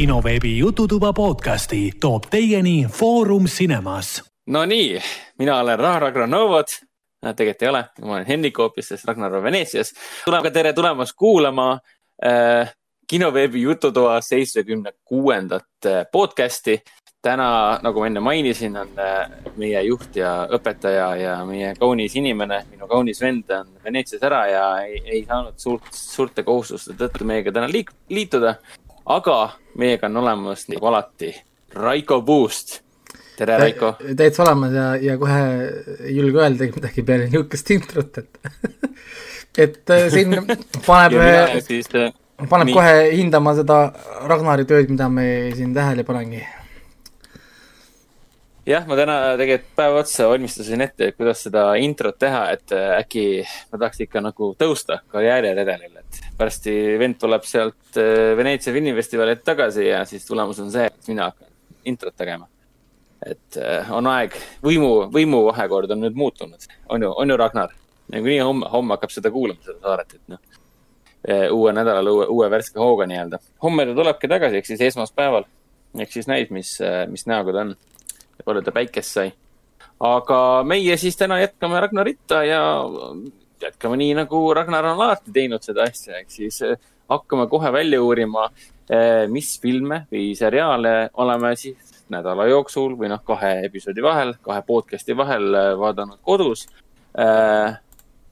kinoveebi 0.00 0.58
Jututuba 0.58 1.12
podcasti 1.12 1.92
toob 2.00 2.22
teieni 2.30 2.86
Foorum 2.92 3.44
Cinemas. 3.44 4.24
Nonii, 4.46 5.00
mina 5.38 5.58
olen 5.60 5.78
Raara 5.78 6.10
Granovod. 6.10 6.64
tegelikult 7.36 7.62
ei 7.62 7.68
ole, 7.68 7.84
ma 8.00 8.14
olen 8.14 8.26
Henrik 8.26 8.58
hoopis, 8.58 8.88
sest 8.88 9.04
Ragnar 9.04 9.34
on 9.34 9.42
Veneetsias. 9.42 9.92
tuleme, 10.24 10.50
tere 10.50 10.72
tulemast 10.72 11.12
kuulama 11.16 11.78
äh, 12.26 12.72
kinoveebi 13.08 13.62
Jututoa 13.62 14.20
seitsmekümne 14.20 14.92
kuuendat 15.04 15.86
äh, 15.86 16.06
podcasti 16.12 16.80
täna, 17.22 17.78
nagu 17.82 18.00
ma 18.00 18.06
enne 18.06 18.24
mainisin, 18.24 18.76
on 18.80 18.98
äh, 18.98 19.28
meie 19.56 19.82
juht 19.82 20.16
ja 20.16 20.46
õpetaja 20.48 21.14
ja 21.20 21.38
meie 21.44 21.74
kaunis 21.76 22.16
inimene, 22.16 22.64
minu 22.70 22.88
kaunis 22.88 23.20
vend 23.20 23.52
on 23.52 23.74
Veneetsias 23.84 24.24
ära 24.24 24.46
ja 24.48 24.66
ei, 24.80 25.02
ei 25.04 25.24
saanud 25.28 25.60
suurt, 25.60 25.92
suurte 25.92 26.42
kohustuste 26.42 26.96
tõttu 26.96 27.28
meiega 27.28 27.52
täna 27.52 27.68
liik, 27.68 27.92
liituda. 28.08 28.56
Aga 29.06 29.38
meiega 29.78 30.06
on 30.06 30.16
olemas 30.16 30.66
nagu 30.68 30.86
alati 30.86 31.32
Raiko 31.74 32.22
Puust. 32.22 32.80
tere, 33.36 33.58
Raiko. 33.58 33.94
täitsa 34.16 34.42
olemas 34.42 34.72
ja, 34.72 34.86
ja 34.96 35.18
kohe 35.18 35.42
ei 36.04 36.16
julge 36.16 36.42
öelda 36.42 36.70
midagi 36.74 37.02
peale 37.02 37.28
niisugust 37.30 37.70
introt, 37.70 38.18
et 38.18 38.40
et 39.64 39.90
äh, 39.90 40.08
siin 40.12 40.36
paneb, 40.86 41.20
siis, 41.70 41.88
äh, 41.94 42.12
paneb 42.48 42.70
nii. 42.70 42.76
kohe 42.76 42.96
hindama 43.16 43.54
seda 43.58 43.82
Ragnari 44.28 44.68
tööd, 44.68 44.90
mida 44.92 45.08
me 45.08 45.26
siin 45.56 45.74
tähele 45.74 46.04
ei 46.04 46.10
panegi 46.12 46.42
jah, 48.70 48.86
ma 48.88 48.96
täna 48.98 49.16
tegelikult 49.38 49.72
päev 49.78 49.96
otsa 50.00 50.28
valmistasin 50.30 50.84
ette, 50.84 51.10
et 51.10 51.18
kuidas 51.18 51.42
seda 51.46 51.64
introt 51.82 52.18
teha, 52.20 52.42
et 52.54 52.74
äh, 52.76 52.92
äkki 53.00 53.24
ma 53.72 53.80
tahaks 53.80 54.04
ikka 54.06 54.22
nagu 54.24 54.52
tõusta 54.60 55.00
karjääriredelil, 55.12 55.98
et 56.02 56.20
varsti 56.38 56.74
vend 57.00 57.18
tuleb 57.20 57.46
sealt 57.48 57.98
äh, 58.00 58.32
Veneetsia 58.38 58.74
filmifestivalilt 58.76 59.44
tagasi 59.46 59.88
ja 59.88 60.04
siis 60.08 60.26
tulemus 60.28 60.60
on 60.62 60.72
see, 60.72 60.86
et 60.90 61.10
mina 61.10 61.30
hakkan 61.30 61.50
introt 61.90 62.16
tegema. 62.16 62.48
et 63.26 63.58
äh, 63.60 63.90
on 63.92 64.06
aeg, 64.08 64.36
võimu, 64.64 65.10
võimuvahekord 65.12 65.90
on 65.92 66.06
nüüd 66.06 66.16
muutunud, 66.16 66.70
on 66.88 67.02
ju, 67.04 67.12
on 67.16 67.30
ju, 67.30 67.36
Ragnar? 67.40 67.76
nagunii 68.10 68.40
homme, 68.42 68.66
homme 68.72 68.96
hakkab 68.96 69.12
seda 69.14 69.30
kuulama, 69.30 69.62
seda 69.62 69.78
saadet, 69.84 70.16
et 70.16 70.32
noh, 70.32 70.40
uue 71.54 71.72
nädalal 71.76 72.08
uue, 72.10 72.24
uue 72.32 72.46
värske 72.50 72.80
hooga 72.80 73.06
nii-öelda. 73.06 73.38
homme 73.62 73.84
ta 73.86 73.94
tulebki 73.94 74.28
tagasi, 74.28 74.56
ehk 74.56 74.66
siis 74.66 74.80
esmaspäeval. 74.88 75.44
ehk 75.98 76.12
siis 76.12 76.26
näis, 76.26 76.50
mis, 76.50 76.72
mis 77.12 77.26
näoga 77.28 77.52
ta 77.52 77.62
on 77.68 77.76
palju 78.50 78.64
ta 78.66 78.74
päikest 78.74 79.18
sai. 79.18 79.32
aga 80.00 80.40
meie 80.64 80.96
siis 80.96 81.16
täna 81.16 81.40
jätkame 81.40 81.80
Ragnaritta 81.80 82.44
ja 82.44 82.62
jätkame 83.62 83.98
nii, 84.00 84.14
nagu 84.22 84.42
Ragnar 84.54 84.86
on 84.90 85.02
alati 85.02 85.32
teinud 85.34 85.64
seda 85.64 85.84
asja, 85.88 86.20
ehk 86.20 86.32
siis 86.32 86.60
eh, 86.66 86.76
hakkame 87.10 87.46
kohe 87.50 87.72
välja 87.72 88.00
uurima, 88.02 88.48
eh, 88.88 89.26
mis 89.28 89.52
filme 89.60 90.04
või 90.12 90.30
seriaale 90.38 91.10
oleme 91.20 91.52
siis 91.60 92.00
nädala 92.10 92.48
jooksul 92.50 92.96
või 92.98 93.10
noh, 93.12 93.22
kahe 93.26 93.60
episoodi 93.68 94.02
vahel, 94.02 94.34
kahe 94.42 94.64
podcast'i 94.66 95.16
vahel 95.16 95.54
eh, 95.54 95.70
vaadanud 95.78 96.20
kodus 96.26 96.66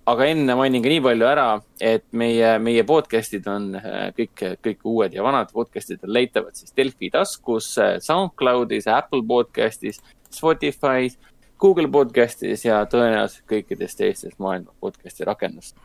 aga 0.08 0.28
enne 0.32 0.54
mainin 0.56 0.82
ka 0.84 0.90
nii 0.90 1.00
palju 1.04 1.26
ära, 1.28 1.46
et 1.84 2.04
meie, 2.16 2.54
meie 2.64 2.84
podcast'id 2.88 3.46
on 3.50 3.66
äh, 3.76 4.08
kõik, 4.16 4.44
kõik 4.64 4.86
uued 4.88 5.16
ja 5.16 5.24
vanad 5.26 5.50
podcast'id 5.52 6.04
on 6.06 6.14
leitavad 6.16 6.56
siis 6.56 6.72
Delfi 6.76 7.10
taskus, 7.12 7.74
äh, 7.82 7.96
SoundCloudis, 8.04 8.88
Apple 8.92 9.24
podcast'is, 9.28 10.00
Spotify's, 10.32 11.18
Google 11.60 11.90
podcast'is 11.92 12.64
ja 12.64 12.80
tõenäoliselt 12.88 13.44
kõikides 13.50 13.98
teistes 13.98 14.36
maailma 14.40 14.72
podcast'i 14.80 15.28
rakendustes. 15.28 15.76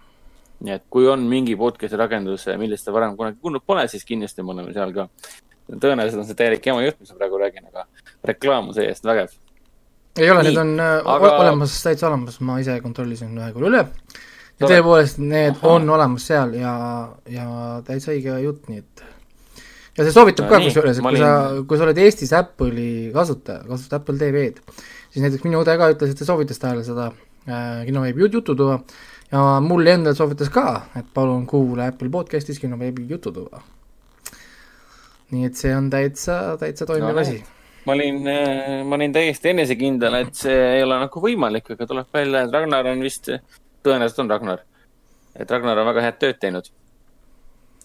nii 0.63 0.77
et 0.77 0.83
kui 0.93 1.07
on 1.11 1.25
mingi 1.27 1.57
podcast'i 1.59 1.99
rakendus, 1.99 2.45
millest 2.61 2.87
te 2.87 2.93
varem 2.95 3.17
kunagi 3.19 3.41
kuulnud 3.41 3.65
pole, 3.67 3.87
siis 3.91 4.05
kindlasti 4.07 4.43
me 4.43 4.55
oleme 4.55 4.73
seal 4.73 4.93
ka. 4.95 5.09
tõenäoliselt 5.67 6.23
on 6.23 6.29
see 6.29 6.39
täielik 6.39 6.65
jama 6.65 6.85
jutt, 6.85 6.99
mis 7.01 7.11
ma 7.11 7.19
praegu 7.19 7.41
räägin, 7.41 7.67
aga 7.73 7.87
reklaam 8.31 8.71
on 8.71 8.77
see-eest 8.77 9.03
vägev 9.03 9.35
ei 10.17 10.29
ole, 10.29 10.43
need 10.45 10.59
on 10.61 10.75
äh, 10.79 10.99
aga... 11.15 11.31
olemas, 11.41 11.75
täitsa 11.85 12.07
olemas, 12.09 12.37
ma 12.45 12.59
ise 12.61 12.77
kontrollisin 12.83 13.33
ühe 13.39 13.49
korra 13.55 13.69
üle. 13.71 13.81
ja 14.59 14.69
tõepoolest, 14.69 15.19
need 15.23 15.55
Aha. 15.55 15.71
on 15.73 15.89
olemas 15.89 16.27
seal 16.29 16.53
ja, 16.57 16.73
ja 17.29 17.47
täitsa 17.87 18.13
õige 18.13 18.37
jutt, 18.43 18.67
nii 18.69 18.83
et 18.83 19.03
ja 19.97 20.05
see 20.05 20.13
soovitab 20.13 20.47
no, 20.47 20.51
ka 20.53 20.61
kusjuures, 20.67 20.99
et 20.99 21.05
kui 21.05 21.13
olin... 21.13 21.23
sa, 21.23 21.63
kui 21.69 21.79
sa 21.79 21.87
oled 21.87 22.01
Eestis 22.05 22.33
Apple'i 22.37 22.91
kasutaja, 23.15 23.63
kasutad 23.69 24.01
Apple 24.01 24.21
TV-d, 24.21 24.77
siis 25.13 25.25
näiteks 25.25 25.47
minu 25.47 25.63
õde 25.63 25.77
ka 25.81 25.89
ütles, 25.95 26.13
et 26.13 26.21
ta 26.21 26.29
soovitas 26.29 26.61
talle 26.61 26.85
seda 26.85 27.09
äh, 27.09 27.81
kinoveebi 27.89 28.27
jututuba 28.27 28.79
ja 29.33 29.43
mulle 29.65 29.97
endale 29.97 30.17
soovitas 30.17 30.53
ka, 30.53 30.67
et 30.99 31.09
palun 31.13 31.47
kuula 31.49 31.89
Apple 31.89 32.13
podcast'is 32.13 32.61
kinoveebi 32.61 33.09
jututuba. 33.09 33.65
nii 35.33 35.49
et 35.49 35.57
see 35.57 35.73
on 35.73 35.89
täitsa, 35.89 36.57
täitsa 36.61 36.85
toimiv 36.85 37.15
no, 37.15 37.21
asi 37.25 37.41
ma 37.85 37.93
olin, 37.93 38.27
äh, 38.27 38.83
ma 38.85 38.95
olin 38.95 39.13
täiesti 39.13 39.51
enesekindel, 39.51 40.19
et 40.21 40.35
see 40.37 40.59
ei 40.77 40.83
ole 40.83 40.99
nagu 41.03 41.23
võimalik, 41.23 41.73
aga 41.75 41.87
tuleb 41.89 42.19
välja, 42.19 42.43
et 42.45 42.53
Ragnar 42.55 42.89
on 42.93 43.03
vist, 43.03 43.29
tõenäoliselt 43.83 44.23
on 44.23 44.31
Ragnar. 44.31 44.63
et 45.35 45.51
Ragnar 45.51 45.81
on 45.81 45.89
väga 45.91 46.05
head 46.07 46.19
tööd 46.21 46.39
teinud. 46.39 46.69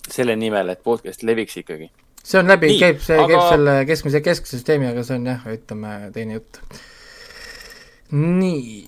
selle 0.09 0.37
nimel, 0.41 0.69
et 0.73 0.83
podcast 0.83 1.23
leviks 1.23 1.57
ikkagi. 1.57 1.91
see 2.25 2.39
on 2.41 2.49
läbi, 2.49 2.79
käib, 2.79 3.01
see 3.05 3.19
aga... 3.19 3.33
käib 3.33 3.49
selle 3.51 3.75
keskmise 3.87 4.21
kesksüsteemi, 4.21 4.89
aga 4.93 5.03
see 5.03 5.19
on 5.19 5.27
jah, 5.27 5.51
ütleme 5.57 5.97
teine 6.15 6.39
jutt. 6.39 6.63
nii. 8.13 8.87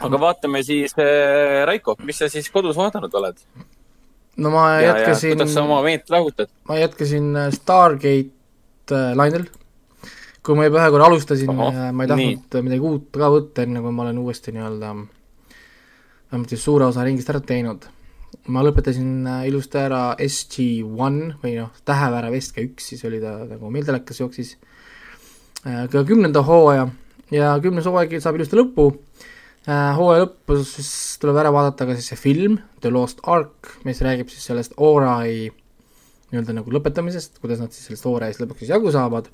aga 0.00 0.20
vaatame 0.20 0.62
siis 0.62 0.94
äh,, 1.00 1.64
Raiko, 1.66 1.96
mis 2.04 2.18
sa 2.18 2.28
siis 2.28 2.50
kodus 2.52 2.76
vaadanud 2.76 3.14
oled? 3.14 3.40
no 4.36 4.50
ma 4.52 4.70
ja, 4.76 4.90
jätkasin. 4.92 5.36
kuidas 5.36 5.54
sa 5.54 5.64
oma 5.64 5.82
meelt 5.82 6.10
rahutad? 6.10 6.52
ma 6.68 6.76
jätkasin 6.76 7.36
äh, 7.36 7.52
Stargate 7.56 8.92
äh, 8.92 9.14
lainel 9.16 9.48
kui 10.46 10.54
ma 10.58 10.68
juba 10.68 10.84
ühe 10.84 10.94
korra 10.94 11.10
alustasin, 11.10 11.50
ma 11.50 11.70
ei 11.72 12.10
tahtnud 12.10 12.22
nii. 12.22 12.64
midagi 12.68 12.86
uut 12.86 13.08
ka 13.14 13.30
võtta, 13.34 13.66
enne 13.66 13.82
kui 13.82 13.94
ma 13.94 14.06
olen 14.06 14.20
uuesti 14.22 14.54
nii-öelda 14.54 14.94
vähemalt 16.30 16.48
siis 16.48 16.64
suure 16.64 16.86
osa 16.86 17.04
ringist 17.04 17.30
ära 17.30 17.40
teinud. 17.40 17.86
ma 18.52 18.62
lõpetasin 18.62 19.26
äh, 19.26 19.44
ilusti 19.48 19.78
ära 19.80 20.00
SG1 20.22 21.38
või 21.42 21.54
noh, 21.56 21.70
tähevärav 21.86 22.34
SG1, 22.36 22.82
siis 22.82 23.02
oli 23.08 23.18
ta 23.22 23.38
nagu 23.48 23.70
meil 23.72 23.86
telekas 23.86 24.20
jooksis 24.20 24.52
äh, 25.66 25.86
ka 25.90 26.02
kümnenda 26.06 26.42
hooaja 26.46 26.88
ja 27.34 27.54
kümnes 27.62 27.86
hooaeg 27.88 28.18
saab 28.22 28.38
ilusti 28.38 28.58
lõppu. 28.58 28.88
Äh, 29.66 29.94
hooaja 29.98 30.26
lõpus 30.26 30.76
siis 30.76 30.90
tuleb 31.22 31.38
ära 31.42 31.54
vaadata 31.54 31.88
ka 31.88 31.96
siis 31.98 32.10
see 32.12 32.20
film 32.20 32.58
The 32.82 32.92
Lost 32.94 33.22
Ark, 33.26 33.78
mis 33.88 34.02
räägib 34.04 34.30
siis 34.30 34.46
sellest 34.50 34.76
Orai 34.76 35.48
nii-öelda 36.30 36.58
nagu 36.58 36.74
lõpetamisest, 36.74 37.40
kuidas 37.42 37.62
nad 37.62 37.74
siis 37.74 37.88
sellest 37.88 38.06
Orai 38.10 38.32
lõpuks 38.36 38.62
siis 38.66 38.74
jagu 38.74 38.92
saavad 38.94 39.30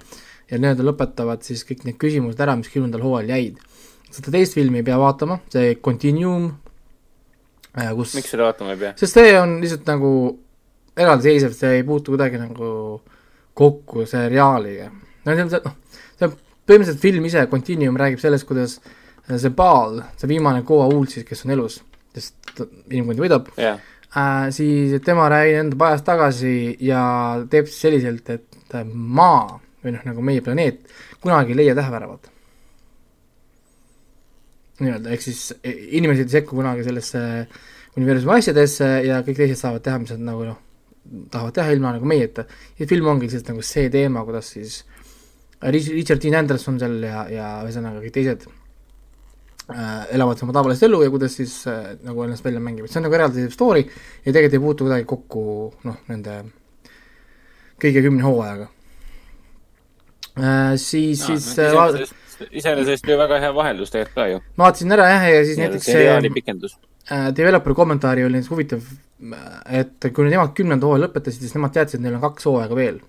ja 0.51 0.59
nii-öelda 0.61 0.87
lõpetavad 0.87 1.45
siis 1.47 1.65
kõik 1.69 1.87
need 1.87 1.99
küsimused 2.01 2.41
ära, 2.43 2.57
mis 2.59 2.71
kümnendal 2.73 3.05
hooajal 3.05 3.33
jäid. 3.35 3.61
seda 4.13 4.33
teist 4.35 4.57
filmi 4.59 4.83
ei 4.83 4.87
pea 4.87 4.99
vaatama, 5.01 5.39
see 5.53 5.77
Continuum, 5.85 6.51
äh, 7.79 7.93
kus 7.97 8.17
miks 8.19 8.33
seda 8.35 8.49
vaatama 8.51 8.75
ei 8.75 8.81
pea? 8.83 8.95
sest 9.01 9.19
see 9.19 9.37
on 9.41 9.59
lihtsalt 9.63 9.87
nagu 9.89 10.11
eraldiseisev, 10.97 11.55
see 11.57 11.79
ei 11.79 11.87
puutu 11.89 12.13
kuidagi 12.13 12.41
nagu 12.41 12.73
kokku 13.57 14.07
seriaaliga. 14.09 14.91
no 15.25 15.37
see 15.39 15.63
noh, 15.65 15.79
see 16.19 16.29
on 16.29 16.37
põhimõtteliselt 16.69 17.07
film 17.07 17.31
ise, 17.31 17.47
Continuum 17.53 17.97
räägib 18.01 18.21
sellest, 18.23 18.49
kuidas 18.49 18.79
see 19.31 19.55
Baal, 19.57 20.03
see 20.19 20.29
viimane 20.31 20.67
Goa 20.67 20.91
uuld 20.93 21.11
siis, 21.13 21.25
kes 21.27 21.47
on 21.47 21.57
elus, 21.57 21.81
sest 22.13 22.63
inimkond 22.91 23.23
võidab 23.23 23.51
yeah., 23.57 23.81
äh, 24.13 24.47
siis 24.55 24.99
tema 25.07 25.31
räägib 25.33 25.65
enda 25.65 25.81
pajas 25.81 26.05
tagasi 26.05 26.57
ja 26.85 27.03
teeb 27.51 27.71
selliselt, 27.73 28.29
et 28.29 28.81
maa 28.93 29.61
või 29.83 29.97
noh, 29.97 30.05
nagu 30.07 30.25
meie 30.25 30.43
planeet, 30.45 30.87
kunagi 31.23 31.55
ei 31.55 31.63
leia 31.63 31.75
täheväravat. 31.79 32.31
nii-öelda, 34.83 35.13
ehk 35.15 35.23
siis 35.23 35.53
e, 35.63 35.71
inimesed 35.99 36.27
ei 36.27 36.41
sekku 36.41 36.57
kunagi 36.59 36.83
sellesse 36.83 37.21
universumi 37.99 38.39
asjadesse 38.39 38.89
ja 39.07 39.21
kõik 39.23 39.37
teised 39.43 39.61
saavad 39.61 39.85
teha, 39.85 40.01
mis 40.03 40.15
nad 40.15 40.25
nagu 40.33 40.47
noh, 40.49 40.57
tahavad 41.31 41.55
teha 41.59 41.75
ilma 41.77 41.93
nagu 41.97 42.09
meieta. 42.09 42.47
ja 42.79 42.89
film 42.89 43.11
ongi 43.13 43.29
lihtsalt 43.29 43.53
nagu 43.53 43.63
see 43.67 43.91
teema, 43.93 44.25
kuidas 44.27 44.51
siis 44.57 44.81
Richard 45.63 46.23
Dean 46.23 46.41
Anderson 46.41 46.81
seal 46.81 46.99
ja, 47.07 47.27
ja 47.31 47.53
ühesõnaga 47.63 48.03
kõik 48.03 48.17
teised 48.17 48.49
äh, 48.49 50.09
elavad 50.17 50.43
oma 50.43 50.57
tavalist 50.57 50.83
elu 50.89 51.03
ja 51.05 51.13
kuidas 51.15 51.39
siis 51.39 51.61
äh, 51.71 51.95
nagu 52.03 52.25
ennast 52.25 52.45
välja 52.45 52.63
mängivad, 52.65 52.91
see 52.91 52.99
on 53.03 53.07
nagu 53.07 53.19
eraldiseisev 53.19 53.55
story 53.55 53.85
ja 53.87 54.33
tegelikult 54.33 54.59
ei 54.59 54.67
puutu 54.67 54.89
kuidagi 54.89 55.09
kokku 55.15 55.45
noh, 55.87 56.03
nende 56.11 56.41
kõige 57.83 58.03
kümne 58.09 58.27
hooajaga 58.27 58.72
äh,. 60.39 60.75
siis 60.77 61.29
no,, 61.29 61.37
siis 61.37 61.57
no, 61.59 61.87
iseenesest, 61.89 62.45
iseenesest 62.51 63.09
ju 63.09 63.19
väga 63.21 63.41
hea 63.43 63.55
vaheldus 63.55 63.93
tegelikult 63.93 64.19
ka 64.19 64.27
ju. 64.31 64.41
ma 64.57 64.67
vaatasin 64.69 64.97
ära 64.97 65.09
jah, 65.11 65.29
ja 65.35 65.45
siis 65.47 65.59
ja 65.59 65.67
näiteks 65.67 65.89
seriaali 65.91 66.33
pikendus 66.35 66.77
äh,. 67.11 67.31
Developeri 67.37 67.79
kommentaari 67.79 68.25
oli 68.25 68.39
näiteks 68.39 68.53
huvitav, 68.53 68.87
et 69.81 70.11
kui 70.15 70.29
nemad 70.31 70.55
kümnenda 70.59 70.89
hooaja 70.89 71.07
lõpetasid, 71.07 71.45
siis 71.45 71.57
nemad 71.59 71.75
teadsid, 71.77 72.01
et 72.01 72.07
neil 72.07 72.19
on 72.19 72.25
kaks 72.25 72.49
hooaega 72.51 72.79
veel 72.79 73.03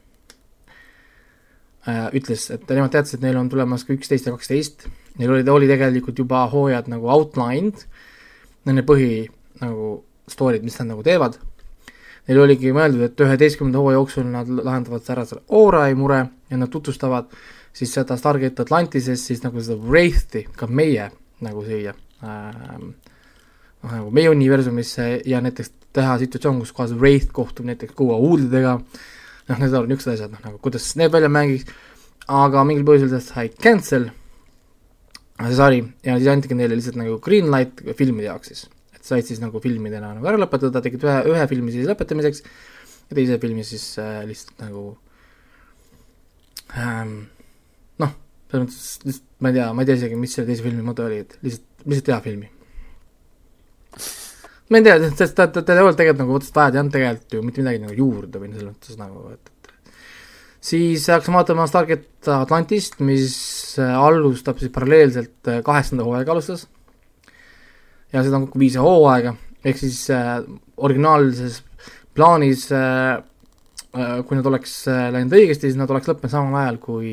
äh,. 1.87 2.09
ütles, 2.19 2.49
et 2.55 2.75
nemad 2.75 2.91
teadsid, 2.95 3.19
et 3.19 3.27
neil 3.29 3.39
on 3.39 3.51
tulemas 3.53 3.87
ka 3.87 3.95
üksteist 3.95 4.29
ja 4.29 4.35
kaksteist. 4.35 4.87
Neil 5.21 5.29
oli, 5.29 5.43
oli 5.49 5.69
tegelikult 5.69 6.17
juba 6.17 6.47
hooajad 6.49 6.87
nagu 6.89 7.09
outlined, 7.13 7.83
nende 8.65 8.81
põhi 8.87 9.27
nagu 9.61 9.99
story'd, 10.31 10.63
mis 10.65 10.79
nad 10.79 10.89
nagu 10.89 11.03
teevad 11.05 11.37
neil 12.27 12.39
oligi 12.43 12.71
mõeldud, 12.75 13.03
et 13.07 13.23
üheteistkümnenda 13.25 13.81
hooaja 13.81 13.99
jooksul 13.99 14.27
nad 14.31 14.47
lahendavad 14.47 15.09
ära 15.11 15.25
selle 15.27 15.43
Orai 15.59 15.91
mure 15.99 16.21
ja 16.53 16.61
nad 16.61 16.71
tutvustavad 16.71 17.33
siis 17.73 17.94
seda 17.97 18.17
Stargate 18.19 18.61
Atlantises 18.61 19.25
siis 19.25 19.41
nagu 19.44 19.61
seda 19.61 19.81
Wraith'i 19.81 20.45
ka 20.55 20.69
meie 20.69 21.09
nagu 21.44 21.65
siia 21.65 21.95
ähm, 22.21 22.94
noh, 23.83 23.91
nagu 23.91 24.11
meie 24.15 24.31
universumisse 24.31 25.07
ja 25.27 25.41
näiteks 25.44 25.73
teha 25.94 26.17
situatsioon, 26.21 26.61
kus 26.63 26.73
kohas 26.75 26.94
Wraith 26.97 27.31
kohtub 27.35 27.67
näiteks 27.69 27.94
Kuua 27.97 28.17
uudidega, 28.17 28.77
noh, 28.79 29.59
need 29.61 29.75
on 29.77 29.89
niisugused 29.89 30.15
asjad, 30.15 30.33
noh, 30.33 30.41
nagu 30.47 30.61
kuidas 30.63 30.88
need 31.00 31.13
välja 31.13 31.29
mängiks, 31.31 31.67
aga 32.31 32.63
mingil 32.67 32.85
põhjusel 32.88 33.11
ta 33.13 33.21
sai 33.21 33.50
cancel, 33.53 34.09
see 35.44 35.57
sari, 35.59 35.83
ja 36.05 36.17
siis 36.17 36.31
antigi 36.31 36.57
neile 36.57 36.77
lihtsalt 36.79 36.97
nagu 37.00 37.19
green 37.23 37.51
light 37.53 37.83
filmide 38.00 38.29
jaoks 38.31 38.53
siis. 38.53 38.65
Et 38.95 39.05
said 39.05 39.27
siis 39.27 39.41
nagu 39.44 39.59
filmidena 39.61 40.13
nagu 40.15 40.29
ära 40.31 40.39
lõpetada, 40.41 40.81
tegid 40.81 41.03
ühe, 41.05 41.17
ühe 41.33 41.47
filmi 41.51 41.73
siis 41.75 41.89
lõpetamiseks 41.89 42.45
ja 42.45 43.17
teise 43.17 43.38
filmi 43.41 43.65
siis 43.67 43.85
äh, 44.01 44.21
lihtsalt 44.29 44.63
nagu 44.63 44.85
noh, 46.73 48.17
selles 48.51 48.65
mõttes 48.65 48.89
lihtsalt 49.03 49.29
ma 49.44 49.51
ei 49.51 49.57
tea, 49.57 49.69
ma 49.75 49.83
ei 49.83 49.89
tea 49.89 50.00
isegi, 50.00 50.17
mis 50.19 50.33
selle 50.35 50.47
teise 50.50 50.63
filmi 50.63 50.83
mõte 50.85 51.03
oli, 51.03 51.21
et 51.25 51.35
lihtsalt, 51.44 51.65
lihtsalt 51.83 52.09
teha 52.09 52.19
filmi. 52.23 52.50
ma 54.71 54.79
ei 54.79 54.85
tea, 54.85 55.09
sest 55.11 55.35
ta, 55.38 55.50
ta, 55.51 55.61
ta 55.61 55.75
ei 55.75 55.83
olnud 55.83 56.00
tegelikult 56.00 56.23
nagu 56.23 56.38
otsest 56.38 56.59
vaja, 56.59 56.71
ta 56.71 56.79
ei 56.79 56.83
andnud 56.83 56.95
tegelikult 56.95 57.35
ju 57.35 57.41
mitte 57.44 57.63
midagi 57.63 57.81
nagu 57.83 57.97
juurde 57.97 58.39
või 58.41 58.53
selles 58.53 58.69
mõttes 58.69 59.00
nagu, 59.01 59.25
et, 59.35 59.51
et 59.51 59.97
siis 60.63 61.09
hakkasime 61.11 61.41
vaatama 61.41 61.67
Stargate 61.67 62.38
Atlantist, 62.38 63.01
mis 63.03 63.35
äh, 63.83 63.91
alustab 64.00 64.63
siis 64.63 64.71
paralleelselt 64.73 65.51
äh, 65.51 65.59
kaheksanda 65.65 66.07
hooaega 66.07 66.38
alustas 66.38 66.63
ja 68.13 68.23
seda 68.23 68.39
on 68.39 68.47
kokku 68.47 68.63
viis 68.63 68.79
hooaega, 68.79 69.35
ehk 69.65 69.83
siis 69.83 70.05
äh, 70.13 70.39
originaalses 70.77 71.59
plaanis 72.15 72.69
äh, 72.71 73.19
kui 73.93 74.37
nad 74.37 74.47
oleks 74.49 74.71
äh, 74.89 75.07
läinud 75.13 75.35
õigesti, 75.37 75.69
siis 75.69 75.77
nad 75.77 75.91
oleks 75.93 76.09
lõppenud 76.09 76.33
samal 76.33 76.63
ajal 76.63 76.79
kui 76.81 77.11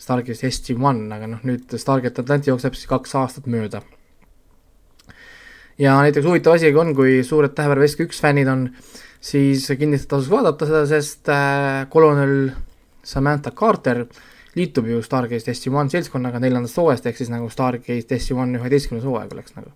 Stargate 0.00 0.48
SG-1, 0.48 1.08
aga 1.12 1.26
noh, 1.28 1.42
nüüd 1.44 1.74
Stargate 1.76 2.22
Atlanti 2.22 2.48
jookseb 2.48 2.76
siis 2.78 2.88
kaks 2.88 3.12
aastat 3.18 3.48
mööda. 3.50 3.82
ja 5.78 5.98
näiteks 6.00 6.24
huvitav 6.24 6.56
asi 6.56 6.72
on, 6.72 6.94
kui 6.96 7.20
suured 7.26 7.52
Tähevere 7.54 7.84
Veski 7.84 8.06
üks 8.06 8.22
fännid 8.24 8.48
on, 8.48 8.70
siis 9.20 9.66
kindlasti 9.68 10.08
tasuks 10.08 10.32
vaadata 10.32 10.68
seda, 10.70 10.86
sest 10.88 11.28
äh, 11.34 11.84
kolonel 11.92 12.54
Samantha 13.04 13.52
Carter 13.52 14.06
liitub 14.56 14.88
ju 14.88 15.02
Stargate 15.04 15.52
SG-1 15.52 15.92
seltskonnaga 15.92 16.40
neljandast 16.40 16.80
hooajast, 16.80 17.10
ehk 17.10 17.20
siis 17.20 17.28
nagu 17.34 17.50
Stargate 17.52 18.16
SG-1 18.16 18.56
üheteistkümnes 18.62 19.04
hooaeg 19.04 19.36
oleks 19.36 19.58
nagu. 19.58 19.74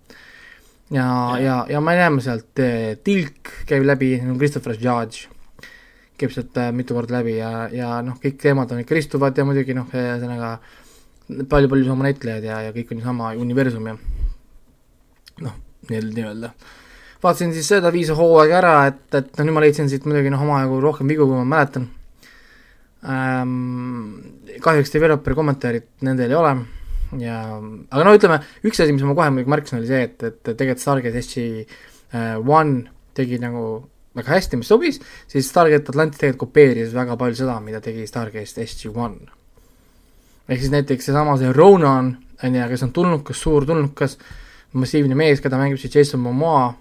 Ja, 0.93 1.05
ja, 1.39 1.61
ja 1.69 1.79
me 1.81 1.93
näeme 1.97 2.25
sealt 2.25 2.59
Tilk 3.05 3.53
käib 3.69 3.85
läbi, 3.85 4.15
Christopher 4.33 4.75
Judge 4.81 5.29
käib 6.23 6.33
sealt 6.35 6.57
äh, 6.61 6.71
mitu 6.75 6.95
korda 6.97 7.19
läbi 7.19 7.37
ja, 7.37 7.51
ja 7.73 7.97
noh, 8.05 8.17
kõik 8.21 8.39
teemad 8.41 8.71
on 8.73 8.81
ikka 8.83 8.97
ristuvad 8.97 9.37
ja 9.37 9.45
muidugi 9.47 9.75
noh, 9.77 9.89
ühesõnaga 9.91 10.55
palju-palju 11.51 11.87
sama 11.87 12.07
näitlejad 12.07 12.47
ja, 12.47 12.61
ja 12.67 12.75
kõik 12.75 12.93
on 12.95 13.03
sama 13.03 13.31
universum 13.39 13.89
ja 13.91 13.95
noh, 15.43 15.57
nii-öelda. 15.89 16.53
vaatasin 17.23 17.53
siis 17.55 17.69
seda 17.71 17.91
viis 17.93 18.11
hooaega 18.13 18.59
ära, 18.59 18.75
et, 18.91 19.03
et 19.15 19.35
no 19.37 19.47
nüüd 19.47 19.57
ma 19.57 19.65
leidsin 19.65 19.91
siit 19.91 20.07
muidugi 20.07 20.31
noh, 20.33 20.43
omajagu 20.43 20.79
rohkem 20.83 21.11
vigu, 21.11 21.27
kui 21.27 21.39
ma 21.39 21.47
mäletan 21.55 21.89
ähm,. 23.03 24.57
kahjuks 24.63 24.93
developer 24.93 25.35
kommentaarid 25.35 25.89
nendel 26.07 26.31
ei 26.31 26.39
ole 26.39 26.53
ja 27.21 27.39
aga 27.57 28.03
no 28.05 28.13
ütleme, 28.17 28.41
üks 28.65 28.79
asi, 28.81 28.93
mis 28.95 29.05
ma 29.05 29.15
kohe 29.17 29.31
muidugi 29.33 29.53
märkasin, 29.53 29.81
oli 29.81 29.89
see, 29.89 30.05
et, 30.07 30.23
et 30.23 30.39
tegelikult 30.51 30.83
Stargate 30.83 31.23
SG-1 31.23 32.77
tegi 33.17 33.39
nagu 33.41 33.65
väga 34.17 34.35
hästi, 34.35 34.59
mis 34.61 34.69
sobis, 34.69 34.99
siis 35.31 35.49
Stargate 35.49 35.93
Atlantis 35.93 36.21
tegelikult 36.21 36.49
kopeeris 36.49 36.93
väga 36.93 37.17
palju 37.19 37.39
seda, 37.41 37.57
mida 37.63 37.81
tegi 37.83 38.05
Stargate 38.07 38.67
SG-1. 38.67 39.17
ehk 40.49 40.59
siis 40.59 40.71
näiteks 40.73 41.09
seesama 41.09 41.37
see 41.41 41.51
Ronan, 41.55 42.15
on 42.43 42.55
ju, 42.55 42.69
kes 42.69 42.87
on 42.87 42.93
tulnukas, 42.93 43.41
suur 43.41 43.65
tulnukas, 43.65 44.17
massiivne 44.73 45.15
mees, 45.15 45.41
keda 45.41 45.57
mängib 45.57 45.81
siis 45.81 45.95
Jason 45.95 46.19
Momoa, 46.19 46.73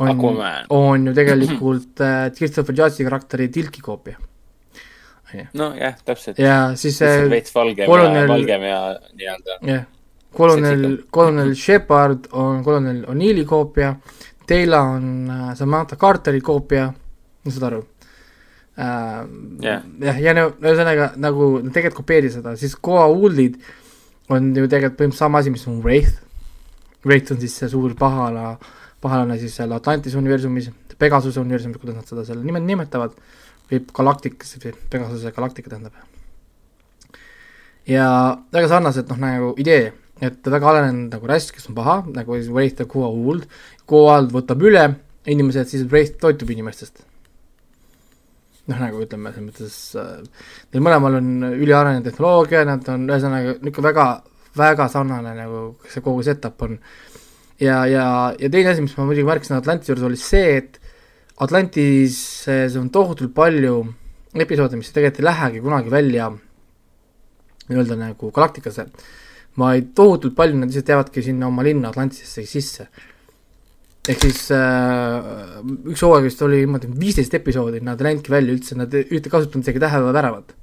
on, 0.00 0.24
on 0.70 1.06
ju 1.06 1.14
tegelikult 1.20 2.00
äh, 2.00 2.30
Christopher 2.36 2.74
Judge'i 2.74 3.06
karakteri 3.06 3.48
Tilki 3.52 3.84
koopia 3.84 4.18
nojah, 5.52 5.96
täpselt. 6.04 6.38
ja 6.38 6.72
siis 6.78 6.98
see 7.00 7.28
veits 7.30 7.54
valgem 7.54 7.88
kolonel, 7.88 8.22
ja 8.22 8.28
valgem 8.30 8.64
ja 8.64 8.78
nii-öelda. 9.12 9.58
jah, 9.68 9.84
kolonel, 10.34 10.86
kolonel 11.10 11.54
Shepard 11.58 12.30
on 12.32 12.62
kolonel 12.64 13.02
O'Neilli 13.10 13.44
koopia, 13.48 13.94
Taylor 14.48 14.96
on 14.96 15.30
äh, 15.30 15.52
Samantha 15.58 15.98
Carteri 16.00 16.40
koopia, 16.44 16.88
saad 17.48 17.68
aru 17.70 17.82
äh,? 18.78 19.20
jah, 19.64 20.20
ja, 20.22 20.34
no 20.36 20.48
ühesõnaga 20.56 21.12
nagu 21.20 21.50
tegelikult 21.68 22.02
kopeeri 22.02 22.32
seda, 22.32 22.54
siis 22.60 22.76
Goa 22.82 23.06
Uldid 23.12 23.58
on 24.32 24.50
ju 24.52 24.66
tegelikult 24.66 24.98
põhimõtteliselt 24.98 25.24
sama 25.24 25.40
asi, 25.42 25.52
mis 25.52 25.64
on 25.70 25.78
Wraith. 25.84 26.18
Wraith 27.06 27.32
on 27.32 27.40
siis 27.40 27.54
see 27.56 27.70
suur 27.72 27.94
pahala, 27.98 28.56
pahalane 29.04 29.38
siis 29.40 29.56
seal 29.56 29.72
Atlantise 29.76 30.18
universumis, 30.20 30.70
Pegasuse 30.98 31.38
universumis, 31.40 31.78
kuidas 31.78 31.96
nad 32.00 32.10
seda 32.10 32.24
seal 32.26 32.40
nimed 32.42 32.64
nimetavad 32.66 33.14
või 33.70 33.84
Galacticus, 33.94 34.56
Pegasuse 34.90 35.32
galaktika 35.36 35.70
tähendab. 35.70 35.94
ja 37.86 38.08
väga 38.52 38.68
sarnased 38.68 39.08
noh, 39.08 39.20
nagu 39.22 39.54
idee, 39.62 39.92
et 40.24 40.50
väga 40.50 40.70
arenenud 40.72 41.12
nagu 41.14 41.28
rass, 41.30 41.52
kes 41.54 41.68
on 41.70 41.76
paha, 41.76 41.98
nagu 42.14 42.38
siis 42.38 42.48
Wraith 42.50 42.82
ja 42.82 42.88
Goa'uld, 42.90 43.44
Goa'uld 43.90 44.32
võtab 44.34 44.64
üle 44.66 44.86
inimesed, 45.28 45.70
siis 45.70 45.84
Wraith 45.86 46.18
toitub 46.22 46.50
inimestest. 46.54 47.04
noh, 48.68 48.80
nagu 48.82 48.98
ütleme, 49.00 49.30
selles 49.32 49.46
mõttes 49.46 49.76
äh, 49.96 50.48
neil 50.74 50.82
mõlemal 50.84 51.14
on 51.22 51.28
üliarenenud 51.54 52.04
tehnoloogia, 52.04 52.66
nad 52.68 52.84
on 52.92 53.06
ühesõnaga 53.08 53.54
niisugune 53.62 53.86
väga, 53.86 54.08
väga 54.58 54.88
sarnane 54.92 55.32
nagu 55.38 55.62
see 55.88 56.04
kogu 56.04 56.24
setup 56.26 56.66
on. 56.66 56.76
ja, 57.62 57.78
ja, 57.88 58.08
ja 58.36 58.50
teine 58.52 58.74
asi, 58.74 58.84
mis 58.84 58.96
ma 58.98 59.06
muidugi 59.08 59.28
märkasin 59.28 59.56
Atlantis 59.56 59.88
juures, 59.88 60.04
oli 60.04 60.20
see, 60.20 60.58
et 60.60 60.76
Atlantises 61.40 62.76
on 62.76 62.90
tohutult 62.92 63.32
palju 63.34 63.80
episoode, 64.36 64.76
mis 64.76 64.92
tegelikult 64.92 65.22
ei 65.22 65.28
lähegi 65.30 65.64
kunagi 65.64 65.92
välja 65.92 66.28
nii-öelda 67.68 67.96
nagu 68.00 68.30
galaktikasse, 68.34 68.84
vaid 69.58 69.92
tohutult 69.98 70.36
palju 70.38 70.58
nad 70.58 70.70
lihtsalt 70.70 70.92
jäävadki 70.94 71.24
sinna 71.24 71.48
oma 71.50 71.64
linna 71.66 71.92
Atlantisesse 71.92 72.44
sisse. 72.46 72.88
ehk 74.08 74.22
siis 74.24 74.46
äh, 74.56 75.58
üks 75.92 76.00
hooaeg 76.06 76.24
vist 76.24 76.40
oli 76.46 76.62
niimoodi 76.62 76.88
viisteist 77.00 77.34
episoodi, 77.36 77.82
nad 77.84 78.00
ei 78.00 78.08
läinudki 78.08 78.32
välja 78.32 78.54
üldse, 78.54 78.78
nad 78.78 78.94
ei 78.94 79.20
kasutanud 79.20 79.66
isegi 79.66 79.82
täheva 79.82 80.14
väravat. 80.16 80.54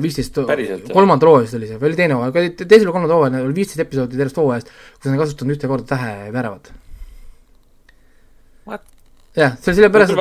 viisteist, 0.00 0.38
kolmanda 0.92 1.28
hooaja 1.28 1.44
vist 1.44 1.58
oli 1.58 1.68
see, 1.68 1.80
või 1.82 1.90
oli 1.90 1.98
teine 1.98 2.16
hooaeg, 2.16 2.56
teisel 2.62 2.88
või 2.88 2.96
kolmandal 2.96 3.20
hooajal 3.20 3.44
oli 3.50 3.58
viisteist 3.58 3.84
episoodi 3.84 4.16
tervest 4.16 4.40
hooajast, 4.40 4.72
kus 4.96 5.10
nad 5.10 5.18
ei 5.18 5.22
kasutanud 5.26 5.58
ühte 5.58 5.68
korda 5.68 5.90
tähe 5.96 6.32
väravat 6.32 6.72
jah, 9.34 9.54
see 9.58 9.72
oli 9.72 9.80
sellepärast, 9.80 10.14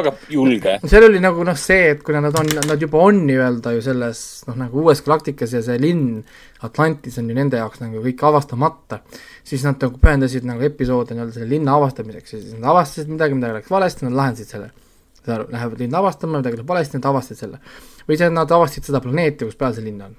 et 0.74 0.88
seal 0.90 1.06
oli 1.06 1.22
nagu 1.22 1.46
noh, 1.46 1.58
see, 1.60 1.92
et 1.94 2.02
kuna 2.06 2.22
nad 2.24 2.38
on, 2.40 2.50
nad 2.66 2.82
juba 2.82 3.04
on 3.06 3.22
nii-öelda 3.28 3.76
ju 3.76 3.84
selles 3.86 4.24
noh, 4.50 4.58
nagu 4.58 4.82
uues 4.82 5.04
galaktikas 5.06 5.54
ja 5.54 5.62
see 5.66 5.78
linn 5.82 6.24
Atlantis 6.64 7.18
on 7.20 7.30
ju 7.30 7.36
nende 7.38 7.60
jaoks 7.60 7.82
nagu 7.84 8.02
kõik 8.06 8.24
avastamata, 8.28 9.02
siis 9.44 9.66
nad 9.68 9.82
nagu 9.84 10.00
pühendasid 10.02 10.48
nagu 10.48 10.64
episoode 10.64 11.16
nii-öelda 11.16 11.36
selle 11.36 11.50
linna 11.52 11.76
avastamiseks 11.80 12.36
ja 12.36 12.40
siis 12.40 12.56
nad 12.58 12.70
avastasid 12.72 13.12
midagi, 13.12 13.38
midagi 13.40 13.60
läks 13.60 13.74
valesti, 13.74 14.08
nad 14.08 14.18
lahendasid 14.20 14.56
selle. 14.56 14.72
saad 15.20 15.36
aru, 15.38 15.48
lähevad 15.52 15.84
linna 15.84 16.00
avastama, 16.00 16.40
midagi 16.40 16.60
läheb 16.60 16.74
valesti, 16.74 17.00
nad 17.00 17.10
avastasid 17.12 17.44
selle. 17.44 17.62
või 18.08 18.18
siis 18.20 18.34
nad 18.34 18.58
avastasid 18.58 18.90
seda 18.90 19.04
planeeti, 19.04 19.46
kus 19.46 19.60
peal 19.60 19.76
see 19.76 19.86
linn 19.86 20.02
on. 20.08 20.18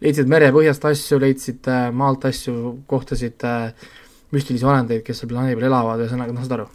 leidsid 0.00 0.28
merepõhjast 0.32 0.84
asju, 0.92 1.20
leidsid 1.22 1.68
äh, 1.68 1.88
maalt 1.92 2.24
asju, 2.24 2.78
kohtasid 2.86 3.44
äh, 3.44 3.88
müstilisi 4.32 4.64
olendeid, 4.64 5.04
kes 5.04 5.22
seal 5.22 5.32
planeedi 5.32 5.60
peal 5.60 5.72
elavad, 5.72 6.04
ühesõnaga 6.04 6.32
noh, 6.32 6.44
saad 6.44 6.60
aru 6.60 6.68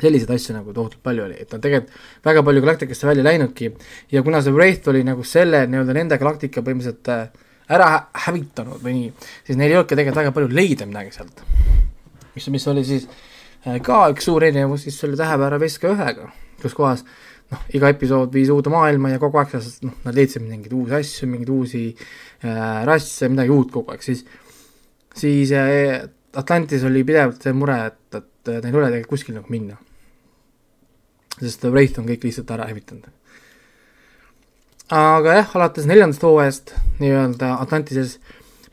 selliseid 0.00 0.32
asju 0.34 0.56
nagu 0.56 0.74
tohutult 0.76 1.02
palju 1.04 1.26
oli, 1.26 1.38
et 1.42 1.52
nad 1.52 1.62
tegelikult 1.62 2.26
väga 2.26 2.42
palju 2.46 2.64
galaktikasse 2.64 3.08
välja 3.08 3.26
läinudki 3.26 3.70
ja 4.12 4.22
kuna 4.26 4.42
see 4.44 4.54
Wraith 4.54 4.90
oli 4.92 5.04
nagu 5.06 5.24
selle 5.26 5.64
nii-öelda 5.70 5.96
nende 5.96 6.18
galaktika 6.20 6.64
põhimõtteliselt 6.66 7.12
äh, 7.14 7.48
ära 7.70 7.90
hävitanud 8.26 8.82
või 8.82 8.96
nii, 8.96 9.10
siis 9.46 9.58
neil 9.58 9.70
ei 9.72 9.78
olnudki 9.78 9.96
tegelikult 9.96 10.22
väga 10.22 10.34
palju 10.36 10.52
leida 10.58 10.86
midagi 10.88 11.14
sealt. 11.14 11.42
mis, 12.34 12.48
mis 12.54 12.68
oli 12.72 12.84
siis 12.86 13.08
äh, 13.66 13.80
ka 13.84 14.06
üks 14.14 14.28
suur 14.28 14.44
erinevus 14.46 14.86
siis 14.86 14.98
selle 15.00 15.18
Tähepäära 15.20 15.60
Veska 15.60 15.92
ühega, 15.94 16.30
kus 16.62 16.76
kohas 16.76 17.04
noh, 17.50 17.66
iga 17.74 17.90
episood 17.92 18.32
viis 18.34 18.50
uude 18.52 18.72
maailma 18.72 19.14
ja 19.14 19.22
kogu 19.22 19.40
aeg 19.42 19.54
selles, 19.54 19.80
noh, 19.86 19.98
nad 20.06 20.16
leidsid 20.16 20.46
mingeid 20.46 20.74
uusi 20.76 20.96
asju, 21.00 21.28
mingeid 21.30 21.52
uusi 21.54 21.84
äh, 21.90 22.80
rasse, 22.88 23.28
midagi 23.30 23.54
uut 23.54 23.70
kogu 23.74 23.94
aeg, 23.94 24.06
siis 24.06 24.24
siis 25.20 25.52
äh, 25.52 26.08
Atlantis 26.40 26.84
oli 26.86 27.02
pidevalt 27.06 27.42
see 27.42 27.54
mure, 27.54 27.78
et, 27.90 28.18
et 28.18 28.52
neil 28.62 28.72
ei 28.72 28.82
ole 28.82 28.90
tegelikult 28.90 29.16
kuskil 29.16 29.38
nagu 29.38 29.50
minna 29.50 29.78
sest 31.38 31.64
Wraith 31.68 32.00
on 32.00 32.08
kõik 32.08 32.26
lihtsalt 32.26 32.50
ära 32.50 32.66
hävitanud. 32.70 33.08
aga 34.90 35.34
jah, 35.40 35.56
alates 35.56 35.86
neljandast 35.86 36.24
hooajast 36.26 36.74
nii-öelda 36.98 37.54
Atlantises 37.62 38.18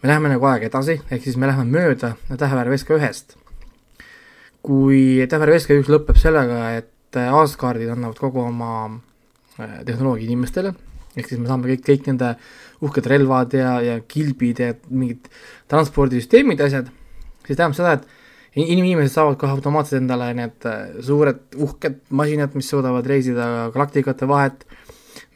me 0.02 0.10
läheme 0.10 0.32
nagu 0.34 0.46
aeg 0.50 0.68
edasi, 0.70 1.00
ehk 1.12 1.24
siis 1.26 1.38
me 1.38 1.50
läheme 1.50 1.66
mööda 1.70 2.16
Täheväära 2.30 2.74
Veska 2.74 2.98
ühest, 2.98 3.38
kui 4.66 5.26
Tefer 5.30 5.54
Veska 5.54 5.78
üks 5.78 5.90
lõpeb 5.92 6.20
sellega, 6.22 6.72
et 6.82 7.18
Asgardid 7.18 7.90
annavad 7.94 8.20
kogu 8.22 8.44
oma 8.44 8.72
tehnoloogia 9.58 10.28
inimestele, 10.28 10.74
ehk 11.18 11.30
siis 11.30 11.42
me 11.42 11.50
saame 11.50 11.72
kõik, 11.72 11.86
kõik 11.88 12.10
nende 12.12 12.36
uhked 12.86 13.10
relvad 13.10 13.56
ja, 13.58 13.78
ja 13.82 13.98
kilbid 14.06 14.62
ja 14.62 14.74
mingid 14.90 15.30
transpordisüsteemid 15.72 16.62
ja 16.62 16.70
asjad, 16.70 16.92
siis 17.48 17.58
tähendab 17.58 17.78
seda, 17.78 17.96
et 17.98 18.17
inimesed 18.58 19.14
saavad 19.14 19.38
kohe 19.38 19.54
automaatselt 19.54 20.02
endale 20.02 20.32
need 20.38 20.68
suured 21.06 21.58
uhked 21.62 22.00
masinad, 22.10 22.56
mis 22.58 22.70
suudavad 22.74 23.06
reisida 23.06 23.70
galaktikate 23.74 24.30
vahet, 24.30 24.66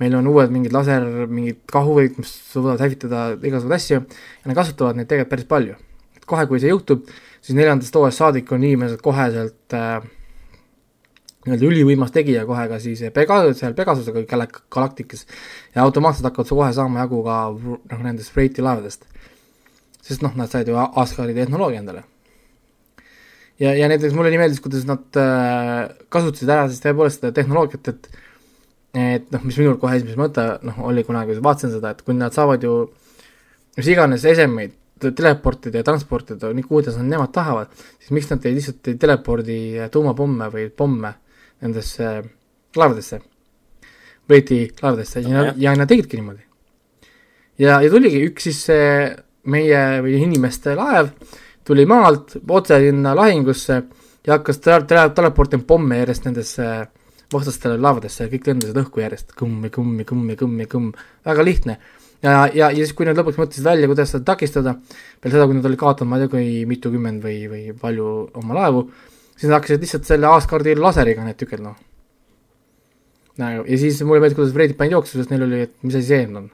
meil 0.01 0.15
on 0.17 0.29
uued 0.31 0.53
mingid 0.53 0.73
laser, 0.73 1.05
mingid 1.29 1.61
kahuvõid, 1.71 2.17
mis 2.21 2.31
suudavad 2.53 2.81
hävitada 2.81 3.25
igasuguseid 3.37 3.77
asju 3.77 3.99
ja 3.99 4.49
nad 4.49 4.57
kasutavad 4.57 4.97
neid 4.97 5.09
tegelikult 5.11 5.35
päris 5.35 5.49
palju. 5.51 5.75
et 6.17 6.25
kohe, 6.25 6.47
kui 6.49 6.59
see 6.61 6.73
juhtub, 6.73 7.05
siis 7.41 7.57
neljandast 7.57 7.95
hooajast 7.95 8.23
saadik 8.23 8.51
on 8.51 8.63
inimesed 8.63 9.01
koheselt 9.05 9.77
äh, 9.77 10.01
nii-öelda 11.45 11.65
ülivõimas 11.65 12.13
tegija 12.13 12.45
kohe 12.45 12.67
ka 12.69 12.77
siis 12.81 13.01
Pega-, 13.15 13.41
seal 13.57 13.73
Pegasusega 13.77 14.23
gal-, 14.29 14.47
galaktikas 14.73 15.25
ja 15.75 15.85
automaatselt 15.85 16.27
hakkavad 16.29 16.49
sa 16.49 16.57
kohe 16.57 16.71
saama 16.77 17.01
jagu 17.01 17.23
ka 17.25 17.37
noh, 17.55 18.03
nendest 18.05 18.33
Freight'i 18.33 18.65
laevadest. 18.65 19.07
sest 20.01 20.21
noh, 20.21 20.33
nad 20.37 20.49
said 20.49 20.69
ju 20.69 20.77
Asgardi 20.77 21.33
tehnoloogia 21.37 21.81
endale. 21.81 22.03
Ja, 23.61 23.75
ja 23.77 23.89
näiteks 23.91 24.15
mulle 24.17 24.33
nii 24.33 24.41
meeldis, 24.41 24.61
kuidas 24.63 24.87
nad 24.89 25.21
äh, 25.21 25.91
kasutasid 26.13 26.49
ära 26.49 26.67
siis 26.69 26.83
tõepoolest 26.83 27.21
seda 27.21 27.33
tehnoloogiat, 27.37 27.93
et 27.93 28.11
et 28.91 29.29
noh, 29.31 29.43
mis 29.47 29.55
minul 29.55 29.77
kohe 29.79 29.95
esimese 29.95 30.19
mõte 30.19 30.43
noh, 30.67 30.81
oli 30.89 31.05
kunagi, 31.07 31.37
vaatasin 31.43 31.71
seda, 31.71 31.93
et 31.93 32.01
kui 32.03 32.15
nad 32.17 32.35
saavad 32.35 32.63
ju 32.65 32.73
mis 33.77 33.87
iganes 33.93 34.25
esemeid 34.27 34.75
teleportida 35.01 35.81
ja 35.81 35.85
transportida, 35.87 36.51
nii 36.53 36.67
kuidas 36.67 36.97
nad 36.99 37.07
nemad 37.09 37.31
tahavad, 37.33 37.71
siis 37.99 38.11
miks 38.13 38.29
nad 38.29 38.43
ei 38.45 38.53
lihtsalt 38.57 38.91
ei 38.91 38.99
telepordi 39.01 39.57
tuumapomme 39.93 40.49
või 40.53 40.67
pomme 40.69 41.15
nendesse 41.63 42.11
laevadesse, 42.77 43.21
Briti 44.27 44.61
laevadesse 44.81 45.23
ja, 45.25 45.47
ja 45.57 45.73
nad 45.75 45.89
tegidki 45.89 46.19
niimoodi. 46.19 46.43
ja, 47.63 47.79
ja 47.81 47.89
tuligi 47.89 48.21
üks 48.27 48.49
siis 48.49 48.61
see 48.67 48.91
meie 49.49 49.81
või 50.05 50.19
inimeste 50.21 50.75
laev, 50.77 51.09
tuli 51.67 51.85
maalt 51.85 52.37
otse 52.49 52.79
sinna 52.79 53.15
lahingusse 53.15 53.81
ja 54.27 54.37
hakkas 54.37 54.61
teleportima 54.61 55.63
pomme 55.67 56.01
järjest 56.01 56.25
nendesse 56.25 56.67
vastastele 57.33 57.77
laevadesse 57.79 58.25
ja 58.25 58.31
kõik 58.31 58.47
lendasid 58.49 58.77
õhku 58.81 59.01
järjest, 59.03 59.33
kõmm 59.37 59.65
ja 59.65 59.71
kõmm 59.73 59.99
ja 60.61 60.69
kõmm 60.69 60.91
väga 61.25 61.45
lihtne. 61.45 61.77
ja, 62.21 62.47
ja, 62.53 62.69
ja 62.69 62.75
siis, 62.75 62.93
kui 62.93 63.07
nad 63.07 63.17
lõpuks 63.17 63.39
mõtlesid 63.39 63.65
välja, 63.65 63.87
kuidas 63.89 64.11
seda 64.13 64.25
takistada, 64.27 64.75
peale 65.21 65.35
seda, 65.35 65.47
kui 65.47 65.57
nad 65.57 65.69
olid 65.69 65.79
kaotanud, 65.81 66.11
ma 66.11 66.19
ei 66.19 66.25
tea, 66.25 66.33
kui 66.35 66.49
mitukümmend 66.69 67.23
või, 67.23 67.37
või 67.49 67.63
palju 67.81 68.09
oma 68.41 68.57
laevu, 68.59 68.83
siis 69.35 69.47
nad 69.49 69.57
hakkasid 69.57 69.85
lihtsalt 69.85 70.09
selle 70.09 70.29
Asgardi 70.29 70.75
laseriga 70.77 71.25
tükid, 71.33 71.63
noh. 71.65 71.77
nagu, 73.41 73.65
ja 73.65 73.77
siis 73.81 74.01
mulle 74.03 74.21
meeldis, 74.21 74.37
kuidas 74.37 74.53
Freddy 74.57 74.77
panid 74.77 74.97
jooksu, 74.97 75.17
sest 75.17 75.33
neil 75.33 75.47
oli, 75.47 75.63
et 75.67 75.77
mis 75.81 75.97
asi 75.97 76.11
see 76.11 76.27
on. 76.27 76.51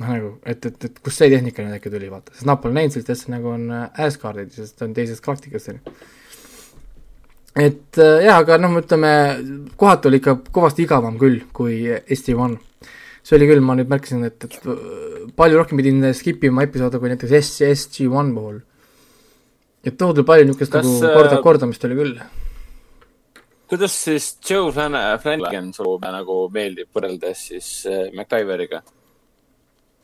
Noh, 0.00 0.08
nagu, 0.08 0.30
et, 0.48 0.64
et, 0.66 0.88
et 0.88 1.02
kust 1.04 1.20
see 1.20 1.28
tehnika 1.32 1.64
nüüd 1.64 1.76
äkki 1.76 1.92
tuli, 1.92 2.08
vaata, 2.12 2.32
sest 2.34 2.48
nad 2.48 2.62
pole 2.62 2.76
näinud 2.76 2.96
sellist 2.96 3.12
asja, 3.12 3.34
nagu 3.36 3.52
on 3.52 3.68
Asgardid, 3.70 4.54
sest 4.56 4.78
ta 4.78 4.88
on 4.88 4.96
teisest 4.96 5.24
galaktikast, 5.24 5.74
on 5.74 5.80
ju 5.80 5.98
et 7.58 7.98
äh, 7.98 8.24
jah, 8.24 8.38
aga 8.38 8.58
noh, 8.60 8.76
ütleme 8.78 9.12
kohati 9.78 10.10
oli 10.10 10.20
ikka 10.20 10.36
kõvasti 10.54 10.84
igavam 10.86 11.16
küll 11.18 11.40
kui 11.56 11.82
SG-One. 11.90 12.58
see 13.26 13.36
oli 13.36 13.48
küll, 13.50 13.62
ma 13.64 13.74
nüüd 13.78 13.90
märkasin, 13.90 14.22
et, 14.28 14.44
et 14.46 14.68
äh, 14.70 15.24
palju 15.36 15.58
rohkem 15.58 15.80
pidin 15.80 16.12
skip 16.14 16.44
ima 16.46 16.64
episoode 16.66 17.00
kui 17.02 17.10
näiteks 17.10 17.34
S-, 17.40 17.72
SG-One 17.74 18.34
puhul. 18.36 18.60
et 19.84 19.98
tohutult 19.98 20.28
palju 20.28 20.46
niisugust 20.46 20.78
nagu 20.78 20.94
äh, 21.00 21.16
korda, 21.16 21.42
kordamist 21.42 21.88
oli 21.88 21.98
küll. 21.98 22.22
kuidas 23.70 23.98
siis 24.04 24.36
Joe 24.46 24.70
Flanagan 24.70 25.72
sulle 25.74 26.14
nagu 26.14 26.44
meeldib 26.54 26.94
võrreldes 26.94 27.46
siis 27.50 27.74
äh, 27.90 28.06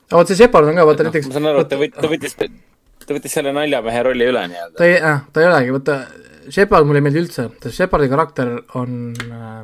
MacGyveriga? 0.06 0.20
vot 0.20 0.30
see 0.30 0.38
Shepard 0.38 0.70
on 0.70 0.78
ka, 0.78 0.86
vaata 0.90 1.08
näiteks 1.08 1.30
ma 1.30 1.36
saan 1.36 1.50
aru, 1.52 1.64
et 1.64 1.72
ta 1.72 1.80
võt-, 1.80 1.96
ta 1.96 2.10
võttis, 2.10 2.36
ta 3.06 3.16
võttis 3.16 3.36
selle 3.38 3.52
naljamehe 3.56 4.04
rolli 4.06 4.30
üle 4.30 4.46
nii-öelda. 4.52 4.76
ta 4.78 4.86
ei, 4.86 4.96
äh, 5.00 5.24
ta 5.32 5.42
ei 5.42 5.50
olegi, 5.50 5.74
vaata 5.76 5.98
Shepard 6.50 6.86
mulle 6.86 7.02
ei 7.02 7.06
meeldi 7.08 7.24
üldse, 7.24 7.48
sest 7.62 7.74
Shepardi 7.80 8.08
karakter 8.12 8.52
on 8.78 8.96
äh, 9.26 9.62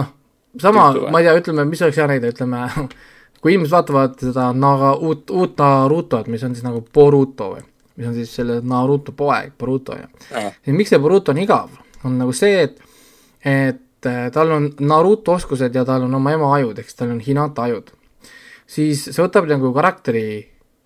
noh, 0.00 0.10
sama, 0.60 0.90
ma 1.08 1.20
ei 1.20 1.28
tea, 1.28 1.36
ütleme, 1.40 1.66
mis 1.70 1.84
oleks 1.84 2.00
hea 2.00 2.08
näide, 2.10 2.32
ütleme 2.34 2.64
kui 3.44 3.54
inimesed 3.54 3.76
vaatavad 3.76 4.18
seda 4.20 4.48
Naga 4.56 4.94
uut, 4.96 5.30
uut 5.32 5.60
Narutot, 5.60 6.28
mis 6.32 6.44
on 6.46 6.56
siis 6.56 6.64
nagu 6.66 6.84
Boruto 6.94 7.54
või, 7.54 7.64
mis 7.98 8.08
on 8.08 8.16
siis 8.16 8.32
selle 8.36 8.60
Naruto 8.64 9.12
poeg, 9.16 9.52
Boruto 9.60 9.96
ja, 9.98 10.08
ja. 10.32 10.50
miks 10.72 10.92
see 10.92 11.00
Boruto 11.00 11.32
on 11.34 11.40
igav, 11.42 11.72
on 12.04 12.20
nagu 12.20 12.36
see, 12.36 12.64
et 12.68 12.80
et 13.44 14.08
äh, 14.08 14.30
tal 14.32 14.52
on 14.52 14.70
Naruto 14.80 15.34
oskused 15.36 15.74
ja 15.76 15.84
tal 15.84 16.06
on 16.06 16.14
oma 16.16 16.32
ema 16.32 16.48
ajud, 16.56 16.78
ehk 16.80 16.88
siis 16.88 16.96
tal 16.96 17.12
on 17.12 17.20
Hinata 17.20 17.68
ajud. 17.68 17.92
Siis 18.66 19.06
see 19.10 19.22
võtab 19.22 19.48
nagu 19.50 19.72
karakteri 19.76 20.26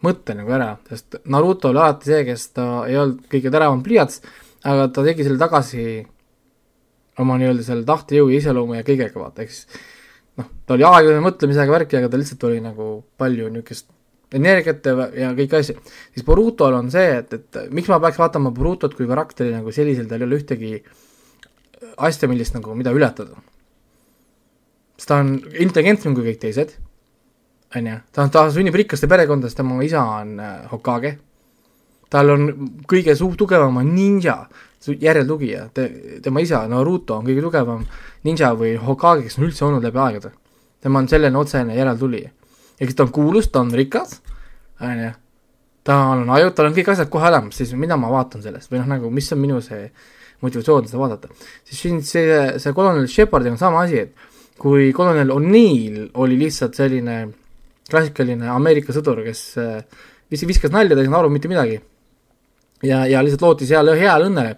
mõtte 0.06 0.36
nagu 0.38 0.52
ära, 0.54 0.72
sest 0.90 1.18
Naruto 1.30 1.72
oli 1.72 1.82
alati 1.82 2.12
see, 2.12 2.22
kes 2.28 2.46
ta 2.54 2.68
ei 2.86 2.98
olnud 2.98 3.26
kõige 3.30 3.50
teravam 3.54 3.82
pliiats, 3.82 4.22
aga 4.68 4.88
ta 4.94 5.04
tegi 5.06 5.26
selle 5.26 5.40
tagasi 5.40 5.84
oma 7.18 7.38
nii-öelda 7.40 7.66
selle 7.66 7.86
tahtejõu 7.86 8.30
ja 8.30 8.38
iseloomu 8.42 8.78
ja 8.78 8.86
kõigega, 8.86 9.18
vaata, 9.18 9.42
ehk 9.42 9.54
siis 9.54 9.80
noh, 10.38 10.50
ta 10.66 10.76
oli 10.76 10.86
aeglane 10.86 11.22
mõtlemisega 11.24 11.74
värki, 11.74 11.98
aga 11.98 12.10
ta 12.12 12.20
lihtsalt 12.20 12.46
oli 12.46 12.62
nagu 12.62 12.88
palju 13.18 13.50
niisugust 13.54 13.90
energiat 14.38 14.86
ja, 14.86 15.32
kõiki 15.34 15.56
asju. 15.56 15.78
siis 16.14 16.26
Borutol 16.26 16.76
on 16.76 16.90
see, 16.92 17.18
et, 17.22 17.32
et 17.34 17.60
miks 17.74 17.88
ma 17.90 17.98
peaks 18.02 18.20
vaatama 18.20 18.52
Borutot 18.54 18.94
kui 18.94 19.08
karakteri 19.08 19.54
nagu 19.54 19.72
sellisel, 19.74 20.06
tal 20.10 20.22
ei 20.22 20.28
ole 20.28 20.38
ühtegi 20.38 20.74
asja, 21.96 22.28
millist 22.30 22.54
nagu, 22.54 22.74
mida 22.78 22.92
ületada. 22.94 23.40
sest 24.98 25.10
ta 25.10 25.22
on 25.24 25.38
intelligentsem 25.58 26.14
kui 26.14 26.28
kõik 26.28 26.42
teised 26.44 26.76
on 27.76 27.86
ju, 27.86 27.96
ta, 28.12 28.28
ta 28.32 28.46
sünnib 28.52 28.76
rikaste 28.78 29.08
perekondas, 29.10 29.54
tema 29.54 29.82
isa 29.84 30.02
on 30.02 30.38
äh, 30.40 30.56
Hokage, 30.72 31.18
tal 32.10 32.32
on 32.32 32.48
kõige 32.88 33.14
su-, 33.18 33.34
tugevam 33.36 33.76
on 33.82 33.92
ninja, 33.94 34.38
järeltugija, 34.88 35.66
te, 35.74 35.88
tema 36.24 36.40
isa 36.40 36.62
Naruto 36.70 37.18
on 37.18 37.26
kõige 37.26 37.44
tugevam 37.44 37.84
ninja 38.24 38.54
või 38.56 38.74
Hokage, 38.80 39.26
kes 39.26 39.38
on 39.38 39.48
üldse 39.48 39.66
olnud 39.66 39.84
läbi 39.84 40.00
aegade. 40.00 40.32
tema 40.80 41.02
on 41.02 41.08
selline 41.08 41.38
otsene 41.38 41.76
järeltulija. 41.76 42.30
ehk 42.78 42.90
siis 42.90 42.96
ta 42.96 43.02
on 43.02 43.12
kuulus, 43.12 43.48
ta 43.50 43.60
on 43.60 43.74
rikas, 43.74 44.20
on 44.80 45.02
ju, 45.04 45.10
tal 45.84 46.22
on 46.22 46.30
aju, 46.30 46.50
tal 46.54 46.70
on 46.70 46.76
kõik 46.76 46.92
asjad 46.92 47.10
kohe 47.10 47.28
olemas, 47.28 47.56
siis 47.56 47.72
mida 47.74 47.96
ma 47.96 48.08
vaatan 48.08 48.42
sellest 48.42 48.72
või 48.72 48.80
noh, 48.80 48.88
nagu 48.94 49.10
mis 49.10 49.32
on 49.32 49.40
minu 49.42 49.60
see 49.60 49.90
motivatsioon 50.40 50.86
seda 50.86 50.98
vaadata. 50.98 51.28
siis 51.64 51.80
siin 51.80 52.02
see, 52.02 52.58
see 52.58 52.72
kolonel 52.72 53.08
Shepardiga 53.10 53.52
on 53.52 53.58
sama 53.58 53.82
asi, 53.82 53.98
et 53.98 54.14
kui 54.58 54.92
kolonel 54.92 55.30
O'Neill 55.34 56.08
oli 56.14 56.38
lihtsalt 56.38 56.78
selline 56.78 57.18
klassikaline 57.90 58.48
Ameerika 58.52 58.94
sõdur, 58.94 59.22
kes 59.26 59.42
äh, 59.60 59.80
vis-, 60.32 60.46
viskas 60.48 60.72
nalja, 60.74 60.94
ta 60.94 61.02
ei 61.02 61.08
saanud 61.08 61.20
aru 61.22 61.32
mitte 61.32 61.50
midagi. 61.50 61.80
ja, 62.82 63.04
ja 63.10 63.22
lihtsalt 63.24 63.42
lootis 63.42 63.72
heale, 63.74 63.96
heale 63.98 64.28
õnnele, 64.28 64.56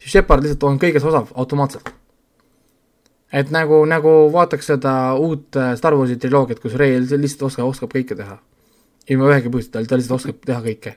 siis 0.00 0.16
Shepard 0.16 0.44
lihtsalt 0.44 0.66
on 0.68 0.80
kõiges 0.82 1.06
osav 1.06 1.30
automaatselt. 1.34 1.92
et 3.32 3.50
nagu, 3.54 3.84
nagu 3.86 4.14
vaataks 4.32 4.72
seda 4.72 4.94
uut 5.14 5.56
äh, 5.56 5.74
Star 5.76 5.94
Warsi 5.94 6.16
triloogiat, 6.16 6.62
kus 6.62 6.74
Rey 6.80 6.98
lihtsalt 7.00 7.50
oskab, 7.50 7.68
oskab 7.68 7.92
kõike 7.94 8.16
teha. 8.16 8.40
ilma 9.10 9.30
ühegi 9.30 9.52
põhjuseta, 9.52 9.84
ta 9.86 10.00
lihtsalt 10.00 10.18
oskab 10.18 10.44
teha 10.46 10.60
kõike. 10.64 10.94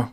noh, 0.00 0.08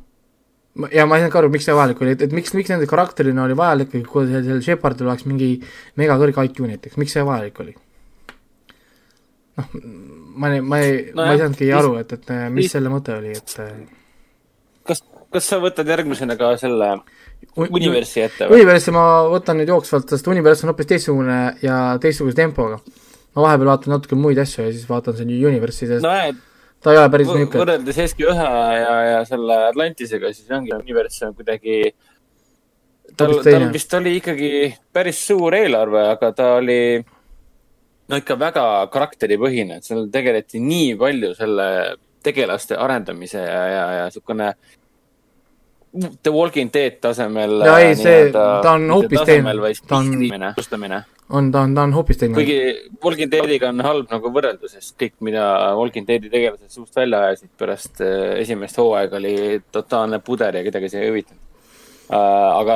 ja 0.91 1.05
ma 1.07 1.15
ei 1.15 1.23
saanud 1.23 1.33
ka 1.33 1.39
aru, 1.39 1.53
miks 1.53 1.69
see 1.69 1.77
vajalik 1.77 2.03
oli, 2.03 2.17
et, 2.17 2.27
et 2.27 2.35
miks, 2.35 2.51
miks 2.59 2.75
nende 2.75 2.91
karakterina 2.91 3.47
oli 3.47 3.55
vajalik, 3.55 3.95
kui 4.11 4.27
sellel 4.27 4.61
Shepardil 4.67 5.07
oleks 5.07 5.25
mingi 5.31 5.55
megakõrge 5.95 6.45
IQ 6.51 6.67
näiteks, 6.67 6.99
miks 6.99 7.15
see 7.15 7.23
vajalik 7.25 7.63
oli? 7.63 7.77
Noh, 9.59 9.71
ma 10.35 10.51
ei, 10.53 10.61
ma 10.61 10.79
ei 10.81 10.93
no, 11.11 11.23
ma 11.23 11.31
ei 11.33 11.41
saanudki 11.41 11.71
aru, 11.75 11.95
et, 12.01 12.13
et 12.17 12.31
mis 12.49 12.65
mis 12.65 12.75
selle 12.75 12.91
mõte 12.93 13.15
oli, 13.17 13.33
et 13.37 13.55
äh, 13.63 13.73
kas, 14.87 15.03
kas 15.33 15.49
sa 15.53 15.59
võtad 15.63 15.89
järgmisena 15.91 16.37
ka 16.39 16.53
selle 16.61 16.93
Universi 17.57 18.21
ette 18.27 18.47
või? 18.47 18.61
Universi 18.61 18.93
ma 18.95 19.05
võtan 19.31 19.57
nüüd 19.59 19.71
jooksvalt, 19.73 20.11
sest 20.13 20.29
Univers 20.29 20.61
on 20.63 20.71
hoopis 20.71 20.91
teistsugune 20.91 21.39
ja 21.63 21.81
teistsuguse 22.01 22.37
tempoga. 22.37 22.79
ma 23.35 23.47
vahepeal 23.47 23.71
vaatan 23.71 23.95
natuke 23.95 24.15
muid 24.19 24.39
asju 24.41 24.67
ja 24.67 24.71
siis 24.71 24.87
vaatan 24.89 25.17
siin 25.17 25.33
Universi, 25.33 25.87
sest 25.89 26.05
no, 26.05 26.13
et 26.13 26.37
ta 26.81 26.93
ei 26.93 27.01
ole 27.01 27.11
päris 27.13 27.31
niisugune 27.31 27.63
võrreldes 27.63 28.01
SQ 28.07 28.29
ühe 28.33 28.47
ja, 28.77 28.95
ja 29.07 29.19
selle 29.29 29.57
Atlantisega, 29.69 30.33
siis 30.35 30.51
ongi 30.53 30.75
Univers 30.77 31.21
on 31.27 31.35
kuidagi 31.37 31.81
tal, 33.17 33.37
tal 33.45 33.67
vist 33.73 33.93
oli 33.97 34.15
ikkagi 34.19 34.51
päris 34.93 35.21
suur 35.27 35.55
eelarve, 35.57 36.05
aga 36.13 36.31
ta 36.37 36.53
oli 36.59 36.81
no 38.11 38.19
ikka 38.19 38.37
väga 38.39 38.65
karakteripõhine, 38.93 39.79
et 39.79 39.87
seal 39.87 40.07
tegeleti 40.13 40.61
nii 40.63 40.93
palju 40.99 41.33
selle 41.37 41.67
tegelaste 42.23 42.77
arendamise 42.77 43.41
ja, 43.41 43.63
ja, 43.71 43.85
ja 43.97 44.05
niisugune 44.09 44.51
The 46.23 46.31
Walking 46.31 46.69
Dead 46.73 47.01
tasemel. 47.03 47.57
ja 47.67 47.79
ei, 47.83 47.95
see, 47.99 48.29
ta 48.31 48.75
on 48.77 48.85
hoopis 48.93 49.25
teine. 49.27 49.55
ta 49.87 49.97
on, 49.97 50.13
on, 51.29 51.49
ta 51.51 51.65
on, 51.65 51.75
ta 51.75 51.83
on 51.83 51.95
hoopis 51.97 52.21
teine. 52.21 52.35
kuigi 52.37 52.59
Walking 53.03 53.31
Deadiga 53.31 53.71
on 53.73 53.83
halb 53.83 54.13
nagu 54.13 54.31
võrrelda, 54.31 54.71
sest 54.71 54.95
kõik, 55.01 55.17
mida 55.27 55.43
Walking 55.79 56.07
Deadi 56.07 56.31
tegelased 56.31 56.71
suust 56.71 56.95
välja 56.95 57.25
ajasid 57.27 57.51
pärast 57.59 58.03
äh, 58.05 58.37
esimest 58.43 58.79
hooaega 58.79 59.19
oli 59.19 59.35
totaalne 59.71 60.21
puder 60.23 60.61
ja 60.61 60.63
kedagi 60.67 60.91
see 60.93 61.03
ei 61.03 61.11
huvitanud. 61.11 61.50
Aga 62.11 62.75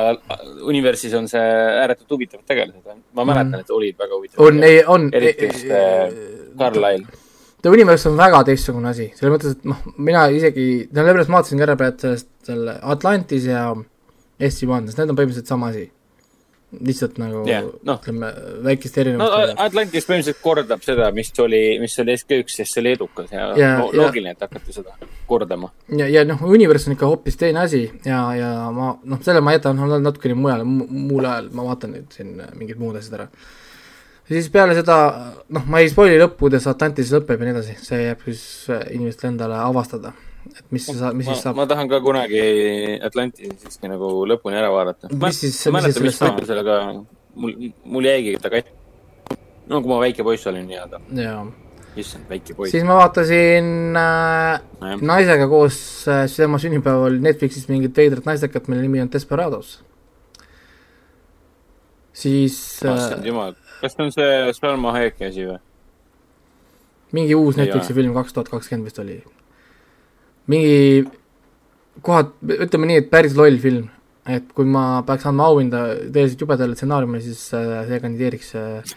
Universis 0.64 1.14
on 1.18 1.28
see 1.28 1.42
ääretult 1.82 2.10
huvitavad 2.16 2.46
tegelased. 2.48 3.02
ma 3.12 3.24
mäletan 3.24 3.52
mm., 3.52 3.66
et 3.66 3.70
olid 3.70 3.98
väga 3.98 4.14
huvitavad. 4.14 4.46
on, 4.46 4.64
ei, 4.64 4.82
on. 4.86 5.08
eriti 5.12 5.50
just 5.50 5.70
äh, 5.70 6.12
Carlisle. 6.58 7.22
The 7.62 7.72
Universe 7.72 8.08
on 8.08 8.16
väga 8.16 8.44
teistsugune 8.46 8.88
asi, 8.92 9.10
selles 9.16 9.34
mõttes, 9.34 9.56
et 9.56 9.64
noh, 9.66 9.82
mina 9.98 10.26
isegi, 10.30 10.86
no 10.90 11.02
sellepärast 11.02 11.32
ma 11.32 11.40
vaatasin 11.40 11.60
ka 11.60 11.66
ära 11.66 11.76
praegu 11.80 12.04
sellest, 12.04 12.28
selle 12.46 12.78
Atlantis 12.94 13.48
ja 13.48 13.68
SG-One, 14.38 14.86
sest 14.86 15.00
need 15.00 15.12
on 15.12 15.18
põhimõtteliselt 15.18 15.50
sama 15.50 15.72
asi 15.72 15.88
lihtsalt 16.72 17.18
nagu 17.22 17.44
yeah, 17.46 17.64
no. 17.86 17.94
ütleme, 18.00 18.30
väikest 18.66 18.98
erinevust 18.98 19.32
no,. 19.32 19.52
Atlantis 19.62 20.06
põhimõtteliselt 20.08 20.40
kordab 20.42 20.82
seda, 20.84 21.10
mis 21.14 21.30
oli, 21.42 21.60
mis 21.82 21.94
oli 22.02 22.16
SK1, 22.18 22.50
sest 22.52 22.74
see 22.74 22.82
oli 22.82 22.94
edukas 22.96 23.30
ja, 23.32 23.46
ja 23.58 23.70
loogiline, 23.84 24.34
et 24.34 24.42
hakati 24.42 24.74
seda 24.74 24.96
kordama. 25.30 25.70
ja, 25.94 26.08
ja 26.10 26.24
noh, 26.26 26.42
Universe 26.42 26.90
on 26.90 26.96
ikka 26.96 27.10
hoopis 27.12 27.38
teine 27.38 27.62
asi 27.62 27.84
ja, 28.04 28.20
ja 28.36 28.50
ma 28.74 28.96
noh, 28.98 29.22
selle 29.24 29.44
ma 29.44 29.54
jätan 29.54 29.78
natukene 29.94 30.38
mujale, 30.38 30.66
muul 30.66 31.24
ajal 31.24 31.52
ma 31.54 31.70
vaatan 31.70 31.96
nüüd 31.96 32.18
siin 32.18 32.34
mingid 32.58 32.82
muud 32.82 32.98
asjad 32.98 33.20
ära. 33.20 33.28
siis 34.28 34.50
peale 34.52 34.74
seda, 34.78 35.00
noh, 35.54 35.70
ma 35.70 35.84
ei 35.84 35.92
spoil'i 35.92 36.18
lõppu, 36.18 36.48
kuidas 36.48 36.66
Atlantis 36.70 37.14
lõpeb 37.14 37.38
ja 37.38 37.48
nii 37.48 37.56
edasi, 37.56 37.78
see 37.86 38.08
jääb 38.08 38.26
siis 38.26 38.46
inimestele 38.90 39.36
endale 39.36 39.62
avastada 39.62 40.16
et 40.54 40.72
mis 40.72 40.86
sa, 40.86 41.10
mis 41.12 41.26
ma, 41.26 41.32
siis 41.32 41.42
saab? 41.44 41.58
ma 41.58 41.66
tahan 41.68 41.90
ka 41.90 42.00
kunagi 42.04 42.40
Atlanti 43.04 43.50
siiski 43.50 43.90
nagu 43.90 44.08
lõpuni 44.28 44.58
ära 44.58 44.70
vaadata. 44.72 45.10
mis 45.10 45.40
siis, 45.42 45.58
mis 45.72 45.86
siis 45.88 45.98
sellest 45.98 46.22
saab? 46.22 46.40
sellega, 46.48 46.78
mul, 47.34 47.54
mul 47.84 48.08
jäigi 48.08 48.36
ta 48.42 48.52
katki. 48.52 48.74
no 49.70 49.82
kui 49.82 49.92
ma 49.92 50.00
väike 50.04 50.26
poiss 50.26 50.46
olin 50.50 50.66
nii-öelda. 50.70 51.02
issand, 51.96 52.28
väike 52.30 52.56
poiss. 52.58 52.74
siis 52.74 52.86
ma 52.86 52.98
vaatasin 53.00 53.98
äh, 54.00 54.96
naisega 55.02 55.48
koos 55.50 55.78
äh, 56.12 56.24
tema 56.32 56.60
sünnipäeval 56.62 57.20
Netflixis 57.28 57.68
mingit 57.72 57.96
veidrat 57.96 58.28
naistekat, 58.28 58.70
mille 58.72 58.86
nimi 58.86 59.02
on 59.04 59.12
Desperados. 59.12 59.78
siis 62.12 62.58
issand 62.82 63.22
äh, 63.22 63.30
jumal, 63.32 63.56
kas 63.80 63.96
see 63.96 64.06
on 64.08 64.14
see 64.14 64.58
Salma 64.60 64.94
Hayeki 64.98 65.30
asi 65.30 65.48
või? 65.50 65.62
mingi 67.16 67.34
uus 67.38 67.58
Netflixi 67.58 67.96
film, 67.96 68.14
kaks 68.16 68.36
tuhat 68.36 68.52
kakskümmend 68.52 68.90
vist 68.90 69.02
oli 69.02 69.20
mingi 70.50 71.04
kohad, 72.06 72.32
ütleme 72.46 72.90
nii, 72.90 73.02
et 73.02 73.12
päris 73.12 73.36
loll 73.38 73.60
film. 73.62 73.90
et 74.26 74.48
kui 74.58 74.66
ma 74.66 75.04
peaks 75.06 75.22
andma 75.30 75.44
auhinda 75.46 75.80
tõeliselt 76.10 76.40
jubedale 76.42 76.74
stsenaariumile, 76.74 77.20
siis 77.22 77.44
äh, 77.54 77.84
see 77.86 78.00
kandideeriks 78.02 78.48
äh, 78.58 78.94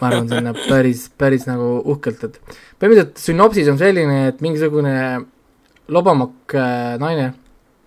ma 0.00 0.08
arvan, 0.08 0.30
sinna 0.30 0.54
päris, 0.56 1.02
päris 1.20 1.44
nagu 1.44 1.66
uhkelt, 1.92 2.22
et 2.24 2.38
põhimõtteliselt 2.80 3.20
sünopsis 3.20 3.68
on 3.68 3.76
selline, 3.80 4.22
et 4.30 4.40
mingisugune 4.44 4.94
lobamak 5.92 6.56
äh, 6.56 6.94
naine, 7.00 7.34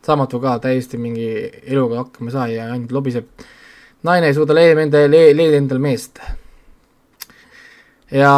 saamatu 0.05 0.37
ka, 0.43 0.59
täiesti 0.61 0.99
mingi 1.01 1.31
eluga 1.63 2.03
hakkama 2.03 2.29
ei 2.29 2.35
saa 2.35 2.45
ja 2.51 2.69
ainult 2.75 2.93
lobiseb. 2.93 3.27
naine 4.05 4.29
ei 4.29 4.37
suuda 4.37 4.53
leida 4.57 4.85
enda, 4.85 5.01
leida 5.09 5.57
endale 5.57 5.81
meest. 5.81 6.21
ja 8.11 8.33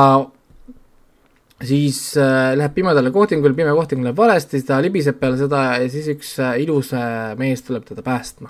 siis 1.68 2.00
äh, 2.18 2.54
läheb 2.58 2.74
pimedale 2.76 3.12
kohtingule, 3.14 3.56
pime 3.58 3.74
kohting 3.76 4.04
läheb 4.04 4.18
valesti, 4.18 4.58
siis 4.58 4.68
ta 4.68 4.80
libiseb 4.84 5.20
peale 5.20 5.40
seda 5.40 5.64
ja 5.82 5.90
siis 5.92 6.10
üks 6.14 6.36
äh, 6.44 6.58
ilus 6.64 6.94
äh, 6.98 7.34
mees 7.40 7.64
tuleb 7.66 7.86
teda 7.88 8.04
päästma. 8.06 8.50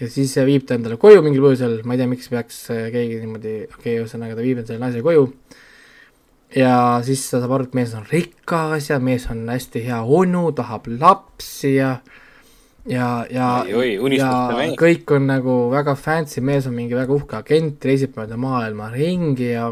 ja 0.00 0.08
siis 0.10 0.36
äh, 0.38 0.46
viib 0.46 0.66
ta 0.66 0.78
endale 0.78 0.98
koju 1.00 1.22
mingil 1.22 1.44
põhjusel, 1.44 1.78
ma 1.84 1.94
ei 1.94 2.02
tea, 2.02 2.10
miks 2.10 2.30
peaks 2.32 2.64
äh, 2.74 2.88
keegi 2.94 3.20
niimoodi, 3.22 3.54
okei 3.68 3.78
okay,, 3.78 4.00
ühesõnaga 4.02 4.38
ta 4.38 4.46
viib 4.46 4.64
selle 4.64 4.80
naise 4.82 5.04
koju. 5.04 5.28
ja 6.56 6.74
siis 7.06 7.22
ta 7.30 7.42
saab 7.42 7.56
aru, 7.58 7.68
et 7.68 7.78
mees 7.78 7.94
on 7.98 8.06
rikas 8.10 8.90
ja 8.90 8.98
mees 8.98 9.28
on 9.30 9.46
hästi 9.50 9.86
hea 9.86 10.02
onu, 10.02 10.50
tahab 10.56 10.90
lapsi 10.98 11.76
ja 11.76 11.96
ja, 12.84 13.24
ja, 13.32 13.48
ja 13.64 14.68
kõik 14.78 15.08
on 15.16 15.28
nagu 15.30 15.56
väga 15.72 15.94
fancy, 15.96 16.42
mees 16.44 16.66
on 16.68 16.74
mingi 16.76 16.96
väga 16.96 17.14
uhke 17.14 17.38
agent, 17.38 17.84
reisib 17.84 18.18
mööda 18.18 18.36
maailma 18.40 18.90
ringi 18.92 19.54
ja 19.54 19.70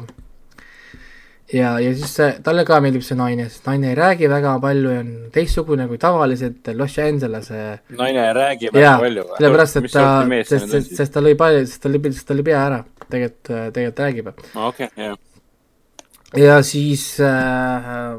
ja, 1.53 1.73
ja 1.83 1.93
siis 1.97 2.15
see, 2.17 2.29
talle 2.45 2.65
ka 2.69 2.79
meeldib 2.85 3.05
see 3.07 3.17
naine, 3.19 3.47
sest 3.53 3.67
naine 3.69 3.93
ei 3.93 3.97
räägi 3.99 4.29
väga 4.31 4.55
palju 4.63 4.93
ja 4.95 5.03
on 5.03 5.11
teistsugune 5.35 5.87
kui 5.91 6.01
tavaliselt 6.01 6.73
Los 6.79 6.99
Angelese 7.03 7.63
naine 7.99 8.27
ei 8.27 8.37
räägi 8.37 8.73
väga 8.73 8.85
ja, 8.85 8.93
palju 9.03 9.27
või? 9.29 9.41
sellepärast, 9.41 9.81
et 9.81 9.89
ta, 9.93 10.07
sest, 10.49 10.71
sest, 10.75 10.95
sest 11.01 11.15
ta 11.15 11.25
lõi 11.25 11.35
palju, 11.39 11.65
sest 11.69 11.85
ta 11.85 11.93
lõi, 11.93 12.03
sest 12.13 12.29
ta 12.29 12.39
lõi 12.39 12.47
pea 12.49 12.63
ära, 12.69 12.81
tegelikult, 13.09 13.53
tegelikult 13.77 14.05
räägib. 14.07 14.33
okei, 14.69 14.91
jah. 15.03 15.19
ja 16.41 16.59
siis 16.67 17.07
äh, 17.21 18.17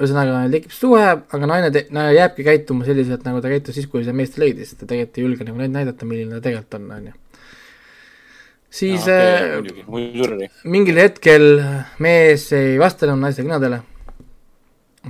ühesõnaga 0.00 0.44
tekib 0.52 0.74
suhe, 0.74 1.08
aga 1.20 1.50
naine, 1.54 1.72
naine 1.92 2.14
jääbki 2.16 2.46
käituma 2.46 2.88
selliselt, 2.88 3.26
nagu 3.28 3.42
ta 3.44 3.52
käitus 3.52 3.78
siis, 3.78 3.90
kui 3.90 4.06
see 4.06 4.16
meest 4.16 4.40
leidis, 4.40 4.74
ta 4.74 4.86
tegelikult 4.86 5.20
ei 5.20 5.26
julge 5.28 5.50
nagu 5.50 5.66
näidata, 5.66 6.08
milline 6.08 6.38
ta 6.38 6.48
tegelikult 6.48 6.80
on, 6.80 6.94
on 6.98 7.10
ju 7.12 7.19
siis 8.70 9.06
no, 9.06 9.16
okay, 9.60 10.36
äh, 10.46 10.60
mingil 10.70 11.00
hetkel 11.02 11.46
mees 12.02 12.46
ei 12.56 12.78
vasta 12.80 13.08
enam 13.08 13.22
naise 13.24 13.44
kõnedele, 13.44 13.80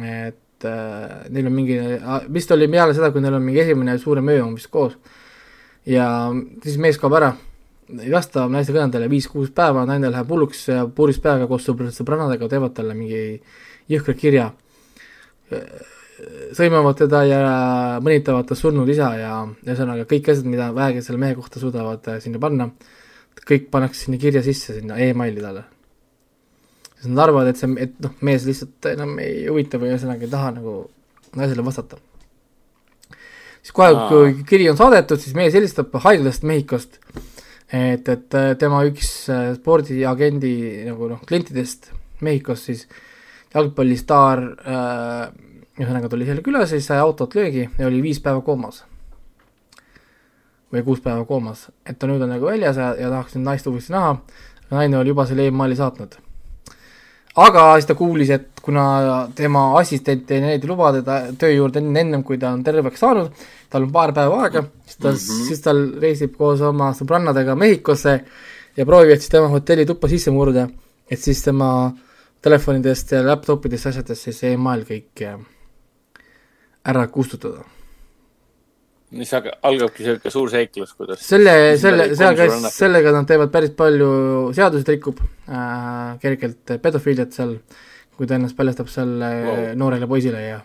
et 0.00 0.68
äh, 0.68 1.28
neil 1.28 1.50
on 1.50 1.56
mingi, 1.56 1.78
vist 2.32 2.52
oli 2.56 2.70
peale 2.72 2.96
seda, 2.96 3.12
kui 3.12 3.24
neil 3.24 3.36
on 3.36 3.44
mingi 3.44 3.62
esimene 3.64 3.98
suurem 4.00 4.32
öö 4.32 4.42
on 4.46 4.56
vist 4.56 4.70
koos, 4.72 4.96
ja 5.88 6.08
siis 6.64 6.80
mees 6.80 6.98
kaob 7.00 7.18
ära, 7.20 7.34
ei 8.00 8.10
vasta 8.12 8.46
naise 8.48 8.72
kõnedele 8.74 9.10
viis-kuus 9.12 9.52
päeva, 9.54 9.84
naine 9.88 10.12
läheb 10.12 10.32
hulluks 10.32 10.66
ja 10.70 10.86
puuris 10.88 11.20
peaga 11.20 11.48
koos 11.50 11.68
sõbrannadega 11.68 12.48
teevad 12.48 12.76
talle 12.76 12.96
mingi 12.96 13.40
jõhkra 13.90 14.14
kirja, 14.16 14.50
sõimavad 16.56 16.98
teda 16.98 17.22
ja 17.28 17.40
mõnitavad 18.02 18.48
ta 18.48 18.56
surnud 18.58 18.88
isa 18.90 19.10
ja 19.18 19.34
ühesõnaga 19.64 20.06
kõik 20.10 20.30
asjad, 20.32 20.48
mida 20.50 20.70
vähegi 20.74 21.04
selle 21.04 21.20
mehe 21.20 21.36
kohta 21.38 21.62
suudavad 21.62 22.08
äh, 22.10 22.18
sinna 22.22 22.40
panna 22.42 22.70
kõik 23.50 23.70
pannakse 23.72 24.04
sinna 24.04 24.20
kirja 24.20 24.42
sisse, 24.46 24.76
sinna 24.78 24.98
emaili 25.02 25.42
talle. 25.42 25.64
sest 27.00 27.08
nad 27.08 27.24
arvavad, 27.24 27.48
et 27.50 27.58
see, 27.60 27.72
et 27.80 27.96
noh, 28.04 28.14
mees 28.26 28.44
lihtsalt 28.48 28.90
enam 28.92 29.16
ei 29.22 29.46
huvita 29.48 29.80
või 29.80 29.94
ühesõnaga 29.94 30.26
ei 30.26 30.32
taha 30.32 30.54
nagu 30.58 30.76
naisele 31.38 31.64
vastata. 31.66 31.98
siis 33.62 33.74
kohe, 33.76 33.92
kui 34.10 34.44
kiri 34.48 34.68
on 34.70 34.78
saadetud, 34.78 35.20
siis 35.20 35.36
mees 35.38 35.54
helistab 35.56 35.94
haiglast 36.04 36.46
Mehhikost, 36.48 37.00
et, 37.72 38.08
et 38.08 38.40
tema 38.58 38.82
üks 38.88 39.12
äh, 39.32 39.54
spordiagendi 39.58 40.54
nagu 40.90 41.10
noh, 41.14 41.22
klientidest 41.26 41.92
Mehhikos 42.20 42.66
siis 42.68 42.86
jalgpallistaar 43.54 44.44
äh, 44.44 45.24
ühesõnaga 45.80 46.10
tuli 46.12 46.28
selle 46.28 46.44
külas 46.44 46.68
ja 46.68 46.76
siis 46.76 46.90
sai 46.90 47.00
autot 47.02 47.34
löögi 47.34 47.64
ja 47.66 47.88
oli 47.88 48.02
viis 48.04 48.20
päeva 48.22 48.42
koomas 48.44 48.84
või 50.72 50.82
kuus 50.86 51.00
päeva 51.02 51.24
koomas, 51.26 51.68
et 51.86 51.98
ta 51.98 52.08
nüüd 52.08 52.22
on 52.22 52.30
nagu 52.30 52.46
väljas 52.46 52.78
ja, 52.78 52.92
ja 52.98 53.10
tahaks 53.10 53.36
nüüd 53.36 53.46
naist 53.48 53.66
uuesti 53.66 53.94
näha, 53.94 54.16
naine 54.70 54.98
oli 55.00 55.12
juba 55.12 55.26
selle 55.26 55.48
emaili 55.50 55.78
saatnud. 55.78 56.16
aga 57.40 57.64
siis 57.78 57.86
ta 57.86 57.94
kuulis, 57.94 58.30
et 58.30 58.60
kuna 58.62 58.84
tema 59.34 59.64
assistent 59.78 60.30
ei 60.30 60.40
näinud 60.44 60.68
luba 60.68 60.92
teda 60.92 61.20
töö 61.38 61.50
juurde 61.52 61.82
enne, 61.82 62.00
ennem 62.00 62.22
kui 62.26 62.38
ta 62.38 62.52
on 62.54 62.62
terveks 62.64 63.00
saanud, 63.00 63.32
tal 63.70 63.86
on 63.86 63.92
paar 63.92 64.12
päeva 64.14 64.44
aega, 64.44 64.64
siis 64.84 64.96
ta 64.96 65.08
mm, 65.08 65.16
-hmm. 65.16 65.48
siis 65.48 65.60
tal 65.60 65.82
reisib 66.00 66.36
koos 66.36 66.60
oma 66.60 66.92
sõbrannadega 66.92 67.56
Mehhikosse 67.56 68.20
ja 68.76 68.86
proovivad 68.86 69.18
siis 69.18 69.28
tema 69.30 69.48
hotelli 69.48 69.86
tuppa 69.86 70.08
sisse 70.08 70.30
murda, 70.30 70.68
et 71.10 71.18
siis 71.18 71.42
tema 71.42 71.92
telefonidest 72.42 73.12
ja 73.12 73.26
laptopidest 73.26 73.86
asjadest 73.86 74.22
siis 74.22 74.42
email 74.44 74.86
kõik 74.88 75.26
äh, 75.26 75.38
ära 76.84 77.06
kustutada 77.06 77.79
mis 79.10 79.32
algabki 79.34 80.04
sihuke 80.04 80.30
suur 80.30 80.50
seiklus, 80.52 80.92
kuidas 80.94 81.22
selle, 81.26 81.54
selle, 81.80 82.10
sellega, 82.14 82.70
sellega 82.70 83.14
nad 83.14 83.26
teevad 83.26 83.50
päris 83.52 83.72
palju 83.78 84.10
seaduseid 84.54 84.92
rikub 84.94 85.22
äh,, 85.50 86.14
kergelt 86.22 86.76
pedofiiliat 86.82 87.34
seal, 87.34 87.56
kui 88.14 88.30
ta 88.30 88.38
ennast 88.38 88.58
paljastab 88.58 88.90
seal 88.92 89.16
wow. 89.18 89.64
noorele 89.80 90.06
poisile 90.10 90.44
ja 90.44 90.60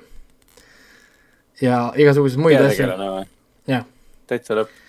ja 1.61 1.81
igasuguseid 1.97 2.45
muid 2.45 2.61
asju. 2.61 2.89
jah. 3.71 3.85
täitsa 4.29 4.61
lõpp. 4.61 4.79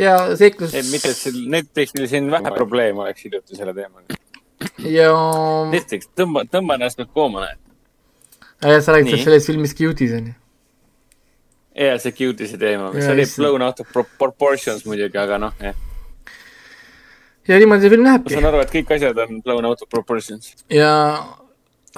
ja 0.00 0.18
seiklus. 0.34 0.74
mitte, 0.90 1.14
et 1.14 1.22
siin 1.22 1.42
Netflixil 1.54 2.10
siin 2.10 2.30
vähe 2.34 2.54
probleeme 2.58 3.06
oleks 3.06 3.28
hiljuti 3.28 3.58
selle 3.58 3.74
teemaga. 3.76 4.18
ja. 4.82 5.10
Netflix, 5.70 6.10
tõmba, 6.18 6.48
tõmba 6.50 6.80
ennast 6.80 6.98
nüüd 6.98 7.14
kooma, 7.14 7.46
näed. 7.46 8.80
sa 8.82 8.96
räägid 8.98 9.22
sellest 9.22 9.52
filmist 9.52 9.78
Cuties 9.78 10.18
on 10.18 10.32
ju 10.32 10.40
jaa, 11.74 11.98
see 11.98 12.14
cute'imise 12.14 12.60
teema, 12.60 12.90
mis 12.94 13.10
oli 13.10 13.26
blown 13.36 13.66
out 13.66 13.84
of 13.84 13.92
proportions 14.18 14.84
muidugi, 14.88 15.18
aga 15.20 15.38
noh, 15.42 15.54
jah. 15.60 15.76
ja 17.48 17.60
niimoodi 17.62 17.92
film 17.92 18.08
lähebki. 18.08 18.30
ma 18.32 18.40
saan 18.40 18.50
aru, 18.52 18.64
et 18.64 18.74
kõik 18.74 18.96
asjad 18.98 19.22
on 19.26 19.40
blown 19.44 19.70
out 19.70 19.82
of 19.82 19.90
proportions. 19.92 20.52
ja. 20.72 20.92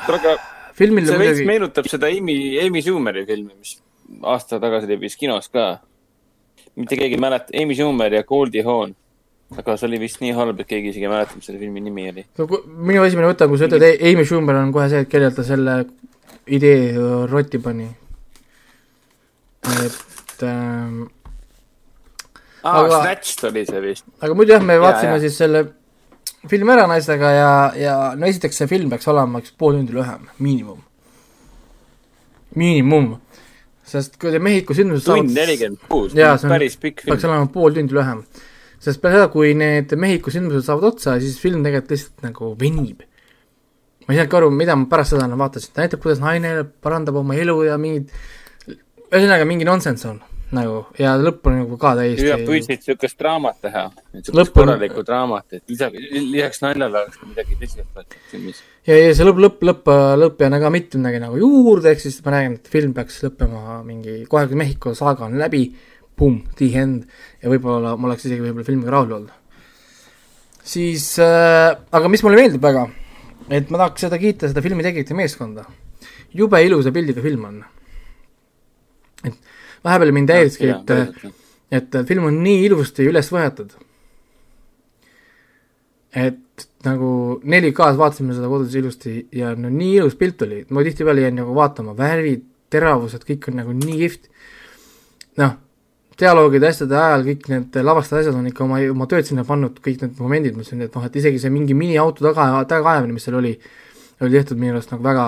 aga 0.07 0.37
filmil 0.77 1.09
see 1.09 1.21
veits 1.21 1.43
meenutab 1.49 1.91
seda 1.93 2.13
Amy, 2.13 2.57
Amy 2.63 2.85
Schumeri 2.85 3.27
filmi, 3.29 3.53
mis 3.57 3.77
aasta 4.23 4.61
tagasi 4.63 4.89
levis 4.91 5.17
kinos 5.17 5.49
ka. 5.53 5.81
mitte 6.77 6.97
keegi 6.97 7.17
ei 7.17 7.21
mäleta, 7.21 7.53
Amy 7.63 7.75
Schumer 7.75 8.13
ja 8.13 8.23
Goldie 8.23 8.65
Hawn. 8.65 8.95
aga 9.57 9.77
see 9.77 9.87
oli 9.87 10.01
vist 10.03 10.21
nii 10.21 10.33
halb, 10.35 10.61
et 10.61 10.69
keegi 10.69 10.91
isegi 10.91 11.07
ei 11.07 11.13
mäleta, 11.13 11.37
mis 11.37 11.47
selle 11.47 11.61
filmi 11.61 11.81
nimi 11.81 12.09
oli. 12.11 12.27
no 12.39 12.49
minu 12.67 13.05
esimene 13.05 13.31
mõte, 13.31 13.49
kui 13.49 13.61
sa 13.61 13.69
ütled 13.69 14.03
Amy 14.11 14.25
Schumer, 14.25 14.59
on 14.63 14.73
kohe 14.75 14.89
see, 14.93 15.05
et 15.05 15.13
kellelt 15.13 15.39
ta 15.39 15.45
selle 15.47 15.79
idee 16.47 16.93
rotti 17.31 17.61
pani. 17.63 17.89
Et 19.67 20.45
ähm, 20.47 21.07
aa 22.63 22.85
aga..., 22.85 23.03
Snatched 23.03 23.51
oli 23.51 23.67
see 23.69 23.83
vist. 23.85 24.07
aga 24.21 24.39
muidu 24.39 24.57
jah, 24.57 24.65
me 24.65 24.79
vaatasime 24.83 25.19
siis 25.23 25.39
selle 25.43 25.65
filmi 26.51 26.75
ära 26.75 26.87
naistega 26.91 27.31
ja, 27.35 27.53
ja 27.79 27.95
no 28.19 28.29
esiteks 28.29 28.63
see 28.63 28.71
film 28.71 28.91
peaks 28.93 29.09
olema 29.13 29.43
üks 29.43 29.55
pool 29.59 29.79
tundi 29.79 29.97
lühem, 29.97 30.27
miinimum. 30.43 30.83
miinimum. 32.61 33.15
sest 33.87 34.19
kui 34.23 34.35
te 34.35 34.43
Mehhiko 34.43 34.75
sündmused 34.75 35.07
tund 35.07 35.35
nelikümmend 35.35 35.83
kuus, 35.91 36.15
päris 36.47 36.79
pikk 36.83 37.05
film. 37.05 37.15
peaks 37.15 37.29
olema 37.29 37.51
pool 37.55 37.77
tundi 37.77 37.97
lühem. 37.97 38.23
sest 38.83 39.03
peale 39.03 39.21
seda, 39.21 39.33
kui 39.35 39.53
need 39.59 39.93
Mehhiko 40.07 40.35
sündmused 40.35 40.67
saavad 40.69 40.93
otsa, 40.93 41.19
siis 41.23 41.39
film 41.43 41.67
tegelikult 41.67 41.95
lihtsalt 41.97 42.27
nagu 42.31 42.55
venib. 42.61 43.05
ma 44.07 44.15
ei 44.15 44.21
saanudki 44.21 44.41
aru, 44.41 44.51
mida 44.55 44.79
ma 44.79 44.91
pärast 44.91 45.17
seda 45.17 45.29
vaatasin, 45.45 45.75
ta 45.75 45.85
näitab, 45.85 46.03
kuidas 46.03 46.23
naine 46.23 46.59
parandab 46.83 47.23
oma 47.23 47.39
elu 47.39 47.63
ja 47.67 47.79
mingid, 47.81 48.13
ühesõnaga 49.13 49.47
mingi 49.49 49.69
nonsense 49.69 50.09
on 50.09 50.23
nagu 50.55 50.83
ja 51.01 51.17
lõpp 51.19 51.49
on 51.51 51.57
nagu 51.59 51.79
ka 51.81 51.93
täiesti. 51.99 52.27
ja 52.29 52.37
püüdsid 52.39 52.77
niisugust 52.77 53.19
draamat 53.19 53.59
teha, 53.65 53.87
niisugust 54.15 54.53
korralikku 54.55 55.03
draamat, 55.07 55.57
et 55.59 55.73
lisaks, 55.73 56.05
lisaks 56.15 56.63
naljale 56.63 57.03
oleks 57.03 57.19
ka 57.19 57.27
midagi 57.27 57.59
tõsiselt 57.59 58.15
ja, 58.87 58.95
ja 58.95 59.11
see 59.17 59.27
lõpp, 59.27 59.43
lõpp, 59.43 59.65
lõpp, 59.71 59.91
lõpp 60.23 60.45
ja 60.45 60.51
väga 60.55 60.71
mitte 60.75 61.01
midagi 61.03 61.23
nagu 61.25 61.41
juurde, 61.41 61.91
ehk 61.91 62.05
siis 62.05 62.21
ma 62.25 62.37
räägin, 62.37 62.59
et 62.61 62.71
film 62.71 62.95
peaks 62.95 63.19
lõppema 63.27 63.81
mingi, 63.87 64.21
kohe 64.31 64.47
kui 64.47 64.61
Mehhiko 64.61 64.95
saaga 64.99 65.27
on 65.27 65.35
läbi, 65.41 65.65
pumm, 66.17 66.45
the 66.61 66.71
end 66.79 67.09
ja 67.43 67.51
võib-olla 67.51 67.97
ma 67.99 68.13
oleks 68.13 68.29
isegi 68.29 68.45
võib-olla 68.45 68.69
filmiga 68.71 68.95
rahul 68.95 69.19
olnud. 69.19 69.35
siis 70.63 71.17
äh,, 71.23 71.73
aga 71.75 72.13
mis 72.13 72.23
mulle 72.23 72.39
meeldib 72.39 72.63
väga, 72.63 72.87
et 73.51 73.67
ma 73.71 73.83
tahaks 73.83 74.07
seda 74.07 74.23
kiita, 74.23 74.53
seda 74.53 74.63
filmi 74.63 74.87
tegijate 74.87 75.19
meeskonda. 75.19 75.67
jube 76.37 76.63
ilusa 76.63 76.95
pildiga 76.95 77.25
film 77.25 77.51
on. 77.51 77.65
Et 79.27 79.53
vahepeal 79.87 80.15
mind 80.15 80.33
häiriski, 80.33 80.71
et, 80.73 81.27
et 81.81 81.99
film 82.09 82.31
on 82.31 82.41
nii 82.45 82.65
ilusti 82.69 83.07
üles 83.11 83.31
võetud. 83.33 83.75
et 86.17 86.65
nagu 86.87 87.09
4K-s 87.45 87.99
vaatasime 88.01 88.33
seda 88.33 88.49
kodus 88.49 88.75
ilusti 88.79 89.19
ja 89.37 89.51
no 89.59 89.69
nii 89.73 89.99
ilus 89.99 90.15
pilt 90.17 90.43
oli, 90.47 90.63
ma 90.71 90.85
tihtipeale 90.87 91.27
jäin 91.27 91.37
nagu 91.37 91.55
vaatama, 91.57 91.93
värvid, 91.99 92.47
teravused, 92.73 93.27
kõik 93.29 93.51
on 93.51 93.59
nagu 93.61 93.75
nii 93.77 93.99
kihvt. 94.01 94.31
noh, 95.43 95.59
dialoogide 96.21 96.71
asjade 96.71 96.97
ajal 96.97 97.27
kõik 97.27 97.51
need 97.53 97.77
lavastajad 97.85 98.25
asjad 98.25 98.39
on 98.39 98.49
ikka 98.49 98.65
oma, 98.65 98.81
oma 98.95 99.09
tööd 99.11 99.29
sinna 99.29 99.45
pannud, 99.45 99.77
kõik 99.85 100.01
need 100.05 100.23
momendid, 100.23 100.57
ma 100.57 100.65
ütlesin, 100.65 100.87
et 100.87 100.97
noh, 100.97 101.05
et 101.05 101.21
isegi 101.21 101.43
see 101.43 101.53
mingi 101.53 101.77
miniauto 101.77 102.25
taga, 102.25 102.49
tagaajamine, 102.71 103.17
mis 103.17 103.27
seal 103.29 103.37
oli, 103.43 103.53
oli 104.23 104.39
tehtud 104.39 104.61
minu 104.61 104.79
arust 104.79 104.95
nagu 104.95 105.05
väga 105.05 105.27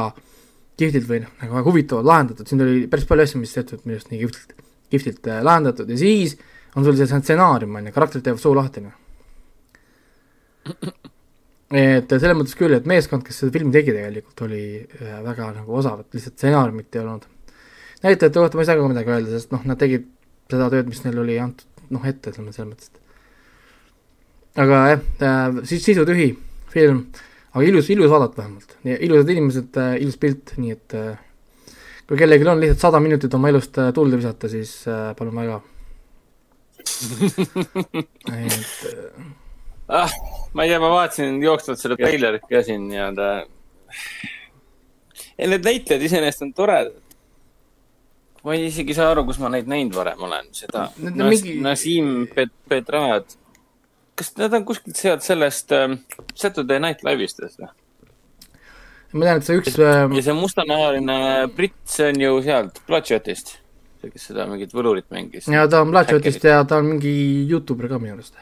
kihvtilt 0.78 1.08
või 1.08 1.22
noh, 1.24 1.34
nagu 1.42 1.56
väga 1.58 1.70
huvitavalt 1.72 2.08
lahendatud, 2.08 2.48
siin 2.48 2.62
oli 2.64 2.86
päris 2.90 3.06
palju 3.08 3.26
asju, 3.26 3.42
mis 3.42 3.54
tehtud 3.56 3.82
minu 3.84 3.98
arust 3.98 4.12
nii 4.12 4.20
kihvtilt, 4.22 4.64
kihvtilt 4.92 5.28
äh, 5.30 5.40
lahendatud. 5.46 5.90
Ja 5.90 5.98
siis 6.00 6.36
on 6.76 6.86
sul 6.86 6.98
see 6.98 7.08
stsenaarium, 7.10 7.78
on 7.80 7.88
ju, 7.88 7.94
karakterid 7.96 8.26
teevad 8.26 8.42
suu 8.42 8.54
lahti, 8.56 8.84
noh. 8.84 8.94
et 11.74 12.12
selles 12.12 12.36
mõttes 12.38 12.58
küll, 12.58 12.76
et 12.76 12.86
meeskond, 12.88 13.24
kes 13.26 13.42
seda 13.42 13.54
filmi 13.54 13.74
tegi 13.74 13.94
tegelikult, 13.96 14.44
oli 14.46 14.62
äh, 14.82 15.18
väga 15.26 15.50
nagu 15.56 15.80
osav, 15.80 16.04
et 16.04 16.18
lihtsalt 16.18 16.38
stsenaariumit 16.38 16.94
ei 16.94 17.02
olnud. 17.02 17.26
näitlejate 18.04 18.38
kohta 18.38 18.58
ma 18.58 18.64
ei 18.64 18.70
saa 18.70 18.78
ka 18.78 18.88
midagi 18.92 19.14
öelda, 19.16 19.34
sest 19.34 19.52
noh, 19.54 19.66
nad 19.66 19.80
tegid 19.80 20.06
seda 20.48 20.70
tööd, 20.72 20.88
mis 20.88 21.02
neil 21.04 21.18
oli 21.24 21.38
antud, 21.42 21.84
noh, 21.94 22.06
ette, 22.08 22.32
selles 22.36 22.60
mõttes, 22.62 22.92
et 22.92 24.62
aga 24.62 24.84
jah 24.92 25.02
äh,, 25.22 25.64
siis 25.68 25.84
sisutühi 25.86 26.30
film 26.72 27.06
aga 27.54 27.64
ilus, 27.64 27.88
ilus 27.94 28.10
vaadata 28.12 28.42
vähemalt, 28.42 28.76
ilusad 28.84 29.32
inimesed 29.34 29.80
äh,, 29.80 29.96
ilus 30.02 30.20
pilt, 30.20 30.54
nii 30.60 30.76
et 30.76 30.94
äh, 30.98 31.16
kui 32.08 32.20
kellelgi 32.20 32.48
on 32.48 32.62
lihtsalt 32.62 32.86
sada 32.86 33.00
minutit 33.04 33.34
oma 33.38 33.50
elust 33.52 33.80
äh, 33.80 33.92
tulde 33.96 34.20
visata, 34.20 34.50
siis 34.52 34.80
palun 35.18 35.36
väga 35.42 35.60
et 38.32 38.78
ah, 39.88 40.12
ma 40.52 40.64
ei 40.64 40.72
tea, 40.72 40.80
ma 40.82 40.90
vaatasin 40.92 41.42
jooksvalt 41.42 41.80
seda 41.80 41.96
treilerit 41.98 42.46
ka 42.48 42.62
siin 42.66 42.86
nii-öelda. 42.90 43.28
Need 45.38 45.66
näitlejad 45.66 46.04
iseenesest 46.08 46.44
on 46.46 46.54
toredad. 46.56 46.96
ma 48.44 48.54
ei 48.54 48.68
isegi 48.68 48.94
saa 48.94 49.10
aru, 49.12 49.24
kus 49.28 49.40
ma 49.42 49.50
neid 49.52 49.66
näinud 49.68 49.96
varem 49.98 50.22
olen, 50.24 50.46
seda 50.56 50.86
Nas, 51.02 51.30
mingi... 51.34 51.56
Nasim 51.60 52.28
Pet-, 52.32 52.54
Petrad 52.70 53.34
kas 54.18 54.32
need 54.38 54.56
on 54.56 54.64
kuskilt 54.66 54.98
sealt 54.98 55.24
sellest 55.26 55.72
äh, 55.74 55.94
Saturday 56.34 56.82
Night 56.82 57.04
Live'ist 57.06 57.42
või? 57.44 57.68
ma 59.12 59.24
tean, 59.24 59.40
et 59.40 59.46
see 59.46 59.56
üks 59.60 59.78
ja 59.78 60.04
see 60.24 60.36
mustanahaline 60.36 61.16
britt, 61.56 61.78
see 61.88 62.10
on 62.12 62.20
ju 62.20 62.36
sealt 62.44 62.82
Bloodshotist, 62.88 63.54
see, 64.02 64.12
kes 64.12 64.28
seda 64.30 64.46
mingit 64.50 64.74
võlurit 64.76 65.08
mängis. 65.14 65.48
ja 65.52 65.64
ta 65.70 65.82
on 65.84 65.92
Bloodshotist 65.94 66.44
ja 66.44 66.60
ta 66.68 66.82
on 66.82 66.92
mingi 66.94 67.12
Youtuber 67.48 67.88
ka 67.88 68.00
minu 68.02 68.18
arust. 68.18 68.36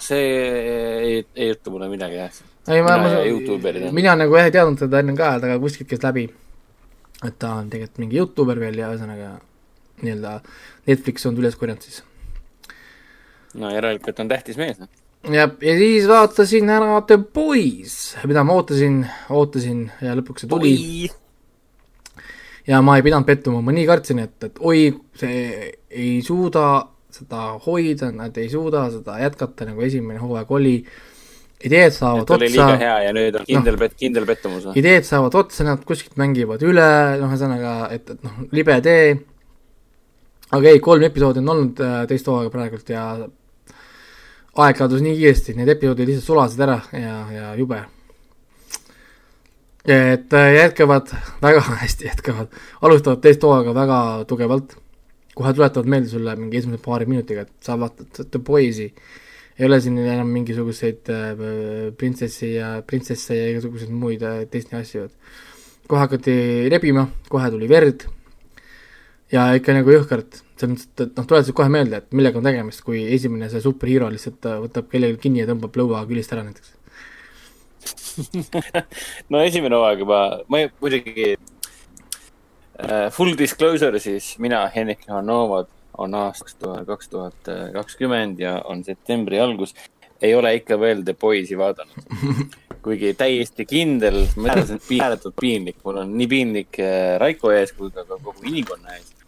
see 0.00 0.24
ei, 0.24 1.18
ei 1.36 1.52
ütle 1.52 1.74
mulle 1.74 1.90
midagi 1.92 2.16
jah. 2.22 2.40
ei, 2.72 2.80
ma, 2.86 2.96
ma, 3.04 3.92
mina 3.92 4.16
nagu 4.16 4.40
jah 4.40 4.48
ei 4.48 4.56
teadnud 4.56 4.80
teda 4.80 5.04
enne 5.04 5.16
ka, 5.18 5.34
aga 5.36 5.60
kuskilt 5.60 5.90
käis 5.92 6.04
läbi, 6.06 6.30
et 7.20 7.36
ta 7.36 7.58
on 7.60 7.68
tegelikult 7.68 8.04
mingi 8.06 8.22
Youtuber 8.22 8.64
veel 8.64 8.80
ja 8.80 8.94
ühesõnaga 8.94 9.34
nii-öelda 10.00 10.38
Netflix 10.88 11.28
on 11.28 11.36
ta 11.36 11.44
üles 11.44 11.60
korjanud 11.60 11.84
siis 11.84 12.00
no 13.54 13.70
järelikult 13.74 14.20
on 14.22 14.30
tähtis 14.30 14.60
mees. 14.60 14.78
Noh. 14.82 14.90
jah, 15.30 15.50
ja 15.62 15.74
siis 15.78 16.08
vaatasin 16.08 16.70
ära 16.70 17.00
The 17.06 17.18
Boys, 17.18 17.96
mida 18.26 18.44
ma 18.46 18.60
ootasin, 18.60 19.02
ootasin 19.30 19.84
ja 20.04 20.14
lõpuks 20.18 20.46
see 20.46 20.52
tuli. 20.52 20.76
ja 22.68 22.80
ma 22.84 22.96
ei 22.98 23.06
pidanud 23.06 23.28
pettuma, 23.28 23.62
ma 23.64 23.74
nii 23.74 23.86
kartsin, 23.88 24.22
et, 24.26 24.36
et 24.46 24.60
oi, 24.60 24.88
see 25.18 25.70
ei 25.90 26.18
suuda 26.24 26.66
seda 27.10 27.54
hoida, 27.64 28.10
nad 28.14 28.36
ei 28.38 28.50
suuda 28.50 28.86
seda 28.94 29.18
jätkata, 29.20 29.66
nagu 29.68 29.82
esimene 29.82 30.20
hooaeg 30.22 30.52
oli 30.54 30.74
ideed 31.66 31.92
saavad 31.94 32.24
otsa. 32.24 32.38
liiga 32.40 32.76
hea 32.80 32.94
ja 33.06 33.10
nüüd 33.16 33.36
on 33.40 33.48
kindel 33.48 33.76
no, 33.76 33.88
kindel 34.02 34.28
pettumus. 34.28 34.68
ideed 34.78 35.06
saavad 35.08 35.36
otsa, 35.42 35.66
nad 35.66 35.82
kuskilt 35.88 36.16
mängivad 36.20 36.62
üle, 36.64 36.86
noh, 37.20 37.28
ühesõnaga, 37.28 37.74
et, 37.96 38.14
et 38.14 38.24
noh, 38.26 38.38
libe 38.56 38.78
tee. 38.84 39.10
aga 40.50 40.72
ei, 40.72 40.80
kolm 40.84 41.04
episoodi 41.10 41.42
on 41.42 41.52
olnud 41.54 41.84
äh, 41.84 42.00
teist 42.10 42.30
hooaega 42.30 42.54
praegult 42.54 42.94
ja 42.94 43.04
aeg 44.58 44.76
kadus 44.80 45.02
nii 45.04 45.16
kiiresti, 45.18 45.54
need 45.58 45.70
episoodid 45.70 46.10
lihtsalt 46.10 46.26
sulasid 46.26 46.62
ära 46.66 46.80
ja, 46.96 47.14
ja 47.34 47.54
jube. 47.58 47.80
et 49.86 50.34
äh, 50.36 50.52
jätkavad, 50.56 51.12
väga 51.42 51.62
hästi 51.84 52.10
jätkavad, 52.10 52.60
alustavad 52.82 53.22
teist 53.24 53.42
hooaega 53.46 53.74
väga 53.74 54.00
tugevalt, 54.28 54.76
kohe 55.34 55.54
tuletavad 55.56 55.88
meelde 55.88 56.10
sulle 56.10 56.36
mingi 56.36 56.60
esimese 56.60 56.82
paari 56.84 57.06
minutiga, 57.08 57.46
et 57.46 57.52
sa 57.64 57.78
vaatad 57.80 58.26
The 58.26 58.42
Boys'i, 58.44 58.90
ei 59.58 59.66
ole 59.66 59.80
siin 59.80 59.98
enam 60.02 60.28
mingisuguseid 60.34 61.10
äh, 61.14 61.42
printsessi 61.96 62.54
ja 62.56 62.74
printsesse 62.86 63.36
ja 63.38 63.50
igasuguseid 63.54 63.94
muid 63.94 64.24
äh, 64.26 64.44
Disney 64.52 64.82
asju, 64.82 65.06
et 65.06 65.88
kohe 65.90 66.02
hakati 66.04 66.34
rebima, 66.72 67.06
kohe 67.30 67.50
tuli 67.54 67.70
verd 67.70 68.08
ja 69.32 69.46
ikka 69.58 69.74
nagu 69.76 69.92
jõhkralt 69.94 70.40
selles 70.60 70.74
mõttes, 70.74 70.88
et, 70.90 71.02
et 71.06 71.16
noh, 71.18 71.26
tuletasid 71.28 71.56
kohe 71.56 71.72
meelde, 71.72 72.02
et 72.02 72.16
millega 72.16 72.40
on 72.40 72.46
tegemist, 72.46 72.82
kui 72.84 73.02
esimene 73.14 73.48
see 73.52 73.62
superhero 73.64 74.10
lihtsalt 74.12 74.48
äh, 74.48 74.58
võtab 74.66 74.90
kellelgi 74.92 75.22
kinni 75.22 75.42
ja 75.42 75.48
tõmbab 75.48 75.76
lõua 75.80 76.04
külist 76.08 76.34
ära 76.36 76.44
näiteks. 76.46 76.76
No 79.32 79.40
esimene 79.40 79.78
hooaeg 79.78 80.02
juba, 80.02 80.20
ma 80.52 80.64
muidugi 80.82 81.30
uh,, 81.36 83.06
full 83.14 83.36
disclosure 83.38 84.00
siis, 84.02 84.34
mina, 84.42 84.66
Henrik 84.74 85.06
Ivanovod, 85.08 85.70
on 86.00 86.14
aasta 86.16 86.80
kaks 86.88 87.10
tuhat 87.12 87.48
kakskümmend 87.74 88.40
ja 88.40 88.58
on 88.68 88.84
septembri 88.84 89.40
algus, 89.40 89.74
ei 90.20 90.34
ole 90.36 90.52
ikka 90.58 90.78
veel 90.80 91.02
The 91.04 91.14
Boys'i 91.16 91.58
vaadanud. 91.60 91.96
Kuigi 92.84 93.12
täiesti 93.16 93.66
kindel, 93.68 94.22
ma 94.40 94.54
tean, 94.54 94.66
see 94.68 94.78
on 94.80 95.02
ääretult 95.04 95.36
piinlik, 95.40 95.80
mul 95.84 96.00
on 96.00 96.12
nii 96.16 96.28
piinlik 96.28 96.80
äh, 96.80 97.16
Raiko 97.20 97.52
ees 97.52 97.74
kui 97.76 97.92
ka 97.92 98.06
kogu 98.08 98.44
inimkonna 98.48 98.96
ees 98.96 99.19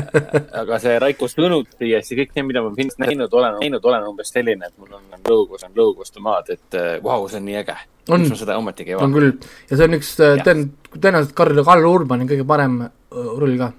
aga 0.62 0.78
see 0.82 0.94
Raiko 1.02 1.28
sõnut 1.30 1.84
ja 1.84 2.00
see 2.04 2.18
kõik 2.18 2.34
need, 2.36 2.48
mida 2.48 2.62
ma 2.64 2.72
filmist 2.76 3.00
näinud 3.02 3.34
olen, 3.36 3.58
näinud 3.60 3.84
olen 3.88 4.08
umbes 4.08 4.32
selline, 4.32 4.68
et 4.68 4.74
mul 4.80 4.96
on 4.96 5.26
lõugus, 5.28 5.64
on 5.66 5.76
lõuguste 5.76 6.22
maad, 6.24 6.50
et 6.54 6.78
äh, 6.78 6.96
vau 7.02 7.22
wow,, 7.22 7.28
see 7.30 7.40
on 7.40 7.46
nii 7.48 7.58
äge. 7.60 7.76
miks 8.10 8.32
ma 8.32 8.40
seda 8.40 8.58
ometigi 8.60 8.94
ei 8.94 8.98
vaata? 8.98 9.08
on 9.08 9.16
küll 9.16 9.30
ja 9.70 9.78
see 9.78 9.88
on 9.88 9.98
üks, 9.98 10.12
äh, 10.24 10.42
tõenäoliselt 10.44 11.36
Karl, 11.38 11.62
Karl 11.68 11.88
Urbani 11.90 12.28
kõige 12.30 12.48
parem 12.48 12.80
äh, 12.86 12.90
roll 13.12 13.56
ka. 13.60 13.70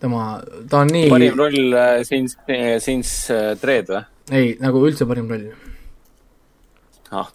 tema, 0.00 0.26
ta 0.70 0.82
on 0.84 0.92
nii. 0.96 1.08
parim 1.12 1.38
roll 1.38 1.78
since 2.08 3.34
uh, 3.34 3.54
Dread 3.60 3.92
või? 3.92 4.04
ei, 4.32 4.52
nagu 4.62 4.84
üldse 4.84 5.08
parim 5.08 5.30
roll. 5.32 5.48
Ah, 7.08 7.30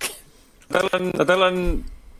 tal 0.69 0.91
on, 0.93 1.09
tal 1.17 1.47
on, 1.47 1.57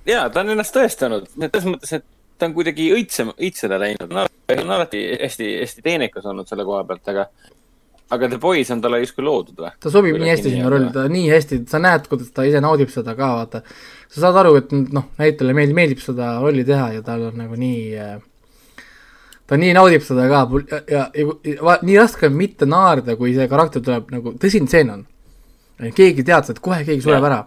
jaa, 0.10 0.26
ta 0.34 0.42
on 0.42 0.56
ennast 0.56 0.74
tõestanud, 0.74 1.28
selles 1.38 1.68
mõttes, 1.70 1.92
et 2.00 2.08
ta 2.44 2.50
on 2.50 2.56
kuidagi 2.58 2.90
õitsem, 2.92 3.32
õitsele 3.40 3.80
läinud, 3.80 4.12
on 4.12 4.76
alati 4.76 5.04
hästi, 5.22 5.50
hästi 5.62 5.84
teenekas 5.86 6.28
olnud 6.28 6.50
selle 6.50 6.68
koha 6.68 6.84
pealt, 6.90 7.08
aga 7.14 7.30
aga 8.14 8.28
The 8.28 8.38
Boys 8.38 8.70
on 8.74 8.82
talle 8.84 9.00
justkui 9.02 9.24
loodud 9.26 9.58
või? 9.64 9.72
ta 9.82 9.92
sobib 9.94 10.18
nii 10.20 10.30
hästi 10.30 10.52
sinna 10.52 10.70
rolli, 10.70 10.90
ta 10.94 11.06
nii 11.10 11.30
hästi, 11.32 11.62
sa 11.72 11.80
näed, 11.82 12.06
kuidas 12.12 12.30
ta 12.36 12.46
ise 12.48 12.62
naudib 12.64 12.92
seda 12.94 13.16
ka, 13.18 13.30
vaata. 13.40 13.64
sa 14.12 14.26
saad 14.26 14.38
aru, 14.44 14.58
et 14.60 14.76
noh, 14.76 15.08
näitlejale 15.22 15.56
meeldib, 15.58 15.80
meeldib 15.80 16.04
seda 16.04 16.36
rolli 16.44 16.66
teha 16.68 16.92
ja 16.98 17.06
tal 17.06 17.30
on 17.30 17.40
nagu 17.40 17.58
nii 17.60 17.82
äh, 18.04 18.14
ta 19.50 19.60
nii 19.60 19.74
naudib 19.78 20.06
seda 20.06 20.28
ka 20.32 20.44
ja, 20.70 20.84
ja, 20.92 21.08
ja 21.16 21.58
va, 21.66 21.78
nii 21.82 21.98
raske 22.00 22.30
on 22.30 22.38
mitte 22.38 22.68
naerda, 22.70 23.18
kui 23.20 23.34
see 23.36 23.48
karakter 23.52 23.84
tuleb 23.86 24.12
nagu, 24.14 24.36
tõsine 24.42 24.70
stseen 24.70 24.94
on. 24.94 25.06
keegi 25.96 26.24
teadis, 26.24 26.54
et 26.54 26.64
kohe 26.64 26.84
keegi 26.86 27.04
sureb 27.04 27.24
ära, 27.28 27.44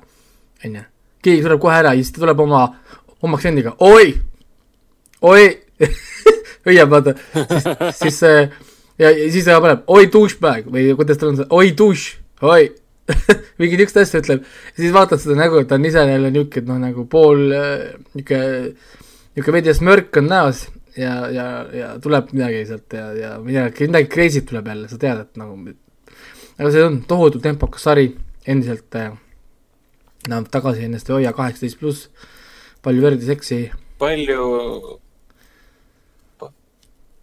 on 0.65 0.81
ju. 0.81 0.87
keegi 1.25 1.45
sureb 1.45 1.63
kohe 1.63 1.77
ära 1.77 1.95
ja 1.95 2.03
siis 2.03 2.17
ta 2.17 2.25
tuleb 2.25 2.43
oma, 2.47 2.65
oma 3.23 3.39
aktsendiga, 3.39 3.77
oi, 3.87 4.17
oi. 5.27 5.51
Hüüab 6.67 6.91
vaata, 6.91 7.13
siis, 7.37 7.67
siis 8.01 8.17
see 8.25 8.39
ja, 8.99 9.13
siis 9.13 9.47
ta 9.47 9.61
paneb 9.63 9.87
oi 9.93 10.09
douchebag 10.13 10.67
või 10.73 10.89
kuidas 10.99 11.21
tal 11.21 11.33
on 11.33 11.41
see, 11.41 11.49
oi 11.55 11.73
douche, 11.79 12.17
oi. 12.43 12.73
Mingi 13.61 13.79
niisugust 13.79 14.01
asja 14.03 14.19
ütleb, 14.23 14.47
siis 14.75 14.95
vaatad 14.95 15.21
seda 15.23 15.37
nägu, 15.39 15.61
et 15.63 15.69
ta 15.71 15.77
on 15.79 15.85
ise 15.87 16.03
jälle 16.03 16.33
niisugune, 16.35 16.67
noh, 16.73 16.81
nagu 16.89 17.05
pool 17.11 17.45
niisugune, 17.47 18.73
niisugune 19.37 19.57
veidi 19.61 19.77
smörk 19.77 20.19
on 20.19 20.31
näos 20.33 20.65
ja, 20.97 21.15
ja, 21.31 21.47
ja 21.77 21.93
tuleb 22.03 22.33
midagi 22.35 22.65
sealt 22.67 22.97
ja, 22.99 23.07
ja 23.15 23.35
midagi, 23.43 23.87
midagi 23.87 24.11
crazy't 24.13 24.49
tuleb 24.51 24.73
jälle, 24.73 24.91
sa 24.91 24.99
tead, 24.99 25.23
et 25.23 25.41
nagu 25.41 25.55
aga 26.57 26.73
see 26.73 26.85
on 26.89 27.01
tohutu 27.09 27.41
tempokas 27.45 27.85
sari, 27.87 28.09
endiselt 28.49 28.97
äh, 28.99 29.13
näeb 30.31 30.49
tagasi 30.53 30.87
ennast 30.89 31.11
ei 31.11 31.19
hoia, 31.19 31.35
kaheksateist 31.37 31.79
pluss, 31.81 32.09
palju 32.83 33.05
verd 33.05 33.23
ja 33.23 33.35
seksi. 33.35 33.61
palju, 34.01 34.47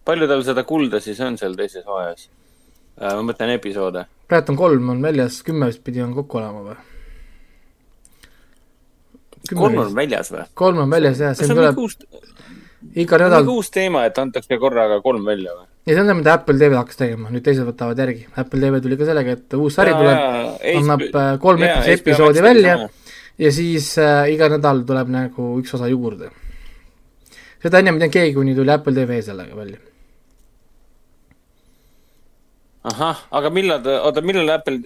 palju 0.05 0.27
tal 0.27 0.43
seda 0.45 0.63
kulda 0.67 1.01
siis 1.03 1.19
on 1.23 1.37
seal 1.39 1.55
teises 1.59 1.85
hooajas 1.87 2.27
äh,? 2.27 3.13
ma 3.13 3.21
mõtlen 3.29 3.55
episoode. 3.57 4.05
praegu 4.27 4.53
on 4.53 4.59
kolm 4.59 4.89
on 4.95 5.03
väljas, 5.03 5.41
kümme 5.47 5.69
vist 5.71 5.83
pidi 5.83 6.03
on 6.03 6.15
kokku 6.17 6.41
olema 6.41 6.63
või? 6.69 6.79
kolm 9.51 9.83
on 9.85 9.93
väljas 9.95 10.31
või? 10.33 10.47
kolm 10.53 10.83
on 10.85 10.97
väljas 10.97 11.21
jah, 11.23 11.37
see 11.37 11.49
tuleb 11.51 11.79
iga 13.03 13.19
nädal. 13.21 13.47
uus 13.53 13.71
teema, 13.73 14.05
et 14.09 14.19
antakse 14.19 14.59
korraga 14.59 14.99
kolm 15.05 15.23
välja 15.27 15.55
või? 15.55 15.69
ja 15.87 15.95
see 15.95 16.03
on 16.03 16.11
see, 16.11 16.19
mida 16.19 16.35
Apple 16.39 16.59
TV 16.59 16.79
hakkas 16.79 16.99
tegema, 16.99 17.31
nüüd 17.31 17.43
teised 17.43 17.67
võtavad 17.67 17.99
järgi. 17.99 18.27
Apple 18.39 18.59
TV 18.61 18.83
tuli 18.83 18.99
ka 18.99 19.07
sellega, 19.09 19.37
et 19.37 19.55
uus 19.59 19.75
sari 19.79 19.95
tuleb, 19.95 20.21
annab 20.77 21.07
äh, 21.09 21.31
kolm 21.43 21.65
jaa, 21.65 21.81
episoodi 21.95 22.43
välja 22.43 22.77
ja 23.39 23.51
siis 23.51 23.93
äh, 24.01 24.27
iga 24.35 24.51
nädal 24.51 24.83
tuleb 24.87 25.11
nagu 25.11 25.49
üks 25.59 25.73
osa 25.75 25.89
juurde. 25.91 26.29
seda 27.63 27.79
ennem 27.79 27.95
ei 27.95 28.05
teadnud 28.05 28.19
keegi, 28.19 28.35
kuni 28.35 28.55
tuli 28.55 28.71
Apple 28.71 28.95
TV 28.95 29.19
sellega 29.23 29.55
välja 29.57 29.92
ahah, 32.91 33.21
aga 33.39 33.49
millal 33.53 33.79
ta, 33.83 33.95
oota, 34.07 34.23
millal 34.25 34.49
Apple 34.57 34.79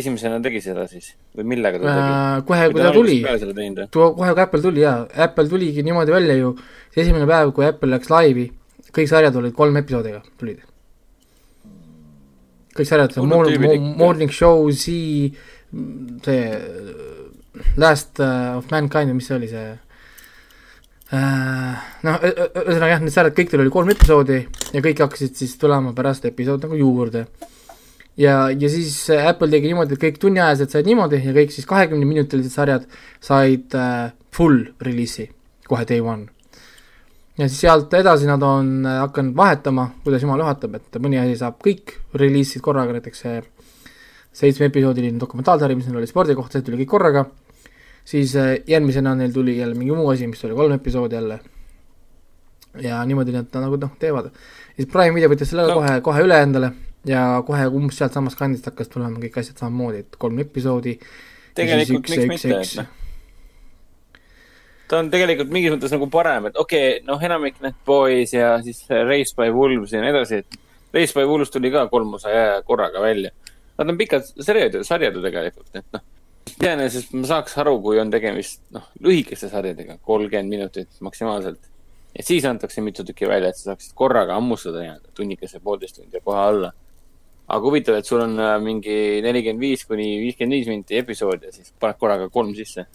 esimesena 0.00 0.38
tegi 0.42 0.60
seda 0.62 0.86
siis? 0.90 1.10
Või 1.36 1.48
millega 1.54 1.80
ta 1.80 1.86
tegi? 1.88 2.12
Äh,? 2.12 2.44
kohe, 2.50 2.68
kui 2.72 2.84
ta 2.84 2.92
tuli, 2.94 3.18
kohe, 3.24 4.32
kui 4.34 4.44
Apple 4.44 4.62
tuli 4.62 4.84
jaa, 4.84 5.00
Apple 5.26 5.48
tuligi 5.50 5.84
niimoodi 5.86 6.14
välja 6.14 6.38
ju, 6.38 6.54
see 6.94 7.02
esimene 7.04 7.26
päev, 7.30 7.52
kui 7.56 7.66
Apple 7.66 7.90
läks 7.96 8.12
laivi, 8.12 8.46
kõik 8.94 9.10
sarjad 9.10 9.38
olid 9.40 9.56
kolm 9.58 9.80
episoodiga, 9.82 10.22
tulid. 10.38 10.62
kõik 12.78 12.86
sarjad, 12.92 13.18
Morning, 13.26 13.90
Morning 13.98 14.30
Show, 14.30 14.70
See, 14.70 15.32
see 16.22 16.42
Last 17.76 18.22
uh, 18.22 18.60
of 18.60 18.70
Mankind 18.70 19.10
või 19.10 19.18
mis 19.18 19.26
see 19.26 19.34
oli, 19.36 19.50
see 19.50 19.66
Äh, 19.66 19.87
noh, 21.12 22.18
ühesõnaga 22.20 22.90
jah, 22.90 23.00
need 23.00 23.14
sarjad, 23.14 23.36
kõikidel 23.36 23.62
oli 23.64 23.72
kolm 23.72 23.92
episoodi 23.94 24.42
ja 24.74 24.82
kõik 24.84 25.00
hakkasid 25.06 25.38
siis 25.40 25.54
tulema 25.60 25.94
pärast 25.96 26.26
episood 26.28 26.66
nagu 26.66 26.76
juurde. 26.76 27.26
ja, 28.16 28.50
ja 28.50 28.68
siis 28.68 29.08
Apple 29.16 29.48
tegi 29.48 29.70
niimoodi, 29.70 29.96
et 29.96 30.02
kõik 30.02 30.18
tunniajased 30.20 30.74
said 30.74 30.88
niimoodi 30.88 31.22
ja 31.24 31.32
kõik 31.32 31.54
siis 31.54 31.68
kahekümneminutilised 31.70 32.52
sarjad 32.52 32.84
said 33.24 33.72
äh, 33.74 34.12
full 34.34 34.66
release'i 34.84 35.30
kohe 35.68 35.88
day 35.88 36.04
one. 36.04 36.28
ja 37.38 37.48
siis 37.48 37.60
sealt 37.64 37.94
edasi 37.94 38.28
nad 38.28 38.44
on 38.44 38.84
äh, 38.84 39.00
hakanud 39.06 39.36
vahetama, 39.36 39.90
kuidas 40.04 40.22
jumal 40.22 40.44
juhatab, 40.44 40.76
et 40.76 41.00
mõni 41.00 41.22
asi 41.22 41.40
saab 41.40 41.56
kõik 41.64 41.96
release'id 42.12 42.60
korraga, 42.60 42.92
näiteks 42.92 43.24
see 43.24 43.42
seitsmeepisoodiline 44.38 45.18
dokumentaalsari, 45.18 45.74
mis 45.74 45.88
neil 45.88 46.02
oli 46.02 46.10
spordi 46.10 46.36
kohta, 46.36 46.58
see 46.58 46.68
tuli 46.68 46.84
kõik 46.84 46.98
korraga 46.98 47.24
siis 48.08 48.34
äh, 48.36 48.56
järgmisena 48.66 49.14
neil 49.14 49.32
tuli 49.32 49.58
jälle 49.58 49.74
mingi 49.76 49.92
muu 49.92 50.08
asi, 50.10 50.26
mis 50.26 50.44
oli 50.44 50.54
kolm 50.56 50.72
episoodi 50.72 51.14
jälle. 51.14 51.40
ja 52.80 53.04
niimoodi 53.04 53.32
nad 53.32 53.56
nagu 53.60 53.76
noh, 53.76 53.96
teevad. 53.98 54.30
siis 54.76 54.88
Prime 54.92 55.14
Video 55.14 55.30
võttis 55.32 55.50
selle 55.52 55.66
no. 55.68 55.80
kohe, 55.80 56.00
kohe 56.04 56.22
üle 56.24 56.38
endale 56.42 56.70
ja 57.08 57.42
kohe 57.46 57.66
umbes 57.66 57.98
sealtsamast 58.00 58.38
kandist 58.38 58.68
hakkas 58.70 58.88
tulema 58.92 59.20
kõik 59.20 59.40
asjad 59.40 59.60
samamoodi, 59.60 60.04
et 60.04 60.16
kolm 60.24 60.38
episoodi. 60.44 60.98
tegelikult 61.58 62.08
miks 62.08 62.32
mitte, 62.32 62.62
et 62.62 62.74
noh 62.80 62.96
ta 64.88 65.02
on 65.02 65.10
tegelikult 65.12 65.50
mingis 65.52 65.74
mõttes 65.74 65.92
nagu 65.92 66.06
parem, 66.08 66.48
et 66.48 66.56
okei 66.56 66.84
okay,, 66.94 67.04
noh, 67.04 67.20
enamik 67.20 67.58
need 67.60 67.76
Boys 67.86 68.32
ja 68.32 68.54
siis 68.64 68.86
Race 68.88 69.36
by 69.36 69.52
Wolves 69.52 69.92
ja 69.92 70.00
nii 70.00 70.14
edasi, 70.14 70.40
et 70.40 70.94
Race 70.96 71.12
by 71.12 71.26
Wolves 71.28 71.52
tuli 71.52 71.68
ka 71.74 71.84
kolm 71.92 72.14
osa 72.16 72.30
korraga 72.64 73.02
välja. 73.04 73.34
Nad 73.78 73.92
on 73.92 73.98
pikad 74.00 74.24
sarjad, 74.24 74.78
sarjad 74.88 75.18
ju 75.18 75.20
tegelikult, 75.22 75.68
et 75.76 75.84
noh 75.92 76.06
iseenesest 76.48 77.14
ma 77.16 77.28
saaks 77.28 77.56
aru, 77.62 77.76
kui 77.84 78.00
on 78.02 78.10
tegemist, 78.12 78.60
noh, 78.74 78.88
lühikeste 79.04 79.50
sarjadega, 79.52 79.98
kolmkümmend 80.04 80.52
minutit 80.52 81.00
maksimaalselt. 81.04 81.60
ja 82.16 82.24
siis 82.24 82.44
antakse 82.48 82.80
mitu 82.82 83.04
tükki 83.04 83.28
välja, 83.28 83.50
et 83.50 83.56
sa 83.56 83.72
saaksid 83.72 83.94
korraga 83.94 84.34
hammustada 84.38 84.82
nii-öelda 84.82 85.14
tunnikese, 85.14 85.60
poolteist 85.64 86.00
tundi 86.00 86.16
ja 86.16 86.24
kohe 86.24 86.38
alla. 86.38 86.72
aga 87.48 87.64
huvitav, 87.64 87.98
et 87.98 88.06
sul 88.06 88.20
on 88.20 88.38
äh, 88.40 88.54
mingi 88.60 88.96
nelikümmend 89.24 89.60
viis 89.60 89.84
kuni 89.88 90.08
viiskümmend 90.20 90.56
viis 90.56 90.68
minti 90.68 90.98
episood 90.98 91.44
ja 91.48 91.52
siis 91.52 91.72
paned 91.80 91.96
korraga 92.00 92.28
kolm 92.28 92.54
sisse. 92.54 92.86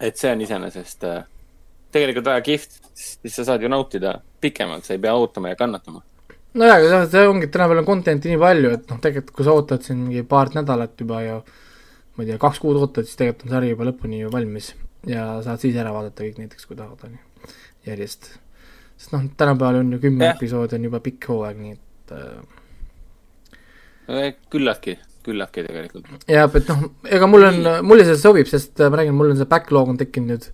et 0.00 0.16
see 0.16 0.32
on 0.32 0.40
iseenesest 0.40 1.04
äh, 1.04 1.22
tegelikult 1.92 2.26
väga 2.32 2.44
kihvt, 2.44 2.82
siis 2.94 3.34
sa 3.34 3.44
saad 3.44 3.62
ju 3.62 3.68
nautida 3.72 4.18
pikemalt, 4.40 4.84
sa 4.84 4.94
ei 4.94 5.00
pea 5.00 5.14
ootama 5.16 5.52
ja 5.54 5.56
kannatama 5.56 6.02
nojah, 6.56 6.80
aga 6.80 7.04
see 7.10 7.28
ongi, 7.28 7.46
et 7.48 7.52
tänapäeval 7.52 7.82
on 7.82 7.88
content'i 7.88 8.32
nii 8.32 8.40
palju, 8.40 8.72
et 8.78 8.90
noh, 8.90 8.98
tegelikult 9.02 9.36
kui 9.36 9.46
sa 9.46 9.54
ootad 9.56 9.84
siin 9.84 10.02
mingi 10.04 10.24
paar 10.28 10.52
nädalat 10.54 11.00
juba 11.00 11.22
ja 11.24 11.38
ma 12.16 12.24
ei 12.24 12.30
tea, 12.30 12.38
kaks 12.40 12.58
kuud 12.62 12.76
ootad, 12.80 13.04
siis 13.06 13.18
tegelikult 13.20 13.48
on 13.48 13.52
sari 13.56 13.72
juba 13.72 13.88
lõpuni 13.90 14.22
ju 14.22 14.28
valmis 14.32 14.66
ja 15.06 15.22
saad 15.44 15.62
siis 15.62 15.76
ära 15.78 15.92
vaadata 15.94 16.24
kõik 16.24 16.38
näiteks, 16.42 16.66
kui 16.68 16.76
tahad, 16.78 17.00
on 17.06 17.12
ju, 17.16 17.22
järjest. 17.86 18.22
sest 18.96 19.10
noh, 19.14 19.22
tänapäeval 19.38 19.76
on 19.82 19.92
ju 19.96 20.00
kümme 20.06 20.22
episoodi 20.32 20.78
on 20.78 20.86
juba 20.88 20.98
pikk 21.04 21.20
hooaeg, 21.30 21.56
nii 21.62 21.74
et 21.76 22.08
äh... 22.16 22.36
küllaltki, 24.50 24.92
küllaltki 25.26 25.60
tegelikult. 25.68 26.06
jah, 26.30 26.46
et 26.48 26.66
noh, 26.72 26.80
ega 27.18 27.24
mul 27.30 27.42
on, 27.50 27.58
mulle 27.86 28.04
see 28.08 28.18
sobib, 28.20 28.48
sest 28.50 28.74
äh, 28.80 28.90
ma 28.90 28.94
räägin, 29.02 29.18
mul 29.18 29.30
on 29.34 29.40
see 29.40 29.50
backlog 29.50 29.86
on 29.94 30.00
tekkinud 30.00 30.28
nüüd 30.34 30.44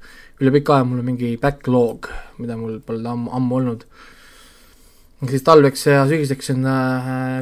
üle 0.43 0.51
pika 0.59 0.71
aja, 0.79 0.85
mul 0.89 1.03
on 1.05 1.07
mingi 1.07 1.29
backlog, 1.41 2.01
mida 2.43 2.55
mul 2.59 2.75
pole 2.85 2.99
ammu, 3.07 3.29
ammu 3.39 3.53
olnud. 3.61 3.83
siis 5.31 5.45
talveks 5.47 5.83
ja 5.87 6.03
sügiseks 6.11 6.47
on 6.57 6.63
äh, 6.67 6.73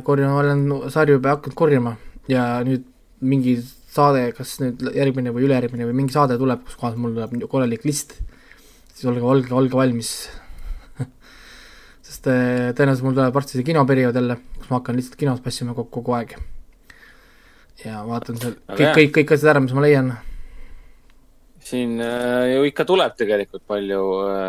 korjama, 0.04 0.34
olen 0.44 0.60
sarju 0.92 1.16
juba 1.16 1.28
hakanud 1.38 1.56
korjama 1.56 1.92
ja 2.28 2.42
nüüd 2.66 2.84
mingi 3.20 3.54
saade, 3.90 4.28
kas 4.36 4.54
nüüd 4.62 4.82
järgmine 4.94 5.32
või 5.34 5.46
ülejärgmine 5.48 5.88
või 5.88 5.96
mingi 6.02 6.14
saade 6.14 6.36
tuleb, 6.38 6.62
kus 6.66 6.78
kohas 6.78 6.98
mul 7.00 7.16
tuleb 7.16 7.48
korralik 7.50 7.86
list, 7.88 8.14
siis 8.92 9.08
olge, 9.10 9.24
olge, 9.26 9.50
olge 9.56 9.78
valmis 9.78 10.12
sest 12.06 12.28
äh, 12.30 12.70
tõenäoliselt 12.76 13.08
mul 13.08 13.18
tuleb 13.18 13.34
varsti 13.34 13.58
see 13.58 13.66
kinoperiood 13.66 14.18
jälle, 14.20 14.38
kus 14.60 14.70
ma 14.70 14.78
hakkan 14.78 14.98
lihtsalt 14.98 15.18
kinos 15.20 15.42
passima 15.42 15.74
kogu, 15.74 15.90
kogu 15.98 16.14
aeg. 16.20 16.36
ja 17.84 18.04
vaatan 18.06 18.38
seal 18.38 18.54
kõik, 18.68 18.92
kõik, 19.00 19.12
kõik 19.18 19.34
asjad 19.34 19.54
ära, 19.56 19.64
mis 19.64 19.74
ma 19.74 19.84
leian. 19.86 20.14
siin 21.66 21.98
äh, 22.04 22.54
ju 22.54 22.70
ikka 22.70 22.86
tuleb 22.86 23.18
tegelikult 23.18 23.66
palju 23.66 24.06
äh, 24.28 24.46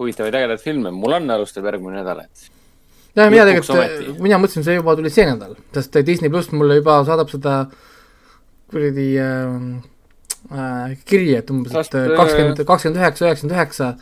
huvitavaid 0.00 0.40
ägedaid 0.40 0.64
filme, 0.64 0.94
mul 0.94 1.20
on 1.20 1.36
alustab 1.36 1.68
järgmine 1.68 2.00
nädal, 2.00 2.24
et 2.24 2.48
jah, 3.12 3.28
mina 3.28 3.44
tegelikult, 3.44 4.20
mina 4.24 4.40
mõtlesin, 4.40 4.64
see 4.64 4.80
juba 4.80 4.96
tuli 4.96 5.12
see 5.12 5.28
nädal, 5.28 5.58
sest 5.76 6.00
Disney 6.00 6.32
pluss 6.32 6.48
mulle 6.56 6.80
juba 6.80 7.02
saadab 7.04 7.28
seda 7.28 7.60
äh, 7.66 7.88
kuradi 8.72 9.08
ähm, 9.20 9.82
äh, 10.50 10.96
kiri, 11.04 11.34
et 11.36 11.50
umbes, 11.52 11.74
et 11.76 11.94
äh, 11.94 12.16
kakskümmend, 12.16 12.64
kakskümmend 12.66 13.00
üheksa, 13.02 13.28
üheksakümmend 13.28 13.56
üheksa 13.56 13.92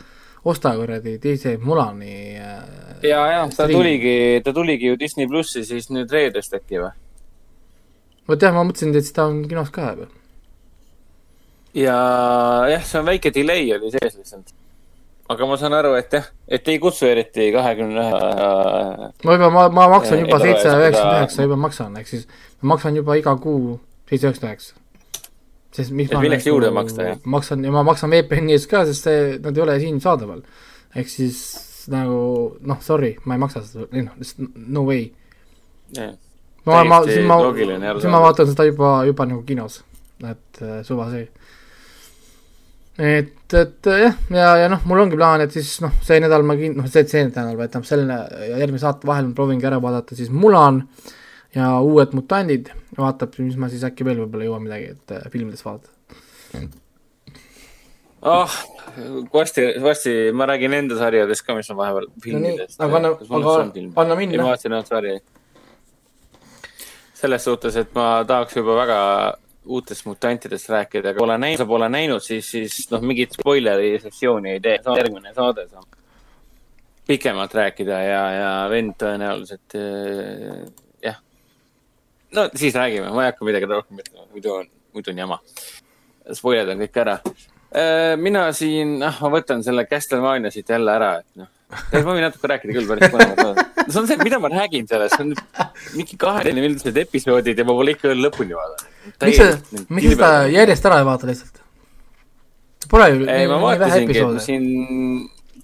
osta 0.47 0.73
kuradi 0.75 1.17
DJ 1.21 1.57
Mulani 1.61 2.15
äh, 2.39 2.81
ja, 3.03 3.25
ja 3.31 3.49
ta 3.57 3.67
tuligi, 3.67 4.41
ta 4.45 4.53
tuligi 4.53 4.87
ju 4.87 4.99
Disney 4.99 5.27
plussi 5.27 5.65
siis 5.65 5.89
nüüd 5.93 6.11
reedest 6.11 6.55
äkki 6.57 6.81
või? 6.81 6.93
vot 8.29 8.41
jah, 8.41 8.55
ma 8.55 8.63
mõtlesin, 8.67 8.95
et 8.95 9.11
ta 9.15 9.27
on 9.29 9.43
kinos 9.49 9.69
ka 9.73 9.91
juba. 9.91 10.07
ja 11.77 11.99
jah, 12.71 12.87
see 12.87 12.99
on 13.01 13.11
väike 13.11 13.33
delay 13.35 13.69
oli 13.75 13.91
sees 13.93 14.17
lihtsalt. 14.17 14.55
aga 15.31 15.47
ma 15.47 15.59
saan 15.59 15.75
aru, 15.77 15.93
et 15.99 16.15
jah, 16.15 16.31
et 16.47 16.73
ei 16.73 16.79
kutsu 16.79 17.09
eriti 17.11 17.51
kahekümne 17.55 18.07
ühe. 18.07 19.13
ma 19.27 19.37
juba, 19.37 19.53
ma, 19.53 19.69
ma 19.69 19.87
maksan 19.97 20.25
juba 20.25 20.41
seitse 20.43 20.73
üheksakümmend 20.73 21.21
üheksa 21.21 21.47
juba 21.47 21.61
maksan, 21.67 21.95
ehk 22.01 22.13
siis 22.15 22.27
ma 22.61 22.75
maksan 22.75 22.99
juba 23.01 23.19
iga 23.19 23.35
kuu 23.35 23.79
seitse 24.11 24.27
üheksakümmend 24.27 24.51
üheksa. 24.51 24.73
sest 25.71 25.93
miks 25.95 26.11
et 26.11 26.17
ma 26.17 26.23
milleks 26.25 26.45
nagu 26.45 26.55
juurde 26.55 26.71
maksta, 26.75 27.03
jah? 27.07 27.19
maksan 27.35 27.63
ja 27.63 27.71
ma 27.71 27.83
maksan 27.87 28.11
VPN-i 28.11 28.57
eest 28.57 28.69
ka, 28.71 28.83
sest 28.89 29.07
see, 29.07 29.35
nad 29.43 29.57
ei 29.57 29.63
ole 29.65 29.77
siin 29.79 30.01
saadaval. 30.03 30.41
ehk 30.95 31.11
siis 31.11 31.41
nagu 31.91 32.17
noh, 32.67 32.81
sorry, 32.83 33.15
ma 33.25 33.37
ei 33.37 33.41
maksa 33.41 33.63
seda, 33.65 33.87
ei 33.95 34.03
noh, 34.05 34.17
no 34.75 34.83
way. 34.89 35.07
ma, 36.65 36.83
ma, 36.83 37.01
siis 37.07 37.23
ma, 37.27 37.37
siis 37.55 38.09
ma 38.11 38.23
vaatan 38.27 38.51
seda 38.51 38.67
juba, 38.67 38.97
juba 39.07 39.27
nagu 39.29 39.45
kinos, 39.47 39.81
et 40.21 40.61
äh, 40.61 40.81
suva 40.87 41.07
see. 41.13 41.23
et, 42.99 43.55
et 43.55 43.91
jah, 44.03 44.19
ja, 44.35 44.51
ja 44.65 44.67
noh, 44.71 44.83
mul 44.89 45.05
ongi 45.05 45.17
plaan, 45.19 45.45
et 45.45 45.55
siis 45.55 45.79
noh, 45.85 45.95
see 46.05 46.19
nädal 46.21 46.45
ma 46.45 46.59
kin-, 46.59 46.75
noh, 46.77 46.91
see, 46.91 47.07
see 47.09 47.23
nädal, 47.29 47.55
vaid 47.59 47.79
noh, 47.79 47.87
selle 47.87 48.19
ja 48.51 48.61
järgmise 48.61 48.85
saate 48.85 49.09
vahel 49.09 49.31
ma 49.31 49.39
proovingi 49.39 49.71
ära 49.71 49.79
vaadata 49.81 50.19
siis 50.19 50.29
Mulan 50.35 50.83
ja 51.55 51.71
Uued 51.83 52.13
mutandid, 52.17 52.71
vaatab, 52.97 53.35
mis 53.43 53.57
ma 53.59 53.69
siis 53.71 53.83
äkki 53.87 54.07
veel 54.07 54.23
võib-olla 54.23 54.47
jõuan 54.47 54.63
midagi, 54.65 54.93
et 54.95 55.15
äh, 55.15 55.27
filmides 55.33 55.65
vaadata 55.65 55.89
oh, 58.21 58.55
varsti, 59.33 59.67
varsti 59.83 60.15
ma 60.35 60.47
räägin 60.49 60.73
enda 60.73 60.97
sarjadest 60.99 61.45
ka, 61.45 61.55
mis 61.57 61.69
on 61.73 61.79
vahepeal 61.79 62.09
filmidest 62.23 62.79
no. 62.79 62.87
aga 62.87 62.99
anna, 63.01 63.13
aga 63.19 63.55
anna 64.03 64.19
minna. 64.19 64.41
ma 64.43 64.49
vaatasin 64.51 64.75
ainult 64.77 64.91
sarja 64.91 65.19
selles 67.21 67.45
suhtes, 67.45 67.77
et 67.77 67.95
ma 67.95 68.23
tahaks 68.27 68.55
juba 68.57 68.75
väga 68.79 68.99
uutest 69.65 70.07
mutantidest 70.07 70.69
rääkida, 70.73 71.11
aga 71.11 71.21
pole 71.21 71.37
näinud, 71.37 71.67
pole 71.69 71.89
näinud, 71.93 72.23
siis, 72.25 72.47
siis 72.49 72.87
noh, 72.89 73.03
mingit 73.05 73.35
spoileri 73.37 73.91
sessiooni 74.01 74.55
ei 74.55 74.61
tee. 74.63 74.79
järgmine 74.97 75.33
saade 75.35 75.67
saab 75.69 75.99
pikemalt 77.07 77.53
rääkida 77.53 77.99
ja, 78.05 78.23
ja 78.37 78.53
vend 78.71 78.95
tõenäoliselt 79.01 79.77
äh. 79.77 80.63
No 82.37 82.49
siis 82.55 82.75
räägime, 82.77 83.13
ma 83.13 83.25
ei 83.25 83.31
hakka 83.31 83.47
midagi 83.47 83.69
rohkem 83.71 84.03
ütlema, 84.03 84.27
muidu 84.33 84.53
on, 84.59 84.69
muidu 84.95 85.13
on 85.13 85.23
jama. 85.23 85.39
Spoiled 86.37 86.69
on 86.73 86.83
kõik 86.85 87.01
ära 87.01 87.17
äh,. 87.21 88.13
mina 88.19 88.45
siin, 88.55 88.99
noh, 89.01 89.23
ma 89.23 89.33
võtan 89.33 89.65
selle 89.65 89.87
Castlevania 89.89 90.53
siit 90.53 90.69
jälle 90.69 90.93
ära, 90.95 91.17
et 91.23 91.41
noh 91.41 91.49
ma 91.71 92.13
võin 92.13 92.23
natuke 92.25 92.49
rääkida 92.51 92.75
küll 92.75 92.87
päris 92.89 93.11
põnevalt. 93.13 93.61
see 93.87 93.99
on 94.01 94.07
see, 94.09 94.17
mida 94.21 94.39
ma 94.43 94.51
räägin 94.51 94.87
sellest, 94.89 95.17
see 95.17 95.25
on 95.25 95.33
mingi 95.95 96.17
kahekümneminutised 96.19 96.97
episoodid 97.03 97.59
ja 97.61 97.65
ma 97.67 97.75
pole 97.77 97.95
ikka 97.95 98.11
veel 98.11 98.23
lõpuni 98.25 98.57
vaadanud. 98.57 99.13
miks 99.23 99.39
sa, 99.39 99.83
miks 99.89 100.07
sa 100.09 100.15
seda 100.15 100.31
järjest 100.51 100.89
ära 100.89 101.01
ei 101.01 101.07
vaata 101.07 101.29
lihtsalt? 101.31 101.61
Pole 102.91 103.07
ju 103.13 103.27
ei, 103.31 103.47
ma 103.47 103.59
vaatasingi, 103.63 104.17
et 104.19 104.43
siin 104.43 104.65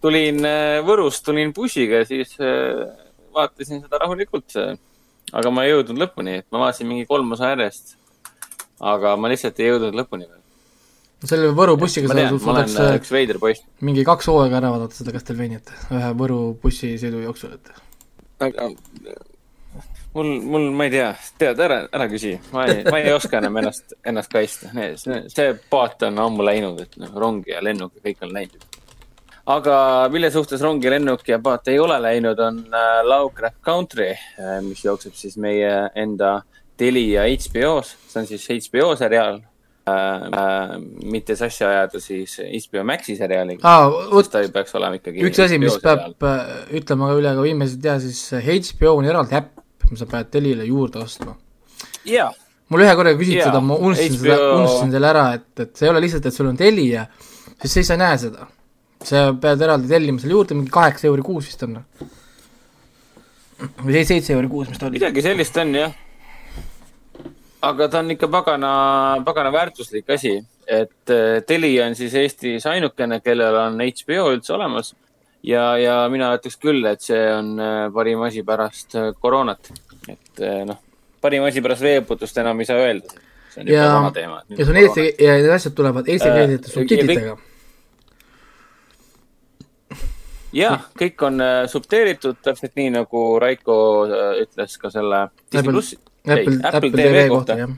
tulin 0.04 0.44
äh, 0.48 0.80
Võrust, 0.88 1.26
tulin 1.28 1.52
bussiga 1.56 2.04
siis 2.08 2.36
äh, 2.40 2.86
vaatasin 3.36 3.84
seda 3.84 4.04
rahulikult. 4.06 4.56
Aga 5.34 5.52
ma 5.52 5.66
ei 5.66 5.74
jõudnud 5.74 6.02
lõpuni, 6.06 6.40
et 6.42 6.48
ma 6.52 6.66
vaatasin 6.66 6.90
mingi 6.90 7.08
kolm 7.10 7.32
osa 7.36 7.54
järjest. 7.56 7.96
aga 8.80 9.16
ma 9.18 9.32
lihtsalt 9.32 9.60
ei 9.60 9.72
jõudnud 9.74 9.98
lõpuni 9.98 10.28
veel 10.28 10.38
selle 11.26 11.50
Võru 11.58 11.78
bussiga 11.82 12.12
sa 12.12 12.28
suudaks 12.30 12.76
üks 13.00 13.12
veider 13.14 13.40
poiss. 13.42 13.64
mingi 13.82 14.04
kaks 14.06 14.30
hooaega 14.30 14.60
ära 14.60 14.70
vaadata 14.74 15.00
seda 15.00 15.16
Castlevaniat, 15.16 15.72
ühe 15.90 16.12
Võru 16.20 16.42
bussisõidu 16.62 17.24
jooksul, 17.24 17.56
et. 17.58 17.72
aga 18.46 18.70
mul, 20.14 20.30
mul, 20.42 20.68
ma 20.78 20.88
ei 20.88 20.94
tea, 20.94 21.10
tead, 21.42 21.62
ära, 21.64 21.80
ära 21.94 22.08
küsi, 22.12 22.36
ma 22.54 22.66
ei, 22.70 22.84
ma 22.86 23.02
ei 23.02 23.14
oska 23.16 23.42
enam 23.42 23.58
ennast, 23.62 23.98
ennast 24.08 24.34
kaitsta, 24.34 24.72
see 25.02 25.54
paat 25.72 26.08
on 26.10 26.22
ammu 26.28 26.46
läinud, 26.46 26.82
et 26.86 26.98
noh, 27.02 27.14
rong 27.18 27.46
ja 27.50 27.64
lennuk 27.66 27.98
ja 27.98 28.06
kõik 28.10 28.26
on 28.28 28.36
läinud. 28.38 28.77
Aga 29.48 29.78
mille 30.12 30.30
suhtes 30.32 30.62
rong 30.64 30.84
ja 30.84 30.92
lennuk 30.92 31.28
ja 31.28 31.40
paat 31.44 31.70
ei 31.72 31.80
ole 31.80 31.98
läinud, 32.04 32.40
on 32.44 32.60
äh, 32.68 33.02
Lovecraft 33.08 33.62
Country, 33.66 34.12
äh, 34.12 34.58
mis 34.66 34.84
jookseb 34.86 35.16
siis 35.16 35.38
meie 35.40 35.74
enda 35.96 36.42
Telia 36.78 37.24
HBO-s, 37.26 37.96
see 38.12 38.20
on 38.22 38.28
siis 38.30 38.48
HBO 38.68 38.92
seriaal 39.00 39.40
äh, 39.90 40.76
mitte 41.04 41.38
sassi 41.40 41.66
ajada 41.66 42.02
siis 42.04 42.36
HBO 42.38 42.84
Maxi 42.88 43.16
seriaaliga 43.18 43.64
ah,. 43.64 44.20
ta 44.32 44.44
ei 44.44 44.52
peaks 44.54 44.76
olema 44.76 45.00
ikkagi. 45.00 45.24
üks 45.30 45.40
asi, 45.46 45.62
mis 45.62 45.78
seriaal. 45.78 46.12
peab 46.18 46.28
äh, 46.28 46.76
ütlema 46.82 47.14
üle 47.16 47.32
ka 47.38 47.46
viimase 47.46 47.80
tea, 47.82 47.96
siis 48.04 48.26
HBO 48.36 48.98
on 49.00 49.08
eraldi 49.08 49.40
äpp, 49.40 49.64
mis 49.90 50.04
sa 50.04 50.10
pead 50.12 50.34
Telile 50.34 50.68
juurde 50.68 51.00
ostma. 51.06 51.38
jaa. 52.06 52.28
mul 52.68 52.84
ühe 52.84 53.00
korra 53.00 53.16
küsiti 53.16 53.48
seda, 53.48 53.64
ma 53.64 53.80
unustasin 53.80 54.20
HBO... 54.20 54.28
seda, 54.28 54.52
unustasin 54.60 54.94
selle 55.00 55.12
ära, 55.16 55.26
et, 55.40 55.50
et 55.64 55.74
see 55.74 55.88
ei 55.88 55.96
ole 55.96 56.04
lihtsalt, 56.04 56.28
et 56.28 56.40
sul 56.42 56.52
on 56.52 56.60
Telia, 56.60 57.08
siis 57.64 57.80
sa 57.80 57.96
ei 57.96 58.04
näe 58.04 58.22
seda. 58.28 58.52
Sa 59.06 59.30
pead 59.42 59.62
eraldi 59.62 59.92
tellima 59.92 60.22
selle 60.22 60.38
juurde, 60.38 60.58
mingi 60.58 60.74
kaheksa 60.74 61.10
euri 61.12 61.26
kuus 61.26 61.50
vist 61.50 61.64
on. 61.68 61.80
või 63.84 64.04
seitse 64.06 64.34
euri 64.34 64.50
kuus, 64.52 64.70
mis 64.70 64.82
ta 64.82 64.90
oli. 64.90 65.00
midagi 65.00 65.24
sellist 65.26 65.58
on 65.58 65.74
jah 65.76 65.96
aga 67.62 67.88
ta 67.90 68.00
on 68.00 68.14
ikka 68.14 68.30
pagana, 68.32 68.72
pagana 69.26 69.52
väärtuslik 69.54 70.10
asi, 70.14 70.38
et 70.68 71.14
äh, 71.14 71.42
Telia 71.48 71.88
on 71.88 71.96
siis 71.98 72.14
Eestis 72.16 72.66
ainukene, 72.70 73.20
kellel 73.26 73.56
on 73.64 73.82
HBO 73.82 74.32
üldse 74.36 74.54
olemas. 74.54 74.94
ja, 75.44 75.78
ja 75.78 76.00
mina 76.12 76.34
ütleks 76.38 76.58
küll, 76.62 76.86
et 76.90 77.02
see 77.02 77.22
on 77.34 77.56
äh, 77.60 77.88
parim 77.94 78.22
asi 78.28 78.44
pärast 78.44 78.96
äh, 78.96 79.12
koroonat. 79.22 79.72
et 80.08 80.44
noh, 80.68 80.80
parim 81.22 81.44
asi 81.48 81.62
pärast 81.62 81.82
veeputust 81.82 82.38
enam 82.38 82.60
ei 82.60 82.70
saa 82.70 82.82
öelda. 82.86 83.20
see 83.54 83.64
on 83.64 83.74
juba 83.74 83.92
vana 83.94 84.16
teema. 84.16 84.42
ja 84.50 84.64
see 84.64 84.74
on 84.74 84.82
eesti, 84.84 85.08
ja 85.24 85.38
need 85.42 85.54
asjad 85.58 85.78
tulevad 85.78 86.10
eestikeelsete 86.14 86.74
subtiitritega 86.76 87.38
jah, 90.54 90.86
kõik 91.00 91.26
on 91.28 91.42
äh, 91.42 91.64
subteeritud 91.72 92.40
täpselt 92.44 92.76
nii, 92.80 92.94
nagu 93.00 93.26
Raiko 93.42 93.80
äh, 94.06 94.30
ütles 94.46 94.78
ka 94.82 94.92
selle 94.94 95.28
Disney 95.52 95.74
plussi 95.74 96.00
Apple, 96.28 96.60
Apple, 96.64 96.92
TV, 96.92 97.28
kohta, 97.32 97.56
jah 97.56 97.76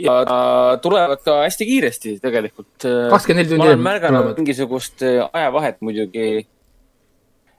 ja 0.00 0.78
tulevad 0.82 1.20
ka 1.24 1.42
hästi 1.44 1.66
kiiresti 1.66 2.18
tegelikult. 2.22 2.86
kakskümmend 3.10 3.44
neli 3.44 3.48
tundi. 3.48 3.58
ma 3.58 3.68
olen 3.68 3.84
märganud 3.84 4.36
mingisugust 4.36 5.02
äh, 5.02 5.28
ajavahet 5.32 5.80
muidugi. 5.80 6.46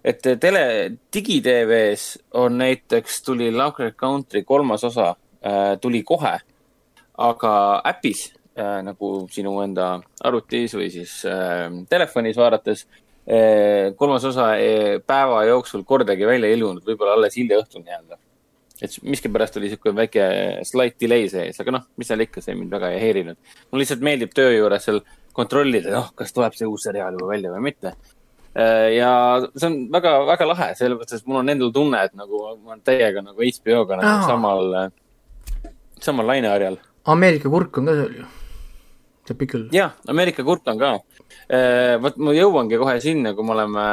et 0.03 0.25
äh, 0.25 0.37
tele, 0.39 0.91
digi-TV-s 1.13 2.19
on 2.33 2.57
näiteks 2.57 3.21
tuli 3.23 3.51
Lovecraft 3.51 3.95
Country 3.95 4.43
kolmas 4.43 4.83
osa 4.83 5.15
äh,, 5.45 5.77
tuli 5.81 6.03
kohe. 6.03 6.39
aga 7.17 7.81
äpis 7.85 8.33
äh, 8.33 8.40
nagu 8.85 9.13
sinu 9.31 9.55
enda 9.63 9.93
arvutis 10.23 10.75
või 10.77 10.89
siis 10.93 11.21
äh, 11.29 11.67
telefonis 11.89 12.39
vaadates 12.39 12.85
äh,, 12.87 13.93
kolmas 13.99 14.25
osa 14.27 14.53
äh, 14.57 14.97
päeva 15.05 15.45
jooksul 15.49 15.85
kordagi 15.87 16.27
välja 16.27 16.51
ei 16.51 16.59
ilmunud, 16.59 16.85
võib-olla 16.87 17.17
alles 17.19 17.37
hilja 17.39 17.61
õhtul 17.63 17.85
nii-öelda 17.85 18.19
et 18.81 18.95
miskipärast 19.05 19.57
oli 19.57 19.69
niisugune 19.69 19.93
väike 19.99 20.23
slight 20.65 20.97
delay 21.01 21.27
sees, 21.29 21.59
aga 21.61 21.75
noh, 21.75 21.83
mis 22.01 22.09
seal 22.09 22.23
ikka, 22.25 22.41
see 22.41 22.55
mind 22.57 22.73
väga 22.73 22.89
ei 22.95 23.01
häirinud. 23.03 23.37
mulle 23.69 23.83
lihtsalt 23.83 24.05
meeldib 24.05 24.33
töö 24.33 24.55
juures 24.55 24.87
seal 24.87 25.03
kontrollida, 25.37 25.93
noh, 25.93 26.09
kas 26.17 26.33
tuleb 26.33 26.57
see 26.57 26.69
uus 26.69 26.87
seriaal 26.87 27.15
juba 27.15 27.29
välja 27.29 27.53
või 27.53 27.67
mitte. 27.69 27.93
Äh, 28.57 28.87
ja 28.97 29.11
see 29.53 29.69
on 29.69 29.77
väga, 29.93 30.15
väga 30.31 30.49
lahe, 30.49 30.71
sellepärast, 30.79 31.19
et 31.19 31.29
mul 31.29 31.43
on 31.43 31.53
endal 31.53 31.73
tunne, 31.75 32.01
et 32.09 32.17
nagu 32.17 32.41
ma 32.57 32.73
olen 32.73 32.83
täiega 32.87 33.23
nagu 33.23 33.47
HBO-ga 33.47 34.01
nagu 34.01 34.27
samal, 34.27 34.77
samal 36.01 36.31
laineharjal. 36.33 36.81
Ameerika 37.13 37.53
kurk 37.53 37.77
on 37.81 37.89
ka 37.89 37.97
seal 38.01 38.17
ju, 38.17 38.29
teab 39.27 39.45
küll. 39.49 39.67
jah, 39.75 39.95
Ameerika 40.09 40.45
kurk 40.47 40.67
on 40.71 40.81
ka. 40.81 40.95
Äh, 41.51 41.97
vot 42.01 42.17
ma 42.17 42.33
jõuangi 42.35 42.79
kohe 42.81 42.97
sinna, 43.03 43.35
kui 43.37 43.45
me 43.45 43.55
oleme 43.55 43.85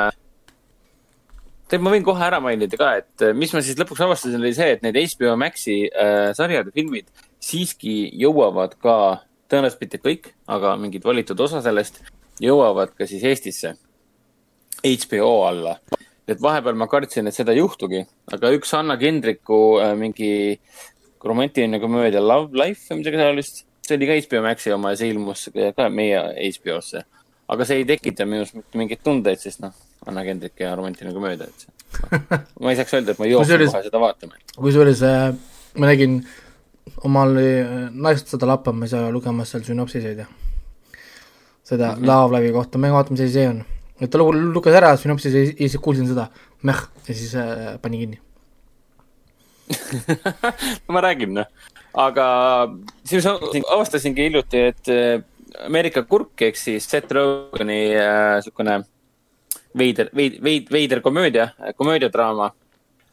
tead, 1.69 1.83
ma 1.85 1.93
võin 1.93 2.05
kohe 2.07 2.25
ära 2.25 2.41
mainida 2.43 2.79
ka, 2.81 2.93
et 3.03 3.25
äh, 3.27 3.35
mis 3.37 3.53
ma 3.55 3.63
siis 3.65 3.79
lõpuks 3.81 4.05
avastasin, 4.05 4.41
oli 4.41 4.55
see, 4.57 4.71
et 4.77 4.85
need 4.85 4.97
HBO 4.97 5.37
Maxi 5.41 5.81
äh, 5.89 6.31
sarjad 6.37 6.71
ja 6.71 6.75
filmid 6.75 7.11
siiski 7.45 8.01
jõuavad 8.19 8.77
ka, 8.83 8.95
tõenäoliselt 9.51 9.85
mitte 9.85 10.01
kõik, 10.03 10.33
aga 10.51 10.75
mingid 10.81 11.05
valitud 11.07 11.41
osa 11.45 11.63
sellest 11.65 12.01
jõuavad 12.43 12.95
ka 12.97 13.09
siis 13.11 13.25
Eestisse 13.27 13.77
HBO 14.85 15.31
alla. 15.49 15.79
et 16.29 16.41
vahepeal 16.45 16.77
ma 16.77 16.87
kartsin, 16.87 17.27
et 17.27 17.35
seda 17.35 17.55
ei 17.55 17.63
juhtugi, 17.63 18.03
aga 18.33 18.51
üks 18.53 18.75
Anna 18.77 18.99
Kendriku 19.01 19.79
äh, 19.81 19.95
mingi 19.97 20.59
romantiline 21.25 21.81
komöödia 21.81 22.21
Love 22.21 22.53
Life 22.57 22.93
või 22.93 23.01
midagi 23.01 23.21
taolist, 23.21 23.65
see 23.89 23.99
oli 23.99 24.09
ka 24.09 24.19
HBO 24.25 24.43
Maxi 24.45 24.73
oma 24.75 24.93
ja 24.95 25.01
see 25.01 25.13
ilmus 25.15 25.49
ka 25.77 25.89
meie 25.93 26.21
HBO-sse. 26.57 27.05
aga 27.49 27.65
see 27.69 27.83
ei 27.83 27.87
tekita 27.89 28.27
minus 28.29 28.53
mitte 28.57 28.81
mingeid 28.81 29.05
tundeid, 29.05 29.41
sest 29.41 29.63
noh 29.65 29.77
Anna 30.07 30.25
Kendrick 30.25 30.61
ja 30.61 30.75
romantiline 30.77 31.15
komöödia, 31.15 31.49
et 31.49 31.65
see 31.65 31.79
ma 32.63 32.73
ei 32.73 32.77
saaks 32.79 32.95
öelda, 32.99 33.15
et 33.15 33.23
ma 33.23 33.31
jooksin 33.31 33.65
kohe 33.65 33.87
seda 33.87 34.03
vaatama. 34.03 34.43
kusjuures 34.59 35.03
äh, 35.07 35.33
ma 35.81 35.91
nägin 35.91 36.21
omal 37.09 37.41
äh, 37.41 37.73
naist 37.93 38.31
seda 38.33 38.49
lappama, 38.51 38.87
ei 38.87 38.93
saa 38.93 39.11
lugemas 39.15 39.55
seal 39.55 39.65
sünopsiseid 39.67 40.23
ja 40.25 40.29
seda 41.65 41.95
mm 41.95 42.03
-hmm. 42.03 42.07
Love 42.07 42.37
Live'i 42.37 42.53
kohta, 42.53 42.79
ma 42.79 42.93
vaatan, 42.93 43.13
mis 43.13 43.25
asi 43.27 43.33
see 43.33 43.49
on. 43.49 43.65
et 44.01 44.11
ta 44.11 44.19
luges 44.19 44.75
ära 44.75 44.97
sünopsise 44.97 45.45
ja 45.45 45.69
siis 45.69 45.81
kuulsin 45.83 46.09
seda, 46.09 46.29
meh, 46.63 46.81
ja 47.09 47.15
siis 47.15 47.35
äh, 47.35 47.79
pani 47.83 47.99
kinni 47.99 48.21
ma 50.93 51.01
räägin, 51.01 51.35
noh. 51.35 51.47
Aga 51.99 52.29
siis 53.07 53.27
avastasingi 53.27 54.29
hiljuti, 54.29 54.63
et 54.71 54.93
äh, 54.93 55.25
Ameerika 55.65 56.05
kurk 56.07 56.43
ehk 56.45 56.59
siis 56.61 56.87
Seth 56.87 57.15
Rogani 57.17 57.81
äh, 57.97 58.85
veider, 59.79 60.11
veid, 60.15 60.39
veid, 60.45 60.71
veider 60.73 61.03
komöödia, 61.05 61.51
komöödiadraama 61.77 62.51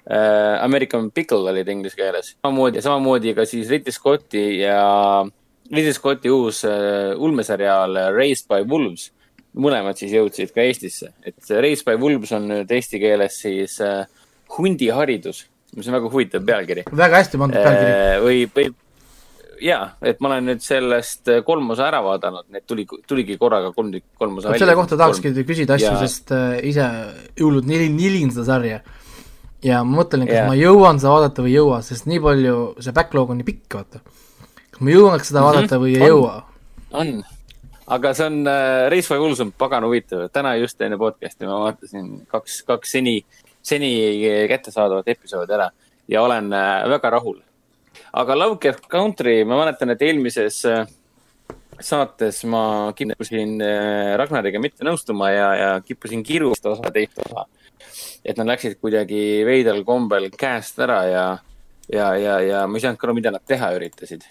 äh,. 0.05 0.63
American 0.63 1.11
Pickle 1.11 1.49
oli 1.49 1.63
ta 1.65 1.71
inglise 1.71 1.95
keeles. 1.95 2.36
samamoodi, 2.41 2.81
samamoodi 2.81 3.33
ka 3.33 3.45
siis 3.45 3.69
Ridley 3.69 3.91
Scotti 3.91 4.59
ja, 4.59 5.25
Ridley 5.71 5.93
Scotti 5.93 6.29
uus 6.29 6.63
äh, 6.65 7.15
ulmeseriaal 7.17 7.97
Raised 8.13 8.47
by 8.49 8.67
Wolves. 8.69 9.11
mõlemad 9.55 9.95
siis 9.95 10.11
jõudsid 10.11 10.51
ka 10.51 10.61
Eestisse, 10.67 11.13
et 11.23 11.49
Raised 11.49 11.88
by 11.88 11.95
Wolves 11.95 12.33
on 12.36 12.49
nüüd 12.51 12.71
eesti 12.75 12.99
keeles 12.99 13.39
siis 13.39 13.79
äh, 13.81 14.03
hundiharidus 14.57 15.45
mis 15.76 15.88
on 15.89 15.99
väga 15.99 16.09
huvitav 16.11 16.45
pealkiri. 16.47 16.88
väga 16.91 17.21
hästi 17.21 17.41
pandud 17.41 17.61
pealkiri. 17.61 17.93
või, 18.26 18.41
või 18.55 18.73
jaa, 19.61 19.86
et 20.05 20.19
ma 20.21 20.32
olen 20.32 20.49
nüüd 20.51 20.63
sellest 20.63 21.30
kolm 21.47 21.69
osa 21.76 21.88
ära 21.89 22.01
vaadanud, 22.05 22.47
need 22.53 22.65
tuli, 22.67 22.86
tuligi 23.07 23.38
korraga 23.41 23.71
kolm, 23.76 23.93
kolm 24.19 24.39
osa 24.41 24.55
selle 24.59 24.76
kohta 24.78 24.97
tahakski 24.99 25.34
küsida 25.47 25.78
asju 25.78 25.91
ja..., 25.91 26.01
sest 26.03 26.34
äh, 26.36 26.57
ise 26.71 26.88
hullult 27.41 27.67
nilin, 27.69 27.95
nilin 27.97 28.34
seda 28.36 28.47
sarja. 28.49 28.82
ja 29.65 29.84
ma 29.84 30.01
mõtlen, 30.01 30.26
kas 30.30 30.41
ja. 30.41 30.49
ma 30.49 30.57
jõuan 30.59 30.99
seda 31.01 31.13
vaadata 31.15 31.45
või 31.45 31.53
ei 31.53 31.59
jõua, 31.59 31.80
sest 31.86 32.09
nii 32.09 32.19
palju, 32.23 32.57
see 32.84 32.95
backlog 32.95 33.32
on 33.34 33.41
nii 33.41 33.47
pikk, 33.47 33.80
vaata. 33.80 34.03
kas 34.73 34.84
ma 34.84 34.93
jõuaks 34.95 35.32
seda 35.32 35.45
vaadata 35.45 35.65
mm 35.65 35.71
-hmm. 35.71 35.86
või 35.86 35.95
ei 35.95 36.03
on. 36.03 36.13
jõua? 36.13 36.36
on, 37.03 37.15
aga 37.97 38.13
see 38.17 38.28
on 38.32 38.41
äh,, 38.51 38.89
Race 38.91 39.13
by 39.13 39.21
Wolves 39.21 39.43
on 39.45 39.55
pagana 39.57 39.88
huvitav, 39.88 40.28
täna 40.34 40.55
just 40.59 40.82
enne 40.82 40.99
podcast'i 41.01 41.47
ma 41.47 41.61
vaatasin 41.67 42.11
kaks, 42.32 42.61
kaks 42.67 42.97
seni, 42.97 43.19
seni 43.66 43.89
kättesaadavat 44.49 45.07
episoodi 45.16 45.57
ära 45.57 45.72
ja 46.07 46.22
olen 46.22 46.53
äh, 46.53 46.86
väga 46.89 47.09
rahul 47.18 47.41
aga 48.16 48.36
Lovecraft 48.36 48.88
Country, 48.91 49.43
ma 49.47 49.59
mäletan, 49.59 49.91
et 49.93 50.03
eelmises 50.05 50.61
äh, 50.70 50.86
saates 51.84 52.43
ma 52.49 52.93
kippusin 52.95 53.57
äh, 53.63 54.13
Ragnariga 54.20 54.61
mitte 54.63 54.86
nõustuma 54.88 55.32
ja, 55.34 55.49
ja 55.59 55.74
kippusin 55.86 56.24
kirust 56.26 56.66
osa 56.70 56.91
teist 56.95 57.20
osa. 57.26 57.45
et 58.26 58.38
nad 58.39 58.47
läksid 58.49 58.80
kuidagi 58.82 59.43
veidral 59.45 59.84
kombel 59.86 60.30
käest 60.34 60.80
ära 60.82 61.01
ja, 61.09 61.26
ja, 61.91 62.07
ja, 62.18 62.39
ja 62.41 62.63
ma 62.68 62.80
ei 62.80 62.86
saanud 62.86 62.99
ka 63.01 63.07
aru, 63.09 63.18
mida 63.20 63.34
nad 63.36 63.43
teha 63.45 63.74
üritasid. 63.76 64.24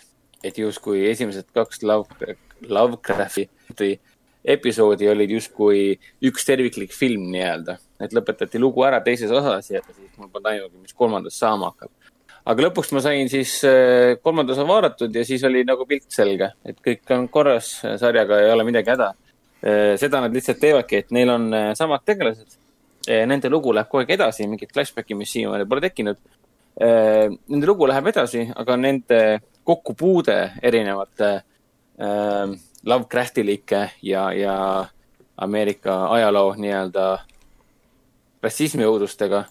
et 0.45 0.59
justkui 0.59 1.07
esimesed 1.11 1.53
kaks 1.55 1.82
Lovecraft, 1.82 2.59
Lovecrafti 2.68 3.99
episoodi 4.45 5.09
olid 5.09 5.30
justkui 5.30 5.95
üks 6.24 6.45
terviklik 6.45 6.93
film 6.93 7.30
nii-öelda. 7.32 7.78
Et 8.01 8.14
lõpetati 8.16 8.59
lugu 8.59 8.82
ära 8.86 9.01
teises 9.05 9.30
osas 9.30 9.70
ja 9.70 9.82
siis 9.86 10.16
mul 10.18 10.30
polnud 10.32 10.51
aimugi, 10.51 10.80
mis 10.82 10.97
kolmandas 10.97 11.38
saama 11.38 11.70
hakkab 11.70 11.92
aga 12.45 12.66
lõpuks 12.66 12.92
ma 12.95 13.03
sain 13.05 13.30
siis 13.32 13.57
äh, 13.68 14.16
kolmanda 14.22 14.53
osa 14.55 14.66
vaadatud 14.68 15.14
ja 15.16 15.24
siis 15.26 15.45
oli 15.49 15.64
nagu 15.66 15.86
pilt 15.88 16.11
selge, 16.12 16.51
et 16.66 16.80
kõik 16.84 17.14
on 17.16 17.28
korras, 17.32 17.78
sarjaga 18.01 18.40
ei 18.42 18.53
ole 18.53 18.66
midagi 18.68 18.92
häda. 18.92 19.11
Äh, 19.64 19.95
seda 20.01 20.20
nad 20.24 20.34
lihtsalt 20.34 20.61
teevadki, 20.61 21.01
et 21.01 21.14
neil 21.16 21.32
on 21.32 21.49
äh, 21.57 21.72
samad 21.78 22.05
tegelased. 22.07 22.61
Nende 23.05 23.51
lugu 23.53 23.68
läheb 23.76 23.90
kogu 23.90 24.01
aeg 24.01 24.14
edasi, 24.14 24.47
mingit 24.49 24.70
flashback'i, 24.72 25.12
mis 25.12 25.28
siiamaani 25.34 25.66
pole 25.68 25.82
tekkinud. 25.84 26.16
Nende 26.80 27.68
lugu 27.68 27.84
läheb 27.84 28.07
edasi, 28.09 28.47
aga 28.57 28.78
nende 28.80 29.18
kokkupuude 29.68 30.36
erinevate 30.64 31.28
Lovecraftilike 32.88 33.82
ja, 34.09 34.22
ja 34.32 34.55
Ameerika 35.36 35.99
ajaloo 36.16 36.55
nii-öelda 36.57 37.05
rassismiõudustega 38.45 39.47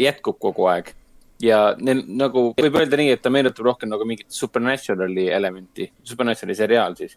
jätkub 0.00 0.38
kogu 0.40 0.70
aeg 0.72 0.94
ja 1.42 1.60
neil 1.80 2.02
nagu 2.16 2.48
võib 2.56 2.78
öelda 2.80 2.98
nii, 3.00 3.12
et 3.14 3.22
ta 3.22 3.32
meenutab 3.32 3.66
rohkem 3.66 3.90
nagu 3.92 4.06
mingit 4.08 4.30
Supernaturali 4.32 5.28
elementi, 5.32 5.88
Supernaturali 6.04 6.56
seriaal 6.56 6.96
siis, 6.98 7.16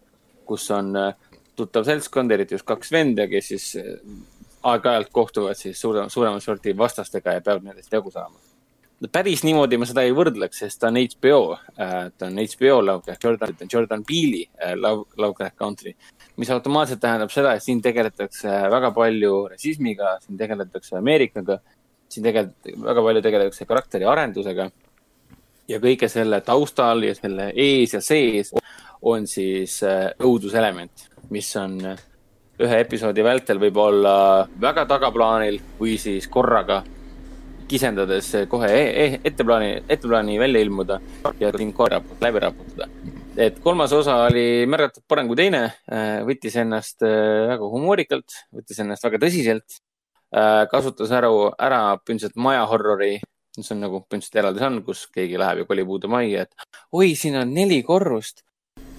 kus 0.50 0.68
on 0.76 0.92
äh, 1.00 1.14
tuttav 1.60 1.88
seltskond, 1.88 2.32
eriti 2.32 2.58
just 2.58 2.68
kaks 2.68 2.92
venda, 2.92 3.28
kes 3.32 3.52
siis 3.54 3.72
äh, 3.80 3.96
aeg-ajalt 4.70 5.12
kohtuvad 5.16 5.60
siis 5.60 5.80
suurema, 5.82 6.10
suuremat 6.12 6.44
sorti 6.44 6.76
vastastega 6.78 7.38
ja 7.38 7.44
peavad 7.46 7.68
nendest 7.70 7.94
jagu 7.94 8.12
saama. 8.12 8.36
päris 9.12 9.44
niimoodi 9.48 9.78
ma 9.80 9.88
seda 9.88 10.04
ei 10.04 10.12
võrdleks, 10.16 10.60
sest 10.66 10.82
ta 10.82 10.92
on 10.92 11.00
HBO 11.00 11.42
äh,, 11.56 12.12
ta 12.18 12.28
on 12.28 12.40
HBO 12.44 12.82
Lovecraft, 12.86 13.24
Jordan, 13.24 13.56
Jordan 13.74 14.04
Peele'i 14.04 14.50
äh, 14.60 14.76
Love, 14.76 15.08
Lovecraft 15.18 15.56
Country, 15.56 15.96
mis 16.40 16.50
automaatselt 16.56 17.02
tähendab 17.04 17.32
seda, 17.34 17.54
et 17.56 17.64
siin 17.64 17.82
tegeletakse 17.84 18.54
väga 18.72 18.94
palju 18.96 19.34
rassismiga, 19.52 20.16
siin 20.24 20.40
tegeletakse 20.40 20.98
Ameerikaga 20.98 21.60
siin 22.10 22.26
tegelikult 22.26 22.84
väga 22.84 23.04
palju 23.06 23.24
tegeletakse 23.26 23.66
karakteri 23.70 24.08
arendusega. 24.10 24.70
ja 25.70 25.78
kõige 25.78 26.08
selle 26.10 26.42
taustal 26.42 27.04
ja 27.06 27.14
selle 27.14 27.52
ees 27.54 27.94
ja 27.94 28.02
sees 28.02 28.54
on 29.06 29.28
siis 29.30 29.84
äh, 29.86 30.10
õuduselement, 30.26 31.04
mis 31.30 31.50
on 31.62 31.78
äh, 31.86 32.00
ühe 32.60 32.80
episoodi 32.82 33.24
vältel 33.24 33.62
võib 33.62 33.78
olla 33.78 34.48
väga 34.62 34.88
tagaplaanil 34.90 35.60
või 35.80 36.00
siis 36.02 36.28
korraga 36.28 36.82
kisendades 37.70 38.34
kohe 38.50 38.72
e 38.74 38.90
e 39.06 39.22
etteplaani, 39.24 39.84
etteplaani 39.88 40.40
välja 40.40 40.66
ilmuda 40.66 41.00
ja 41.40 41.54
kohe 41.54 42.02
läbi 42.22 42.40
raputada. 42.40 42.90
Et 43.40 43.60
kolmas 43.64 43.94
osa 43.96 44.18
oli 44.28 44.66
märgatavalt 44.68 45.08
parem 45.08 45.30
kui 45.32 45.40
teine, 45.40 45.66
äh, 45.92 46.20
võttis 46.28 46.58
ennast 46.60 47.02
väga 47.04 47.70
humoorikalt, 47.72 48.42
võttis 48.56 48.84
ennast 48.84 49.06
väga 49.08 49.22
tõsiselt 49.24 49.80
Äh, 50.30 50.68
kasutas 50.70 51.10
ära, 51.10 51.30
ära 51.58 51.78
põhimõtteliselt 51.98 52.36
maja 52.38 52.62
horrori, 52.70 53.16
mis 53.58 53.72
on 53.74 53.80
nagu 53.82 54.04
põhimõtteliselt 54.04 54.36
eraldi 54.38 54.62
on, 54.68 54.76
kus 54.86 55.08
keegi 55.10 55.40
läheb 55.42 55.64
ja 55.64 55.66
kolib 55.66 55.90
uude 55.90 56.12
majja, 56.12 56.44
et 56.46 56.68
oi, 56.94 57.16
siin 57.18 57.40
on 57.40 57.50
neli 57.56 57.80
korrust. 57.88 58.44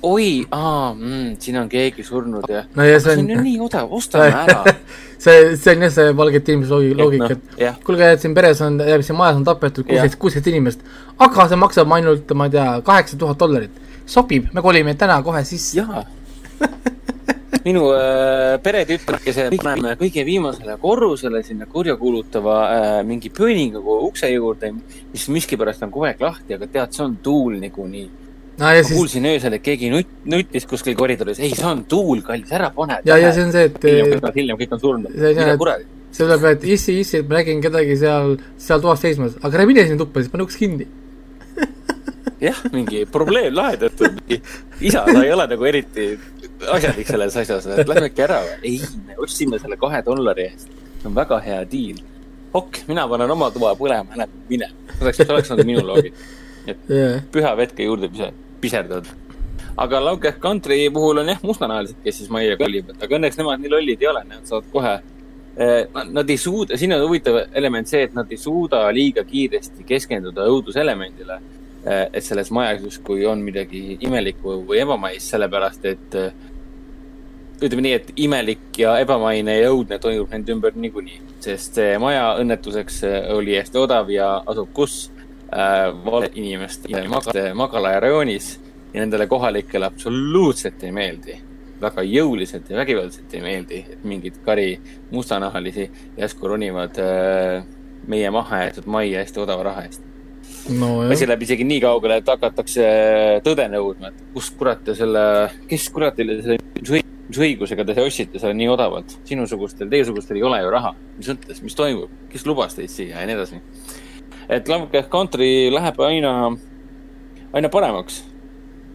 oi, 0.03 0.43
aa 0.51 0.91
mm,, 0.95 1.37
siin 1.39 1.61
on 1.61 1.69
keegi 1.71 2.03
surnud 2.03 2.49
ja 2.51 2.65
no 2.75 2.87
ja 2.89 2.99
see 3.05 3.15
on, 3.21 3.31
ju 3.31 3.39
nii 3.47 3.61
odav, 3.63 3.93
ostame 3.95 4.33
ära 4.33 4.75
see, 5.25 5.55
see 5.55 5.77
on 5.77 5.87
jah 5.87 5.93
see 5.95 6.17
valgete 6.19 6.57
inimese 6.57 6.81
loogika, 6.99 7.31
et, 7.37 7.47
no, 7.53 7.59
et 7.69 7.85
kuulge, 7.87 8.11
et 8.17 8.27
siin 8.27 8.35
peres 8.35 8.65
on, 8.67 8.81
siin 8.83 9.21
majas 9.21 9.39
on 9.39 9.47
tapetud 9.47 9.87
kuusteist, 9.87 10.19
kuusteist 10.25 10.51
inimest, 10.51 10.83
aga 11.29 11.47
see 11.53 11.61
maksab 11.63 11.95
ainult, 11.95 12.35
ma 12.35 12.51
ei 12.51 12.57
tea, 12.57 12.67
kaheksa 12.91 13.21
tuhat 13.23 13.39
dollarit. 13.39 13.79
Sobib, 14.11 14.51
me 14.55 14.63
kolime 14.65 14.97
täna 14.99 15.21
kohe 15.23 15.45
sisse. 15.49 15.79
jaa 15.81 16.05
minu 17.65 17.91
äh, 17.93 18.57
peretütrekese 18.65 19.49
paneme 19.53 19.95
kõige 20.01 20.25
viimasele 20.25 20.77
korrusele 20.81 21.43
sinna 21.45 21.69
kurjakuulutava 21.71 22.57
äh, 22.71 22.95
mingi 23.07 23.31
pööninga 23.37 23.83
ukse 24.07 24.31
juurde, 24.33 24.73
mis 25.13 25.29
miskipärast 25.35 25.85
on 25.85 25.93
kogu 25.93 26.09
aeg 26.09 26.25
lahti, 26.25 26.57
aga 26.57 26.69
tead, 26.71 26.97
see 26.97 27.05
on 27.05 27.17
tuul 27.25 27.59
niikuinii 27.61 28.07
no,. 28.07 28.65
ma 28.65 28.75
siis... 28.81 28.95
kuulsin 28.95 29.29
öösel, 29.33 29.59
et 29.59 29.65
keegi 29.67 29.93
nut-, 29.93 30.19
nuttis 30.33 30.69
kuskil 30.71 30.97
koridoris, 30.97 31.41
ei, 31.43 31.53
see 31.57 31.69
on 31.69 31.85
tuul, 31.91 32.25
kallis, 32.27 32.53
ära 32.57 32.73
pane. 32.77 33.01
ja, 33.05 33.19
ja 33.21 33.33
see 33.37 33.49
on 33.49 33.53
see, 33.57 33.69
et. 33.69 34.37
hiljem 34.37 34.61
kõik 34.61 34.77
on 34.77 34.85
surnud. 34.87 35.19
mida 35.21 35.57
kuradi 35.61 35.89
see 36.11 36.25
tuleb, 36.25 36.49
et 36.55 36.65
issi, 36.67 36.97
issi, 37.05 37.21
et 37.21 37.29
ma 37.29 37.39
nägin 37.39 37.61
kedagi 37.63 37.95
seal, 38.01 38.35
seal 38.59 38.81
toas 38.83 39.05
seismas, 39.05 39.37
aga 39.41 39.61
ära 39.61 39.69
mine 39.69 39.85
sinna 39.87 40.01
tuppa, 40.01 40.25
siis 40.25 40.33
pane 40.33 40.47
uks 40.47 40.59
kinni 40.59 40.89
jah, 42.41 42.61
mingi 42.73 43.05
probleem 43.13 43.55
lahendatud, 43.55 44.21
isa, 44.81 45.05
sa 45.05 45.23
ei 45.23 45.33
ole 45.33 45.47
nagu 45.51 45.67
eriti 45.69 46.07
asjalik 46.69 47.09
selles 47.09 47.37
asjas, 47.37 47.67
et 47.77 47.89
lähme 47.89 48.11
äkki 48.11 48.25
ära 48.25 48.41
ei, 48.63 48.81
me 49.07 49.17
ostsime 49.25 49.61
selle 49.61 49.79
kahe 49.81 50.03
dollari 50.07 50.49
eest. 50.51 50.69
see 51.01 51.09
on 51.09 51.17
väga 51.17 51.41
hea 51.45 51.61
diil. 51.71 52.03
ok, 52.53 52.83
mina 52.89 53.07
panen 53.09 53.31
oma 53.37 53.51
toa 53.55 53.75
põlema, 53.79 54.17
lähme 54.17 54.45
minema. 54.49 54.75
see 54.97 55.05
oleks, 55.05 55.21
see 55.23 55.35
oleks 55.37 55.53
nagu 55.53 55.67
minu 55.69 55.85
loogika. 55.87 56.29
et 56.67 56.91
yeah. 56.93 57.23
püha 57.33 57.55
vetke 57.61 57.87
juurde 57.89 58.11
pise, 58.13 58.33
piserdad. 58.61 59.09
aga 59.77 60.03
Lauke 60.05 60.35
Country 60.41 60.83
puhul 60.93 61.23
on 61.23 61.33
jah, 61.33 61.41
mustanahalised, 61.45 62.01
kes 62.05 62.23
siis 62.23 62.33
majja 62.33 62.59
kolivad, 62.61 62.99
aga 63.01 63.21
õnneks 63.21 63.41
nemad 63.41 63.63
nii 63.63 63.73
lollid 63.77 64.05
ei 64.05 64.13
ole, 64.13 64.27
nad 64.29 64.49
saavad 64.49 64.69
kohe 64.73 64.99
eh, 65.61 66.03
Nad 66.11 66.31
ei 66.31 66.37
suuda, 66.41 66.77
siin 66.81 66.93
on 66.97 67.05
huvitav 67.05 67.43
element 67.53 67.89
see, 67.89 68.05
et 68.09 68.15
nad 68.17 68.29
ei 68.33 68.41
suuda 68.41 68.87
liiga 68.95 69.25
kiiresti 69.29 69.85
keskenduda 69.89 70.47
õuduselemendile. 70.49 71.41
Eh, 71.81 72.07
et 72.13 72.25
selles 72.25 72.51
majas 72.53 72.83
justkui 72.85 73.23
on 73.25 73.41
midagi 73.41 73.97
imelikku 74.05 74.59
või 74.69 74.83
ebamaist, 74.83 75.31
sellepärast 75.33 75.87
et 75.89 76.17
äh, 76.21 76.35
ütleme 77.57 77.85
nii, 77.87 77.93
et 77.97 78.11
imelik 78.21 78.81
ja 78.83 78.99
ebamaine 79.01 79.55
ja 79.57 79.71
õudne 79.73 79.97
toimub 80.01 80.29
nende 80.33 80.53
ümber 80.53 80.77
niikuinii, 80.77 81.23
sest 81.45 81.79
see 81.81 81.95
maja 82.03 82.35
õnnetuseks 82.43 83.01
äh, 83.09 83.17
oli 83.33 83.57
hästi 83.57 83.81
odav 83.81 84.13
ja 84.13 84.29
asub 84.53 84.69
kus 84.77 84.99
äh, 85.49 85.87
vale 86.05 86.29
inimeste 86.35 87.55
magala 87.57 87.95
ja 87.95 88.05
rajoonis 88.05 88.51
ja 88.93 89.01
nendele 89.01 89.25
kohalikele 89.31 89.89
absoluutselt 89.89 90.85
ei 90.85 90.93
meeldi. 90.93 91.39
väga 91.81 92.03
jõuliselt 92.05 92.69
ja 92.69 92.77
vägivaldselt 92.77 93.35
ei 93.35 93.41
meeldi, 93.41 93.79
et 93.89 94.05
mingid 94.05 94.35
kari 94.45 94.75
mustanahalisi 95.11 95.89
järsku 96.19 96.49
ronivad 96.53 97.01
äh, 97.01 97.65
meie 98.07 98.31
mahajäetud 98.31 98.85
majja 98.85 99.25
hästi 99.25 99.41
odava 99.41 99.63
raha 99.73 99.89
eest 99.89 100.10
no,. 100.79 100.91
asi 101.11 101.29
läheb 101.29 101.43
isegi 101.47 101.67
nii 101.69 101.81
kaugele, 101.85 102.21
et 102.21 102.33
hakatakse 102.33 102.89
tõde 103.47 103.69
nõudma, 103.73 104.11
et 104.11 104.27
kust 104.35 104.57
kurat 104.59 104.83
te 104.85 104.97
selle, 104.99 105.23
kes 105.71 105.89
kuratile 105.95 106.41
selle 106.43 106.59
mis 107.31 107.39
õigusega 107.39 107.85
te 107.87 107.95
ostsite 108.03 108.41
selle 108.43 108.57
nii 108.59 108.71
odavalt? 108.73 109.15
sinusugustel, 109.29 109.91
teiesugustel 109.91 110.41
ei 110.41 110.47
ole 110.47 110.61
ju 110.65 110.73
raha. 110.75 110.95
mis 111.19 111.31
mõttes, 111.31 111.63
mis 111.63 111.79
toimub, 111.79 112.11
kes 112.33 112.47
lubas 112.49 112.75
teid 112.75 112.91
siia 112.91 113.21
ja 113.21 113.29
nii 113.29 113.37
edasi. 113.39 113.61
et 114.49 114.69
Lovecraft 114.69 115.11
Country 115.13 115.71
läheb 115.71 116.01
aina, 116.07 116.33
aina 117.53 117.69
paremaks. 117.69 118.25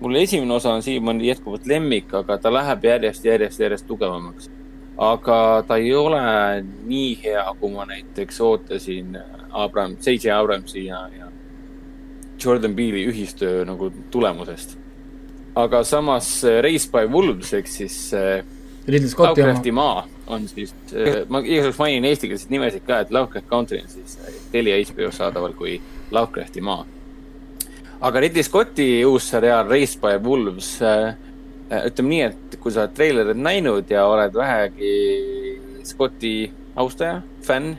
mul 0.01 0.19
esimene 0.19 0.53
osa 0.53 0.73
on 0.73 0.83
siiamaani 0.83 1.31
jätkuvalt 1.31 1.67
lemmik, 1.67 2.13
aga 2.13 2.37
ta 2.37 2.51
läheb 2.53 2.83
järjest, 2.83 3.25
järjest, 3.25 3.59
järjest 3.59 3.87
tugevamaks. 3.87 4.49
aga 4.97 5.63
ta 5.67 5.77
ei 5.77 5.93
ole 5.95 6.19
nii 6.85 7.15
hea, 7.23 7.45
kui 7.59 7.71
ma 7.71 7.85
näiteks 7.85 8.41
ootasin 8.41 9.17
Abram, 9.51 9.95
Seiji 9.99 10.31
Abramsi 10.31 10.85
ja, 10.85 11.07
ja 11.17 11.31
Jordan 12.43 12.75
Peele'i 12.75 13.05
ühistöö 13.09 13.65
nagu 13.67 13.91
tulemusest 14.11 14.77
aga 15.55 15.83
samas 15.83 16.43
Race 16.43 16.89
by 16.91 17.07
Wolves 17.11 17.53
ehk 17.55 17.69
siis 17.71 17.97
Scotti 19.09 19.41
oma. 19.41 19.71
maa 19.71 20.07
on 20.27 20.47
siis, 20.49 20.73
ma 21.29 21.39
igaks 21.41 21.63
juhuks 21.63 21.79
mainin 21.79 22.05
eestikeelseid 22.09 22.51
nimesid 22.53 22.83
ka, 22.85 22.99
et 23.01 23.13
Lovecraft 23.13 23.47
Country 23.49 23.79
on 23.81 23.89
siis 23.89 24.17
Telia 24.51 24.77
HBO-s 24.81 25.21
saadaval 25.21 25.55
kui 25.57 25.79
Lovecrafti 26.11 26.61
maa. 26.61 26.85
aga 28.01 28.19
Ridley 28.19 28.43
Scotti 28.43 28.89
uus 29.05 29.29
seriaal 29.31 29.69
Raised 29.69 30.01
by 30.01 30.19
Wolves 30.21 30.75
ütleme 31.65 32.11
nii, 32.11 32.21
et 32.27 32.59
kui 32.61 32.73
sa 32.73 32.83
oled 32.83 32.93
treilerit 32.97 33.39
näinud 33.41 33.89
ja 33.89 34.05
oled 34.09 34.35
vähegi 34.35 34.93
Scotti 35.85 36.35
austaja, 36.75 37.21
fänn 37.45 37.77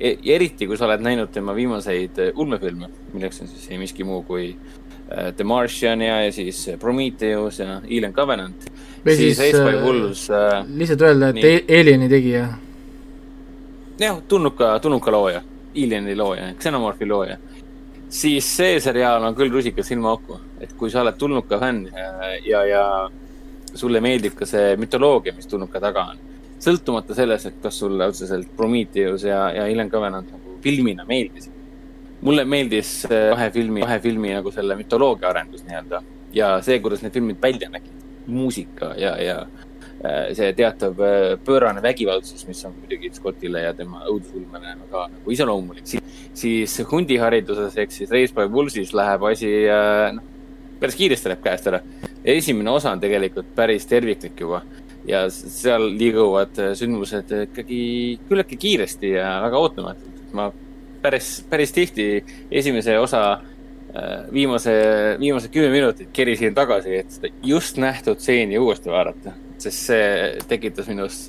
eriti, 0.00 0.66
kui 0.66 0.76
sa 0.78 0.86
oled 0.86 1.02
näinud 1.02 1.32
tema 1.34 1.54
viimaseid 1.56 2.20
ulmefilme, 2.36 2.90
milleks 3.12 3.42
on 3.42 3.50
siis 3.50 3.66
ei 3.72 3.78
miski 3.80 4.06
muu 4.06 4.22
kui 4.26 4.50
uh, 4.52 5.30
The 5.36 5.44
Martian 5.44 6.02
ja, 6.02 6.20
ja 6.24 6.32
siis 6.32 6.64
Prometheus 6.80 7.58
ja 7.58 7.80
Alien 7.82 8.14
Covenant. 8.14 8.68
või 9.04 9.16
siis, 9.16 9.36
siis 9.38 9.58
uh, 9.58 9.70
Wolves, 9.82 10.24
uh, 10.30 10.62
lihtsalt 10.78 11.04
öelda, 11.08 11.32
et 11.32 11.40
nii. 11.40 11.80
Alieni 11.80 12.08
tegija. 12.08 12.46
jah, 14.00 14.22
tulnuka, 14.28 14.78
tulnuka 14.82 15.14
looja, 15.14 15.42
Alieni 15.74 16.16
looja, 16.16 16.52
Xenomorphi 16.58 17.06
looja. 17.06 17.38
siis 18.08 18.56
see 18.56 18.80
seriaal 18.80 19.24
on 19.24 19.34
küll 19.34 19.52
rusikas 19.52 19.86
silmaauku, 19.90 20.40
et 20.60 20.72
kui 20.78 20.90
sa 20.90 21.02
oled 21.02 21.18
tulnuka 21.18 21.58
fänn 21.58 21.86
ja, 21.92 22.32
ja, 22.46 22.64
ja 22.64 22.84
sulle 23.74 24.00
meeldib 24.00 24.34
ka 24.34 24.46
see 24.46 24.76
mütoloogia, 24.76 25.34
mis 25.36 25.46
tulnuka 25.46 25.80
taga 25.80 26.08
on 26.12 26.27
sõltumata 26.62 27.14
sellest, 27.14 27.46
et 27.46 27.62
kas 27.62 27.78
sulle 27.78 28.08
otseselt 28.10 28.50
Prometheus 28.56 29.24
ja, 29.26 29.48
ja 29.54 29.66
Alien 29.68 29.90
Covenant 29.90 30.30
nagu 30.34 30.58
filmina 30.62 31.06
meeldisid. 31.08 31.54
mulle 32.20 32.42
meeldis 32.44 33.04
kahe 33.08 33.50
filmi, 33.54 33.80
kahe 33.84 34.00
filmi 34.02 34.32
nagu 34.34 34.50
selle 34.50 34.74
mütoloogia 34.74 35.28
arendus 35.30 35.62
nii-öelda 35.62 36.02
ja 36.34 36.56
see, 36.64 36.80
kuidas 36.82 37.02
need 37.02 37.14
filmid 37.14 37.38
välja 37.42 37.68
nägid. 37.70 37.94
muusika 38.26 38.92
ja, 38.98 39.14
ja 39.22 39.36
äh, 40.04 40.34
see 40.36 40.50
teatav 40.52 40.98
äh, 41.00 41.38
pöörane 41.44 41.82
vägivaldsus, 41.82 42.46
mis 42.46 42.64
on 42.64 42.74
muidugi 42.76 43.08
Scottile 43.14 43.62
ja 43.62 43.74
tema 43.74 44.02
õudusulmele 44.04 44.74
ka 44.90 45.06
nagu 45.14 45.32
iseloomulik, 45.32 45.86
siis 46.34 46.74
hundihariduses 46.90 47.78
ehk 47.78 47.94
siis 47.94 48.10
Race 48.12 48.34
by 48.36 48.44
Wolvesis 48.52 48.92
läheb 48.92 49.24
asi, 49.30 49.54
äh, 49.72 50.10
noh, 50.12 50.26
päris 50.80 50.98
kiiresti 50.98 51.32
läheb 51.32 51.42
käest 51.46 51.70
ära. 51.72 51.80
esimene 52.24 52.70
osa 52.70 52.92
on 52.92 53.00
tegelikult 53.00 53.54
päris 53.54 53.86
terviklik 53.86 54.40
juba 54.40 54.60
ja 55.08 55.24
seal 55.32 55.88
liiguvad 55.98 56.58
äh, 56.60 56.72
sündmused 56.78 57.32
ikkagi 57.46 57.80
küllaltki 58.28 58.58
kiiresti 58.60 59.14
ja 59.16 59.38
väga 59.44 59.62
ootamatult. 59.64 60.32
ma 60.36 60.50
päris, 61.02 61.38
päris 61.50 61.72
tihti 61.72 62.24
esimese 62.50 62.98
osa 62.98 63.22
äh, 63.32 64.28
viimase, 64.32 64.74
viimased 65.20 65.52
kümme 65.54 65.70
minutit 65.72 66.12
kerisin 66.12 66.54
tagasi, 66.54 66.98
et 67.00 67.16
seda 67.16 67.32
just 67.42 67.80
nähtud 67.80 68.20
stseeni 68.20 68.58
uuesti 68.58 68.92
vaadata, 68.92 69.32
sest 69.58 69.90
see 69.90 70.06
tekitas 70.48 70.90
minus 70.92 71.28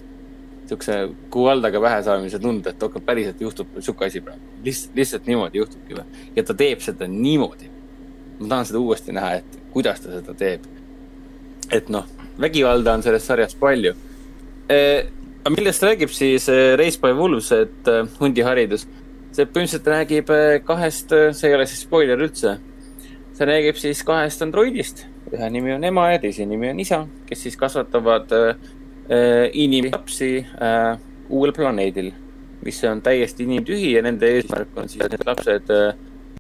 niisuguse 0.70 0.98
kuuvaldaga 1.34 1.80
pähe 1.82 2.04
saamise 2.06 2.40
tunde, 2.40 2.70
et 2.70 2.84
okei, 2.84 3.02
päriselt 3.02 3.42
juhtub 3.42 3.72
niisugune 3.76 4.12
asi 4.12 4.22
praegu. 4.22 4.42
lihtsalt, 4.64 4.96
lihtsalt 4.96 5.32
niimoodi 5.32 5.64
juhtubki 5.64 5.98
või? 5.98 6.24
ja 6.36 6.44
ta 6.44 6.54
teeb 6.54 6.84
seda 6.86 7.08
niimoodi. 7.10 7.72
ma 8.40 8.48
tahan 8.48 8.70
seda 8.70 8.84
uuesti 8.84 9.16
näha, 9.16 9.34
et 9.40 9.60
kuidas 9.72 10.04
ta 10.04 10.12
seda 10.20 10.36
teeb. 10.38 10.68
et 11.72 11.90
noh 11.90 12.19
vägivalda 12.42 12.94
on 12.98 13.06
selles 13.06 13.28
sarjas 13.28 13.56
palju 13.60 13.94
eh,. 14.70 15.06
millest 15.50 15.84
räägib 15.84 16.12
siis 16.14 16.48
Race 16.78 17.00
by 17.02 17.14
Wolves, 17.18 17.52
et 17.52 17.88
hundiharidus? 18.20 18.88
see 19.32 19.46
põhimõtteliselt 19.46 19.88
räägib 19.88 20.32
kahest, 20.66 21.14
see 21.38 21.50
ei 21.50 21.56
ole 21.56 21.66
siis 21.70 21.86
spoiler 21.86 22.20
üldse. 22.20 22.58
see 23.34 23.48
räägib 23.48 23.78
siis 23.80 24.04
kahest 24.04 24.42
androidist, 24.44 25.06
ühe 25.34 25.50
nimi 25.54 25.74
on 25.76 25.86
ema 25.86 26.10
ja 26.14 26.22
teise 26.22 26.46
nimi 26.50 26.70
on 26.72 26.80
isa, 26.82 27.04
kes 27.30 27.46
siis 27.46 27.58
kasvatavad 27.60 28.34
eh, 28.36 29.50
inimlapsi 29.64 30.32
eh, 30.40 30.92
uuel 31.30 31.54
planeedil, 31.56 32.12
mis 32.66 32.82
on 32.90 33.02
täiesti 33.06 33.46
inimtühi 33.46 33.94
ja 33.96 34.04
nende 34.06 34.30
eesmärk 34.36 34.78
on 34.78 34.90
siis 34.92 35.06
need 35.06 35.26
lapsed 35.28 35.74
eh, 35.76 35.92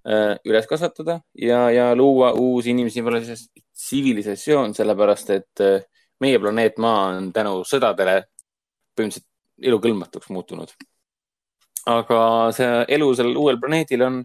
üles 0.06 0.68
kasvatada 0.70 1.20
ja, 1.36 1.66
ja 1.76 1.89
luua 1.95 2.32
uus 2.39 2.66
tsivilisatsioon, 2.66 4.74
sellepärast 4.74 5.34
et 5.36 5.64
meie 6.24 6.39
planeet 6.39 6.80
Maa 6.80 7.18
on 7.18 7.34
tänu 7.36 7.60
sõdadele 7.68 8.22
põhimõtteliselt 8.95 9.28
elukõlbmatuks 9.60 10.32
muutunud. 10.32 10.72
aga 11.89 12.22
see 12.56 12.86
elu 12.95 13.10
sellel 13.16 13.38
uuel 13.39 13.60
planeedil 13.60 14.04
on 14.06 14.22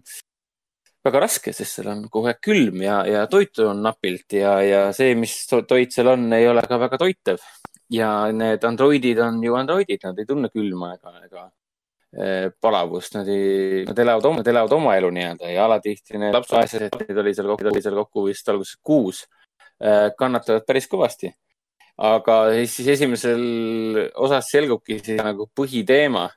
väga 1.05 1.21
raske, 1.21 1.53
sest 1.53 1.79
seal 1.79 1.91
on 1.91 2.05
kogu 2.09 2.31
aeg 2.31 2.41
külm 2.43 2.81
ja, 2.83 3.01
ja 3.09 3.25
toitu 3.31 3.67
on 3.69 3.83
napilt 3.85 4.33
ja, 4.33 4.57
ja 4.65 4.81
see, 4.95 5.13
mis 5.19 5.37
toit 5.47 5.93
seal 5.93 6.09
on, 6.15 6.25
ei 6.33 6.47
ole 6.49 6.63
ka 6.65 6.79
väga 6.81 6.99
toitev. 7.01 7.43
ja 7.93 8.09
need 8.33 8.63
androidid 8.65 9.19
on 9.21 9.43
ju 9.43 9.55
androidid, 9.55 10.01
nad 10.03 10.19
ei 10.19 10.25
tunne 10.25 10.49
külma 10.49 10.95
ega, 10.95 11.13
ega 11.27 11.43
palavust, 12.61 13.17
nad 13.17 13.27
ei, 13.27 13.81
nad 13.87 13.97
elavad 13.99 14.27
oma, 14.29 14.39
nad 14.39 14.47
elavad 14.47 14.75
oma 14.77 14.93
elu 14.95 15.09
nii-öelda 15.17 15.49
ja 15.51 15.65
alatihti 15.67 16.19
need 16.21 16.35
lapseaastased, 16.37 16.95
neid 17.01 17.17
oli 17.19 17.33
seal 17.35 17.49
kokku, 17.51 17.67
oli 17.71 17.81
seal 17.83 17.97
kokku 17.97 18.23
vist 18.29 18.51
alguses 18.53 18.77
kuus, 18.79 19.25
eh, 19.83 20.13
kannatavad 20.19 20.63
päris 20.69 20.87
kõvasti 20.91 21.33
aga 21.97 22.37
siis 22.67 22.87
esimesel 22.95 23.43
osas 24.19 24.49
selgubki 24.51 24.99
siis 24.99 25.21
nagu 25.21 25.47
põhiteema. 25.55 26.29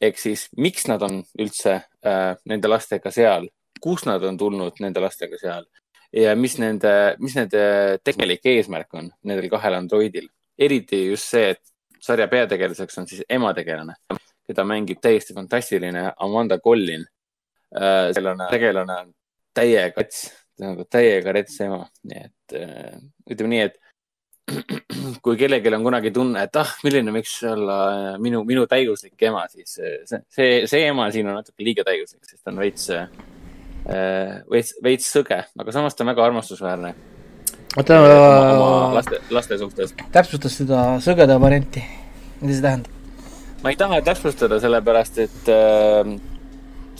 ehk 0.00 0.18
siis, 0.18 0.48
miks 0.58 0.88
nad 0.90 1.02
on 1.06 1.22
üldse 1.40 1.74
äh, 2.04 2.34
nende 2.44 2.68
lastega 2.68 3.10
seal, 3.14 3.46
kus 3.80 4.04
nad 4.04 4.22
on 4.24 4.36
tulnud 4.36 4.80
nende 4.82 5.00
lastega 5.00 5.38
seal 5.40 5.64
ja 6.12 6.34
mis 6.36 6.58
nende, 6.58 7.16
mis 7.18 7.36
nende 7.38 7.98
tegelik 8.04 8.44
eesmärk 8.44 8.94
on 8.94 9.10
nendel 9.22 9.48
kahel 9.50 9.78
androidil. 9.78 10.28
eriti 10.58 11.06
just 11.08 11.30
see, 11.30 11.54
et 11.54 11.62
sarja 12.00 12.28
peategelaseks 12.28 12.98
on 12.98 13.06
siis 13.08 13.22
emategelane, 13.28 13.94
keda 14.48 14.64
mängib 14.68 15.00
täiesti 15.02 15.36
fantastiline 15.36 16.10
Amanda 16.16 16.58
Collin 16.58 17.04
äh,. 17.74 18.12
sellane 18.16 18.48
tegelane 18.50 18.98
on 19.02 19.12
täiega 19.54 20.02
rets, 20.02 20.26
nagu 20.60 20.86
täiega 20.90 21.34
rets 21.34 21.58
ema, 21.64 21.84
nii 22.10 22.22
et 22.26 22.56
äh, 22.58 23.00
ütleme 23.30 23.54
nii, 23.54 23.66
et 23.70 23.80
kui 25.24 25.38
kellelgi 25.40 25.72
on 25.72 25.86
kunagi 25.86 26.12
tunne, 26.14 26.44
et 26.44 26.58
ah, 26.60 26.72
milline 26.84 27.14
võiks 27.14 27.34
olla 27.48 27.78
äh, 27.92 28.08
minu, 28.22 28.42
minu 28.48 28.66
täiuslik 28.70 29.20
ema, 29.28 29.46
siis 29.52 29.78
äh, 29.80 29.96
see, 30.08 30.20
see, 30.36 30.50
see 30.70 30.84
ema 30.90 31.08
siin 31.14 31.30
on 31.30 31.38
natuke 31.40 31.64
liiga 31.64 31.86
täiuslik, 31.86 32.22
sest 32.28 32.42
ta 32.42 32.52
on 32.52 32.60
veits, 32.62 32.88
äh, 32.92 34.40
veits, 34.50 34.74
veits 34.84 35.10
sõge, 35.16 35.40
aga 35.48 35.76
samas 35.76 35.96
ta 35.96 36.04
on 36.04 36.12
väga 36.12 36.26
armastusväärne. 36.28 36.94
oota, 37.78 38.00
laste, 38.98 39.22
laste 39.34 39.60
suhtes. 39.62 39.96
täpsusta 40.12 40.52
seda 40.52 40.84
sõgeda 41.04 41.40
varianti, 41.40 41.86
mida 42.42 42.52
see 42.52 42.68
tähendab? 42.68 42.93
Ma 43.64 43.72
ei 43.72 43.80
taha 43.80 44.02
täpsustada, 44.04 44.60
sellepärast 44.60 45.18
et 45.24 45.50
äh, 45.50 46.14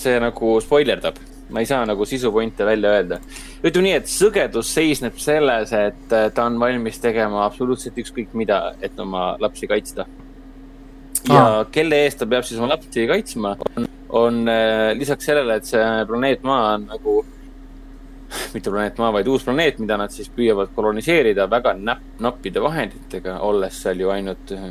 see 0.00 0.18
nagu 0.22 0.56
spoilerdab 0.64 1.20
ma 1.48 1.60
ei 1.60 1.66
saa 1.66 1.84
nagu 1.86 2.04
sisupointe 2.04 2.64
välja 2.64 2.90
öelda. 2.90 3.18
ütleme 3.64 3.88
nii, 3.88 3.96
et 4.00 4.08
sõgedus 4.10 4.72
seisneb 4.74 5.18
selles, 5.20 5.72
et 5.76 6.12
äh, 6.12 6.30
ta 6.34 6.46
on 6.48 6.58
valmis 6.60 6.98
tegema 7.00 7.44
absoluutselt 7.44 7.98
ükskõik 8.00 8.32
mida, 8.32 8.74
et 8.80 8.98
oma 9.00 9.34
lapsi 9.40 9.68
kaitsta. 9.68 10.06
ja 11.28 11.44
ah. 11.44 11.60
kelle 11.72 12.00
eest 12.04 12.18
ta 12.18 12.26
peab 12.26 12.48
siis 12.48 12.60
oma 12.60 12.72
lapsi 12.74 13.06
kaitsma, 13.08 13.56
on, 13.76 13.88
on 14.08 14.42
äh, 14.48 14.90
lisaks 14.98 15.30
sellele, 15.30 15.60
et 15.60 15.68
see 15.68 15.84
planeet 16.08 16.42
Maa 16.42 16.74
on 16.74 16.88
nagu 16.90 17.20
mitte 18.54 18.70
planeet 18.70 18.98
Maa, 18.98 19.12
vaid 19.12 19.28
uus 19.28 19.44
planeet, 19.44 19.78
mida 19.78 20.00
nad 20.00 20.12
siis 20.12 20.32
püüavad 20.32 20.72
koloniseerida 20.74 21.46
väga 21.50 21.76
näpp, 21.76 22.14
nappide 22.24 22.62
vahenditega, 22.64 23.38
olles 23.44 23.82
seal 23.84 24.00
ju 24.00 24.10
ainult 24.16 24.56
äh, 24.56 24.70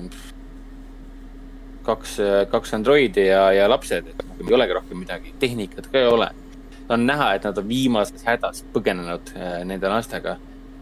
kaks, 1.83 2.17
kaks 2.51 2.73
androidi 2.77 3.27
ja, 3.27 3.49
ja 3.55 3.67
lapsed, 3.69 4.07
et 4.13 4.47
ei 4.47 4.55
olegi 4.55 4.79
rohkem 4.79 5.03
midagi, 5.03 5.35
tehnikat 5.39 5.91
ka 5.91 5.99
ei 5.99 6.07
ole 6.07 6.29
on 6.89 7.05
näha, 7.07 7.33
et 7.35 7.43
nad 7.47 7.57
on 7.57 7.67
viimases 7.67 8.23
hädas 8.27 8.63
põgenenud 8.73 9.33
äh, 9.37 9.59
nende 9.67 9.89
lastega, 9.91 10.37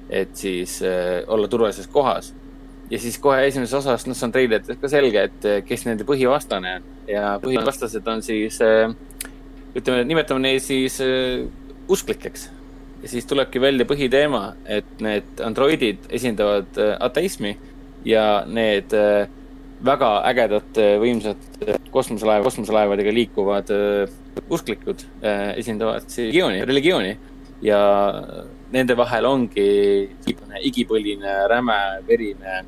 et 0.10 0.34
siis 0.38 0.80
äh, 0.86 1.22
olla 1.28 1.50
turvalises 1.52 1.88
kohas. 1.88 2.34
ja 2.92 3.00
siis 3.00 3.18
kohe 3.24 3.46
esimeses 3.48 3.74
osas, 3.74 4.06
noh, 4.08 4.18
see 4.18 4.28
on 4.28 4.34
treilerites 4.36 4.80
ka 4.82 4.90
selge, 4.92 5.28
et 5.30 5.46
äh, 5.48 5.60
kes 5.66 5.86
nende 5.88 6.08
põhivastane 6.08 6.74
on 6.80 6.88
ja 7.08 7.36
põhivastased 7.44 8.08
on 8.08 8.24
siis 8.26 8.60
ütleme, 9.76 10.04
nimetame 10.04 10.44
neid 10.44 10.64
siis 10.64 10.98
usklikeks. 11.88 12.50
ja 13.04 13.10
siis 13.10 13.26
tulebki 13.26 13.62
välja 13.62 13.86
põhiteema, 13.88 14.56
et 14.66 15.00
need 15.02 15.44
androidid 15.44 16.10
esindavad 16.10 16.82
ateismi 17.00 17.56
ja 18.06 18.44
need 18.48 18.94
väga 19.86 20.10
ägedad, 20.30 20.78
võimsad 21.02 21.46
kosmoselaev, 21.92 22.46
kosmoselaevadega 22.46 23.14
liikuvad 23.16 23.72
usklikud 24.52 25.04
äh, 25.24 25.58
esindavad 25.60 26.08
siis 26.08 26.30
religiooni, 26.30 26.66
religiooni 26.66 27.12
ja 27.66 27.80
nende 28.72 28.96
vahel 28.98 29.28
ongi 29.30 29.66
niisugune 30.12 30.62
igipõline, 30.68 31.34
räme, 31.52 31.80
verine 32.08 32.62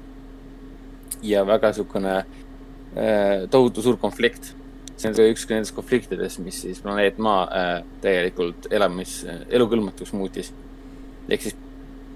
ja 1.23 1.45
väga 1.47 1.71
niisugune 1.71 2.17
äh, 2.19 3.45
tohutu 3.51 3.85
suur 3.85 3.97
konflikt. 4.01 4.53
see 4.97 5.09
on 5.09 5.33
üks 5.33 5.47
nendest 5.49 5.73
konfliktidest, 5.75 6.39
mis 6.39 6.61
siis 6.63 6.79
planeet 6.79 7.17
Maa 7.17 7.45
äh, 7.49 7.71
täielikult 8.01 8.69
elamis, 8.71 9.23
elukõlbmatuks 9.49 10.13
muutis. 10.13 10.53
ehk 11.29 11.41
siis 11.41 11.55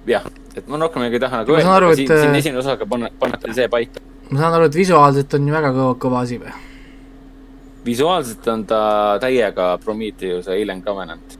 jah, 0.08 0.28
et 0.56 0.68
ma 0.68 0.80
rohkem 0.84 1.08
ei 1.08 1.20
taha 1.20 1.43
nagu 1.43 1.56
öelda, 1.56 1.95
siin, 1.95 2.08
siin 2.08 2.36
esimene 2.36 2.62
osaga 2.62 2.86
panna, 2.86 3.10
panna 3.20 3.56
see 3.56 3.68
paika 3.72 4.04
ma 4.30 4.39
saan 4.39 4.57
aru, 4.57 4.67
et 4.67 4.75
visuaalselt 4.75 5.34
on 5.38 5.47
ju 5.47 5.53
väga 5.55 5.71
kõva, 5.75 5.93
kõva 6.03 6.23
asi 6.25 6.39
või? 6.41 6.53
visuaalselt 7.88 8.47
on 8.51 8.65
ta 8.67 8.82
täiega 9.23 9.78
Prometheuse 9.84 10.51
Alien 10.51 10.84
Covenant. 10.84 11.38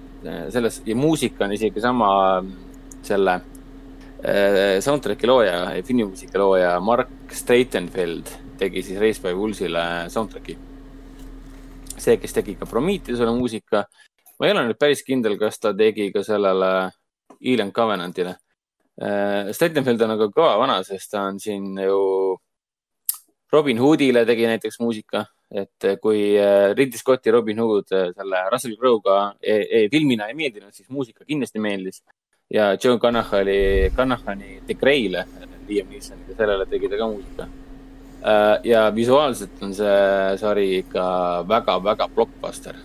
selles 0.50 0.82
ja 0.86 0.96
muusika 0.96 1.46
on 1.46 1.54
isegi 1.54 1.82
sama 1.82 2.10
selle 3.04 3.34
äh, 3.36 4.80
soundtrack'i 4.84 5.28
looja, 5.28 5.84
filmimuusika 5.84 6.40
looja 6.40 6.80
Mark 6.80 7.32
Streitenfeld 7.32 8.32
tegi 8.58 8.82
siis 8.84 9.00
Race 9.00 9.22
by 9.22 9.36
Wolves'ile 9.38 10.10
soundtrack'i. 10.10 10.58
see, 11.98 12.18
kes 12.18 12.34
tegi 12.34 12.56
ka 12.56 12.66
Prometheusele 12.66 13.32
muusika. 13.36 13.86
ma 14.40 14.48
ei 14.48 14.52
ole 14.52 14.68
nüüd 14.68 14.80
päris 14.80 15.04
kindel, 15.04 15.38
kas 15.38 15.60
ta 15.60 15.74
tegi 15.74 16.12
ka 16.12 16.24
sellele 16.24 16.92
Alien 17.42 17.72
Covenantile 17.72 18.36
äh,. 19.02 19.52
Streitenfeld 19.52 20.02
on 20.02 20.18
aga 20.18 20.32
kõva 20.34 20.58
vana, 20.58 20.84
sest 20.84 21.12
ta 21.12 21.28
on 21.28 21.40
siin 21.40 21.78
ju 21.78 22.38
Robin 23.54 23.80
Hoodile 23.80 24.26
tegi 24.26 24.48
näiteks 24.48 24.80
muusika 24.80 25.26
et 25.50 25.84
eh, 25.84 25.98
kui 26.00 26.36
eh, 26.36 26.74
Ridley 26.76 27.00
Scotti 27.00 27.32
Robin 27.32 27.60
Hood 27.60 27.92
eh, 27.92 28.10
selle 28.16 28.44
Russell 28.52 28.76
Crowe'ga 28.76 29.38
e 29.40 29.60
e 29.72 29.88
filmina 29.92 30.28
ei 30.28 30.36
meeldinud, 30.36 30.74
siis 30.76 30.90
muusika 30.90 31.24
kindlasti 31.26 31.60
meeldis. 31.60 32.04
ja 32.50 32.78
Joe 32.84 33.00
Canahani, 33.00 33.92
Canahani 33.96 34.62
The 34.66 34.74
Grey'le, 34.74 35.26
Liam 35.68 35.88
Neesoniga, 35.90 36.36
sellele 36.36 36.66
tegi 36.66 36.88
ta 36.90 36.98
ka 36.98 37.08
muusika. 37.08 37.48
ja 38.64 38.92
visuaalselt 38.96 39.64
on 39.64 39.74
see 39.74 40.38
sari 40.38 40.78
ikka 40.78 41.44
väga-väga 41.48 42.08
blockbuster. 42.16 42.76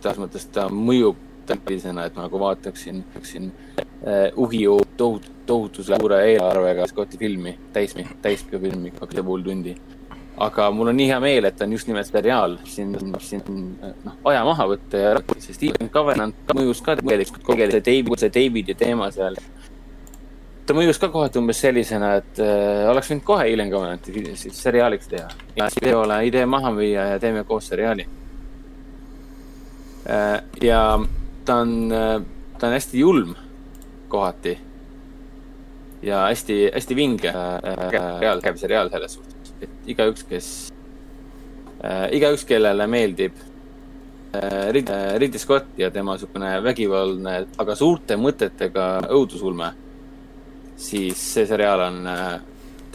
selles 0.00 0.18
mõttes 0.18 0.48
ta 0.52 0.68
mõjub 0.68 1.16
sellisena, 1.46 2.06
et 2.06 2.16
ma 2.16 2.26
nagu 2.26 2.38
vaataksin, 2.40 3.04
vaataksin 3.04 3.52
Uhiu 4.36 4.80
tohutu, 4.96 5.30
tohutu 5.46 5.82
suure 5.82 6.18
eelarvega 6.30 6.86
Scotti 6.86 7.18
filmi, 7.18 7.56
täis, 7.72 7.94
täispikafilmi, 8.22 8.92
kaks 8.98 9.16
ja 9.16 9.22
pool 9.24 9.42
tundi 9.42 9.74
aga 10.36 10.70
mul 10.70 10.90
on 10.92 10.98
nii 10.98 11.08
hea 11.08 11.18
meel, 11.22 11.48
et 11.48 11.60
on 11.64 11.72
just 11.72 11.88
nimelt 11.88 12.08
seriaal 12.08 12.58
siin, 12.68 12.92
siin 13.24 13.44
noh, 14.04 14.16
aja 14.28 14.42
maha 14.44 14.66
võtta 14.72 15.00
ja 15.00 15.14
rääkida, 15.16 15.40
sest 15.40 15.56
Steven 15.56 15.88
Covenant 15.92 16.52
mõjus 16.56 16.82
ka 16.84 16.96
tegelikult 17.00 17.44
kogu 17.46 17.68
see 17.72 17.84
David, 17.86 18.18
see 18.20 18.34
Davidi 18.34 18.76
teema 18.76 19.08
seal. 19.14 19.38
ta 20.66 20.74
mõjus 20.76 21.00
ka 21.00 21.08
kohati 21.14 21.40
umbes 21.40 21.60
sellisena, 21.64 22.16
et 22.20 22.40
äh, 22.44 22.84
oleks 22.90 23.08
võinud 23.12 23.24
kohe 23.24 23.46
Steven 23.48 23.72
Covenanti 23.72 24.36
siis 24.36 24.60
seriaaliks 24.60 25.08
teha. 25.08 25.28
ja 25.56 25.70
videole 25.80 26.20
idee 26.28 26.46
maha 26.46 26.72
müüa 26.74 27.08
ja 27.14 27.18
teeme 27.22 27.44
koos 27.44 27.68
seriaali 27.72 28.06
äh,. 30.10 30.42
ja 30.62 30.82
ta 31.44 31.60
on 31.64 31.92
äh,, 31.92 32.20
ta 32.58 32.68
on 32.68 32.76
hästi 32.76 33.00
julm 33.00 33.32
kohati. 34.08 34.58
ja 36.02 36.26
hästi, 36.28 36.70
hästi 36.74 36.96
vinge 36.96 37.32
äh, 37.32 38.20
reaal, 38.20 38.44
käib 38.44 38.60
seriaal 38.60 38.92
selles 38.92 39.16
suhtes 39.16 39.25
et 39.62 39.92
igaüks, 39.92 40.24
kes 40.28 40.48
äh,, 41.84 42.08
igaüks, 42.16 42.44
kellele 42.48 42.86
meeldib 42.90 43.38
äh, 44.36 44.72
Ridley 44.72 45.38
Scott 45.38 45.78
ja 45.78 45.90
tema 45.90 46.16
niisugune 46.16 46.56
vägivaldne, 46.64 47.38
aga 47.58 47.78
suurte 47.78 48.18
mõtetega 48.20 48.88
õudusulme, 49.16 49.72
siis 50.76 51.22
see 51.34 51.46
seriaal 51.48 51.86
on 51.88 52.02
äh, 52.12 52.26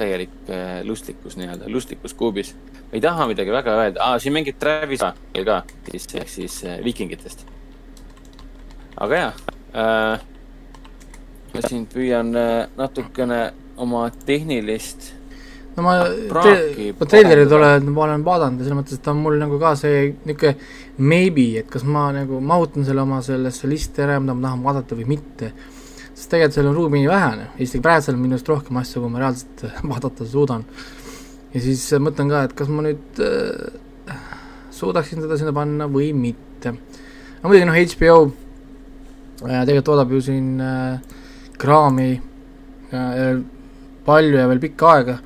täielik 0.02 0.50
äh, 0.50 0.82
lustlikkus 0.88 1.38
nii-öelda, 1.38 1.70
lustlikkus 1.72 2.14
kuubis. 2.14 2.56
ei 2.94 3.02
taha 3.02 3.28
midagi 3.28 3.52
väga 3.52 3.76
öelda 3.84 4.04
ah,, 4.04 4.18
siin 4.20 4.34
mängib 4.36 4.58
Travis 4.60 5.00
ka, 5.00 5.64
siis, 5.92 6.08
ehk 6.16 6.30
siis 6.30 6.64
äh, 6.66 6.84
Vikingitest. 6.84 7.46
aga 8.98 9.16
jaa 9.16 9.32
äh,, 9.76 10.20
ma 11.54 11.64
siin 11.68 11.86
püüan 11.88 12.36
äh, 12.36 12.68
natukene 12.78 13.42
oma 13.78 14.10
tehnilist 14.26 15.14
no 15.76 15.84
ma, 15.84 15.94
ma 16.04 17.08
treilerid 17.08 17.52
olen, 17.56 17.92
ma 17.96 18.06
olen 18.06 18.24
vaadanud 18.26 18.60
ja 18.60 18.68
selles 18.68 18.80
mõttes, 18.82 19.00
et 19.00 19.06
ta 19.06 19.14
on 19.14 19.22
mul 19.24 19.38
nagu 19.40 19.60
ka 19.62 19.74
see 19.80 20.10
niisugune 20.28 20.56
maybe, 20.98 21.46
et 21.62 21.70
kas 21.72 21.86
ma 21.88 22.10
nagu 22.16 22.42
mahutan 22.44 22.86
selle 22.88 23.04
oma 23.06 23.22
sellesse 23.26 23.70
listi 23.72 24.04
ära, 24.04 24.20
mida 24.20 24.36
ma 24.36 24.50
tahan 24.50 24.66
vaadata 24.66 24.98
või 25.00 25.08
mitte. 25.14 25.54
sest 26.12 26.30
tegelikult 26.30 26.58
seal 26.58 26.68
on 26.70 26.76
ruumi 26.76 27.02
nii 27.02 27.10
vähe, 27.10 27.48
isegi 27.64 27.84
praegu 27.86 28.06
seal 28.06 28.18
on 28.18 28.26
minust 28.26 28.52
rohkem 28.52 28.82
asju, 28.82 29.02
kui 29.02 29.14
ma 29.14 29.24
reaalselt 29.24 29.66
vaadata 29.94 30.28
suudan. 30.28 30.68
ja 31.54 31.64
siis 31.64 31.88
mõtlen 32.04 32.30
ka, 32.32 32.44
et 32.50 32.58
kas 32.58 32.70
ma 32.72 32.86
nüüd 32.90 33.24
äh, 33.24 34.20
suudaksin 34.76 35.24
seda 35.24 35.40
sinna 35.40 35.56
panna 35.56 35.88
või 35.88 36.12
mitte. 36.14 36.76
aga 37.40 37.48
muidugi 37.48 37.72
noh, 37.72 37.82
HBO 37.96 38.20
äh, 38.28 39.64
tegelikult 39.64 39.88
toodab 39.94 40.12
ju 40.12 40.22
siin 40.28 40.54
äh, 40.60 41.00
kraami 41.58 42.12
äh, 42.92 43.38
palju 44.06 44.36
ja 44.36 44.50
veel 44.52 44.60
pikka 44.60 44.96
aega 44.98 45.22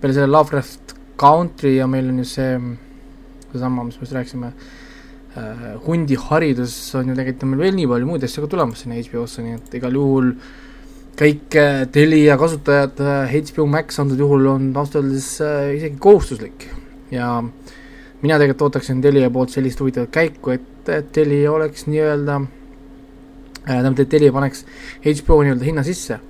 peale 0.00 0.16
selle 0.16 0.30
Lovecraft 0.32 0.94
Country 1.20 1.76
ja 1.76 1.86
meil 1.90 2.10
on 2.12 2.20
ju 2.20 2.28
see, 2.28 2.58
seesama, 3.52 3.86
mis 3.86 3.96
me 3.96 4.04
just 4.04 4.16
rääkisime 4.16 4.52
äh,, 4.52 5.64
hundiharidus 5.86 6.76
on 6.98 7.10
ju 7.10 7.16
tegelikult 7.16 7.46
on 7.46 7.52
meil 7.54 7.64
veel 7.64 7.76
nii 7.80 7.90
palju 7.92 8.10
muid 8.10 8.26
asju 8.28 8.44
ka 8.44 8.52
tulemas 8.52 8.84
sinna 8.84 9.00
HBO-sse, 9.00 9.44
nii 9.44 9.58
et 9.58 9.76
igal 9.80 9.96
juhul 9.96 10.32
kõik 11.16 11.56
äh, 11.56 11.86
Telia 11.92 12.36
kasutajad 12.40 13.00
äh, 13.00 13.34
HBO 13.48 13.66
Max 13.72 14.00
antud 14.02 14.20
juhul 14.20 14.50
on 14.52 14.68
ausalt 14.74 15.00
öeldes 15.00 15.30
äh, 15.44 15.72
isegi 15.78 15.96
kohustuslik. 16.02 16.68
Ja 17.10 17.40
mina 17.40 18.36
tegelikult 18.36 18.68
ootaksin 18.68 19.00
Telia 19.04 19.30
poolt 19.32 19.54
sellist 19.54 19.80
huvitavat 19.80 20.12
käiku, 20.12 20.52
et 20.56 21.12
Telia 21.16 21.52
oleks 21.52 21.88
nii-öelda 21.88 22.40
äh,, 22.42 22.48
tähendab, 23.64 24.00
et 24.04 24.12
Telia 24.12 24.34
paneks 24.36 24.66
HBO 25.06 25.40
nii-öelda 25.42 25.64
hinna 25.64 25.86
sisse 25.86 26.20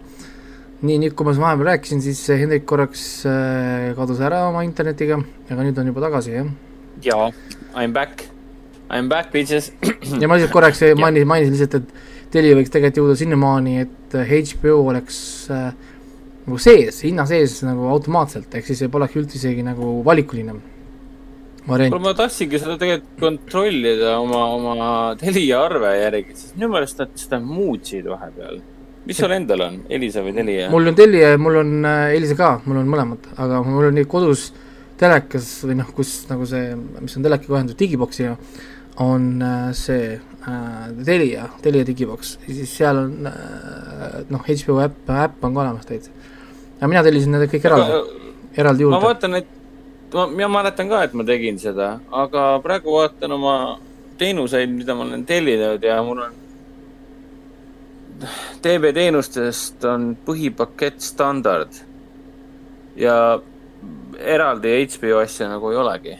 nii, 0.84 0.98
nüüd 1.00 1.14
kui 1.16 1.26
ma 1.28 1.32
vahepeal 1.36 1.70
rääkisin, 1.70 2.02
siis 2.04 2.20
Hendrik 2.36 2.66
korraks 2.68 3.02
äh, 3.28 3.92
kadus 3.96 4.20
ära 4.24 4.42
oma 4.50 4.64
internetiga, 4.66 5.18
aga 5.48 5.64
nüüd 5.64 5.78
on 5.80 5.88
juba 5.92 6.04
tagasi, 6.04 6.36
jah? 6.36 6.50
jaa, 7.04 7.30
I 7.72 7.86
m 7.86 7.96
back, 7.96 8.26
I 8.90 9.00
m 9.00 9.08
back, 9.12 9.32
bitches. 9.32 9.70
ja 10.20 10.28
ma 10.28 10.36
lihtsalt 10.36 10.52
korraks 10.52 10.84
mainisin, 11.00 11.30
mainisin 11.32 11.56
lihtsalt, 11.56 11.80
et 11.80 12.14
Telia 12.36 12.56
võiks 12.58 12.72
tegelikult 12.74 12.98
jõuda 12.98 13.14
sinnamaani, 13.20 13.76
et 13.84 14.16
HBO 14.18 14.80
oleks 14.90 15.18
äh, 15.54 15.68
nagu 16.46 16.58
sees, 16.60 17.00
hinna 17.06 17.24
sees 17.30 17.60
nagu 17.64 17.88
automaatselt, 17.94 18.52
ehk 18.58 18.66
siis 18.66 18.82
ei 18.84 18.92
poleks 18.92 19.16
üldse 19.18 19.38
isegi 19.40 19.64
nagu 19.64 20.00
valikuline 20.04 20.58
variant. 21.66 21.96
ma 22.02 22.14
tahtsingi 22.18 22.60
seda 22.60 22.76
tegelikult 22.80 23.20
kontrollida 23.22 24.16
oma, 24.20 24.44
oma 24.58 24.88
Telia 25.20 25.64
arve 25.66 25.96
järgi, 25.96 26.36
sest 26.36 26.58
minu 26.58 26.74
meelest 26.74 27.02
nad 27.02 27.14
seda 27.18 27.40
muutsid 27.42 28.10
vahepeal 28.10 28.60
mis 29.06 29.18
sul 29.22 29.32
endal 29.36 29.62
on, 29.68 29.80
Elisa 29.90 30.22
või 30.24 30.34
Telia? 30.36 30.68
mul 30.72 30.90
on 30.90 30.96
Telia 30.98 31.34
ja 31.34 31.40
mul 31.40 31.60
on 31.62 31.74
äh, 31.86 32.14
Elisa 32.16 32.36
ka, 32.38 32.52
mul 32.66 32.80
on 32.82 32.88
mõlemad, 32.90 33.28
aga 33.38 33.62
mul 33.66 33.90
on 33.90 33.98
nii 34.00 34.08
kodus 34.10 34.48
telekas 35.00 35.50
või 35.66 35.76
noh, 35.80 35.90
kus 35.96 36.12
nagu 36.30 36.46
see, 36.48 36.72
mis 37.00 37.16
on 37.18 37.26
teleka 37.26 37.48
kohendus 37.48 37.78
digiboksiga, 37.78 38.36
on 39.04 39.28
äh, 39.44 39.68
see 39.76 40.14
äh, 40.16 40.86
Telia, 41.04 41.48
Telia 41.62 41.86
digiboks, 41.86 42.36
siis 42.46 42.72
seal 42.78 43.02
on 43.04 43.28
äh, 43.30 44.22
noh, 44.32 44.46
HBO 44.46 44.80
äpp, 44.84 45.10
äpp 45.26 45.44
on 45.44 45.56
ka 45.56 45.64
olemas 45.66 45.88
täitsa. 45.88 46.14
aga 46.78 46.88
mina 46.92 47.04
tellisin 47.04 47.36
need 47.36 47.50
kõik 47.52 47.68
eraldi, 47.68 48.00
eraldi 48.56 48.86
juurde. 48.86 48.96
ma 48.96 49.04
vaatan, 49.04 49.38
et 49.42 50.14
ma, 50.14 50.26
mina 50.32 50.48
mäletan 50.52 50.90
ka, 50.90 51.04
et 51.06 51.14
ma 51.14 51.26
tegin 51.28 51.60
seda, 51.60 51.96
aga 52.24 52.48
praegu 52.64 52.96
vaatan 52.96 53.36
oma 53.36 53.54
teenuseid, 54.18 54.72
mida 54.72 54.96
ma 54.96 55.04
olen 55.04 55.24
tellinud 55.28 55.84
ja 55.84 56.00
mul 56.04 56.24
on 56.24 56.42
TV-teenustest 58.62 59.84
on 59.90 60.14
põhipakett 60.26 61.02
standard 61.04 61.82
ja 62.96 63.16
eraldi 64.18 64.72
HBO 64.86 65.20
asja 65.20 65.50
nagu 65.50 65.70
ei 65.72 65.76
olegi. 65.76 66.16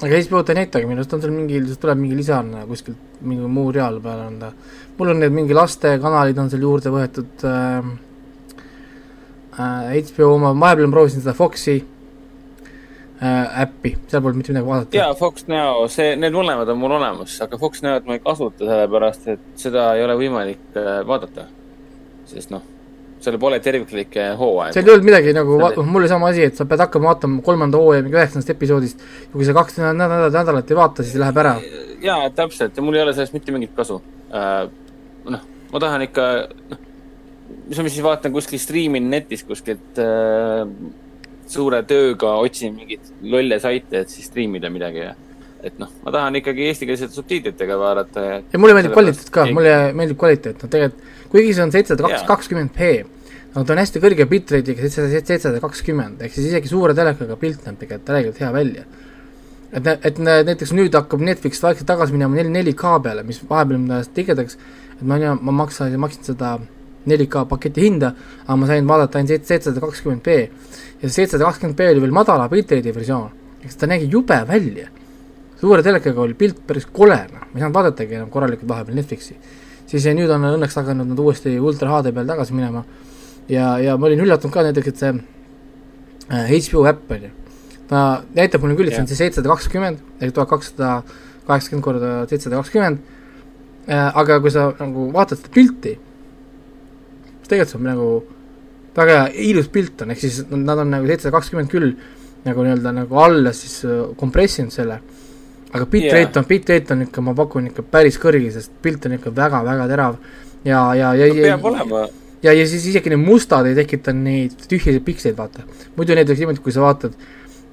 aga 0.00 0.20
HBO-t 0.24 0.50
ei 0.50 0.58
näitagi, 0.62 0.88
minu 0.88 1.02
arust 1.02 1.14
on 1.14 1.22
seal 1.22 1.34
mingi, 1.34 1.60
tuleb 1.80 2.00
mingi 2.00 2.18
lisane 2.18 2.64
kuskilt, 2.66 2.98
mingi 3.20 3.46
muu 3.46 3.70
real 3.72 4.00
peal 4.02 4.24
on 4.26 4.38
ta. 4.40 4.52
mul 4.98 5.14
on 5.14 5.22
need 5.22 5.36
mingi 5.36 5.56
lastekanalid 5.56 6.38
on 6.38 6.50
seal 6.50 6.66
juurde 6.66 6.92
võetud 6.94 7.46
äh,, 7.46 7.90
äh, 9.60 9.96
HBO 10.10 10.34
oma, 10.34 10.54
vahepeal 10.54 10.90
ma 10.90 10.98
proovisin 10.98 11.22
seda 11.22 11.36
Foxi 11.38 11.78
äppi, 13.20 13.92
seal 14.08 14.22
polnud 14.24 14.40
mitte 14.40 14.54
midagi 14.54 14.66
vaadata. 14.66 14.96
jaa, 14.96 15.14
Fox 15.14 15.44
Now, 15.50 15.84
see, 15.92 16.14
need 16.16 16.32
mõlemad 16.32 16.68
on 16.72 16.78
mul 16.80 16.94
olemas, 16.96 17.34
aga 17.44 17.58
Fox 17.60 17.82
Now't 17.84 18.06
ma 18.08 18.16
ei 18.16 18.22
kasuta 18.24 18.64
sellepärast, 18.64 19.26
et 19.34 19.42
seda 19.60 19.90
ei 19.98 20.04
ole 20.06 20.16
võimalik 20.16 20.78
äh, 20.80 21.00
vaadata. 21.06 21.44
sest 22.30 22.52
noh, 22.54 22.62
seal 23.20 23.36
pole 23.42 23.58
terviklikke 23.60 24.30
hooaegu. 24.40 24.72
seal 24.72 24.88
ei 24.88 24.94
olnud 24.94 25.08
midagi 25.10 25.34
nagu, 25.36 25.58
mul 25.84 26.00
oli 26.00 26.08
sama 26.08 26.30
asi, 26.32 26.46
et 26.48 26.56
sa 26.56 26.64
pead 26.68 26.80
hakkama 26.86 27.10
vaatama 27.10 27.44
kolmanda 27.44 27.80
hooaja 27.82 28.06
mingi 28.06 28.16
üheksandast 28.16 28.54
episoodist 28.54 29.04
ja 29.26 29.32
kui 29.34 29.48
sa 29.48 29.56
kaks 29.58 29.76
nädalat, 29.82 30.32
nädalat 30.38 30.72
ei 30.72 30.78
vaata, 30.78 31.04
siis 31.04 31.20
läheb 31.20 31.42
ära. 31.44 31.54
jaa, 32.00 32.30
täpselt 32.36 32.80
ja 32.80 32.86
mul 32.86 32.96
ei 32.96 33.04
ole 33.04 33.12
sellest 33.18 33.36
mitte 33.36 33.52
mingit 33.52 33.76
kasu 33.76 34.00
äh,. 34.32 34.64
noh, 35.28 35.44
ma 35.74 35.84
tahan 35.84 36.06
ikka, 36.08 36.30
noh, 36.72 36.80
mis 37.68 37.84
ma 37.84 37.92
siis 37.92 38.00
vaatan 38.06 38.32
kuskil 38.32 38.62
striimin 38.62 39.12
netis 39.12 39.44
kuskilt 39.44 40.00
äh, 40.00 40.64
suure 41.50 41.82
tööga 41.88 42.36
otsin 42.42 42.74
mingeid 42.76 43.12
lolle 43.22 43.60
saite, 43.62 44.04
et 44.04 44.12
siis 44.12 44.30
striimida 44.30 44.70
midagi 44.72 45.04
ja 45.04 45.14
et 45.60 45.76
noh, 45.80 45.90
ma 46.04 46.12
tahan 46.14 46.38
ikkagi 46.40 46.70
eestikeelsete 46.70 47.12
subtiitritega 47.12 47.76
vaadata 47.78 48.22
ja 48.24 48.36
ja 48.40 48.60
mulle 48.60 48.76
meeldib 48.76 48.94
kvaliteet 48.96 49.32
ka, 49.34 49.44
mulle 49.52 49.74
meeldib 49.96 50.18
kvaliteet, 50.20 50.62
noh 50.62 50.72
tegelikult 50.72 51.18
kuigi 51.30 51.54
see 51.54 51.64
on 51.64 51.72
seitsesada 51.74 52.22
kakskümmend 52.28 52.72
p, 52.74 52.90
aga 53.52 53.62
ta 53.66 53.74
on 53.74 53.82
hästi 53.82 54.02
kõrge 54.02 54.26
bitrate'iga, 54.30 54.90
seitsesada, 54.90 55.60
kakskümmend, 55.62 56.24
ehk 56.26 56.34
siis 56.34 56.50
isegi 56.50 56.70
suure 56.70 56.96
telekaga 56.96 57.38
pilt 57.40 57.62
näeb 57.66 57.78
tegelikult 57.82 58.08
täielikult 58.08 58.42
hea 58.42 58.50
välja. 58.56 58.84
et, 59.70 59.86
et 60.10 60.18
näiteks 60.18 60.72
nüüd 60.74 60.96
hakkab 60.98 61.22
Netflix 61.22 61.62
vaikselt 61.62 61.86
tagasi 61.86 62.16
minema 62.16 62.34
neli, 62.34 62.72
4K 62.72 62.96
peale, 63.04 63.22
mis 63.26 63.38
vahepeal 63.50 63.84
ajas 63.98 64.10
tigedaks, 64.16 64.58
et 64.96 65.02
ma 65.06 65.20
ma 65.38 65.54
maksan, 65.62 65.94
maksin 66.02 66.32
seda 66.32 66.56
4K 67.08 67.44
paketi 67.48 67.86
hinda, 67.86 68.12
aga 68.44 68.56
ma 68.60 68.68
sain 68.68 68.88
vaadata 68.88 69.20
ainult 69.20 69.46
seitsesada 69.48 69.80
kakskümmend 69.80 70.22
B. 70.24 70.36
ja 71.00 71.08
see 71.08 71.22
seitsesada 71.22 71.48
kakskümmend 71.48 71.76
B 71.78 71.88
oli 71.92 72.02
veel 72.04 72.12
madala 72.12 72.48
bitrate'i 72.52 72.94
versioon, 72.94 73.30
eks 73.64 73.76
ta 73.80 73.88
nägi 73.88 74.10
jube 74.10 74.36
välja. 74.48 74.88
suure 75.60 75.82
telekaga 75.82 76.20
oli 76.20 76.34
pilt 76.34 76.60
päris 76.66 76.86
kole, 76.86 77.18
noh, 77.32 77.46
ma 77.46 77.56
ei 77.56 77.60
saanud 77.60 77.76
vaadatagi 77.76 78.16
enam 78.16 78.30
korralikult 78.30 78.68
vahepeal 78.68 78.96
Netflixi. 78.96 79.36
siis 79.86 80.04
nüüd 80.14 80.30
on 80.30 80.44
õnneks 80.54 80.76
hakanud 80.76 81.08
nad 81.08 81.18
uuesti 81.18 81.58
ultra 81.58 81.90
HD 81.96 82.12
peal 82.14 82.26
tagasi 82.26 82.54
minema 82.54 82.84
ja, 83.48 83.78
ja 83.78 83.96
ma 83.98 84.06
olin 84.06 84.22
üllatunud 84.24 84.54
ka 84.54 84.64
näiteks, 84.66 84.92
et 84.92 85.00
see 85.00 85.12
äh, 86.30 86.52
HBO 86.52 86.84
äpp, 86.90 87.10
on 87.16 87.26
ju, 87.26 87.30
ta 87.90 88.04
näitab 88.36 88.64
mulle 88.64 88.76
küll, 88.78 88.90
et 88.90 88.96
see 88.96 89.04
on 89.04 89.10
see 89.10 89.18
seitsesada 89.18 89.50
kakskümmend, 89.50 90.04
ehk 90.20 90.36
tuhat 90.36 90.52
kakssada 90.52 90.92
kaheksakümmend 91.48 91.84
korda 91.84 92.12
seitsesada 92.30 92.60
kakskümmend, 92.60 93.02
äh, 93.88 94.06
aga 94.22 94.38
kui 94.44 94.52
sa 94.54 94.70
nagu 94.78 95.08
vaatad 95.16 95.40
seda 95.40 95.52
pilti, 95.54 95.96
tegelikult 97.50 97.74
see 97.74 97.80
on 97.80 97.88
nagu 97.90 98.10
väga 98.96 99.16
hea, 99.18 99.48
ilus 99.50 99.70
pilt 99.72 100.04
on, 100.04 100.14
ehk 100.14 100.22
siis 100.22 100.42
nad 100.50 100.78
on 100.78 100.94
nagu 100.94 101.08
seitsesada 101.08 101.36
kakskümmend 101.36 101.72
küll 101.72 101.94
nagu 102.46 102.64
nii-öelda 102.64 102.94
nagu 103.02 103.20
alla 103.20 103.52
siis 103.56 103.82
äh, 103.86 104.06
kompressinud 104.18 104.74
selle, 104.74 105.00
aga 105.70 105.84
bitrate 105.86 106.24
yeah. 106.24 106.38
on, 106.40 106.48
bitrate 106.48 106.96
on 106.96 107.04
ikka, 107.06 107.24
ma 107.24 107.36
pakun 107.38 107.68
ikka 107.70 107.84
päris 107.86 108.18
kõrge, 108.22 108.54
sest 108.54 108.72
pilt 108.82 109.04
on 109.06 109.18
ikka 109.18 109.34
väga-väga 109.36 109.90
terav 109.90 110.16
ja, 110.64 110.80
ja, 110.96 111.12
ja 111.18 111.28
no, 111.28 111.42
peab 111.42 111.68
olema 111.70 112.06
ja, 112.42 112.54
ja 112.54 112.66
siis 112.68 112.86
isegi 112.90 113.12
need 113.12 113.22
mustad 113.22 113.68
ei 113.68 113.76
tekita 113.78 114.14
neid 114.16 114.66
tühjasid 114.68 115.04
piksleid, 115.06 115.36
vaata. 115.38 115.66
muidu 115.96 116.16
näiteks 116.16 116.42
niimoodi, 116.42 116.62
kui 116.64 116.74
sa 116.74 116.84
vaatad 116.84 117.16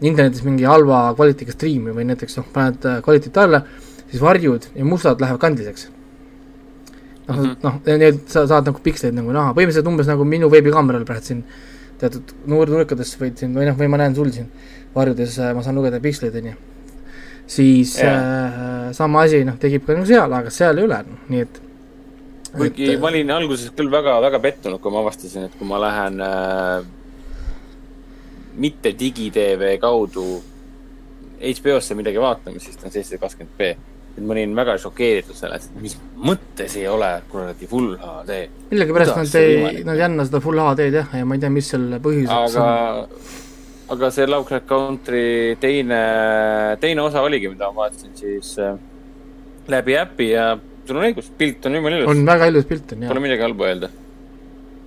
internetis 0.01 0.43
mingi 0.45 0.67
halva 0.67 1.07
kvaliteediga 1.17 1.55
striimi 1.55 1.93
või 1.95 2.07
näiteks 2.11 2.39
noh, 2.39 2.49
paned 2.53 2.86
äh, 2.86 2.99
kvaliteeti 3.05 3.41
alla, 3.41 3.63
siis 4.11 4.21
varjud 4.21 4.69
ja 4.75 4.86
mustad 4.86 5.21
lähevad 5.23 5.41
kandliseks. 5.41 5.88
Noh 7.28 7.38
mm 7.38 7.43
-hmm., 7.43 7.57
noh, 7.63 7.97
need 7.99 8.21
sa 8.32 8.45
saad 8.47 8.69
nagu 8.69 8.80
piksleid 8.84 9.15
nagu 9.17 9.34
näha, 9.36 9.53
põhimõtteliselt 9.53 9.91
umbes 9.91 10.07
nagu 10.07 10.25
minu 10.25 10.49
veebikaameral 10.51 11.05
praegu 11.05 11.25
siin 11.25 11.43
teatud 11.99 12.34
nurkades 12.47 13.13
võid 13.19 13.38
siin, 13.38 13.53
või 13.55 13.67
noh, 13.69 13.78
või 13.78 13.88
ma 13.91 13.99
näen 14.01 14.15
sul 14.15 14.32
siin 14.32 14.49
varjudes, 14.95 15.38
äh, 15.39 15.53
ma 15.55 15.63
saan 15.65 15.75
lugeda 15.75 15.99
piksleid, 15.99 16.36
on 16.36 16.51
ju. 16.51 16.57
siis 17.47 17.97
yeah. 17.99 18.17
äh, 18.17 18.91
sama 18.93 19.23
asi, 19.23 19.43
noh, 19.47 19.57
tekib 19.59 19.86
ka 19.86 19.93
nagu 19.93 20.05
seal, 20.05 20.34
aga 20.34 20.51
seal 20.53 20.78
ei 20.78 20.88
ole, 20.88 20.99
noh, 21.07 21.23
nii 21.32 21.45
et 21.45 21.61
kuigi 22.57 22.91
et... 22.93 22.99
ma 23.01 23.11
olin 23.11 23.32
alguses 23.32 23.71
küll 23.78 23.91
väga-väga 23.91 24.39
pettunud, 24.43 24.82
kui 24.84 24.93
ma 24.93 25.01
avastasin, 25.03 25.47
et 25.47 25.57
kui 25.57 25.67
ma 25.67 25.82
lähen 25.82 26.21
äh, 26.23 26.86
mitte 28.57 28.93
digitv 28.99 29.63
kaudu 29.82 30.28
HBO-sse 31.38 31.95
midagi 31.97 32.21
vaatama, 32.21 32.59
siis 32.59 32.78
ta 32.78 32.88
on 32.88 32.93
seitsesada 32.93 33.21
kakskümmend 33.21 33.57
B. 33.57 33.75
et 34.18 34.24
ma 34.26 34.34
olin 34.34 34.53
väga 34.57 34.78
šokeeritud 34.82 35.38
sellest, 35.38 35.74
mis 35.82 35.93
mõttes 36.18 36.74
ei 36.80 36.88
ole 36.89 37.09
kuradi 37.30 37.70
full 37.70 37.93
HD. 38.01 38.39
millegipärast 38.72 39.20
nad 39.20 39.36
ei, 39.38 39.84
nad 39.86 39.93
ei 39.93 40.05
anna 40.07 40.26
seda 40.26 40.41
full 40.41 40.61
HD-d 40.63 41.01
jah, 41.03 41.13
ja 41.20 41.28
ma 41.28 41.38
ei 41.38 41.43
tea, 41.43 41.51
mis 41.53 41.70
selle 41.74 41.99
põhjuseks 42.03 42.57
aga... 42.57 42.72
on. 43.03 43.36
aga 43.95 44.09
see 44.15 44.30
Lovecraft 44.30 44.68
Country 44.72 45.28
teine, 45.61 46.01
teine 46.82 47.05
osa 47.05 47.22
oligi, 47.26 47.51
mida 47.53 47.70
ma 47.70 47.84
vaatasin 47.86 48.18
siis 48.18 48.55
äh, 48.63 48.74
läbi 49.70 49.99
äpi 50.01 50.32
ja 50.32 50.49
sul 50.88 50.97
on 50.97 51.07
õigus, 51.11 51.30
pilt 51.38 51.70
on 51.70 51.78
jumala 51.78 52.01
ilus. 52.01 52.11
on 52.11 52.26
väga 52.26 52.49
ilus 52.49 52.68
pilt 52.70 52.95
on, 52.95 53.05
jah. 53.05 53.13
Pole 53.13 53.24
midagi 53.28 53.45
halba 53.45 53.70
öelda. 53.70 53.93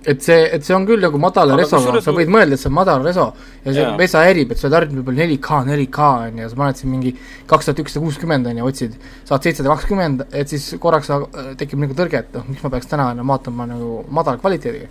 Et 0.05 0.23
see, 0.25 0.45
et 0.55 0.63
see 0.65 0.73
on 0.73 0.85
küll 0.89 1.03
nagu 1.03 1.19
madala 1.21 1.55
resoga, 1.59 1.99
sa 2.01 2.13
võid 2.15 2.29
mõelda, 2.33 2.57
et 2.57 2.61
see 2.61 2.69
on 2.71 2.75
madal 2.77 3.03
reso 3.05 3.27
ja 3.65 3.75
see 3.75 3.85
vesa 3.99 4.23
häirib, 4.25 4.53
et 4.53 4.61
sa 4.61 4.71
tarbid 4.73 4.97
võib-olla 4.97 5.27
4K, 5.27 5.59
4K 5.69 6.07
on 6.25 6.41
ju, 6.41 6.49
sa 6.49 6.59
paned 6.61 6.79
siin 6.79 6.91
mingi 6.93 7.13
kaks 7.49 7.69
tuhat 7.69 7.83
ükssada 7.83 8.03
kuuskümmend 8.07 8.49
on 8.49 8.61
ju, 8.61 8.71
otsid, 8.71 8.97
saad 9.29 9.45
seitsesada 9.45 9.75
kakskümmend, 9.75 10.25
et 10.33 10.49
siis 10.49 10.65
korraks 10.81 11.11
tekib 11.59 11.83
nagu 11.85 11.97
tõrge, 11.97 12.23
et 12.25 12.33
noh, 12.37 12.49
miks 12.49 12.65
ma 12.65 12.73
peaks 12.73 12.89
täna 12.89 13.11
enam 13.13 13.33
vaatama 13.35 13.69
nagu 13.69 14.01
madala 14.09 14.41
kvaliteediga. 14.41 14.89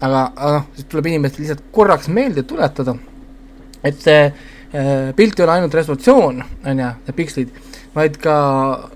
aga, 0.00 0.24
aga 0.32 0.52
noh, 0.56 0.66
siis 0.78 0.88
tuleb 0.92 1.12
inimestel 1.12 1.44
lihtsalt 1.44 1.64
korraks 1.76 2.08
meelde 2.08 2.48
tuletada, 2.48 2.96
et 3.84 4.00
see 4.00 4.20
äh, 4.24 5.12
pilt 5.16 5.38
ei 5.38 5.44
ole 5.44 5.58
ainult 5.58 5.76
resolutsioon, 5.76 6.44
on 6.64 6.84
ju, 6.84 6.92
need 7.06 7.20
pikslid 7.20 7.64
vaid 7.96 8.18
ka 8.20 8.36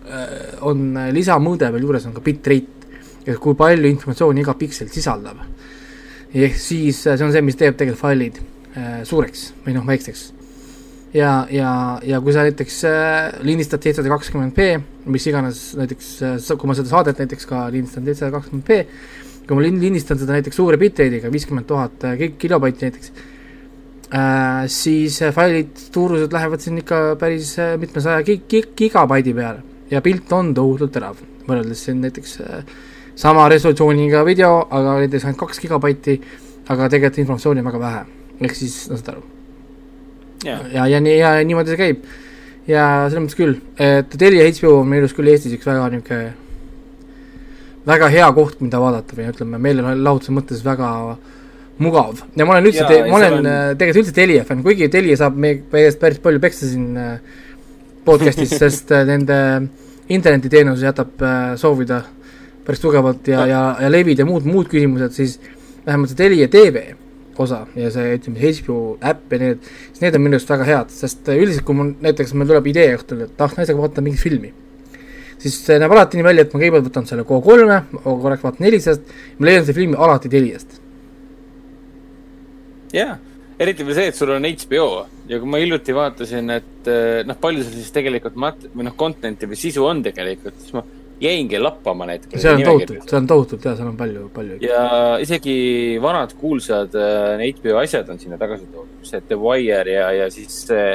äh, 0.09 0.61
on 0.69 0.93
lisamõõde 1.17 1.69
veel 1.73 1.89
juures, 1.89 2.07
on 2.09 2.17
ka 2.17 2.25
bitrate, 2.25 2.80
et 3.31 3.39
kui 3.43 3.57
palju 3.59 3.89
informatsiooni 3.91 4.45
iga 4.45 4.55
piksel 4.59 4.91
sisaldab. 4.93 5.41
ehk 6.35 6.59
siis 6.59 7.07
äh, 7.07 7.17
see 7.17 7.27
on 7.27 7.33
see, 7.35 7.43
mis 7.43 7.59
teeb 7.59 7.79
tegelikult 7.79 8.01
failid 8.01 8.37
äh, 8.77 9.01
suureks 9.07 9.51
või 9.65 9.75
noh, 9.75 9.87
väikseks. 9.87 10.27
ja, 11.15 11.47
ja, 11.51 11.73
ja 12.07 12.21
kui 12.21 12.35
sa 12.35 12.45
näiteks 12.47 12.83
äh, 12.89 13.41
lindistad 13.47 13.83
seitsesada 13.83 14.13
kakskümmend 14.15 14.55
p, 14.55 14.77
mis 15.11 15.27
iganes 15.27 15.65
näiteks 15.79 16.13
kui 16.55 16.71
ma 16.71 16.79
seda 16.79 16.93
saadet 16.93 17.25
näiteks 17.25 17.51
ka 17.51 17.67
lindistan 17.73 18.07
seitsesada 18.07 18.37
kakskümmend 18.39 18.67
p, 18.69 18.85
kui 19.49 19.59
ma 19.59 19.67
lindistan 19.67 20.21
seda 20.21 20.39
näiteks 20.39 20.61
suure 20.61 20.79
bitrate'iga, 20.81 21.33
viiskümmend 21.33 21.67
tuhat 21.71 22.07
kilobaiti 22.39 22.89
näiteks 22.89 23.13
siis 24.75 25.21
failid 25.35 25.77
suurused 25.79 26.33
lähevad 26.35 26.59
siin 26.59 26.81
ikka 26.81 27.15
päris 27.19 27.53
mitmesaja 27.79 28.25
gigabaidi 28.27 29.35
peale 29.37 29.63
ja 29.91 30.01
pilt 30.03 30.33
on 30.33 30.53
tohutult 30.55 30.93
terav, 30.95 31.19
võrreldes 31.49 31.85
siin 31.87 32.01
näiteks 32.05 32.37
äh, 32.45 32.75
sama 33.19 33.49
resolutsiooniga 33.53 34.25
video, 34.27 34.67
aga 34.71 34.99
näiteks 35.03 35.27
ainult 35.27 35.41
kaks 35.45 35.61
gigabaiti, 35.63 36.17
aga 36.69 36.89
tegelikult 36.89 37.23
informatsiooni 37.25 37.65
on 37.65 37.71
väga 37.71 37.81
vähe, 37.85 38.03
ehk 38.41 38.59
siis 38.59 38.83
no 38.91 38.99
saad 38.99 39.15
aru. 39.15 39.25
Yeah.. 40.45 40.69
ja, 40.73 40.87
ja 40.89 41.01
nii, 41.05 41.17
ja 41.19 41.33
niimoodi 41.45 41.75
see 41.75 41.81
käib. 41.81 42.05
ja 42.71 42.85
selles 43.09 43.27
mõttes 43.27 43.37
küll, 43.37 43.59
et 43.77 44.15
Telia 44.19 44.47
HBO 44.49 44.79
on 44.81 44.89
minu 44.89 45.05
arust 45.05 45.19
küll 45.19 45.29
Eestis 45.29 45.53
üks 45.57 45.69
väga 45.69 45.91
niisugune 45.93 46.31
väga 47.87 48.09
hea 48.13 48.31
koht, 48.37 48.61
mida 48.65 48.81
vaadata 48.81 49.17
või 49.17 49.29
ütleme, 49.31 49.61
meelelahutuse 49.63 50.35
mõttes 50.35 50.65
väga 50.65 50.91
mugav. 51.81 52.21
Ja 52.37 52.47
ma 52.47 52.57
olen 52.57 52.69
üldse, 52.69 52.87
ma 53.09 53.19
olen 53.19 53.39
on... 53.39 53.49
Äh, 53.49 53.61
tegelikult 53.81 54.03
üldse 54.05 54.17
Telia 54.17 54.47
fänn, 54.49 54.65
kuigi 54.67 54.91
Telia 54.93 55.17
saab 55.21 55.39
meie 55.41 55.63
eest 55.81 56.01
päris 56.03 56.21
palju 56.23 56.43
peksa 56.43 56.69
siin 56.69 56.99
äh, 57.01 57.39
podcast'is 58.07 58.57
sest 58.63 58.93
äh, 58.95 59.07
nende 59.09 59.39
internetiteenus 60.11 60.83
jätab 60.85 61.23
soovida 61.61 62.03
päris 62.71 62.83
tugevalt 62.83 63.29
ja, 63.31 63.45
ja, 63.51 63.61
ja 63.83 63.91
levid 63.91 64.23
ja 64.23 64.27
muud, 64.29 64.47
muud 64.47 64.71
küsimused, 64.71 65.15
siis 65.17 65.39
vähemalt 65.87 66.13
see 66.13 66.19
Telia 66.21 66.49
tv 66.51 66.91
osa 67.41 67.65
ja 67.79 67.91
see, 67.93 68.17
ütleme, 68.19 68.51
HBO 68.61 68.81
äpp 69.11 69.33
ja 69.35 69.41
need, 69.43 69.71
siis 69.91 70.03
need 70.05 70.19
on 70.19 70.25
minu 70.25 70.39
arust 70.39 70.51
väga 70.53 70.67
head, 70.69 70.91
sest 70.95 71.31
üldiselt, 71.33 71.65
kui 71.67 71.79
mul 71.79 71.95
näiteks, 72.05 72.35
meil 72.37 72.51
tuleb 72.51 72.69
idee 72.71 72.91
õhtul, 72.99 73.25
et 73.27 73.33
tahaks 73.39 73.57
naisega 73.59 73.81
vaadata 73.81 74.05
mingit 74.05 74.23
filmi, 74.23 74.53
siis 75.41 75.57
see 75.65 75.81
näeb 75.81 75.95
alati 75.97 76.21
nii 76.21 76.27
välja, 76.27 76.45
et 76.45 76.53
ma 76.55 76.61
kõigepealt 76.61 76.91
võtan 76.91 77.09
selle 77.09 77.25
Go3-e, 77.29 77.81
korraks 78.05 78.47
vaatan 78.47 78.69
helisest, 78.69 79.17
ma 79.39 79.49
leian 79.49 79.65
selle 79.65 79.79
filmi 79.81 79.99
alati 80.07 80.33
Teliast. 80.33 80.79
Jaa, 82.95 83.17
eriti 83.63 83.87
veel 83.89 83.99
see, 83.99 84.13
et 84.13 84.21
sul 84.21 84.35
on 84.37 84.47
HBO 84.53 84.87
ja 85.31 85.41
kui 85.41 85.51
ma 85.51 85.63
hiljuti 85.63 85.97
vaatasin, 85.97 86.55
et 86.59 86.91
eh, 86.91 87.21
noh, 87.27 87.39
palju 87.41 87.65
sul 87.65 87.79
siis 87.79 87.93
tegelikult 87.95 88.39
mat-, 88.41 88.69
või 88.75 88.91
noh, 88.91 88.99
content'i 88.99 89.49
või 89.49 89.59
sisu 89.59 89.87
on 89.87 90.03
tegelikult, 90.05 90.59
siis 90.61 90.77
ma 90.77 90.85
jäingi 91.21 91.59
lappama 91.59 92.07
näiteks. 92.07 92.43
seal 92.43 92.57
on 92.57 92.63
tohutult, 92.65 93.09
seal 93.09 93.21
on 93.21 93.27
tohutult 93.27 93.65
ja 93.65 93.77
seal 93.77 93.89
on 93.89 93.97
palju, 93.97 94.29
palju. 94.35 94.59
ja 94.65 94.83
isegi 95.21 95.55
vanad 96.03 96.35
kuulsad 96.41 96.97
äh, 96.97 97.47
HBO 97.59 97.79
asjad 97.83 98.09
on 98.09 98.19
sinna 98.19 98.39
tagasi 98.41 98.69
toodud, 98.73 99.01
see 99.07 99.21
The 99.29 99.39
Wire 99.39 99.93
ja, 99.93 100.11
ja 100.17 100.31
siis 100.33 100.61
see 100.67 100.95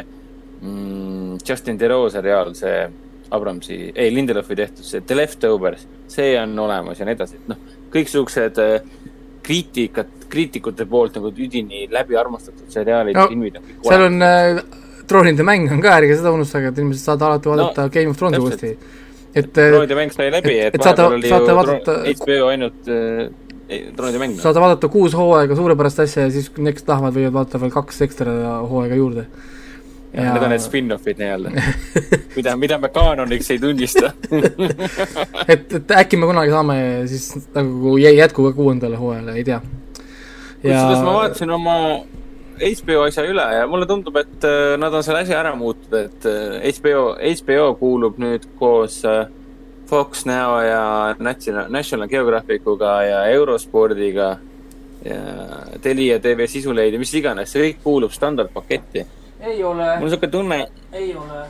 mm, 0.62 1.38
Justin 1.48 1.78
Theroux 1.78 2.14
seriaal, 2.14 2.54
see 2.58 2.78
Abramsi, 3.36 3.80
ei, 3.96 4.12
Lindelofi 4.14 4.56
tehtud, 4.56 4.86
see 4.86 5.02
The 5.02 5.18
Leftovers, 5.18 5.88
see 6.08 6.36
on 6.40 6.54
olemas 6.60 7.00
ja 7.02 7.08
nii 7.08 7.18
edasi, 7.18 7.42
et 7.42 7.52
noh, 7.52 7.62
kõiksugused 7.94 8.62
äh, 8.64 8.80
kriitikat, 9.46 10.26
kriitikute 10.30 10.88
poolt 10.90 11.20
nagu 11.20 11.30
üdini 11.30 11.86
läbi 11.92 12.18
armastatud 12.18 12.70
seriaalid 12.74 13.18
no,, 13.18 13.28
filmid 13.30 13.60
on 13.60 13.70
kõik 13.70 13.88
seal 13.92 14.08
on 14.08 14.26
äh, 14.26 14.64
troonide 15.08 15.46
mäng 15.46 15.70
on 15.72 15.82
ka, 15.84 15.98
ärge 16.00 16.18
seda 16.18 16.34
unustage, 16.34 16.72
et 16.72 16.80
inimesed 16.82 17.06
saavad 17.06 17.28
alati 17.30 17.52
vaadata 17.52 17.86
no, 17.86 17.94
Game 17.94 18.14
of 18.14 18.20
Thrones'i 18.20 18.42
uuesti. 18.42 18.72
Et 19.36 19.58
äh, 19.58 19.72
troonide 19.74 19.98
mäng 19.98 20.14
sai 20.16 20.30
läbi, 20.34 20.60
et, 20.64 20.78
et 20.78 20.86
saate, 20.86 21.08
saate 21.28 21.58
vaadata 21.58 21.98
HBO 22.08 22.48
ainult 22.52 22.88
äh, 22.92 23.82
troonide 23.98 24.22
mäng. 24.22 24.38
saate 24.42 24.64
vaadata 24.64 24.92
kuus 24.94 25.18
hooaega 25.18 25.58
suurepärast 25.60 26.06
asja 26.06 26.28
ja 26.28 26.34
siis, 26.34 26.50
kui 26.54 26.64
next 26.66 26.88
tahavad, 26.88 27.16
võivad 27.18 27.36
vaadata 27.42 27.62
veel 27.66 27.76
kaks 27.76 28.02
ekstra 28.08 28.36
hooaega 28.70 29.02
juurde 29.02 29.28
ja 30.16 30.34
need 30.34 30.44
on 30.44 30.54
need 30.54 30.64
spin-off'id 30.64 31.20
nii-öelda 31.20 31.52
mida, 32.38 32.56
mida 32.60 32.78
me 32.80 32.90
kaanoniks 32.96 33.52
ei 33.52 33.60
tunnista 33.60 34.12
et, 35.54 35.74
et 35.80 35.96
äkki 36.00 36.20
me 36.20 36.30
kunagi 36.30 36.54
saame 36.54 36.78
siis 37.12 37.48
nagu 37.56 37.98
jätku 38.00 38.48
ka 38.48 38.54
kuuendale 38.56 39.00
hooajale, 39.00 39.36
ei 39.36 39.44
tea. 39.44 39.60
kusjuures 40.62 41.04
ma 41.04 41.18
vaatasin 41.20 41.52
oma 41.58 41.76
HBO 42.60 43.04
asja 43.06 43.26
üle 43.28 43.46
ja 43.56 43.66
mulle 43.68 43.88
tundub, 43.90 44.16
et 44.20 44.46
äh, 44.48 44.76
nad 44.80 44.94
on 44.96 45.04
selle 45.04 45.24
asja 45.26 45.40
ära 45.42 45.56
muutnud, 45.60 45.96
et 46.00 46.28
HBO, 46.78 47.08
äh, 47.20 47.34
HBO 47.42 47.74
kuulub 47.80 48.20
nüüd 48.22 48.48
koos 48.60 49.02
äh, 49.08 49.26
Fox 49.90 50.26
Now 50.26 50.58
ja 50.64 51.16
National, 51.20 51.70
National 51.70 52.10
Geographicuga 52.10 52.96
ja 53.06 53.20
Eurospordiga 53.34 54.30
ja 55.06 55.20
Telia 55.82 56.20
tv 56.20 56.48
sisuleid 56.50 56.96
ja 56.96 57.00
mis 57.02 57.14
iganes, 57.14 57.52
see 57.54 57.68
kõik 57.68 57.84
kuulub 57.84 58.14
standardpaketti. 58.16 59.06
ei 59.46 59.64
ole. 59.64 59.92
mul 60.00 60.08
on 60.08 60.14
siuke 60.16 60.30
tunne. 60.34 60.60
ei 60.94 61.12
ole. 61.16 61.44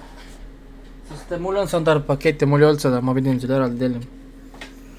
sest 1.11 1.35
mul 1.39 1.61
on 1.61 1.69
standardpakett 1.71 2.41
ja 2.41 2.49
mul 2.49 2.65
ei 2.65 2.69
olnud 2.71 2.83
seda, 2.83 2.99
ma 3.01 3.15
pidin 3.15 3.39
seda 3.39 3.61
eraldi 3.61 3.79
tellima. 3.79 4.09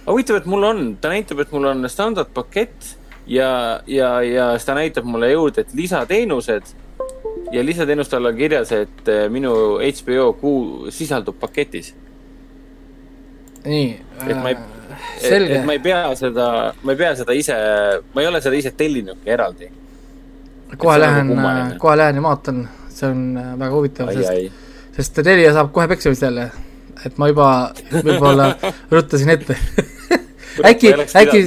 aga 0.04 0.14
huvitav, 0.14 0.40
et 0.40 0.48
mul 0.48 0.70
on, 0.70 0.86
ta 1.00 1.12
näitab, 1.12 1.44
et 1.44 1.52
mul 1.52 1.68
on 1.74 1.90
standardpakett 1.92 2.94
ja, 3.26 3.80
ja, 3.86 4.22
ja 4.22 4.50
siis 4.56 4.64
ta 4.64 4.74
näitab 4.74 5.04
mulle 5.04 5.30
juurde, 5.32 5.60
et 5.60 5.74
lisateenused 5.74 6.62
ja 7.52 7.64
lisateenuste 7.64 8.16
all 8.16 8.30
on 8.30 8.36
kirjas, 8.36 8.72
et 8.72 9.08
eh, 9.08 9.28
minu 9.30 9.52
HBO 9.78 10.32
kuu 10.40 10.90
sisaldub 10.90 11.38
paketis. 11.40 11.94
nii. 13.64 14.00
et 14.26 14.36
ma 14.42 14.50
ei 14.50 14.56
et, 15.22 15.50
et 15.50 15.64
ma 15.66 15.74
ei 15.76 15.82
pea 15.82 16.02
seda, 16.18 16.46
ma 16.82 16.94
ei 16.94 17.00
pea 17.00 17.14
seda 17.18 17.34
ise, 17.36 17.56
ma 18.14 18.22
ei 18.22 18.30
ole 18.30 18.40
seda 18.44 18.58
ise 18.58 18.72
tellinudki 18.76 19.30
eraldi. 19.30 19.70
kohe 20.76 20.98
lähen, 21.00 21.34
nagu 21.36 21.80
kohe 21.82 21.96
lähen 21.96 22.20
ja 22.20 22.22
vaatan, 22.22 22.62
see 22.90 23.10
on 23.10 23.26
äh, 23.40 23.52
väga 23.58 23.74
huvitav, 23.74 24.12
sest, 24.14 24.62
sest 24.98 25.20
Telia 25.22 25.52
saab 25.56 25.72
kohe 25.74 25.88
peksa 25.88 26.10
vist 26.10 26.22
jälle. 26.22 26.50
et 27.04 27.18
ma 27.18 27.28
juba 27.30 27.48
võib-olla 27.92 28.54
rutasin 28.94 29.30
ette 29.30 29.58
äkki, 30.64 30.92
äkki, 30.94 31.42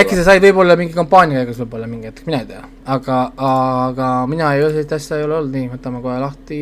äkki 0.00 0.18
sa 0.18 0.24
said 0.26 0.44
võib-olla 0.44 0.76
mingi 0.80 0.96
kampaania 0.96 1.42
käigus 1.42 1.60
võib-olla 1.64 1.88
mingi 1.90 2.08
hetk, 2.10 2.24
mine 2.28 2.44
tea. 2.48 2.62
aga, 2.96 3.18
aga 3.48 4.10
mina 4.30 4.54
ei 4.54 4.64
sellist 4.64 4.94
asja 4.96 5.20
ei 5.20 5.26
ole 5.26 5.38
olnud, 5.40 5.54
nii, 5.54 5.70
võtame 5.74 6.02
kohe 6.04 6.16
lahti. 6.22 6.60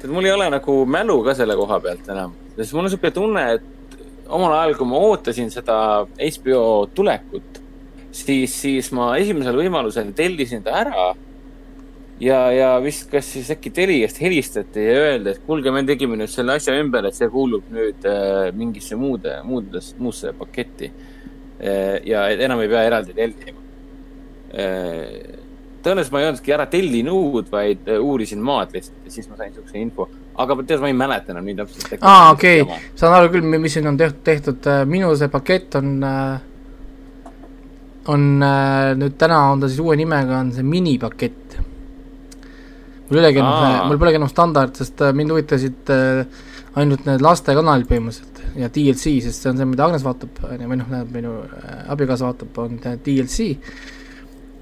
tead, 0.00 0.10
mul 0.10 0.26
ei 0.26 0.34
ole 0.34 0.48
nagu 0.52 0.78
mälu 0.86 1.20
ka 1.26 1.36
selle 1.38 1.56
koha 1.58 1.80
pealt 1.84 2.10
enam, 2.14 2.34
sest 2.56 2.74
mul 2.74 2.84
on 2.84 2.90
niisugune 2.90 3.14
tunne, 3.18 3.44
et 3.56 3.98
omal 4.32 4.56
ajal, 4.58 4.76
kui 4.78 4.88
ma 4.88 5.02
ootasin 5.08 5.50
seda 5.52 5.76
HBO 6.06 6.62
tulekut, 6.94 7.60
siis, 8.10 8.54
siis 8.64 8.90
ma 8.96 9.12
esimesel 9.20 9.58
võimalusel 9.58 10.12
tellisin 10.16 10.64
ta 10.64 10.78
ära. 10.84 11.12
Ja, 12.22 12.38
ja 12.54 12.70
vist, 12.84 13.08
kas 13.10 13.32
siis 13.34 13.50
äkki 13.54 13.72
Teliast 13.74 14.20
helistati 14.22 14.86
ja 14.86 14.98
öeldi, 15.08 15.34
et 15.34 15.42
kuulge, 15.46 15.74
me 15.74 15.82
tegime 15.88 16.18
nüüd 16.20 16.30
selle 16.30 16.56
asja 16.58 16.76
ümber, 16.78 17.08
et 17.08 17.18
see 17.18 17.30
kuulub 17.32 17.66
nüüd 17.74 18.06
äh, 18.08 18.48
mingisse 18.56 18.98
muude, 18.98 19.40
muudes, 19.48 19.94
muusse 19.98 20.34
paketti 20.38 20.92
äh,. 20.92 22.00
ja 22.06 22.26
enam 22.32 22.62
ei 22.62 22.70
pea 22.72 22.86
eraldi 22.90 23.16
tellima 23.18 23.58
äh, 24.54 25.40
tõenäoliselt 25.82 26.14
ma 26.14 26.22
ei 26.22 26.28
olnudki 26.28 26.54
ära 26.54 26.66
tellinud, 26.70 27.50
vaid 27.52 27.90
äh, 27.90 28.00
uurisin 28.02 28.42
maad 28.44 28.74
lihtsalt 28.76 29.06
ja 29.06 29.14
siis 29.14 29.28
ma 29.28 29.38
sain 29.38 29.50
niisuguse 29.50 29.82
info. 29.82 30.08
aga 30.42 30.56
tead, 30.62 30.80
ma 30.80 30.88
ei 30.88 30.96
mäleta 30.96 31.34
enam 31.34 31.48
nii 31.48 31.56
täpselt. 31.58 31.98
aa, 32.00 32.30
okei 32.32 32.62
okay., 32.64 32.78
saan 32.98 33.16
aru 33.18 33.32
küll, 33.34 33.58
mis 33.58 33.76
siin 33.76 33.90
on 33.90 33.98
tehtud, 34.00 34.22
tehtud, 34.28 34.70
äh, 34.70 34.84
minu 34.88 35.12
see 35.18 35.30
pakett 35.32 35.76
on, 35.80 35.92
äh, 36.06 37.30
on 38.12 38.30
nüüd 38.98 39.18
täna 39.18 39.44
on 39.52 39.62
ta 39.62 39.70
siis 39.70 39.82
uue 39.82 39.96
nimega, 39.98 40.40
on 40.42 40.50
see 40.54 40.66
minipakett. 40.66 41.58
Mul 43.12 43.20
ei 43.20 43.26
olegi 43.26 43.42
enam, 43.44 43.86
mul 43.92 44.00
polegi 44.00 44.18
enam 44.18 44.32
standard, 44.32 44.74
sest 44.80 45.04
mind 45.12 45.36
huvitasid 45.36 45.94
ainult 46.80 47.04
need 47.04 47.20
lastekanalid 47.20 47.88
põhimõtteliselt 47.90 48.40
ja 48.56 48.68
DLC, 48.72 49.18
sest 49.24 49.44
see 49.44 49.50
on 49.52 49.60
see, 49.60 49.68
mida 49.68 49.84
Agnes 49.84 50.04
vaatab, 50.04 50.38
või 50.40 50.78
noh, 50.80 50.88
näeb 50.88 51.12
minu 51.12 51.34
abikaasa 51.92 52.30
vaatab, 52.30 52.62
on 52.64 52.78
DLC 52.80 53.52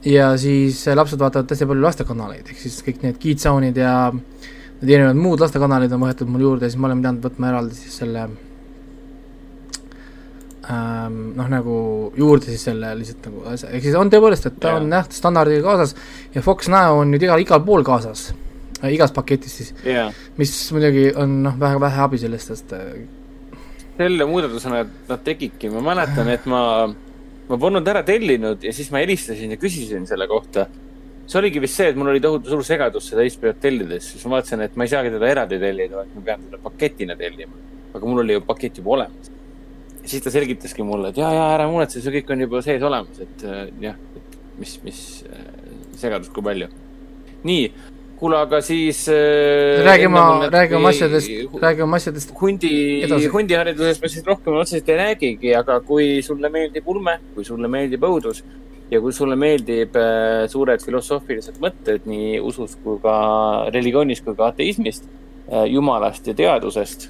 ja 0.05 0.36
siis 0.40 0.88
äh, 0.88 0.96
lapsed 0.96 1.20
vaatavad 1.20 1.51
hästi 1.51 1.68
palju 1.68 1.84
lastekanaleid, 1.84 2.51
ehk 2.51 2.61
siis 2.62 2.78
kõik 2.84 3.03
need 3.05 3.18
Kidzone'id 3.20 3.80
ja 3.80 3.94
need 4.12 4.92
erinevad 4.94 5.18
muud 5.20 5.42
lastekanalid 5.44 5.92
on 5.92 6.07
võetud 6.07 6.30
mul 6.30 6.46
juurde 6.46 6.66
ja 6.66 6.72
siis 6.72 6.80
ma 6.80 6.88
olen 6.88 7.03
pidanud 7.03 7.26
võtma 7.26 7.51
eraldi 7.51 7.76
siis 7.76 7.98
selle 8.01 8.24
ähm, 10.71 11.18
noh, 11.39 11.51
nagu 11.51 11.77
juurde 12.18 12.51
siis 12.51 12.64
selle 12.71 12.93
lihtsalt 12.99 13.29
nagu 13.29 13.45
asja, 13.53 13.73
ehk 13.75 13.89
siis 13.89 13.99
on 13.99 14.12
tõepoolest, 14.12 14.49
et 14.51 14.61
ta 14.62 14.75
yeah. 14.75 14.81
on 14.83 14.97
jah, 14.97 15.11
standardiga 15.21 15.66
kaasas 15.66 15.97
ja 16.35 16.45
Fox 16.47 16.71
Now 16.73 17.03
on 17.03 17.12
nüüd 17.14 17.27
igal, 17.27 17.43
igal 17.43 17.62
pool 17.66 17.87
kaasas 17.87 18.31
äh,, 18.81 18.91
igas 18.95 19.14
paketis 19.16 19.61
siis 19.61 19.75
yeah., 19.85 20.14
mis 20.41 20.55
muidugi 20.77 21.11
on 21.18 21.41
noh, 21.47 21.61
väga 21.61 21.83
vähe 21.89 22.05
abi 22.07 22.23
sellest, 22.23 22.55
sest 22.55 22.75
äh, 22.79 23.05
selle 24.01 24.25
muudatusena 24.29 24.85
nad 25.11 25.25
tegidki, 25.25 25.68
ma 25.75 25.83
mäletan, 25.91 26.31
et 26.33 26.47
ma 26.49 26.62
ma 27.51 27.59
polnud 27.59 27.89
ära 27.91 28.03
tellinud 28.07 28.62
ja 28.62 28.73
siis 28.75 28.93
ma 28.95 29.03
helistasin 29.03 29.57
ja 29.57 29.59
küsisin 29.61 30.07
selle 30.09 30.29
kohta. 30.31 30.68
see 31.31 31.39
oligi 31.39 31.61
vist 31.62 31.79
see, 31.79 31.87
et 31.93 31.99
mul 31.99 32.11
oli 32.11 32.21
tohutu 32.23 32.51
suur 32.51 32.64
segadus 32.66 33.07
seda 33.11 33.23
HBO-d 33.23 33.61
tellides, 33.62 34.07
siis 34.12 34.25
ma 34.27 34.39
vaatasin, 34.39 34.64
et 34.64 34.75
ma 34.75 34.87
ei 34.87 34.91
saagi 34.91 35.12
teda 35.14 35.29
eraldi 35.31 35.59
tellida, 35.62 36.01
vaid 36.01 36.16
ma 36.16 36.23
pean 36.27 36.47
teda 36.47 36.59
paketina 36.64 37.14
tellima. 37.18 37.55
aga 37.95 38.07
mul 38.07 38.23
oli 38.23 38.35
ju 38.35 38.43
pakett 38.47 38.79
juba 38.79 38.97
olemas. 38.97 39.31
Siis 40.05 40.24
ta 40.24 40.32
selgitaski 40.32 40.84
mulle, 40.86 41.12
et 41.12 41.20
ja, 41.20 41.30
ja 41.34 41.46
ära 41.55 41.68
muretse, 41.70 42.03
see 42.03 42.14
kõik 42.18 42.32
on 42.34 42.44
juba 42.46 42.62
sees 42.64 42.84
olemas, 42.86 43.22
et 43.22 43.46
äh, 43.46 43.62
jah, 43.84 43.96
et 44.16 44.36
mis, 44.61 44.76
mis 44.84 45.01
äh, 45.28 45.48
segadust, 46.01 46.32
kui 46.34 46.44
palju. 46.44 46.68
nii 47.44 47.70
kuule, 48.20 48.36
aga 48.36 48.61
siis 48.61 49.07
äh,. 49.09 49.80
räägime, 49.84 50.22
räägime 50.53 50.88
asjadest, 50.88 51.30
räägime 51.62 51.96
asjadest. 51.96 52.34
hundi, 52.40 52.72
hundiharidusest 53.32 54.03
ma 54.03 54.11
siis 54.12 54.26
rohkem 54.26 54.59
otseselt 54.61 54.88
ei 54.92 54.98
räägigi, 54.98 55.55
aga 55.57 55.78
kui 55.86 56.18
sulle 56.24 56.51
meeldib 56.53 56.88
ulme, 56.88 57.16
kui 57.34 57.46
sulle 57.48 57.70
meeldib 57.72 58.05
õudus 58.05 58.42
ja 58.90 59.01
kui 59.01 59.14
sulle 59.16 59.38
meeldib 59.40 59.96
suured 60.53 60.84
filosoofilised 60.84 61.62
mõtted 61.62 62.05
nii 62.11 62.42
usus 62.44 62.76
kui 62.84 63.01
ka 63.01 63.16
religioonist 63.70 64.26
kui 64.26 64.36
ka 64.36 64.51
ateismist 64.53 65.09
jumalast 65.70 66.28
ja 66.28 66.36
teadusest. 66.36 67.09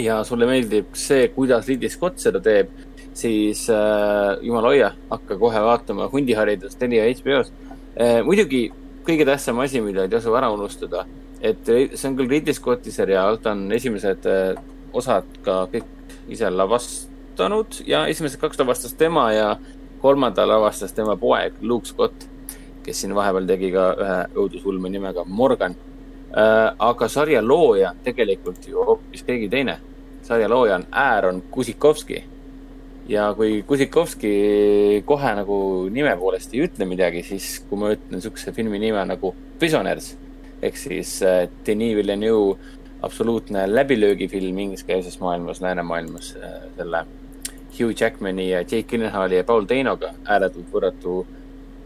Ja 0.00 0.20
sulle 0.24 0.46
meeldib 0.48 0.94
see, 0.98 1.28
kuidas 1.34 1.68
Ridley 1.68 1.92
Scott 1.92 2.22
seda 2.22 2.40
teeb, 2.42 2.72
siis 3.14 3.66
äh, 3.70 4.34
jumal 4.42 4.70
hoia, 4.72 4.92
hakka 5.10 5.38
kohe 5.38 5.60
vaatama 5.62 6.08
hundiharidust 6.12 6.78
Telia 6.78 7.06
HBO-s 7.10 7.52
äh,. 7.94 8.22
muidugi 8.26 8.66
kõige 9.06 9.26
tähtsam 9.28 9.60
asi, 9.62 9.82
mida 9.84 10.06
ei 10.06 10.12
tasu 10.12 10.34
ära 10.34 10.50
unustada, 10.54 11.04
et 11.44 11.66
see 11.66 12.08
on 12.08 12.16
küll 12.18 12.30
Ridley 12.30 12.56
Scotti 12.56 12.94
seriaal, 12.94 13.38
ta 13.42 13.52
on 13.54 13.68
esimesed 13.76 14.26
äh, 14.30 14.54
osad 14.94 15.28
ka 15.44 15.64
kõik 15.72 15.90
ise 16.32 16.50
lavastanud 16.50 17.80
ja 17.86 18.06
esimesed 18.10 18.40
kaks 18.40 18.60
lavastas 18.62 18.94
tema 18.98 19.28
ja 19.34 19.48
kolmanda 20.04 20.46
lavastas 20.48 20.92
tema 20.92 21.16
poeg 21.16 21.60
Luke 21.62 21.88
Scott, 21.88 22.26
kes 22.84 23.00
siin 23.00 23.14
vahepeal 23.16 23.46
tegi 23.48 23.70
ka 23.72 23.90
ühe 24.00 24.18
õudusulme 24.36 24.90
nimega 24.92 25.24
Morgan. 25.24 25.76
Äh, 26.34 26.74
aga 26.78 27.08
sarja 27.08 27.42
looja 27.42 27.92
tegelikult 28.04 28.66
ju 28.66 28.82
hoopis 28.82 29.22
keegi 29.22 29.48
teine. 29.48 29.78
sarja 30.22 30.48
looja 30.48 30.74
on 30.74 30.86
Aaron 30.90 31.42
Kusikovski 31.50 32.24
ja 33.08 33.34
kui 33.36 33.62
Kusikovski 33.62 35.02
kohe 35.04 35.34
nagu 35.36 35.56
nime 35.90 36.16
poolest 36.16 36.54
ei 36.54 36.64
ütle 36.64 36.88
midagi, 36.88 37.22
siis 37.22 37.60
kui 37.68 37.78
ma 37.78 37.92
ütlen 37.92 38.18
niisuguse 38.18 38.52
filmi 38.56 38.80
nime 38.82 39.04
nagu 39.06 39.34
Prisoners 39.58 40.14
ehk 40.62 40.80
siis 40.80 41.20
äh, 41.22 41.44
Denis 41.66 41.96
Villeneuve 41.96 42.56
absoluutne 43.02 43.66
läbilöögifilm 43.74 44.58
ingliskeelses 44.58 45.20
maailmas, 45.20 45.60
läänemaailmas 45.60 46.34
äh, 46.40 46.56
selle 46.76 47.04
Hugh 47.78 47.94
Jackmani 48.00 48.50
ja 48.50 48.58
Jake 48.58 48.82
Gyllenhaali 48.82 49.36
ja 49.36 49.44
Paul 49.44 49.68
Danoga 49.68 50.14
ääretult 50.24 50.72
võrratu 50.72 51.20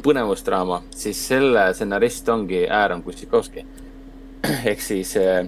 põnevusdraama, 0.05 0.83
siis 0.95 1.21
selle 1.29 1.73
stsenarist 1.75 2.29
ongi 2.29 2.65
Aaron 2.71 3.03
Kusikovski. 3.03 3.67
ehk 4.71 4.83
siis 4.83 5.17
äh, 5.17 5.47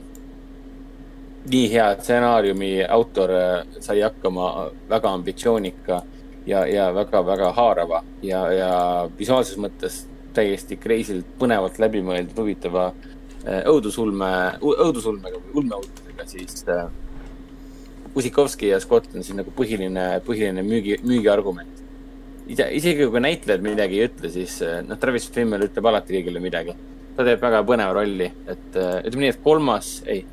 nii 1.49 1.71
hea 1.73 1.95
stsenaariumi 1.97 2.85
autor 2.85 3.31
äh, 3.33 3.67
sai 3.81 4.01
hakkama 4.01 4.71
väga 4.89 5.13
ambitsioonika 5.17 6.03
ja, 6.47 6.67
ja 6.67 6.91
väga-väga 6.95 7.53
haarava 7.57 8.03
ja, 8.23 8.43
ja 8.53 8.73
visuaalses 9.19 9.57
mõttes 9.61 10.03
täiesti 10.37 10.77
crazy'lt 10.77 11.33
põnevalt 11.41 11.81
läbimõeldud 11.81 12.37
huvitava 12.43 12.91
äh, 12.93 13.63
õudusulme, 13.71 14.31
õudusulmega 14.61 15.41
või 15.41 15.63
ulmeõudusega, 15.63 16.29
siis 16.29 16.65
äh, 16.69 16.87
Kusikovski 18.15 18.73
ja 18.75 18.81
Scott 18.83 19.15
on 19.15 19.25
siis 19.25 19.39
nagu 19.39 19.53
põhiline, 19.55 20.07
põhiline 20.27 20.65
müügi, 20.67 20.99
müügiargument. 21.07 21.79
isegi 22.51 23.07
kui 23.07 23.21
näitlejad 23.23 23.63
midagi 23.63 24.01
ei 24.01 24.09
ütle, 24.11 24.29
siis 24.35 24.57
noh, 24.89 24.99
Travis 24.99 25.29
Fimmel 25.31 25.69
ütleb 25.69 25.87
alati 25.87 26.17
kõigile 26.19 26.43
midagi. 26.43 26.75
Ta 27.21 27.29
teeb 27.29 27.43
väga 27.45 27.63
põneva 27.69 27.95
rolli, 28.01 28.29
et 28.49 28.77
ütleme 28.77 29.27
nii, 29.27 29.33
et 29.35 29.43
kolmas, 29.45 29.95
ei 30.09 30.25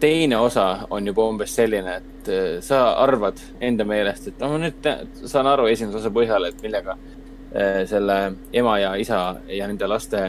teine 0.00 0.38
osa 0.38 0.86
on 0.90 1.06
juba 1.06 1.24
umbes 1.30 1.54
selline, 1.56 1.96
et 1.96 2.28
äh, 2.28 2.48
sa 2.64 2.82
arvad 3.02 3.40
enda 3.64 3.84
meelest, 3.88 4.30
et 4.30 4.42
noh, 4.42 4.56
nüüd 4.60 4.88
saan 5.24 5.48
aru 5.50 5.68
esimese 5.70 6.00
osa 6.02 6.12
põhjal, 6.12 6.48
et 6.48 6.60
millega 6.64 6.96
äh, 6.96 7.84
selle 7.88 8.18
ema 8.52 8.76
ja 8.82 8.94
isa 9.00 9.22
ja 9.48 9.68
nende 9.68 9.88
laste 9.88 10.28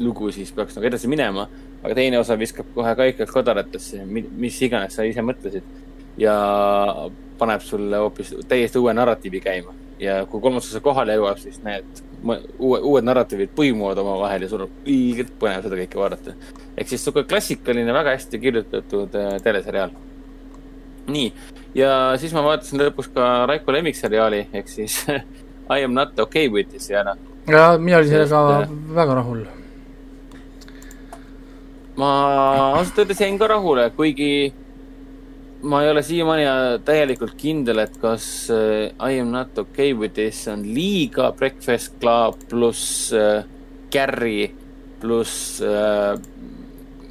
lugu 0.00 0.32
siis 0.32 0.52
peaks 0.56 0.76
nagu 0.76 0.88
edasi 0.88 1.10
minema. 1.12 1.48
aga 1.82 1.94
teine 1.98 2.18
osa 2.18 2.36
viskab 2.38 2.68
kohe 2.74 2.94
kaikad 2.96 3.28
kodaratesse, 3.28 4.04
mis 4.06 4.60
iganes 4.62 4.94
sa 4.94 5.04
ise 5.04 5.22
mõtlesid. 5.22 5.62
ja 6.16 6.34
paneb 7.38 7.60
sulle 7.60 7.96
hoopis 7.96 8.34
täiesti 8.48 8.78
uue 8.78 8.94
narratiivi 8.94 9.40
käima. 9.40 9.74
Ja 10.02 10.22
kui 10.26 10.42
kolmas 10.42 10.66
osa 10.70 10.80
kohale 10.82 11.14
jõuab, 11.16 11.38
siis 11.38 11.60
need 11.64 12.02
uue, 12.22 12.78
uued 12.78 13.06
narratiivid 13.06 13.52
põimuvad 13.56 13.98
omavahel 14.02 14.46
ja 14.46 14.50
sul 14.50 14.66
on 14.66 14.72
ilgelt 14.90 15.34
põnev 15.40 15.66
seda 15.66 15.78
kõike 15.78 16.00
vaadata. 16.00 16.34
ehk 16.76 16.90
siis 16.90 17.04
sihuke 17.04 17.24
klassikaline, 17.28 17.94
väga 17.94 18.16
hästi 18.16 18.40
kirjutatud 18.42 19.14
äh, 19.18 19.36
teleseriaal. 19.42 19.94
nii, 21.06 21.32
ja 21.78 21.92
siis 22.18 22.34
ma 22.34 22.44
vaatasin 22.46 22.82
lõpuks 22.82 23.10
ka 23.14 23.32
Raiko 23.50 23.74
lemmikseriaali 23.74 24.46
ehk 24.52 24.70
siis 24.70 25.02
I 25.74 25.84
am 25.84 25.94
not 25.94 26.18
okay 26.18 26.48
with 26.48 26.70
this 26.70 26.90
ja 26.90 27.04
noh. 27.06 27.18
ja 27.50 27.76
mina 27.78 27.98
olin 28.02 28.08
sellega 28.08 28.68
väga 28.94 29.18
rahul. 29.20 29.44
ma 31.96 32.10
ausalt 32.72 32.98
öeldes 33.04 33.20
jäin 33.20 33.38
ka 33.38 33.50
rahule, 33.50 33.90
kuigi 33.96 34.52
ma 35.62 35.82
ei 35.84 35.90
ole 35.90 36.02
siiamaani 36.02 36.44
täielikult 36.84 37.36
kindel, 37.38 37.82
et 37.84 37.94
kas 38.02 38.24
uh, 38.50 38.90
I 38.98 39.20
am 39.20 39.30
not 39.30 39.58
okay 39.58 39.92
with 39.94 40.14
this 40.14 40.46
on 40.50 40.64
liiga 40.74 41.30
Breakfast 41.38 42.00
Club 42.00 42.40
pluss 42.50 43.12
uh, 43.14 43.44
Carrie 43.92 44.50
pluss 45.00 45.60
uh, 45.62 46.18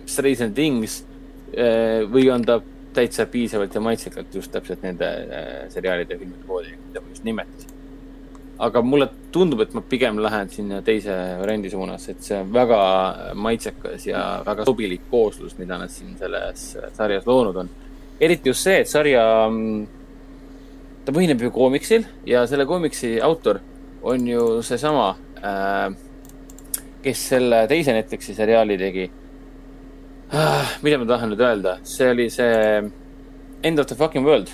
Stranger 0.05 0.51
Things 0.55 1.01
uh, 1.03 2.07
või 2.11 2.27
on 2.33 2.43
ta 2.47 2.59
täitsa 2.93 3.25
piisavalt 3.31 3.75
ja 3.75 3.81
maitsekalt 3.83 4.35
just 4.35 4.51
täpselt 4.51 4.83
nende 4.83 5.07
uh, 5.07 5.51
seriaalide 5.71 6.17
ja 6.17 6.19
filmide 6.19 6.47
koodi, 6.47 6.73
mida 6.87 7.03
ma 7.03 7.13
just 7.13 7.27
nimetasin. 7.27 7.77
aga 8.61 8.81
mulle 8.85 9.07
tundub, 9.31 9.63
et 9.63 9.71
ma 9.73 9.81
pigem 9.81 10.19
lähen 10.21 10.49
sinna 10.51 10.81
teise 10.85 11.15
variandi 11.39 11.71
suunas, 11.71 12.09
et 12.11 12.19
see 12.21 12.35
on 12.37 12.51
väga 12.53 12.81
maitsekas 13.33 14.05
ja 14.05 14.25
väga 14.45 14.67
sobilik 14.67 15.07
kooslus, 15.09 15.55
mida 15.57 15.79
nad 15.81 15.89
siin 15.89 16.13
selles 16.19 16.67
sarjas 16.97 17.25
loonud 17.25 17.63
on. 17.63 17.71
Eriti 18.21 18.51
just 18.51 18.67
see, 18.67 18.83
et 18.83 18.89
sarja, 18.89 19.23
mm, 19.49 19.85
ta 21.05 21.13
põhineb 21.15 21.41
ju 21.41 21.51
koomiksil 21.51 22.05
ja 22.29 22.45
selle 22.47 22.67
koomiksi 22.69 23.15
autor 23.21 23.59
on 24.01 24.27
ju 24.27 24.45
seesama 24.65 25.15
äh, 25.41 25.89
kes 27.01 27.27
selle 27.33 27.65
teise 27.69 27.93
Netflixi 27.97 28.37
seriaali 28.37 28.77
tegi 28.77 29.09
ah,. 30.33 30.77
mida 30.81 31.01
ma 31.01 31.07
tahan 31.09 31.33
nüüd 31.33 31.45
öelda, 31.45 31.77
see 31.83 32.09
oli 32.13 32.29
see 32.33 32.91
End 33.63 33.79
of 33.79 33.85
the 33.85 33.95
fucking 33.95 34.25
world. 34.25 34.49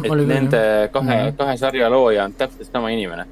küll. 0.00 0.22
Nende 0.24 0.88
kahe 0.92 1.04
mm, 1.04 1.26
-hmm. 1.26 1.36
kahe 1.36 1.56
sarja 1.56 1.90
looja 1.90 2.24
on 2.24 2.32
täpselt 2.32 2.72
sama 2.72 2.90
inimene. 2.90 3.26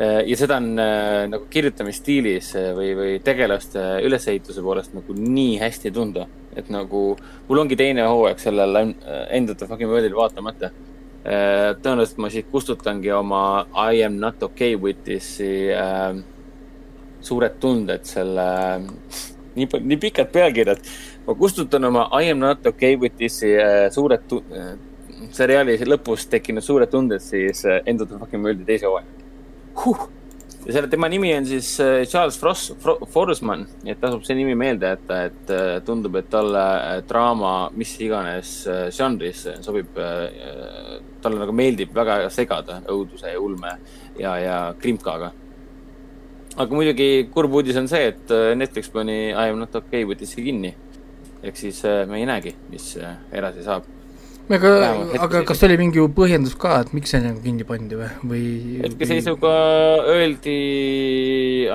Äh, 0.00 0.22
ja 0.26 0.36
seda 0.36 0.56
on 0.56 0.78
äh, 0.78 1.28
nagu 1.28 1.44
kirjutamisstiilis 1.50 2.54
äh, 2.56 2.70
või, 2.76 2.94
või 2.96 3.18
tegelaste 3.24 4.00
ülesehituse 4.02 4.62
poolest 4.62 4.94
nagu 4.94 5.12
nii 5.12 5.58
hästi 5.60 5.90
tunda. 5.90 6.26
Et 6.56 6.70
nagu, 6.72 7.02
mul 7.48 7.62
ongi 7.62 7.78
teine 7.78 8.06
hooaeg 8.08 8.40
sellel 8.42 8.80
End 8.80 9.50
of 9.50 9.58
the 9.58 9.68
fucking 9.70 9.90
world'il 9.90 10.16
vaatamata. 10.18 10.72
Tõenäoliselt 11.20 12.18
ma 12.22 12.30
siit 12.32 12.46
kustutangi 12.50 13.10
oma 13.12 13.42
I 13.76 14.02
am 14.06 14.16
not 14.18 14.42
okay 14.42 14.74
with 14.80 15.04
this'i 15.04 15.68
äh, 15.76 16.16
suured 17.20 17.58
tunded 17.60 18.06
selle, 18.08 18.46
nii, 19.56 19.68
nii 19.84 19.98
pikad 20.00 20.30
pealkirjad. 20.32 20.80
ma 21.26 21.34
kustutan 21.36 21.84
oma 21.84 22.08
I 22.16 22.30
am 22.30 22.40
not 22.40 22.66
okay 22.66 22.96
with 22.96 23.18
this'i 23.18 23.52
äh, 23.60 23.90
suured 23.92 24.32
äh, 24.38 24.70
seriaali 25.36 25.76
lõpus 25.84 26.24
tekkinud 26.32 26.64
suured 26.64 26.90
tunded 26.90 27.20
siis 27.22 27.64
äh, 27.68 27.82
End 27.86 28.00
of 28.00 28.08
the 28.08 28.18
fucking 28.18 28.44
world'i 28.44 28.64
teise 28.64 28.88
hooaja 28.88 29.06
huh.. 29.84 30.08
Ja 30.66 30.74
selle, 30.74 30.88
tema 30.92 31.08
nimi 31.08 31.32
on 31.34 31.46
siis 31.48 31.72
Charles 32.10 32.38
Frost, 32.40 32.74
Forsman, 33.12 33.66
nii 33.84 33.94
et 33.94 34.00
tasub 34.02 34.24
see 34.26 34.36
nimi 34.38 34.54
meelde 34.58 34.92
jätta, 34.92 35.20
et 35.30 35.52
tundub, 35.86 36.18
et 36.20 36.30
talle 36.30 36.64
draama, 37.08 37.54
mis 37.76 37.94
iganes 38.04 38.54
žanris 38.96 39.46
sobib, 39.64 39.96
talle 41.20 41.42
nagu 41.42 41.54
meeldib 41.56 41.94
väga 41.96 42.22
segada 42.34 42.82
õuduse 42.92 43.32
ja 43.32 43.40
ulme 43.40 43.76
ja, 44.20 44.36
ja 44.40 44.58
krimkaga 44.80 45.32
aga 46.58 46.74
muidugi 46.74 47.28
kurb 47.32 47.54
uudis 47.54 47.78
on 47.78 47.88
see, 47.90 48.10
et 48.10 48.32
äh, 48.34 48.52
Netflix 48.58 48.90
pani 48.92 49.30
I 49.30 49.50
am 49.52 49.60
not 49.60 49.74
okay 49.78 50.06
võttissi 50.08 50.42
kinni. 50.44 50.74
ehk 51.42 51.56
siis 51.56 51.84
äh, 51.88 52.02
me 52.08 52.18
ei 52.20 52.26
näegi, 52.28 52.52
mis 52.70 52.92
äh, 53.00 53.16
edasi 53.32 53.64
saab. 53.64 53.86
Aga, 54.56 54.70
aga 55.26 55.42
kas 55.48 55.62
oli 55.66 55.76
mingi 55.80 56.02
põhjendus 56.16 56.56
ka, 56.60 56.80
et 56.84 56.92
miks 56.96 57.14
see 57.14 57.22
nagu 57.24 57.40
kinni 57.44 57.66
pandi 57.68 57.98
või, 57.98 58.08
või? 58.32 58.48
hetkeseisuga 58.84 59.52
öeldi 60.14 60.56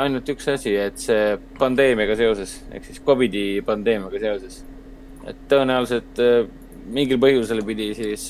ainult 0.02 0.34
üks 0.36 0.50
asi, 0.54 0.76
et 0.88 1.00
see 1.02 1.38
pandeemiaga 1.60 2.18
seoses, 2.20 2.58
ehk 2.76 2.90
siis 2.90 3.02
Covidi 3.06 3.46
pandeemiaga 3.66 4.22
seoses. 4.22 4.62
et 5.26 5.40
tõenäoliselt 5.50 6.22
mingil 6.94 7.22
põhjusel 7.22 7.64
pidi 7.66 7.94
siis 7.98 8.28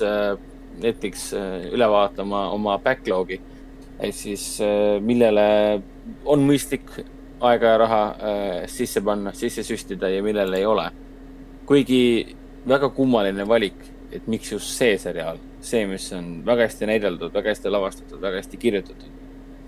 Netflix 0.81 1.31
üle 1.35 1.89
vaatama 1.91 2.49
oma 2.55 2.77
backlog'i 2.83 3.41
ehk 3.95 4.15
siis 4.15 4.47
millele 5.03 5.49
on 6.29 6.43
mõistlik 6.45 6.89
aega 7.45 7.73
ja 7.73 7.77
raha 7.77 8.01
äh, 8.05 8.67
sisse 8.71 9.01
panna, 9.03 9.33
sisse 9.35 9.63
süstida 9.65 10.09
ja 10.09 10.23
millel 10.23 10.53
ei 10.53 10.65
ole. 10.65 10.89
kuigi 11.65 12.35
väga 12.67 12.91
kummaline 12.93 13.47
valik, 13.47 13.79
et 14.20 14.28
miks 14.32 14.51
just 14.51 14.74
see 14.78 14.97
seriaal, 15.01 15.39
see, 15.66 15.86
mis 15.89 16.07
on 16.16 16.41
väga 16.47 16.68
hästi 16.68 16.89
näideldud, 16.89 17.34
väga 17.34 17.53
hästi 17.53 17.72
lavastatud, 17.74 18.22
väga 18.22 18.41
hästi 18.41 18.61
kirjutatud 18.61 19.09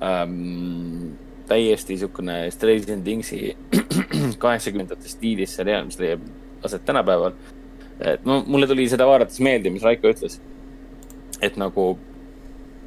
ähm,. 0.04 1.16
täiesti 1.48 1.95
niisugune 1.95 2.52
Stranger 2.52 2.98
Thingsi 3.04 3.58
kaheksakümnendate 4.43 5.08
stiilis 5.08 5.56
seriaal, 5.56 5.86
mis 5.88 6.00
leiab 6.00 6.26
aset 6.68 6.86
tänapäeval. 6.86 7.38
et 8.00 8.26
no 8.26 8.43
mulle 8.48 8.68
tuli 8.68 8.89
seda 8.89 9.08
vaadates 9.08 9.39
meelde, 9.39 9.70
mis 9.70 9.84
Raiko 9.84 10.12
ütles. 10.12 10.41
et 11.41 11.58
nagu, 11.58 11.93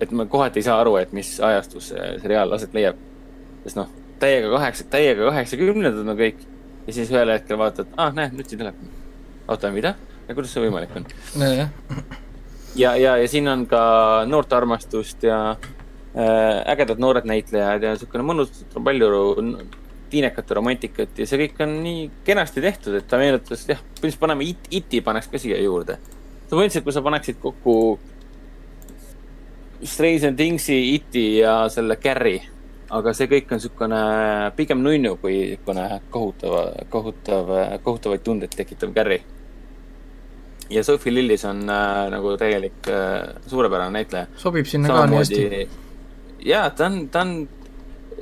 et 0.00 0.12
ma 0.12 0.26
kohati 0.26 0.60
ei 0.60 0.68
saa 0.68 0.80
aru, 0.80 0.96
et 0.96 1.12
mis 1.12 1.38
ajastus 1.40 1.88
see 1.94 2.10
seriaal 2.20 2.52
aset 2.52 2.74
leiab 2.74 3.00
sest 3.64 3.78
noh, 3.78 3.90
täiega 4.20 4.50
kaheksa, 4.54 4.86
täiega 4.92 5.28
kaheksakümnendad 5.28 6.00
on 6.04 6.16
kõik. 6.18 6.46
ja 6.86 6.94
siis 6.96 7.10
ühel 7.12 7.32
hetkel 7.34 7.58
vaatad, 7.60 7.90
ah, 8.00 8.12
näed, 8.14 8.34
nutitelefon. 8.36 8.92
oota, 9.48 9.70
mida? 9.74 9.94
Ja 10.30 10.36
kuidas 10.38 10.54
see 10.54 10.62
võimalik 10.62 10.94
on? 10.94 11.06
ja, 11.42 11.66
ja, 12.78 12.94
ja, 12.94 13.16
ja 13.18 13.28
siin 13.30 13.50
on 13.50 13.66
ka 13.70 13.82
noortearmastust 14.30 15.26
ja 15.26 15.40
äh, 15.50 16.60
ägedad 16.70 17.02
noored 17.02 17.26
näitlejad 17.26 17.82
ja 17.82 17.94
niisugune 17.96 18.26
mõnus, 18.26 18.62
palju 18.76 19.10
tiinekate 20.10 20.56
romantikat 20.58 21.18
ja 21.18 21.26
see 21.26 21.42
kõik 21.44 21.58
on 21.66 21.74
nii 21.84 22.06
kenasti 22.26 22.62
tehtud, 22.62 22.96
et 22.98 23.10
ta 23.10 23.18
meenutas, 23.18 23.66
jah, 23.68 23.82
põhimõtteliselt 23.82 24.22
paneme 24.22 24.46
it, 24.46 24.70
iti 24.80 25.02
paneks 25.06 25.30
ka 25.30 25.42
siia 25.42 25.58
juurde. 25.62 25.98
sa 26.46 26.54
põhimõtteliselt, 26.54 26.86
kui 26.86 26.94
sa 26.94 27.04
paneksid 27.06 27.42
kokku 27.42 27.76
Stranger 29.80 30.34
Thingsi, 30.36 30.76
iti 30.94 31.26
ja 31.40 31.62
selle 31.72 31.96
Carry 31.96 32.40
aga 32.90 33.12
see 33.14 33.28
kõik 33.30 33.50
on 33.50 33.60
niisugune 33.60 34.00
pigem 34.58 34.82
nunnu 34.82 35.14
kui 35.22 35.36
niisugune 35.38 35.84
kohutava, 36.10 36.64
kohutav, 36.90 37.52
kohutavaid 37.84 38.24
tundeid 38.26 38.56
tekitav 38.56 38.94
Carri. 38.96 39.20
Ja 40.70 40.84
Sophie 40.84 41.14
Lillis 41.14 41.44
on 41.44 41.62
äh, 41.68 42.02
nagu 42.12 42.36
täielik 42.40 42.88
äh, 42.88 43.34
suurepärane 43.46 43.98
näitleja. 43.98 44.26
sobib 44.36 44.66
sinna 44.70 44.88
Samamoodi, 44.88 45.34
ka 45.34 45.54
nii 45.54 45.64
hästi. 45.64 46.44
jaa, 46.50 46.70
ta 46.70 46.86
on, 46.86 47.00
ta 47.08 47.24
on, 47.26 47.48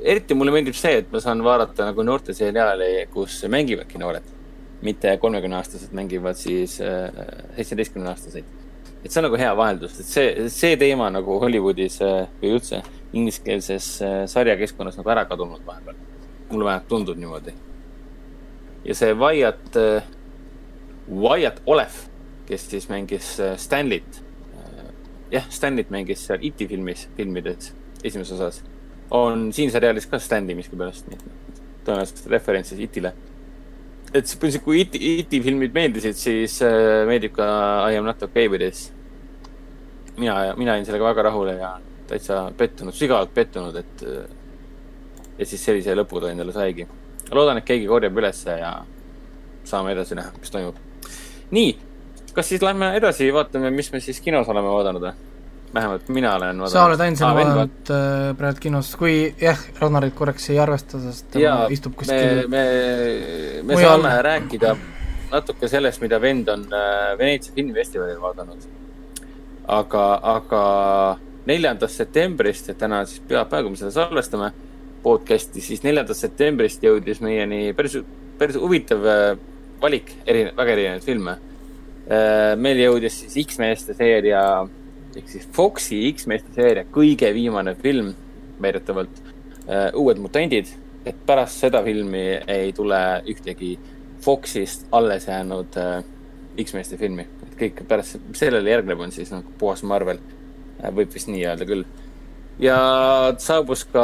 eriti 0.01 0.37
mulle 0.37 0.53
meeldib 0.55 0.77
see, 0.77 1.01
et 1.03 1.11
ma 1.11 1.21
saan 1.23 1.43
vaadata 1.43 1.91
nagu 1.91 2.03
noorteseriaali, 2.03 2.93
kus 3.13 3.43
mängivadki 3.47 4.01
noored. 4.01 4.35
mitte 4.81 5.17
kolmekümneaastased 5.19 5.91
mängivad 5.91 6.37
siis 6.39 6.77
äh, 6.81 7.11
seitsmeteistkümneaastaseid 7.55 8.45
äh, 8.45 8.59
et 9.03 9.11
see 9.11 9.21
on 9.21 9.29
nagu 9.29 9.39
hea 9.39 9.51
vaheldus, 9.55 9.95
et 10.01 10.07
see, 10.07 10.47
see 10.51 10.75
teema 10.79 11.07
nagu 11.13 11.39
Hollywoodis 11.39 11.99
äh, 12.03 12.27
või 12.41 12.55
üldse 12.57 12.81
ingliskeelses 13.15 13.87
äh, 14.03 14.19
sarjakeskkonnas 14.29 14.99
nagu 14.99 15.11
ära 15.13 15.25
kadunud 15.29 15.63
vahepeal. 15.65 15.95
mulle 16.49 16.65
vähemalt 16.65 16.87
tundub 16.89 17.17
niimoodi. 17.17 17.53
ja 18.85 18.95
see 18.95 19.13
Wyatt, 19.13 19.75
äh, 19.75 20.03
Wyatt 21.09 21.61
Olef, 21.65 22.08
kes 22.49 22.67
siis 22.71 22.89
mängis 22.89 23.37
Stanley't. 23.61 24.21
jah, 25.31 25.45
Stanley't 25.53 25.93
mängis 25.93 26.25
seal 26.27 26.41
E.T. 26.41 26.67
filmis, 26.67 27.07
filmides, 27.17 27.73
esimeses 28.03 28.35
osas. 28.39 28.63
on 29.11 29.49
siin 29.53 29.71
seriaalis 29.71 30.09
ka 30.09 30.19
Stanley 30.19 30.57
miskipärast, 30.57 31.07
nii 31.09 31.17
et 31.17 31.59
tõenäoliselt 31.85 32.29
referentsis 32.33 32.81
E.T.-le 32.81 33.13
et 34.09 34.25
põhimõtteliselt, 34.25 34.63
kui 34.65 34.81
IT, 34.81 34.95
IT 34.97 35.35
filmid 35.45 35.75
meeldisid, 35.75 36.17
siis 36.17 36.57
äh, 36.65 37.03
meeldib 37.09 37.35
ka 37.35 37.45
I 37.89 37.99
am 37.99 38.07
not 38.07 38.21
okay 38.25 38.49
with 38.49 38.63
this. 38.63 38.89
mina, 40.17 40.55
mina 40.57 40.73
olin 40.73 40.85
sellega 40.85 41.11
väga 41.11 41.23
rahule 41.29 41.53
ja 41.55 41.75
täitsa 42.09 42.49
pettunud, 42.57 42.95
sügavalt 42.95 43.33
pettunud, 43.33 43.75
et, 43.75 44.03
äh, 44.03 45.27
et 45.37 45.47
siis 45.47 45.61
sellise 45.63 45.95
lõpu 45.95 46.21
ta 46.21 46.31
endale 46.33 46.55
saigi. 46.55 46.87
loodan, 47.31 47.61
et 47.61 47.65
keegi 47.65 47.85
korjab 47.87 48.17
ülesse 48.17 48.57
ja 48.57 48.73
saame 49.63 49.93
edasi 49.93 50.17
näha, 50.17 50.33
mis 50.39 50.51
toimub. 50.51 50.75
nii, 51.51 51.77
kas 52.35 52.49
siis 52.49 52.63
lähme 52.65 52.93
edasi, 52.97 53.29
vaatame, 53.33 53.71
mis 53.73 53.91
me 53.93 54.01
siis 54.03 54.21
kinos 54.21 54.49
oleme 54.49 54.71
vaadanud 54.73 55.07
või? 55.09 55.17
vähemalt 55.73 56.07
mina 56.09 56.31
olen 56.35 56.47
vaadanud. 56.47 56.73
sa 56.73 56.85
oled 56.85 57.01
ainsana 57.05 57.31
ah, 57.31 57.37
vaadanud 57.37 57.91
äh, 57.93 58.37
praegu 58.37 58.63
kinos, 58.63 58.93
kui 58.97 59.17
jah, 59.41 59.59
Rannarit 59.79 60.15
korraks 60.17 60.49
ei 60.49 60.59
arvesta, 60.59 61.01
sest 61.03 61.27
tema 61.33 61.43
Jaa, 61.45 61.67
istub 61.73 61.93
kuskil 61.99 62.47
me, 62.47 62.47
me, 62.47 62.63
me 63.63 63.75
mujal. 63.75 63.91
saame 63.91 64.15
rääkida 64.25 64.75
natuke 65.31 65.69
sellest, 65.69 66.01
mida 66.01 66.21
vend 66.21 66.49
on 66.49 66.65
äh, 66.73 67.17
Veneetsia 67.17 67.53
filmifestivalil 67.55 68.21
vaadanud. 68.21 68.65
aga, 69.67 70.05
aga 70.23 70.63
neljandast 71.49 72.01
septembrist, 72.01 72.71
et 72.71 72.77
täna 72.81 73.03
siis 73.05 73.21
pühapäev, 73.29 73.67
kui 73.67 73.75
me 73.75 73.81
seda 73.81 73.91
salvestame, 73.93 74.49
podcast'i, 75.03 75.61
siis 75.63 75.83
neljandast 75.85 76.25
septembrist 76.25 76.83
jõudis 76.83 77.21
meieni 77.23 77.69
päris, 77.77 77.99
päris 78.41 78.57
huvitav 78.59 79.05
äh, 79.05 79.35
valik, 79.81 80.11
erinev, 80.25 80.57
väga 80.57 80.75
erinevaid 80.75 81.05
filme. 81.05 81.37
Äh, 82.09 82.55
meil 82.57 82.79
jõudis 82.81 83.19
siis 83.21 83.35
X-meeste 83.45 83.93
seeria 83.93 84.41
ehk 85.13 85.29
siis 85.29 85.45
Foxi 85.53 85.99
X-meeste 86.13 86.53
seeria 86.55 86.85
kõige 86.89 87.29
viimane 87.35 87.75
film, 87.77 88.15
väidetavalt 88.61 89.21
uh,, 89.21 89.89
Uued 89.97 90.17
mutandid, 90.21 90.71
et 91.05 91.21
pärast 91.27 91.61
seda 91.61 91.83
filmi 91.85 92.23
ei 92.49 92.73
tule 92.73 92.99
ühtegi 93.29 93.75
Foxist 94.25 94.87
alles 94.95 95.29
jäänud 95.29 95.77
uh, 95.77 96.01
X-meeste 96.59 96.97
filmi. 96.97 97.27
et 97.45 97.55
kõik 97.61 97.85
pärast 97.87 98.17
sellele 98.37 98.73
järgneb, 98.73 98.99
on 98.99 99.13
siis 99.13 99.29
nagu 99.31 99.53
puhas 99.61 99.83
Marvel. 99.83 100.19
Võib 100.95 101.11
vist 101.13 101.27
nii 101.27 101.43
öelda 101.43 101.65
küll. 101.67 101.83
Ja 102.59 102.77
saabus 103.39 103.85
ka 103.87 104.03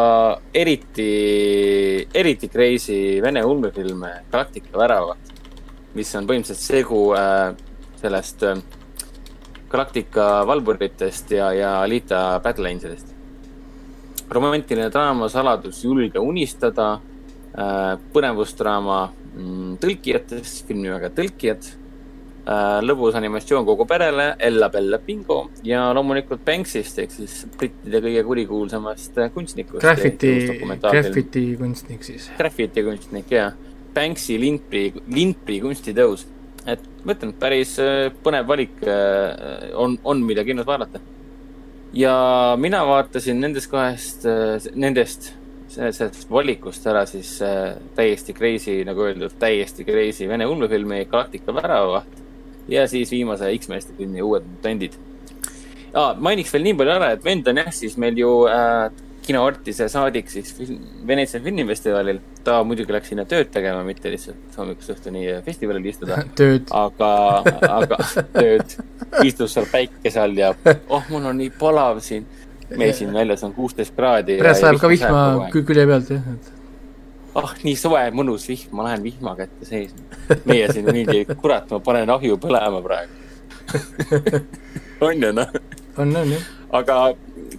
eriti, 0.55 2.07
eriti 2.13 2.49
crazy 2.51 3.21
vene 3.23 3.43
ulmefilm 3.43 4.03
Galactica 4.31 4.77
väravad, 4.79 5.31
mis 5.95 6.11
on 6.15 6.27
põhimõtteliselt 6.27 6.63
segu 6.63 7.01
äh, 7.15 7.55
sellest 8.05 8.45
äh, 8.45 8.61
Galactica 9.69 10.45
valvuritest 10.47 11.33
ja, 11.35 11.49
ja 11.53 11.71
Alita 11.81 12.39
Battle 12.43 12.69
Angelist. 12.69 13.11
romantiline 14.29 14.89
draama 14.89 15.27
Saladus 15.29 15.83
julge 15.83 16.19
unistada 16.19 16.93
äh,, 16.95 17.97
põnevusdraama 18.13 18.99
mm, 19.33 19.73
tõlkijatest, 19.81 20.63
film 20.67 20.85
nimega 20.85 21.11
Tõlkijad 21.13 21.73
Äh, 22.45 22.77
lõbus 22.85 23.15
animatsioon 23.17 23.63
kogu 23.65 23.87
perele, 23.89 24.27
Ella 24.37 24.67
Bella 24.69 24.99
Bingo 25.01 25.47
ja 25.65 25.87
loomulikult 25.97 26.43
Banksist 26.45 26.99
ehk 27.01 27.13
siis 27.15 27.39
brittide 27.57 28.03
kõige 28.03 28.21
kurikuulsamast 28.27 29.17
kunstnikust. 29.33 29.81
Graffiti, 29.81 30.33
graffiti 30.83 31.45
kunstnik 31.57 32.05
siis. 32.05 32.27
Graffiti 32.37 32.83
kunstnik, 32.85 33.33
jah. 33.33 33.57
Banksi 33.95 34.37
lintprii, 34.37 34.91
lintprii 35.15 35.57
kunstitõus. 35.63 36.27
Ma 37.05 37.13
ütlen, 37.13 37.33
päris 37.39 37.75
äh, 37.81 38.09
põnev 38.25 38.47
valik 38.49 38.83
äh, 38.83 39.71
on, 39.77 39.97
on, 40.03 40.23
mida 40.25 40.43
kinos 40.47 40.67
vaadata. 40.67 40.99
ja 41.93 42.15
mina 42.59 42.83
vaatasin 42.87 43.39
nendest 43.39 43.71
kahest, 43.71 44.25
nendest 44.75 45.31
sellest 45.75 46.29
valikust 46.31 46.85
ära 46.87 47.03
siis 47.09 47.37
täiesti 47.95 48.33
crazy, 48.35 48.77
nagu 48.87 49.03
öeldud, 49.07 49.33
täiesti 49.39 49.83
crazy 49.87 50.27
vene 50.29 50.47
ulmefilmi 50.47 51.03
Galactica 51.11 51.55
väravaht 51.55 52.21
ja 52.71 52.85
siis 52.87 53.11
viimase 53.11 53.51
X-meeste 53.57 53.95
filmi 53.97 54.23
Uued 54.23 54.45
mutandid 54.49 54.95
ah,. 55.93 56.15
mainiks 56.19 56.53
veel 56.53 56.65
nii 56.67 56.77
palju 56.79 56.95
ära, 56.95 57.11
et 57.15 57.25
vend 57.25 57.47
on 57.51 57.61
jah, 57.63 57.71
siis 57.73 57.97
meil 58.01 58.17
ju 58.19 58.31
äh, 58.51 58.89
kinoartise 59.25 59.87
saadik 59.91 60.29
siis 60.29 60.53
Veneetsia 61.07 61.41
filmifestivalil. 61.43 62.19
ta 62.43 62.59
muidugi 62.63 62.93
läks 62.93 63.09
sinna 63.09 63.25
tööd 63.25 63.49
tegema, 63.53 63.83
mitte 63.83 64.11
lihtsalt 64.13 64.57
hommikust 64.57 64.93
õhtuni 64.93 65.25
festivalil 65.45 65.85
istuda. 65.89 66.21
aga, 66.85 67.11
aga 67.69 67.99
tööd, 68.39 68.75
istus 69.25 69.55
seal 69.57 69.69
päikese 69.71 70.21
all 70.21 70.37
ja 70.37 70.53
oh, 70.89 71.03
mul 71.09 71.31
on 71.31 71.39
nii 71.41 71.53
palav 71.59 72.01
siin. 72.05 72.27
meil 72.75 72.93
siin 72.97 73.13
väljas 73.13 73.43
on 73.45 73.53
kuusteist 73.53 73.93
kraadi. 73.95 74.39
pärast 74.41 74.65
läheb 74.65 74.81
ka 74.81 74.89
vihma 74.89 75.23
külje 75.53 75.85
pealt 75.85 76.09
jah, 76.09 76.29
et 76.33 76.55
ah, 77.37 77.51
nii 77.63 77.75
soe, 77.77 78.01
mõnus 78.15 78.47
vihm, 78.49 78.71
ma 78.77 78.87
lähen 78.87 79.03
vihma 79.05 79.35
kätte 79.37 79.67
seisma. 79.67 80.39
meie 80.49 80.71
siin 80.73 80.89
mingi, 80.89 81.25
kurat, 81.41 81.69
ma 81.69 81.81
panen 81.83 82.09
ahju 82.15 82.39
põlema 82.41 82.81
praegu 82.85 83.23
on 85.05 85.23
ju 85.23 85.31
noh? 85.33 85.55
on, 85.97 86.15
on 86.15 86.33
jah. 86.33 86.49
aga 86.79 86.99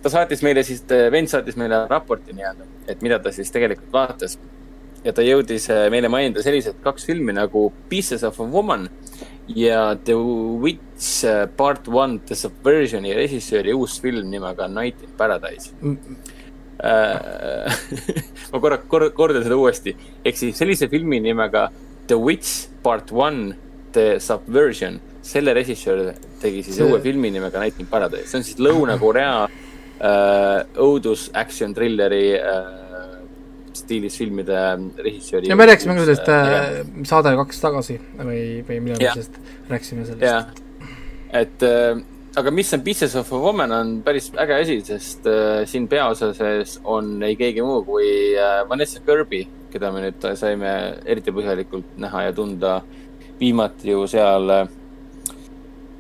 ta 0.03 0.13
saatis 0.13 0.43
meile 0.47 0.63
siis, 0.67 0.83
vend 1.13 1.31
saatis 1.33 1.59
meile 1.61 1.85
raporti 1.91 2.37
nii-öelda, 2.37 2.69
et 2.89 3.03
mida 3.05 3.19
ta 3.23 3.33
siis 3.35 3.51
tegelikult 3.55 3.93
vaatas. 3.93 4.39
ja 5.05 5.13
ta 5.15 5.23
jõudis 5.23 5.69
äh, 5.71 5.87
meile 5.93 6.09
mainida 6.11 6.43
sellised 6.43 6.81
kaks 6.83 7.05
filmi 7.07 7.35
nagu 7.37 7.69
Pieces 7.89 8.25
of 8.27 8.41
a 8.41 8.47
Woman 8.51 8.89
ja 9.47 9.95
The 9.95 10.17
Witch 10.63 11.25
äh, 11.25 11.47
Part 11.57 11.87
One 11.89 12.19
The 12.27 12.35
Subversion'i 12.35 13.15
režissööri 13.15 13.75
uus 13.77 14.01
film 14.03 14.31
nimega 14.31 14.67
Night 14.69 15.05
in 15.07 15.13
Paradise 15.17 15.71
mm 15.81 16.35
Äh, 16.79 17.73
ma 18.53 18.61
korra 18.61 18.77
kor, 18.85 19.09
kordan 19.17 19.45
seda 19.47 19.57
uuesti. 19.57 19.95
ehk 20.25 20.37
siis 20.37 20.59
sellise 20.61 20.91
filmi 20.93 21.23
nimega 21.25 21.71
The 22.07 22.19
Witch 22.21 22.69
Part 22.85 23.13
One 23.13 23.55
The 23.97 24.19
Subversion, 24.21 24.99
selle 25.25 25.55
režissöör 25.57 26.13
tegi 26.43 26.61
siis 26.67 26.77
see... 26.77 26.85
uue 26.85 27.01
filmi 27.01 27.31
nimega 27.33 27.63
Night 27.63 27.81
in 27.81 27.89
Paradise, 27.89 28.29
see 28.29 28.43
on 28.43 28.45
siis 28.45 28.61
Lõuna-Korea 28.61 29.47
õudus 29.97 31.31
action 31.33 31.73
thrilleri 31.75 32.25
äh, 32.37 32.87
stiilis 33.77 34.19
filmide 34.19 34.59
režissööri. 34.99 35.49
ja 35.51 35.57
me 35.59 35.67
rääkisime 35.69 35.97
ka 35.97 36.05
sellest 36.05 36.29
äh, 36.33 36.83
saade 37.09 37.33
kaks 37.41 37.63
tagasi 37.63 37.97
või, 38.19 38.43
või 38.67 38.83
millal 38.83 39.01
me 39.01 39.15
sellest 39.15 39.41
rääkisime 39.71 40.07
sellest. 40.09 40.63
et 41.41 41.67
äh, 41.67 42.01
aga 42.37 42.53
mis 42.53 42.73
on 42.77 42.85
Pieces 42.87 43.17
of 43.17 43.33
a 43.33 43.41
Woman 43.41 43.73
on 43.73 43.93
päris 44.07 44.31
äge 44.37 44.61
asi, 44.61 44.79
sest 44.85 45.29
äh, 45.31 45.65
siin 45.69 45.89
peaosas 45.89 46.79
on 46.85 47.17
ei 47.27 47.37
keegi 47.39 47.65
muu 47.65 47.85
kui 47.87 48.09
äh, 48.37 48.63
Vanessa 48.69 49.01
Kirby, 49.05 49.47
keda 49.73 49.93
me 49.93 50.07
nüüd 50.07 50.29
saime 50.39 50.73
eriti 51.05 51.35
põhjalikult 51.35 51.97
näha 52.01 52.29
ja 52.29 52.37
tunda 52.37 52.81
viimati 53.41 53.93
ju 53.93 54.05
seal 54.11 54.53
äh, 54.63 54.67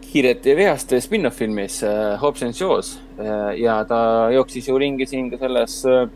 Kiirete 0.07 0.55
ja 0.55 0.57
vihaste 0.57 1.01
spin-off 1.03 1.37
filmis 1.37 1.83
äh, 1.85 2.15
Hobbs 2.21 2.45
and 2.47 2.57
Shaws 2.57 2.95
äh, 2.97 3.06
ja 3.57 3.79
ta 3.89 3.99
jooksis 4.35 4.69
ju 4.69 4.79
ringi 4.79 5.07
siin 5.09 5.31
ka 5.31 5.41
selles 5.41 5.79
äh, 5.89 6.09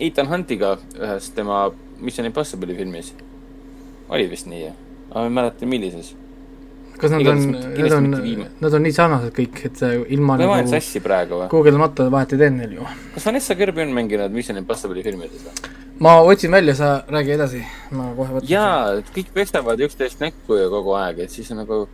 Ethan 0.00 0.30
Huntiga 0.30 0.76
ühes 0.96 1.28
tema 1.36 1.66
Mission 2.00 2.26
Impossible'i 2.26 2.76
filmis. 2.76 3.12
oli 4.08 4.26
vist 4.30 4.46
nii? 4.46 4.72
ma 5.12 5.24
ei 5.24 5.30
mäleta, 5.30 5.66
millises 5.68 6.14
kas 7.02 7.10
nad 7.10 7.26
on, 7.26 7.44
nad 7.52 7.92
on, 7.92 8.10
nad 8.60 8.74
on 8.74 8.84
nii 8.86 8.94
sarnased 8.94 9.32
kõik, 9.36 9.62
et 9.68 9.80
ilma 10.14 10.36
ma 10.38 10.56
nagu 10.56 10.70
sassi 10.70 11.02
praegu 11.04 11.40
või? 11.42 11.48
guugeldamata 11.52 12.08
vahet 12.12 12.34
ei 12.36 12.42
tee 12.44 12.50
neil 12.54 12.76
ju. 12.78 12.90
kas 13.14 13.26
Vanessa 13.28 13.56
Kirby 13.58 13.84
on 13.86 13.96
mänginud 13.96 14.34
Mission 14.34 14.60
Impossible'i 14.60 15.04
filmides 15.06 15.46
või? 15.46 15.72
ma 16.02 16.18
otsin 16.26 16.52
välja, 16.52 16.74
sa 16.78 16.92
räägi 17.10 17.34
edasi, 17.36 17.64
ma 17.96 18.12
kohe 18.16 18.38
võtan. 18.38 18.50
jaa, 18.50 19.02
kõik 19.14 19.32
pestavad 19.34 19.82
üksteist 19.88 20.22
näkku 20.22 20.58
ju 20.58 20.70
kogu 20.72 20.96
aeg, 20.98 21.24
et 21.26 21.34
siis 21.34 21.50
on 21.54 21.62
nagu 21.62 21.84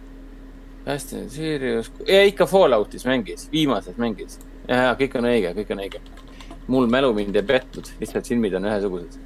Serious, 0.88 1.92
ja 2.08 2.22
ikka 2.24 2.46
Falloutis 2.48 3.04
mängis, 3.08 3.48
viimases 3.52 3.98
mängis. 4.00 4.38
ja, 4.68 4.94
kõik 4.98 5.18
on 5.20 5.28
õige, 5.28 5.54
kõik 5.60 5.72
on 5.74 5.84
õige. 5.84 6.00
mul 6.68 6.88
mälu 6.90 7.14
mind 7.16 7.36
ei 7.36 7.42
petnud, 7.42 7.88
lihtsalt 8.00 8.28
filmid 8.28 8.54
on 8.56 8.68
ühesugused 8.68 9.18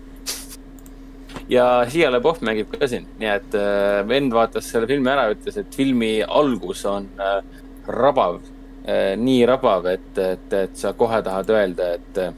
ja 1.50 1.66
Shia 1.90 2.10
LaBeouf 2.12 2.40
mängib 2.44 2.70
ka 2.72 2.88
siin, 2.90 3.06
nii 3.20 3.30
et 3.30 3.56
äh, 3.58 4.00
vend 4.08 4.34
vaatas 4.34 4.68
selle 4.70 4.88
filmi 4.90 5.10
ära 5.12 5.28
ütles, 5.32 5.58
et 5.58 5.74
filmi 5.74 6.12
algus 6.22 6.84
on 6.88 7.08
äh, 7.20 7.40
rabav 7.88 8.40
äh,, 8.86 9.14
nii 9.18 9.44
rabav, 9.48 9.88
et, 9.92 10.10
et, 10.18 10.48
et 10.62 10.78
sa 10.78 10.94
kohe 10.98 11.22
tahad 11.24 11.52
öelda, 11.52 11.92
et 11.98 12.22
äh, 12.22 12.34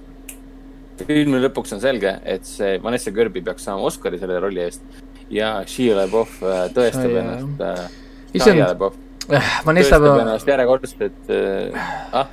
filmi 1.04 1.42
lõpuks 1.42 1.76
on 1.76 1.82
selge, 1.82 2.16
et 2.24 2.46
see 2.48 2.78
Vanessa 2.82 3.12
Kirby 3.14 3.42
peaks 3.44 3.66
saama 3.68 3.88
Oscari 3.90 4.20
selle 4.22 4.40
rolli 4.42 4.64
eest 4.64 4.84
ja 5.32 5.56
Shia 5.68 5.98
LaBeouf 6.02 6.40
äh, 6.42 6.66
tõestab 6.74 7.10
Sai, 7.10 7.20
ennast 7.22 7.66
äh,. 7.68 7.84
Äh, 7.84 9.03
Vanessa 9.28 9.98
tõestab 9.98 10.22
ennast 10.24 10.48
järjekordselt, 10.48 11.04
et 11.08 11.32
äh, 11.32 11.86
ah. 12.12 12.28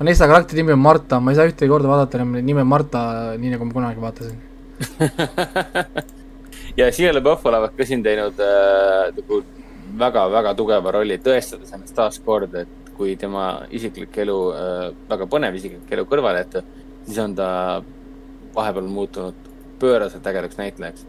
Vanessa 0.00 0.28
karakteri 0.30 0.62
nimi 0.62 0.76
on 0.76 0.82
Marta, 0.82 1.20
ma 1.20 1.32
ei 1.32 1.38
saa 1.38 1.48
ühtegi 1.50 1.70
korda 1.70 1.90
vaadata 1.90 2.20
enam 2.20 2.38
nime 2.44 2.64
Marta, 2.64 3.02
nii 3.40 3.54
nagu 3.56 3.68
ma 3.68 3.76
kunagi 3.76 4.04
vaatasin 4.04 4.38
ja 6.78 6.90
Shia 6.92 7.12
LaBeouf 7.12 7.44
olevat 7.50 7.74
ka 7.76 7.86
siin 7.88 8.02
teinud 8.04 8.38
äh, 8.40 9.10
nagu 9.16 9.42
väga-väga 10.00 10.54
tugeva 10.58 10.92
rolli, 10.94 11.18
tõestades 11.22 11.72
ennast 11.74 11.96
taaskord, 11.96 12.54
et 12.62 12.92
kui 12.96 13.16
tema 13.18 13.62
isiklik 13.74 14.16
elu 14.24 14.38
äh,, 14.54 14.82
väga 15.10 15.26
põnev 15.30 15.56
isiklik 15.58 15.90
elu 15.96 16.04
kõrvale 16.08 16.44
jätta, 16.44 16.62
siis 17.06 17.18
on 17.22 17.34
ta 17.36 17.48
vahepeal 18.54 18.88
muutunud 18.90 19.48
pööraselt 19.80 20.26
ägedaks 20.26 20.58
näitlejaks. 20.60 21.06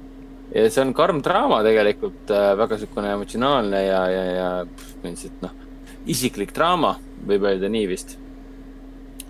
Ja 0.55 0.69
see 0.69 0.83
on 0.85 0.93
karm 0.93 1.21
draama 1.25 1.61
tegelikult 1.63 2.31
äh,, 2.31 2.53
väga 2.59 2.79
niisugune 2.79 3.13
emotsionaalne 3.17 3.85
ja, 3.85 4.01
ja, 4.11 4.25
ja 4.39 4.49
põhimõtteliselt 5.01 5.45
noh, 5.45 5.55
isiklik 6.11 6.53
draama, 6.55 6.97
võib 7.27 7.47
öelda 7.47 7.69
nii 7.71 7.87
vist 7.91 8.17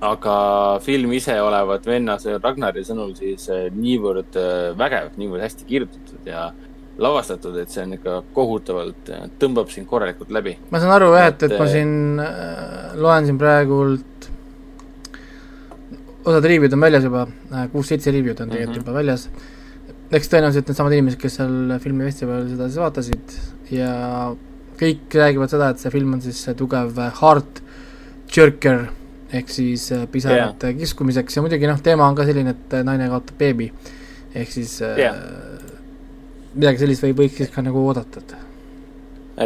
aga 0.02 0.36
film 0.82 1.14
ise 1.14 1.36
olevat 1.42 1.86
venna 1.86 2.18
Ragnari 2.42 2.84
sõnul 2.86 3.14
siis 3.18 3.46
äh, 3.54 3.68
niivõrd 3.76 4.38
äh, 4.40 4.72
vägev, 4.78 5.12
niivõrd 5.22 5.46
hästi 5.46 5.68
kirjutatud 5.70 6.26
ja 6.26 6.50
lavastatud, 7.02 7.56
et 7.62 7.72
see 7.72 7.84
on 7.86 7.96
ikka 7.98 8.18
kohutavalt, 8.36 9.12
äh, 9.14 9.28
tõmbab 9.42 9.70
sind 9.74 9.88
korralikult 9.90 10.34
läbi. 10.34 10.58
ma 10.72 10.82
saan 10.82 10.96
aru 10.98 11.12
jah, 11.14 11.30
et, 11.32 11.46
et 11.48 11.56
ma 11.60 11.70
siin 11.70 11.94
äh, 12.24 12.98
loen 12.98 13.30
siin 13.30 13.40
praegult, 13.42 14.30
osad 16.26 16.50
review'd 16.50 16.74
on 16.78 16.86
väljas 16.88 17.06
juba, 17.08 17.28
kuus-seitse 17.74 18.14
review'd 18.14 18.42
on 18.42 18.50
tegelikult 18.50 18.76
mm 18.76 18.82
-hmm. 18.82 18.88
juba 18.88 18.98
väljas, 18.98 19.30
eks 20.12 20.32
tõenäoliselt 20.32 20.72
needsamad 20.72 20.96
inimesed, 20.96 21.20
kes 21.22 21.38
seal 21.40 21.76
filmifestivalil 21.84 22.50
seda 22.52 22.70
siis 22.70 22.82
vaatasid 22.84 23.36
ja 23.72 23.92
kõik 24.82 25.14
räägivad 25.16 25.52
seda, 25.54 25.70
et 25.72 25.84
see 25.84 25.94
film 25.94 26.18
on 26.18 26.24
siis 26.24 26.42
tugev 26.58 26.98
heart 27.22 27.62
jerker 28.32 28.90
ehk 29.32 29.52
siis 29.52 29.92
äh, 29.96 30.08
pisarate 30.12 30.72
yeah. 30.72 30.80
kiskumiseks 30.80 31.38
ja 31.38 31.44
muidugi 31.44 31.70
noh, 31.70 31.80
teema 31.84 32.08
on 32.10 32.18
ka 32.18 32.26
selline, 32.28 32.56
et 32.56 32.76
äh, 32.76 32.84
naine 32.88 33.08
kaotab 33.12 33.38
beebi. 33.40 33.72
ehk 34.36 34.52
siis 34.52 34.78
yeah. 34.82 35.16
äh, 35.16 35.78
midagi 36.56 36.84
sellist 36.84 37.06
võib, 37.06 37.24
võiks 37.24 37.40
siis 37.40 37.54
ka 37.54 37.64
nagu 37.64 37.84
oodata, 37.86 38.24
et. 38.24 38.36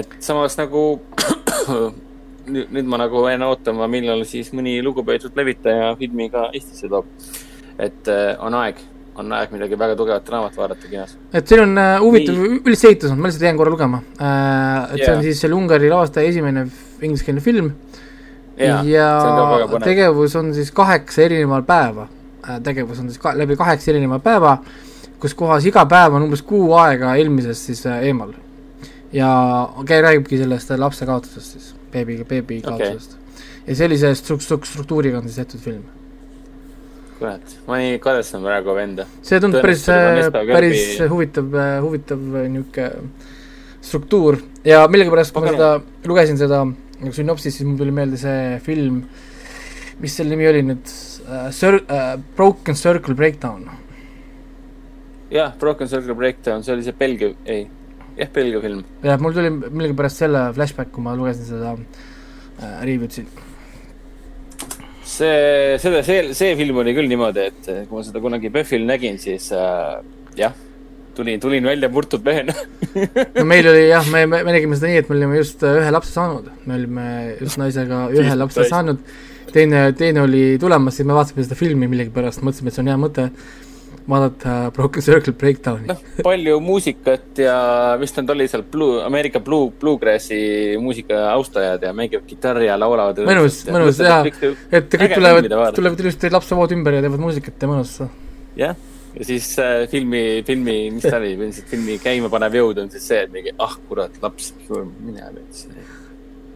et 0.02 0.18
samas 0.26 0.58
nagu 0.58 0.86
nüüd, 2.54 2.74
nüüd 2.74 2.90
ma 2.90 3.02
nagu 3.02 3.26
jään 3.30 3.46
ootama, 3.46 3.90
millal 3.92 4.26
siis 4.30 4.52
mõni 4.58 4.80
lugupeetud 4.86 5.38
levitaja 5.38 5.94
filmi 6.02 6.32
ka 6.34 6.50
Eestisse 6.54 6.90
toob. 6.90 7.10
et 7.78 8.10
on 8.40 8.58
aeg, 8.58 8.82
on 9.16 9.32
aeg 9.38 9.54
midagi 9.56 9.78
väga 9.80 9.96
tugevat 10.00 10.30
raamat 10.30 10.58
vaadata 10.60 10.90
kinos. 10.92 11.16
et 11.34 11.48
siin 11.48 11.62
on 11.64 11.78
uh, 11.80 11.92
huvitav 12.04 12.40
ülesehitus 12.58 13.14
on, 13.14 13.20
ma 13.20 13.30
lihtsalt 13.30 13.48
jäin 13.48 13.60
korra 13.60 13.72
lugema 13.72 14.02
uh,. 14.02 14.26
et 14.26 15.00
yeah. 15.00 15.06
see 15.06 15.14
on 15.14 15.24
siis 15.24 15.44
selle 15.44 15.56
Ungari 15.56 15.90
lavastaja 15.92 16.32
esimene 16.32 16.66
ingliskeelne 17.02 17.44
film. 17.44 17.72
ja, 18.60 18.82
ja 18.88 19.10
tegevus 19.84 20.36
on 20.36 20.54
siis 20.58 20.72
kaheksa 20.76 21.28
erineval 21.28 21.64
päeva 21.68 22.08
uh,. 22.10 22.58
tegevus 22.64 23.00
on 23.04 23.12
siis 23.12 23.22
ka, 23.22 23.36
läbi 23.38 23.56
kaheksa 23.60 23.94
erineva 23.94 24.20
päeva, 24.20 24.58
kus 25.20 25.36
kohas 25.38 25.68
iga 25.72 25.86
päev 25.90 26.20
on 26.20 26.28
umbes 26.28 26.44
kuu 26.44 26.74
aega 26.80 27.16
eelmisest 27.16 27.72
siis 27.72 27.86
uh, 27.88 28.02
eemal. 28.04 28.36
ja 29.16 29.30
käi 29.88 30.02
räägibki 30.04 30.44
sellest 30.44 30.76
lapse 30.78 31.08
kaotusest 31.08 31.56
siis, 31.56 31.76
beebi, 31.92 32.20
beebi 32.28 32.60
kaotusest 32.66 33.16
okay.. 33.16 33.62
ja 33.68 33.84
sellise 33.84 34.12
stru-, 34.20 34.44
stru-, 34.44 34.66
struktuuriga 34.68 35.24
on 35.24 35.30
siis 35.30 35.40
tehtud 35.46 35.70
film 35.72 35.86
kurat, 37.20 37.56
ma 37.68 37.78
nii 37.80 38.00
kadestan 38.04 38.44
praegu 38.44 38.76
venda. 38.76 39.06
see 39.24 39.40
tundub 39.44 39.64
päris, 39.64 39.86
äh, 39.92 40.28
päris 40.50 40.84
huvitav, 41.12 41.54
äh, 41.54 41.78
huvitav 41.84 42.20
äh, 42.42 42.50
niisugune 42.52 42.90
struktuur 43.86 44.40
ja 44.66 44.82
millegipärast, 44.90 45.34
kui 45.34 45.46
ma 45.46 45.54
seda, 45.54 45.70
lugesin 46.10 46.40
seda 46.42 46.64
sünopsist, 47.14 47.60
siis 47.60 47.68
mul 47.68 47.78
tuli 47.80 47.94
meelde 47.96 48.20
see 48.20 48.60
film, 48.66 49.04
mis 50.02 50.18
selle 50.18 50.34
nimi 50.34 50.50
oli 50.50 50.64
nüüd 50.66 50.84
uh,, 50.90 51.48
Cir- 51.56 51.84
uh,, 51.86 52.16
Broken 52.36 52.76
Circle 52.80 53.16
Breakdown. 53.16 53.68
jah, 55.32 55.54
Broken 55.60 55.92
Circle 55.92 56.18
Breakdown, 56.18 56.66
see 56.66 56.76
oli 56.76 56.88
see 56.88 56.98
Belgia, 56.98 57.32
ei, 57.46 57.68
jah, 58.18 58.32
Belgia 58.34 58.64
film. 58.64 58.84
jah, 59.06 59.22
mul 59.22 59.38
tuli 59.38 59.54
millegipärast 59.54 60.26
selle 60.26 60.48
flashback, 60.58 60.92
kui 60.96 61.06
ma 61.06 61.16
lugesin 61.16 61.52
seda 61.54 61.76
uh, 61.78 62.80
review'd 62.82 63.14
siin 63.16 63.45
see, 65.06 65.78
seda, 65.82 66.04
see, 66.06 66.22
see 66.38 66.54
film 66.60 66.82
oli 66.82 66.94
küll 66.98 67.10
niimoodi, 67.12 67.50
et 67.52 67.68
kui 67.88 68.00
ma 68.00 68.06
seda 68.06 68.22
kunagi 68.24 68.52
PÖFFil 68.54 68.88
nägin, 68.90 69.20
siis 69.22 69.52
äh, 69.56 70.00
jah, 70.40 70.56
tulin, 71.16 71.40
tulin 71.44 71.68
välja 71.70 71.90
murtud 71.94 72.26
mehena. 72.26 72.56
No 73.36 73.46
meil 73.48 73.70
oli 73.72 73.86
jah, 73.90 74.08
me, 74.12 74.26
me, 74.30 74.42
me 74.48 74.56
nägime 74.56 74.80
seda 74.80 74.92
nii, 74.92 75.04
et 75.04 75.12
me 75.12 75.18
olime 75.20 75.40
just 75.40 75.64
äh, 75.66 75.80
ühe 75.82 75.94
lapse 75.94 76.14
saanud, 76.16 76.50
me 76.66 76.80
olime 76.80 77.08
just 77.42 77.62
naisega 77.62 78.06
ühe 78.16 78.40
lapse 78.40 78.68
saanud, 78.72 79.04
teine, 79.54 79.88
teine 79.98 80.26
oli 80.26 80.46
tulemas, 80.62 80.98
siis 80.98 81.08
me 81.08 81.16
vaatasime 81.18 81.46
seda 81.46 81.60
filmi 81.60 81.90
millegipärast, 81.92 82.44
mõtlesime, 82.44 82.74
et 82.74 82.78
see 82.78 82.86
on 82.86 82.92
hea 82.92 83.00
mõte 83.00 83.30
vaadata 84.10 84.72
Broken 84.74 85.02
Circle 85.02 85.34
Breakdowni. 85.34 85.88
noh, 85.90 86.02
palju 86.24 86.60
muusikat 86.64 87.42
ja 87.42 87.58
vist 88.02 88.18
nad 88.20 88.30
oli 88.36 88.48
seal 88.52 88.66
Blue, 88.72 89.02
Ameerika 89.06 89.42
Blue, 89.44 89.72
Bluegrassi 89.82 90.40
muusika 90.82 91.22
austajad 91.34 91.84
ja 91.84 91.94
mängivad 91.94 92.28
kitarri 92.30 92.70
ja 92.70 92.78
laulavad. 92.80 93.24
mõnus, 93.28 93.64
mõnus 93.72 94.02
jaa, 94.04 94.22
et 94.72 94.94
kõik 94.94 95.16
tulevad, 95.18 95.50
tulevad 95.78 96.06
ilusti 96.06 96.34
lapsevood 96.34 96.76
ümber 96.78 97.00
ja 97.00 97.06
teevad 97.06 97.24
muusikat 97.26 97.66
ja 97.66 97.72
mõnus. 97.72 97.96
jah, 98.60 98.78
ja 99.16 99.30
siis 99.32 99.50
äh, 99.60 99.88
filmi, 99.92 100.44
filmi, 100.48 100.78
mis 100.98 101.08
ta 101.08 101.18
oli, 101.18 101.36
filmi 101.72 101.98
käimapanev 102.04 102.62
jõud 102.62 102.86
on 102.86 102.94
siis 102.94 103.10
see, 103.12 103.26
et 103.26 103.34
mingi 103.34 103.56
ah 103.58 103.78
kurat, 103.90 104.22
laps, 104.24 104.54
mine 104.70 105.34
nüüd 105.34 105.75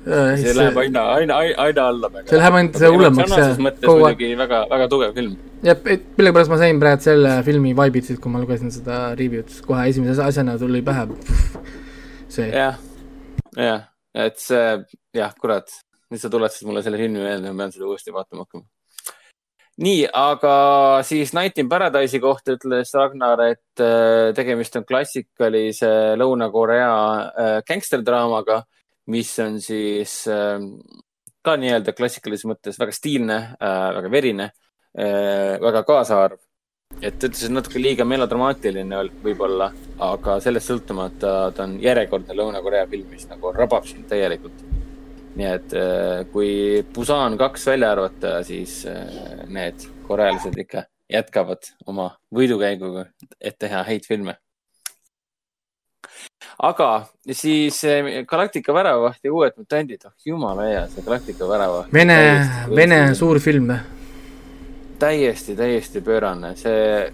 see 0.09 0.53
läheb 0.57 0.77
aina, 0.81 1.03
aina, 1.17 1.37
aina 1.65 1.85
alla. 1.91 2.09
see 2.25 2.39
läheb 2.39 2.57
ainult 2.59 2.79
hullemaks. 2.81 3.29
sõnalises 3.29 3.61
mõttes 3.65 3.89
muidugi 3.89 4.31
väga, 4.39 4.61
väga 4.71 4.87
tugev 4.91 5.13
film. 5.17 5.35
jah, 5.65 5.77
et 5.93 6.07
millegipärast 6.17 6.53
ma 6.53 6.59
sain 6.61 6.81
praegu 6.81 7.05
selle 7.05 7.35
filmi 7.47 7.75
vibe'id 7.77 8.07
siit, 8.07 8.21
kui 8.23 8.33
ma 8.33 8.41
lugesin 8.41 8.73
seda 8.73 9.01
review'd, 9.19 9.53
kohe 9.67 9.85
esimese 9.91 10.25
asjana 10.25 10.57
tuli 10.61 10.81
pähe 10.85 11.05
see. 12.31 12.49
jah, 12.49 12.79
jah, 13.57 13.85
et 14.25 14.41
see, 14.41 14.65
jah, 15.17 15.35
kurat, 15.41 15.71
nüüd 16.09 16.23
sa 16.23 16.33
tuletasid 16.33 16.69
mulle 16.69 16.83
selle 16.85 17.01
filmi 17.01 17.21
meelde, 17.21 17.53
ma 17.53 17.65
pean 17.65 17.75
seda 17.75 17.89
uuesti 17.89 18.15
vaatama 18.15 18.47
hakkama. 18.47 18.65
nii, 19.85 20.07
aga 20.23 20.55
siis 21.07 21.35
Night 21.37 21.61
in 21.61 21.69
Paradise'i 21.69 22.23
kohta 22.23 22.57
ütles 22.57 22.95
Ragnar, 22.97 23.45
et 23.51 23.85
äh, 23.85 24.33
tegemist 24.37 24.75
on 24.79 24.87
klassikalise 24.89 25.93
Lõuna-Korea 26.19 26.91
äh, 27.29 27.55
gängsterdraamaga 27.67 28.63
mis 29.09 29.31
on 29.43 29.57
siis 29.61 30.21
äh, 30.29 30.59
ka 31.45 31.55
nii-öelda 31.59 31.95
klassikalises 31.97 32.47
mõttes 32.49 32.79
väga 32.79 32.93
stiilne 32.95 33.37
äh,, 33.57 33.89
väga 33.97 34.11
verine 34.13 34.49
äh,, 34.49 35.57
väga 35.61 35.83
kaasaarv. 35.87 36.39
et 37.01 37.19
ta 37.19 37.29
ütles, 37.29 37.45
et 37.45 37.53
natuke 37.53 37.79
liiga 37.79 38.05
melodramaatiline 38.05 39.03
võib-olla, 39.23 39.69
aga 40.01 40.39
sellest 40.41 40.71
sõltumata 40.71 41.33
ta 41.55 41.67
on 41.67 41.77
järjekordne 41.81 42.35
Lõuna-Korea 42.37 42.87
film, 42.89 43.11
mis 43.13 43.27
nagu 43.29 43.53
rabab 43.55 43.85
sind 43.87 44.09
täielikult. 44.09 44.65
nii 45.39 45.49
et 45.49 45.73
äh, 45.77 46.25
kui 46.33 46.51
Busan 46.93 47.37
kaks 47.39 47.67
välja 47.69 47.93
arvata, 47.95 48.39
siis 48.43 48.81
need 49.47 49.85
korealased 50.07 50.57
ikka 50.65 50.85
jätkavad 51.09 51.71
oma 51.89 52.11
võidukäiguga, 52.35 53.07
et 53.41 53.57
teha 53.61 53.81
häid 53.87 54.05
filme 54.05 54.37
aga 56.57 56.89
siis 57.31 57.83
eh, 57.87 58.11
Galactica 58.27 58.73
väravavaht 58.73 59.23
ja 59.23 59.33
uued 59.33 59.55
mutandid, 59.57 60.03
oh 60.05 60.13
jumala 60.25 60.67
hea 60.67 60.83
see 60.91 61.05
Galactica 61.05 61.47
väravavaht. 61.47 61.93
Vene, 61.93 62.19
Vene 62.75 62.99
suur 63.15 63.39
film. 63.39 63.71
täiesti, 64.99 65.55
täiesti 65.55 66.01
pöörane, 66.03 66.55
see 66.59 67.11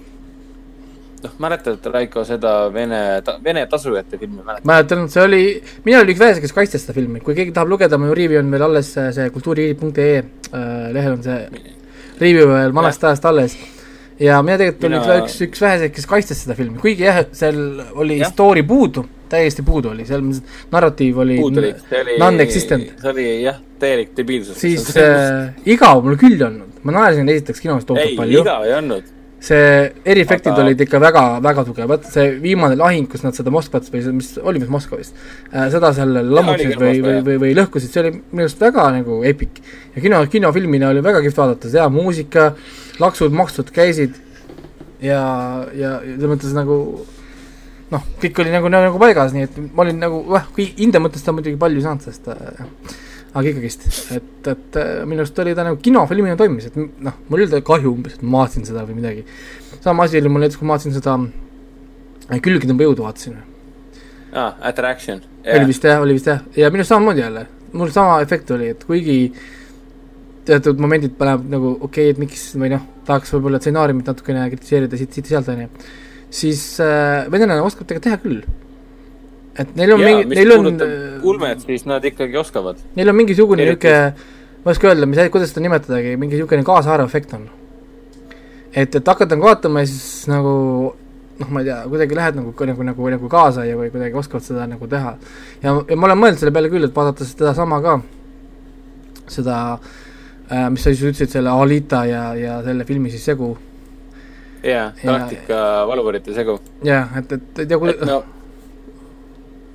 noh, 1.24 1.36
mäletad, 1.40 1.86
Raiko, 1.94 2.24
seda 2.26 2.56
Vene 2.74 3.22
ta,, 3.26 3.38
Vene 3.44 3.66
tasujate 3.70 4.18
filmi 4.18 4.42
mäletad? 4.42 4.66
mäletan, 4.66 5.06
see 5.10 5.24
oli, 5.24 5.44
mina 5.86 6.02
olin 6.02 6.16
üks 6.16 6.24
väheseid, 6.24 6.44
kes 6.46 6.56
kaitses 6.56 6.86
seda 6.86 6.98
filmi, 6.98 7.22
kui 7.22 7.38
keegi 7.38 7.54
tahab 7.54 7.70
lugeda, 7.76 8.00
mu 8.02 8.14
review 8.18 8.42
on 8.42 8.52
veel 8.54 8.68
alles 8.70 8.92
see 8.96 9.30
kultuuri.ee 9.36 10.18
äh, 10.18 10.92
lehel 10.96 11.18
on 11.20 11.24
see 11.26 11.40
review 12.22 12.50
veel 12.50 12.76
vanast 12.76 13.04
ajast 13.04 13.26
alles 13.30 13.58
ja 14.20 14.42
mina 14.44 14.58
tegelikult 14.60 14.90
mina... 14.90 15.02
olin 15.04 15.26
üks, 15.26 15.38
üks 15.44 15.62
väheseid, 15.62 15.94
kes 15.96 16.08
kaitses 16.10 16.44
seda 16.46 16.56
filmi, 16.58 16.80
kuigi 16.82 17.08
jah, 17.08 17.24
seal 17.36 17.60
oli 17.96 18.20
ja. 18.22 18.30
story 18.32 18.64
puudu, 18.68 19.06
täiesti 19.36 19.66
puudu 19.68 19.94
oli, 19.94 20.06
seal 20.08 20.24
narratiiv 20.74 21.24
oli 21.26 21.40
non-existent. 22.22 22.96
see 23.02 23.12
oli 23.12 23.28
jah, 23.46 23.60
täielik 23.82 24.16
debiilsus. 24.18 24.62
siis 24.62 24.88
äh, 24.98 25.52
igav 25.70 26.04
mul 26.06 26.18
küll 26.22 26.40
ei 26.40 26.48
olnud, 26.48 26.80
ma 26.84 27.00
naersin 27.00 27.30
esiteks 27.36 27.64
kinos 27.64 27.86
tohutult 27.86 28.18
palju. 28.22 28.40
ei, 28.40 28.48
igav 28.48 28.66
ei 28.68 28.80
olnud 28.80 29.14
see 29.46 29.66
eriefektid 30.08 30.54
aga... 30.54 30.64
olid 30.64 30.82
ikka 30.86 31.00
väga, 31.02 31.24
väga 31.44 31.64
tugevad, 31.68 32.06
see 32.10 32.32
viimane 32.42 32.78
lahing, 32.80 33.08
kus 33.12 33.24
nad 33.26 33.36
seda 33.38 33.52
Moskvat 33.54 33.88
või 33.94 34.04
mis 34.18 34.32
oli 34.42 34.62
vist 34.64 34.74
Moskva 34.74 35.00
vist 35.02 35.18
äh,, 35.52 35.68
seda 35.74 35.92
seal 35.98 36.14
lammutasid 36.16 36.80
või, 36.82 37.02
või, 37.04 37.18
või, 37.26 37.40
või 37.44 37.56
lõhkusid, 37.60 37.92
see 37.92 38.04
oli 38.04 38.14
minu 38.16 38.46
arust 38.48 38.64
väga 38.64 38.88
nagu 38.98 39.20
epic. 39.28 39.60
ja 39.96 40.04
kino, 40.04 40.22
kinofilmina 40.32 40.92
oli 40.94 41.04
väga 41.06 41.22
kihvt 41.26 41.42
vaadata, 41.42 41.74
hea 41.76 41.90
muusika, 41.94 42.48
laksud-maksud 43.04 43.74
käisid 43.76 44.18
ja, 45.04 45.22
ja 45.76 46.00
selles 46.02 46.32
mõttes 46.32 46.56
nagu 46.56 46.80
noh, 47.94 48.06
kõik 48.22 48.44
oli 48.44 48.54
nagu, 48.54 48.70
nagu 48.72 49.02
paigas, 49.02 49.34
nii 49.36 49.48
et 49.48 49.58
ma 49.66 49.84
olin 49.86 50.00
nagu, 50.02 50.22
noh, 50.34 50.46
kui 50.56 50.68
hinde 50.78 51.02
mõttes 51.04 51.26
ta 51.26 51.34
muidugi 51.36 51.60
palju 51.62 51.82
ei 51.82 51.86
saanud, 51.86 52.06
sest 52.06 52.30
äh, 52.34 52.94
aga 53.36 53.52
ikkagist, 53.52 53.88
et, 54.16 54.30
et 54.52 54.80
äh, 54.82 54.92
minu 55.08 55.24
arust 55.24 55.42
oli 55.44 55.56
ta 55.58 55.66
nagu 55.68 55.80
kinofilmina 55.84 56.38
toimis, 56.40 56.70
et 56.70 56.78
noh, 56.78 57.18
mul 57.30 57.44
ei 57.44 57.50
olnud 57.50 57.66
kahju 57.68 57.92
umbes, 57.92 58.16
et 58.18 58.24
ma 58.24 58.44
vaatasin 58.44 58.68
seda 58.68 58.86
või 58.88 58.98
midagi. 59.02 59.26
sama 59.84 60.08
asi 60.08 60.22
oli 60.22 60.32
mul 60.32 60.46
näiteks, 60.46 60.62
kui 60.62 60.70
ma 60.70 60.78
vaatasin 60.78 60.96
seda 60.96 61.18
äh, 61.20 62.40
Külgi 62.40 62.70
tõmba 62.72 62.88
jõudu 62.88 63.06
vaatasin. 63.06 63.36
aa, 64.34 64.56
Attraction. 64.72 65.22
Yeah.. 65.44 65.60
oli 65.60 65.70
vist 65.74 65.86
jah, 65.86 66.02
oli 66.02 66.18
vist 66.18 66.32
jah, 66.32 66.42
ja 66.58 66.72
minu 66.74 66.82
arust 66.82 66.96
samamoodi 66.96 67.22
jälle, 67.22 67.46
mul 67.76 67.94
sama 67.94 68.18
efekt 68.26 68.56
oli, 68.56 68.72
et 68.74 68.88
kuigi 68.88 69.20
teatud 70.46 70.82
momendid 70.82 71.14
paneb 71.20 71.46
nagu 71.50 71.76
okei 71.76 72.10
okay,, 72.10 72.16
et 72.16 72.22
miks 72.22 72.48
või 72.58 72.72
noh, 72.74 72.82
tahaks 73.06 73.34
võib-olla 73.36 73.62
stsenaariumit 73.62 74.10
natukene 74.10 74.48
kritiseerida 74.54 74.98
siit, 75.00 75.14
siit 75.18 75.32
ja 76.26 76.38
siis 76.42 76.62
äh, 76.84 77.26
venelane 77.32 77.64
oskab 77.64 77.88
tegelikult 77.88 78.08
teha 78.10 78.22
küll 78.24 78.44
et 79.60 79.76
neil 79.80 79.94
on 79.96 80.04
Jaa, 80.04 80.10
mingi, 80.12 80.36
neil 80.36 80.54
on 80.56 80.68
ulmet, 81.32 81.64
siis 81.64 81.86
nad 81.88 82.04
ikkagi 82.06 82.38
oskavad. 82.40 82.82
Neil 82.98 83.12
on 83.12 83.18
mingisugune 83.18 83.64
niisugune, 83.64 84.02
ma 84.66 84.72
ei 84.72 84.76
oska 84.76 84.90
öelda, 84.90 85.08
mis, 85.10 85.22
kuidas 85.32 85.54
seda 85.54 85.64
nimetadagi, 85.64 86.16
mingi 86.20 86.36
niisugune 86.36 86.66
kaasaarv 86.68 87.08
efekt 87.08 87.36
on. 87.38 87.48
et, 88.76 88.96
et 88.96 89.08
hakata 89.08 89.38
nagu 89.38 89.48
vaatama 89.48 89.86
ja 89.86 89.88
siis 89.88 90.26
nagu 90.28 90.56
noh, 91.40 91.52
ma 91.52 91.62
ei 91.62 91.70
tea, 91.70 91.78
kuidagi 91.92 92.18
lähed 92.18 92.40
nagu, 92.40 92.52
nagu, 92.72 92.88
nagu, 92.90 93.08
nagu 93.16 93.30
kaasa 93.32 93.64
ja 93.68 93.78
või 93.80 93.92
kuidagi 93.94 94.20
oskavad 94.20 94.44
seda 94.44 94.66
nagu 94.68 94.90
teha. 94.92 95.16
ja, 95.64 95.76
ja 95.76 96.00
ma 96.00 96.10
olen 96.10 96.20
mõelnud 96.20 96.42
selle 96.42 96.56
peale 96.56 96.72
küll, 96.74 96.88
et 96.88 96.96
vaadata 96.96 97.28
sedasama 97.28 97.80
ka, 97.86 97.96
seda 99.32 99.62
äh,, 99.76 100.68
mis 100.74 100.84
sa 100.84 100.92
siis 100.92 101.06
ütlesid, 101.06 101.32
selle 101.32 101.56
Alita 101.56 102.04
ja, 102.10 102.26
ja 102.40 102.60
selle 102.66 102.88
filmi 102.88 103.14
siis 103.14 103.24
segu. 103.32 103.54
Jaa, 104.66 104.88
Galactica 105.02 105.60
valuvõrite 105.90 106.34
segu. 106.36 106.58
jah, 106.86 107.12
et, 107.20 107.38
et, 107.38 107.60
et 107.66 107.76
ja 107.76 107.80
kui 107.82 107.94
no 108.06 108.24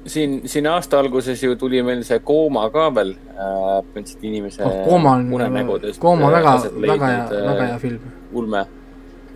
siin, 0.07 0.41
siin 0.49 0.67
aasta 0.67 0.99
alguses 0.99 1.43
ju 1.43 1.57
tuli 1.57 1.83
meil 1.83 2.03
see 2.07 2.21
Kooma 2.25 2.67
ka 2.73 2.89
veel 2.97 3.13
äh,, 3.15 3.45
põhimõtteliselt 3.91 4.27
inimese 4.27 4.65
oh, 4.67 4.83
Kooma 4.89 5.15
on, 5.19 5.29
Kooma 6.01 6.29
on 6.29 6.37
väga, 6.37 6.57
väga 6.87 7.13
hea, 7.13 7.23
väga 7.51 7.69
hea 7.73 7.79
film. 7.83 8.11
ulme. 8.33 8.65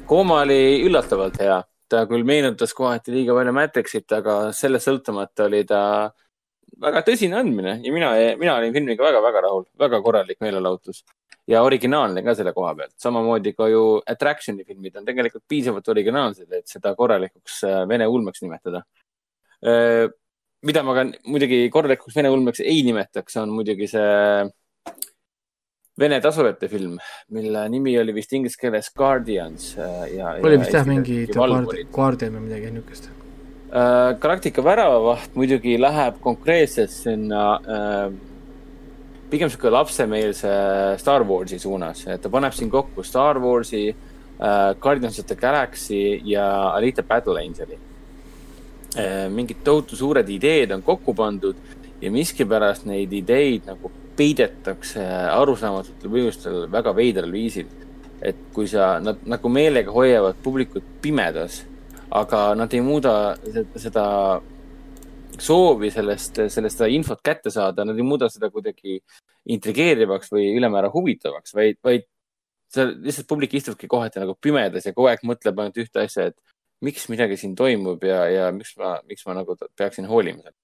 Kooma 0.08 0.42
oli 0.44 0.58
üllatavalt 0.84 1.38
hea, 1.40 1.62
ta 1.88 2.04
küll 2.10 2.26
meenutas 2.28 2.74
kohati 2.76 3.14
liiga 3.14 3.36
palju 3.36 3.54
Matrixit, 3.56 4.12
aga 4.12 4.38
sellest 4.56 4.88
sõltumata 4.88 5.48
oli 5.48 5.64
ta 5.68 5.80
väga 6.84 7.04
tõsine 7.06 7.38
andmine 7.38 7.78
ja 7.84 7.92
mina, 7.94 8.10
mina 8.40 8.56
olin 8.58 8.74
filmiga 8.74 9.04
väga-väga 9.06 9.44
rahul, 9.46 9.66
väga 9.80 10.00
korralik 10.02 10.40
meelelahutus 10.42 11.04
ja 11.50 11.62
originaalne 11.62 12.22
ka 12.24 12.34
selle 12.34 12.52
koha 12.56 12.74
pealt. 12.78 12.94
samamoodi 13.00 13.52
ka 13.56 13.68
ju 13.68 13.84
Attraction'i 14.14 14.64
filmid 14.64 14.96
on 14.96 15.06
tegelikult 15.06 15.44
piisavalt 15.48 15.88
originaalsed, 15.92 16.50
et 16.52 16.68
seda 16.68 16.94
korralikuks 16.96 17.62
äh, 17.68 17.80
vene 17.88 18.08
ulmeks 18.08 18.44
nimetada. 18.44 18.84
Äh, 19.64 20.08
mida 20.64 20.82
ma 20.82 20.96
ka 20.96 21.06
muidugi 21.28 21.66
korralikuks 21.72 22.16
vene 22.16 22.32
ulmeks 22.32 22.64
ei 22.64 22.82
nimetaks, 22.86 23.40
on 23.42 23.56
muidugi 23.56 23.90
see 23.96 24.52
Vene 25.94 26.16
tasurite 26.18 26.66
film, 26.66 26.96
mille 27.30 27.60
nimi 27.70 27.92
oli 28.00 28.10
vist 28.16 28.32
inglise 28.34 28.58
keeles 28.58 28.88
Guardians 28.98 29.76
äh, 29.78 30.16
ja. 30.16 30.32
oli 30.42 30.58
vist 30.58 30.74
jah 30.74 30.88
mingi 30.88 31.20
Guardian 31.30 32.34
või 32.34 32.48
midagi 32.48 32.72
niisugust 32.74 33.12
Galactica 34.22 34.62
väravavaht 34.62 35.32
muidugi 35.38 35.72
läheb 35.78 36.18
konkreetselt 36.22 36.90
sinna 36.94 37.44
äh, 37.58 38.02
pigem 39.34 39.50
sihuke 39.50 39.70
lapsemeelse 39.72 40.50
Star 41.02 41.24
Warsi 41.26 41.58
suunas, 41.58 42.04
et 42.06 42.22
ta 42.22 42.30
paneb 42.30 42.54
siin 42.54 42.70
kokku 42.70 43.02
Star 43.06 43.40
Warsi 43.42 43.88
äh,, 43.90 44.74
Guardians 44.80 45.18
of 45.18 45.26
the 45.26 45.34
Galaxy 45.34 46.20
ja 46.30 46.46
Alita 46.74 47.02
Battle 47.02 47.40
Angeli 47.42 47.78
äh,. 48.94 49.26
mingid 49.30 49.64
tohutu 49.66 49.98
suured 49.98 50.30
ideed 50.30 50.70
on 50.76 50.86
kokku 50.86 51.14
pandud 51.18 51.58
ja 52.00 52.10
miskipärast 52.14 52.86
neid 52.86 53.12
ideid 53.12 53.66
nagu 53.66 53.90
peidetakse 54.14 55.02
arusaamatutel 55.34 56.12
põhjustel 56.12 56.66
väga 56.70 56.94
veidral 56.94 57.32
viisil. 57.34 57.66
et 58.22 58.38
kui 58.54 58.68
sa, 58.70 59.00
nad 59.04 59.18
nagu 59.28 59.50
meelega 59.52 59.92
hoiavad 59.92 60.38
publikut 60.42 60.84
pimedas, 61.02 61.58
aga 62.08 62.54
nad 62.56 62.72
ei 62.72 62.80
muuda 62.80 63.34
seda 63.76 64.04
soovi 65.40 65.90
sellest, 65.92 66.40
sellest 66.52 66.78
seda 66.78 66.88
infot 66.92 67.20
kätte 67.24 67.52
saada, 67.52 67.84
nad 67.86 67.98
ei 67.98 68.06
muuda 68.06 68.28
seda 68.32 68.50
kuidagi 68.52 68.98
intrigeerivaks 69.54 70.32
või 70.32 70.50
ülemäära 70.56 70.90
huvitavaks, 70.92 71.54
vaid, 71.56 71.78
vaid 71.84 72.06
seal 72.74 72.94
lihtsalt 73.04 73.28
publik 73.30 73.54
istubki 73.58 73.88
kohati 73.90 74.22
nagu 74.22 74.36
pimedas 74.40 74.86
ja 74.86 74.94
kogu 74.94 75.10
aeg 75.10 75.24
mõtleb 75.26 75.60
ainult 75.60 75.80
ühte 75.84 76.04
asja, 76.04 76.30
et 76.30 76.38
miks 76.84 77.06
midagi 77.12 77.38
siin 77.40 77.54
toimub 77.58 78.02
ja, 78.06 78.24
ja 78.30 78.50
miks 78.54 78.74
ma, 78.80 78.96
miks 79.08 79.26
ma 79.28 79.36
nagu 79.38 79.56
peaksin 79.76 80.08
hoolima 80.10 80.42
sellest. 80.42 80.60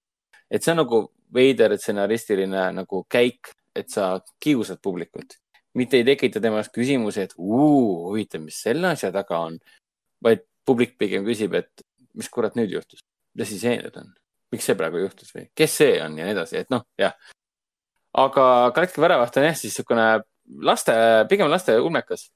et 0.51 0.63
see 0.63 0.73
on 0.73 0.81
nagu 0.83 1.01
veider 1.33 1.77
stsenaristiline 1.77 2.65
nagu 2.75 3.05
käik, 3.09 3.53
et 3.75 3.89
sa 3.89 4.17
kiusad 4.43 4.81
publikut, 4.83 5.37
mitte 5.79 6.01
ei 6.01 6.07
tekita 6.07 6.41
temas 6.43 6.67
küsimusi, 6.73 7.23
et 7.23 7.37
huvitav, 7.37 8.43
mis 8.43 8.59
selle 8.59 8.91
asja 8.91 9.13
taga 9.15 9.39
on, 9.47 9.59
vaid 10.23 10.43
publik 10.67 10.97
pigem 10.99 11.23
küsib, 11.25 11.55
et 11.55 11.85
mis 12.19 12.27
kurat 12.29 12.57
nüüd 12.59 12.75
juhtus, 12.75 13.05
mis 13.35 13.47
asi 13.47 13.61
see 13.61 13.77
nüüd 13.79 13.95
on 14.01 14.11
miks 14.51 14.67
see 14.67 14.77
praegu 14.79 15.05
juhtus 15.05 15.31
või 15.35 15.47
kes 15.57 15.77
see 15.81 15.95
on 16.03 16.17
ja 16.19 16.27
nii 16.27 16.35
edasi, 16.35 16.61
et 16.63 16.73
noh, 16.73 16.83
jah. 16.99 17.15
aga 18.17 18.45
Galactica 18.75 19.05
väravaht 19.05 19.39
on 19.39 19.47
jah, 19.47 19.57
siis 19.57 19.71
niisugune 19.71 20.07
laste, 20.67 20.95
pigem 21.29 21.51
laste 21.51 21.77
ulmekas. 21.79 22.29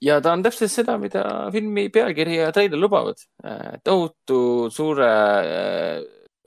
ja 0.00 0.20
ta 0.24 0.32
on 0.32 0.42
täpselt 0.44 0.72
seda, 0.72 0.96
mida 0.98 1.24
filmi 1.52 1.88
pealkiri 1.92 2.38
ja 2.38 2.52
treiler 2.56 2.80
lubavad. 2.80 3.20
Äh, 3.44 3.76
tohutu 3.84 4.70
suure, 4.72 5.10
äh, 5.44 5.98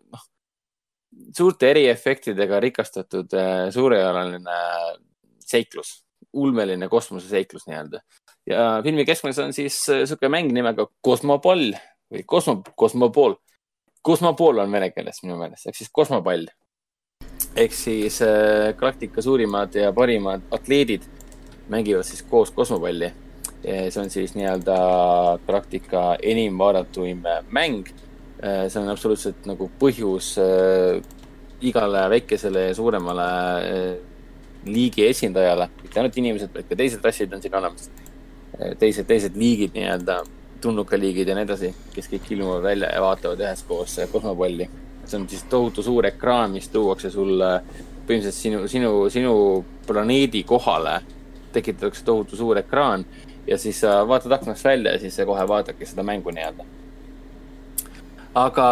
noh, 0.09 0.23
suurte 1.37 1.69
eriefektidega 1.69 2.59
rikastatud 2.63 3.37
äh, 3.37 3.67
suurejalaline 3.73 4.57
seiklus, 5.45 5.99
ulmeline 6.33 6.89
kosmoseseiklus 6.89 7.67
nii-öelda. 7.69 8.01
ja 8.49 8.81
filmi 8.83 9.05
keskmes 9.05 9.37
on 9.39 9.53
siis 9.53 9.77
niisugune 9.87 10.33
mäng 10.33 10.49
nimega 10.51 10.87
Kosmopall 11.01 11.75
või 12.11 12.25
Kosmo, 12.25 12.61
Kosmopool 12.75 13.37
kosmopool 14.03 14.61
on 14.63 14.71
vene 14.71 14.91
keeles 14.91 15.23
minu 15.23 15.39
meelest, 15.39 15.67
ehk 15.67 15.79
siis 15.79 15.89
kosmopall. 15.91 16.45
ehk 17.55 17.73
siis 17.73 18.21
äh, 18.21 18.75
Galactica 18.77 19.21
suurimad 19.21 19.75
ja 19.75 19.93
parimad 19.93 20.41
atleedid 20.51 21.07
mängivad 21.69 22.03
siis 22.03 22.23
koos 22.23 22.51
kosmopalli. 22.51 23.11
see 23.63 24.01
on 24.01 24.09
siis 24.09 24.35
nii-öelda 24.35 24.77
Galactica 25.47 26.17
enim 26.21 26.57
vaadatuim 26.57 27.23
mäng. 27.49 27.87
Äh, 28.43 28.67
see 28.69 28.81
on 28.81 28.89
absoluutselt 28.91 29.45
nagu 29.47 29.69
põhjus 29.79 30.33
äh, 30.41 30.99
igale 31.63 32.01
väikesele 32.11 32.65
ja 32.67 32.73
suuremale 32.75 33.27
äh, 33.63 33.93
liigi 34.65 35.05
esindajale, 35.07 35.69
mitte 35.81 36.01
ainult 36.01 36.17
inimesed, 36.19 36.51
vaid 36.51 36.67
ka 36.67 36.75
teised 36.75 37.05
rassid 37.07 37.33
on 37.33 37.43
siin 37.43 37.55
olemas. 37.55 37.89
Teised, 38.79 39.07
teised 39.09 39.37
liigid 39.39 39.73
nii-öelda 39.73 40.19
tulnukaliigid 40.63 41.27
ja 41.27 41.35
nii 41.35 41.45
edasi, 41.47 41.71
kes 41.93 42.09
kõik 42.11 42.31
ilmuvad 42.35 42.63
välja 42.63 42.91
ja 42.93 43.01
vaatavad 43.03 43.41
üheskoos 43.43 43.99
kosmopalli. 44.11 44.69
see 45.05 45.19
on 45.19 45.27
siis 45.29 45.43
tohutu 45.51 45.83
suur 45.83 46.05
ekraan, 46.07 46.51
mis 46.51 46.69
tuuakse 46.71 47.09
sulle 47.11 47.49
põhimõtteliselt 48.07 48.37
sinu, 48.39 48.67
sinu, 48.67 48.91
sinu 49.09 49.33
planeedi 49.87 50.43
kohale. 50.43 51.01
tekitatakse 51.53 52.03
tohutu 52.05 52.35
suur 52.35 52.57
ekraan 52.57 53.05
ja 53.47 53.57
siis 53.57 53.79
sa 53.79 54.07
vaatad 54.07 54.31
aknast 54.31 54.65
välja 54.65 54.91
ja 54.91 54.99
siis 54.99 55.15
sa 55.15 55.25
kohe 55.25 55.47
vaatadki 55.47 55.85
seda 55.85 56.03
mängu 56.03 56.31
nii-öelda. 56.31 56.65
aga 58.35 58.69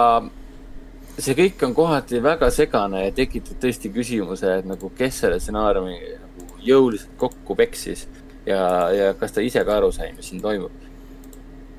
see 1.19 1.35
kõik 1.35 1.65
on 1.65 1.75
kohati 1.75 2.23
väga 2.23 2.49
segane 2.49 3.05
ja 3.05 3.11
tekitab 3.11 3.59
tõesti 3.61 3.91
küsimuse, 3.93 4.57
et 4.59 4.65
nagu 4.65 4.89
kes 4.97 5.19
selle 5.19 5.39
stsenaariumi 5.39 5.99
nagu 6.21 6.47
jõuliselt 6.65 7.17
kokku 7.17 7.55
peksis 7.55 8.07
ja, 8.45 8.89
ja 8.89 9.13
kas 9.13 9.35
ta 9.35 9.41
ise 9.41 9.65
ka 9.65 9.77
aru 9.77 9.91
sai, 9.91 10.13
mis 10.17 10.31
siin 10.31 10.41
toimub 10.41 10.90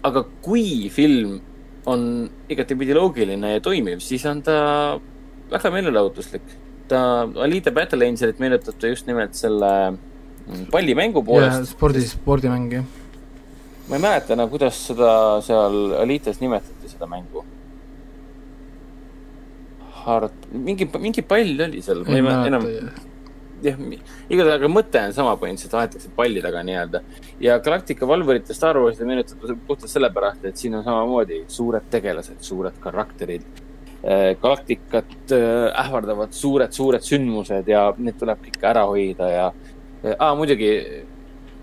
aga 0.06 0.24
kui 0.44 0.90
film 0.92 1.38
on 1.90 2.02
igatepidi 2.50 2.94
loogiline 2.94 3.56
ja 3.56 3.62
toimiv, 3.62 4.02
siis 4.04 4.24
on 4.30 4.42
ta 4.46 4.56
väga 5.50 5.72
meelelahutuslik. 5.74 6.58
ta, 6.88 7.28
Alita 7.44 7.70
Battle 7.74 8.06
Angelit 8.06 8.40
meenutab 8.42 8.78
ta 8.78 8.90
just 8.90 9.06
nimelt 9.06 9.34
selle 9.38 9.70
mm, 9.92 10.66
pallimängu 10.74 11.22
poolest. 11.24 11.72
spordi, 11.72 12.02
spordimäng, 12.06 12.68
jah. 12.72 12.84
ma 13.88 13.98
ei 13.98 14.02
mäleta 14.02 14.36
enam, 14.36 14.50
kuidas 14.52 14.78
seda 14.90 15.40
seal 15.46 15.96
Alitas 16.02 16.42
nimetati, 16.42 16.90
seda 16.92 17.08
mängu. 17.10 17.44
Hard, 20.02 20.34
mingi, 20.50 20.88
mingi 20.98 21.22
pall 21.22 21.66
oli 21.66 21.82
seal, 21.82 22.04
ma 22.06 22.18
ei 22.18 22.26
mäleta 22.26 22.52
enam 22.52 22.68
jah, 23.64 23.80
igatahes, 24.28 24.54
aga 24.58 24.70
mõte 24.70 25.02
on 25.06 25.14
sama 25.16 25.34
põhimõtteliselt, 25.40 25.76
aetakse 25.80 26.12
palli 26.16 26.42
taga 26.44 26.62
nii-öelda. 26.66 27.02
ja 27.42 27.58
Galactica 27.64 28.08
valvurite 28.08 28.54
Star 28.54 28.78
Warsi 28.80 29.06
meenutab 29.08 29.44
puhtalt 29.66 29.90
sellepärast, 29.90 30.44
et 30.48 30.60
siin 30.60 30.74
on 30.78 30.84
samamoodi 30.86 31.44
suured 31.48 31.88
tegelased, 31.90 32.40
suured 32.44 32.78
karakterid. 32.82 33.46
Äh, 34.02 34.32
Galacticat 34.42 35.32
äh, 35.32 35.68
ähvardavad 35.84 36.34
suured-suured 36.34 37.04
sündmused 37.06 37.68
ja 37.70 37.86
need 37.98 38.18
tuleb 38.18 38.42
kõik 38.48 38.64
ära 38.72 38.86
hoida 38.90 39.28
ja 39.30 39.48
ah,, 40.18 40.32
muidugi 40.34 40.72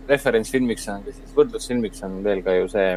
referentsfilmiks 0.09 0.87
on 0.93 1.03
ka 1.05 1.13
siis, 1.13 1.33
võrdlusfilmiks 1.35 2.05
on 2.07 2.21
veel 2.25 2.41
ka 2.45 2.55
ju 2.55 2.69
see 2.71 2.93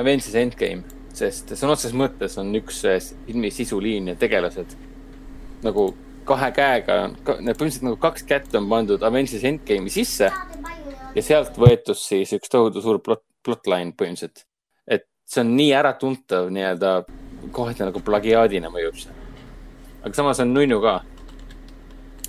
Avengers 0.00 0.36
Endgame, 0.38 0.98
sest 1.14 1.52
sõna 1.58 1.74
otseses 1.74 1.96
mõttes 1.98 2.38
on 2.40 2.54
üks 2.56 2.80
filmi 3.26 3.50
sisuliin 3.52 4.12
ja 4.12 4.16
tegelased 4.18 4.76
nagu 5.66 5.90
kahe 6.30 6.50
käega, 6.54 6.96
need 7.10 7.26
põhimõtteliselt 7.26 7.86
nagu 7.88 7.98
kaks 8.00 8.26
kätt 8.28 8.54
on 8.58 8.68
pandud 8.70 9.02
Avengers 9.06 9.44
Endgame'i 9.48 9.92
sisse 9.92 10.30
ja 11.14 11.24
sealt 11.24 11.56
võetus 11.58 12.04
siis 12.06 12.32
üks 12.36 12.52
tohutu 12.52 12.82
suur 12.84 13.00
plot, 13.04 13.22
plotline 13.46 13.94
põhimõtteliselt. 13.98 14.44
et 14.86 15.06
see 15.26 15.42
on 15.42 15.54
nii 15.58 15.72
äratuntav 15.78 16.50
nii-öelda, 16.54 16.92
kohati 17.56 17.86
nagu 17.86 18.02
plagiaadina 18.06 18.70
mõjub 18.72 19.00
see. 19.00 19.16
aga 20.02 20.14
samas 20.16 20.42
on 20.44 20.54
nunnu 20.54 20.80
ka. 20.84 21.00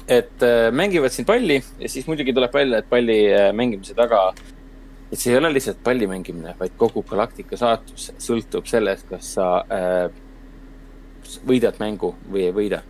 et 0.08 0.48
äh, 0.48 0.70
mängivad 0.74 1.14
siin 1.14 1.30
palli 1.30 1.62
ja 1.62 1.90
siis 1.90 2.08
muidugi 2.10 2.34
tuleb 2.34 2.54
välja, 2.54 2.82
et 2.82 2.90
palli 2.90 3.20
äh, 3.30 3.52
mängimise 3.54 3.98
taga, 3.98 4.32
et 5.12 5.20
see 5.20 5.34
ei 5.34 5.42
ole 5.42 5.54
lihtsalt 5.54 5.84
palli 5.84 6.10
mängimine, 6.10 6.56
vaid 6.60 6.74
kogu 6.78 7.06
galaktika 7.10 7.60
saatus 7.60 8.12
sõltub 8.18 8.66
sellest, 8.70 9.10
kas 9.12 9.36
sa 9.38 9.52
äh, 9.70 10.08
võidad 11.48 11.78
mängu 11.80 12.16
või 12.32 12.50
ei 12.50 12.56
võida 12.56 12.82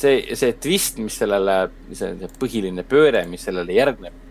see, 0.00 0.36
see 0.38 0.56
twist, 0.62 0.98
mis 1.02 1.18
sellele, 1.20 1.56
see, 1.92 2.10
see 2.20 2.32
põhiline 2.40 2.84
pööre, 2.88 3.22
mis 3.30 3.44
sellele 3.46 3.76
järgneb. 3.76 4.26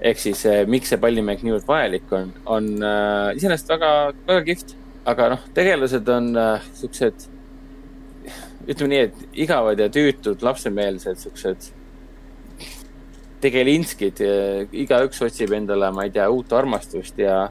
ehk 0.00 0.16
siis 0.16 0.46
eh, 0.48 0.62
miks 0.64 0.88
see 0.88 1.00
pallimäng 1.00 1.42
niivõrd 1.44 1.66
vajalik 1.68 2.12
on, 2.16 2.30
on 2.48 2.68
äh, 2.80 3.34
iseenesest 3.36 3.68
väga, 3.68 3.90
väga 4.28 4.44
kihvt. 4.46 4.72
aga 5.12 5.28
noh, 5.34 5.42
tegelased 5.56 6.08
on 6.08 6.30
äh, 6.40 6.70
siuksed, 6.78 7.26
ütleme 8.66 8.90
nii, 8.94 9.02
et 9.08 9.36
igavad 9.44 9.80
ja 9.80 9.90
tüütud 9.92 10.42
lapsemeelsed 10.46 11.20
siuksed 11.26 11.70
tegelinskid. 13.40 14.20
igaüks 14.76 15.22
otsib 15.24 15.52
endale, 15.56 15.88
ma 15.96 16.04
ei 16.04 16.12
tea, 16.12 16.26
uut 16.28 16.52
armastust 16.52 17.16
ja 17.20 17.46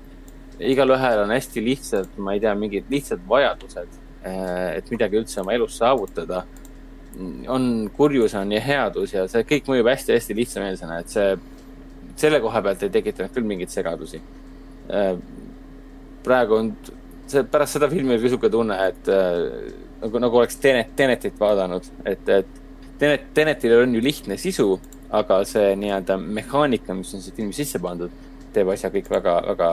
igalühel 0.60 1.24
on 1.24 1.34
hästi 1.34 1.64
lihtsalt, 1.66 2.18
ma 2.22 2.36
ei 2.36 2.44
tea, 2.44 2.54
mingid 2.58 2.92
lihtsad 2.94 3.24
vajadused, 3.30 3.96
et 4.22 4.92
midagi 4.94 5.18
üldse 5.18 5.40
oma 5.42 5.56
elus 5.56 5.80
saavutada 5.80 6.44
on 7.48 7.90
kurjus 7.95 8.36
on 8.38 8.52
ja 8.52 8.61
headus 8.61 9.14
ja 9.14 9.26
see 9.31 9.45
kõik 9.48 9.69
mõjub 9.72 9.90
hästi-hästi 9.91 10.38
lihtsameelsena, 10.38 10.99
et 11.02 11.14
see, 11.14 11.34
selle 12.19 12.40
koha 12.44 12.61
pealt 12.65 12.86
ei 12.86 12.94
tekitanud 12.94 13.34
küll 13.36 13.48
mingeid 13.49 13.73
segadusi. 13.73 14.22
Äh, 14.94 15.14
praegu 16.23 16.60
on 16.60 16.73
see 17.30 17.44
pärast 17.49 17.77
seda 17.77 17.90
filmi 17.91 18.15
oli 18.15 18.26
niisugune 18.26 18.52
tunne, 18.53 18.77
et 18.90 19.10
äh, 19.14 19.73
nagu, 20.02 20.22
nagu 20.22 20.41
oleks 20.41 20.57
Tenet, 20.61 20.95
Tenetit 20.95 21.40
vaadanud, 21.40 21.86
et, 22.06 22.30
et 22.30 22.57
Tenet, 22.99 23.30
Tenetil 23.34 23.77
on 23.80 23.95
ju 23.95 24.03
lihtne 24.03 24.38
sisu, 24.38 24.73
aga 25.15 25.41
see 25.48 25.73
nii-öelda 25.80 26.19
mehaanika, 26.22 26.94
mis 26.98 27.14
on 27.15 27.23
siia 27.23 27.36
filmi 27.38 27.56
sisse 27.56 27.81
pandud, 27.81 28.14
teeb 28.53 28.69
asja 28.73 28.91
kõik 28.94 29.10
väga, 29.11 29.40
väga 29.48 29.72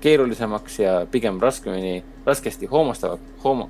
keerulisemaks 0.00 0.78
ja 0.80 0.94
pigem 1.10 1.40
raskemini, 1.40 2.00
raskesti 2.26 2.68
hoomastav, 2.70 3.18
hoom-, 3.44 3.68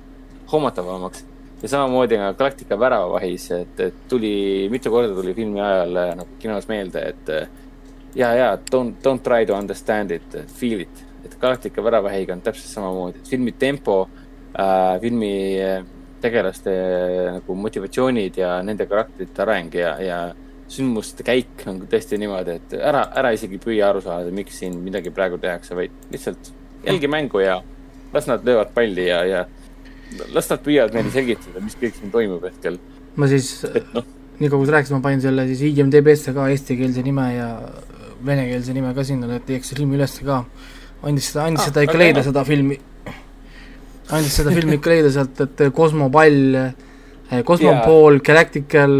hoomatavamaks. 0.51 1.25
Ja 1.61 1.69
samamoodi 1.69 2.17
ka 2.17 2.31
Galactica 2.33 2.77
väravavahis, 2.79 3.47
et, 3.55 3.79
et 3.79 4.03
tuli, 4.09 4.33
mitu 4.73 4.91
korda 4.93 5.13
tuli 5.15 5.33
filmi 5.37 5.61
ajal 5.61 6.01
äh, 6.01 6.13
nagu 6.17 6.39
kinos 6.41 6.67
meelde, 6.69 7.03
et 7.13 7.29
äh, 7.29 7.47
ja, 8.15 8.33
ja 8.35 8.51
don't, 8.71 8.99
don't 9.05 9.23
try 9.23 9.45
to 9.45 9.55
understand 9.55 10.11
it, 10.11 10.37
feel 10.57 10.81
it. 10.87 11.05
Et 11.25 11.37
Galactica 11.41 11.83
väravahiga 11.85 12.33
on 12.33 12.41
täpselt 12.41 12.73
samamoodi, 12.73 13.21
filmi 13.29 13.53
tempo 13.53 14.03
äh,, 14.57 14.99
filmi 15.01 15.33
äh, 15.61 15.83
tegelaste 16.21 16.71
nagu 17.37 17.55
motivatsioonid 17.57 18.37
ja 18.37 18.55
nende 18.65 18.85
karakterite 18.89 19.41
areng 19.45 19.73
ja, 19.77 19.95
ja 20.01 20.19
sündmuste 20.71 21.25
käik 21.27 21.65
on 21.67 21.81
tõesti 21.89 22.17
niimoodi, 22.21 22.57
et 22.61 22.75
ära, 22.77 23.03
ära 23.17 23.33
isegi 23.35 23.59
püüa 23.61 23.89
aru 23.89 24.03
saada, 24.05 24.31
miks 24.33 24.61
siin 24.61 24.77
midagi 24.85 25.11
praegu 25.13 25.39
tehakse, 25.41 25.75
vaid 25.77 26.11
lihtsalt 26.13 26.51
jälgi 26.85 27.09
mängu 27.11 27.41
ja 27.43 27.59
las 28.13 28.27
nad 28.27 28.45
löövad 28.45 28.71
palli 28.73 29.07
ja, 29.07 29.23
ja 29.25 29.45
las 30.33 30.49
nad 30.51 30.63
püüavad 30.65 30.95
meile 30.95 31.13
selgitada, 31.13 31.63
mis 31.63 31.77
kõik 31.79 31.95
siin 31.97 32.11
toimub 32.13 32.43
hetkel. 32.47 32.79
ma 33.15 33.29
siis, 33.31 33.53
no. 33.95 34.03
nii 34.39 34.49
kaua 34.49 34.61
kui 34.61 34.69
sa 34.69 34.77
rääkisid, 34.77 34.97
ma 34.97 35.05
panin 35.05 35.23
selle 35.23 35.47
siis 35.49 35.63
IMDB-sse 35.71 36.35
ka 36.35 36.49
eestikeelse 36.51 37.03
nime 37.05 37.27
ja 37.35 37.49
venekeelse 38.25 38.75
nime 38.75 38.93
ka 38.97 39.05
sinna, 39.07 39.29
et 39.35 39.47
teeks 39.47 39.73
filmi 39.75 39.97
üles 39.97 40.19
ka 40.25 40.43
andis 41.07 41.31
seda, 41.31 41.47
andis 41.49 41.65
ah, 41.65 41.71
seda 41.71 41.83
ikka 41.87 41.99
leida, 41.99 42.23
seda 42.25 42.43
filmi, 42.47 42.77
andis 44.13 44.37
seda 44.41 44.53
filmi 44.53 44.77
ikka 44.77 44.93
leida 44.93 45.11
sealt, 45.13 45.43
et 45.47 45.65
Cosmopall, 45.75 46.39
Cosmopol 47.47 48.19
yeah., 48.19 48.25
Galactical, 48.27 48.97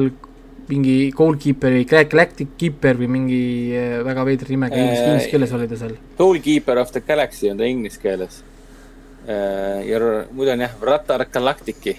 mingi 0.71 0.95
Goalkeeper 1.15 1.75
või 1.75 1.87
Galactic 1.89 2.55
Keeper 2.59 2.99
või 2.99 3.09
mingi 3.11 3.41
eh, 3.75 3.97
väga 4.07 4.23
veidra 4.27 4.53
nimega 4.53 4.77
inglise, 4.79 5.09
inglise 5.09 5.33
keeles 5.33 5.57
oli 5.57 5.67
ta 5.67 5.79
seal. 5.81 5.97
Goalkeeper 6.17 6.79
of 6.79 6.93
the 6.95 7.03
Galaxy 7.05 7.51
on 7.51 7.59
ta 7.59 7.67
inglise 7.67 7.99
keeles. 8.01 8.41
Eh, 9.21 9.81
ja 9.85 9.99
muidu 10.31 10.51
on 10.55 10.65
jah, 10.65 10.73
Ratar 10.81 11.27
Galactici 11.29 11.93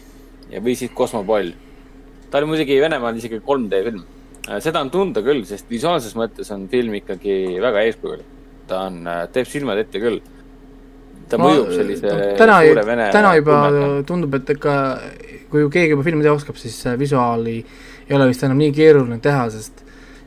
ja, 0.51 0.61
või 0.61 0.75
siis 0.75 0.91
Cosmopall. 0.97 1.53
ta 2.31 2.41
oli 2.41 2.51
muidugi 2.51 2.81
Venemaal 2.81 3.17
isegi 3.17 3.39
3D 3.39 3.83
film. 3.87 4.05
Eh, 4.49 4.61
seda 4.61 4.81
on 4.83 4.91
tunda 4.91 5.23
küll, 5.23 5.45
sest 5.47 5.71
visuaalses 5.71 6.17
mõttes 6.19 6.51
on 6.51 6.69
film 6.69 6.95
ikkagi 6.99 7.61
väga 7.63 7.87
eeskujulik 7.87 8.39
ta 8.73 8.87
on, 8.89 9.03
äh, 9.07 9.27
teeb 9.33 9.49
silmad 9.49 9.81
ette 9.83 10.01
küll. 10.03 10.21
ta 11.29 11.39
ma, 11.41 11.49
mõjub 11.49 11.71
sellise 11.73 12.11
täna, 12.37 12.59
täna 13.15 13.31
juba 13.39 13.55
tunnetama. 13.71 14.01
tundub, 14.09 14.35
et 14.37 14.51
ikka 14.53 14.73
kui 15.53 15.63
keegi 15.73 15.95
juba 15.95 16.05
filmi 16.05 16.25
teha 16.27 16.35
oskab, 16.37 16.59
siis 16.61 16.77
visuaali 16.99 17.55
ei 18.09 18.17
ole 18.17 18.27
vist 18.29 18.43
enam 18.45 18.59
nii 18.61 18.73
keeruline 18.77 19.17
teha, 19.23 19.47
sest 19.55 19.81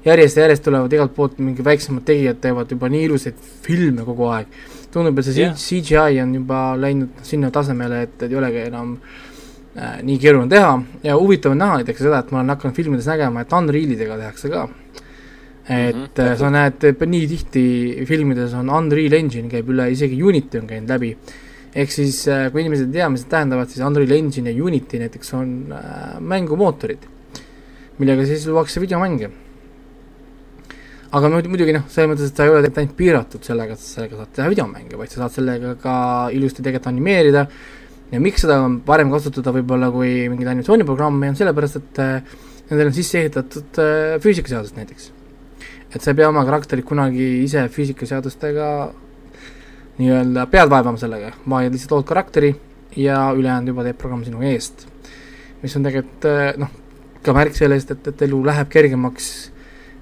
järjest 0.05 0.39
ja 0.39 0.47
järjest 0.47 0.65
tulevad 0.65 0.93
igalt 0.95 1.13
poolt 1.13 1.37
mingi 1.43 1.65
väiksemad 1.65 2.07
tegijad 2.07 2.39
teevad 2.41 2.73
juba 2.73 2.89
nii 2.89 3.03
ilusaid 3.09 3.37
filme 3.67 4.05
kogu 4.07 4.31
aeg. 4.33 4.57
Tundub, 4.95 5.19
et 5.19 5.27
see 5.27 5.43
yeah. 5.43 5.55
CGI 5.59 6.21
on 6.23 6.33
juba 6.39 6.61
läinud 6.79 7.21
sinna 7.27 7.51
tasemele, 7.53 8.01
et, 8.07 8.17
et 8.21 8.31
ei 8.31 8.39
olegi 8.39 8.63
enam 8.69 8.95
äh, 8.95 9.99
nii 10.07 10.17
keeruline 10.23 10.51
teha 10.51 10.71
ja 11.03 11.19
huvitav 11.19 11.53
on 11.55 11.61
näha 11.63 11.81
näiteks 11.81 12.07
seda, 12.07 12.23
et 12.23 12.31
ma 12.31 12.41
olen 12.41 12.55
hakanud 12.55 12.79
filmides 12.79 13.11
nägema, 13.11 13.43
et 13.43 13.55
Unrealidega 13.59 14.17
tehakse 14.23 14.51
ka 14.53 14.67
et 15.69 15.95
mm 15.95 16.25
-hmm. 16.25 16.37
sa 16.37 16.49
näed 16.49 17.05
nii 17.05 17.27
tihti 17.27 18.05
filmides 18.05 18.53
on 18.53 18.69
Unreal 18.69 19.13
Engine 19.13 19.49
käib 19.49 19.69
üle, 19.69 19.89
isegi 19.91 20.23
Unity 20.23 20.59
on 20.59 20.67
käinud 20.67 20.89
läbi. 20.89 21.17
ehk 21.75 21.91
siis, 21.91 22.27
äh, 22.27 22.51
kui 22.51 22.61
inimesed 22.61 22.87
ei 22.87 22.93
tea, 22.93 23.09
mis 23.09 23.21
need 23.21 23.31
tähendavad, 23.31 23.67
siis 23.67 23.85
Unreal 23.85 24.11
Engine 24.11 24.51
ja 24.51 24.63
Unity 24.63 24.99
näiteks 24.99 25.33
on 25.33 25.71
äh, 25.71 26.19
mängumootorid, 26.19 27.03
millega 27.97 28.25
siis 28.25 28.47
luuakse 28.47 28.81
videomänge. 28.81 29.29
Aga 31.11 31.29
muidugi 31.29 31.75
noh, 31.75 31.85
selles 31.91 32.11
mõttes, 32.11 32.31
et 32.31 32.37
sa 32.37 32.45
ei 32.45 32.53
ole 32.53 32.61
tegelikult 32.63 32.83
ainult 32.83 32.97
piiratud 32.99 33.49
sellega, 33.49 33.77
et 33.77 33.85
sellega 33.85 34.21
saad 34.21 34.31
teha 34.39 34.51
videomänge, 34.53 34.97
vaid 34.99 35.13
sa 35.13 35.23
saad 35.23 35.35
sellega 35.37 35.75
ka 35.81 35.97
ilusti 36.33 36.63
tegelikult 36.63 36.91
animeerida 36.93 37.45
ja 38.11 38.23
miks 38.23 38.45
seda 38.45 38.61
on 38.63 38.79
parem 38.85 39.11
kasutada 39.13 39.53
võib-olla 39.55 39.91
kui 39.93 40.25
mingeid 40.31 40.53
animatsiooniprogramme, 40.53 41.33
on 41.33 41.37
sellepärast, 41.37 41.81
et 41.81 42.01
äh, 42.01 42.39
nendel 42.71 42.89
on 42.89 42.97
sisse 42.97 43.21
ehitatud 43.21 43.81
äh, 43.81 44.17
füüsikaseadused 44.23 44.79
näiteks 44.79 45.13
et 45.95 46.03
sa 46.03 46.11
ei 46.11 46.17
pea 46.19 46.27
oma 46.27 46.43
karakterit 46.43 46.85
kunagi 46.87 47.25
ise 47.45 47.61
füüsikaseadustega 47.71 48.69
nii-öelda 49.95 50.43
pead 50.51 50.71
vaevama 50.71 50.99
sellega, 50.99 51.31
vaid 51.47 51.71
lihtsalt 51.71 51.93
lood 51.95 52.07
karakteri 52.09 52.51
ja 52.99 53.29
ülejäänud 53.35 53.71
juba 53.71 53.85
teeb 53.85 53.99
programm 54.01 54.25
sinu 54.27 54.43
eest. 54.43 54.87
mis 55.61 55.75
on 55.79 55.85
tegelikult 55.87 56.27
eh, 56.29 56.49
noh, 56.59 56.73
ka 57.23 57.33
märk 57.33 57.55
sellest, 57.55 57.95
et, 57.95 58.09
et 58.11 58.25
elu 58.27 58.41
läheb 58.45 58.69
kergemaks 58.69 59.29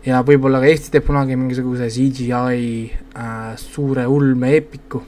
ja 0.05 0.23
võib-olla 0.25 0.61
ka 0.63 0.69
Eesti 0.71 0.93
teeb 0.93 1.07
kunagi 1.07 1.37
mingisuguse 1.39 1.89
CGI 1.93 2.67
äh, 3.15 3.55
suure 3.61 4.05
ulme 4.09 4.53
eepiku, 4.57 5.03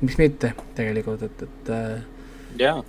miks 0.00 0.18
mitte 0.20 0.54
tegelikult, 0.78 1.26
et, 1.26 1.44
et 1.48 1.74
äh, 1.74 2.00
jaa 2.60 2.80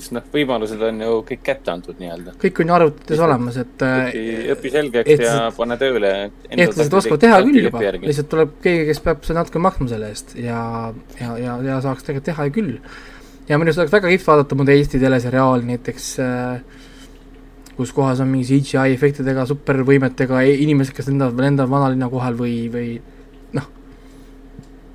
sest 0.00 0.14
noh, 0.16 0.24
võimalused 0.32 0.80
on 0.86 1.02
ju 1.04 1.20
kõik 1.28 1.42
kätte 1.44 1.72
antud 1.72 2.00
nii-öelda. 2.00 2.34
kõik 2.40 2.60
on 2.62 2.70
ju 2.70 2.76
arvutites 2.76 3.22
olemas, 3.26 3.58
et 3.60 3.84
õpi, 3.84 4.24
õpi 4.54 4.72
selgeks 4.72 5.12
ehtlased, 5.14 5.38
ja 5.42 5.52
pane 5.56 5.78
tööle. 5.80 6.12
eestlased 6.50 6.98
oskavad 7.00 7.22
teha 7.26 7.40
küll 7.46 7.62
juba, 7.66 7.84
lihtsalt 8.06 8.30
tuleb 8.32 8.56
keegi, 8.64 8.86
kes 8.90 9.02
peab 9.04 9.24
selle 9.26 9.42
natuke 9.42 9.62
maksma 9.62 9.88
selle 9.92 10.10
eest 10.14 10.36
ja, 10.40 10.60
ja, 11.20 11.32
ja, 11.42 11.56
ja 11.66 11.80
saaks 11.84 12.06
tegelikult 12.06 12.30
teha 12.30 12.48
küll. 12.54 12.76
ja 13.50 13.60
minu 13.60 13.70
arust 13.70 13.82
oleks 13.84 13.96
väga 13.98 14.12
kihvt 14.14 14.30
vaadata 14.30 14.60
mõnda 14.60 14.76
Eesti 14.76 15.02
teleseriaali 15.02 15.72
näiteks 15.74 16.10
äh, 16.24 16.79
kus 17.76 17.92
kohas 17.96 18.20
on 18.20 18.28
mingi 18.28 18.46
CGI 18.48 18.94
efektidega, 18.94 19.46
supervõimetega 19.48 20.42
inimesed, 20.50 20.94
kes 20.96 21.08
lendavad, 21.08 21.40
lendavad 21.40 21.70
vanalinna 21.70 22.10
kohal 22.12 22.36
või, 22.36 22.56
või 22.72 22.90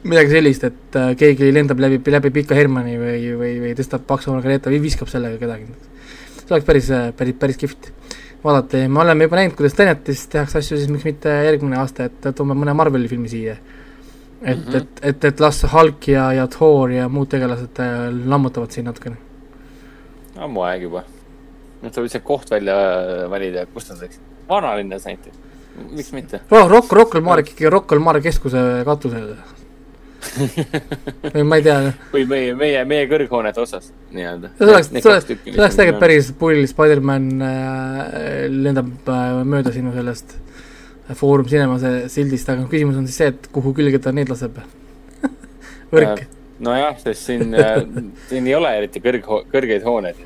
midagi 0.05 0.35
sellist, 0.35 0.65
et 0.67 0.97
äh, 0.99 1.13
keegi 1.17 1.49
lendab 1.53 1.81
läbi, 1.81 1.99
läbi 2.13 2.31
Pika 2.33 2.57
Hermanni 2.57 2.95
või, 2.99 3.21
või, 3.39 3.53
või 3.63 3.73
tõstab 3.77 4.05
paksu 4.07 4.33
margareeta 4.33 4.71
või 4.73 4.81
viskab 4.83 5.09
sellega 5.11 5.39
kedagi. 5.41 5.65
see 6.35 6.53
oleks 6.53 6.67
päris, 6.67 6.89
äh, 6.93 7.07
päris, 7.17 7.37
päris 7.41 7.57
kihvt 7.61 7.89
vaadata 8.43 8.83
ja 8.83 8.89
me 8.89 9.01
oleme 9.01 9.25
juba 9.25 9.39
näinud, 9.39 9.55
kuidas 9.57 9.73
Tenetis 9.73 10.27
tehakse 10.29 10.61
asju, 10.61 10.77
siis 10.77 10.91
miks 10.93 11.07
mitte 11.07 11.33
järgmine 11.47 11.79
aasta, 11.81 12.09
et 12.09 12.29
toome 12.37 12.57
mõne 12.57 12.75
Marveli 12.77 13.09
filmi 13.09 13.29
siia. 13.29 13.57
et 14.41 14.57
mm, 14.57 14.63
-hmm. 14.63 14.77
et, 14.77 14.99
et, 15.01 15.25
et 15.25 15.39
las 15.39 15.63
Hulk 15.73 16.07
ja, 16.07 16.31
ja 16.33 16.47
Thor 16.47 16.91
ja 16.91 17.09
muud 17.09 17.29
tegelased 17.29 17.79
äh, 17.79 18.09
lammutavad 18.25 18.71
siin 18.71 18.85
natukene. 18.85 19.17
ammu 20.37 20.61
aeg 20.61 20.81
juba. 20.81 21.03
Nüüd 21.85 21.95
tuleb 21.95 22.09
lihtsalt 22.09 22.27
koht 22.27 22.53
välja 22.53 22.77
valida, 23.31 23.65
kus 23.73 23.91
nad 23.91 24.01
võiksid, 24.03 24.31
vanalinnas 24.49 25.05
näiteks, 25.09 25.43
miks 25.91 26.13
mitte? 26.15 26.41
Rock, 26.51 26.93
Rocca 26.93 27.19
al 27.19 27.25
Mare, 27.25 27.45
Rocca 27.69 27.97
al 27.97 28.03
Mare 28.03 28.23
keskuse 28.25 28.65
katusel 28.87 29.35
või 31.33 31.43
ma 31.47 31.59
ei 31.59 31.65
tea. 31.65 31.77
või 32.13 32.23
meie, 32.29 32.53
meie, 32.57 32.81
meie 32.87 33.07
kõrghoonete 33.09 33.61
osas 33.61 33.91
nii-öelda. 34.13 34.51
see 34.57 34.67
oleks, 34.67 34.89
see 34.91 35.11
oleks, 35.11 35.27
see 35.29 35.59
oleks 35.59 35.77
tegelikult 35.79 36.03
päris 36.03 36.31
pull, 36.39 36.61
Spider-man 36.69 37.27
äh, 37.45 38.01
lendab 38.51 39.11
äh, 39.11 39.41
mööda 39.47 39.73
sinu 39.75 39.93
sellest 39.95 40.37
Foorum 41.15 41.45
Cinemase 41.49 42.07
sildist, 42.09 42.49
aga 42.49 42.65
küsimus 42.69 42.97
on 42.97 43.09
siis 43.09 43.19
see, 43.21 43.33
et 43.33 43.49
kuhu 43.53 43.75
külge 43.77 44.01
ta 44.01 44.13
need 44.15 44.31
laseb 44.31 44.57
võrk 45.93 46.23
äh,. 46.23 46.29
nojah, 46.65 46.95
sest 47.03 47.29
siin 47.29 47.53
äh,, 47.53 47.83
siin 48.29 48.49
ei 48.49 48.57
ole 48.57 48.73
eriti 48.81 49.03
kõrg, 49.03 49.29
kõrgeid 49.53 49.85
hooneid. 49.85 50.23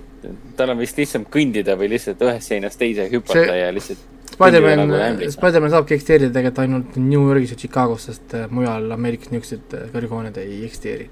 Tal 0.57 0.73
on 0.73 0.79
vist 0.81 0.97
lihtsam 0.99 1.25
kõndida 1.31 1.75
või 1.79 1.93
lihtsalt 1.95 2.21
ühest 2.27 2.51
seinast 2.53 2.79
teise 2.79 3.09
hüpata 3.11 3.45
see... 3.45 3.59
ja 3.61 3.73
lihtsalt 3.75 4.07
Spider-man 4.39 4.85
nagu, 4.87 5.31
Spider-man 5.33 5.73
saabki 5.73 5.97
eksisteerida 5.97 6.31
tegelikult 6.35 6.61
ainult 6.63 6.99
New 7.01 7.25
Yorgis 7.27 7.55
ja 7.55 7.57
Chicagos, 7.59 8.05
sest 8.09 8.35
äh, 8.37 8.45
mujal 8.53 8.85
Ameerikas 8.95 9.33
niisugused 9.33 9.75
äh, 9.75 9.89
kõrghooned 9.93 10.37
ei 10.39 10.61
eksisteeri. 10.67 11.09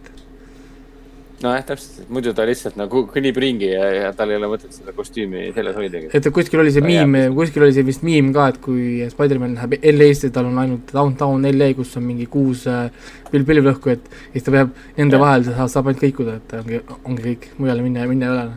nojah, 1.41 1.65
täpselt, 1.67 2.07
muidu 2.09 2.31
ta 2.34 2.45
lihtsalt 2.49 2.79
nagu 2.79 3.03
kõnnib 3.11 3.35
ringi 3.38 3.67
ja, 3.69 3.89
ja 3.93 4.13
tal 4.17 4.31
ei 4.31 4.39
ole 4.39 4.47
mõtet 4.49 4.73
seda 4.73 4.93
kostüümi 4.95 5.51
seljas 5.53 5.75
hoidagi. 5.77 6.09
et 6.17 6.29
kuskil 6.34 6.63
oli 6.63 6.71
see 6.73 6.85
miim, 6.85 7.17
kuskil 7.35 7.65
oli 7.67 7.75
see 7.75 7.85
vist 7.85 8.05
miim 8.07 8.31
ka, 8.34 8.47
et 8.53 8.61
kui 8.63 9.09
Spider-man 9.11 9.57
läheb 9.59 9.75
LA-sse, 9.91 10.31
tal 10.34 10.49
on 10.49 10.61
ainult 10.63 10.93
downtown 10.93 11.45
LA, 11.51 11.73
kus 11.77 11.97
on 11.99 12.07
mingi 12.07 12.29
kuus 12.31 12.63
äh, 12.71 12.88
pilv-pilvlõhku, 13.34 13.97
et 13.97 14.07
siis 14.31 14.47
ta 14.47 14.55
peab 14.55 14.71
nende 14.97 15.19
vahel, 15.21 15.45
saab, 15.49 15.73
saab 15.73 15.91
ainult 15.91 16.05
kõikuda, 16.07 16.39
et 16.39 16.57
ongi, 16.61 16.81
ongi 17.03 17.27
kõik, 17.27 17.51
mujale 17.59 17.85
minna, 17.85 18.07
minna 18.09 18.29
ei 18.29 18.35
ole 18.38 18.47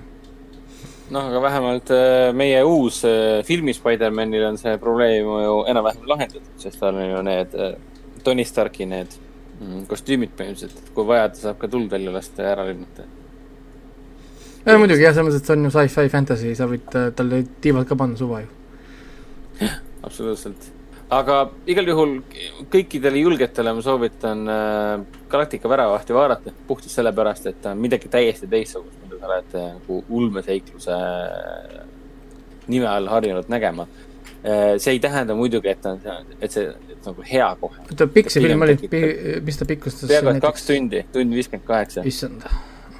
noh, 1.10 1.26
aga 1.30 1.42
vähemalt 1.42 1.90
äh, 1.94 2.30
meie 2.36 2.62
uus 2.66 3.02
äh, 3.08 3.40
filmi 3.46 3.74
Spider-manil 3.74 4.46
on 4.50 4.58
see 4.60 4.76
probleem 4.82 5.26
ju 5.26 5.56
enam-vähem 5.70 6.06
lahendatud, 6.10 6.52
sest 6.60 6.80
tal 6.80 6.98
on 6.98 7.08
ju 7.10 7.22
need 7.26 7.56
äh, 7.58 7.72
Tony 8.24 8.44
Starki 8.46 8.86
need 8.88 9.16
mm, 9.58 9.86
kostüümid 9.90 10.36
põhimõtteliselt, 10.38 10.92
kui 10.94 11.08
vaja, 11.08 11.30
ta 11.32 11.46
saab 11.46 11.60
ka 11.60 11.70
tuld 11.72 11.90
välja 11.92 12.14
lasta 12.14 12.46
ja 12.46 12.54
ära 12.54 12.66
lennata. 12.68 13.06
ja 14.66 14.78
muidugi 14.78 15.06
jah, 15.06 15.16
selles 15.16 15.30
mõttes, 15.30 15.42
et 15.42 15.50
see 15.50 15.58
on 15.58 15.66
ju 15.66 15.72
sci-fi 15.76 16.12
fantasy, 16.12 16.52
sa 16.58 16.68
võid 16.70 16.98
talle 17.18 17.42
tiivad 17.64 17.88
ka 17.88 17.98
panna 17.98 18.20
suva 18.20 18.44
ju. 18.44 18.52
jah, 19.64 19.80
absoluutselt. 20.06 20.70
aga 21.10 21.40
igal 21.74 21.90
juhul 21.90 22.16
kõikidele 22.70 23.24
julgetele 23.24 23.74
ma 23.74 23.82
soovitan 23.82 24.46
äh, 24.46 24.94
Galactica 25.30 25.70
väravahti 25.70 26.14
vaadata, 26.14 26.54
puhtalt 26.70 26.94
sellepärast, 26.94 27.50
et 27.50 27.62
ta 27.64 27.74
on 27.74 27.82
midagi 27.82 28.10
täiesti 28.12 28.46
teistsugust, 28.50 28.99
sa 29.20 29.30
oled 29.30 29.56
äh, 29.58 29.72
nagu 29.78 30.04
ulmeseikluse 30.08 30.96
äh, 30.96 31.82
nime 32.68 32.88
all 32.88 33.10
harjunud 33.10 33.50
nägema 33.52 33.86
äh,. 34.44 34.78
see 34.78 34.96
ei 34.96 35.00
tähenda 35.00 35.36
muidugi, 35.36 35.68
et 35.68 35.82
ta 35.84 35.96
on, 35.96 36.34
et 36.40 36.52
see 36.52 36.70
et 37.00 37.06
nagu 37.08 37.24
hea 37.32 37.52
kohe. 37.60 37.78
oota, 37.86 38.06
pikk 38.16 38.32
see 38.32 38.42
film 38.44 38.66
oli, 38.66 38.76
mis 39.46 39.60
ta 39.60 39.68
pikkustas? 39.68 40.10
peaaegu 40.10 40.42
kaks 40.44 40.66
tundi, 40.68 41.04
tund 41.12 41.36
viiskümmend 41.38 41.66
kaheksa. 41.68 42.04
issand 42.08 42.44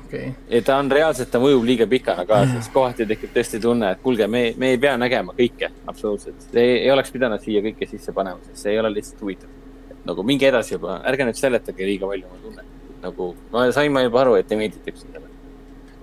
okay.. 0.07 0.33
ja 0.51 0.63
ta 0.67 0.79
on 0.81 0.91
reaalselt, 0.93 1.31
ta 1.33 1.41
mõjub 1.43 1.67
liiga 1.69 1.87
pikana 1.91 2.27
ka, 2.29 2.43
sest 2.55 2.73
kohati 2.75 3.07
tekib 3.11 3.35
tõesti 3.37 3.61
tunne, 3.63 3.93
et 3.95 4.03
kuulge, 4.05 4.29
me, 4.31 4.45
me 4.61 4.75
ei 4.75 4.81
pea 4.81 4.97
nägema 5.01 5.35
kõike, 5.37 5.71
absoluutselt. 5.91 6.49
ei, 6.55 6.83
ei 6.85 6.93
oleks 6.95 7.13
pidanud 7.15 7.43
siia 7.45 7.63
kõike 7.65 7.89
sisse 7.91 8.15
panema, 8.17 8.41
sest 8.49 8.65
see 8.65 8.75
ei 8.75 8.83
ole 8.83 8.93
lihtsalt 8.97 9.25
huvitav. 9.25 9.57
nagu 10.09 10.25
minge 10.27 10.49
edasi 10.49 10.77
juba, 10.77 11.01
ärge 11.09 11.29
nüüd 11.29 11.41
seletage 11.41 11.89
liiga 11.93 12.09
palju 12.11 12.31
oma 12.31 12.45
tunnet. 12.45 12.79
nagu, 13.05 13.33
ma 13.53 13.67
sain 13.77 13.93
ma 13.93 14.05
juba 14.07 14.25
aru, 14.25 14.39
et 14.41 14.49
te 14.49 14.59
meeldite 14.61 14.95
üksteisele. 14.95 15.29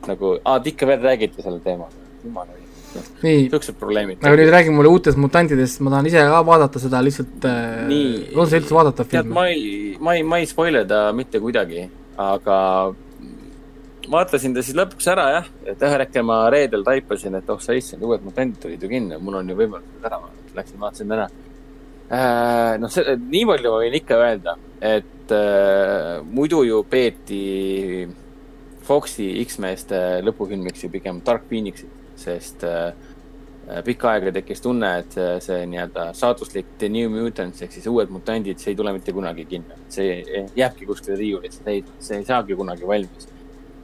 Nagu, 0.09 0.38
aa, 0.43 0.59
te 0.63 0.73
ikka 0.73 0.89
veel 0.89 1.03
räägite 1.09 1.43
sellel 1.43 1.61
teemal. 1.65 1.93
jumal 2.23 2.47
hoidku 2.47 2.67
nii, 2.95 3.47
niisugused 3.47 3.77
probleemid. 3.79 4.21
aga 4.23 4.35
nüüd 4.39 4.51
räägi 4.53 4.73
mulle 4.73 4.91
uutest 4.91 5.19
mutantidest, 5.21 5.81
ma 5.85 5.93
tahan 5.93 6.09
ise 6.09 6.23
ka 6.31 6.43
vaadata 6.47 6.81
seda 6.81 7.01
lihtsalt 7.05 7.47
äh,, 7.49 8.38
on 8.38 8.49
see 8.49 8.61
üldse 8.61 8.77
vaadatav 8.77 9.09
film? 9.11 9.34
ma 9.35 9.47
ei, 9.51 9.97
ma 9.99 10.15
ei, 10.17 10.23
ma 10.27 10.39
ei 10.41 10.47
spoil'e 10.49 10.85
ta 10.89 11.01
mitte 11.17 11.41
kuidagi, 11.43 11.88
aga 12.27 12.59
vaatasin 14.11 14.55
ta 14.55 14.63
siis 14.65 14.77
lõpuks 14.77 15.09
ära 15.13 15.27
jah, 15.35 15.49
et 15.67 15.84
ühel 15.89 16.05
hetkel 16.05 16.25
ma 16.27 16.39
reedel 16.53 16.85
taipasin, 16.88 17.35
et 17.39 17.49
oh 17.53 17.59
sa 17.63 17.75
issand, 17.77 18.05
uued 18.07 18.23
mutandid 18.25 18.61
tulid 18.63 18.84
ju 18.84 18.91
kinno, 18.91 19.19
mul 19.23 19.41
on 19.41 19.51
ju 19.51 19.57
võimalus 19.59 20.07
ära 20.07 20.21
vaadata, 20.23 20.55
läksin 20.61 20.85
vaatasin 20.85 21.17
ära 21.17 21.27
äh,. 22.07 22.77
noh, 22.81 23.01
nii 23.27 23.43
palju 23.51 23.73
ma 23.73 23.84
võin 23.84 23.99
ikka 24.01 24.21
öelda, 24.23 24.55
et 24.93 25.35
äh, 25.35 26.15
muidu 26.23 26.63
ju 26.67 26.81
peeti 26.89 27.43
Foxi 28.88 29.27
X-meeste 29.43 29.99
lõpufilmiks 30.23 30.85
ju 30.85 30.89
pigem 30.93 31.22
Dark 31.26 31.47
Phoenixit, 31.49 31.93
sest 32.18 32.64
äh, 32.68 32.91
pikka 33.84 34.14
aega 34.14 34.31
tekkis 34.39 34.64
tunne, 34.64 34.93
et 35.01 35.15
see 35.43 35.64
nii-öelda 35.68 36.14
saatuslik 36.15 36.77
The 36.80 36.88
New 36.91 37.11
Mutants 37.11 37.65
ehk 37.65 37.73
siis 37.76 37.89
uued 37.91 38.14
mutandid, 38.15 38.61
see 38.64 38.72
ei 38.72 38.80
tule 38.80 38.93
mitte 38.95 39.11
kunagi 39.11 39.43
kinno. 39.49 39.76
see 39.91 40.22
jääbki 40.55 40.88
kuskile 40.88 41.19
riiulisse, 41.19 41.65
see 41.65 41.81
ei, 41.81 41.84
see 41.99 42.22
ei 42.22 42.30
saagi 42.30 42.55
kunagi 42.55 42.88
valmis 42.88 43.27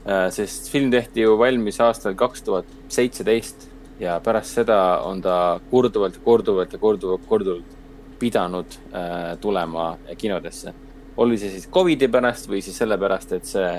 Äh, 0.04 0.28
sest 0.28 0.68
film 0.68 0.90
tehti 0.92 1.22
ju 1.22 1.38
valmis 1.40 1.78
aastal 1.80 2.12
kaks 2.12 2.42
tuhat 2.44 2.72
seitseteist 2.92 3.70
ja 3.96 4.18
pärast 4.20 4.58
seda 4.58 4.76
on 5.08 5.22
ta 5.24 5.36
korduvalt 5.70 6.18
korduvalt 6.26 6.74
ja 6.76 6.80
korduvalt, 6.82 7.24
korduvalt 7.28 7.78
pidanud 8.20 8.76
äh, 8.92 9.38
tulema 9.40 9.94
kinodesse. 10.20 10.74
oli 11.16 11.38
see 11.38 11.54
siis 11.54 11.70
Covidi 11.70 12.08
pärast 12.08 12.50
või 12.50 12.60
siis 12.60 12.76
sellepärast, 12.76 13.32
et 13.32 13.48
see 13.48 13.70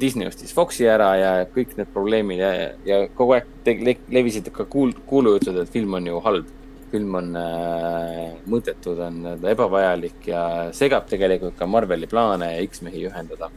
Disney 0.00 0.28
ostis 0.28 0.54
Foxi 0.56 0.86
ära 0.88 1.10
ja 1.20 1.32
kõik 1.52 1.74
need 1.76 1.90
probleemid 1.92 2.40
ja, 2.40 2.52
ja 2.88 3.02
kogu 3.14 3.36
aeg 3.36 3.82
le 3.84 3.96
levisid 4.14 4.48
ka 4.54 4.64
kuul-, 4.70 4.96
kuulujutud, 5.06 5.58
et 5.60 5.72
film 5.72 5.98
on 6.00 6.06
ju 6.12 6.20
halb. 6.24 6.52
film 6.94 7.14
on 7.18 7.36
äh, 7.36 8.34
mõttetu, 8.46 8.92
ta 8.94 9.08
on 9.10 9.46
ebavajalik 9.50 10.28
ja 10.30 10.42
segab 10.72 11.08
tegelikult 11.10 11.56
ka 11.58 11.66
Marveli 11.66 12.06
plaane 12.06 12.52
X-mehi 12.68 13.08
ühendada 13.08 13.50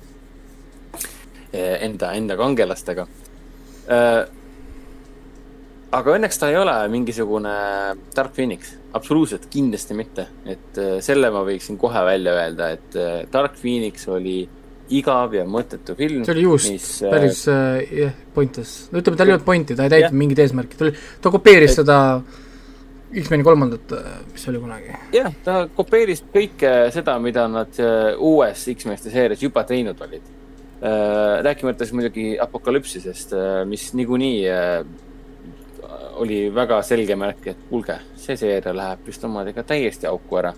Eh, 1.54 1.78
enda, 1.86 2.12
enda 2.12 2.36
kangelastega. 2.36 3.06
Eh, 3.88 4.24
aga 5.96 6.16
õnneks 6.18 6.40
ta 6.42 6.50
ei 6.52 6.58
ole 6.60 6.74
mingisugune 6.92 7.54
Dark 8.16 8.34
Phoenix, 8.36 8.74
absoluutselt 8.98 9.48
kindlasti 9.52 9.96
mitte, 9.96 10.26
et 10.44 10.80
eh, 10.84 10.98
selle 11.06 11.32
ma 11.32 11.46
võiksin 11.48 11.80
kohe 11.80 12.04
välja 12.10 12.36
öelda, 12.36 12.70
et 12.76 12.98
Dark 13.32 13.56
Phoenix 13.62 14.10
oli 14.12 14.42
igav 14.96 15.36
ja 15.36 15.46
mõttetu 15.50 15.96
film. 16.00 16.24
see 16.26 16.36
oli 16.36 16.46
just 16.46 16.72
mis, 16.72 16.90
päris 17.04 17.44
jah 17.48 18.12
uh, 18.12 18.26
pointless, 18.34 18.88
no 18.92 19.02
ütleme, 19.02 19.20
tal 19.20 19.32
ei 19.32 19.38
olnud 19.38 19.48
pointi, 19.48 19.78
ta 19.78 19.88
ei 19.88 19.96
täitnud 19.96 20.20
mingit 20.24 20.44
eesmärki, 20.46 20.80
ta 20.80 20.88
oli, 20.88 20.96
ta 21.22 21.34
kopeeris 21.34 21.74
et, 21.74 21.82
seda 21.82 22.00
X-meni 23.18 23.44
kolmandat, 23.48 23.94
mis 24.34 24.50
oli 24.52 24.60
kunagi. 24.64 24.98
jah, 25.16 25.30
ta 25.44 25.60
kopeeris 25.76 26.26
kõike 26.34 26.74
seda, 26.96 27.20
mida 27.24 27.48
nad 27.52 27.80
uues 28.20 28.68
X-meeste 28.76 29.14
seerias 29.14 29.44
juba 29.44 29.64
teinud 29.68 30.04
olid 30.08 30.36
Äh, 30.84 31.44
rääkimata 31.44 31.86
siis 31.86 31.94
muidugi 31.94 32.38
apokalüpsisest, 32.40 33.32
äh, 33.34 33.66
mis 33.66 33.94
niikuinii 33.94 34.50
äh, 34.50 34.86
oli 36.14 36.54
väga 36.56 36.82
selge 36.86 37.16
märk, 37.18 37.48
et 37.50 37.64
kuulge, 37.70 37.96
see 38.16 38.36
seeria 38.38 38.76
läheb 38.78 39.08
vist 39.10 39.26
omadega 39.26 39.64
täiesti 39.66 40.06
auku 40.06 40.38
ära. 40.38 40.52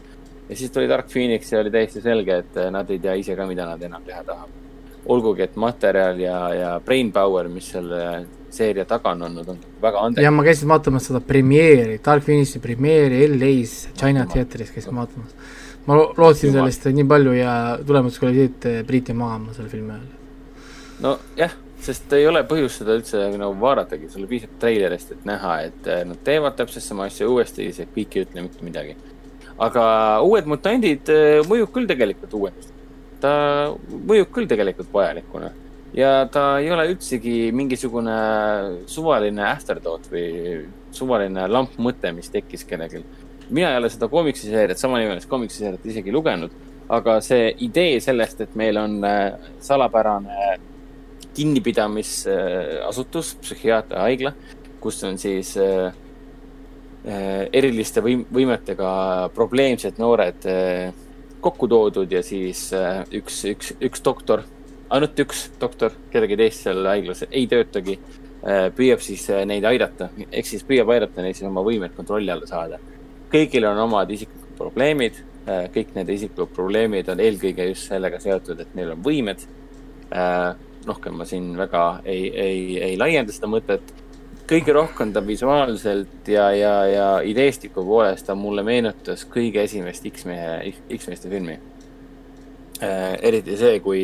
Ja 0.49 0.55
siis 0.55 0.71
tuli 0.71 0.89
Dark 0.89 1.07
Phoenix 1.11 1.51
ja 1.51 1.59
oli 1.59 1.71
täiesti 1.71 2.01
selge, 2.01 2.41
et 2.43 2.57
nad 2.71 2.89
ei 2.89 2.99
tea 2.99 3.13
ise 3.19 3.35
ka, 3.35 3.45
mida 3.47 3.67
nad 3.69 3.81
enam 3.85 4.03
teha 4.05 4.23
tahavad. 4.23 4.57
olgugi, 5.05 5.41
et 5.41 5.55
materjal 5.55 6.19
ja, 6.19 6.39
ja 6.53 6.73
brain 6.85 7.11
power, 7.11 7.47
mis 7.49 7.69
selle 7.71 8.25
seeria 8.49 8.85
taga 8.85 9.13
on 9.15 9.21
olnud, 9.29 9.47
on 9.47 9.57
väga 9.81 9.99
andekas. 9.99 10.23
ja 10.23 10.31
ma 10.31 10.43
käisin 10.43 10.69
vaatamas 10.69 11.07
seda 11.09 11.21
premeeri, 11.21 12.01
Dark 12.05 12.25
Phoenixi 12.25 12.59
premeeri 12.59 13.23
LA-s, 13.27 13.89
China 13.97 14.25
teatris 14.29 14.73
käisin 14.75 14.95
vaatamas 14.95 15.35
ma 15.89 15.97
lootsin 16.17 16.53
sellest 16.53 16.85
nii 16.93 17.07
palju 17.09 17.33
ja 17.37 17.53
tulemuseks 17.85 18.27
oli 18.27 18.37
see, 18.37 18.51
et 18.51 18.87
Priit 18.87 19.09
jäi 19.09 19.17
magama 19.17 19.55
selle 19.55 19.71
filmi 19.71 19.95
ajal. 19.95 20.07
nojah, 21.05 21.55
sest 21.85 22.13
ei 22.13 22.27
ole 22.29 22.43
põhjust 22.47 22.83
seda 22.83 22.97
üldse 22.99 23.23
nagu 23.33 23.55
vaadatagi, 23.61 24.09
sulle 24.11 24.29
piisab 24.29 24.57
treilerist, 24.61 25.15
et 25.15 25.25
näha, 25.29 25.55
et 25.69 25.87
eh, 25.89 26.03
nad 26.07 26.19
teevad 26.25 26.57
täpselt 26.59 26.85
sama 26.85 27.07
asja 27.09 27.29
uuesti, 27.29 27.69
see 27.73 27.87
kõik 27.95 28.17
ei 28.17 28.27
ütle 28.27 28.45
mitte 28.45 28.65
midagi. 28.67 28.97
Aga 29.59 29.85
Uued 30.25 30.49
mutandid 30.49 31.09
eh, 31.13 31.39
mõjub 31.47 31.71
küll 31.75 31.89
tegelikult 31.89 32.35
uuendust. 32.39 32.75
ta 33.19 33.31
mõjub 33.89 34.29
küll 34.31 34.47
tegelikult 34.47 34.93
vajalikuna 34.93 35.49
ja 35.93 36.25
ta 36.31 36.59
ei 36.63 36.69
ole 36.71 36.85
üldsegi 36.93 37.49
mingisugune 37.51 38.19
suvaline 38.87 39.43
afterthought 39.49 40.07
või 40.11 40.61
suvaline 40.95 41.47
lampmõte, 41.51 42.13
mis 42.15 42.31
tekkis 42.31 42.63
kellelgi 42.69 43.03
mina 43.49 43.71
ei 43.71 43.77
ole 43.77 43.89
seda 43.89 44.07
komiksiseeriat, 44.09 44.77
samanimelist 44.77 45.29
komiksiseeriat 45.29 45.85
isegi 45.89 46.13
lugenud, 46.13 46.53
aga 46.89 47.19
see 47.25 47.49
idee 47.65 47.99
sellest, 48.03 48.41
et 48.45 48.55
meil 48.59 48.77
on 48.81 48.99
äh, 49.05 49.33
salapärane 49.63 50.57
kinnipidamisasutus, 51.37 53.35
psühhiaatriahaigla, 53.43 54.33
kus 54.83 55.03
on 55.07 55.17
siis 55.21 55.55
äh, 55.61 55.93
eriliste 57.09 58.03
võim-, 58.05 58.25
võimetega 58.33 58.89
probleemsed 59.33 59.97
noored 59.97 60.45
kokku 61.41 61.69
toodud 61.71 62.11
ja 62.11 62.21
siis 62.25 62.67
üks, 63.15 63.39
üks, 63.49 63.71
üks 63.81 64.03
doktor, 64.05 64.43
ainult 64.93 65.19
üks 65.23 65.47
doktor, 65.61 65.95
kedagi 66.13 66.37
teist 66.37 66.67
seal 66.67 66.85
haiglas 66.91 67.23
ei 67.29 67.47
töötagi, 67.49 67.97
püüab 68.75 69.01
siis 69.01 69.25
neid 69.47 69.65
aidata, 69.65 70.11
ehk 70.29 70.47
siis 70.51 70.67
püüab 70.67 70.91
aidata 70.93 71.23
neil 71.23 71.33
siis 71.33 71.49
oma 71.49 71.63
võimeid 71.65 71.95
kontrolli 71.97 72.35
alla 72.35 72.47
saada 72.49 72.79
kõigil 73.29 73.67
on 73.69 73.79
omad 73.85 74.09
isiklikud 74.13 74.57
probleemid, 74.57 75.21
äh, 75.47 75.67
kõik 75.73 75.93
need 75.97 76.09
isiklikud 76.15 76.53
probleemid 76.55 77.09
on 77.13 77.21
eelkõige 77.23 77.69
just 77.69 77.89
sellega 77.91 78.19
seotud, 78.21 78.59
et 78.59 78.75
neil 78.77 78.93
on 78.95 79.03
võimed. 79.05 79.45
Äh, 80.09 80.55
rohkem 80.87 81.19
ma 81.19 81.25
siin 81.27 81.51
väga 81.57 82.01
ei, 82.07 82.29
ei, 82.33 82.61
ei 82.91 82.97
laienda 82.97 83.35
seda 83.35 83.49
mõtet. 83.51 83.93
Kõige 84.49 84.73
rohkem 84.73 85.13
ta 85.13 85.21
visuaalselt 85.25 86.27
ja, 86.27 86.49
ja, 86.55 86.73
ja 86.89 87.07
ideestiku 87.25 87.85
poolest 87.85 88.25
ta 88.27 88.35
mulle 88.35 88.63
meenutas 88.65 89.25
kõige 89.29 89.63
esimest 89.67 90.07
X-mehe, 90.09 90.73
X-meeste 90.97 91.29
filmi. 91.31 91.59
Äh, 92.81 93.15
eriti 93.29 93.57
see, 93.59 93.79
kui, 93.83 94.03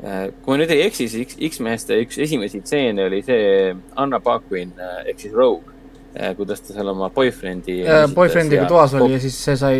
kui 0.00 0.52
ma 0.52 0.60
nüüd 0.60 0.70
ei 0.74 0.84
eksi, 0.86 1.08
siis 1.12 1.34
X-meheste 1.50 1.98
üks 2.04 2.20
esimesi 2.24 2.62
stseene 2.64 3.08
oli 3.08 3.22
see 3.26 3.74
Anna 3.98 4.20
Paquin 4.24 4.74
ehk 5.04 5.26
siis 5.26 5.34
Rogue 5.34 5.78
Äh, 6.16 6.36
kuidas 6.36 6.60
ta 6.64 6.72
seal 6.72 6.88
oma 6.88 7.10
boyfriend'i 7.14 7.82
äh, 7.84 8.06
boyfriendiga 8.10 8.64
toas 8.66 8.94
oli 8.96 9.12
ja 9.12 9.18
siis 9.20 9.34
see 9.44 9.56
sai 9.60 9.74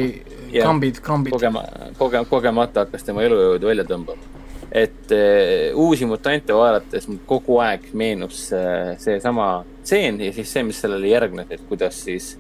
krambid, 0.53 1.01
krambid. 1.03 1.33
kogema, 1.33 1.62
koge-, 1.97 2.20
kogemata 2.29 2.85
hakkas 2.85 3.07
tema 3.07 3.25
elujõudu 3.25 3.70
välja 3.70 3.87
tõmbama. 3.89 4.45
et 4.69 5.15
äh, 5.16 5.73
uusi 5.73 6.07
mutante 6.07 6.53
vaadates 6.55 7.09
kogu 7.27 7.57
aeg 7.65 7.89
meenus 7.97 8.45
äh, 8.53 8.93
seesama 9.01 9.65
stseen 9.89 10.20
ja 10.20 10.32
siis 10.36 10.52
see, 10.52 10.65
mis 10.69 10.81
sellele 10.85 11.09
järgnes, 11.09 11.52
et 11.55 11.65
kuidas 11.69 12.02
siis 12.05 12.35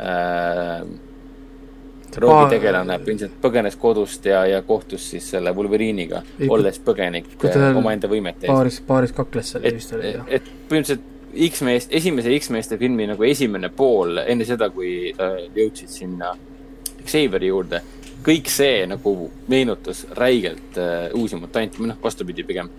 äh, 0.00 0.84
Roogi 2.14 2.54
tegelane 2.54 3.00
ilmselt 3.02 3.40
põgenes 3.42 3.74
kodust 3.80 4.26
ja, 4.28 4.44
ja 4.46 4.60
kohtus 4.62 5.08
siis 5.10 5.26
selle 5.34 5.50
Wolverine'iga, 5.56 6.22
olles 6.48 6.78
põgenik 6.84 7.32
omaenda 7.74 8.10
võimete 8.10 8.46
eest. 8.46 8.52
paaris, 8.52 8.78
paaris 8.86 9.14
kakles 9.16 9.50
seal 9.54 9.66
vist 9.66 9.96
oli, 9.96 10.12
jah. 10.14 10.30
et 10.38 10.46
põhimõtteliselt 10.70 11.10
X-meest, 11.48 11.90
esimese 11.90 12.30
X-meeste 12.38 12.78
filmi 12.78 13.08
nagu 13.10 13.26
esimene 13.26 13.72
pool, 13.74 14.20
enne 14.22 14.46
seda, 14.46 14.68
kui 14.70 15.10
äh, 15.10 15.40
jõudsid 15.56 15.90
sinna 15.90 16.30
Xaveri 17.02 17.50
juurde, 17.50 17.80
kõik 18.24 18.48
see 18.52 18.84
nagu 18.86 19.16
meenutas 19.50 20.04
räigelt 20.14 20.78
äh, 20.78 21.08
Uusi 21.18 21.40
mutante, 21.40 21.80
või 21.82 21.90
noh, 21.90 21.98
vastupidi 22.04 22.46
pigem 22.46 22.70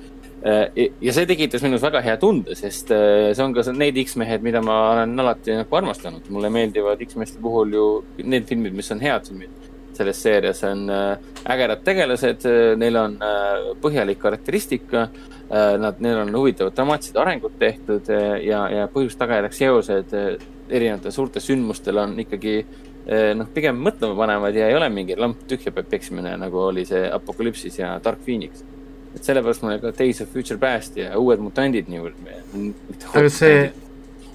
ja 0.46 1.14
see 1.16 1.26
tekitas 1.26 1.64
minus 1.66 1.82
väga 1.82 2.04
hea 2.06 2.18
tunde, 2.22 2.54
sest 2.58 2.92
see 2.92 3.44
on 3.44 3.54
ka 3.56 3.64
need 3.74 3.98
X-mehed, 4.04 4.44
mida 4.46 4.62
ma 4.62 4.76
olen 4.92 5.20
alati 5.24 5.56
nagu 5.58 5.80
armastanud. 5.80 6.28
mulle 6.30 6.52
meeldivad 6.54 7.02
X-meeste 7.08 7.42
puhul 7.42 7.74
ju 7.74 7.86
need 8.22 8.46
filmid, 8.46 8.76
mis 8.78 8.92
on 8.94 9.02
head 9.02 9.26
filmid 9.32 9.66
selles 9.96 10.22
seerias 10.24 10.64
on 10.64 10.90
ägedad 11.48 11.84
tegelased, 11.86 12.46
neil 12.80 13.00
on 13.00 13.18
põhjalik 13.82 14.20
karakteristika. 14.22 15.08
Nad, 15.80 16.00
neil 16.02 16.24
on 16.24 16.34
huvitavad 16.34 16.74
dramaatilised 16.74 17.18
arengud 17.22 17.54
tehtud 17.62 18.08
ja, 18.10 18.64
ja 18.74 18.88
põhjus-tagajärjeks 18.90 19.60
seosed 19.62 20.16
erinevatel 20.74 21.14
suurtel 21.14 21.44
sündmustel 21.46 22.02
on 22.02 22.16
ikkagi 22.24 22.56
noh, 23.38 23.52
pigem 23.54 23.78
mõtlema 23.86 24.18
panevad 24.18 24.58
ja 24.58 24.72
ei 24.72 24.78
ole 24.78 24.90
mingi 24.90 25.18
lamp 25.20 25.44
tühja 25.46 25.70
peab 25.76 25.92
peksimine, 25.92 26.34
nagu 26.42 26.64
oli 26.72 26.88
see 26.90 27.04
Apokalüpsis 27.14 27.78
ja 27.78 27.94
Dark 28.04 28.26
Phoenix. 28.26 28.66
Et 29.16 29.24
sellepärast 29.24 29.64
mulle 29.64 29.80
ka 29.82 29.94
Days 29.96 30.22
of 30.22 30.32
Future 30.34 30.60
Past 30.62 30.98
ja 31.00 31.16
Uued 31.20 31.42
mutandid 31.44 31.90
niivõrd. 31.92 32.20
aga 33.14 33.30
see 33.32 33.64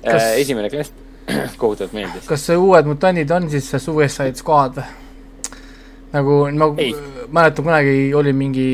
kas... 0.03 0.23
Äh, 0.23 0.41
esimene 0.41 0.71
klass 0.73 0.93
kohutavalt 1.61 1.95
meeldis. 1.97 2.27
kas 2.29 2.47
see 2.49 2.59
Uued 2.59 2.89
mutandid 2.89 3.31
on 3.35 3.51
siis 3.53 3.69
see 3.71 3.83
Suicide 3.83 4.41
Squad 4.41 4.81
või? 4.81 4.97
nagu 6.11 6.41
ma 6.59 6.71
mäletan 7.31 7.65
kunagi 7.65 8.11
oli 8.19 8.33
mingi, 8.35 8.71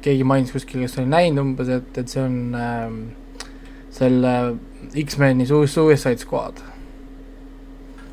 keegi 0.00 0.24
mainis 0.24 0.54
kuskil, 0.54 0.80
kes 0.86 0.96
oli 0.96 1.10
näinud 1.10 1.42
umbes, 1.42 1.68
et, 1.68 2.00
et 2.00 2.08
see 2.08 2.22
on 2.22 2.38
äh, 2.56 2.86
selle 3.92 4.34
X-meni 5.04 5.44
Suicide 5.48 6.16
Squad 6.22 6.62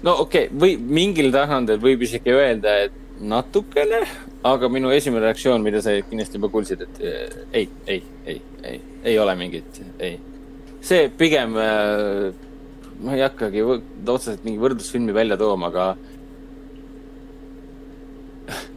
no 0.03 0.17
okei 0.25 0.49
okay,, 0.49 0.59
või 0.59 0.75
mingil 0.75 1.31
tasandil 1.33 1.79
võib 1.81 2.03
isegi 2.05 2.35
öelda, 2.35 2.75
et 2.89 3.04
natukene, 3.19 4.01
aga 4.45 4.69
minu 4.71 4.91
esimene 4.93 5.25
reaktsioon, 5.25 5.63
mida 5.63 5.81
sa 5.83 5.93
kindlasti 6.09 6.39
juba 6.39 6.49
kuulsid, 6.53 6.81
et 6.85 6.99
eh, 7.03 7.37
ei, 7.61 7.69
ei, 7.87 8.01
ei, 8.25 8.41
ei, 8.63 8.81
ei 9.11 9.19
ole 9.19 9.35
mingit, 9.39 9.79
ei. 9.99 10.17
see 10.85 11.07
pigem, 11.17 11.55
eh, 11.61 12.27
ma 13.05 13.15
ei 13.15 13.23
hakkagi 13.25 13.63
otseselt 13.63 14.43
mingi 14.47 14.61
võrdlusfilmi 14.61 15.15
välja 15.15 15.39
tooma, 15.39 15.71
aga 15.71 15.87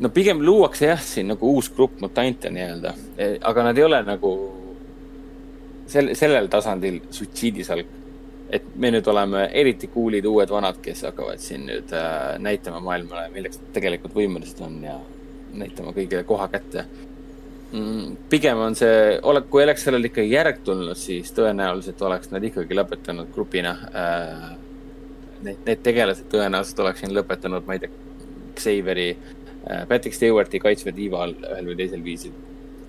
no 0.00 0.12
pigem 0.14 0.40
luuakse 0.44 0.92
jah, 0.92 1.02
siin 1.02 1.32
nagu 1.34 1.52
uus 1.56 1.70
grupp 1.74 2.00
mutante 2.04 2.52
nii-öelda, 2.54 2.94
eh, 3.18 3.36
aga 3.42 3.68
nad 3.68 3.78
ei 3.78 3.88
ole 3.88 4.02
nagu 4.06 4.34
sel, 5.90 6.14
sellel 6.18 6.50
tasandil 6.52 7.02
suitsiidisalk 7.10 7.97
et 8.50 8.64
me 8.80 8.90
nüüd 8.92 9.08
oleme 9.12 9.44
eriti 9.60 9.90
cool'id 9.92 10.26
uued 10.28 10.50
vanad, 10.52 10.80
kes 10.82 11.04
hakkavad 11.08 11.42
siin 11.42 11.66
nüüd 11.68 11.92
äh, 11.96 12.38
näitama 12.42 12.80
maailmale, 12.84 13.28
milleks 13.34 13.60
nad 13.60 13.74
tegelikult 13.76 14.16
võimelised 14.16 14.62
on 14.64 14.80
ja 14.84 14.96
näitama 15.58 15.92
kõigile 15.96 16.24
koha 16.28 16.48
kätte 16.52 16.84
mm,. 17.72 18.16
pigem 18.32 18.60
on 18.64 18.76
see, 18.78 19.18
kui 19.50 19.64
oleks 19.64 19.84
sellel 19.86 20.08
ikkagi 20.08 20.32
järg 20.32 20.62
tulnud, 20.64 20.96
siis 20.98 21.32
tõenäoliselt 21.36 22.02
oleks 22.08 22.32
nad 22.32 22.44
ikkagi 22.44 22.78
lõpetanud 22.78 23.34
grupina 23.34 23.76
äh,. 23.92 24.48
Need, 25.38 25.60
need 25.68 25.82
tegelased 25.86 26.26
tõenäoliselt 26.32 26.80
oleks 26.82 26.98
siin 27.04 27.12
lõpetanud, 27.14 27.62
ma 27.68 27.76
ei 27.76 27.84
tea, 27.84 27.92
Xaveri 28.58 29.10
äh,, 29.12 29.84
Patrick 29.86 30.16
Stewarti 30.16 30.58
kaitsva 30.58 30.90
tiiva 30.96 31.20
all 31.22 31.36
ühel 31.38 31.68
või 31.70 31.76
teisel 31.78 32.02
viisil. 32.04 32.32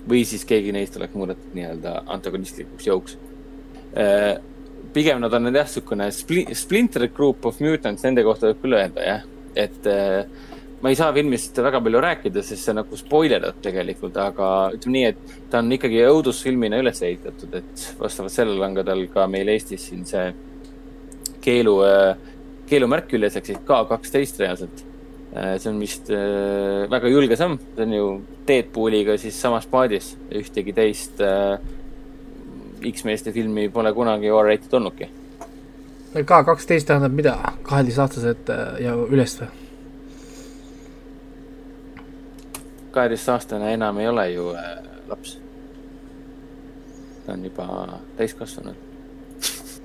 või 0.09 0.23
siis 0.25 0.45
keegi 0.47 0.71
neist 0.73 0.95
oleks 0.97 1.13
muudetud 1.13 1.53
nii-öelda 1.53 1.91
antagonistlikuks 2.15 2.87
jõuks 2.87 3.17
äh, 3.99 4.39
pigem 4.93 5.21
nad 5.21 5.33
on 5.33 5.49
jah, 5.49 5.65
niisugune 5.65 6.09
spli-, 6.15 6.47
splinter 6.57 7.07
group 7.07 7.45
of 7.45 7.59
mutants, 7.63 8.05
nende 8.05 8.23
kohta 8.25 8.49
võib 8.49 8.63
küll 8.63 8.77
öelda 8.79 9.05
jah, 9.05 9.27
et 9.59 9.89
äh, 9.89 10.23
ma 10.81 10.91
ei 10.91 10.97
saa 10.97 11.11
filmist 11.15 11.57
väga 11.59 11.81
palju 11.83 12.01
rääkida, 12.03 12.43
sest 12.45 12.67
see 12.67 12.75
nagu 12.75 12.97
spoilerdab 12.99 13.59
tegelikult, 13.63 14.17
aga 14.23 14.49
ütleme 14.75 14.95
nii, 14.95 15.07
et 15.11 15.33
ta 15.51 15.63
on 15.63 15.71
ikkagi 15.75 16.03
õudusfilmina 16.07 16.79
üles 16.79 17.01
ehitatud, 17.03 17.55
et 17.59 17.87
vastavalt 17.99 18.33
sellele 18.33 18.63
on 18.65 18.77
ka 18.77 18.85
tal 18.87 19.03
ka 19.13 19.25
meil 19.31 19.51
Eestis 19.51 19.89
siin 19.89 20.05
see 20.07 20.29
keelu 21.43 21.75
äh,, 21.87 22.13
keelumärk 22.69 23.09
küljes, 23.11 23.35
ehk 23.39 23.49
siis 23.49 23.59
K 23.65 23.81
kaksteist 23.89 24.39
reaalselt 24.39 24.85
äh,. 25.33 25.57
see 25.59 25.71
on 25.73 25.81
vist 25.83 26.11
äh, 26.15 26.85
väga 26.91 27.11
julge 27.11 27.39
samm, 27.39 27.59
see 27.75 27.87
on 27.87 27.97
ju 27.97 28.07
Deadpooliga 28.47 29.17
siis 29.21 29.37
samas 29.41 29.67
paadis, 29.69 30.13
ühtegi 30.31 30.73
teist 30.77 31.19
äh, 31.23 31.59
X-meeste 32.91 33.31
filmi 33.35 33.69
pole 33.69 33.93
kunagi 33.93 34.31
R-rated 34.31 34.73
olnudki. 34.73 35.09
K 36.25 36.43
kaksteist 36.45 36.87
tähendab 36.89 37.13
mida, 37.13 37.35
kaheteistaastased 37.63 38.49
äh, 38.49 38.69
ja 38.85 38.95
üles 38.97 39.35
või? 39.41 39.49
kaheteistaastane 42.91 43.73
enam 43.73 43.97
ei 43.97 44.07
ole 44.07 44.29
ju 44.31 44.49
äh, 44.57 44.63
laps. 45.07 45.39
ta 47.25 47.33
on 47.33 47.43
juba 47.45 47.99
täiskasvanud 48.17 48.75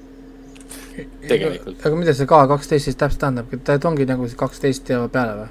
tegelikult. 1.28 1.86
aga 1.86 1.96
mida 1.96 2.14
see 2.14 2.26
K 2.26 2.38
kaksteist 2.48 2.88
siis 2.88 2.96
täpselt 2.96 3.20
tähendab, 3.20 3.52
et 3.52 3.84
ongi 3.84 4.06
nagu 4.08 4.28
see 4.28 4.40
kaksteist 4.40 4.88
ja 4.88 5.02
peale 5.12 5.36
või? 5.42 5.50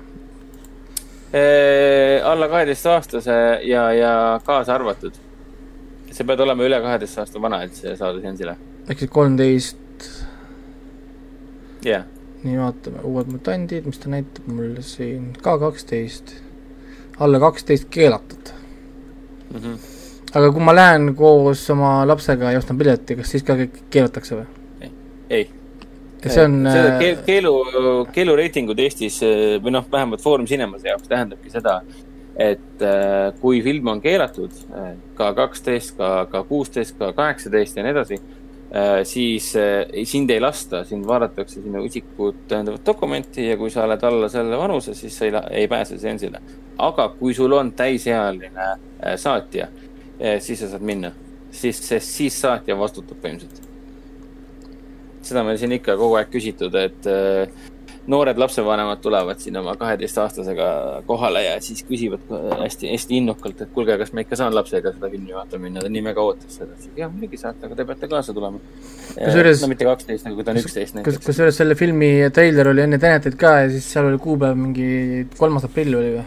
Äh, 1.34 2.26
alla 2.30 2.48
kaheteistaastase 2.48 3.38
ja, 3.70 3.92
ja 3.94 4.16
kaasa 4.46 4.76
arvatud 4.76 5.18
sa 6.14 6.26
pead 6.28 6.44
olema 6.46 6.66
üle 6.68 6.80
kaheteist 6.84 7.22
aasta 7.24 7.42
vana, 7.42 7.64
et 7.68 7.78
saada 7.78 8.20
seansile. 8.22 8.58
ehk 8.88 9.04
siis 9.04 9.14
kolmteist. 9.14 10.10
jah 11.86 12.06
nii, 12.44 12.58
vaatame, 12.60 13.00
uued 13.08 13.32
mutandid, 13.32 13.88
mis 13.88 14.02
ta 14.04 14.12
näitab 14.12 14.48
mulle 14.52 14.84
siin, 14.84 15.32
ka 15.44 15.56
kaksteist, 15.62 16.36
alla 17.24 17.40
kaksteist 17.40 17.88
keelatud 17.94 18.52
mm. 19.54 19.60
-hmm. 19.60 19.78
aga 20.34 20.52
kui 20.52 20.64
ma 20.64 20.76
lähen 20.76 21.16
koos 21.16 21.70
oma 21.70 21.96
lapsega 22.08 22.52
ja 22.52 22.60
ostan 22.60 22.78
pileti, 22.78 23.16
kas 23.16 23.32
siis 23.32 23.44
ka 23.44 23.58
keelatakse 23.90 24.36
või? 24.42 24.48
ei 25.30 25.50
see 26.30 26.44
on 26.46 26.64
keel, 27.00 27.18
keelu, 27.26 27.54
keelureitingud 28.16 28.80
Eestis 28.80 29.20
või 29.64 29.74
noh, 29.76 29.86
vähemalt 29.92 30.22
Foorum 30.24 30.46
Cinemase 30.48 30.88
jaoks 30.88 31.08
tähendabki 31.08 31.52
seda, 31.52 31.82
et 32.36 32.82
äh, 32.82 33.34
kui 33.42 33.62
film 33.62 33.92
on 33.92 34.02
keelatud 34.02 34.54
äh, 34.74 34.94
ka 35.18 35.34
kaksteist, 35.38 35.94
ka, 35.98 36.26
ka 36.32 36.44
kuusteist, 36.50 36.96
ka 36.98 37.12
kaheksateist 37.14 37.78
ja 37.78 37.86
nii 37.86 37.94
edasi, 37.94 38.18
äh, 38.74 39.02
siis 39.08 39.52
sind 40.10 40.34
ei 40.34 40.42
lasta, 40.42 40.84
sind 40.90 41.06
vaadatakse 41.10 41.62
sinu 41.62 41.84
isikut 41.86 42.46
tõendavat 42.50 42.86
dokumenti 42.86 43.46
ja 43.52 43.58
kui 43.60 43.74
sa 43.74 43.86
oled 43.86 44.06
alla 44.10 44.30
selle 44.34 44.58
vanuse, 44.58 44.96
siis 44.98 45.18
sa 45.18 45.30
ei, 45.30 45.36
ei 45.64 45.68
pääse 45.70 46.00
seansile. 46.02 46.42
aga 46.78 47.10
kui 47.20 47.36
sul 47.38 47.54
on 47.54 47.70
täisealine 47.78 48.72
saatja, 49.22 49.68
siis 50.42 50.64
sa 50.64 50.72
saad 50.72 50.82
minna, 50.82 51.12
siis, 51.52 51.78
sest 51.78 52.16
siis 52.18 52.40
saatja 52.42 52.74
vastutab 52.80 53.20
põhimõtteliselt. 53.22 53.70
seda 55.22 55.44
meil 55.46 55.60
siin 55.62 55.78
ikka 55.78 55.94
kogu 56.00 56.18
aeg 56.18 56.34
küsitud, 56.34 56.74
et 56.76 57.06
noored 58.08 58.38
lapsevanemad 58.38 59.00
tulevad 59.02 59.40
siin 59.40 59.58
oma 59.58 59.76
kaheteistaastasega 59.80 60.68
kohale 61.08 61.44
ja 61.44 61.54
siis 61.64 61.86
küsivad 61.88 62.26
hästi, 62.60 62.90
hästi 62.92 63.18
innukalt, 63.22 63.62
et 63.64 63.72
kuulge, 63.76 63.96
kas 64.02 64.12
ma 64.14 64.26
ikka 64.26 64.40
saan 64.40 64.56
lapsega 64.56 64.92
seda 64.96 65.10
filmi 65.12 65.36
vaatama 65.36 65.68
minna, 65.68 65.84
ta 65.84 65.92
nii 65.92 66.04
väga 66.10 66.26
ootas 66.26 66.60
seda. 66.60 66.76
jah, 67.00 67.12
muidugi 67.12 67.40
saate, 67.40 67.66
aga 67.68 67.80
te 67.80 67.88
peate 67.88 68.12
kaasa 68.12 68.36
tulema. 68.36 68.60
no 69.16 69.72
mitte 69.72 69.88
kaksteist, 69.88 70.28
aga 70.28 70.36
kui 70.36 70.48
ta 70.48 70.56
on 70.56 70.62
üksteist 70.64 71.00
näiteks. 71.00 71.24
kusjuures 71.26 71.62
selle 71.64 71.80
filmi 71.80 72.12
treiler 72.36 72.74
oli 72.74 72.84
enne 72.84 73.00
Tenetit 73.00 73.40
ka 73.40 73.56
ja 73.64 73.72
siis 73.72 73.88
seal 73.96 74.12
oli 74.12 74.20
kuupäev 74.28 74.60
mingi 74.60 75.28
kolmas 75.38 75.68
aprill 75.70 75.96
oli 76.02 76.18
või? 76.18 76.26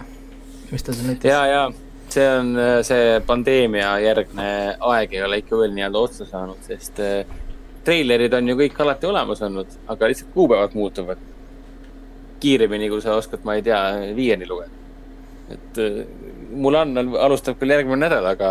mis 0.73 0.87
ta 0.87 0.97
seal 0.97 1.13
näitas? 1.13 1.29
ja, 1.29 1.45
ja 1.53 1.63
see 2.09 2.27
on 2.33 2.53
see 2.87 3.21
pandeemia 3.27 3.99
järgne 4.01 4.51
aeg 4.81 5.13
ei 5.13 5.25
ole 5.29 5.43
ikka 5.43 5.61
veel 5.61 5.77
nii-öelda 5.77 6.09
otsa 6.09 6.25
saanud, 6.25 6.65
sest 6.65 7.05
äh, 7.05 7.39
treilerid 7.85 8.35
on 8.35 8.49
ju 8.49 8.57
kõik 8.65 8.81
alati 8.83 9.09
olemas 9.13 9.43
olnud, 9.45 9.81
aga 9.93 10.09
lihtsalt 10.09 10.33
kuupäevad 10.35 10.75
muutuvad 10.79 11.33
kiiremini, 12.47 12.91
kui 12.93 13.03
sa 13.03 13.17
oskad, 13.19 13.45
ma 13.47 13.57
ei 13.59 13.65
tea, 13.67 13.81
viieni 14.17 14.49
lugeda. 14.49 14.85
et 15.51 15.79
äh, 15.79 16.03
mul 16.51 16.75
on, 16.75 16.99
alustab 17.23 17.59
küll 17.61 17.75
järgmine 17.75 18.01
nädal, 18.03 18.27
aga 18.33 18.51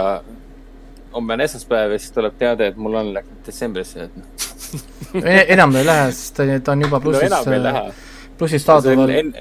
homme 1.15 1.35
on 1.35 1.43
esmaspäev 1.43 1.95
ja 1.95 1.99
siis 1.99 2.13
tuleb 2.15 2.37
teade, 2.39 2.69
et 2.71 2.77
mul 2.79 2.95
on 2.95 3.13
läinud 3.15 3.43
detsembrisse, 3.47 4.07
et 4.07 4.17
noh. 4.19 5.23
Enam 5.55 5.75
ei 5.79 5.87
lähe, 5.87 6.11
sest 6.15 6.39
ta 6.63 6.75
on 6.75 6.83
juba 6.87 6.99
plussis 7.03 7.31
no,, 7.31 7.71
äh, 7.71 7.81
plussis 8.39 8.63
staadionil 8.63 9.33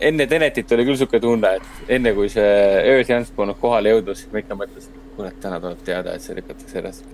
enne, 0.00 0.26
Tenetit 0.26 0.72
oli 0.72 0.84
küll 0.84 0.96
niisugune 0.96 1.20
tunne, 1.20 1.50
et 1.58 1.92
enne 1.96 2.12
kui 2.16 2.30
see 2.32 2.52
ööseanss 2.94 3.32
polnud 3.36 3.58
kohale 3.60 3.92
jõudnud, 3.94 4.16
siis 4.16 4.32
ma 4.32 4.40
ikka 4.40 4.56
mõtlesin, 4.56 4.96
et 4.96 5.16
kurat, 5.16 5.36
täna 5.42 5.60
tuleb 5.60 5.82
teada, 5.84 6.14
et 6.16 6.24
see 6.24 6.36
lükatakse 6.38 6.80
edasi 6.80 7.04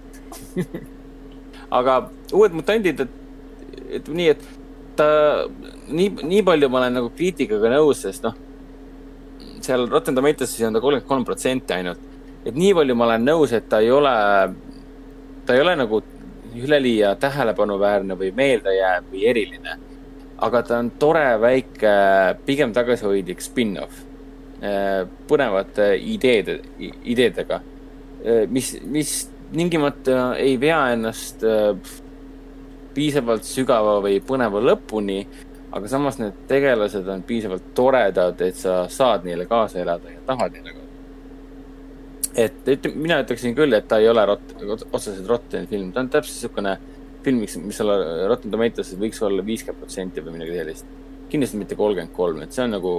aga 1.79 1.99
uued 2.35 2.55
mutandid, 2.57 3.03
et, 3.03 3.19
et 3.99 4.11
nii, 4.13 4.29
et 4.35 4.47
ta, 4.97 5.09
nii, 5.89 6.11
nii 6.23 6.43
palju 6.47 6.69
ma 6.73 6.83
olen 6.83 6.99
nagu 7.01 7.13
kriitikaga 7.17 7.71
nõus, 7.77 8.03
sest 8.07 8.27
noh, 8.27 8.37
seal 9.65 9.87
Rotten 9.91 10.17
Tomatoes'is 10.17 10.67
on 10.67 10.77
ta 10.77 10.83
kolmkümmend 10.83 11.09
kolm 11.09 11.25
protsenti 11.27 11.75
ainult. 11.77 12.03
et 12.47 12.55
nii 12.55 12.75
palju 12.79 12.95
ma 12.95 13.09
olen 13.09 13.25
nõus, 13.27 13.53
et 13.57 13.69
ta 13.69 13.81
ei 13.83 13.91
ole, 13.91 14.15
ta 15.47 15.55
ei 15.55 15.61
ole 15.65 15.77
nagu 15.77 16.03
üleliia 16.57 17.15
tähelepanuväärne 17.21 18.17
või 18.17 18.33
meeldejääv 18.35 19.13
või 19.13 19.25
eriline. 19.31 19.79
aga 20.39 20.63
ta 20.63 20.79
on 20.79 20.91
tore 21.01 21.41
väike, 21.41 21.93
pigem 22.45 22.73
tagasihoidlik 22.73 23.41
spin-off 23.41 24.05
põnevate 25.29 25.95
ideede, 26.01 26.61
ideedega. 27.05 27.61
mis, 28.49 28.73
mis 28.83 29.29
tingimata 29.53 30.37
ei 30.37 30.57
vea 30.61 30.93
ennast 30.93 31.45
piisavalt 32.97 33.45
sügava 33.47 33.99
või 34.05 34.19
põneva 34.25 34.63
lõpuni, 34.65 35.21
aga 35.77 35.91
samas 35.91 36.19
need 36.21 36.45
tegelased 36.49 37.09
on 37.13 37.23
piisavalt 37.29 37.71
toredad, 37.77 38.41
et 38.43 38.59
sa 38.59 38.85
saad 38.93 39.27
neile 39.29 39.47
kaasa 39.51 39.83
elada 39.83 40.13
ja 40.13 40.23
tahad 40.29 40.57
neile 40.57 40.73
kaasa. 40.73 40.85
et, 42.45 42.69
et 42.69 42.91
mina 42.95 43.21
ütleksin 43.25 43.57
küll, 43.57 43.77
et 43.77 43.89
ta 43.89 44.01
ei 44.01 44.09
ole 44.09 44.25
rot-, 44.29 44.55
otseselt 44.93 45.29
Rotten 45.29 45.67
film, 45.71 45.93
ta 45.93 46.05
on 46.05 46.13
täpselt 46.13 46.37
niisugune 46.37 46.77
film, 47.25 47.43
mis, 47.43 47.57
mis 47.59 47.81
olla 47.85 48.29
Rotten 48.31 48.53
Tomatoes'is 48.53 49.01
võiks 49.01 49.23
olla 49.27 49.45
viiskümmend 49.45 49.83
protsenti 49.83 50.25
või 50.25 50.39
midagi 50.39 50.61
sellist. 50.61 50.95
kindlasti 51.29 51.59
mitte 51.59 51.75
kolmkümmend 51.75 52.15
kolm, 52.15 52.43
et 52.45 52.55
see 52.55 52.63
on 52.63 52.77
nagu 52.77 52.93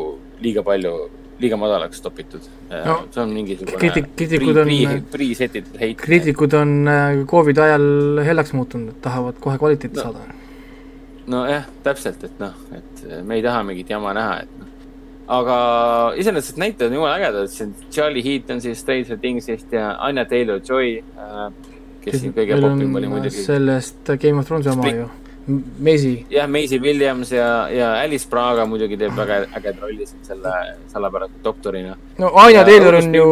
liiga 0.43 0.63
palju 0.67 0.93
liiga 1.41 1.57
madalaks 1.59 2.01
topitud 2.01 2.45
no,. 2.69 2.95
see 3.11 3.21
on 3.21 3.33
mingisugune 3.35 3.79
kriitik, 3.81 4.09
kriitikud 4.17 4.61
on, 4.63 4.71
pre-setitud 5.11 5.77
heit. 5.81 5.99
kriitikud 6.01 6.55
on 6.57 6.73
äh, 6.91 7.19
Covidi 7.29 7.61
ajal 7.63 8.23
hellaks 8.25 8.55
muutunud, 8.57 8.95
et 8.95 9.01
tahavad 9.05 9.37
kohe 9.43 9.57
kvaliteeti 9.61 9.99
no, 9.99 10.07
saada. 10.07 10.39
nojah, 11.33 11.69
täpselt, 11.85 12.25
et 12.27 12.41
noh, 12.41 12.57
et 12.77 13.05
me 13.27 13.37
ei 13.37 13.45
taha 13.45 13.61
mingit 13.67 13.93
jama 13.93 14.15
näha, 14.17 14.39
et 14.45 14.57
noh. 14.63 14.73
aga 15.37 15.59
iseenesest 16.23 16.59
näitlejad 16.63 16.91
on 16.91 16.99
jumala 17.01 17.19
ägedad, 17.19 17.53
siin 17.53 17.75
Charlie 17.91 18.25
Heaton 18.25 18.63
siis 18.63 18.81
Stranger 18.81 19.21
Thingsist 19.21 19.77
ja 19.77 19.93
Anya 20.09 20.25
Taylor-Joy 20.25 20.97
äh,, 20.97 21.47
kes 22.01 22.21
siin 22.23 22.35
kõige 22.35 22.59
popim 22.63 22.99
oli 23.01 23.13
muidugi. 23.13 23.45
sellest 23.45 24.15
Game 24.17 24.41
of 24.41 24.49
Thronesi 24.49 24.73
oma 24.73 24.93
ju 24.93 25.09
Maisy. 25.47 26.25
jah, 26.29 26.47
Maisy 26.47 26.79
Williams 26.79 27.31
ja, 27.31 27.69
ja 27.71 27.93
Alice 28.01 28.27
Braga 28.29 28.65
muidugi 28.67 28.97
teeb 28.99 29.13
väga 29.15 29.37
ägeda 29.55 29.79
rolli 29.79 30.03
siin 30.07 30.25
selle 30.27 30.51
salapärase 30.91 31.39
doktorina. 31.43 31.95
no 32.19 32.31
Anya 32.35 32.65
Taylor 32.67 32.97
on 32.99 33.15
ju 33.15 33.27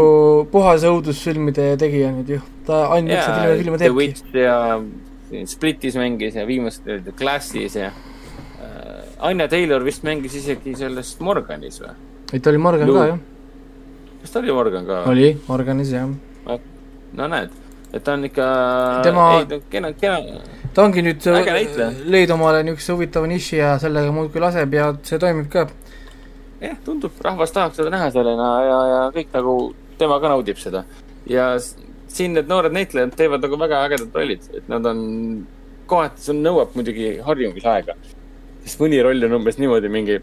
puhas 0.52 0.86
õudusfilmide 0.88 1.74
tegija 1.82 2.14
nüüd 2.16 2.32
ju, 2.38 2.40
ta 2.68 2.86
ainult 2.96 3.20
filme, 3.20 3.58
filme 3.60 3.82
teebki. 3.82 3.90
The 3.90 3.98
Witch 4.00 4.40
ja 4.40 5.46
Splitis 5.52 6.00
mängis 6.00 6.40
ja 6.40 6.48
viimasel 6.48 7.04
The 7.04 7.12
Glassis 7.20 7.76
ja 7.76 7.92
äh, 7.92 9.28
Anya 9.28 9.50
Taylor 9.52 9.84
vist 9.84 10.08
mängis 10.08 10.40
isegi 10.40 10.78
selles 10.80 11.18
Morganis 11.20 11.82
või? 11.84 11.92
ei, 12.32 12.40
ta 12.40 12.54
oli 12.54 12.64
Morgan 12.64 12.88
Lu 12.88 12.96
ka, 12.96 13.08
jah. 13.12 13.24
kas 14.22 14.38
ta 14.38 14.40
oli 14.40 14.56
Morgan 14.56 14.88
ka? 14.88 15.04
oli, 15.12 15.34
Morganis, 15.50 15.92
jah. 15.92 16.08
no 17.20 17.28
näed, 17.36 17.52
et 17.92 18.08
ta 18.08 18.16
on 18.16 18.30
ikka 18.32 18.54
tema 19.04 19.28
kena, 19.68 19.92
kena 20.00 20.24
ta 20.76 20.84
ongi 20.84 21.03
nüüd 21.06 21.23
leid 22.11 22.31
omale 22.35 22.60
niisuguse 22.68 22.95
huvitava 22.97 23.30
niši 23.31 23.60
ja 23.61 23.76
sellega 23.80 24.11
muudkui 24.15 24.43
laseb 24.43 24.76
ja 24.76 24.89
see 25.07 25.19
toimib 25.22 25.47
ka. 25.53 25.69
jah, 26.60 26.76
tundub, 26.84 27.15
rahvas 27.23 27.56
tahab 27.56 27.76
seda 27.77 27.93
näha 27.93 28.10
sellena 28.11 28.49
ja, 28.65 28.80
ja 28.91 28.99
kõik 29.15 29.31
nagu, 29.35 29.56
tema 29.99 30.19
ka 30.19 30.34
naudib 30.34 30.60
seda. 30.60 30.84
ja 31.31 31.53
siin 32.15 32.35
need 32.35 32.52
noored 32.52 32.76
näitlejad 32.76 33.15
teevad 33.15 33.47
nagu 33.47 33.60
väga 33.64 33.81
ägedad 33.88 34.19
rollid, 34.19 34.52
et 34.56 34.69
nad 34.72 34.91
on, 34.91 35.02
kohati 35.88 36.27
see 36.27 36.38
nõuab 36.41 36.76
muidugi 36.76 37.10
harjumisaega. 37.23 37.95
sest 38.65 38.84
mõni 38.84 39.02
roll 39.03 39.30
on 39.30 39.39
umbes 39.39 39.60
niimoodi 39.61 39.91
mingi, 39.91 40.22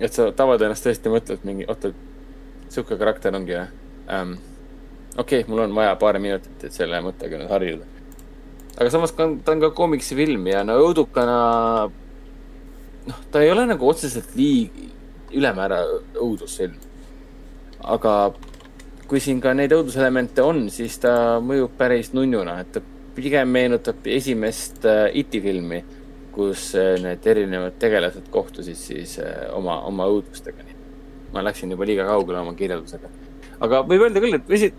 et 0.00 0.18
sa 0.18 0.32
tavad 0.34 0.66
ennast 0.66 0.86
tõesti 0.86 1.14
mõtled 1.14 1.46
mingi, 1.46 1.70
oota, 1.70 1.94
sihuke 2.68 2.98
karakter 2.98 3.38
ongi 3.38 3.54
või 3.54 3.66
um,? 4.18 4.38
okei 5.16 5.44
okay,, 5.44 5.50
mul 5.50 5.68
on 5.68 5.78
vaja 5.78 5.94
paari 6.00 6.18
minutit, 6.20 6.58
et 6.64 6.74
selle 6.74 6.98
mõttega 7.04 7.38
nüüd 7.38 7.54
harjuda 7.54 7.95
aga 8.76 8.90
samas 8.92 9.14
ta 9.16 9.26
on 9.26 9.62
ka 9.62 9.70
komiksifilm 9.76 10.46
ja 10.50 10.62
no 10.66 10.76
õudukana, 10.84 11.38
noh, 13.06 13.22
ta 13.32 13.42
ei 13.44 13.50
ole 13.52 13.64
nagu 13.70 13.88
otseselt 13.88 14.36
liig-, 14.36 14.82
ülemäära 15.36 15.80
õudusfilm. 16.20 16.76
aga 17.86 18.12
kui 19.06 19.20
siin 19.22 19.40
ka 19.40 19.54
neid 19.54 19.72
õuduselemente 19.72 20.42
on, 20.42 20.66
siis 20.70 20.98
ta 20.98 21.38
mõjub 21.42 21.76
päris 21.78 22.12
nunnuna, 22.16 22.58
et 22.60 22.72
ta 22.74 22.82
pigem 23.16 23.48
meenutab 23.48 24.06
esimest 24.12 24.84
äh, 24.84 25.06
Iti 25.16 25.40
filmi, 25.40 25.80
kus 26.34 26.72
äh, 26.76 26.96
need 27.00 27.26
erinevad 27.26 27.78
tegelased 27.80 28.28
kohtusid 28.34 28.76
siis 28.76 29.16
äh, 29.22 29.46
oma, 29.56 29.80
oma 29.88 30.08
õudustega. 30.12 30.64
ma 31.32 31.42
läksin 31.44 31.70
juba 31.70 31.84
liiga 31.84 32.04
kaugele 32.06 32.38
oma 32.38 32.54
kirjeldusega 32.56 33.08
aga 33.64 33.82
võib 33.88 34.06
öelda 34.06 34.22
küll, 34.22 34.36
et 34.36 34.50
esi-, 34.52 34.72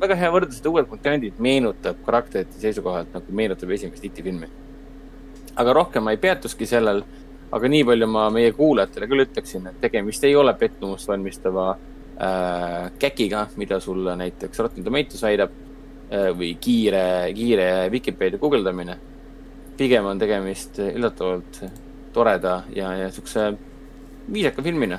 väga 0.00 0.16
hea 0.18 0.32
võrdlus, 0.32 0.60
et 0.60 0.68
Uued 0.70 0.90
mutandid 0.90 1.38
meenutab 1.42 2.02
karakterite 2.06 2.60
seisukohalt 2.62 3.14
nagu 3.16 3.36
meenutab 3.36 3.72
esimest 3.74 4.04
IT 4.06 4.22
filmi. 4.24 4.48
aga 5.60 5.72
rohkem 5.76 6.04
ma 6.06 6.14
ei 6.14 6.20
peatuski 6.20 6.66
sellel, 6.66 7.02
aga 7.52 7.68
nii 7.68 7.84
palju 7.84 8.06
ma 8.08 8.28
meie 8.32 8.52
kuulajatele 8.56 9.08
küll 9.10 9.24
ütleksin, 9.26 9.66
et 9.66 9.80
tegemist 9.82 10.24
ei 10.24 10.36
ole 10.38 10.54
pettumust 10.54 11.08
valmistava 11.10 11.66
äh, 11.74 12.90
käkiga, 13.02 13.48
mida 13.56 13.80
sulle 13.80 14.14
näiteks 14.16 14.62
Rotten 14.62 14.86
Tomatoes 14.86 15.26
väidab 15.26 15.52
äh, 15.52 16.30
või 16.36 16.54
kiire, 16.62 17.04
kiire 17.34 17.70
Vikipeedia 17.90 18.38
guugeldamine. 18.38 18.98
pigem 19.76 20.04
on 20.04 20.18
tegemist 20.18 20.78
üllatavalt 20.78 21.62
toreda 22.12 22.62
ja, 22.76 22.92
ja 22.96 23.10
siukse 23.10 23.52
viisaka 24.32 24.62
filmina 24.62 24.98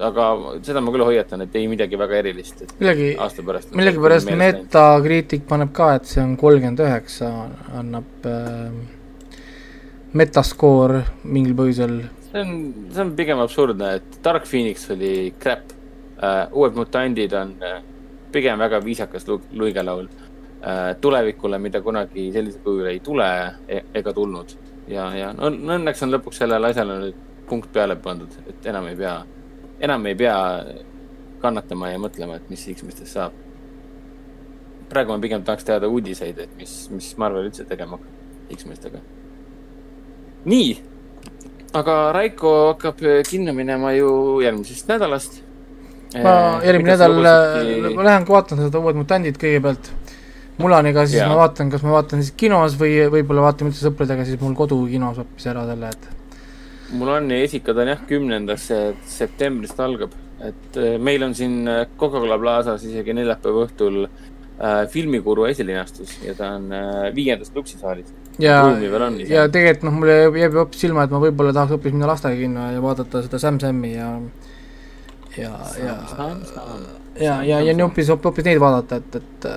aga 0.00 0.26
seda 0.66 0.82
ma 0.84 0.92
küll 0.94 1.04
hoiatan, 1.06 1.44
et 1.46 1.56
ei 1.56 1.68
midagi 1.70 1.98
väga 1.98 2.18
erilist. 2.20 2.64
millegi, 2.80 3.14
millegipärast 3.78 4.30
Metakriitik 4.36 5.46
paneb 5.48 5.72
ka, 5.76 5.94
et 6.00 6.10
see 6.10 6.22
on 6.22 6.36
kolmkümmend 6.40 6.82
üheksa, 6.84 7.30
annab 7.80 8.28
äh, 8.28 8.76
Metascore 10.16 11.02
mingil 11.24 11.56
põhjusel. 11.56 11.98
see 12.28 12.42
on, 12.42 12.52
see 12.92 13.02
on 13.04 13.14
pigem 13.16 13.40
absurdne, 13.42 13.94
et 14.00 14.20
Dark 14.24 14.46
Phoenix 14.48 14.88
oli 14.92 15.32
crap 15.40 15.72
uh,, 15.72 16.46
Uued 16.52 16.76
mutandid 16.76 17.36
on 17.36 17.54
uh, 17.60 17.78
pigem 18.32 18.60
väga 18.60 18.80
viisakas 18.84 19.28
lu-, 19.28 19.42
luigelaul 19.56 20.08
uh, 20.08 20.90
tulevikule, 21.00 21.60
mida 21.62 21.80
kunagi 21.84 22.30
sellisel 22.34 22.64
kujul 22.64 22.90
ei 22.92 23.00
tule 23.04 23.30
e 23.68 23.82
ega 23.94 24.12
tulnud. 24.12 24.56
ja, 24.88 25.08
ja 25.16 25.32
no 25.32 25.48
õnneks 25.50 26.04
on 26.04 26.12
lõpuks 26.18 26.44
sellele 26.44 26.74
asjale 26.74 27.00
nüüd 27.00 27.24
punkt 27.46 27.72
peale 27.72 27.96
pandud, 28.02 28.32
et 28.50 28.66
enam 28.66 28.88
ei 28.90 28.96
pea 28.98 29.20
enam 29.80 30.06
ei 30.06 30.14
pea 30.18 30.36
kannatama 31.42 31.90
ja 31.92 32.00
mõtlema, 32.00 32.38
et 32.40 32.50
mis 32.50 32.64
X-mestest 32.72 33.12
saab. 33.18 33.32
praegu 34.88 35.10
ma 35.10 35.18
pigem 35.18 35.42
tahaks 35.42 35.64
teada 35.66 35.88
uudiseid, 35.90 36.38
et 36.38 36.52
mis, 36.58 36.74
mis 36.94 37.08
Marvel 37.18 37.48
üldse 37.48 37.64
tegema 37.66 37.98
hakkab 37.98 38.54
X-mestega. 38.56 39.00
nii, 40.44 40.76
aga 41.74 41.96
Raiko 42.14 42.52
hakkab 42.72 43.02
kinno 43.28 43.52
minema 43.52 43.92
ju 43.92 44.40
järgmisest 44.44 44.88
nädalast. 44.88 45.42
ma 46.22 46.60
järgmine 46.64 46.94
nädal 46.94 47.16
lugusid... 47.18 47.94
ma 47.96 48.10
lähen 48.10 48.28
vaatan 48.28 48.62
seda 48.64 48.80
Uued 48.80 48.96
mutandid 49.02 49.40
kõigepealt 49.42 49.92
Mulaniga, 50.56 51.02
siis 51.04 51.20
ja. 51.20 51.26
ma 51.28 51.36
vaatan, 51.42 51.68
kas 51.68 51.82
ma 51.84 51.98
vaatan 51.98 52.22
siis 52.22 52.32
kinos 52.32 52.78
või 52.80 52.94
võib-olla 53.12 53.42
vaatame 53.50 53.68
üldse 53.68 53.84
sõpradega 53.84 54.24
siis 54.24 54.40
mul 54.40 54.54
kodukinos 54.56 55.18
hoopis 55.20 55.50
ära 55.52 55.66
selle, 55.68 55.90
et 55.92 56.15
mul 56.94 57.08
on 57.08 57.30
ja 57.30 57.42
esikad 57.44 57.78
on 57.82 57.90
jah, 57.90 58.04
kümnendast 58.08 58.72
septembrist 59.10 59.80
algab, 59.82 60.14
et 60.44 60.78
äh, 60.78 60.96
meil 61.02 61.24
on 61.26 61.34
siin 61.34 61.66
äh, 61.68 61.84
Coca-Cola 61.98 62.38
Plazas 62.38 62.84
isegi 62.86 63.14
neljapäeva 63.16 63.64
õhtul 63.66 64.02
äh, 64.06 64.84
filmikuru 64.92 65.46
esilinastus 65.50 66.18
ja 66.24 66.34
ta 66.38 66.52
on 66.58 66.68
äh, 66.74 67.08
viiendas 67.16 67.52
luksisaalis. 67.54 68.12
ja, 68.42 68.60
ja 69.30 69.46
tegelikult 69.52 69.88
noh, 69.88 69.96
mulle 70.00 70.18
jääb 70.26 70.52
ju 70.52 70.62
hoopis 70.62 70.84
silma, 70.86 71.06
et 71.06 71.14
ma 71.14 71.22
võib-olla 71.22 71.54
tahaks 71.56 71.76
hoopis 71.76 71.96
minna 71.96 72.10
lastega 72.10 72.38
kinno 72.38 72.68
ja 72.74 72.84
vaadata 72.84 73.24
seda 73.24 73.40
Sam 73.42 73.60
Sam'i 73.62 73.94
ja 73.96 74.12
ja, 75.36 75.52
ja, 75.82 75.96
ja, 77.20 77.34
ja, 77.44 77.60
ja 77.60 77.74
hoopis, 77.82 78.12
hoopis 78.12 78.46
neid 78.46 78.60
vaadata, 78.62 79.02
et, 79.02 79.20
et 79.20 79.50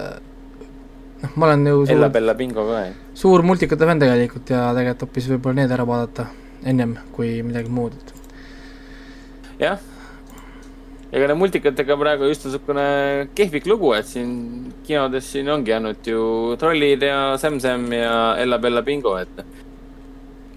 noh, 1.23 1.35
ma 1.35 1.51
olen 1.51 1.67
ju 1.67 1.87
Ella 1.95 2.09
Bella 2.11 2.35
Bingo 2.39 2.65
ka, 2.67 2.83
jah. 2.87 2.99
suur 3.19 3.43
multikate 3.47 3.87
fänn 3.87 4.01
tegelikult 4.01 4.51
ja 4.55 4.69
tegelikult 4.75 5.07
hoopis 5.07 5.33
võib-olla 5.35 5.61
need 5.61 5.75
ära 5.75 5.87
vaadata 5.87 6.27
ennem 6.67 6.97
kui 7.15 7.39
midagi 7.45 7.71
muud. 7.71 7.95
jah, 9.59 9.79
ega 11.11 11.23
nende 11.25 11.37
multikatega 11.39 11.97
praegu 11.99 12.29
just 12.29 12.45
niisugune 12.47 13.29
kehvik 13.35 13.67
lugu, 13.67 13.93
et 13.97 14.07
siin 14.07 14.73
kinodes 14.87 15.31
siin 15.33 15.49
ongi 15.49 15.75
ainult 15.75 16.07
ju 16.07 16.21
Trollid 16.59 17.03
ja 17.03 17.37
Sam-Sam 17.37 17.89
ja 17.95 18.13
Ella-Bella 18.43 18.83
Bingo, 18.85 19.15
et 19.17 19.43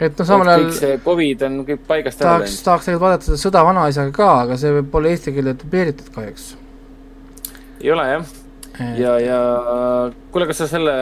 et 0.03 0.19
noh, 0.19 0.27
samal 0.27 0.53
ajal 0.55 0.71
see 0.75 0.99
Covid 1.05 1.47
on 1.49 1.63
kõik 1.67 1.87
paigast 1.87 2.23
ära 2.23 2.39
läinud. 2.41 2.59
tahaks, 2.67 2.87
tegelikult 2.89 3.07
vaadata 3.07 3.29
seda 3.31 3.43
Sõda 3.47 3.65
vanaisaga 3.69 4.15
ka, 4.17 4.31
aga 4.47 4.61
see 4.61 4.85
pole 4.95 5.15
eesti 5.15 5.35
keelde 5.35 5.59
dubeeritud 5.63 6.15
kahjuks. 6.15 6.55
ei 7.83 7.91
ole 7.95 8.07
jah 8.11 8.39
ja, 8.99 9.13
ja 9.21 9.39
kuule, 10.33 10.47
kas 10.51 10.63
sa 10.63 10.69
selle 10.71 10.93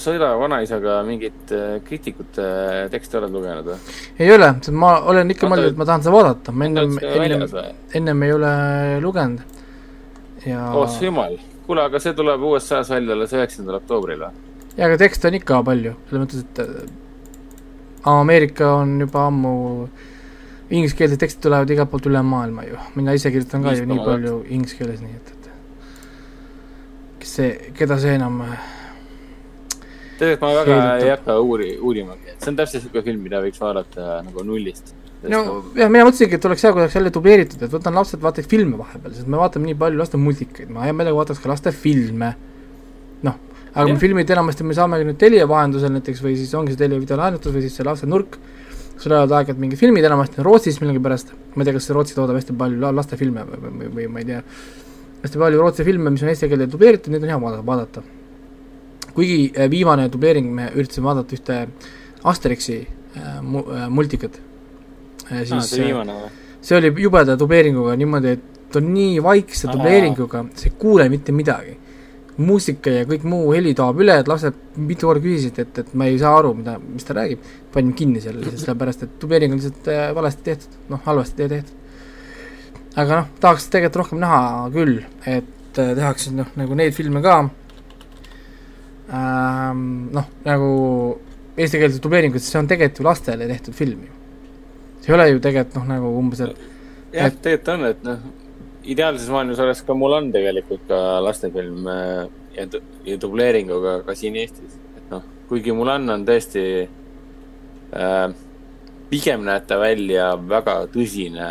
Sõida 0.00 0.32
vanaisaga 0.40 0.96
mingit 1.06 1.52
äh, 1.54 1.76
kriitikute 1.86 2.46
teksti 2.90 3.18
oled 3.20 3.34
lugenud 3.34 3.68
või? 3.68 3.76
ei 4.18 4.32
ole, 4.34 4.48
ma 4.74 4.96
olen 5.10 5.30
ikka 5.34 5.50
mõelnud, 5.50 5.74
et 5.74 5.78
ma 5.78 5.86
tahan 5.88 6.02
seda 6.02 6.14
vaadata, 6.16 6.54
ma 6.54 6.66
ennem, 6.66 6.96
ennem, 7.12 7.44
ennem 8.00 8.24
ei 8.26 8.34
ole 8.34 8.54
lugenud. 9.04 9.44
Ja 10.44 10.64
oh 10.76 10.98
jumal, 11.00 11.38
kuule, 11.68 11.86
aga 11.86 12.00
see 12.02 12.16
tuleb 12.16 12.42
USA-s 12.50 12.90
välja 12.92 13.14
alles 13.14 13.36
üheksandal 13.36 13.78
oktoobril 13.78 14.26
või? 14.26 14.42
jaa, 14.74 14.88
aga 14.88 14.98
tekste 15.04 15.30
on 15.30 15.38
ikka 15.38 15.62
palju, 15.68 15.94
selles 16.08 16.24
mõttes, 16.24 16.42
et 16.42 16.64
äh, 16.64 18.10
Ameerika 18.10 18.74
on 18.80 18.98
juba 19.06 19.28
ammu 19.30 19.54
ingliskeelsed 20.74 21.20
tekstid 21.22 21.46
tulevad 21.46 21.70
igalt 21.70 21.92
poolt 21.92 22.10
üle 22.10 22.20
maailma 22.26 22.66
ju, 22.66 22.82
mina 22.98 23.14
ise 23.16 23.30
kirjutan 23.32 23.64
ka 23.64 23.78
ju 23.78 23.86
nii 23.88 24.04
palju 24.04 24.36
inglise 24.48 24.80
keeles, 24.80 25.00
nii 25.04 25.20
et 25.20 25.43
kes 27.24 27.36
see, 27.40 27.52
keda 27.76 27.96
see 28.00 28.14
enam 28.18 28.42
tegelikult 30.18 30.44
ma 30.44 30.50
väga 30.58 30.66
Keelutab. 30.68 31.04
ei 31.04 31.10
hakka 31.12 31.38
uuri, 31.42 31.70
uurimagi, 31.80 32.34
et 32.34 32.44
see 32.44 32.52
on 32.52 32.58
täpselt 32.58 32.84
niisugune 32.84 33.04
film, 33.08 33.24
mida 33.26 33.40
võiks 33.42 33.62
vaadata 33.62 34.18
nagu 34.26 34.44
nullist. 34.46 34.92
no 35.32 35.40
jah, 35.78 35.90
mina 35.90 36.06
mõtlesingi, 36.06 36.38
et 36.38 36.48
oleks 36.50 36.66
hea, 36.66 36.74
kui 36.74 36.84
oleks 36.84 36.98
jälle 36.98 37.12
dubleeritud, 37.14 37.64
et 37.66 37.72
võtan 37.72 37.96
lapsed, 37.98 38.20
vaataks 38.22 38.50
filme 38.50 38.78
vahepeal, 38.80 39.14
sest 39.16 39.30
me 39.30 39.40
vaatame 39.40 39.70
nii 39.70 39.78
palju 39.80 40.02
laste 40.02 40.20
multikaid, 40.20 40.70
ma 40.74 40.84
hea 40.86 40.96
meelega 40.96 41.18
vaataks 41.18 41.42
ka 41.42 41.50
laste 41.50 41.72
filme. 41.74 42.34
noh, 43.24 43.40
aga 43.72 43.88
me 43.88 43.98
filmid 44.02 44.30
enamasti 44.36 44.68
me 44.68 44.76
saame 44.76 45.00
nüüd 45.02 45.18
Telia 45.18 45.48
vahendusel 45.50 45.92
näiteks 45.96 46.20
või 46.22 46.36
siis 46.38 46.52
ongi 46.54 46.74
see 46.74 46.84
Telia 46.84 47.00
videolaenutus 47.00 47.54
või 47.54 47.64
siis 47.64 47.80
see 47.80 47.88
laste 47.88 48.06
nurk, 48.10 48.36
kus 48.94 49.08
tulevad 49.08 49.32
aeg-ajalt 49.32 49.62
mingid 49.62 49.80
filmid, 49.80 50.04
enamasti 50.06 50.42
on 50.42 50.50
Rootsis 50.50 50.78
millegipärast, 50.82 51.32
ma 51.56 51.64
ei 51.64 51.70
tea, 51.70 51.78
kas 51.80 51.90
Rootsi 51.96 52.14
toodab 52.14 52.38
hästi 52.38 52.54
palju 52.60 52.92
lastefilme 53.00 53.46
või, 53.48 53.62
või, 53.64 53.92
või 53.96 54.10
ma 54.12 54.22
ei 54.22 54.28
tea, 54.28 54.42
hästi 55.24 55.40
palju 55.40 55.60
Rootsi 55.60 55.88
filme, 55.88 56.12
mis 56.12 56.22
on 56.22 56.30
eesti 56.32 56.50
keelde 56.52 56.68
dubleeritud, 56.70 57.12
neid 57.14 57.24
on 57.24 57.34
hea 57.34 57.64
vaadata 57.64 58.04
kuigi 59.14 59.52
äh, 59.54 59.68
viimane 59.70 60.08
dubleering, 60.12 60.48
me 60.54 60.70
üritasime 60.74 61.10
vaadata 61.10 61.36
ühte 61.36 61.60
Asterixi 62.30 62.80
äh, 62.82 63.36
mu- 63.42 63.66
äh,, 63.70 63.86
multikat 63.88 64.40
äh,. 65.30 65.44
siis 65.44 65.58
ah, 65.58 65.68
see 65.68 65.86
viimane 65.86 66.18
see 66.64 66.76
oli 66.78 66.90
jubeda 67.04 67.36
dubleeringuga 67.38 67.94
niimoodi, 68.00 68.36
et 68.38 68.76
on 68.78 68.90
nii 68.94 69.22
vaikse 69.22 69.68
dubleeringuga, 69.70 70.44
sa 70.58 70.68
ei 70.70 70.76
kuule 70.80 71.08
mitte 71.12 71.32
midagi. 71.36 71.80
muusika 72.34 72.90
ja 72.90 73.04
kõik 73.06 73.22
muu 73.30 73.52
heli 73.54 73.76
taob 73.78 74.00
üle, 74.02 74.16
et 74.18 74.26
lapsed 74.26 74.56
mitu 74.82 75.06
korda 75.06 75.22
küsisid, 75.22 75.58
et, 75.62 75.76
et 75.84 75.92
ma 75.94 76.08
ei 76.10 76.16
saa 76.18 76.32
aru, 76.40 76.50
mida, 76.58 76.72
mis 76.82 77.06
ta 77.06 77.14
räägib. 77.14 77.44
panime 77.72 77.94
kinni 77.94 78.22
selle 78.24 78.40
lihtsalt 78.40 78.64
sellepärast, 78.64 79.04
et 79.06 79.12
dubleering 79.22 79.54
on 79.54 79.60
lihtsalt 79.60 79.90
valesti 80.16 80.42
tehtud, 80.48 80.74
noh, 80.90 81.02
halvasti 81.04 81.48
tehtud. 81.52 81.83
Aga 82.94 83.20
noh, 83.20 83.28
tahaks 83.42 83.68
tegelikult 83.72 84.02
rohkem 84.04 84.22
näha 84.22 84.40
küll, 84.74 84.98
et 85.26 85.80
äh, 85.82 85.94
tehakse 85.98 86.32
noh, 86.34 86.50
nagu 86.58 86.76
neid 86.78 86.94
filme 86.96 87.22
ka 87.24 87.40
ähm, 89.10 89.80
noh, 90.14 90.28
nagu 90.46 90.70
eestikeelses 91.56 92.02
dubleeringus, 92.02 92.46
see 92.46 92.60
on 92.60 92.70
tegelikult 92.70 93.02
ju 93.02 93.08
lastele 93.08 93.50
tehtud 93.50 93.76
film 93.78 94.06
ju. 94.06 94.14
see 95.02 95.12
ei 95.12 95.18
ole 95.18 95.28
ju 95.32 95.42
tegelikult 95.42 95.80
noh, 95.80 95.90
nagu 95.90 96.14
umbes, 96.20 96.44
et 96.46 96.64
jah 97.18 97.28
et..., 97.30 97.42
tegelikult 97.42 97.74
on, 97.74 97.86
et 97.90 98.06
noh, 98.06 98.24
ideaalses 98.94 99.30
maailmas 99.32 99.62
oleks 99.64 99.82
ka 99.86 99.96
Mulan 99.98 100.30
tegelikult 100.34 100.86
ka 100.88 101.02
lastefilm 101.24 101.90
äh, 101.90 102.24
ja, 102.56 102.68
ja 103.08 103.20
dubleeringuga 103.20 104.00
ka 104.06 104.16
siin 104.18 104.38
Eestis. 104.38 104.78
et 104.96 105.12
noh, 105.12 105.24
kuigi 105.50 105.74
Mulan 105.74 106.06
on 106.14 106.26
tõesti 106.28 106.64
äh, 106.84 108.26
pigem 109.10 109.44
näeb 109.46 109.66
ta 109.68 109.78
välja 109.80 110.34
väga 110.48 110.76
tõsine 110.94 111.48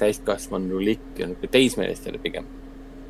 täiskasvanulik 0.00 1.18
ja 1.18 1.28
niisugune 1.28 1.52
teismelistele 1.52 2.20
pigem 2.22 2.48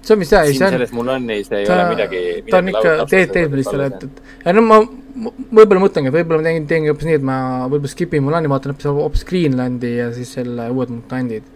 see 0.03 0.15
on 0.15 0.23
vist 0.23 0.33
jah, 0.33 0.47
see 0.47 0.65
on. 0.65 0.75
selles 0.77 0.93
mul 0.97 1.11
on, 1.13 1.29
ei, 1.35 1.45
see 1.45 1.63
ei 1.63 1.67
ta, 1.69 1.75
ole 1.75 1.89
midagi, 1.93 2.23
midagi. 2.23 2.51
ta 2.53 2.61
on 2.61 2.71
ikka 2.73 2.95
teed, 3.11 3.33
teedpildistele, 3.35 3.89
et, 3.91 4.07
et 4.09 4.47
ja 4.47 4.55
no 4.57 4.65
ma 4.65 4.79
võib-olla 4.79 5.83
mõtlengi, 5.83 6.11
et 6.11 6.17
võib-olla 6.21 6.41
ma 6.43 6.49
teen, 6.49 6.67
teengi 6.71 6.93
hoopis 6.93 7.09
nii, 7.09 7.19
et 7.19 7.27
ma 7.27 7.39
võib-olla 7.67 7.93
skip 7.93 8.17
in 8.17 8.25
Mulani, 8.27 8.51
vaatan 8.53 8.75
hoopis, 8.75 8.89
hoopis 9.01 9.27
Greenlandi 9.29 9.93
ja 9.97 10.09
siis 10.17 10.33
selle 10.39 10.69
Uued 10.73 10.93
mutandid. 10.95 11.55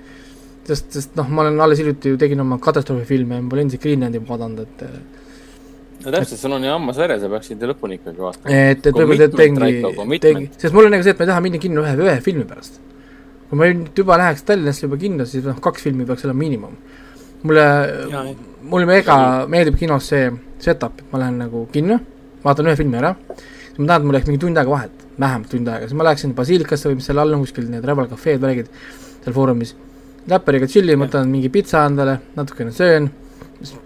sest, 0.67 0.93
sest 0.95 1.17
noh, 1.19 1.31
ma 1.31 1.47
olen 1.47 1.61
alles 1.61 1.81
hiljuti 1.83 2.13
ju 2.13 2.21
tegin 2.21 2.43
oma 2.43 2.59
katastroofifilme 2.63 3.39
ja 3.39 3.45
ma 3.45 3.53
pole 3.53 3.67
endiselt 3.67 3.85
Greenlandi 3.87 4.23
vaadanud, 4.29 4.67
et 4.67 4.85
no 6.05 6.13
täpselt, 6.15 6.41
sul 6.41 6.55
on 6.57 6.65
ju 6.65 6.73
hammas 6.73 6.99
veres 7.01 7.23
ja 7.25 7.31
peaksid 7.33 7.63
lõpuni 7.71 7.99
ikkagi 7.99 8.23
vaatama. 8.23 8.55
et, 8.55 8.87
et 8.87 8.97
võib-olla 8.97 9.29
teengi, 9.33 10.19
teengi, 10.23 10.49
sest 10.59 10.75
mul 10.77 10.89
on 10.89 10.97
nagu 10.97 11.07
see, 11.07 11.15
et 11.15 11.21
ma 11.21 11.27
ei 11.27 11.31
taha 11.33 11.45
minna 11.45 11.61
kinno 11.63 11.85
ühe, 11.85 11.93
ühe 12.07 12.17
filmi 12.25 12.47
pärast. 12.49 12.81
kui 13.51 13.61
ma 13.61 13.69
nüüd 13.69 14.03
juba 14.03 14.19
läheks 14.21 14.47
Tallinnasse 14.49 14.87
juba 14.87 14.99
kinno, 15.01 15.27
siis 15.29 15.45
noh, 15.47 15.61
kaks 15.63 15.85
filmi 15.85 16.07
peaks 16.09 16.25
olema 16.25 16.41
miinimum. 16.41 16.77
Mulle, 17.43 17.67
mulle 18.71 18.87
mega 18.89 19.17
meeldib 19.51 19.77
kinos 19.81 20.09
see 20.13 20.31
setup, 20.63 21.03
et 21.03 21.13
ma 21.13 21.21
lähen 21.25 21.41
nagu 21.43 21.67
kinno, 21.75 21.99
vaatan 22.45 22.71
ühe 22.71 22.77
filmi 22.79 23.01
ära, 23.01 23.13
siis 23.37 23.81
ma 23.81 23.89
tahan, 23.91 24.03
et 24.03 24.09
mul 24.09 24.19
jääks 24.19 24.31
mingi 24.31 24.43
tund 24.47 24.61
aega 24.63 24.73
vahet, 24.73 25.07
vähemalt 25.21 25.51
tund 25.53 25.69
aega, 25.69 25.89
siis 25.89 25.99
ma 25.99 26.07
läheksin 26.09 26.37
Basilikasse 26.39 26.89
või 26.89 27.01
mis 27.01 27.11
seal 27.11 27.21
all 27.23 27.35
on 27.37 27.43
kuskil 27.45 27.67
need 27.71 27.85
Rebel 27.89 28.09
Cafe'd, 28.13 28.41
värgid 28.43 28.71
seal 29.25 29.37
foorumis, 29.37 29.75
läppariga 30.31 30.71
tšillin, 30.71 31.03
võtan 31.03 31.29
mingi 31.29 31.51
pitsa 31.53 31.83
endale, 31.91 32.21
natukene 32.39 32.73
söön, 32.75 33.11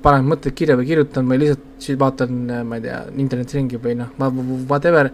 panen 0.03 0.29
mõtted 0.31 0.55
kirja 0.57 0.77
või 0.79 0.87
kirjutan 0.89 1.27
või 1.31 1.41
lihtsalt 1.45 1.99
vaatan, 2.01 2.45
ma 2.69 2.79
ei 2.79 2.87
tea, 2.87 3.01
internetis 3.17 3.59
ringi 3.59 3.81
või 3.83 3.97
noh, 4.03 4.13
whatever, 4.69 5.11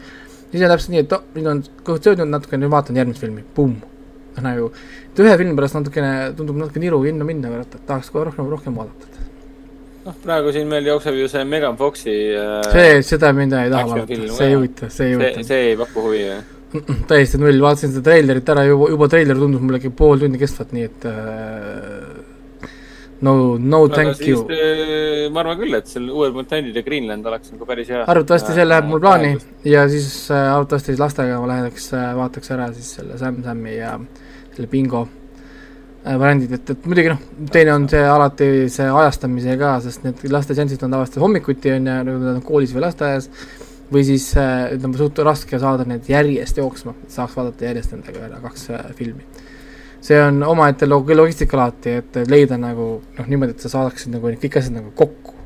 siis 0.50 0.62
on 0.62 0.74
täpselt 0.74 0.94
nii, 0.94 1.06
et 1.06 1.16
oh, 1.16 1.24
nüüd 1.36 1.48
on 1.54 1.64
kõht 1.86 2.06
söödud 2.06 2.30
natukene, 2.30 2.64
nüüd 2.64 2.74
vaatan 2.74 3.00
järgmist 3.00 3.24
filmi, 3.24 3.44
pumm 3.56 3.80
noh 4.32 4.44
nagu, 4.44 4.68
et 5.10 5.22
ühe 5.22 5.34
filmi 5.40 5.56
pärast 5.58 5.78
natukene, 5.78 6.12
tundub 6.38 6.58
natuke 6.60 6.80
niru 6.82 7.02
kinno 7.04 7.26
minna, 7.28 7.52
et 7.60 7.76
tahaks 7.88 8.10
kohe 8.12 8.28
rohkem, 8.28 8.48
rohkem 8.52 8.78
vaadata. 8.78 9.10
noh, 10.06 10.16
praegu 10.24 10.54
siin 10.54 10.66
meil 10.70 10.88
jookseb 10.88 11.18
ju 11.20 11.28
see 11.30 11.44
Megan 11.46 11.76
Foxi 11.78 12.16
äh, 12.34 12.56
see, 12.72 13.02
seda 13.06 13.32
mina 13.36 13.66
ei 13.66 13.70
taha 13.70 13.92
vaadata, 13.92 14.32
see 14.38 14.48
ei 14.48 14.56
huvita, 14.56 14.90
see 14.90 15.10
ei 15.10 15.14
huvita. 15.18 15.46
see 15.50 15.62
ei 15.68 15.78
paku 15.78 16.08
huvi, 16.08 16.24
jah? 16.24 16.42
täiesti 17.10 17.40
null, 17.40 17.60
vaatasin 17.62 17.92
seda 17.92 18.06
treilerit 18.08 18.48
ära, 18.54 18.64
juba, 18.66 18.88
juba 18.94 19.08
treiler 19.12 19.38
tundus 19.38 19.62
mulle 19.62 19.92
pool 19.96 20.22
tundi 20.24 20.40
kestvat, 20.40 20.72
nii 20.72 20.88
et 20.88 21.08
äh, 21.10 22.21
no, 23.22 23.34
no 23.58 23.84
Aga 23.86 23.94
thank 23.94 24.18
siis, 24.18 24.34
you. 24.34 24.44
Äh, 24.50 25.30
ma 25.32 25.42
arvan 25.44 25.60
küll, 25.62 25.78
et 25.78 25.88
seal 25.90 26.10
Uued 26.10 26.36
mutandid 26.36 26.76
ja 26.76 26.84
Greenland 26.86 27.26
oleks 27.30 27.54
nagu 27.54 27.68
päris 27.68 27.90
hea. 27.92 28.04
arvatavasti 28.04 28.56
see 28.56 28.66
läheb 28.66 28.90
mul 28.90 29.02
plaani 29.02 29.32
ja 29.68 29.86
siis 29.90 30.12
äh, 30.30 30.50
arvatavasti 30.52 30.92
siis 30.92 31.02
lastega 31.02 31.40
ma 31.42 31.50
läheks 31.54 31.90
äh,, 31.96 32.12
vaataks 32.18 32.54
ära 32.56 32.70
siis 32.76 32.94
selle 32.98 33.18
Sam 33.20 33.42
Sami 33.46 33.76
ja 33.78 33.96
selle 34.52 34.70
bingo 34.70 35.06
variandid, 36.02 36.50
et, 36.56 36.70
et 36.74 36.86
muidugi 36.90 37.12
noh, 37.12 37.20
teine 37.54 37.74
on 37.76 37.84
see 37.90 38.00
alati 38.02 38.46
see 38.74 38.88
ajastamise 38.90 39.54
ka, 39.60 39.76
sest 39.84 40.02
need 40.02 40.24
lasteseansid 40.34 40.82
on 40.82 40.96
tavaliselt 40.96 41.22
hommikuti, 41.22 41.70
on 41.76 41.86
ju, 41.86 41.98
nagu 42.08 42.16
nad 42.24 42.40
on 42.40 42.42
koolis 42.46 42.72
või 42.74 42.82
lasteaias, 42.82 43.28
või 43.92 44.02
siis 44.08 44.26
ütleme, 44.34 44.98
suht 44.98 45.22
raske 45.22 45.60
saada 45.62 45.86
need 45.86 46.10
järjest 46.10 46.58
jooksma, 46.58 46.96
saaks 47.12 47.38
vaadata 47.38 47.68
järjest 47.68 47.94
nendega 47.94 48.26
ära 48.26 48.42
kaks 48.42 48.66
filmi. 48.98 49.22
See 50.02 50.18
on 50.18 50.42
omaette 50.46 50.88
log-, 50.88 51.14
logistika 51.14 51.58
alati, 51.58 51.96
et 52.02 52.20
leida 52.30 52.58
nagu 52.60 52.86
noh, 53.02 53.28
niimoodi, 53.28 53.56
et 53.56 53.64
sa 53.64 53.70
saadaksid 53.76 54.14
nagu 54.16 54.32
kõik 54.42 54.58
asjad 54.58 54.74
nagu 54.78 54.90
kokku. 54.98 55.38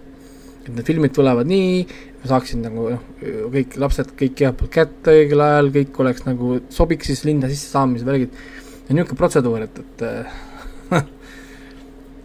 et 0.66 0.73
need 0.74 0.87
filmid 0.89 1.12
tulevad 1.15 1.47
nii, 1.47 1.83
ma 2.23 2.31
saaksin 2.33 2.65
nagu 2.66 2.89
noh, 2.97 3.03
kõik 3.53 3.77
lapsed 3.78 4.09
kõik 4.19 4.41
igalt 4.41 4.57
poolt 4.59 4.73
kätte 4.74 5.12
õigel 5.15 5.45
ajal, 5.45 5.69
kõik 5.77 6.01
oleks 6.03 6.24
nagu, 6.27 6.57
sobiks 6.74 7.12
siis 7.12 7.23
linna 7.28 7.51
sisse 7.53 7.70
saamise 7.70 8.09
värgid 8.09 8.33
ja 8.89 8.97
niisugune 8.97 9.20
protseduur, 9.20 9.69
et, 9.69 9.78
et 9.85 10.05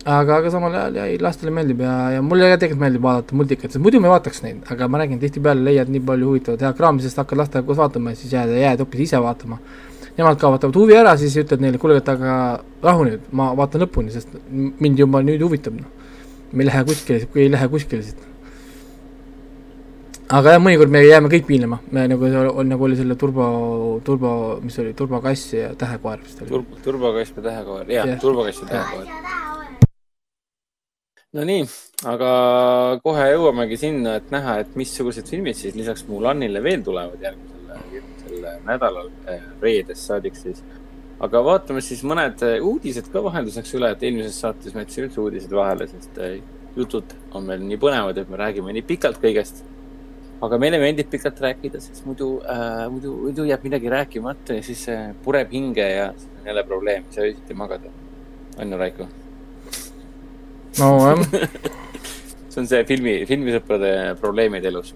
aga, 0.05 0.39
aga 0.39 0.53
samal 0.53 0.79
ajal 0.79 0.97
jäi, 1.03 1.19
lastele 1.21 1.53
meeldib 1.53 1.83
ja, 1.85 1.93
ja 2.15 2.25
mulle 2.25 2.49
ka 2.53 2.63
tegelikult 2.63 2.81
meeldib 2.85 3.05
vaadata 3.05 3.37
multikaid, 3.37 3.75
sest 3.75 3.83
muidu 3.83 4.01
ma 4.01 4.09
ei 4.09 4.15
vaataks 4.15 4.43
neid, 4.47 4.65
aga 4.73 4.89
ma 4.89 5.03
räägin, 5.03 5.21
tihtipeale 5.21 5.67
leiad 5.67 5.91
nii 5.93 6.03
palju 6.07 6.31
huvitavat 6.31 6.65
head 6.65 6.77
kraami, 6.79 7.05
sest 7.05 7.21
hakkad 7.21 7.43
lastega 7.43 7.67
koos 7.67 7.81
vaatama 7.81 8.15
ja 8.15 8.21
siis 8.23 8.33
jääd, 8.33 8.55
jääd 8.57 8.81
hoopis 8.81 9.05
ise 9.09 9.21
vaatama. 9.21 9.61
Nemad 10.17 10.39
kaotavad 10.41 10.75
huvi 10.75 10.97
ära, 10.97 11.15
siis 11.19 11.37
ütled 11.39 11.63
neile, 11.63 11.79
kuule, 11.81 11.99
et 12.01 12.09
aga 12.11 12.33
rahu 12.83 13.05
nüüd, 13.07 13.29
ma 13.37 13.51
vaatan 13.57 13.85
lõpuni, 13.85 14.11
sest 14.11 14.33
mind 14.51 14.99
juba 14.99 15.23
nüüd 15.23 15.43
huvitab, 15.45 15.77
noh. 15.79 16.11
me 16.51 16.65
ei 16.65 16.67
lähe 16.67 16.83
kuskile, 16.89 17.25
kui 17.31 17.45
ei 17.45 17.53
lähe 17.53 17.69
kuskile 17.71 18.03
siit 18.03 18.27
aga 20.31 20.55
jah, 20.55 20.61
mõnikord 20.63 20.91
me 20.93 21.01
jääme 21.03 21.29
kõik 21.31 21.45
piinlema, 21.47 21.79
me 21.95 22.05
nagu, 22.09 22.27
nagu 22.67 22.87
oli 22.87 22.97
selle 22.99 23.17
turbo, 23.19 23.45
turbo, 24.05 24.33
mis 24.63 24.77
oli, 24.81 24.93
turbokass 24.97 25.53
ja 25.57 25.71
tähekoer 25.79 26.21
vist 26.23 26.43
oli 26.43 26.53
Tur,. 26.53 26.65
turbokass 26.85 27.33
ja 27.35 27.45
tähekoer, 27.47 27.91
jah 27.91 28.07
ja., 28.07 28.19
turbokass 28.21 28.63
ja 28.63 28.69
tähekoer. 28.71 29.09
Nonii, 31.35 31.63
aga 32.11 32.31
kohe 33.03 33.29
jõuamegi 33.31 33.79
sinna, 33.79 34.17
et 34.19 34.31
näha, 34.33 34.57
et 34.63 34.75
missugused 34.79 35.31
filmid 35.31 35.55
siis 35.59 35.77
lisaks 35.79 36.03
Mulanile 36.09 36.63
veel 36.63 36.83
tulevad 36.83 37.23
järgmisel 37.23 37.60
nädalal, 38.67 39.09
eh, 39.27 39.41
reedest 39.61 40.07
saadik 40.07 40.35
siis. 40.35 40.63
aga 41.21 41.43
vaatame 41.45 41.81
siis 41.85 42.01
mõned 42.07 42.39
uudised 42.65 43.11
ka 43.13 43.21
vahelduseks 43.21 43.75
üle, 43.77 43.91
et 43.91 44.03
eelmises 44.03 44.39
saates 44.41 44.73
me 44.73 44.81
jätsime 44.81 45.05
üldse 45.07 45.21
uudised 45.21 45.51
vahele, 45.53 45.87
sest 45.87 46.17
eh, 46.17 46.39
jutud 46.75 47.13
on 47.37 47.45
meil 47.45 47.61
nii 47.61 47.77
põnevad, 47.77 48.17
et 48.17 48.29
me 48.29 48.39
räägime 48.41 48.73
nii 48.73 48.87
pikalt 48.87 49.21
kõigest 49.21 49.61
aga 50.41 50.57
meile 50.61 50.79
meeldib 50.81 51.09
pikalt 51.11 51.39
rääkida, 51.43 51.81
sest 51.83 52.05
muidu 52.07 52.31
äh,, 52.49 52.87
muidu, 52.89 53.13
muidu 53.27 53.45
jääb 53.45 53.65
midagi 53.67 53.91
rääkimata 53.93 54.57
ja 54.57 54.65
siis 54.65 54.87
äh, 54.89 55.11
pureb 55.23 55.53
hinge 55.53 55.85
ja 55.85 56.07
siis 56.17 56.39
on 56.39 56.49
jälle 56.49 56.63
probleem, 56.65 57.05
ei 57.05 57.15
saa 57.15 57.27
öösiti 57.27 57.53
magada. 57.57 57.93
on 58.57 58.71
ju, 58.71 58.77
Raiko? 58.77 59.07
nojah 60.79 61.21
see 62.51 62.61
on 62.63 62.67
see 62.67 62.83
filmi, 62.89 63.15
filmisõprade 63.29 63.91
probleemid 64.21 64.65
elus 64.65 64.95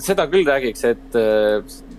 seda 0.00 0.24
küll 0.32 0.46
räägiks, 0.48 0.84
et 0.88 1.16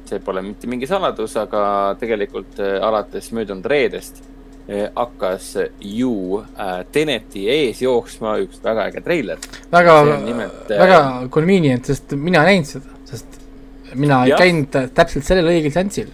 see 0.09 0.21
pole 0.23 0.41
mitte 0.45 0.67
mingi 0.67 0.87
saladus, 0.89 1.35
aga 1.41 1.65
tegelikult 1.99 2.59
uh, 2.61 2.77
alates 2.85 3.31
möödunud 3.35 3.65
reedest 3.65 4.23
Eh, 4.67 4.89
hakkas 4.95 5.57
ju 5.79 6.39
äh, 6.57 6.85
Teneti 6.91 7.43
ees 7.53 7.83
jooksma 7.83 8.31
üks 8.41 8.63
väga 8.63 8.87
äge 8.89 9.03
treiler. 9.05 9.37
väga, 9.69 9.97
äh, 10.01 10.39
väga 10.69 11.27
convenient, 11.29 11.85
sest 11.85 12.15
mina 12.17 12.41
ei 12.41 12.55
näinud 12.55 12.71
seda, 12.71 12.95
sest 13.05 13.37
mina 13.93 14.23
ei 14.25 14.33
käinud 14.33 14.73
täpselt 14.97 15.27
sellel 15.27 15.51
õigel 15.51 15.69
seansil. 15.69 16.09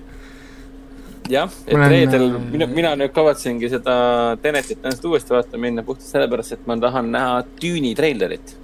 jah, 1.32 1.48
et 1.64 1.78
olen... 1.78 1.90
reedel 1.96 2.28
äh, 2.28 2.44
mina, 2.52 2.68
mina 2.68 2.92
nüüd 3.00 3.16
kavatsengi 3.16 3.72
seda 3.72 3.96
Tenetit 4.44 4.84
ennast 4.84 5.08
uuesti 5.08 5.32
vaatama 5.38 5.70
minna 5.70 5.88
puhtalt 5.88 6.12
sellepärast, 6.12 6.58
et 6.58 6.68
ma 6.68 6.76
tahan 6.84 7.08
näha 7.16 7.46
Düüni 7.62 7.96
treilerit. 7.96 8.58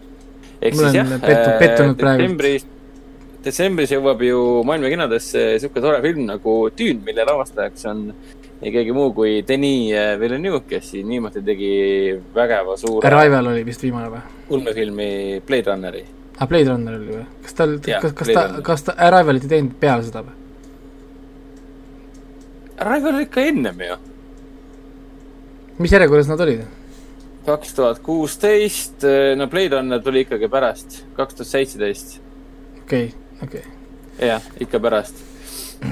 ehk 0.59 0.81
siis 0.81 0.99
jah, 0.99 1.15
detsembris, 1.23 2.67
detsembris 3.47 3.93
jõuab 3.95 4.21
ju 4.27 4.41
maailma 4.67 4.91
kinodesse 4.91 5.47
sihuke 5.61 5.83
tore 5.83 6.01
film 6.03 6.27
nagu 6.27 6.57
Dune, 6.77 7.01
mille 7.05 7.25
lavastajaks 7.27 7.87
on 7.91 8.03
ei 8.61 8.73
keegi 8.73 8.93
muu 8.95 9.11
kui 9.13 9.41
Denis 9.47 10.19
Villeneuve, 10.19 10.63
kes 10.69 10.93
siin 10.93 11.09
viimati 11.11 11.43
tegi 11.45 11.71
vägeva 12.35 12.77
suure. 12.79 13.05
Arrival 13.07 13.51
oli 13.53 13.65
vist 13.65 13.83
viimane 13.85 14.09
või? 14.13 14.23
ulmefilmi 14.49 15.41
Blade 15.47 15.71
Runneri. 15.71 16.01
aa, 16.01 16.39
ah, 16.39 16.47
Blade 16.47 16.69
Runner 16.71 16.97
oli 16.97 17.11
või? 17.11 17.25
kas 17.43 17.57
tal, 17.57 17.77
kas, 17.83 18.13
kas 18.13 18.33
ta, 18.33 18.47
kas 18.65 18.87
ta 18.87 18.95
Arrivalit 19.07 19.45
ei 19.47 19.53
teinud 19.55 19.77
peale 19.79 20.07
seda 20.07 20.23
või? 20.25 20.35
Arrival 22.77 23.15
oli 23.15 23.27
ikka 23.27 23.45
ennem 23.51 23.85
ju. 23.87 23.99
mis 25.83 25.93
järjekorras 25.93 26.31
nad 26.31 26.43
olid? 26.47 26.65
kaks 27.47 27.77
tuhat 27.77 27.99
kuusteist, 28.03 29.05
no 29.39 29.47
Blade 29.47 29.77
Runner 29.77 30.01
tuli 30.03 30.25
ikkagi 30.25 30.49
pärast, 30.51 31.03
kaks 31.15 31.37
tuhat 31.37 31.53
seitseteist. 31.53 32.17
okei, 32.81 33.13
okei. 33.43 33.63
jah, 34.21 34.43
ikka 34.59 34.79
pärast. 34.79 35.21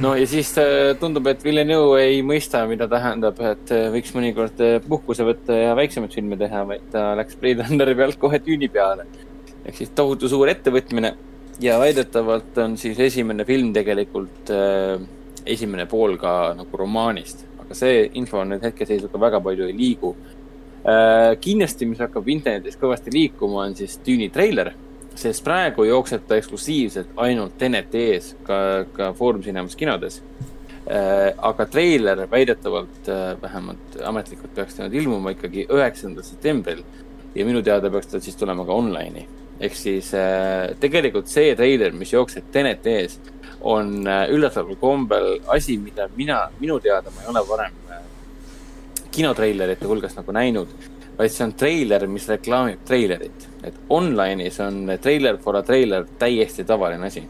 no 0.02 0.16
ja 0.18 0.26
siis 0.28 0.54
äh, 0.62 0.96
tundub, 1.00 1.28
et 1.30 1.44
Villeneuve 1.44 2.02
ei 2.08 2.24
mõista, 2.26 2.64
mida 2.70 2.88
tähendab, 2.92 3.40
et 3.40 3.72
äh, 3.76 3.88
võiks 3.94 4.16
mõnikord 4.18 4.62
äh, 4.66 4.80
puhkuse 4.88 5.28
võtta 5.28 5.58
ja 5.60 5.76
väiksemaid 5.78 6.16
filme 6.16 6.40
teha, 6.42 6.66
vaid 6.70 6.90
ta 6.94 7.12
läks 7.20 7.38
Blade 7.42 7.68
Runneri 7.68 7.96
pealt 7.98 8.20
kohe 8.22 8.42
tüüni 8.44 8.72
peale. 8.72 9.06
ehk 9.66 9.78
siis 9.78 9.94
tohutu 9.98 10.30
suur 10.30 10.50
ettevõtmine 10.50 11.16
ja 11.62 11.80
väidetavalt 11.80 12.58
on 12.62 12.78
siis 12.78 13.00
esimene 13.00 13.46
film 13.46 13.72
tegelikult 13.74 14.52
äh, 14.54 15.02
esimene 15.46 15.86
pool 15.86 16.18
ka 16.18 16.56
nagu 16.58 16.78
romaanist, 16.78 17.46
aga 17.62 17.78
see 17.78 18.10
info 18.20 18.42
on 18.42 18.56
nüüd 18.56 18.66
hetkeseisuga 18.66 19.22
väga 19.22 19.42
palju 19.46 19.70
ei 19.70 19.78
liigu 19.78 20.16
äh,. 20.86 21.36
kindlasti, 21.42 21.88
mis 21.90 22.02
hakkab 22.02 22.28
internetis 22.30 22.80
kõvasti 22.82 23.14
liikuma, 23.14 23.68
on 23.68 23.78
siis 23.78 24.00
Dune'i 24.06 24.32
treiler, 24.34 24.74
sest 25.16 25.44
praegu 25.46 25.86
jookseb 25.88 26.26
ta 26.28 26.40
eksklusiivselt 26.40 27.16
ainult 27.24 27.56
TNT-s, 27.60 28.36
ka, 28.48 28.58
ka 28.96 29.14
Foorum 29.18 29.44
Cinemas 29.46 29.78
kinodes 29.80 30.20
äh,. 30.90 31.32
aga 31.38 31.66
treiler 31.72 32.26
väidetavalt 32.32 33.10
äh,, 33.10 33.32
vähemalt 33.42 33.98
ametlikult 34.04 34.56
peaks 34.56 34.76
ta 34.76 34.86
nüüd 34.86 35.00
ilmuma 35.04 35.36
ikkagi 35.36 35.68
üheksandal 35.70 36.28
septembril 36.28 36.84
ja 37.36 37.48
minu 37.48 37.64
teada 37.64 37.92
peaks 37.92 38.12
ta 38.12 38.22
siis 38.24 38.38
tulema 38.40 38.68
ka 38.68 38.76
online'i 38.76 39.26
ehk 39.60 39.80
siis 39.80 40.12
äh, 40.20 40.76
tegelikult 40.80 41.32
see 41.32 41.56
treiler, 41.56 41.96
mis 41.96 42.12
jookseb 42.12 42.52
TNT-s 42.52 43.20
on 43.66 44.04
üllataval 44.06 44.76
kombel 44.78 45.40
asi, 45.50 45.80
mida 45.82 46.10
mina, 46.18 46.44
minu 46.60 46.76
teada 46.84 47.10
ma 47.16 47.24
ei 47.24 47.32
ole 47.32 47.42
varem 47.48 47.82
kinotreilerite 49.16 49.88
hulgas 49.88 50.16
nagu 50.18 50.36
näinud, 50.36 50.72
vaid 51.18 51.32
see 51.32 51.46
on 51.46 51.54
treiler, 51.58 52.08
mis 52.12 52.28
reklaamib 52.30 52.84
treilerit. 52.88 53.48
Et 53.66 53.80
online'is 53.90 54.60
on 54.64 54.84
treiler 55.02 55.40
for 55.42 55.58
a 55.60 55.64
trailer 55.66 56.06
täiesti 56.20 56.66
tavaline 56.68 57.10
asi. 57.10 57.24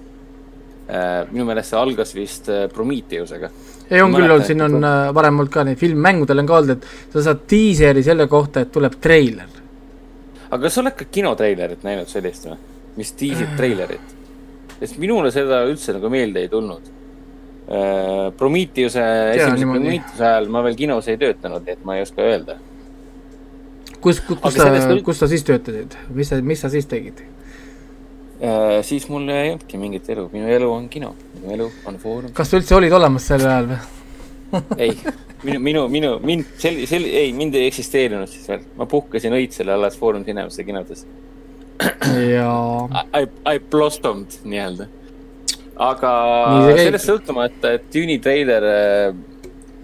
Äh, 0.85 1.25
minu 1.31 1.47
meelest 1.47 1.73
see 1.73 1.79
algas 1.79 2.13
vist 2.15 2.49
Prometheusega. 2.73 3.49
ei, 3.89 4.01
on 4.01 4.13
küll 4.13 4.29
olnud, 4.29 4.45
siin 4.45 4.61
on 4.65 4.81
varem 5.13 5.39
olnud 5.39 5.53
ka 5.53 5.63
neid 5.65 5.79
filmmängudel 5.81 6.43
on 6.43 6.49
ka 6.49 6.59
olnud, 6.59 6.75
et 6.75 7.15
sa 7.15 7.23
saad 7.29 7.45
diiseri 7.49 8.03
selle 8.05 8.27
kohta, 8.29 8.65
et 8.65 8.73
tuleb 8.73 8.99
treiler. 9.01 9.49
aga 10.49 10.61
kas 10.61 10.77
sa 10.77 10.83
oled 10.83 10.97
ka 10.97 11.09
kinotreilerit 11.11 11.85
näinud 11.85 12.09
sellist 12.09 12.45
või, 12.49 12.59
mis 12.99 13.15
diisib 13.17 13.57
treilerit? 13.57 14.15
sest 14.79 14.99
minule 15.01 15.31
seda 15.33 15.63
üldse 15.69 15.95
nagu 15.95 16.11
meelde 16.11 16.43
ei 16.45 16.51
tulnud. 16.51 16.93
Äh, 17.65 18.31
Prometheuse, 18.37 19.01
esimese 19.33 19.65
Prometheuse 19.65 20.25
ajal 20.27 20.49
ma 20.53 20.61
veel 20.65 20.77
kinos 20.77 21.07
ei 21.09 21.17
töötanud, 21.21 21.63
nii 21.65 21.77
et 21.77 21.85
ma 21.87 21.97
ei 21.97 22.05
oska 22.05 22.25
öelda. 22.25 22.57
Kus, 24.05 24.21
kus, 24.21 24.37
kus 24.43 24.53
sa, 24.59 24.69
kus 25.05 25.19
sa 25.23 25.29
siis 25.31 25.43
töötasid, 25.47 25.97
mis 26.13 26.29
sa, 26.29 26.39
mis 26.45 26.61
sa 26.61 26.69
siis 26.73 26.85
tegid? 26.89 27.23
Uh, 28.35 28.81
siis 28.85 29.07
mul 29.09 29.29
ei 29.31 29.53
olnudki 29.53 29.79
mingit 29.79 30.09
elu, 30.11 30.27
minu 30.33 30.49
elu 30.51 30.67
on 30.69 30.89
kino, 30.91 31.13
minu 31.39 31.53
elu 31.55 31.69
on 31.89 31.99
foorum. 32.01 32.33
kas 32.35 32.51
sa 32.51 32.59
üldse 32.59 32.75
olid 32.75 32.93
olemas 32.93 33.29
sel 33.31 33.45
ajal 33.47 33.69
või 33.71 33.77
ei, 34.83 34.91
minu, 35.47 35.61
minu, 35.63 35.83
minu, 35.91 36.09
mind, 36.23 36.51
sel-, 36.61 36.81
sel-, 36.89 37.07
ei, 37.07 37.31
mind 37.35 37.55
ei 37.55 37.69
eksisteerinud 37.69 38.29
siis 38.29 38.49
veel, 38.51 38.67
ma 38.77 38.87
puhkasin 38.91 39.33
õitsele 39.39 39.73
alles 39.73 39.95
Foorum 39.99 40.27
Cinemas'e 40.27 40.67
kinodes 40.67 41.05
ja. 42.35 42.51
I, 43.15 43.25
I 43.55 43.63
blossomed 43.71 44.35
nii-öelda. 44.43 44.89
aga 45.87 46.11
sellest 46.75 47.07
sõltumata, 47.07 47.75
et 47.79 47.87
Dune'i 47.95 48.19
treiler 48.23 48.69
äh, 48.69 49.17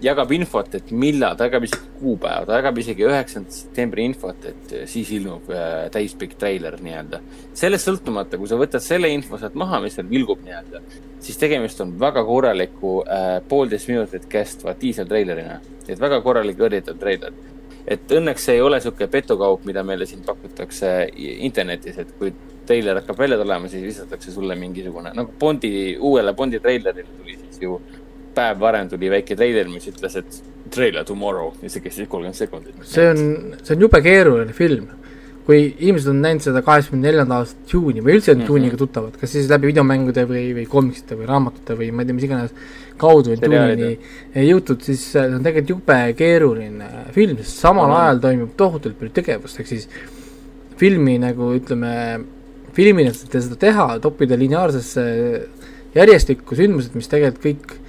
jagab 0.02 0.32
infot, 0.34 0.74
et 0.78 0.90
millal, 0.94 1.36
ta 1.38 1.46
jagab 1.48 1.66
isegi 1.66 1.90
kuupäeva, 2.00 2.46
ta 2.48 2.58
jagab 2.58 2.80
isegi 2.82 3.06
üheksanda 3.06 3.54
septembri 3.54 4.06
infot, 4.08 4.48
et 4.50 4.74
äh, 4.74 4.84
siis 4.90 5.12
ilmub 5.16 5.50
äh, 5.54 5.86
täispikk 5.94 6.34
treiler 6.40 6.78
nii-öelda. 6.82 7.22
sellest 7.58 7.88
sõltumata, 7.88 8.40
kui 8.40 8.50
sa 8.50 8.58
võtad 8.60 8.84
selle 8.84 9.12
info 9.14 9.38
sealt 9.40 9.56
maha, 9.58 9.80
mis 9.84 9.96
seal 9.98 10.10
vilgub 10.10 10.42
nii-öelda, 10.46 10.82
siis 11.22 11.38
tegemist 11.38 11.80
on 11.84 11.94
väga 12.00 12.24
korraliku 12.26 12.98
äh, 13.06 13.38
poolteist 13.48 13.90
minutit 13.92 14.26
kestva 14.30 14.74
diiseltreilerina. 14.80 15.60
et 15.88 15.98
väga 16.00 16.20
korralik 16.22 16.60
õrritav 16.62 16.98
treiler 16.98 17.34
et 17.86 18.12
õnneks 18.14 18.44
see 18.46 18.54
ei 18.58 18.62
ole 18.62 18.78
niisugune 18.78 19.08
petukaup, 19.10 19.64
mida 19.66 19.82
meile 19.82 20.06
siin 20.06 20.22
pakutakse 20.26 20.92
internetis, 21.18 21.98
et 21.98 22.12
kui 22.18 22.30
treiler 22.66 23.00
hakkab 23.00 23.18
välja 23.18 23.38
tulema, 23.40 23.68
siis 23.68 23.82
visatakse 23.82 24.32
sulle 24.32 24.54
mingisugune, 24.58 25.10
nagu 25.18 25.34
Bondi, 25.38 25.96
uuele 25.98 26.34
Bondi 26.38 26.60
treilerile 26.62 27.08
tuli 27.18 27.34
siis 27.40 27.58
ju 27.64 27.80
päev 28.34 28.60
varem 28.60 28.88
tuli 28.88 29.10
väike 29.10 29.36
treiler, 29.36 29.68
mis 29.68 29.86
ütles, 29.90 30.16
et 30.16 30.40
trailer 30.72 31.04
tomorrow 31.04 31.52
ja 31.62 31.70
see 31.70 31.84
kestis 31.84 32.08
kolmkümmend 32.08 32.38
sekundit. 32.38 32.74
see 32.88 33.08
on, 33.10 33.22
see 33.62 33.76
on 33.76 33.86
jube 33.86 34.02
keeruline 34.02 34.52
film 34.56 34.88
kui 35.46 35.62
inimesed 35.72 36.10
on 36.12 36.20
näinud 36.22 36.44
seda 36.44 36.62
kaheksakümne 36.62 37.08
neljanda 37.08 37.40
aasta 37.42 37.66
Dune'i 37.72 38.02
või 38.04 38.16
üldse 38.16 38.30
on 38.30 38.38
mm 38.38 38.44
-hmm. 38.44 38.50
Dune'iga 38.50 38.78
tuttavad, 38.78 39.16
kas 39.18 39.32
siis 39.34 39.48
läbi 39.50 39.72
videomängude 39.72 40.24
või, 40.28 40.44
või 40.58 40.66
komiksite 40.70 41.18
või 41.18 41.26
raamatute 41.26 41.74
või 41.78 41.90
ma 41.90 42.02
ei 42.02 42.06
tea, 42.06 42.14
mis 42.14 42.26
iganes 42.28 42.52
kaudu 42.96 43.34
on 43.34 43.42
Dune'ini 43.42 43.90
jõutud, 44.46 44.82
siis 44.86 45.02
see 45.12 45.24
on 45.26 45.42
tegelikult 45.42 45.70
jube 45.74 45.98
keeruline 46.18 46.90
film, 47.12 47.36
sest 47.42 47.58
samal 47.58 47.88
mm 47.88 47.92
-hmm. 47.92 48.02
ajal 48.02 48.20
toimub 48.26 48.54
tohutult 48.56 48.98
palju 48.98 49.12
tegevust, 49.18 49.60
ehk 49.60 49.66
siis 49.66 49.88
filmi 50.76 51.18
nagu 51.18 51.52
ütleme, 51.58 52.24
filmina 52.72 53.12
seda 53.12 53.56
teha, 53.56 53.98
toppida 53.98 54.38
lineaarsesse 54.38 55.02
järjestikku 55.94 56.54
sündmused, 56.54 56.94
mis 56.94 57.08
tegelikult 57.08 57.44
kõik 57.44 57.81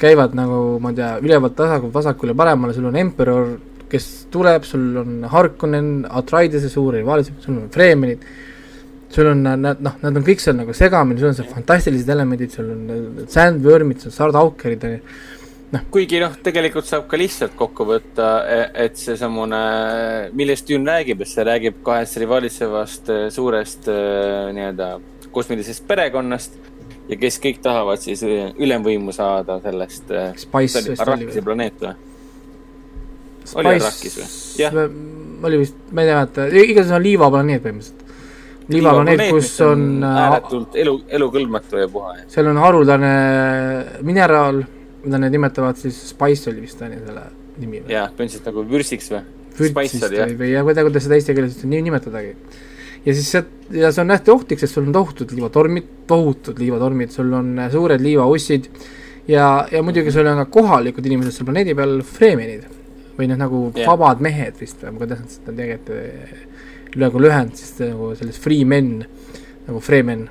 käivad 0.00 0.34
nagu, 0.36 0.80
ma 0.82 0.90
ei 0.92 0.98
tea, 0.98 1.12
ülevalt 1.22 1.54
tasakult 1.58 1.94
vasakule 1.94 2.34
paremale, 2.36 2.74
sul 2.76 2.90
on 2.90 2.98
Emperor 2.98 3.54
kes 3.94 4.26
tuleb, 4.32 4.64
sul 4.66 4.96
on 5.02 5.22
Harkonnen, 5.30 5.92
Atreidese 6.10 6.70
suur 6.72 6.96
rivaal, 6.98 7.24
sul 7.24 7.54
on 7.58 7.70
Freemanid, 7.72 8.24
sul 9.14 9.30
on 9.30 9.44
nad, 9.44 9.78
noh, 9.84 10.00
nad 10.02 10.18
on 10.18 10.26
kõik 10.26 10.42
seal 10.42 10.58
nagu 10.58 10.74
segamini, 10.74 11.22
sul 11.22 11.30
on 11.30 11.38
seal 11.38 11.50
fantastilised 11.52 12.10
elemendid, 12.10 12.52
sul 12.54 12.72
on 12.74 13.24
sandworm'id, 13.30 14.02
sul 14.02 14.10
on 14.10 14.16
sardaukerid, 14.16 14.86
noh. 15.74 15.86
kuigi 15.94 16.22
noh, 16.22 16.34
tegelikult 16.42 16.88
saab 16.90 17.06
ka 17.10 17.20
lihtsalt 17.20 17.54
kokku 17.58 17.86
võtta, 17.88 18.34
e-, 18.50 18.68
et 18.86 18.98
seesamune, 19.00 19.62
millest 20.34 20.70
Dune 20.70 20.90
räägib, 20.90 21.22
et 21.22 21.30
see 21.30 21.46
räägib 21.46 21.82
kahest 21.86 22.18
rivalitsevast 22.24 23.12
e, 23.14 23.20
suurest 23.34 23.90
e, 23.92 23.98
nii-öelda 24.56 24.94
kosmilisest 25.34 25.86
perekonnast 25.86 26.58
ja 27.08 27.20
kes 27.20 27.38
kõik 27.42 27.60
tahavad 27.64 28.00
siis 28.02 28.22
ülemvõimu 28.24 29.12
saada 29.12 29.58
sellest. 29.64 30.10
Spice. 30.40 30.84
Arrakisi 30.98 31.44
planeet 31.44 31.80
või? 31.84 31.94
oli 33.60 33.74
Arrakis 33.74 34.16
või? 34.18 34.30
jah. 34.62 34.78
oli 35.44 35.60
vist, 35.60 35.76
ma 35.92 36.04
ei 36.04 36.10
mäleta, 36.10 36.48
igatahes 36.48 36.94
on 36.96 37.04
liivaplaneet 37.04 37.62
põhimõtteliselt. 37.64 38.02
liivaplaneet, 38.72 39.24
kus 39.34 39.52
on 39.66 39.86
äh, 40.00 40.20
ääretult 40.24 40.78
elu, 40.80 40.96
elukõlbmatu 41.18 41.82
ja 41.82 41.88
puha. 41.92 42.16
seal 42.32 42.48
on 42.52 42.60
haruldane 42.62 43.14
mineraal, 44.06 44.62
mida 45.04 45.20
nad 45.20 45.34
nimetavad 45.34 45.80
siis, 45.80 46.00
Spice 46.14 46.50
oli 46.52 46.64
vist 46.64 46.80
on 46.84 46.96
ju 46.96 47.02
selle 47.04 47.26
nimi 47.60 47.82
või? 47.82 47.96
jah, 47.96 48.08
põhimõtteliselt 48.12 48.48
nagu 48.50 48.68
vürsiks 48.70 49.10
või? 49.12 49.24
vürtsist 49.58 50.08
või, 50.08 50.38
või 50.40 50.54
ja 50.54 50.64
kuidagi, 50.66 50.88
kuidas 50.88 51.06
seda 51.06 51.20
eesti 51.20 51.36
keeles 51.36 51.60
nii 51.62 51.82
nimetadagi. 51.90 52.32
Ja 53.04 53.14
siis 53.14 53.30
see, 53.34 53.44
ja 53.80 53.90
see 53.92 54.04
on 54.04 54.14
hästi 54.14 54.32
ohtlik, 54.34 54.60
sest 54.62 54.78
sul 54.78 54.88
on 54.88 54.96
tohutud 54.96 55.32
liivatormid, 55.34 55.90
tohutud 56.10 56.60
liivatormid, 56.60 57.12
sul 57.14 57.32
on 57.36 57.54
äh, 57.58 57.70
suured 57.72 58.02
liivaussid 58.04 58.70
ja, 59.28 59.66
ja 59.72 59.82
muidugi 59.84 60.12
sul 60.14 60.28
on 60.30 60.42
ka 60.44 60.48
kohalikud 60.58 61.06
inimesed 61.06 61.36
seal 61.36 61.48
planeedi 61.48 61.76
peal, 61.76 61.98
freemenid 62.06 62.66
või 63.14 63.28
noh, 63.30 63.38
nagu 63.38 63.66
yeah. 63.74 63.88
vabad 63.92 64.22
mehed 64.24 64.58
vist 64.60 64.82
või 64.82 65.04
kuidas 65.04 65.22
nad 65.22 65.34
seda 65.36 65.54
tegelikult 65.54 66.98
nagu 67.00 67.20
lühend 67.22 67.58
siis 67.58 67.74
nagu 67.82 68.12
sellest 68.18 68.42
free 68.42 68.64
men, 68.68 68.96
nagu 69.66 69.80
freemen. 69.82 70.28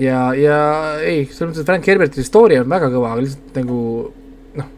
ja, 0.00 0.32
ja 0.36 0.58
ei, 1.00 1.24
selles 1.30 1.52
mõttes, 1.52 1.68
Frank 1.68 1.88
Herberti 1.88 2.24
story 2.26 2.58
on 2.60 2.68
väga 2.72 2.90
kõva, 2.92 3.14
aga 3.14 3.24
lihtsalt 3.24 3.56
nagu 3.62 3.78
noh, 4.58 4.68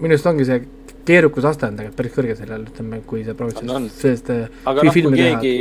minu 0.00 0.16
arust 0.16 0.30
ongi 0.30 0.48
see 0.48 0.62
keerukusaste 1.06 1.68
on 1.68 1.78
tegelikult 1.78 1.98
päris 2.00 2.14
kõrge 2.14 2.36
sellel, 2.38 2.68
ütleme, 2.70 3.00
kui 3.08 3.24
sa 3.26 3.34
proovid 3.38 3.60
sellest 3.62 4.30
aga 4.32 4.86
noh, 4.86 4.94
kui 4.94 5.18
keegi, 5.18 5.54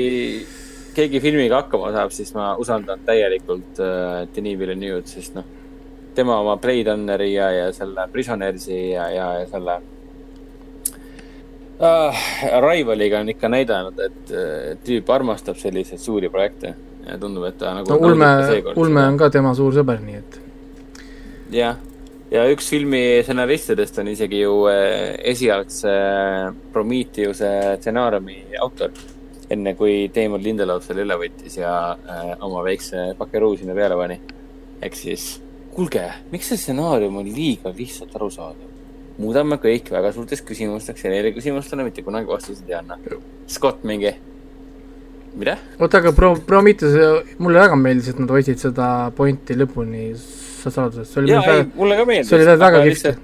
keegi 0.98 1.24
filmiga 1.24 1.64
hakkama 1.64 1.92
saab, 1.96 2.14
siis 2.16 2.32
ma 2.38 2.54
usaldan 2.62 3.04
täielikult 3.08 3.82
äh, 3.84 4.24
Denis 4.36 4.60
Villeneuve'd, 4.60 5.10
sest 5.10 5.36
noh, 5.38 5.50
tema 6.16 6.40
oma 6.44 6.56
Blade 6.62 6.94
Runneri 6.94 7.34
ja, 7.34 7.50
ja 7.52 7.68
selle 7.76 8.08
Prisonersi 8.14 8.80
ja, 8.94 9.10
ja, 9.14 9.28
ja 9.42 9.50
selle 9.52 9.80
uh,. 11.80 12.24
Rivaliga 12.64 13.20
on 13.24 13.30
ikka 13.34 13.50
näidanud, 13.52 14.00
et 14.00 14.34
tüüp 14.86 15.10
armastab 15.12 15.58
selliseid 15.60 16.02
suuri 16.02 16.30
projekte 16.32 16.76
ja 17.08 17.18
tundub, 17.20 17.48
et 17.48 17.58
ta 17.60 17.74
nagu 17.76 17.90
no 17.90 18.12
Ulme, 18.12 18.30
Ulme 18.76 19.08
on 19.08 19.18
ka 19.20 19.30
tema 19.34 19.54
suur 19.58 19.76
sõber, 19.76 20.00
nii 20.04 20.20
et. 20.20 20.38
jah, 21.54 21.82
ja 22.34 22.46
üks 22.50 22.70
filmi 22.74 23.02
stsenaristidest 23.22 24.00
on 24.02 24.12
isegi 24.14 24.44
ju 24.44 24.54
esialgse 25.34 25.98
Prometheuse 26.74 27.52
stsenaariumi 27.80 28.40
autor 28.62 28.94
enne 29.54 29.76
kui 29.78 30.10
Damon 30.14 30.42
Lindelof 30.44 30.86
selle 30.88 31.06
üle 31.06 31.18
võttis 31.20 31.58
ja 31.60 31.72
äh, 31.94 32.34
oma 32.44 32.64
väikse 32.66 33.12
pakeruu 33.20 33.58
sinna 33.60 33.76
peale 33.78 33.98
pani. 34.00 34.20
ehk 34.84 34.98
siis, 34.98 35.28
kuulge, 35.76 36.04
miks 36.32 36.50
see 36.52 36.60
stsenaarium 36.60 37.22
on 37.22 37.30
liiga 37.30 37.74
lihtsalt 37.76 38.16
arusaadav? 38.18 38.70
muudame 39.22 39.60
kõik 39.62 39.92
väga 39.94 40.12
suurteks 40.16 40.42
küsimusteks 40.48 41.06
ja 41.06 41.12
neile 41.14 41.34
küsimustele 41.36 41.86
mitte 41.86 42.02
kunagi 42.02 42.32
vastuseid 42.32 42.70
ei 42.72 42.80
anna. 42.80 42.98
Scott 43.48 43.84
mingi, 43.86 44.10
mida? 45.38 45.60
oota, 45.78 46.02
aga 46.02 46.16
Pro-, 46.18 46.40
Prometheus, 46.48 46.98
mulle 47.38 47.62
väga 47.62 47.78
meeldis, 47.78 48.10
et 48.10 48.24
nad 48.24 48.34
hoidsid 48.34 48.64
seda 48.64 48.88
pointi 49.16 49.58
lõpuni 49.60 50.08
saladuses. 50.72 51.16
jaa, 51.28 51.44
ei, 51.52 51.66
mulle 51.76 51.98
ka 52.00 52.06
meeldis. 52.08 52.30
see 52.30 52.40
oli 52.40 52.58
väga 52.60 52.84
kihvt. 52.88 53.22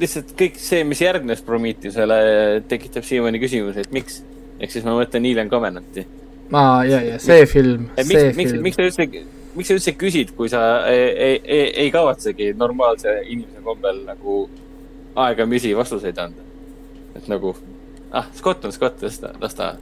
lihtsalt 0.00 0.34
kõik 0.38 0.58
see, 0.60 0.84
mis 0.84 1.00
järgnes 1.00 1.42
Prometheusele, 1.46 2.20
tekitab 2.68 3.06
siiamaani 3.06 3.40
küsimuse, 3.42 3.84
et 3.86 3.92
miks 3.94 4.22
ehk 4.60 4.72
siis 4.74 4.84
ma 4.84 4.94
mõtlen 4.98 5.26
Alien 5.30 5.50
Covenanti. 5.50 6.06
aa, 6.52 6.84
ja, 6.84 7.00
ja 7.06 7.18
see 7.22 7.46
film, 7.46 7.88
see 7.96 8.30
miks, 8.34 8.52
film. 8.52 8.62
miks 8.66 8.78
sa 8.78 8.86
üldse, 8.88 9.06
miks 9.56 9.70
sa 9.70 9.76
üldse 9.78 9.94
küsid, 9.98 10.34
kui 10.36 10.50
sa 10.52 10.62
ei, 10.90 11.04
ei, 11.10 11.40
ei, 11.44 11.66
ei 11.84 11.92
kavatsegi 11.94 12.52
normaalse 12.58 13.20
inimese 13.26 13.64
kombel 13.64 14.04
nagu 14.08 14.42
aegamisi 15.16 15.74
vastuseid 15.76 16.18
anda? 16.18 16.48
et 17.16 17.26
nagu, 17.28 17.54
ah, 18.14 18.28
Scott 18.34 18.64
on 18.64 18.72
Scott, 18.72 19.02
las 19.02 19.18
ta, 19.18 19.32
las 19.40 19.56
ta, 19.58 19.72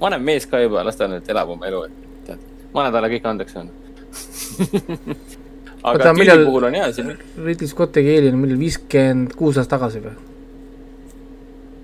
vanem 0.00 0.22
mees 0.24 0.46
ka 0.46 0.60
juba, 0.60 0.84
las 0.84 0.98
ta 1.00 1.08
nüüd 1.08 1.28
elab 1.32 1.54
oma 1.54 1.68
elu, 1.70 1.84
et 1.88 2.24
tead, 2.26 2.48
olen 2.74 2.92
talle 2.92 3.12
kõik 3.14 3.28
andeks 3.32 3.60
andnud 3.62 3.86
aga 5.82 5.94
Oota, 5.94 6.14
millal 6.16 6.44
puhul 6.46 6.68
on 6.68 6.74
hea 6.74 6.88
siin. 6.92 7.14
Ridley 7.44 7.70
Scott 7.70 7.94
tegi 7.94 8.16
Alien, 8.18 8.38
millal 8.40 8.58
viiskümmend 8.60 9.36
kuus 9.38 9.60
aastat 9.60 9.78
tagasi 9.78 10.02
või? 10.04 10.16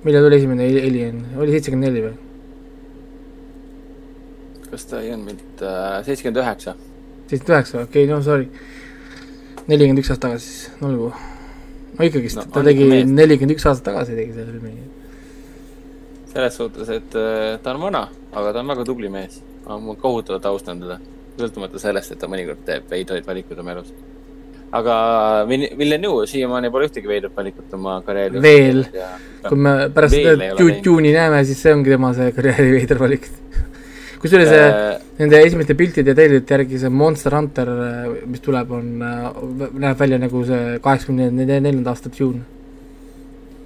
millal 0.05 0.27
tuli 0.27 0.41
esimene 0.41 0.69
Alien, 0.69 1.21
oli 1.41 1.55
seitsekümmend 1.55 1.89
neli 1.91 2.07
või? 2.09 2.15
kas 4.75 4.89
ta 4.91 5.01
ei 5.01 5.13
olnud 5.15 5.31
mitte 5.31 5.69
äh, 5.71 6.01
seitsekümmend 6.07 6.43
üheksa? 6.43 6.75
seitsekümmend 7.31 7.55
üheksa, 7.55 7.85
okei 7.85 8.05
okay,, 8.05 8.11
no 8.11 8.21
sorry. 8.27 8.49
nelikümmend 9.71 10.03
üks 10.03 10.11
aastat 10.11 10.27
tagasi 10.27 10.51
siis, 10.51 10.83
olgu. 10.83 11.13
no 11.95 12.09
ikkagist 12.09 12.41
no,, 12.41 12.47
ta 12.57 12.65
tegi 12.67 12.89
nelikümmend 13.07 13.55
üks 13.55 13.67
aastat 13.71 13.93
tagasi 13.93 14.19
tegi 14.19 14.35
selle 14.37 14.57
filmi. 14.57 14.75
selles 16.35 16.59
suhtes, 16.61 16.91
et 16.99 17.19
äh, 17.21 17.57
ta 17.63 17.77
on 17.77 17.83
vana, 17.87 18.09
aga 18.33 18.53
ta 18.53 18.65
on 18.65 18.75
väga 18.75 18.87
tubli 18.91 19.13
mees. 19.13 19.41
ma 19.65 19.95
kohutavalt 20.01 20.51
austan 20.51 20.83
teda, 20.83 20.99
sõltumata 21.39 21.81
sellest, 21.83 22.13
et 22.15 22.21
ta 22.21 22.31
mõnikord 22.31 22.65
teeb 22.67 22.91
veidraid 22.91 23.27
valikuid 23.27 23.63
oma 23.63 23.77
elus 23.77 23.95
aga 24.75 24.95
Villeneuve 25.49 26.27
siiamaani 26.27 26.71
pole 26.75 26.89
ühtegi 26.89 27.07
veidrat 27.11 27.37
valikut 27.37 27.75
oma 27.77 28.01
karjääri. 28.07 28.43
veel, 28.43 28.83
kui 29.47 29.59
me 29.67 29.75
pärast 29.95 30.17
Tune'i 30.83 31.15
näeme, 31.15 31.45
siis 31.47 31.63
see 31.63 31.75
ongi 31.77 31.95
tema 31.95 32.11
see 32.17 32.33
karjääri 32.35 32.73
veider 32.79 33.03
valik 33.03 33.31
kusjuures 34.25 34.53
äh, 34.57 34.97
nende 35.21 35.41
esimeste 35.45 35.77
piltide 35.77 36.15
ja 36.15 36.17
teilide 36.17 36.49
järgi 36.49 36.81
see 36.81 36.89
Monster 36.89 37.37
Hunter, 37.37 37.69
äh, 37.69 38.11
mis 38.31 38.41
tuleb, 38.45 38.71
on, 38.73 38.91
äh, 39.05 39.27
näeb 39.85 40.01
välja 40.01 40.19
nagu 40.23 40.41
see 40.49 40.79
kaheksakümne 40.85 41.29
neljanda 41.35 41.93
aasta 41.93 42.13
Dune. 42.15 42.41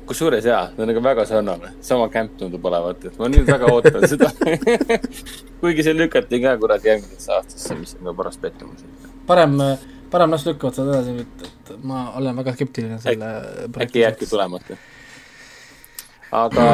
Kusjuures 0.08 0.48
jaa, 0.48 0.64
ta 0.74 0.82
on 0.84 0.90
nagu 0.90 1.02
väga 1.04 1.26
sarnane, 1.28 1.74
sama 1.84 2.08
camp 2.12 2.36
tundub 2.40 2.64
olevat, 2.70 3.04
et 3.10 3.20
ma 3.20 3.30
nüüd 3.32 3.48
väga 3.48 3.70
ootan 3.74 4.08
seda 4.10 4.30
kuigi 5.60 5.86
see 5.86 5.96
lükati 5.96 6.42
ka 6.44 6.56
kuradi 6.60 6.92
järgmisesse 6.92 7.34
aastasse, 7.36 7.78
mis 7.78 7.96
on 7.98 8.10
ka 8.10 8.16
paras 8.22 8.38
pettumus. 8.42 8.84
parem, 9.26 9.58
parem 10.12 10.36
las 10.36 10.46
lükkavad 10.48 10.80
seda 10.80 10.98
edasi, 10.98 11.26
et, 11.26 11.50
et 11.72 11.74
ma 11.82 12.08
olen 12.20 12.40
väga 12.42 12.56
skeptiline 12.58 13.00
selle 13.04 13.34
äkki 13.86 14.06
jääbki 14.06 14.30
tulemata 14.30 14.78
aga 16.34 16.64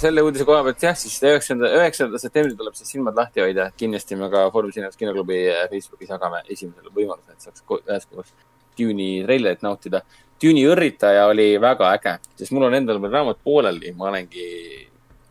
selle 0.00 0.22
uudise 0.24 0.46
koha 0.48 0.62
pealt 0.64 0.82
jah, 0.82 0.96
siis 0.96 1.16
üheksanda, 1.20 1.70
üheksanda 1.76 2.20
septembril 2.20 2.56
tuleb 2.56 2.76
siis 2.78 2.92
silmad 2.94 3.16
lahti 3.18 3.42
hoida. 3.44 3.70
kindlasti 3.76 4.16
me 4.16 4.30
ka 4.32 4.48
Foorum 4.52 4.72
Cinemas 4.72 4.96
kinoklubi 4.96 5.42
Facebookis 5.72 6.08
jagame 6.14 6.40
esimesel 6.48 6.88
võimalusel, 6.94 7.36
et 7.36 7.44
saaks 7.44 7.64
üheskoos 7.84 8.32
Dune'i 8.78 9.24
treilerit 9.26 9.62
nautida. 9.62 10.02
Dune'i 10.42 10.66
õrritaja 10.70 11.26
oli 11.30 11.48
väga 11.60 11.92
äge, 11.96 12.14
sest 12.38 12.54
mul 12.54 12.68
on 12.68 12.76
endal 12.78 13.00
veel 13.02 13.16
raamat 13.16 13.40
pooleli, 13.44 13.90
ma 13.96 14.10
olengi, 14.12 14.46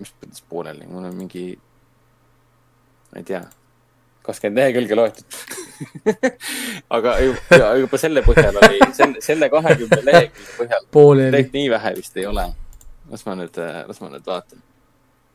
mis 0.01 0.11
mõttes 0.11 0.43
pooleli, 0.49 0.87
mul 0.91 1.07
on 1.07 1.15
mingi, 1.15 1.47
ma 3.11 3.21
ei 3.21 3.27
tea, 3.27 3.41
kakskümmend 4.27 4.59
lehekülge 4.59 4.99
loetud 4.99 5.41
aga 6.97 7.17
juba, 7.23 7.63
juba 7.79 7.99
selle 8.01 8.23
põhjal 8.25 8.59
oli, 8.59 8.79
selle, 9.23 9.51
kahekümne 9.53 10.03
lehekülje 10.03 10.55
põhjal. 10.59 10.87
tegelikult 10.91 11.59
nii 11.61 11.69
vähe 11.77 11.93
vist 12.01 12.19
ei 12.19 12.27
ole 12.27 12.49
las 13.11 13.25
ma 13.25 13.35
nüüd, 13.39 13.59
las 13.87 14.01
ma 14.01 14.09
nüüd 14.11 14.25
vaatan. 14.25 14.63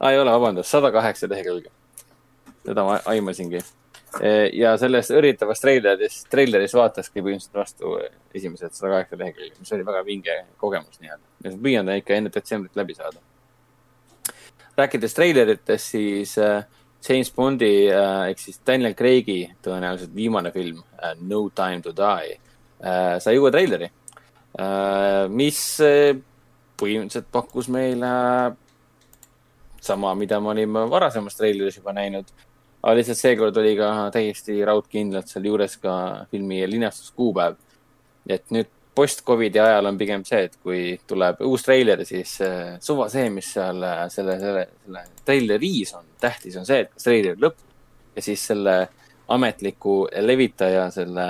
aa, 0.01 0.11
ei 0.11 0.19
ole, 0.21 0.31
vabandust, 0.31 0.71
sada 0.71 0.93
kaheksa 0.93 1.29
lehekülge. 1.31 1.71
seda 2.67 2.85
ma 2.85 2.99
aimasingi. 3.05 3.63
E, 4.21 4.51
ja 4.59 4.75
sellest 4.81 5.13
õrritavast 5.15 5.65
treileris, 5.65 6.19
treileris 6.33 6.75
vaataski 6.77 7.23
põhimõtteliselt 7.23 7.57
vastu 7.57 7.95
esimesed 8.37 8.75
sada 8.77 8.91
kaheksa 8.99 9.19
lehekülge, 9.21 9.57
mis 9.61 9.73
oli 9.73 9.87
väga 9.87 10.03
vinge 10.05 10.35
kogemus 10.61 11.01
nii-öelda. 11.01 11.25
ja 11.47 11.53
püüan 11.65 11.89
ta 11.89 11.97
ikka 11.97 12.19
enne 12.19 12.33
detsembrit 12.35 12.77
läbi 12.77 12.97
saada. 12.99 13.23
rääkides 14.77 15.17
treileritest, 15.17 15.95
siis 15.97 16.37
äh, 16.39 16.65
James 17.09 17.33
Bondi 17.33 17.89
äh, 17.89 18.29
ehk 18.29 18.39
siis 18.39 18.61
Daniel 18.67 18.95
Craig'i 18.99 19.47
tõenäoliselt 19.65 20.15
viimane 20.15 20.53
film 20.53 20.83
No 21.21 21.49
Time 21.55 21.81
to 21.83 21.93
Die 21.97 22.39
sai 23.23 23.37
uue 23.39 23.51
treileri, 23.55 23.87
mis 25.31 25.59
põhimõtteliselt 26.83 27.29
pakkus 27.31 27.69
meile 27.71 28.09
sama, 29.83 30.15
mida 30.19 30.41
me 30.41 30.51
olime 30.53 30.85
varasemas 30.91 31.37
treileris 31.39 31.79
juba 31.79 31.95
näinud. 31.95 32.27
Aga 32.83 32.95
lihtsalt 32.99 33.19
seekord 33.19 33.57
oli 33.63 33.75
ka 33.79 33.89
täiesti 34.15 34.59
raudkindlalt 34.67 35.31
sealjuures 35.31 35.77
ka 35.83 35.95
filmi 36.31 36.63
linastuskuupäev. 36.71 37.59
et 38.29 38.51
nüüd 38.55 38.71
post-Covidi 38.95 39.59
ajal 39.59 39.89
on 39.89 39.99
pigem 39.99 40.25
see, 40.29 40.43
et 40.47 40.57
kui 40.63 40.81
tuleb 41.09 41.41
uus 41.47 41.65
treiler, 41.65 42.05
siis 42.05 42.35
äh, 42.45 42.75
suva 42.81 43.09
see, 43.09 43.31
mis 43.33 43.49
seal 43.55 43.83
äh, 43.83 44.03
selle, 44.13 44.39
selle, 44.41 44.67
selle 44.85 45.05
treileris 45.25 45.95
on, 45.97 46.11
tähtis 46.21 46.59
on 46.61 46.69
see, 46.69 46.83
et 46.85 46.93
kas 46.93 47.09
treiler 47.09 47.41
lõpp 47.41 47.63
ja 48.17 48.27
siis 48.29 48.45
selle 48.53 48.77
ametliku 49.33 50.03
levitaja 50.21 50.91
selle 50.93 51.29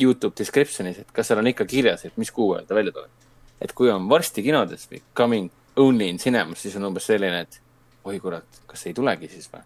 Youtube 0.00 0.34
description'is, 0.36 1.04
et 1.04 1.14
kas 1.14 1.30
seal 1.30 1.40
on 1.40 1.52
ikka 1.52 1.68
kirjas, 1.70 2.04
et 2.04 2.18
mis 2.18 2.32
kuupäeval 2.34 2.66
ta 2.66 2.74
välja 2.74 2.96
tuleb 2.96 3.14
et 3.60 3.72
kui 3.72 3.90
on 3.92 4.08
varsti 4.08 4.44
kinodes 4.44 4.86
või 4.90 5.02
coming 5.16 5.48
only 5.80 6.10
in 6.10 6.20
cinemas, 6.20 6.62
siis 6.62 6.76
on 6.76 6.88
umbes 6.90 7.08
selline, 7.08 7.44
et 7.46 7.60
oi 8.06 8.20
kurat, 8.20 8.62
kas 8.68 8.86
ei 8.88 8.94
tulegi 8.96 9.30
siis 9.32 9.48
või? 9.52 9.64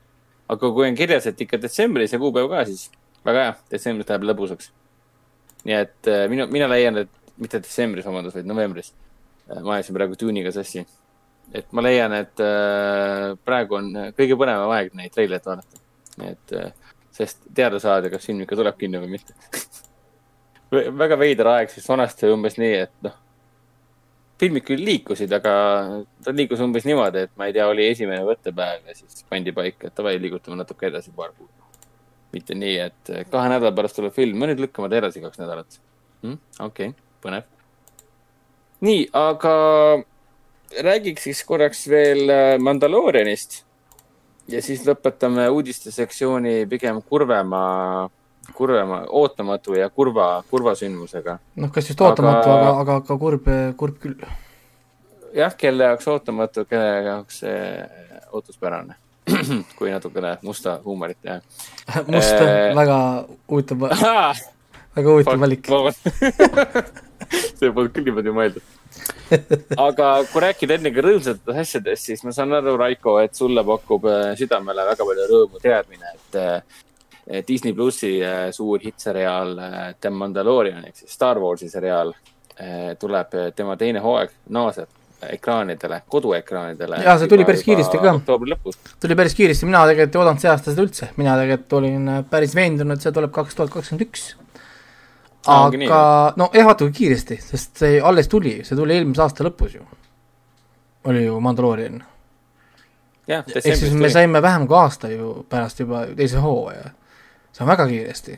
Aga 0.50 0.70
kui 0.74 0.88
on 0.88 0.98
kirjas, 0.98 1.28
et 1.30 1.40
ikka 1.44 1.60
detsembris 1.62 2.14
ja 2.14 2.20
kuupäev 2.22 2.48
ka, 2.50 2.64
siis 2.68 2.88
väga 3.26 3.44
hea, 3.44 3.56
detsembris 3.72 4.08
läheb 4.08 4.26
lõbusaks. 4.30 4.70
nii 5.68 5.76
et 5.76 6.08
äh, 6.08 6.24
minu, 6.32 6.46
mina 6.50 6.68
leian, 6.70 7.02
et 7.04 7.36
mitte 7.40 7.60
detsembris, 7.60 8.06
vabandust, 8.06 8.38
vaid 8.38 8.48
novembris. 8.48 8.92
Äh, 9.50 9.60
ma 9.60 9.76
ajasin 9.76 9.96
praegu 9.96 10.16
tuuniga 10.16 10.52
sassi. 10.52 10.86
et 11.54 11.72
ma 11.72 11.82
leian, 11.82 12.12
et 12.14 12.40
äh, 12.44 13.36
praegu 13.44 13.78
on 13.80 13.90
kõige 14.16 14.38
põnevam 14.38 14.70
aeg 14.76 14.94
neid 14.94 15.14
treilereid 15.14 15.46
vaadata. 15.46 15.82
et 16.24 16.56
äh,, 16.56 16.72
sest 17.14 17.42
teada 17.54 17.80
saada, 17.82 18.10
kas 18.10 18.26
film 18.26 18.44
ikka 18.44 18.56
tuleb 18.56 18.76
kinno 18.78 19.00
või 19.02 19.16
mitte 19.18 19.34
väga 21.02 21.18
veider 21.18 21.48
aeg, 21.50 21.72
sest 21.72 21.88
vanasti 21.90 22.30
umbes 22.30 22.56
nii, 22.60 22.76
et 22.86 22.94
noh 23.06 23.16
filmid 24.40 24.64
küll 24.66 24.82
liikusid, 24.86 25.32
aga 25.36 25.52
ta 26.24 26.34
liikus 26.34 26.62
umbes 26.64 26.86
niimoodi, 26.88 27.26
et 27.26 27.32
ma 27.38 27.48
ei 27.48 27.54
tea, 27.56 27.66
oli 27.68 27.86
esimene 27.90 28.24
võttepäev 28.26 28.88
ja 28.88 28.96
siis 28.96 29.24
pandi 29.28 29.52
paika, 29.56 29.90
et 29.90 29.96
davai, 29.96 30.16
liigutame 30.22 30.58
natuke 30.60 30.88
edasi 30.88 31.12
paar 31.16 31.34
kuud. 31.36 31.50
mitte 32.30 32.54
nii, 32.54 32.76
et 32.78 33.10
kahe 33.30 33.50
nädala 33.50 33.74
pärast 33.74 33.96
tuleb 33.98 34.14
film, 34.14 34.38
no 34.38 34.46
nüüd 34.46 34.62
lükkame 34.62 34.88
ta 34.88 35.00
edasi 35.00 35.22
kaks 35.24 35.40
nädalat 35.40 35.80
hm,. 36.22 36.38
okei 36.60 36.92
okay,, 36.92 37.08
põnev. 37.24 37.48
nii, 38.86 39.08
aga 39.18 39.54
räägiks 40.78 41.26
siis 41.26 41.42
korraks 41.44 41.84
veel 41.90 42.30
äh, 42.30 42.54
Mandaloorianist. 42.62 43.64
ja 44.48 44.62
siis 44.62 44.86
lõpetame 44.86 45.48
uudistesektsiooni 45.50 46.64
pigem 46.70 47.02
kurvema 47.02 47.64
kurvema, 48.54 49.02
ootamatu 49.08 49.74
ja 49.78 49.90
kurva, 49.90 50.30
kurva 50.50 50.74
sündmusega. 50.78 51.38
noh, 51.56 51.72
kas 51.74 51.90
just 51.90 52.00
ootamatu, 52.00 52.50
aga, 52.50 52.72
aga, 52.84 52.96
aga 53.04 53.18
kurb, 53.18 53.52
kurb 53.76 54.00
küll. 54.02 54.16
jah, 55.36 55.54
kelle 55.56 55.92
jaoks 55.92 56.08
ootamatu, 56.14 56.66
kelle 56.70 56.96
jaoks 57.10 57.44
ootuspärane 58.32 58.98
kui 59.78 59.90
natukene 59.90 60.36
musta 60.42 60.78
huumorit 60.84 61.18
teha 61.22 61.40
must 62.12 62.40
äh,, 62.40 62.74
väga 62.76 62.98
huvitav 63.50 63.86
väga 64.96 65.14
huvitav 65.14 65.40
valik 65.40 65.70
see 67.58 67.70
polnud 67.70 67.92
küll 67.94 68.06
niimoodi 68.08 68.32
mõeldud. 68.34 68.76
aga 69.78 70.10
kui 70.32 70.42
rääkida 70.46 70.78
ennegi 70.78 71.04
rõõmsatest 71.04 71.50
asjadest, 71.62 72.08
siis 72.08 72.24
ma 72.26 72.32
saan 72.34 72.56
aru, 72.56 72.74
Raiko, 72.80 73.18
et 73.22 73.36
sulle 73.38 73.62
pakub 73.66 74.08
äh, 74.10 74.30
südamele 74.40 74.86
väga 74.88 75.06
palju 75.06 75.26
rõõmu 75.30 75.60
teadmine, 75.62 76.14
et 76.16 76.38
Disney 77.48 77.74
plussi 77.76 78.16
äh, 78.24 78.48
suur 78.54 78.82
hittseriaal 78.82 79.56
The 80.00 80.10
Mandalorian 80.10 80.84
ehk 80.88 81.02
siis 81.02 81.14
Star 81.14 81.38
Warsi 81.38 81.70
seriaal 81.70 82.14
tuleb 83.00 83.30
tema 83.56 83.72
teine 83.80 84.02
hooaeg, 84.04 84.34
naaseb 84.52 84.88
ekraanidele, 85.32 86.02
koduekraanidele. 86.12 86.98
ja 87.00 87.14
see 87.16 87.28
tuli 87.30 87.46
päris 87.48 87.62
kiiresti 87.64 88.00
ka. 88.02 88.12
tuli 89.00 89.16
päris 89.16 89.36
kiiresti, 89.38 89.68
mina 89.68 89.86
tegelikult 89.88 90.18
ei 90.18 90.20
oodanud 90.20 90.42
see 90.42 90.50
aasta 90.50 90.74
seda 90.74 90.84
üldse, 90.84 91.08
mina 91.16 91.38
tegelikult 91.40 91.78
olin 91.78 92.10
päris 92.28 92.52
veendunud, 92.58 92.98
et 92.98 93.06
see 93.06 93.14
tuleb 93.16 93.32
kaks 93.32 93.56
tuhat 93.56 93.72
kakskümmend 93.72 94.04
üks 94.04 94.26
aga 95.46 96.34
no 96.36 96.50
kui 96.52 96.92
kiiresti, 96.92 97.38
sest 97.40 97.82
see 97.82 98.00
alles 98.00 98.28
tuli, 98.28 98.60
see 98.64 98.76
tuli 98.76 98.96
eelmise 98.96 99.22
aasta 99.24 99.44
lõpus 99.46 99.74
ju. 99.74 99.84
oli 101.04 101.24
ju 101.24 101.40
Mandaloorian. 101.40 102.02
ehk 103.28 103.60
siis 103.62 103.92
me 103.94 104.10
saime 104.10 104.42
vähem 104.42 104.66
kui 104.66 104.76
aasta 104.76 105.08
ju 105.08 105.46
pärast 105.48 105.80
juba 105.80 106.06
teise 106.16 106.38
hooaja. 106.38 106.90
See 107.52 107.64
on 107.64 107.70
väga 107.70 107.86
kiiresti. 107.90 108.36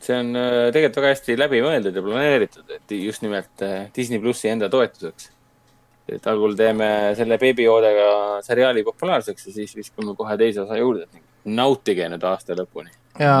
see 0.00 0.20
on 0.20 0.36
äh, 0.36 0.68
tegelikult 0.74 1.02
väga 1.02 1.14
hästi 1.14 1.38
läbimõeldud 1.38 1.98
ja 1.98 2.04
planeeritud, 2.04 2.76
et 2.76 2.94
just 2.98 3.24
nimelt 3.26 3.66
äh, 3.66 3.90
Disney 3.96 4.22
plussi 4.22 4.52
enda 4.52 4.68
toetuseks. 4.72 5.30
et 6.08 6.26
algul 6.26 6.54
teeme 6.56 7.14
selle 7.16 7.38
beebioodega 7.38 8.12
seriaali 8.46 8.84
populaarseks 8.84 9.50
ja 9.50 9.58
siis 9.58 9.76
viskame 9.76 10.14
kohe 10.16 10.36
teise 10.40 10.62
osa 10.62 10.78
juurde. 10.78 11.06
nautige 11.44 12.08
nüüd 12.08 12.24
aasta 12.24 12.56
lõpuni 12.58 12.90
ja, 13.18 13.34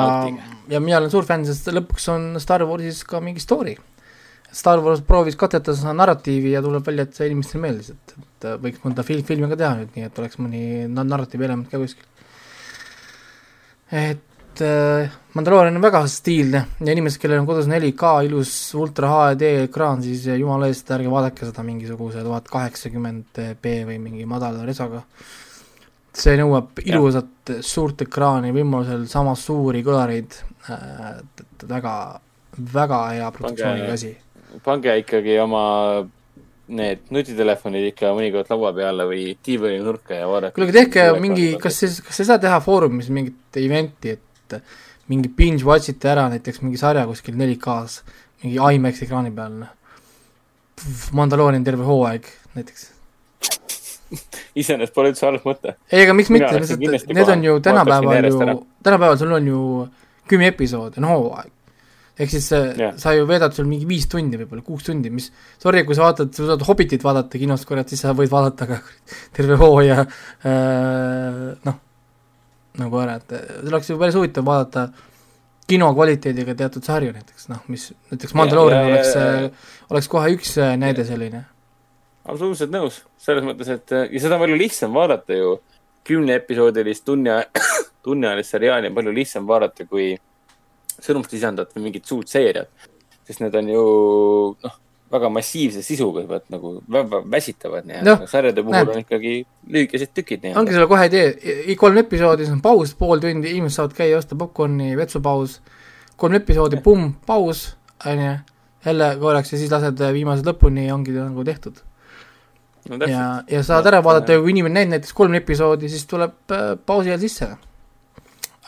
ja 0.68 0.80
mina 0.80 0.98
olen 0.98 1.12
suur 1.12 1.26
fänn, 1.28 1.46
sest 1.46 1.70
lõpuks 1.72 2.08
on 2.12 2.26
Star 2.42 2.64
Warsis 2.68 3.04
ka 3.08 3.22
mingi 3.24 3.42
story. 3.42 3.76
Star 4.54 4.80
Wars 4.80 5.02
proovis 5.04 5.36
katsetada 5.36 5.76
seda 5.76 5.92
narratiivi 5.92 6.54
ja 6.54 6.62
tuleb 6.64 6.86
välja, 6.86 7.04
et 7.04 7.18
see 7.18 7.28
inimestele 7.28 7.60
meeldis, 7.66 7.90
et, 7.92 8.14
et 8.16 8.46
võiks 8.62 8.80
mõnda 8.84 9.04
film, 9.04 9.26
filmi 9.28 9.50
ka 9.50 9.58
teha 9.60 9.74
nüüd, 9.76 9.90
nii 9.96 10.06
et 10.08 10.22
oleks 10.22 10.38
mõni 10.40 10.62
narratiivi 10.88 11.44
element 11.44 11.68
ka 11.68 11.80
kuskil. 11.82 12.06
et 13.92 14.24
äh, 14.64 15.10
Mandaloorian 15.34 15.76
on 15.78 15.84
väga 15.84 16.04
stiilne 16.10 16.64
ja 16.80 16.94
inimesed, 16.94 17.20
kellel 17.22 17.42
on 17.42 17.48
kodus 17.48 17.68
4K 17.70 18.12
ilus 18.26 18.52
ultra 18.78 19.10
HD 19.14 19.52
ekraan, 19.66 20.02
siis 20.02 20.26
jumala 20.30 20.70
eest 20.70 20.90
ärge 20.94 21.10
vaadake 21.12 21.48
seda 21.48 21.66
mingisuguse 21.66 22.24
tuhat 22.26 22.48
kaheksakümmend 22.50 23.42
B 23.62 23.76
või 23.88 24.00
mingi 24.02 24.26
madala 24.28 24.66
resoga 24.66 25.04
äh, 25.04 25.28
see 26.18 26.36
nõuab 26.40 26.82
ilusat 26.84 27.58
suurt 27.64 28.04
ekraani, 28.06 28.52
võimalusel 28.54 29.06
samas 29.10 29.44
suuri 29.46 29.82
kõlareid 29.86 30.36
äh,, 30.72 31.18
väga, 31.68 31.94
väga 32.74 33.00
hea 33.14 33.32
produktsiooniga 33.34 33.96
asi. 33.96 34.14
pange 34.64 34.94
ikkagi 35.02 35.38
oma 35.42 35.64
need 36.68 37.06
nutitelefonid 37.14 37.86
ikka 37.94 38.12
mõnikord 38.16 38.50
laua 38.52 38.74
peale 38.76 39.06
või 39.08 39.22
diivani 39.44 39.78
nurka 39.80 40.18
ja 40.18 40.26
vaadake. 40.28 40.56
kuule, 40.56 40.68
aga 40.68 40.78
tehke 40.82 41.04
mingi, 41.22 41.50
kas 41.60 41.78
siis, 41.84 42.00
kas 42.04 42.20
ei 42.20 42.28
saa 42.28 42.40
teha 42.42 42.58
Foorumis 42.64 43.08
mingit 43.14 43.60
event'i, 43.60 44.16
et 44.18 44.27
mingi 45.08 45.30
binge 45.32 45.64
watch 45.66 45.90
ite 45.92 46.10
ära 46.12 46.28
näiteks 46.32 46.62
mingi 46.64 46.80
sarja 46.80 47.06
kuskil 47.08 47.36
4K-s, 47.38 48.02
mingi 48.44 48.60
IMAX 48.76 49.02
ekraani 49.06 49.34
peal, 49.34 49.58
noh. 49.64 49.74
Mandaloorian 51.16 51.64
terve 51.66 51.82
hooaeg 51.82 52.28
näiteks 52.54 52.92
iseenesest 54.60 54.94
pole 54.96 55.12
üldse 55.12 55.26
halb 55.28 55.44
mõte. 55.46 55.74
ei, 55.90 56.02
aga 56.04 56.16
miks 56.16 56.32
mitte, 56.32 56.50
lihtsalt 56.56 57.14
need 57.14 57.32
on 57.34 57.44
ju 57.44 57.60
tänapäeval 57.64 58.28
ju, 58.28 58.58
tänapäeval 58.84 59.20
sul 59.20 59.36
on 59.36 59.48
ju 59.50 59.62
kümme 60.28 60.50
episoodi, 60.52 61.00
on 61.02 61.08
hooaeg. 61.08 61.50
ehk 62.18 62.32
siis 62.32 62.48
yeah. 62.52 62.94
sa 62.98 63.14
ju 63.14 63.26
veedad 63.28 63.54
seal 63.54 63.68
mingi 63.70 63.86
viis 63.88 64.08
tundi 64.10 64.40
võib-olla, 64.40 64.64
kuus 64.66 64.86
tundi, 64.88 65.10
mis, 65.14 65.28
sorry, 65.62 65.84
kui 65.86 65.96
sa 65.98 66.08
vaatad, 66.08 66.32
sa 66.34 66.48
saad 66.52 66.64
Hobbitit 66.66 67.04
vaadata 67.06 67.40
kinost, 67.40 67.68
kurat, 67.68 67.90
siis 67.90 68.02
sa 68.04 68.14
võid 68.16 68.32
vaadata 68.32 68.70
ka 68.70 68.80
terve 69.36 69.58
hooaja 69.60 70.00
äh, 70.02 71.44
noh, 71.68 71.78
nagu 72.80 73.02
ära, 73.02 73.18
et 73.20 73.36
see 73.36 73.70
oleks 73.72 73.90
ju 73.90 73.98
päris 74.00 74.18
huvitav 74.18 74.46
vaadata 74.46 74.88
kino 75.68 75.90
kvaliteediga 75.94 76.54
teatud 76.56 76.86
sarju 76.86 77.12
näiteks, 77.12 77.50
noh, 77.52 77.62
mis 77.68 77.90
näiteks 78.10 78.34
Mandaloorian 78.38 78.88
oleks, 78.88 79.14
äh, 79.20 79.70
oleks 79.92 80.08
kohe 80.08 80.32
üks 80.36 80.56
äh, 80.62 80.76
näide 80.80 81.04
selline 81.08 81.44
absoluutselt 82.28 82.72
nõus, 82.72 83.02
selles 83.20 83.44
mõttes, 83.46 83.70
et 83.72 83.94
ja 83.94 84.20
seda 84.20 84.36
on 84.36 84.44
palju 84.44 84.60
lihtsam 84.60 84.94
vaadata 84.96 85.36
ju. 85.36 85.58
kümneepisoodilist 86.08 87.04
tunni, 87.04 87.30
tunniajalist 88.06 88.54
seriaali 88.54 88.88
on 88.88 88.94
palju 88.96 89.12
lihtsam 89.12 89.48
vaadata 89.48 89.84
kui 89.84 90.14
sõnumslisandat 91.04 91.74
või 91.76 91.88
mingit 91.88 92.06
suurt 92.08 92.28
seeriat. 92.28 92.70
sest 93.28 93.40
need 93.44 93.54
on 93.60 93.68
ju 93.68 93.82
noh, 94.64 94.78
väga 95.12 95.30
massiivse 95.32 95.82
sisuga 95.82 96.22
juba, 96.24 96.40
et 96.42 96.52
nagu 96.52 96.74
väga 96.92 97.22
väsitavad 97.30 97.88
nii-öelda 97.88 98.16
no,. 98.18 98.28
sarjade 98.30 98.62
puhul 98.62 98.76
näed. 98.76 98.92
on 98.92 99.02
ikkagi 99.04 99.34
lühikesed 99.72 100.12
tükid 100.14 100.44
nii-öelda. 100.44 100.60
ongi 100.60 100.76
selle 100.76 100.88
kohe 100.90 101.08
idee, 101.08 101.76
kolm 101.80 102.02
episoodi, 102.04 102.44
siis 102.44 102.54
on 102.56 102.62
paus 102.64 102.94
pool 102.98 103.22
tundi, 103.22 103.54
inimesed 103.54 103.80
saavad 103.80 103.96
käia, 103.96 104.20
osta 104.20 104.38
popkorni, 104.38 104.92
vetsupaus. 104.98 105.58
kolm 106.16 106.38
episoodi, 106.40 106.82
pumm, 106.84 107.12
paus, 107.26 107.70
onju, 108.06 108.32
jälle 108.84 109.10
korraks 109.20 109.52
ja 109.52 109.60
siis 109.60 109.72
lased 109.72 110.02
viimased 110.12 110.46
lõpuni 110.48 110.88
ja 110.88 110.96
ongi 110.96 111.16
nagu 111.16 111.44
tehtud 111.44 111.80
no, 112.88 113.06
ja, 113.06 113.24
ja 113.50 113.62
saad 113.66 113.86
ära 113.90 114.00
vaadata 114.04 114.36
ja 114.36 114.42
kui 114.42 114.52
inimene 114.54 114.80
näinud 114.80 114.96
näiteks 114.96 115.14
kolm 115.16 115.34
episoodi, 115.38 115.90
siis 115.92 116.06
tuleb 116.10 116.54
äh, 116.54 116.70
pausi 116.86 117.12
ajal 117.12 117.22
sisse. 117.24 117.50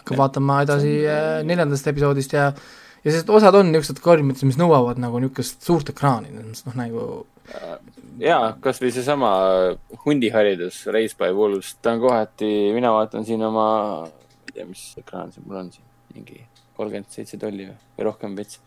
hakkab 0.00 0.16
vaatama 0.18 0.62
edasi 0.64 0.94
äh, 1.04 1.40
neljandast 1.46 1.88
episoodist 1.92 2.32
ja 2.36 2.50
ja 3.04 3.14
sest 3.14 3.30
osad 3.32 3.56
on 3.58 3.70
niisugused 3.72 4.02
karmid, 4.04 4.40
mis 4.46 4.58
nõuavad 4.60 5.00
nagu 5.02 5.20
niisugust 5.22 5.62
suurt 5.66 5.92
ekraani, 5.92 6.32
noh 6.34 6.78
nagu 6.78 7.04
jaa, 8.20 8.54
kas 8.62 8.80
või 8.82 8.92
seesama 8.94 9.30
hundiharidus, 10.04 10.84
Race 10.94 11.16
by 11.18 11.32
Wolves, 11.36 11.74
ta 11.82 11.94
on 11.96 12.04
kohati, 12.04 12.50
mina 12.76 12.92
vaatan 12.94 13.26
siin 13.26 13.42
oma, 13.46 13.68
ma 14.06 14.50
ei 14.50 14.56
tea, 14.58 14.68
mis 14.68 14.84
ekraan 15.00 15.32
see 15.34 15.46
mul 15.46 15.62
on 15.64 15.72
siin, 15.74 15.86
mingi 16.14 16.44
kolmkümmend 16.76 17.10
seitse 17.12 17.40
tolli 17.40 17.68
või 17.68 18.06
rohkem 18.06 18.36
veits 18.38 18.60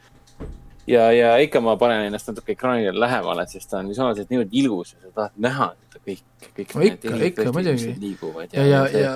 ja, 0.87 1.07
ja 1.11 1.37
ikka 1.43 1.61
ma 1.63 1.75
panen 1.79 2.07
ennast 2.07 2.29
natuke 2.29 2.55
ekraanile 2.57 2.93
lähemale, 2.99 3.45
sest 3.49 3.69
ta 3.71 3.79
on 3.79 3.89
visuaalselt 3.91 4.31
niivõrd 4.33 4.55
ilus 4.63 4.93
ja 4.93 5.01
sa 5.01 5.11
tahad 5.15 5.41
näha 5.45 5.69
seda 5.79 6.03
kõik, 6.09 6.23
kõik 6.59 6.75
no 6.75 6.85
ikka, 6.89 7.15
ikka 7.29 7.55
muidugi. 7.55 8.13
ja, 8.51 8.63
ja, 8.63 8.63
ja, 8.67 9.01
ja 9.03 9.13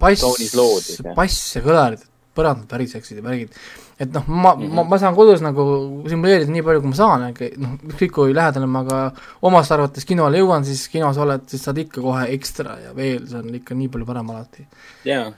bass, 0.00 0.24
bass 1.16 1.56
ja 1.56 1.64
kõlarid, 1.64 2.06
põrandad 2.36 2.72
väriseksid 2.76 3.20
ja 3.20 3.26
värgid. 3.26 3.60
Et 3.98 4.12
noh, 4.12 4.24
ma 4.28 4.54
mm, 4.54 4.62
-hmm. 4.62 4.74
ma, 4.76 4.84
ma 4.84 4.98
saan 4.98 5.14
kodus 5.16 5.40
nagu 5.40 5.64
simuleerida 6.08 6.52
nii 6.52 6.62
palju, 6.62 6.84
kui 6.84 6.92
ma 6.92 7.00
saan, 7.00 7.26
noh, 7.64 7.74
ükskõik 7.90 8.12
kui 8.12 8.34
lähedale 8.36 8.66
ma 8.68 8.84
ka 8.84 9.00
omast 9.42 9.72
arvates 9.72 10.04
kinole 10.04 10.38
jõuan, 10.38 10.64
siis 10.64 10.88
kinos 10.92 11.18
oled, 11.18 11.48
siis 11.48 11.64
saad 11.64 11.78
ikka 11.78 12.04
kohe 12.04 12.26
ekstra 12.36 12.78
ja 12.84 12.94
veel, 12.96 13.26
see 13.28 13.40
on 13.40 13.54
ikka 13.60 13.74
nii 13.74 13.88
palju 13.88 14.06
parem 14.06 14.30
alati. 14.30 14.66
jaa 15.04 15.32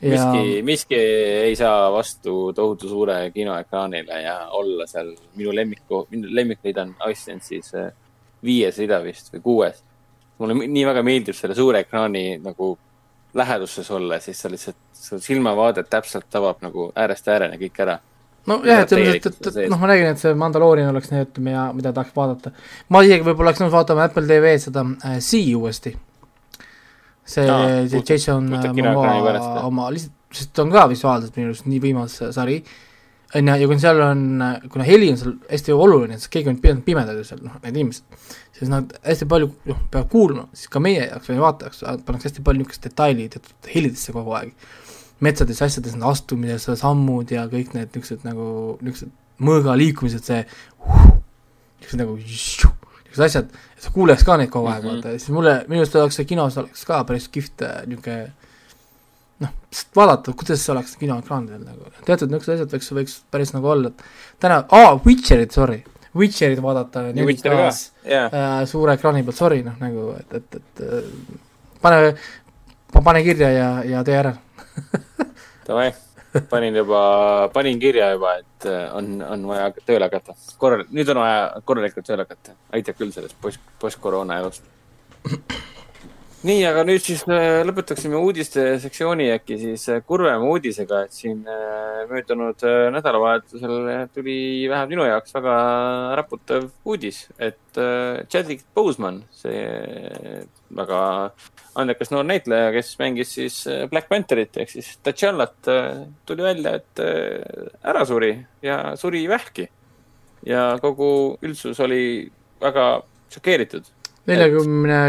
ja... 0.00 0.10
miski, 0.10 0.62
miski 0.62 0.94
ei 0.94 1.56
saa 1.56 1.92
vastu 1.92 2.52
tohutu 2.52 2.88
suure 2.88 3.30
kinoekraanile 3.30 4.22
ja 4.22 4.36
olla 4.48 4.86
seal 4.86 5.14
minu 5.36 5.54
lemmiku, 5.54 6.06
minu 6.10 6.28
lemmikleid 6.30 6.78
on 6.82 6.94
Icelandsis 7.10 7.74
äh, 7.74 7.92
viies 8.44 8.78
rida 8.78 9.00
vist 9.04 9.32
või 9.34 9.42
kuues. 9.44 9.82
mulle 10.38 10.54
nii 10.66 10.86
väga 10.88 11.02
meeldib 11.04 11.36
selle 11.36 11.54
suure 11.54 11.84
ekraani 11.84 12.38
nagu 12.40 12.72
läheduses 13.34 13.90
olla, 13.90 14.20
siis 14.20 14.40
sa 14.42 14.50
lihtsalt, 14.50 14.76
su 14.94 15.18
silmavaadet 15.22 15.90
täpselt 15.90 16.26
tabab 16.30 16.62
nagu 16.64 16.90
äärest 16.98 17.28
ääreni 17.28 17.58
kõik 17.60 17.82
ära. 17.84 17.98
Nojah, 18.48 18.82
et 18.82 18.92
selles 18.92 19.10
mõttes, 19.12 19.36
et, 19.36 19.56
et 19.66 19.70
noh, 19.70 19.80
ma 19.80 19.90
räägin, 19.90 20.14
et 20.14 20.22
see 20.22 20.36
Mandaloorian 20.38 20.90
oleks 20.90 21.10
nii, 21.12 21.26
ütleme 21.26 21.52
ja 21.52 21.66
mida 21.76 21.92
tahaks 21.96 22.14
vaadata. 22.16 22.52
ma 22.88 23.02
isegi 23.04 23.26
võib-olla 23.26 23.52
oleks 23.52 23.60
nõus 23.62 23.74
vaatama 23.74 24.06
Apple 24.08 24.24
TV-d 24.26 24.62
seda 24.64 24.84
äh, 25.06 25.18
Sea 25.24 25.56
uuesti. 25.58 25.92
See 27.30 27.46
no,, 27.46 27.58
see 27.92 28.00
Jason 28.08 28.48
Momoa 28.48 29.60
oma, 29.66 29.90
lihtsalt, 29.92 30.16
sest 30.34 30.62
on 30.62 30.72
ka 30.72 30.86
visuaalselt 30.90 31.36
minu 31.36 31.50
arust 31.50 31.68
nii 31.68 31.82
võimas 31.84 32.16
sari, 32.34 32.62
on 33.34 33.50
ju, 33.52 33.58
ja 33.62 33.68
kui 33.70 33.82
seal 33.82 34.00
on, 34.02 34.24
kuna 34.72 34.86
heli 34.88 35.12
on 35.12 35.20
seal 35.20 35.36
hästi 35.50 35.76
oluline, 35.76 36.18
sest 36.18 36.32
keegi 36.32 36.50
on 36.50 36.58
pidanud 36.62 36.86
pimedad 36.86 37.20
ju 37.20 37.26
seal, 37.28 37.44
noh, 37.44 37.60
need 37.62 37.76
inimesed, 37.76 38.32
siis 38.60 38.68
nad 38.68 38.92
hästi 39.06 39.26
palju, 39.28 39.48
noh, 39.70 39.78
peavad 39.92 40.08
kuulma, 40.12 40.44
siis 40.52 40.68
ka 40.72 40.82
meie 40.84 41.06
jaoks, 41.06 41.30
meie 41.32 41.40
vaata 41.40 41.68
jaoks 41.68 42.04
pannakse 42.04 42.28
hästi 42.28 42.44
palju 42.44 42.60
niisugust 42.60 42.84
detaili 42.84 43.28
teatud 43.32 43.70
helidesse 43.74 44.12
kogu 44.16 44.36
aeg. 44.36 44.52
metsades, 45.20 45.58
asjades, 45.60 45.92
need 45.92 46.04
astumised, 46.08 46.76
sammud 46.80 47.32
ja 47.32 47.42
kõik 47.48 47.74
need 47.76 47.90
niisugused 47.92 48.22
nagu, 48.24 48.44
niisugused 48.80 49.10
mõõga 49.44 49.76
liikumised, 49.76 50.24
see 50.24 50.44
niisugused 50.44 52.00
nagu 52.00 52.16
niisugused 52.20 53.24
asjad, 53.26 53.48
et 53.76 53.84
sa 53.84 53.92
kuuleks 53.94 54.24
ka 54.28 54.36
neid 54.40 54.52
kogu 54.52 54.68
aeg 54.68 54.84
mm, 54.84 54.90
-hmm. 54.90 55.02
vaata, 55.04 55.18
siis 55.18 55.34
mulle, 55.36 55.56
minu 55.68 55.84
arust 55.84 55.96
oleks 56.00 56.20
see 56.20 56.28
kinos 56.28 56.56
oleks 56.60 56.84
ka 56.88 57.02
päris 57.04 57.28
kihvt 57.28 57.64
äh, 57.68 57.80
niisugune 57.86 58.32
noh, 59.40 59.54
vaadata, 59.96 60.36
kuidas 60.36 60.64
see 60.64 60.72
oleks 60.72 60.96
kinoekraanidel 61.00 61.64
nagu, 61.64 61.92
teatud 62.04 62.32
niisugused 62.32 62.60
asjad 62.60 62.76
võiks, 62.76 62.92
võiks 63.00 63.16
päris 63.30 63.54
nagu 63.56 63.72
olla, 63.72 63.92
et 63.92 64.04
täna, 64.40 64.64
aa, 64.68 65.00
Witcherit, 65.06 65.56
sorry, 65.56 65.82
Witcherit 66.16 66.62
vaadata 66.62 67.04
Witcher 67.26 67.54
yeah. 67.54 68.26
äh, 68.26 68.66
suure 68.66 68.96
ekraani 68.98 69.22
pealt, 69.22 69.38
sorry, 69.38 69.62
noh 69.66 69.76
nagu, 69.80 70.10
et, 70.18 70.38
et, 70.40 70.60
et 70.60 70.84
äh, 70.86 71.10
pane, 71.82 72.14
pane 73.04 73.24
kirja 73.26 73.50
ja, 73.54 73.68
ja 73.86 74.04
tee 74.06 74.18
ära 74.18 74.34
Davai 75.68 75.92
panin 76.50 76.76
juba, 76.76 77.00
panin 77.54 77.80
kirja 77.82 78.12
juba, 78.14 78.36
et 78.38 78.68
on, 78.94 79.16
on 79.22 79.46
vaja 79.50 79.70
tööle 79.82 80.06
hakata. 80.06 80.36
korral-, 80.58 80.86
nüüd 80.94 81.08
on 81.10 81.22
vaja 81.22 81.40
korralikult 81.66 82.06
tööle 82.06 82.26
hakata. 82.26 82.54
aitab 82.74 82.98
küll 83.00 83.14
sellest 83.14 83.38
post, 83.42 83.62
post-koroona 83.82 84.38
elust 84.42 84.62
nii, 86.40 86.60
aga 86.64 86.82
nüüd 86.88 87.02
siis 87.04 87.20
äh, 87.28 87.60
lõpetaksime 87.68 88.16
uudiste 88.16 88.62
sektsiooni 88.80 89.26
äkki 89.34 89.58
siis 89.60 89.82
äh, 89.92 89.98
kurvema 90.06 90.46
uudisega, 90.48 91.02
et 91.04 91.12
siin 91.12 91.42
äh, 91.44 91.98
möödunud 92.08 92.64
nädalavahetusel 92.94 93.74
tuli 94.14 94.36
vähemalt 94.70 94.94
minu 94.94 95.04
jaoks 95.04 95.36
väga 95.36 95.56
raputav 96.16 96.70
uudis, 96.88 97.26
et 97.36 97.58
Chadwick 98.32 98.64
Boseman, 98.74 99.20
see 99.36 99.60
väga 100.74 101.02
andekas 101.78 102.10
noor 102.10 102.24
näitleja, 102.26 102.72
kes 102.74 102.94
mängis 103.02 103.36
siis 103.36 103.60
Black 103.92 104.08
Pantherit 104.08 104.56
ehk 104.64 104.72
siis 104.72 104.90
T'Challat, 105.04 105.70
tuli 106.26 106.48
välja, 106.48 106.74
et 106.80 107.04
ära 107.84 108.08
suri 108.08 108.32
ja 108.64 108.96
suri 108.96 109.26
vähki. 109.28 109.68
ja 110.48 110.78
kogu 110.80 111.36
üldsus 111.44 111.80
oli 111.84 112.30
väga 112.60 113.02
šokeeritud 113.30 113.99
neljakümne 114.30 115.00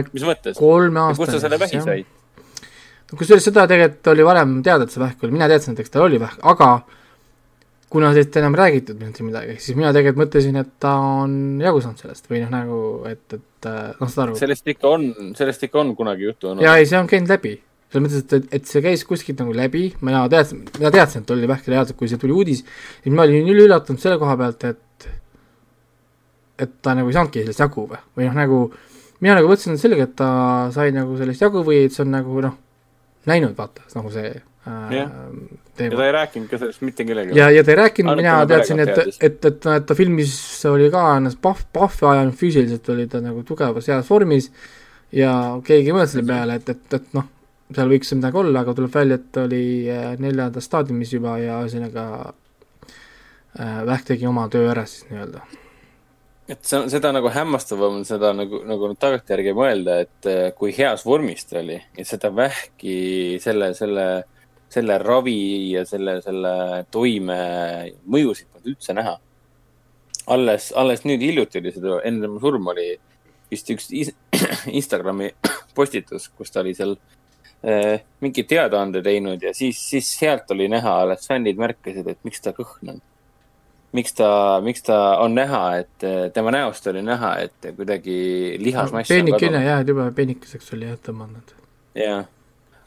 kolme 0.58 1.06
aastane. 1.06 1.22
kust 1.22 1.38
sa 1.38 1.46
selle 1.46 1.62
vähi 1.62 1.84
said? 1.84 2.18
no 3.12 3.20
kusjuures 3.20 3.46
seda 3.50 3.68
tegelikult 3.70 4.12
oli 4.14 4.26
varem 4.26 4.58
teada, 4.66 4.88
et 4.88 4.94
see 4.94 5.04
vähk 5.04 5.24
oli, 5.26 5.36
mina 5.36 5.50
teadsin, 5.52 5.76
et 5.76 5.84
eks 5.84 5.94
tal 5.94 6.08
oli 6.08 6.20
vähk, 6.22 6.40
aga 6.54 6.72
kuna 7.92 8.14
sellest 8.14 8.38
enam 8.40 8.56
räägitud 8.56 9.00
mitte 9.04 9.26
midagi, 9.28 9.58
siis 9.60 9.76
mina 9.76 9.92
tegelikult 9.96 10.24
mõtlesin, 10.24 10.60
et 10.62 10.70
ta 10.80 10.94
on 11.22 11.34
jagu 11.64 11.82
saanud 11.84 12.00
sellest 12.00 12.30
või 12.32 12.44
noh, 12.46 12.54
nagu 12.54 12.78
et, 13.10 13.26
et 13.36 13.68
noh, 14.00 14.08
saad 14.08 14.30
aru. 14.30 14.38
sellest 14.40 14.72
ikka 14.72 14.94
on, 14.96 15.10
sellest 15.38 15.68
ikka 15.68 15.82
on 15.84 15.92
kunagi 16.00 16.30
juttu 16.30 16.54
olnud. 16.54 16.64
jaa, 16.64 16.78
ei, 16.80 16.88
see 16.88 17.02
on 17.02 17.10
käinud 17.12 17.34
läbi. 17.34 17.58
selles 17.92 18.06
mõttes, 18.06 18.24
et, 18.24 18.38
et, 18.38 18.54
et 18.60 18.70
see 18.70 18.84
käis 18.86 19.04
kuskilt 19.08 19.44
nagu 19.44 19.56
läbi, 19.56 19.90
mina 20.08 20.24
teadsin, 20.32 20.64
mina 20.78 20.94
teadsin, 20.96 21.26
et 21.26 21.36
oli 21.36 21.50
vähk 21.52 21.68
reaalselt, 21.74 22.00
kui 22.00 22.08
see 22.08 22.22
tuli 22.22 22.32
uudis, 22.32 22.64
siis 23.04 23.16
ma 23.18 23.28
olin 23.28 23.52
üliüllatunud 23.52 24.00
selle 24.00 24.22
koha 24.22 24.38
pealt, 24.40 24.64
et 24.72 25.10
et 26.62 26.74
ta 26.86 26.94
nagu 26.94 27.10
ei 27.10 27.16
saanudki 27.18 27.42
sellest 27.42 27.64
jagu 27.64 27.88
või, 27.90 28.00
või 28.16 28.30
noh, 28.30 28.38
nagu 28.38 28.62
mina 29.22 29.38
nagu 29.38 29.50
mõtlesin 29.52 29.80
sellega, 29.82 30.08
et 30.10 30.16
ta 30.20 30.30
sai 30.76 30.94
nagu 30.96 31.18
sellest 31.20 31.44
jagu 31.44 31.64
või 31.66 31.86
et 31.86 31.96
see 31.96 32.06
on 32.06 32.14
nagu 32.16 32.44
noh, 32.44 32.56
näinud 33.30 33.54
vaata, 33.58 33.86
nagu 33.96 34.12
see 34.14 34.32
äh, 34.34 34.94
ja. 34.98 35.06
ja 35.06 35.90
ta 35.94 36.06
ei 36.08 36.16
rääkinud 36.16 36.50
ka 36.52 36.60
sellest 36.62 36.86
mitte 36.86 37.06
kellelegi. 37.08 37.38
ja, 37.38 37.50
ja 37.54 37.64
ta 37.66 37.74
ei 37.74 37.80
rääkinud, 37.84 38.18
mina 38.20 38.40
teadsin, 38.50 38.82
et, 38.84 38.94
et, 38.98 39.18
et, 39.20 39.46
et, 39.52 39.70
et 39.76 39.88
ta 39.88 39.98
filmis 39.98 40.34
oli 40.70 40.90
ka 40.94 41.06
ennast 41.20 41.42
pahv, 41.44 41.64
pahvi 41.74 42.10
ajanud, 42.14 42.38
füüsiliselt 42.42 42.94
oli 42.94 43.08
ta 43.12 43.22
nagu 43.24 43.46
tugevas 43.48 43.90
heas 43.92 44.10
vormis 44.10 44.50
ja 45.16 45.36
keegi 45.66 45.92
ei 45.92 45.96
mõelnud 45.96 46.16
selle 46.16 46.28
peale, 46.28 46.58
et, 46.62 46.74
et, 46.74 47.00
et 47.00 47.18
noh, 47.18 47.30
seal 47.76 47.94
võiks 47.94 48.14
midagi 48.18 48.42
olla, 48.42 48.66
aga 48.66 48.76
tuleb 48.78 48.94
välja, 48.96 49.22
et 49.22 49.32
ta 49.36 49.46
oli 49.48 49.64
äh, 49.92 50.14
neljandas 50.22 50.70
staadiumis 50.70 51.14
juba 51.18 51.38
ja 51.42 51.62
ühesõnaga 51.62 52.06
äh, 52.26 53.82
Vähk 53.86 54.14
tegi 54.14 54.28
oma 54.30 54.50
töö 54.52 54.70
ära 54.72 54.88
siis 54.90 55.06
nii-öelda 55.12 55.46
et 56.50 56.66
see 56.66 56.80
on, 56.80 56.90
seda 56.92 57.12
nagu 57.14 57.30
hämmastavam 57.32 58.00
on 58.00 58.06
seda 58.08 58.32
nagu, 58.36 58.62
nagu 58.68 58.92
tagantjärgi 59.00 59.54
mõelda, 59.58 59.98
et 60.06 60.30
eh, 60.30 60.44
kui 60.58 60.74
heas 60.76 61.06
vormis 61.06 61.46
ta 61.48 61.60
oli 61.62 61.78
ja 61.78 62.06
seda 62.08 62.32
vähki 62.36 62.96
selle, 63.44 63.72
selle, 63.78 64.08
selle 64.72 64.98
ravi 65.02 65.72
ja 65.76 65.86
selle, 65.88 66.18
selle 66.26 66.56
toime 66.94 67.38
mõjusid 68.06 68.50
polnud 68.50 68.74
üldse 68.74 68.98
näha. 68.98 69.18
alles, 70.32 70.72
alles 70.78 71.06
nüüd 71.06 71.22
hiljuti 71.22 71.60
oli 71.60 71.74
seda, 71.76 72.02
enne 72.08 72.26
tema 72.26 72.42
surma 72.42 72.76
oli 72.76 72.90
vist 73.52 73.72
üks 73.74 73.90
Instagrami 74.80 75.32
postitus, 75.78 76.30
kus 76.38 76.52
ta 76.52 76.64
oli 76.66 76.74
seal 76.78 76.98
äh, 77.68 78.02
mingi 78.24 78.44
teadaande 78.50 79.04
teinud 79.06 79.44
ja 79.44 79.54
siis, 79.54 79.80
siis 79.94 80.10
sealt 80.18 80.52
oli 80.56 80.70
näha, 80.72 81.02
alles 81.06 81.28
fännid 81.30 81.62
märkasid, 81.62 82.08
et 82.08 82.28
miks 82.28 82.42
ta 82.42 82.56
kõhn 82.58 82.96
on 82.96 83.02
miks 83.96 84.14
ta, 84.16 84.30
miks 84.64 84.86
ta 84.88 84.98
on 85.22 85.36
näha, 85.36 85.62
et 85.84 86.06
tema 86.36 86.54
näost 86.56 86.88
oli 86.88 87.04
näha, 87.04 87.34
et 87.46 87.72
kuidagi 87.76 88.58
lihasmass 88.62 89.10
no, 89.10 89.16
peenikene 89.16 89.64
jah, 89.66 89.84
jube 89.88 90.08
peenikeseks 90.16 90.72
oli 90.78 90.88
jah 90.88 91.00
tõmmanud. 91.08 91.56
jah, 92.00 92.26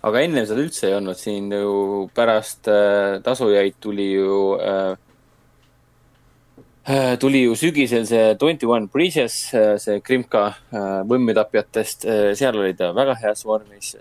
aga 0.04 0.22
enne 0.24 0.46
seda 0.48 0.64
üldse 0.64 0.88
ei 0.88 0.96
olnud, 0.98 1.20
siin 1.20 1.52
ju 1.52 2.06
pärast 2.16 2.70
äh, 2.72 3.18
tasujaid 3.24 3.76
tuli 3.84 4.10
ju 4.14 4.38
äh, 4.56 4.96
äh 6.88 7.12
tuli 7.20 7.44
ju 7.44 7.54
sügisel 7.56 8.08
see 8.08 8.34
Twenty 8.40 8.66
One 8.66 8.88
äh, 8.88 9.28
see 9.28 10.00
Krimka 10.00 10.46
äh, 10.48 11.00
võmmitapjatest, 11.08 12.08
seal 12.34 12.60
oli 12.60 12.74
ta 12.74 12.92
väga 12.96 13.16
heas 13.22 13.44
vormis. 13.44 13.96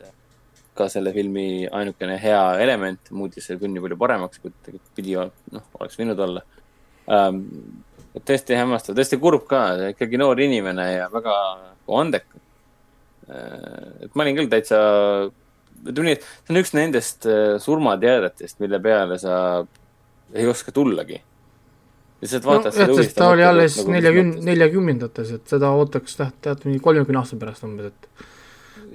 ka 0.73 0.87
selle 0.89 1.11
filmi 1.13 1.67
ainukene 1.69 2.15
hea 2.17 2.57
element 2.57 3.11
muutis 3.11 3.45
selle 3.45 3.59
filmi 3.59 3.79
palju 3.79 3.97
paremaks, 3.97 4.39
kui 4.41 4.49
ta 4.49 4.71
pidi, 4.95 5.13
noh, 5.13 5.65
oleks 5.77 5.99
võinud 5.99 6.17
olla 6.17 6.41
ähm,. 7.11 7.41
tõesti 8.13 8.57
hämmastav, 8.57 8.95
tõesti 8.97 9.17
kurb 9.21 9.47
ka, 9.49 9.63
ikkagi 9.93 10.19
noor 10.21 10.39
inimene 10.43 10.85
ja 10.91 11.09
väga 11.13 11.35
andekas 11.99 12.41
äh,. 13.29 14.07
et 14.07 14.13
ma 14.13 14.25
olin 14.25 14.39
küll 14.39 14.51
täitsa, 14.51 14.79
ütleme 15.83 16.11
nii, 16.11 16.17
et 16.19 16.25
see 16.27 16.53
on 16.53 16.61
üks 16.61 16.73
nendest 16.77 17.29
äh, 17.29 17.55
surmateadetest, 17.63 18.59
mille 18.63 18.81
peale 18.83 19.19
sa 19.21 19.35
ei 20.33 20.47
oska 20.49 20.73
tullagi 20.75 21.21
lihtsalt 22.23 22.45
vaatad 22.47 22.77
no, 22.77 22.95
seda 22.99 23.15
ta 23.17 23.31
oli 23.33 23.43
alles 23.43 23.79
nagu 23.81 23.95
neljakümne, 23.97 24.45
neljakümnendates, 24.47 25.33
et 25.37 25.55
seda 25.55 25.73
ootaks 25.75 26.15
tead, 26.19 26.37
tead 26.45 26.63
mingi 26.67 26.79
kolmekümne 26.83 27.19
aasta 27.19 27.39
pärast 27.41 27.65
umbes, 27.67 27.91
et. 27.91 28.29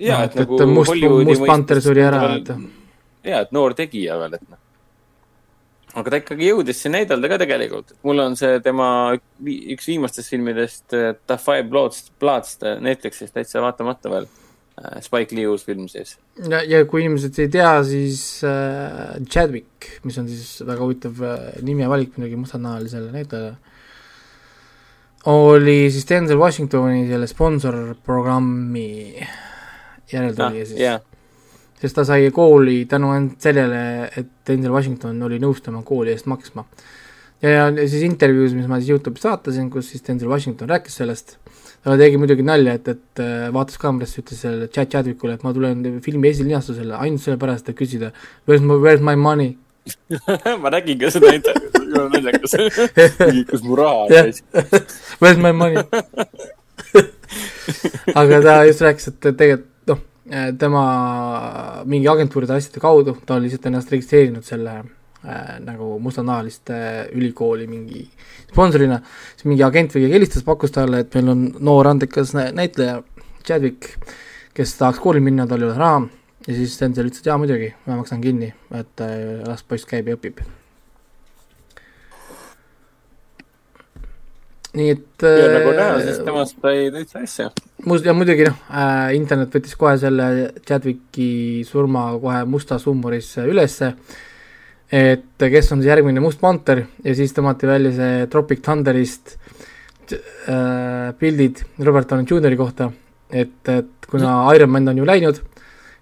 ja, 0.01 0.22
et, 0.24 0.39
et 0.39 0.47
nagu. 0.47 0.70
must, 0.72 0.94
must 1.28 1.44
panter 1.48 1.82
suri 1.85 2.05
ära, 2.06 2.22
et. 2.39 2.55
ja, 3.28 3.43
et 3.43 3.52
noor 3.52 3.76
tegija 3.78 4.16
veel, 4.22 4.39
et 4.39 4.48
noh 4.48 4.62
aga 5.99 6.12
ta 6.12 6.20
ikkagi 6.23 6.51
jõudis 6.51 6.83
siin 6.83 6.95
näidelda 6.97 7.31
ka 7.31 7.39
tegelikult. 7.43 7.95
mul 8.07 8.25
on 8.25 8.37
see 8.39 8.59
tema 8.65 8.89
üks 9.45 9.89
viimastest 9.91 10.35
filmidest, 10.35 10.85
The 10.91 11.39
Five 11.39 11.69
Bloods, 11.70 12.11
Bloods 12.20 12.59
Netflixis 12.85 13.35
täitsa 13.35 13.62
vaatamata 13.65 14.12
veel. 14.12 14.29
Äh, 14.79 15.01
Spike 15.03 15.35
Lee 15.35 15.49
uus 15.51 15.65
film 15.66 15.89
siis. 15.91 16.16
ja, 16.39 16.61
ja 16.62 16.85
kui 16.87 17.03
inimesed 17.03 17.39
ei 17.43 17.51
tea, 17.51 17.73
siis 17.87 18.45
äh, 18.47 19.16
Chadwick, 19.27 19.89
mis 20.07 20.19
on 20.20 20.29
siis 20.31 20.61
väga 20.66 20.85
huvitav 20.85 21.19
äh, 21.25 21.49
nimi 21.66 21.83
ja 21.83 21.91
valik 21.91 22.15
muidugi 22.16 22.39
mustanaalisele 22.39 23.11
näitlejale, 23.15 23.57
oli 25.35 25.81
siis 25.91 26.07
Denzel 26.09 26.39
Washingtoni 26.39 27.09
selle 27.09 27.27
sponsorprogrammi 27.27 28.89
järeltulija 30.12 30.62
ah, 30.62 30.69
siis 30.69 30.79
yeah 30.79 31.07
sest 31.78 31.98
ta 31.98 32.05
sai 32.06 32.30
kooli 32.34 32.82
tänu 32.90 33.12
ainult 33.14 33.42
sellele, 33.42 33.82
et 34.18 34.30
Denzel 34.48 34.74
Washington 34.74 35.20
oli 35.26 35.38
nõus 35.42 35.62
tema 35.64 35.82
kooli 35.86 36.14
eest 36.14 36.26
maksma. 36.30 36.64
ja, 37.42 37.68
ja 37.68 37.86
siis 37.86 38.02
intervjuus, 38.02 38.56
mis 38.59 38.66
ma 38.70 38.80
siis 38.80 38.90
Youtube'is 38.94 39.28
vaatasin, 39.28 39.70
kus 39.70 39.92
siis 39.92 40.02
Denzel 40.06 40.30
Washington 40.32 40.70
rääkis 40.70 40.98
sellest, 40.98 41.36
ta 41.84 41.96
tegi 42.00 42.18
muidugi 42.18 42.42
nalja, 42.42 42.74
et, 42.78 42.88
et 42.88 43.22
äh, 43.22 43.46
vaatas 43.55 43.78
kaamerasse, 43.78 44.24
ütles 44.24 44.42
sellele 44.42 44.68
Chad 44.74 44.90
Chadwickule, 44.90 45.38
et 45.38 45.46
ma 45.46 45.55
tulen 45.55 45.86
filmi 46.05 46.32
esilinastusele 46.32 46.98
ainult 46.98 47.22
sellepärast, 47.22 47.70
et 47.70 47.78
küsida 47.78 48.12
where's 48.48 48.64
my, 48.64 48.80
where's 48.82 49.05
my 49.05 49.14
money 49.14 49.55
ma 50.62 50.72
nägin 50.74 50.98
ka 51.00 51.12
seda 51.14 51.32
intervjuud, 51.38 51.78
see 51.78 52.02
on 52.02 52.12
naljakas 52.12 52.56
kus 53.52 53.64
mu 53.64 53.78
raha 53.78 54.05
on 54.05 54.12
yeah. 54.12 54.26
Where's 55.22 55.40
my 55.40 55.55
money 55.55 55.80
aga 58.18 58.42
ta 58.44 58.60
just 58.68 58.82
rääkis, 58.84 59.12
et 59.12 59.28
tegelikult 59.30 59.74
tema 60.59 60.84
mingi 61.88 62.09
agentuuride 62.10 62.56
asjade 62.56 62.82
kaudu, 62.82 63.16
ta 63.26 63.36
on 63.36 63.44
lihtsalt 63.44 63.68
ennast 63.70 63.92
registreerinud 63.94 64.44
selle 64.46 64.74
äh, 64.78 65.56
nagu 65.64 65.94
mustanahaliste 66.05 66.80
ülikooli 67.16 67.68
mingi 67.70 68.05
sponsorina, 68.50 69.00
siis 69.34 69.48
mingi 69.48 69.64
agent 69.66 69.96
või 69.96 70.05
keegi 70.05 70.18
helistas, 70.18 70.46
pakkus 70.46 70.74
talle, 70.74 71.02
et 71.05 71.18
meil 71.18 71.32
on 71.34 71.48
noor 71.70 71.92
andekas 71.94 72.34
näitleja, 72.36 73.00
Chadwick, 73.48 73.94
kes 74.56 74.76
tahaks 74.76 75.00
kooli 75.00 75.22
minna, 75.24 75.46
tal 75.48 75.64
ei 75.64 75.70
ole 75.70 75.78
raha, 75.78 76.05
ja 76.46 76.55
siis 76.60 76.76
Denzel 76.80 77.09
ütles, 77.09 77.24
et 77.24 77.32
jaa 77.32 77.40
muidugi, 77.40 77.72
ma 77.86 78.00
maksan 78.02 78.24
kinni, 78.24 78.52
et 78.76 79.05
äh, 79.05 79.18
las 79.48 79.64
poiss 79.64 79.88
käib 79.88 80.10
ja 80.10 80.20
õpib 80.20 80.44
nii 84.77 84.90
et 84.93 85.24
ja 85.24 85.49
nagu 85.55 85.70
näha, 85.73 85.97
äh, 85.97 86.03
siis 86.05 86.19
temast 86.27 86.59
sai 86.61 86.89
täitsa 86.93 87.23
asja. 87.24 87.47
must- 87.86 88.05
ja 88.07 88.12
muidugi 88.15 88.45
noh 88.49 88.59
äh,, 88.69 89.15
internet 89.16 89.55
võttis 89.55 89.77
kohe 89.81 89.95
selle 89.99 90.27
Chadwicki 90.66 91.65
surma 91.65 92.11
kohe 92.20 92.43
mustas 92.45 92.85
huumorisse 92.86 93.47
ülesse, 93.49 93.95
et 94.93 95.39
kes 95.39 95.73
on 95.73 95.81
siis 95.81 95.89
järgmine 95.90 96.20
Must 96.20 96.40
Panter 96.40 96.85
ja 97.05 97.15
siis 97.16 97.32
tõmmati 97.36 97.69
välja 97.69 97.93
see 97.97 98.27
Tropic 98.32 98.61
Thunderist 98.65 99.39
äh, 100.12 101.15
pildid 101.19 101.65
Robert 101.85 102.09
Downey 102.11 102.28
Jr 102.28 102.57
kohta, 102.61 102.90
et, 103.31 103.61
et 103.69 104.11
kuna 104.11 104.43
Iron 104.57 104.70
Man 104.73 104.89
on 104.93 105.01
ju 105.01 105.09
läinud, 105.09 105.40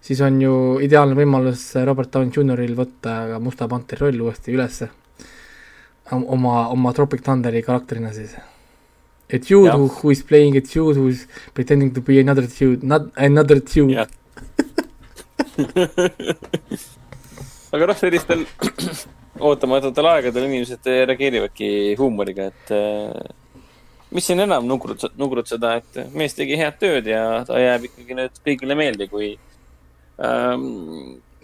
siis 0.02 0.20
on 0.26 0.42
ju 0.42 0.56
ideaalne 0.82 1.14
võimalus 1.18 1.68
Robert 1.86 2.10
Downey 2.14 2.34
Jr-il 2.34 2.74
võtta 2.78 3.16
ka 3.30 3.40
Musta 3.42 3.70
Panteri 3.70 4.04
roll 4.04 4.26
uuesti 4.26 4.54
ülesse. 4.54 4.90
Oma, 6.14 6.68
oma 6.70 6.92
Tropic 6.94 7.24
Thunderi 7.26 7.64
karakterina 7.66 8.12
siis 8.14 8.36
a 9.32 9.38
dude 9.38 9.70
who, 9.72 9.88
who 9.88 10.10
is 10.10 10.22
playing 10.22 10.56
a 10.56 10.60
dude 10.60 10.96
who 10.96 11.08
is 11.08 11.26
pretending 11.54 11.92
to 11.92 12.00
be 12.00 12.20
another 12.20 12.46
dude, 12.46 12.82
not 12.82 13.02
another 13.16 13.60
dude. 13.60 14.06
aga 17.76 17.86
noh, 17.90 17.96
sellistel 17.98 18.44
ootamatutel 19.46 20.06
aegadel 20.10 20.46
inimesed 20.48 20.86
reageerivadki 21.10 21.68
huumoriga, 21.98 22.46
et 22.52 22.72
äh, 22.76 23.12
mis 24.16 24.26
siin 24.28 24.40
enam 24.44 24.66
nugrutseda, 24.68 25.14
nugrutseda, 25.20 25.74
et 25.80 26.16
mees 26.16 26.36
tegi 26.36 26.58
head 26.60 26.78
tööd 26.80 27.10
ja 27.10 27.22
ta 27.48 27.60
jääb 27.60 27.88
ikkagi 27.90 28.18
nüüd 28.18 28.34
kõigile 28.46 28.78
meelde, 28.78 29.08
kui 29.12 29.34
ähm, 30.22 30.66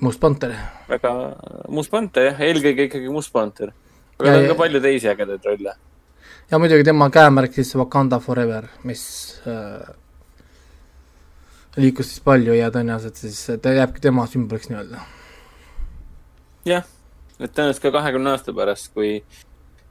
Must 0.02 0.20
Panter. 0.22 0.54
väga, 0.88 1.12
Must 1.70 1.92
Panter 1.92 2.30
jah, 2.30 2.44
eelkõige 2.48 2.88
ikkagi 2.88 3.12
Must 3.12 3.32
Panter. 3.34 3.74
aga 4.18 4.28
tal 4.28 4.44
on 4.44 4.52
ka 4.52 4.60
palju 4.62 4.82
teisi 4.84 5.10
ägedaid 5.12 5.50
rolle. 5.50 5.76
Ja 6.52 6.58
muidugi 6.60 6.84
tema 6.84 7.08
käemärk 7.10 7.54
siis 7.54 7.74
Wakanda 7.76 8.18
Forever, 8.20 8.66
mis 8.84 9.02
äh, 9.48 9.94
liikus 11.76 12.10
siis 12.10 12.20
palju 12.24 12.52
ja 12.52 12.68
tõenäoliselt 12.70 13.16
siis 13.16 13.38
ta 13.62 13.72
jääbki 13.72 14.02
tema 14.04 14.26
sümboliks 14.28 14.68
nii-öelda. 14.68 15.00
jah, 16.68 16.84
et 17.40 17.54
tõenäoliselt 17.54 17.86
ka 17.86 17.94
kahekümne 17.96 18.34
aasta 18.34 18.52
pärast, 18.52 18.92
kui 18.92 19.22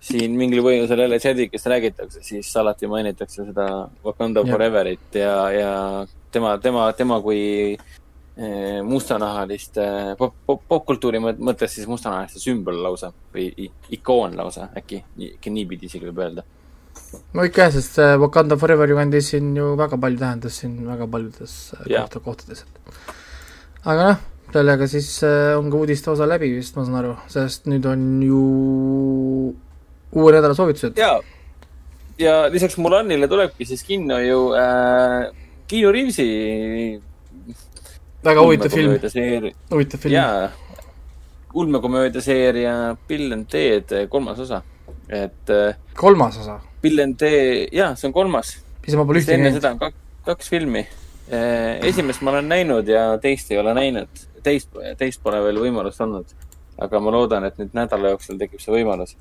siin 0.02 0.38
mingil 0.38 0.62
põhjusel 0.66 1.02
jälle 1.02 1.18
Jedikest 1.24 1.66
räägitakse, 1.74 2.22
siis 2.26 2.54
alati 2.58 2.88
mainitakse 2.88 3.48
seda 3.50 3.68
Wakanda 4.06 4.46
ja. 4.46 4.54
Foreverit 4.54 5.18
ja, 5.18 5.36
ja 5.52 5.74
tema, 6.32 6.58
tema, 6.62 6.92
tema 6.94 7.22
kui 7.26 7.42
eh, 7.74 7.92
mustanahaliste 8.88 9.84
pop, 10.18 10.34
pop, 10.48 10.62
popkultuuri 10.72 11.20
mõttes 11.20 11.76
siis 11.76 11.88
mustanahaliste 11.90 12.40
sümbol 12.40 12.80
lausa 12.82 13.12
või 13.34 13.68
ikoon 13.92 14.38
lausa 14.40 14.70
äkki, 14.78 15.02
äkki 15.36 15.52
niipidi 15.52 15.90
isegi 15.90 16.08
võib 16.08 16.22
öelda 16.24 16.46
no 17.36 17.46
ikka 17.48 17.68
jah, 17.68 17.74
sest 17.76 17.98
see 18.00 18.20
Wakanda 18.22 18.58
Forever 18.60 18.92
ju 18.92 18.98
kandis 19.00 19.32
siin 19.34 19.52
ju 19.58 19.74
väga 19.80 20.00
palju, 20.02 20.20
tähendas 20.22 20.60
siin 20.62 20.78
väga 20.88 21.08
paljudes 21.12 21.56
yeah. 21.88 22.06
kohta, 22.06 22.24
kohtades, 22.24 22.64
et 22.64 23.86
aga 23.92 24.08
noh, 24.12 24.24
sellega 24.54 24.88
siis 24.92 25.12
äh, 25.28 25.52
on 25.60 25.70
ka 25.72 25.82
uudiste 25.82 26.12
osa 26.14 26.28
läbi 26.30 26.52
vist, 26.56 26.76
ma 26.78 26.86
saan 26.88 27.00
aru, 27.02 27.14
sest 27.32 27.70
nüüd 27.72 27.88
on 27.90 28.08
ju 28.26 28.42
uue 30.12 30.34
nädala 30.36 30.58
soovitused. 30.58 31.00
jaa, 31.00 31.20
ja 32.22 32.36
lisaks 32.52 32.78
Mulanile 32.82 33.30
tulebki 33.32 33.68
siis 33.68 33.84
kinno 33.88 34.20
ju 34.24 34.42
äh, 34.58 35.32
Keanu 35.72 35.94
Reavesi 35.96 36.28
väga 38.24 38.44
huvitav 38.46 38.70
film, 38.74 38.98
huvitav 39.72 40.00
film. 40.00 40.14
jaa, 40.14 40.50
ulmekomöödia 41.54 42.22
seeria 42.22 42.96
Bill 43.08 43.34
and 43.34 43.48
Ted 43.50 43.94
kolmas 44.10 44.40
osa, 44.40 44.62
et 45.10 45.50
äh, 45.50 45.76
kolmas 45.96 46.38
osa? 46.38 46.60
Bill 46.82 47.00
and 47.00 47.18
Ted, 47.18 47.70
jaa, 47.74 47.96
see 47.96 48.10
on 48.10 48.14
kolmas. 48.14 48.56
ise 48.88 48.98
ma 48.98 49.06
pole 49.06 49.22
ühtegi 49.22 49.38
näinud. 49.38 49.52
enne 49.52 49.60
seda 49.60 49.74
on 49.76 49.82
kaks, 49.82 49.98
kaks 50.26 50.50
filmi. 50.50 50.86
Eh, 51.32 51.80
esimest 51.88 52.24
ma 52.26 52.34
olen 52.34 52.50
näinud 52.50 52.88
ja 52.90 53.04
teist 53.22 53.52
ei 53.52 53.60
ole 53.62 53.74
näinud. 53.78 54.24
teist, 54.44 54.72
teist 54.98 55.22
pole 55.24 55.42
veel 55.44 55.60
võimalust 55.62 56.02
olnud. 56.02 56.34
aga 56.82 57.00
ma 57.00 57.12
loodan, 57.14 57.46
et 57.46 57.60
nüüd 57.62 57.76
nädala 57.78 58.16
jooksul 58.16 58.40
tekib 58.42 58.62
see 58.62 58.74
võimalus. 58.74 59.16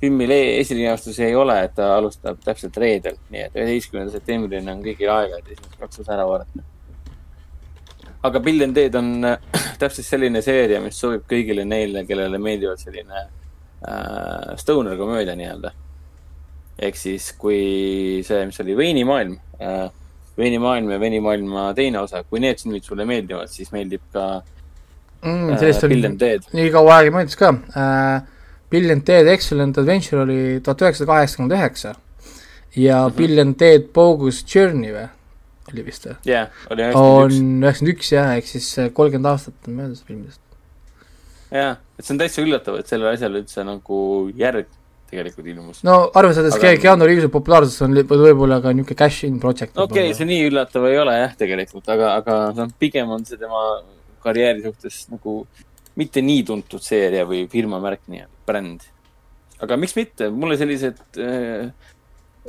filmi 0.00 0.26
esilinastus 0.30 1.18
ei 1.20 1.34
ole, 1.34 1.60
et 1.64 1.74
ta 1.74 1.96
alustab 1.96 2.38
täpselt 2.44 2.76
reedel, 2.76 3.16
nii 3.30 3.46
et 3.46 3.54
üheteistkümnenda 3.54 4.14
septembrini 4.14 4.70
on 4.70 4.82
kõigil 4.82 5.10
aega, 5.10 5.38
et 5.38 5.54
esimesed 5.54 5.78
kaks 5.80 6.04
osa 6.04 6.14
ära 6.14 6.26
vaadata. 6.26 6.66
Aga 8.22 8.40
Bill 8.40 8.62
and 8.62 8.74
Ted 8.74 8.94
on 8.98 9.10
täpselt 9.80 10.06
selline 10.06 10.42
seeria, 10.42 10.80
mis 10.80 10.98
sobib 10.98 11.26
kõigile 11.30 11.64
neile, 11.68 12.04
kellele 12.08 12.38
meeldivad 12.42 12.80
selline 12.82 13.20
äh, 13.24 14.56
stoner 14.58 14.96
komöödia 14.98 15.36
nii-öelda 15.38 15.74
ehk 16.78 16.98
siis, 16.98 17.32
kui 17.38 18.22
see, 18.26 18.44
mis 18.46 18.60
oli 18.62 18.76
Veinimaailm 18.78 19.34
äh,, 19.62 19.88
Veinimaailm 20.38 20.92
ja 20.94 21.00
Veinimaailma 21.02 21.72
teine 21.74 21.98
osa, 22.04 22.22
kui 22.22 22.38
need 22.42 22.60
filmid 22.62 22.86
sulle 22.86 23.06
meeldivad, 23.08 23.50
siis 23.50 23.72
meeldib 23.74 24.04
ka 24.14 24.26
mm, 25.24 25.56
äh, 25.56 25.80
Bill 25.90 26.06
and 26.06 26.22
Ted. 26.22 26.46
nii 26.54 26.70
kaua 26.74 27.00
aega 27.00 27.14
meeldis 27.18 27.38
ka 27.38 27.54
äh,. 27.74 28.26
Bill 28.68 28.92
and 28.92 29.06
Ted 29.08 29.26
Excellent 29.32 29.78
Adventure 29.80 30.22
oli 30.26 30.40
tuhat 30.60 30.82
üheksasada 30.84 31.08
kaheksakümmend 31.08 31.54
üheksa 31.56 31.94
ja 32.76 32.98
mm 33.00 33.06
-hmm. 33.08 33.16
Bill 33.16 33.38
and 33.40 33.56
Ted 33.58 33.88
Bogus 33.94 34.44
Journey 34.54 34.92
või? 34.92 35.08
Oli 35.74 35.84
vist 35.86 36.08
või? 36.08 36.16
jah 36.28 36.48
oli 36.72 36.86
üheksakümmend 36.86 37.32
üks. 37.32 37.38
on 37.38 37.62
üheksakümmend 37.62 37.94
üks 37.94 38.12
jah, 38.14 38.32
ehk 38.38 38.50
siis 38.50 38.70
äh, 38.78 38.90
kolmkümmend 38.94 39.32
aastat 39.32 39.70
on 39.70 39.78
möödas 39.82 40.02
filmidest. 40.06 40.42
jah, 41.50 41.78
et 41.98 42.04
see 42.04 42.14
on 42.16 42.20
täitsa 42.24 42.44
üllatav, 42.44 42.80
et 42.80 42.90
sellel 42.90 43.12
asjal 43.12 43.40
üldse 43.42 43.64
nagu 43.66 44.02
järg 44.38 44.74
tegelikult 45.08 45.48
ilmus. 45.48 45.82
no 45.86 45.98
arvestades 46.18 46.56
aga... 46.58 46.74
Keanu 46.82 47.08
Reavesi 47.08 47.30
populaarsus 47.32 47.86
on 47.86 47.96
võib-olla 47.96 48.60
ka 48.64 48.72
niisugune 48.76 48.98
cash-in 48.98 49.38
project. 49.42 49.76
okei 49.76 50.08
okay,, 50.08 50.16
see 50.16 50.28
nii 50.28 50.48
üllatav 50.50 50.88
ei 50.90 50.98
ole 51.00 51.16
jah, 51.18 51.34
tegelikult, 51.38 51.88
aga, 51.94 52.12
aga 52.20 52.38
noh, 52.56 52.74
pigem 52.80 53.10
on 53.16 53.24
see 53.28 53.40
tema 53.40 53.64
karjääri 54.24 54.64
suhtes 54.66 55.04
nagu 55.12 55.40
mitte 55.98 56.22
nii 56.22 56.44
tuntud 56.46 56.82
seeria 56.84 57.24
või 57.28 57.46
firma 57.50 57.80
märk 57.82 58.04
nii-öelda, 58.06 58.42
bränd. 58.46 58.86
aga 59.64 59.78
miks 59.80 59.96
mitte, 59.98 60.28
mulle 60.30 60.58
sellised 60.60 61.00
äh, 61.22 61.70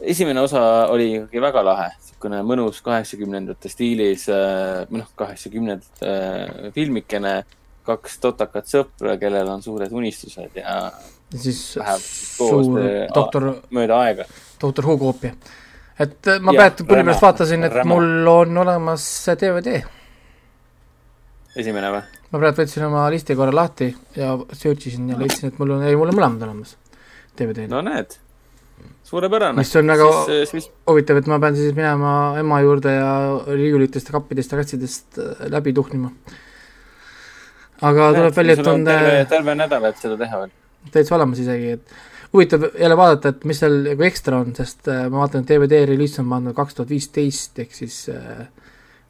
esimene 0.02 0.41
osa 0.41 0.64
oli 0.94 1.11
ikkagi 1.16 1.41
väga 1.44 1.64
lahe, 1.66 1.91
niisugune 1.98 2.41
mõnus 2.48 2.82
kaheksakümnendate 2.86 3.72
stiilis 3.72 4.28
äh,, 4.34 4.84
noh, 4.91 5.07
kaheksakümnendate 5.20 6.10
äh, 6.10 6.74
filmikene, 6.76 7.40
kaks 7.88 8.20
totakat 8.22 8.68
sõpra, 8.70 9.16
kellel 9.22 9.48
on 9.49 9.64
suured 9.66 9.94
unistused 9.95 10.60
ja 10.60 10.91
ja 11.34 11.40
siis 11.40 11.61
suur 12.38 12.80
doktor, 13.14 13.49
mööda 13.76 13.99
aega. 14.06 14.26
doktor 14.61 14.86
Who 14.86 14.98
koopia. 14.98 15.34
et 15.99 16.28
äh, 16.28 16.40
ma 16.41 16.53
praegu 16.56 16.86
pärast 16.90 17.22
vaatasin, 17.22 17.64
et 17.64 17.74
räma. 17.74 17.94
mul 17.94 18.28
on 18.28 18.57
olemas 18.64 19.03
DVD. 19.41 19.82
esimene 21.56 21.91
või? 21.94 22.02
ma 22.32 22.41
praegu 22.41 22.64
võtsin 22.64 22.88
oma 22.88 23.06
listi 23.14 23.38
korra 23.38 23.56
lahti 23.56 23.91
ja 24.16 24.38
search 24.53 24.90
isin 24.90 25.10
ja 25.10 25.20
leidsin, 25.20 25.53
et 25.53 25.61
mul 25.61 25.78
on, 25.78 25.86
ei, 25.86 25.98
mul 25.99 26.10
on 26.10 26.18
mõlemad 26.18 26.48
olemas 26.49 26.76
DVD-d. 27.38 27.70
no 27.70 27.84
näed, 27.86 28.18
suurepärane. 29.10 29.57
mis 29.60 29.73
on 29.80 29.94
väga 29.94 30.11
siis, 30.30 30.53
mis... 30.57 30.69
huvitav, 30.90 31.22
et 31.22 31.31
ma 31.31 31.40
pean 31.41 31.57
siis 31.57 31.73
minema 31.77 32.14
ema 32.41 32.61
juurde 32.65 32.94
ja 32.94 33.10
riiulitest 33.49 34.11
ja 34.11 34.19
kappidest 34.19 34.53
ja 34.53 34.61
kassidest 34.61 35.19
äh, 35.22 35.49
läbi 35.52 35.73
tuhnima. 35.73 36.14
aga 37.81 38.14
tuleb 38.15 38.38
välja, 38.38 38.60
et 38.60 38.72
on 38.73 38.88
terve, 38.88 39.19
terve 39.34 39.57
nädal, 39.57 39.91
et 39.91 40.02
seda 40.02 40.19
teha 40.19 40.45
veel 40.45 40.56
täitsa 40.94 41.15
olemas 41.18 41.41
isegi, 41.44 41.76
et 41.77 42.34
huvitav 42.34 42.69
jälle 42.80 42.98
vaadata, 42.98 43.34
et 43.34 43.44
mis 43.49 43.60
seal 43.61 43.76
nagu 43.90 44.06
ekstra 44.07 44.40
on, 44.44 44.53
sest 44.57 44.88
ma 44.88 45.23
vaatan, 45.23 45.44
et 45.44 45.52
DVD 45.52 45.84
reliis 45.90 46.18
on 46.22 46.30
pandud 46.31 46.56
kaks 46.57 46.77
tuhat 46.77 46.94
viisteist, 46.94 47.60
ehk 47.64 47.76
siis 47.76 47.99
äh, 48.14 48.45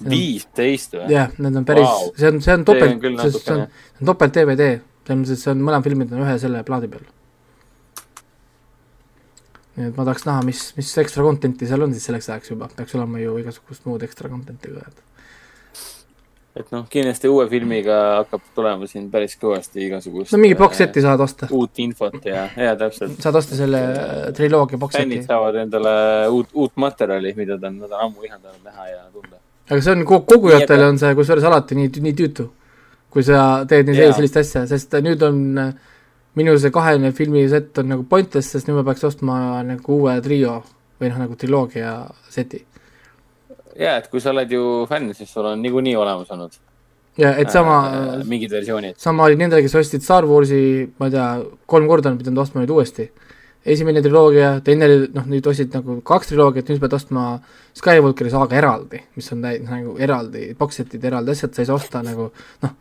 viisteist 0.10 0.96
või? 0.98 1.10
jah, 1.14 1.32
need 1.38 1.62
on 1.62 1.68
päris 1.68 1.88
wow., 1.88 2.12
see 2.18 2.32
on, 2.32 2.42
see 2.46 2.56
on 2.56 2.66
topelt, 2.68 3.08
see, 3.22 3.32
see 3.36 3.56
on, 3.56 3.64
see 3.68 4.04
on 4.04 4.12
topelt 4.14 4.36
DVD, 4.40 4.74
selles 5.06 5.22
mõttes, 5.22 5.38
et 5.38 5.46
see 5.46 5.54
on, 5.54 5.64
mõlemad 5.68 5.90
filmid 5.90 6.14
on 6.16 6.26
ühe 6.26 6.36
selle 6.42 6.64
plaadi 6.68 6.92
peal. 6.92 7.08
Nii 9.80 9.92
et 9.92 10.00
ma 10.00 10.06
tahaks 10.08 10.26
näha, 10.28 10.46
mis, 10.48 10.64
mis 10.78 10.90
ekstra 11.04 11.24
content'i 11.26 11.68
seal 11.70 11.86
on 11.86 11.94
siis 11.96 12.10
selleks 12.10 12.30
ajaks 12.30 12.52
juba, 12.54 12.68
peaks 12.76 12.98
olema 13.00 13.22
ju 13.22 13.38
igasugust 13.42 13.88
muud 13.88 14.04
ekstra 14.06 14.32
content'i 14.32 14.74
ka, 14.76 14.88
et 14.90 15.06
et 16.60 16.72
noh, 16.74 16.86
kindlasti 16.92 17.30
uue 17.30 17.46
filmiga 17.50 17.98
hakkab 18.20 18.42
tulema 18.58 18.88
siin 18.90 19.06
päris 19.14 19.36
kõvasti 19.40 19.84
igasugust 19.86 20.34
no 20.34 20.40
mingi 20.42 20.58
box 20.60 20.82
set'i 20.82 21.04
saad 21.06 21.22
osta. 21.24 21.48
uut 21.56 21.82
infot 21.84 22.18
ja, 22.26 22.48
ja 22.58 22.74
täpselt. 22.80 23.20
saad 23.24 23.38
osta 23.40 23.60
selle 23.60 23.82
triloogia 24.36 24.80
box 24.82 24.98
set'i. 24.98 25.06
fännid 25.06 25.28
saavad 25.30 25.60
endale 25.64 25.94
uut, 26.34 26.50
uut 26.54 26.74
materjali, 26.82 27.36
mida 27.38 27.60
ta 27.60 27.70
on, 27.70 27.78
nad 27.84 27.94
on 27.94 28.08
ammu 28.08 28.26
ihaldanud 28.28 28.66
näha 28.66 28.88
ja 28.90 29.04
tunda. 29.14 29.38
aga 29.70 29.82
see 29.86 29.96
on, 29.96 30.04
kogujatele 30.10 30.90
on 30.90 31.00
see 31.02 31.14
kusjuures 31.22 31.48
alati 31.52 31.78
nii, 31.80 31.94
nii 32.08 32.18
tüütu, 32.24 32.50
kui 33.14 33.26
sa 33.30 33.46
teed 33.70 33.92
nii 33.92 34.10
sellist 34.18 34.42
asja, 34.42 34.66
sest 34.74 35.00
nüüd 35.06 35.24
on 35.30 35.46
minu 36.40 36.56
see 36.60 36.72
kahene 36.74 37.12
filmisett 37.16 37.84
on 37.84 37.94
nagu 37.94 38.08
pointless, 38.10 38.56
sest 38.56 38.70
nüüd 38.70 38.80
ma 38.80 38.88
peaks 38.88 39.06
ostma 39.12 39.38
nagu 39.68 40.00
uue 40.00 40.18
trio 40.26 40.62
või 41.00 41.12
noh, 41.12 41.22
nagu 41.26 41.38
triloogia 41.40 42.00
seti 42.32 42.64
ja, 43.80 43.96
et 44.00 44.10
kui 44.12 44.22
sa 44.24 44.34
oled 44.34 44.52
ju 44.52 44.66
fänn, 44.90 45.14
siis 45.16 45.32
sul 45.32 45.48
on 45.50 45.62
niikuinii 45.64 45.96
olemas 46.00 46.32
olnud. 46.36 46.58
ja, 47.20 47.34
et 47.42 47.52
sama 47.52 47.78
äh,. 47.88 48.28
mingid 48.28 48.52
versioonid. 48.52 48.98
sama 48.98 49.28
oli 49.28 49.40
nendega, 49.40 49.64
kes 49.66 49.76
ostsid 49.82 50.06
Star 50.06 50.28
Warsi, 50.28 50.90
ma 51.00 51.10
ei 51.10 51.16
tea, 51.16 51.30
kolm 51.66 51.88
korda 51.88 52.12
on 52.12 52.20
pidanud 52.20 52.44
ostma 52.44 52.64
nüüd 52.64 52.74
uuesti. 52.76 53.10
esimene 53.70 54.02
triloogia, 54.02 54.52
teine 54.66 54.88
noh, 55.14 55.26
nüüd 55.30 55.48
ostsid 55.48 55.74
nagu 55.76 56.00
kaks 56.06 56.32
triloogiat, 56.32 56.70
nüüd 56.70 56.84
pead 56.84 56.96
ostma 57.00 57.26
Skywalkeri 57.80 58.32
saaga 58.34 58.58
eraldi, 58.60 59.02
mis 59.16 59.32
on 59.36 59.44
täi-, 59.46 59.60
nagu 59.64 59.98
eraldi, 60.02 60.54
box 60.60 60.82
set'id 60.82 61.04
eraldi 61.06 61.36
asjad, 61.36 61.54
sa 61.54 61.64
ei 61.64 61.70
saa 61.70 61.80
osta 61.80 62.04
nagu 62.04 62.32
noh, 62.64 62.78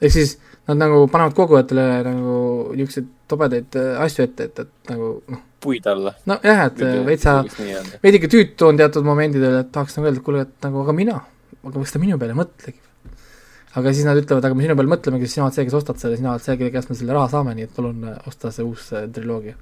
ehk 0.00 0.12
siis 0.12 0.36
nad 0.70 0.78
nagu 0.78 1.06
panevad 1.10 1.34
kogujatele 1.36 1.86
nagu 2.06 2.36
niisuguseid 2.76 3.08
tobedaid 3.30 3.80
äh, 3.80 3.96
asju 4.04 4.26
ette, 4.26 4.50
et, 4.50 4.62
et 4.66 4.92
nagu 4.92 5.16
noh 5.32 5.48
puid 5.62 5.86
alla. 5.86 6.14
nojah, 6.26 6.64
et 6.66 6.80
veitsa, 7.06 7.36
veidike 8.02 8.30
tüütu 8.30 8.68
on 8.68 8.78
teatud 8.80 9.06
momendidel, 9.06 9.60
et 9.62 9.70
tahaks 9.74 9.96
nagu 9.96 10.08
öelda, 10.08 10.20
et 10.20 10.26
kuule, 10.26 10.46
et 10.46 10.66
nagu 10.66 10.82
aga 10.82 10.94
mina, 10.96 11.18
aga 11.62 11.74
miks 11.76 11.94
ta 11.94 12.02
minu 12.02 12.18
peale 12.20 12.36
mõtlegi? 12.38 12.80
aga 13.78 13.92
siis 13.94 14.04
nad 14.04 14.18
ütlevad, 14.20 14.44
aga 14.44 14.56
me 14.58 14.66
sinu 14.66 14.76
peale 14.76 14.92
mõtlemegi, 14.92 15.28
sest 15.28 15.38
sina 15.38 15.46
oled 15.46 15.56
see, 15.56 15.66
kes 15.68 15.76
ostad 15.78 16.00
selle, 16.02 16.18
sina 16.20 16.34
oled 16.34 16.44
see, 16.44 16.56
kelle 16.60 16.72
käest 16.74 16.90
me 16.92 16.96
selle 16.98 17.14
raha 17.16 17.30
saame, 17.32 17.54
nii 17.56 17.68
et 17.68 17.76
palun 17.76 18.02
äh, 18.10 18.18
osta 18.28 18.50
see 18.52 18.66
uus 18.66 18.90
äh, 18.92 19.06
triloogia. 19.14 19.54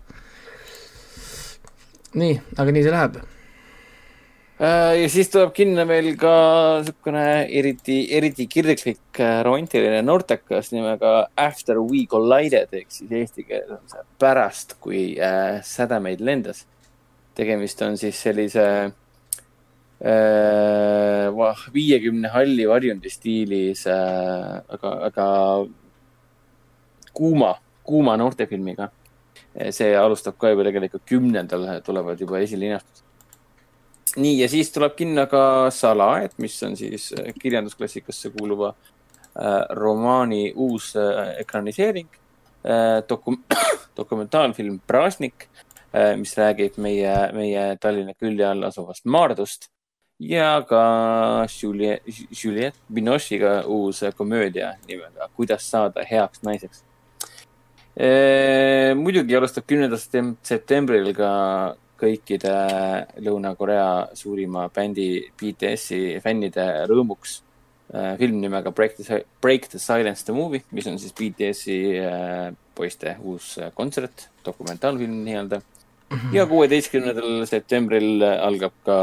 nii, 2.18 2.40
aga 2.58 2.74
nii 2.74 2.86
see 2.86 2.96
läheb. 2.96 3.20
Äh, 4.60 4.98
ja 5.00 5.06
siis 5.08 5.30
tuleb 5.32 5.54
kinno 5.56 5.86
veel 5.88 6.10
ka 6.20 6.30
niisugune 6.82 7.22
eriti, 7.56 7.94
eriti 8.12 8.44
kirglik 8.44 9.16
äh, 9.16 9.38
romantiline 9.46 10.02
noortekas 10.04 10.68
nimega 10.74 11.12
After 11.32 11.80
we 11.80 12.02
collided 12.10 12.68
ehk 12.76 12.92
siis 12.92 13.14
eesti 13.22 13.46
keeles 13.48 13.72
on 13.78 13.80
see 13.88 14.04
pärast, 14.20 14.76
kui 14.84 15.16
äh, 15.16 15.64
sädemeid 15.64 16.20
lendas. 16.20 16.66
tegemist 17.34 17.80
on 17.88 17.96
siis 17.96 18.20
sellise 18.20 18.68
äh, 20.04 21.24
viiekümne 21.72 22.28
halli 22.28 22.68
varjundi 22.68 23.08
stiilis 23.08 23.86
äh,, 23.88 24.60
aga, 24.76 24.96
aga 25.08 25.26
kuuma, 27.16 27.54
kuuma 27.82 28.20
noortefilmiga. 28.20 28.92
see 29.72 29.96
alustab 29.96 30.36
ka 30.36 30.52
juba 30.52 30.68
tegelikult 30.68 31.08
kümnendal, 31.08 31.80
tulevad 31.86 32.20
juba 32.20 32.44
esilinastused 32.44 33.08
nii, 34.16 34.40
ja 34.40 34.48
siis 34.50 34.72
tuleb 34.74 34.94
kinno 34.98 35.26
ka 35.30 35.42
Salaed, 35.74 36.34
mis 36.42 36.56
on 36.66 36.76
siis 36.78 37.10
äh, 37.18 37.32
kirjandusklassikasse 37.38 38.32
kuuluva 38.34 38.72
äh, 38.72 39.60
romaani 39.76 40.52
uus 40.56 40.94
äh, 40.96 41.36
ekraniseering 41.44 42.08
äh,. 42.64 43.02
dokum-, 43.08 43.42
dokumentaalfilm 44.00 44.80
Pražnik 44.86 45.46
äh,, 45.46 46.16
mis 46.16 46.34
räägib 46.38 46.78
meie, 46.82 47.14
meie 47.36 47.76
Tallinna 47.80 48.16
külje 48.18 48.46
all 48.46 48.66
asuvast 48.70 49.04
Maardust 49.04 49.70
ja 50.20 50.60
ka 50.68 51.46
Juliette, 51.62 52.12
Juliette 52.42 52.78
Binoche'iga 52.92 53.62
uus 53.66 54.02
komöödia 54.16 54.74
nimega 54.88 55.28
Kuidas 55.36 55.70
saada 55.70 56.04
heaks 56.10 56.42
naiseks 56.42 56.84
e,. 57.96 58.94
muidugi 58.96 59.36
alustab 59.36 59.64
kümnendal 59.70 60.00
septembril 60.42 61.14
ka 61.16 61.30
kõikide 62.00 62.54
Lõuna-Korea 63.22 64.16
suurima 64.16 64.66
bändi 64.74 65.08
BTS-i 65.38 66.18
fännide 66.24 66.66
rõõmuks 66.90 67.40
äh, 67.94 68.14
film 68.20 68.40
nimega 68.42 68.72
Break 68.74 68.96
the, 68.98 69.22
Break 69.42 69.68
the 69.72 69.80
Silence 69.82 70.24
the 70.26 70.36
Movie, 70.36 70.64
mis 70.72 70.88
on 70.90 70.98
siis 71.00 71.14
BTS-i 71.16 71.78
äh, 72.00 72.48
poiste 72.74 73.16
uus 73.20 73.56
äh, 73.60 73.72
kontsert, 73.74 74.28
dokumentaalfilm 74.46 75.22
nii-öelda. 75.26 75.60
Mhm. 76.10 76.32
ja 76.34 76.42
kuueteistkümnendal 76.50 77.44
septembril 77.46 78.24
algab 78.26 78.72
ka 78.82 78.94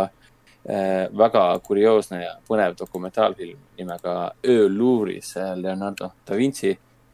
väga 1.15 1.43
kurioosne 1.63 2.17
ja 2.19 2.33
põnev 2.43 2.73
dokumentaalfilm 2.75 3.61
nimega 3.77 4.15
Öö 4.43 4.65
Louvre'is 4.67 5.29
Leonardo 5.55 6.09
da 6.27 6.35
Vinci, 6.35 6.73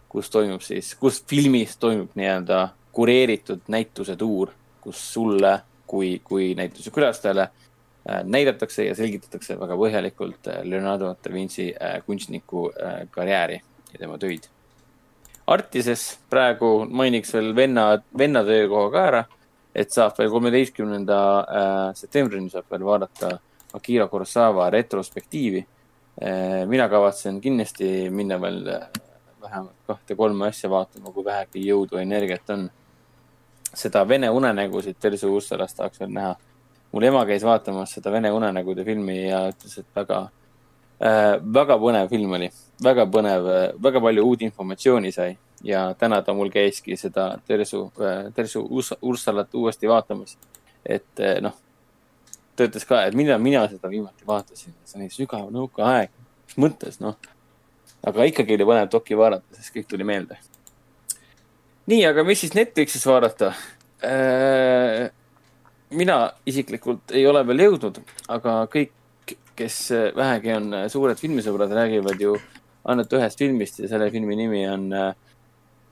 kus 0.09 0.31
toimub 0.33 0.65
siis, 0.65 0.95
kus 0.97 1.19
filmis 1.29 1.77
toimub 1.77 2.17
nii-öelda 2.17 2.63
kureeritud 2.93 3.69
näituse 3.73 4.15
tuur, 4.15 4.49
kus 4.81 5.01
sulle 5.13 5.53
kui, 5.87 6.21
kui 6.23 6.53
näituse 6.55 6.91
külastajale 6.91 7.47
äh, 7.47 8.23
näidatakse 8.23 8.85
ja 8.87 8.95
selgitatakse 8.95 9.57
väga 9.59 9.77
põhjalikult 9.79 10.49
äh, 10.51 10.63
Leonardo 10.67 11.13
da 11.13 11.33
Vinci 11.33 11.69
äh, 11.73 11.99
kunstniku 12.05 12.69
karjääri 13.11 13.61
ja 13.93 13.99
tema 13.99 14.17
töid. 14.17 14.49
Artises 15.47 16.19
praegu 16.29 16.85
mainiks 16.89 17.33
veel 17.35 17.51
venna, 17.55 17.87
venna 18.17 18.43
töökoha 18.47 18.91
ka 18.91 19.07
ära, 19.09 19.23
et 19.75 19.91
saab 19.91 20.15
veel 20.17 20.29
kolmeteistkümnenda 20.31 21.17
septembrini 21.99 22.47
saab 22.49 22.69
veel 22.71 22.85
vaadata 22.87 23.33
Akira 23.73 24.07
Kurosawa 24.07 24.69
retrospektiivi. 24.69 25.65
mina 26.69 26.87
kavatsen 26.89 27.41
kindlasti 27.41 28.09
minna 28.09 28.37
veel 28.41 28.61
vähemalt 29.41 29.75
kahte-kolme 29.87 30.47
asja 30.47 30.69
vaatama, 30.69 31.11
kui 31.11 31.25
vähegi 31.25 31.65
jõudu 31.67 31.99
energiat 31.99 32.49
on 32.55 32.69
seda 33.73 34.07
Vene 34.07 34.29
unenägusid 34.29 34.95
Tersu 34.99 35.33
Uussalast 35.33 35.77
tahaks 35.77 35.99
veel 35.99 36.11
näha. 36.13 36.35
mul 36.91 37.03
ema 37.03 37.25
käis 37.25 37.43
vaatamas 37.43 37.95
seda 37.97 38.11
Vene 38.11 38.31
unenägude 38.31 38.85
filmi 38.85 39.29
ja 39.29 39.47
ütles, 39.49 39.77
et 39.79 39.87
väga 39.95 40.19
äh,, 41.01 41.39
väga 41.53 41.77
põnev 41.81 42.09
film 42.09 42.31
oli. 42.37 42.51
väga 42.83 43.05
põnev 43.05 43.49
äh,, 43.49 43.67
väga 43.83 44.01
palju 44.01 44.25
uut 44.25 44.41
informatsiooni 44.41 45.11
sai 45.11 45.37
ja 45.63 45.93
täna 45.99 46.21
ta 46.21 46.33
mul 46.33 46.49
käiski 46.49 46.97
seda 46.97 47.37
Tersu 47.47 47.91
äh,, 48.01 48.33
Tersu 48.33 48.67
Uussalat 49.01 49.55
uuesti 49.55 49.89
vaatamas. 49.89 50.37
et 50.85 51.19
äh, 51.19 51.41
noh, 51.41 51.53
ta 52.55 52.63
ütles 52.63 52.85
ka, 52.85 53.03
et 53.05 53.13
millal 53.13 53.41
mina 53.41 53.67
seda 53.67 53.89
viimati 53.89 54.27
vaatasin, 54.27 54.73
see 54.85 54.99
oli 54.99 55.09
sügav 55.09 55.49
nõukaaeg, 55.51 56.09
mis 56.47 56.57
mõttes 56.57 56.99
noh. 56.99 57.17
aga 58.05 58.23
ikkagi 58.23 58.59
oli 58.59 58.67
põnev 58.67 58.89
doki 58.91 59.17
vaadata, 59.17 59.55
sest 59.55 59.73
kõik 59.73 59.87
tuli 59.89 60.03
meelde 60.03 60.37
nii, 61.91 62.01
aga 62.09 62.23
mis 62.27 62.43
siis 62.43 62.55
Netflixis 62.55 63.05
vaadata? 63.07 63.53
Äh, 64.03 65.09
mina 65.95 66.17
isiklikult 66.49 67.13
ei 67.15 67.25
ole 67.27 67.43
veel 67.47 67.65
jõudnud, 67.67 68.01
aga 68.33 68.63
kõik, 68.71 68.93
kes 69.53 69.77
vähegi 70.17 70.55
on 70.55 70.71
suured 70.89 71.19
filmisõbrad, 71.19 71.71
räägivad 71.77 72.21
ju 72.21 72.37
ainult 72.89 73.13
ühest 73.15 73.39
filmist 73.39 73.79
ja 73.83 73.89
selle 73.91 74.09
filmi 74.11 74.35
nimi 74.35 74.63
on 74.67 74.89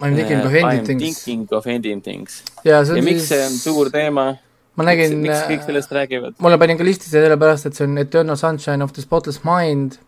I 0.02 0.10
m 0.10 0.16
thinking 0.16 0.46
of 0.46 0.54
ending 0.54 0.86
things. 0.86 1.24
Thinking 1.24 1.54
of 1.54 1.68
ending 1.68 2.02
things. 2.02 2.44
ja, 2.66 2.82
ja 2.82 3.04
miks 3.06 3.28
see 3.30 3.44
on 3.46 3.54
suur 3.54 3.92
teema? 3.94 4.32
ma 4.80 4.86
nägin, 4.88 5.18
miks 5.22 5.44
kõik 5.50 5.66
sellest 5.68 5.94
räägivad? 5.94 6.38
mulle 6.42 6.58
panin 6.58 6.80
ka 6.80 6.88
listi 6.88 7.12
sellepärast, 7.12 7.70
et 7.70 7.78
see 7.78 7.86
on 7.86 8.02
Eternal 8.02 8.40
Sunshine 8.40 8.84
of 8.84 8.96
the 8.98 9.04
Spotless 9.06 9.44
Mind 9.46 10.00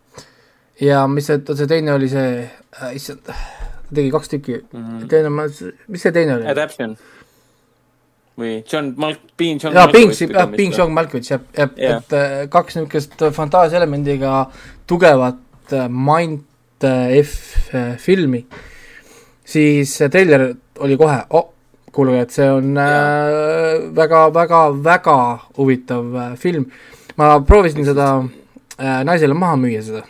ja 0.81 1.03
mis 1.07 1.29
see, 1.29 1.37
see 1.45 1.69
teine 1.69 1.93
oli 1.93 2.09
see 2.09 2.41
äh,, 2.41 2.95
issand 2.97 3.29
tegi 3.95 4.11
kaks 4.13 4.31
tükki 4.33 4.59
mm, 4.61 4.83
-hmm. 4.83 5.07
teine, 5.11 5.29
ma, 5.29 5.47
mis 5.87 6.01
see 6.01 6.11
teine 6.15 6.37
oli? 6.37 6.47
Adaption 6.51 6.95
või 8.39 8.63
John 8.71 8.93
Malk-, 8.97 9.27
Bean 9.37 9.59
John 9.61 9.75
jaa, 9.77 9.87
Bing, 9.93 10.13
jah, 10.33 10.49
Bing 10.49 10.73
John 10.73 10.93
Malkovich, 10.93 11.29
jah, 11.31 11.41
jah 11.57 11.69
yeah., 11.77 12.01
et 12.01 12.13
äh, 12.17 12.49
kaks 12.49 12.79
niisugust 12.79 13.21
fantaasiaelemendiga 13.33 14.47
tugevat 14.89 15.73
äh, 15.73 15.89
Mind 15.89 16.41
F-filmi, 16.83 18.41
siis 19.45 19.93
treiler 20.11 20.49
oli 20.83 20.97
kohe, 20.99 21.21
oh, 21.29 21.53
kuulge, 21.93 22.23
et 22.25 22.33
see 22.33 22.49
on 22.49 22.73
äh, 22.77 23.85
väga, 23.95 24.25
väga, 24.33 24.63
väga 24.83 25.17
huvitav 25.57 26.15
äh, 26.15 26.33
film. 26.39 26.65
ma 27.15 27.37
proovisin 27.45 27.85
seda 27.85 28.07
äh, 28.79 29.03
naisele 29.05 29.37
maha 29.37 29.55
müüa, 29.61 29.83
seda 29.85 30.01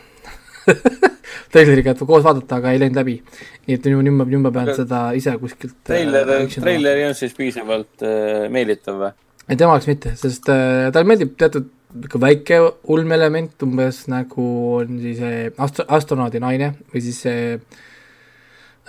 treileriga, 1.53 1.93
koos 1.99 2.23
vaadata, 2.25 2.59
aga 2.59 2.73
ei 2.73 2.81
läinud 2.81 2.97
läbi. 2.99 3.19
nii 3.67 3.77
et 3.77 3.85
nüüd, 3.89 4.11
ma, 4.15 4.25
nüüd 4.27 4.43
ma 4.45 4.51
pean 4.55 4.73
seda 4.77 5.03
ise 5.17 5.35
kuskilt 5.41 5.75
äh, 5.75 5.85
treiler 5.91 6.33
äh,, 6.37 6.47
treiler 6.55 6.99
ei 6.99 7.07
olnud 7.09 7.19
siis 7.19 7.37
piisavalt 7.37 8.03
äh, 8.07 8.49
meelitav 8.53 8.99
või? 9.01 9.13
ei, 9.47 9.55
tema 9.55 9.77
jaoks 9.77 9.89
mitte, 9.91 10.17
sest 10.19 10.51
äh, 10.51 10.89
talle 10.93 11.09
meeldib 11.09 11.37
teatud 11.39 11.71
niisugune 11.93 12.23
väike 12.23 12.57
ulmelement, 12.89 13.53
umbes 13.65 14.07
nagu 14.09 14.45
on 14.79 14.95
siis 15.01 15.19
see 15.21 15.41
astro-, 15.61 15.85
astronaadi 15.93 16.41
naine 16.41 16.71
või 16.89 17.03
siis 17.05 17.19
see 17.27 17.43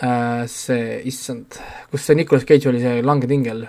äh, 0.00 0.44
see, 0.50 1.00
issand, 1.10 1.60
kus 1.90 2.06
see 2.06 2.16
Nicolas 2.18 2.46
Cage 2.48 2.70
oli, 2.70 2.80
see 2.82 3.02
langetingel. 3.04 3.66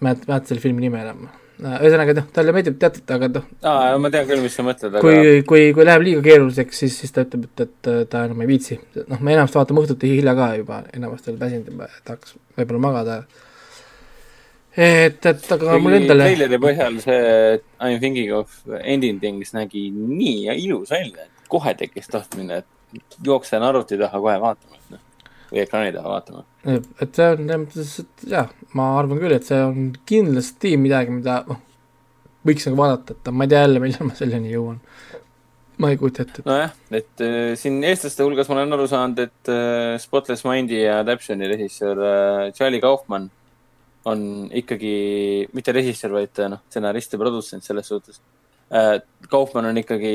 mälet-, 0.00 0.26
mäletad 0.26 0.50
selle 0.50 0.64
filmi 0.64 0.88
nime 0.88 1.04
enam? 1.04 1.28
Ühesõnaga 1.60 2.14
noh, 2.16 2.26
talle 2.34 2.54
meeldib 2.56 2.78
teatud, 2.80 3.04
aga 3.16 3.28
noh. 3.34 3.44
aa, 3.66 3.98
ma 4.00 4.10
tean 4.12 4.26
küll, 4.28 4.40
mis 4.44 4.56
sa 4.56 4.64
mõtled, 4.66 4.94
aga. 4.94 5.02
kui, 5.04 5.42
kui, 5.48 5.66
kui 5.76 5.86
läheb 5.86 6.04
liiga 6.06 6.22
keeruliseks, 6.24 6.80
siis, 6.84 6.96
siis 7.02 7.14
ta 7.14 7.24
ütleb, 7.26 7.46
et, 7.50 7.62
et 7.66 8.08
ta 8.12 8.24
enam 8.28 8.40
ei 8.44 8.50
viitsi. 8.50 8.78
noh, 9.00 9.20
me 9.20 9.34
enamasti 9.36 9.60
vaatame 9.60 9.84
õhtuti 9.84 10.10
hilja 10.14 10.34
ka 10.38 10.48
juba, 10.60 10.80
enamasti 10.96 11.32
olen 11.32 11.40
väsinud 11.44 11.70
juba, 11.72 11.90
tahaks 12.08 12.36
võib-olla 12.58 12.82
magada. 12.86 13.18
et, 14.76 15.30
et 15.32 15.52
aga 15.58 15.78
mul 15.82 15.98
endale. 15.98 16.30
treileri 16.30 16.60
põhjal 16.62 17.00
see 17.04 17.22
I 17.60 17.94
m 17.94 18.00
thinking 18.02 18.34
of 18.36 18.60
ending 18.80 19.20
things 19.20 19.54
nägi 19.56 19.88
nii 19.94 20.48
ilus 20.56 20.94
välja, 20.94 21.28
et 21.28 21.48
kohe 21.52 21.74
tekkis 21.76 22.08
tahtmine, 22.12 22.62
et 22.62 23.18
jooksen 23.26 23.62
arvuti 23.66 23.98
taha 24.00 24.22
kohe 24.22 24.38
vaatama, 24.42 24.79
või 25.50 25.62
ekraani 25.64 25.94
taha 25.94 26.12
vaatama. 26.14 26.44
et 26.66 27.16
see 27.16 27.26
on 27.26 27.42
selles 27.42 27.60
mõttes, 27.64 27.96
et 28.04 28.28
jah, 28.34 28.52
ma 28.78 28.92
arvan 28.98 29.20
küll, 29.22 29.34
et 29.34 29.46
see 29.46 29.58
on 29.64 29.90
kindlasti 30.08 30.76
midagi, 30.80 31.14
mida 31.14 31.40
noh, 31.48 31.60
võiks 32.46 32.68
nagu 32.68 32.78
vaadata, 32.80 33.16
et 33.16 33.32
ma 33.34 33.46
ei 33.46 33.52
tea 33.52 33.64
jälle, 33.64 33.82
millal 33.82 34.08
ma 34.08 34.16
selleni 34.18 34.54
jõuan. 34.54 34.78
ma 35.80 35.90
ei 35.90 35.98
kujuta 36.00 36.26
ette. 36.26 36.44
nojah, 36.46 36.72
et 36.92 37.24
äh, 37.24 37.52
siin 37.58 37.80
eestlaste 37.88 38.24
hulgas 38.26 38.50
ma 38.50 38.58
olen 38.58 38.78
aru 38.78 38.88
saanud, 38.90 39.22
et 39.26 39.52
äh, 39.52 39.98
Spotless 40.02 40.46
Mindi 40.46 40.82
ja 40.82 41.00
Adaptioni 41.04 41.48
režissöör 41.50 42.02
äh, 42.06 42.50
Charlie 42.56 42.82
Kaufman 42.84 43.30
on 44.10 44.20
ikkagi 44.56 45.48
mitte 45.52 45.72
režissöör, 45.76 46.20
vaid 46.20 46.42
noh, 46.52 46.62
stsenarist 46.70 47.16
ja 47.16 47.20
produtsent 47.20 47.66
selles 47.66 47.88
suhtes 47.90 48.20
äh,. 48.72 48.98
Kaufman 49.30 49.68
on 49.72 49.80
ikkagi 49.80 50.12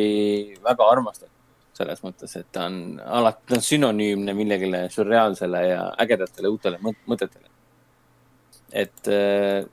väga 0.63 0.87
armastatud 0.91 1.34
selles 1.75 2.01
mõttes, 2.03 2.35
et 2.39 2.47
ta 2.55 2.69
on 2.69 2.99
alati, 2.99 3.43
ta 3.49 3.57
on 3.57 3.65
sünonüümne 3.65 4.35
millegile 4.37 4.85
sürreaalsele 4.93 5.63
ja 5.67 5.81
ägedatele 5.99 6.51
uutele 6.53 6.79
mõtetele. 6.83 7.49
et 8.71 9.07
äh, 9.07 9.65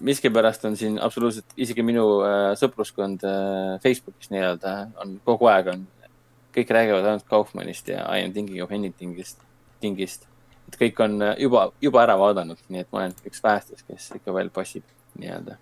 miskipärast 0.00 0.64
on 0.64 0.76
siin 0.76 0.98
absoluutselt, 1.02 1.52
isegi 1.56 1.82
minu 1.82 2.04
äh, 2.24 2.52
sõpruskond 2.58 3.24
äh, 3.26 3.76
Facebookis 3.82 4.30
nii-öelda 4.32 4.74
on 5.02 5.16
kogu 5.26 5.48
aeg 5.50 5.72
on, 5.72 5.84
kõik 6.54 6.72
räägivad 6.74 7.06
ainult 7.06 7.26
Kaufmanist 7.28 7.90
ja 7.90 8.04
I 8.14 8.24
am 8.26 8.34
thinking 8.34 8.62
of 8.62 8.72
anything'ist, 8.74 9.40
tingist. 9.82 10.28
et 10.68 10.78
kõik 10.80 11.00
on 11.04 11.22
äh, 11.22 11.34
juba, 11.42 11.68
juba 11.82 12.04
ära 12.04 12.18
vaadanud, 12.20 12.60
nii 12.68 12.84
et 12.84 12.92
ma 12.92 13.02
olen 13.02 13.16
üks 13.28 13.42
vähestest, 13.44 13.86
kes 13.88 14.10
ikka 14.20 14.34
veel 14.36 14.52
passib 14.54 14.86
nii-öelda 15.18 15.58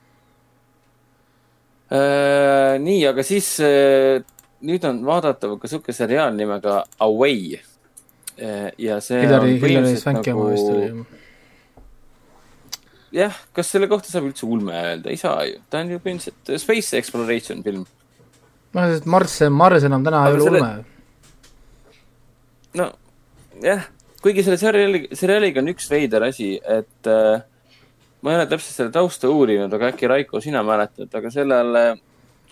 äh,. 1.90 2.76
nii, 2.82 3.02
aga 3.08 3.24
siis 3.26 3.54
äh, 3.64 4.20
nüüd 4.64 4.84
on 4.88 5.02
vaadatav 5.06 5.58
ka 5.60 5.68
sihuke 5.68 5.92
seriaal 5.92 6.34
nimega 6.36 6.82
Away 7.04 7.56
äh,. 7.56 8.72
ja 8.78 9.00
see 9.04 9.22
Hillary, 9.24 9.58
oma 9.60 10.50
vist 10.52 10.70
oli 10.72 10.90
jah, 13.14 13.36
kas 13.56 13.70
selle 13.72 13.88
kohta 13.90 14.10
saab 14.10 14.28
üldse 14.30 14.46
ulme 14.48 14.74
öelda, 14.76 15.10
ei 15.12 15.20
saa 15.20 15.44
ju, 15.48 15.60
ta 15.70 15.82
on 15.82 15.92
ju 15.94 16.00
põhimõtteliselt 16.02 16.62
space 16.62 16.98
exploration 16.98 17.62
film. 17.66 17.84
noh, 18.76 18.88
sest 18.92 19.08
Marss, 19.10 19.42
Marss 19.52 19.86
enam 19.88 20.06
täna 20.06 20.24
ei 20.26 20.36
ole 20.36 20.46
selle... 20.48 20.62
ulme. 20.62 20.72
no 22.80 22.90
jah, 23.64 23.86
kuigi 24.24 24.44
selle 24.46 24.58
seriaali, 24.60 25.04
seriaaliga 25.16 25.62
on 25.62 25.72
üks 25.72 25.88
veider 25.92 26.26
asi, 26.28 26.54
et 26.60 27.12
äh, 27.12 27.44
ma 28.20 28.32
ei 28.32 28.40
ole 28.40 28.48
täpselt 28.50 28.80
selle 28.80 28.94
tausta 28.94 29.30
uurinud, 29.32 29.72
aga 29.72 29.92
äkki 29.92 30.10
Raiko, 30.10 30.42
sina 30.44 30.64
mäletad, 30.66 31.10
aga 31.14 31.32
sellel 31.32 31.80
äh, 31.80 31.90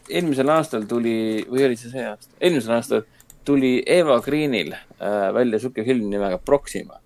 eelmisel 0.08 0.50
aastal 0.52 0.88
tuli, 0.88 1.44
või 1.50 1.66
oli 1.68 1.78
see 1.80 1.92
see 1.92 2.04
aasta, 2.08 2.32
eelmisel 2.40 2.76
aastal 2.76 3.06
tuli 3.44 3.76
Eva 3.86 4.20
Greenil 4.24 4.74
äh, 4.74 5.30
välja 5.34 5.60
sihuke 5.60 5.84
film 5.84 6.08
nimega 6.10 6.38
Proxima 6.38 7.00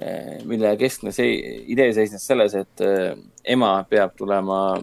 Eh, 0.00 0.38
mille 0.46 0.70
keskne 0.78 1.10
see 1.12 1.32
idee 1.74 1.90
seisnes 1.92 2.22
selles, 2.24 2.54
et 2.56 2.82
eh, 2.86 3.10
ema 3.52 3.72
peab 3.90 4.14
tulema 4.16 4.78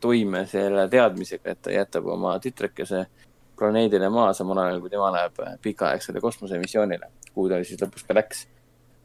toime 0.00 0.46
selle 0.48 0.86
teadmisega, 0.90 1.52
et 1.52 1.60
ta 1.62 1.74
jätab 1.74 2.08
oma 2.10 2.32
tütrekese 2.42 3.04
planeedile 3.56 4.08
Maa, 4.10 4.32
samal 4.34 4.62
ajal 4.64 4.80
kui 4.80 4.90
tema 4.90 5.12
läheb 5.12 5.38
pikaaegsele 5.62 6.22
kosmosemissioonile, 6.24 7.12
kuhu 7.34 7.46
ta 7.52 7.60
siis 7.62 7.82
lõpuks 7.84 8.08
ka 8.08 8.16
läks. 8.16 8.46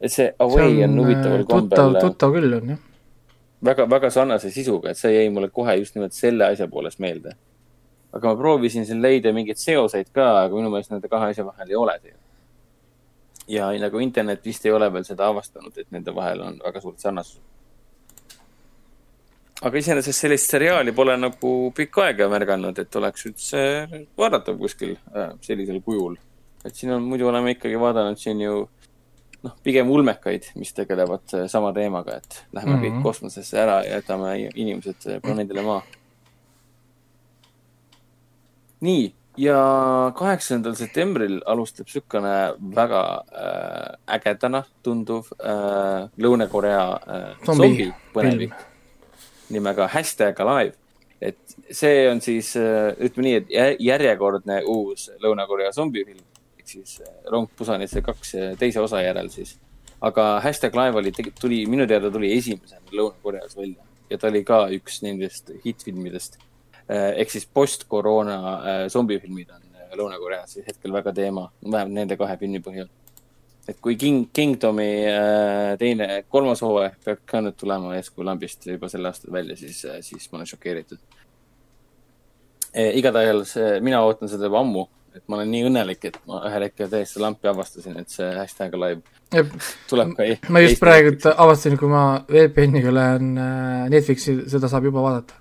et 0.02 0.12
see 0.12 0.32
Away 0.40 0.72
see 0.72 0.88
on, 0.88 0.96
on 0.96 1.04
huvitaval 1.04 1.46
kombel. 1.52 2.00
tuttav 2.00 2.34
küll 2.34 2.58
on 2.58 2.74
jah. 2.74 2.82
väga, 3.70 3.90
väga 3.90 4.10
sarnase 4.10 4.50
sisuga, 4.56 4.96
et 4.96 4.98
see 5.04 5.14
jäi 5.14 5.30
mulle 5.30 5.52
kohe 5.52 5.76
just 5.84 6.00
nimelt 6.00 6.16
selle 6.16 6.48
asja 6.48 6.68
poolest 6.72 7.04
meelde. 7.04 7.36
Aga 8.14 8.28
ma 8.28 8.36
proovisin 8.36 8.86
siin 8.86 9.02
leida 9.02 9.34
mingeid 9.34 9.58
seoseid 9.58 10.12
ka, 10.14 10.28
aga 10.46 10.56
minu 10.56 10.70
meelest 10.70 10.92
nende 10.92 11.08
kahe 11.12 11.32
asja 11.32 11.46
vahel 11.48 11.70
ei 11.70 11.80
ole 11.80 12.00
seost 12.02 12.28
ja 13.52 13.72
nagu 13.80 14.00
internet 14.00 14.46
vist 14.46 14.66
ei 14.66 14.72
ole 14.72 14.90
veel 14.94 15.06
seda 15.08 15.28
avastanud, 15.32 15.76
et 15.78 15.90
nende 15.92 16.14
vahel 16.16 16.44
on 16.46 16.60
väga 16.64 16.82
suured 16.82 17.00
sarnasused. 17.00 17.42
aga 19.62 19.78
iseenesest 19.78 20.24
sellist 20.24 20.50
seriaali 20.50 20.92
pole 20.98 21.14
nagu 21.18 21.72
pikka 21.78 22.08
aega 22.08 22.28
märganud, 22.32 22.80
et 22.82 22.96
oleks 22.96 23.26
üldse 23.30 23.64
vaadatav 24.18 24.58
kuskil 24.58 24.96
äh, 25.16 25.34
sellisel 25.42 25.82
kujul. 25.86 26.16
et 26.66 26.76
siin 26.76 26.94
on, 26.96 27.04
muidu 27.04 27.28
oleme 27.30 27.56
ikkagi 27.58 27.80
vaadanud 27.80 28.18
siin 28.18 28.42
ju 28.42 28.56
noh, 29.44 29.56
pigem 29.64 29.90
ulmekaid, 29.90 30.52
mis 30.56 30.74
tegelevad 30.78 31.36
äh, 31.38 31.48
sama 31.52 31.74
teemaga, 31.74 32.18
et 32.18 32.44
lähme 32.54 32.72
mm 32.72 32.78
-hmm. 32.78 32.86
kõik 32.86 32.94
mhm. 32.94 33.04
kosmosesse 33.04 33.60
ära 33.60 33.84
ja 33.86 34.00
jätame 34.00 34.38
inimesed 34.56 35.08
äh, 35.08 35.22
planeedile 35.22 35.62
Maa. 35.62 35.84
Nii 38.82 39.12
ja 39.40 39.58
kaheksandal 40.18 40.76
septembril 40.76 41.40
alustab 41.48 41.88
niisugune 41.88 42.34
väga 42.76 43.04
äh, 43.32 44.16
ägedana 44.18 44.64
tunduv 44.84 45.32
äh, 45.40 46.10
Lõuna-Korea 46.20 46.84
äh, 47.00 47.26
zombipõnevik 47.46 48.54
nimega 49.52 49.88
Hashtag 49.88 50.40
Alive. 50.40 50.76
et 51.22 51.56
see 51.70 52.10
on 52.10 52.22
siis 52.22 52.56
äh,, 52.58 52.96
ütleme 52.98 53.28
nii, 53.28 53.36
et 53.40 53.80
järjekordne 53.80 54.64
uus 54.66 55.10
Lõuna-Korea 55.24 55.72
zombifilm 55.72 56.24
ehk 56.60 56.68
siis 56.68 57.00
äh, 57.02 57.14
Rong 57.32 57.48
Pusanisse 57.56 58.02
kaks 58.02 58.36
teise 58.60 58.82
osa 58.82 59.02
järel 59.02 59.30
siis. 59.30 59.58
aga 60.02 60.42
Hashtag 60.44 60.76
Live 60.76 60.98
oli, 60.98 61.14
tuli, 61.40 61.66
minu 61.70 61.88
teada 61.88 62.12
tuli 62.12 62.34
esimesena 62.38 62.84
Lõuna-Koreas 62.92 63.56
välja 63.56 63.86
ja 64.10 64.18
ta 64.18 64.28
oli 64.28 64.44
ka 64.44 64.66
üks 64.76 65.02
nendest 65.06 65.54
hittfilmidest 65.64 66.42
ehk 66.92 67.32
siis 67.32 67.48
post-koroona 67.54 68.38
äh, 68.54 68.82
zombifilmid 68.92 69.52
on 69.56 69.62
äh, 69.76 69.94
Lõuna-Koreas 69.98 70.58
hetkel 70.68 70.94
väga 70.94 71.14
teema, 71.16 71.48
vähemalt 71.64 71.96
nende 71.96 72.18
kahe 72.20 72.38
filmi 72.40 72.62
põhjal. 72.64 72.90
et 73.70 73.78
kui 73.80 73.96
King, 73.96 74.26
Kingdomi 74.34 74.88
teine, 75.80 76.08
kolmas 76.30 76.64
hooaeg 76.66 76.96
peab 77.06 77.20
ka 77.30 77.44
nüüd 77.46 77.56
tulema 77.60 77.94
eeskuju 77.96 78.26
lambist 78.26 78.66
juba 78.68 78.90
sel 78.92 79.06
aastal 79.08 79.32
välja, 79.32 79.56
siis, 79.56 79.84
siis 80.02 80.32
ma 80.32 80.40
olen 80.40 80.50
šokeeritud. 80.50 81.00
igatahes 82.74 83.54
mina 83.86 84.02
ootan 84.04 84.32
seda 84.32 84.50
juba 84.50 84.64
ammu, 84.66 84.88
et 85.16 85.24
ma 85.28 85.38
olen 85.38 85.52
nii 85.54 85.68
õnnelik, 85.70 86.08
et 86.10 86.18
ma 86.28 86.42
ühel 86.50 86.66
hetkel 86.68 86.90
täiesti 86.92 87.22
lampi 87.22 87.52
avastasin, 87.52 88.00
et 88.02 88.10
see 88.10 88.32
hashtag 88.36 88.76
live 88.80 89.46
tuleb 89.92 90.16
ka. 90.18 90.28
ma 90.50 90.66
just 90.66 90.82
praegu 90.82 91.14
avastasin, 91.36 91.78
kui 91.80 91.92
ma 91.92 92.06
VPN-iga 92.32 92.96
lähen 92.98 93.38
Netflixi, 93.94 94.42
seda 94.52 94.72
saab 94.72 94.90
juba 94.90 95.06
vaadata 95.06 95.41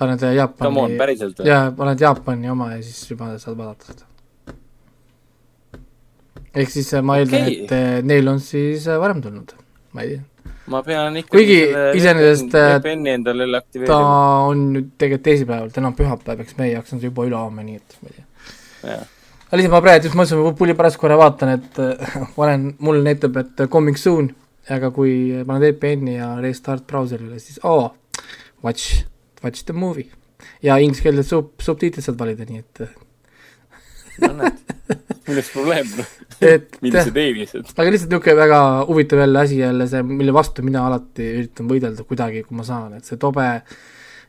paned 0.00 0.22
Jaapani, 0.36 0.96
jaa, 1.44 1.64
paned 1.76 2.00
Jaapani 2.00 2.50
oma 2.50 2.72
ja 2.72 2.80
siis 2.84 3.02
juba 3.10 3.34
saad 3.40 3.58
vaadata 3.58 3.92
seda. 3.92 4.06
ehk 6.54 6.72
siis 6.72 6.90
ma 7.04 7.18
eeldan 7.20 7.44
okay., 7.44 7.58
et 7.66 7.74
eh, 7.76 8.00
neil 8.06 8.32
on 8.32 8.40
siis 8.44 8.88
eh, 8.88 8.98
varem 9.00 9.20
tulnud, 9.24 9.52
ma 9.96 10.06
ei 10.06 10.14
tea. 10.14 10.54
ma 10.72 10.80
pean 10.86 11.20
ikkagi 11.20 11.34
kuigi 11.34 11.60
iseenesest 12.00 12.56
ta 13.90 14.00
on 14.48 14.66
nüüd 14.76 14.90
tegelikult 14.96 15.26
teisipäeval, 15.28 15.70
täna 15.76 15.92
on 15.92 15.98
pühapäev, 16.00 16.44
eks 16.46 16.56
meie 16.60 16.74
jaoks 16.74 16.96
on 16.96 17.02
see 17.02 17.12
juba 17.12 17.28
ülehomme, 17.28 17.66
nii 17.68 17.80
et 17.82 18.00
ma 18.00 18.12
ei 18.12 18.18
tea. 18.18 18.98
aga 19.50 19.60
lihtsalt 19.60 19.76
ma 19.76 19.84
praegu 19.84 20.08
just 20.08 20.16
mõtlesin, 20.16 20.44
ma 20.48 20.56
pulli 20.64 20.78
pärast 20.80 21.02
korra 21.02 21.20
vaatan, 21.20 21.56
et 21.58 21.80
panen, 22.38 22.70
mul 22.80 23.04
näitab, 23.04 23.36
et 23.44 23.64
coming 23.68 24.00
soon, 24.00 24.32
aga 24.72 24.94
kui 24.96 25.14
panen 25.44 25.68
VPN-i 25.68 26.16
ja 26.16 26.34
restart 26.40 26.88
brauserile, 26.88 27.36
siis 27.42 27.60
oo 27.66 27.78
oh,, 27.84 27.90
watch 28.64 29.04
watch 29.44 29.64
the 29.64 29.76
movie. 29.76 30.08
ja 30.62 30.78
ingliskeelsed 30.80 31.28
sub-, 31.28 31.54
subtiitrid 31.60 32.04
saad 32.04 32.18
valida, 32.20 32.46
nii 32.48 32.62
et 32.62 32.84
no 34.24 34.32
näed, 34.40 34.58
milles 35.28 35.52
probleem? 35.54 35.94
Millised 36.80 37.16
eelised. 37.20 37.72
aga 37.76 37.92
lihtsalt 37.92 38.12
niisugune 38.14 38.36
väga 38.38 38.60
huvitav 38.88 39.20
jälle 39.20 39.40
asi 39.44 39.58
jälle 39.58 39.86
see, 39.88 40.02
mille 40.02 40.32
vastu 40.32 40.64
mina 40.64 40.86
alati 40.88 41.26
üritan 41.36 41.68
võidelda 41.68 42.06
kuidagi, 42.08 42.44
kui 42.46 42.56
ma 42.56 42.64
saan, 42.64 42.94
et 42.96 43.08
see 43.08 43.20
tobe 43.20 43.46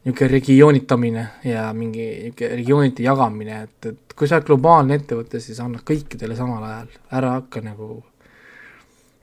niisugune 0.04 0.32
regioonitamine 0.34 1.26
ja 1.48 1.70
mingi 1.78 2.08
niisugune 2.10 2.52
regiooniti 2.60 3.08
jagamine, 3.08 3.62
et, 3.68 3.92
et 3.94 4.16
kui 4.18 4.28
sa 4.28 4.40
oled 4.40 4.50
globaalne 4.50 5.00
ettevõte, 5.00 5.40
siis 5.44 5.60
anna 5.64 5.80
kõikidele 5.88 6.36
samal 6.36 6.68
ajal, 6.68 6.92
ära 7.22 7.38
hakka 7.40 7.64
nagu 7.64 7.94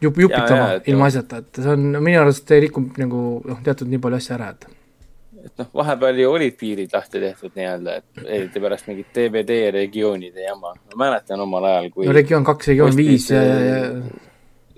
jup-, 0.01 0.25
jupitama 0.25 0.79
ilma 0.89 1.13
asjata, 1.13 1.43
et 1.45 1.63
see 1.63 1.77
on, 1.77 1.87
minu 2.01 2.23
arust 2.23 2.57
rikub 2.57 2.99
nagu 3.05 3.23
noh, 3.45 3.63
teatud 3.67 3.91
nii 3.93 4.01
palju 4.03 4.23
asju 4.23 4.37
ära, 4.39 4.53
et 4.57 4.78
et 5.45 5.63
noh, 5.63 5.69
vahepeal 5.81 6.23
ju 6.23 6.31
olid 6.31 6.57
piirid 6.61 6.95
lahti 6.95 7.21
tehtud 7.23 7.59
nii-öelda, 7.59 7.99
et 8.01 8.25
eriti 8.27 8.63
pärast 8.63 8.89
mingit 8.91 9.13
DVD 9.15 9.61
regioonide 9.75 10.47
jama. 10.47 10.75
ma 10.95 11.05
mäletan 11.05 11.41
omal 11.45 11.69
ajal, 11.71 11.91
kui 11.95 12.09
no 12.09 12.17
regioon 12.17 12.47
kaks, 12.49 12.73
regioon 12.73 12.97
viis 12.97 13.31
ja, 13.31 13.43
ja, 13.43 13.61
ja 13.69 13.85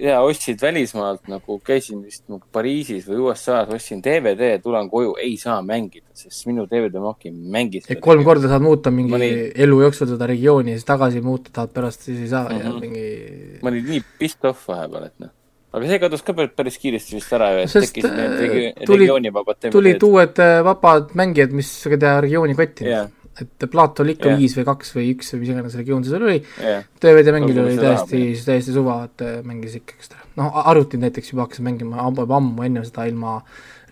ja 0.01 0.21
ostsid 0.25 0.63
välismaalt 0.63 1.29
nagu, 1.29 1.59
käisin 1.65 2.01
vist 2.05 2.25
nagu 2.31 2.43
Pariisis 2.53 3.05
või 3.09 3.19
USA-s, 3.27 3.73
ostsin 3.75 4.01
DVD, 4.05 4.55
tulen 4.63 4.89
koju, 4.91 5.13
ei 5.21 5.35
saa 5.41 5.59
mängida, 5.67 6.07
sest 6.17 6.47
minu 6.49 6.65
DVD-maak 6.71 7.27
ei 7.29 7.35
mängi 7.35 7.83
seda. 7.85 8.01
kolm 8.05 8.25
korda 8.25 8.49
saad 8.51 8.65
muuta 8.65 8.93
mingi 8.95 9.17
olin... 9.19 9.43
elu 9.67 9.81
jooksul 9.85 10.09
seda 10.15 10.31
regiooni 10.31 10.75
ja 10.75 10.81
siis 10.81 10.89
tagasi 10.89 11.21
muuta 11.25 11.53
tahad 11.53 11.75
pärast, 11.77 12.09
siis 12.09 12.23
ei 12.25 12.31
saa 12.33 12.49
mm 12.49 12.57
-hmm. 12.57 12.65
ja 12.65 12.81
mingi 12.81 13.59
ma 13.63 13.75
olin 13.75 13.93
nii 13.93 14.03
pissed 14.19 14.49
off 14.49 14.69
vahepeal, 14.69 15.11
et 15.11 15.19
noh 15.21 15.37
aga 15.71 15.87
see 15.87 16.01
kadus 16.03 16.25
ka 16.27 16.35
päris 16.35 16.79
kiiresti 16.83 17.17
vist 17.19 17.33
ära 17.37 17.53
ju, 17.55 17.63
et 17.63 17.73
tekkisid 17.77 18.11
need 18.11 18.35
äh, 18.35 18.43
regi 18.43 18.67
tuli, 18.89 19.05
regioonivabad 19.05 19.59
DVD-d. 19.61 19.75
tulid 19.77 20.05
uued 20.09 20.43
äh, 20.43 20.59
vabad 20.67 21.15
mängijad, 21.19 21.55
mis 21.57 21.71
said 21.85 22.03
teha 22.03 22.21
regiooni 22.25 22.57
kotti 22.59 22.89
yeah.. 22.89 23.11
et 23.41 23.67
plaat 23.71 24.03
oli 24.03 24.17
ikka 24.17 24.33
yeah. 24.33 24.41
viis 24.43 24.57
või 24.59 24.67
kaks 24.67 24.95
või 24.97 25.07
üks 25.15 25.31
või 25.35 25.43
mis 25.45 25.53
iganes 25.55 25.77
regioon 25.79 26.07
see 26.07 26.15
seal 26.15 26.27
oli 26.27 26.39
yeah.. 26.41 26.87
DVD 27.03 27.35
mängil 27.37 27.63
oli 27.63 27.79
täiesti, 27.79 28.23
täiesti 28.47 28.75
suva, 28.75 29.03
et 29.07 29.27
äh, 29.27 29.37
mängis 29.47 29.79
ikka, 29.79 29.99
eks 30.01 30.15
ta. 30.15 30.25
noh, 30.41 30.59
arvutid 30.65 31.05
näiteks 31.05 31.31
juba 31.35 31.47
hakkasid 31.47 31.67
mängima 31.69 32.03
ammu, 32.03 32.27
ammu 32.27 32.67
enne 32.67 32.83
seda 32.89 33.07
ilma 33.11 33.39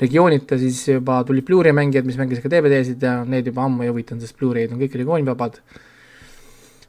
regioonita, 0.02 0.58
siis 0.58 0.82
juba 0.90 1.20
tulid 1.26 1.47
Blu-ray 1.47 1.74
mängijad, 1.74 2.07
mis 2.07 2.18
mängisid 2.18 2.44
ka 2.44 2.50
DVD-sid 2.52 3.02
ja 3.02 3.20
need 3.26 3.50
juba 3.50 3.66
ammu 3.66 3.86
ei 3.86 3.92
huvitanud, 3.92 4.23
sest 4.26 4.39
Blu-ray'd 4.39 4.74
on 4.74 4.82
kõik 4.82 4.98
regioonivabad 4.98 5.62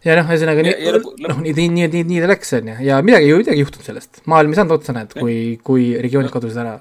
ja 0.05 0.17
noh, 0.19 0.27
ühesõnaga 0.29 0.65
nii, 0.65 0.91
noh, 1.25 1.39
nii, 1.43 1.53
nii, 1.55 1.87
nii, 1.87 2.03
nii 2.07 2.21
ta 2.23 2.29
läks, 2.31 2.53
on 2.59 2.69
ju, 2.71 2.75
ja 2.87 2.99
midagi, 3.05 3.31
midagi 3.39 3.59
ei 3.59 3.63
juhtunud 3.65 3.87
sellest. 3.89 4.21
maailm 4.31 4.53
ei 4.53 4.59
saanud 4.59 4.75
otsa, 4.77 4.95
näed, 4.95 5.15
kui, 5.17 5.39
kui 5.65 5.89
regioonid 6.03 6.31
kadusid 6.33 6.61
ära. 6.63 6.77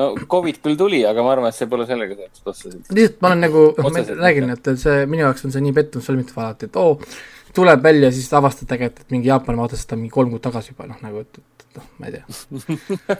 no 0.00 0.10
Covid 0.30 0.60
küll 0.64 0.76
tuli, 0.80 1.04
aga 1.08 1.24
ma 1.24 1.32
arvan, 1.34 1.52
et 1.52 1.58
see 1.58 1.70
pole 1.70 1.86
sellega 1.88 2.18
seotud 2.18 2.52
otseselt. 2.52 2.90
lihtsalt 2.90 3.22
ma 3.24 3.32
olen 3.32 3.46
nagu, 3.46 3.64
noh, 3.78 3.94
ma 3.94 4.04
räägin, 4.26 4.52
et 4.56 4.74
see, 4.82 4.98
minu 5.10 5.24
jaoks 5.26 5.48
on 5.48 5.54
see 5.54 5.64
nii 5.64 5.76
pettunud 5.78 6.06
sõlmitud 6.06 6.42
alati, 6.42 6.68
et 6.68 6.80
oo 6.80 6.96
oh,, 6.96 7.16
tuleb 7.54 7.84
välja, 7.84 8.10
siis 8.12 8.28
avastad 8.34 8.68
tegelikult, 8.70 9.04
et 9.04 9.14
mingi 9.14 9.30
Jaapan 9.30 9.60
vaatas 9.60 9.84
seda 9.84 9.96
mingi 10.00 10.12
kolm 10.12 10.32
kuud 10.34 10.42
tagasi 10.44 10.74
juba, 10.74 10.88
noh, 10.90 10.98
nagu, 11.04 11.22
et, 11.24 11.38
et 11.38 11.78
noh, 11.78 11.86
ma 12.00 12.10
ei 12.10 12.18
tea 12.18 12.24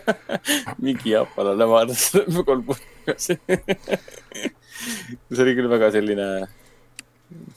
mingi 0.85 1.15
jaapanlane 1.15 1.71
vaatas 1.71 2.11
seda 2.11 2.45
kolm 2.45 2.67
kuud 2.67 2.83
tagasi 3.07 3.39
see 5.35 5.43
oli 5.45 5.55
küll 5.57 5.71
väga 5.71 5.91
selline 5.95 6.29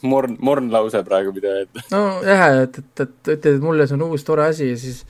morn, 0.01 0.37
morn 0.39 0.71
lause 0.73 1.01
praegu, 1.07 1.33
mida 1.35 1.53
öelda. 1.59 1.85
nojah, 1.91 2.45
et, 2.63 2.81
et, 2.81 2.91
et 3.05 3.31
ütled, 3.35 3.55
et 3.55 3.63
mulle 3.63 3.87
see 3.87 3.97
on 3.97 4.07
uus 4.09 4.25
tore 4.27 4.47
asi 4.47 4.71
ja 4.71 4.77
siis 4.81 5.03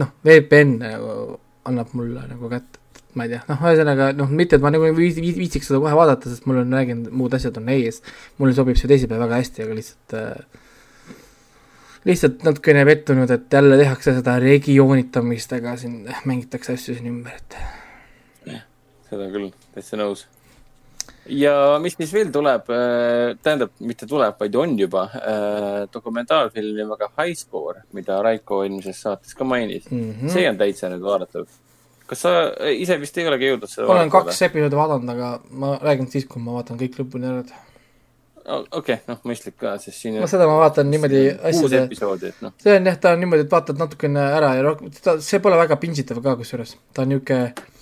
noh, 0.00 0.12
VPN 0.26 0.76
nagu 0.82 1.38
annab 1.66 1.94
mulle 1.98 2.26
nagu 2.30 2.50
kätte, 2.52 2.82
et 2.94 3.16
ma 3.18 3.26
ei 3.26 3.32
tea, 3.34 3.42
noh, 3.48 3.64
ühesõnaga 3.64 4.10
noh, 4.16 4.30
mitte 4.42 4.58
et 4.58 4.64
ma 4.64 4.70
nagu 4.74 4.92
viits-, 4.96 5.18
viitsiks 5.18 5.70
seda 5.70 5.80
kohe 5.82 5.96
vaadata, 5.98 6.30
sest 6.30 6.46
mul 6.46 6.62
on, 6.62 6.76
räägin, 6.76 7.06
muud 7.16 7.34
asjad 7.36 7.58
on 7.60 7.72
ees, 7.74 8.02
mulle 8.38 8.54
sobib 8.56 8.78
see 8.78 8.90
teisipäev 8.90 9.24
väga 9.24 9.40
hästi, 9.40 9.66
aga 9.66 9.78
lihtsalt 9.80 10.16
äh, 10.20 10.62
lihtsalt 12.06 12.44
natukene 12.46 12.84
pettunud, 12.86 13.30
et 13.34 13.52
jälle 13.52 13.78
tehakse 13.80 14.14
seda 14.20 14.36
regioonitamist, 14.42 15.56
aga 15.58 15.74
siin 15.80 16.04
mängitakse 16.28 16.76
asju 16.76 16.94
siin 16.94 17.10
ümber, 17.10 17.40
et. 17.40 17.58
seda 19.10 19.28
küll, 19.32 19.50
täitsa 19.74 19.98
nõus. 19.98 20.26
Ja 21.28 21.54
mis 21.82 21.96
siis 21.98 22.12
veel 22.14 22.30
tuleb, 22.34 22.70
äh, 22.72 23.34
tähendab, 23.42 23.74
mitte 23.84 24.08
tuleb, 24.08 24.38
vaid 24.40 24.56
on 24.58 24.74
juba 24.78 25.06
äh, 25.18 25.84
dokumentaalfilm 25.92 26.80
nimega 26.80 27.10
High 27.18 27.36
Score, 27.38 27.84
mida 27.96 28.18
Raiko 28.24 28.62
eelmises 28.64 29.02
saates 29.02 29.34
ka 29.34 29.44
mainis 29.44 29.90
mm. 29.90 30.10
-hmm. 30.12 30.32
see 30.32 30.48
on 30.50 30.58
täitsa 30.58 30.90
nüüd 30.92 31.04
vaadatav. 31.04 31.46
kas 32.06 32.20
sa 32.22 32.32
ise 32.70 33.00
vist 33.00 33.18
ei 33.18 33.26
olegi 33.26 33.50
jõudnud 33.50 33.70
seda 33.70 33.86
olen 33.86 34.10
vaadata? 34.10 34.18
kaks 34.18 34.42
episoodi 34.42 34.76
vaadanud, 34.76 35.14
aga 35.16 35.30
ma 35.50 35.78
räägin 35.82 36.10
siis, 36.10 36.26
kui 36.26 36.42
ma 36.42 36.58
vaatan 36.60 36.78
kõik 36.78 37.00
lõpuni 37.00 37.32
ära 37.32 37.44
okei 38.46 38.70
okay,, 38.78 38.98
noh, 39.08 39.18
mõistlik 39.26 39.56
ka, 39.58 39.76
sest 39.82 40.00
siin 40.00 40.20
no 40.20 40.28
seda 40.30 40.46
ma 40.46 40.58
vaatan 40.60 40.90
niimoodi 40.90 41.22
asjade 41.50 41.82
episoodi, 41.86 42.30
et 42.30 42.44
noh. 42.44 42.54
see 42.62 42.76
on 42.78 42.90
jah, 42.90 42.98
ta 43.00 43.14
on 43.16 43.24
niimoodi, 43.24 43.46
et 43.46 43.52
vaatad 43.52 43.80
natukene 43.80 44.22
ära 44.38 44.54
ja 44.58 44.66
rohkem, 44.66 44.92
ta, 45.02 45.16
see 45.24 45.42
pole 45.42 45.58
väga 45.58 45.78
pintsitav 45.82 46.22
ka 46.22 46.36
kusjuures, 46.38 46.76
ta 46.94 47.02
on 47.02 47.14
niisugune 47.14 47.48
äh, 47.50 47.75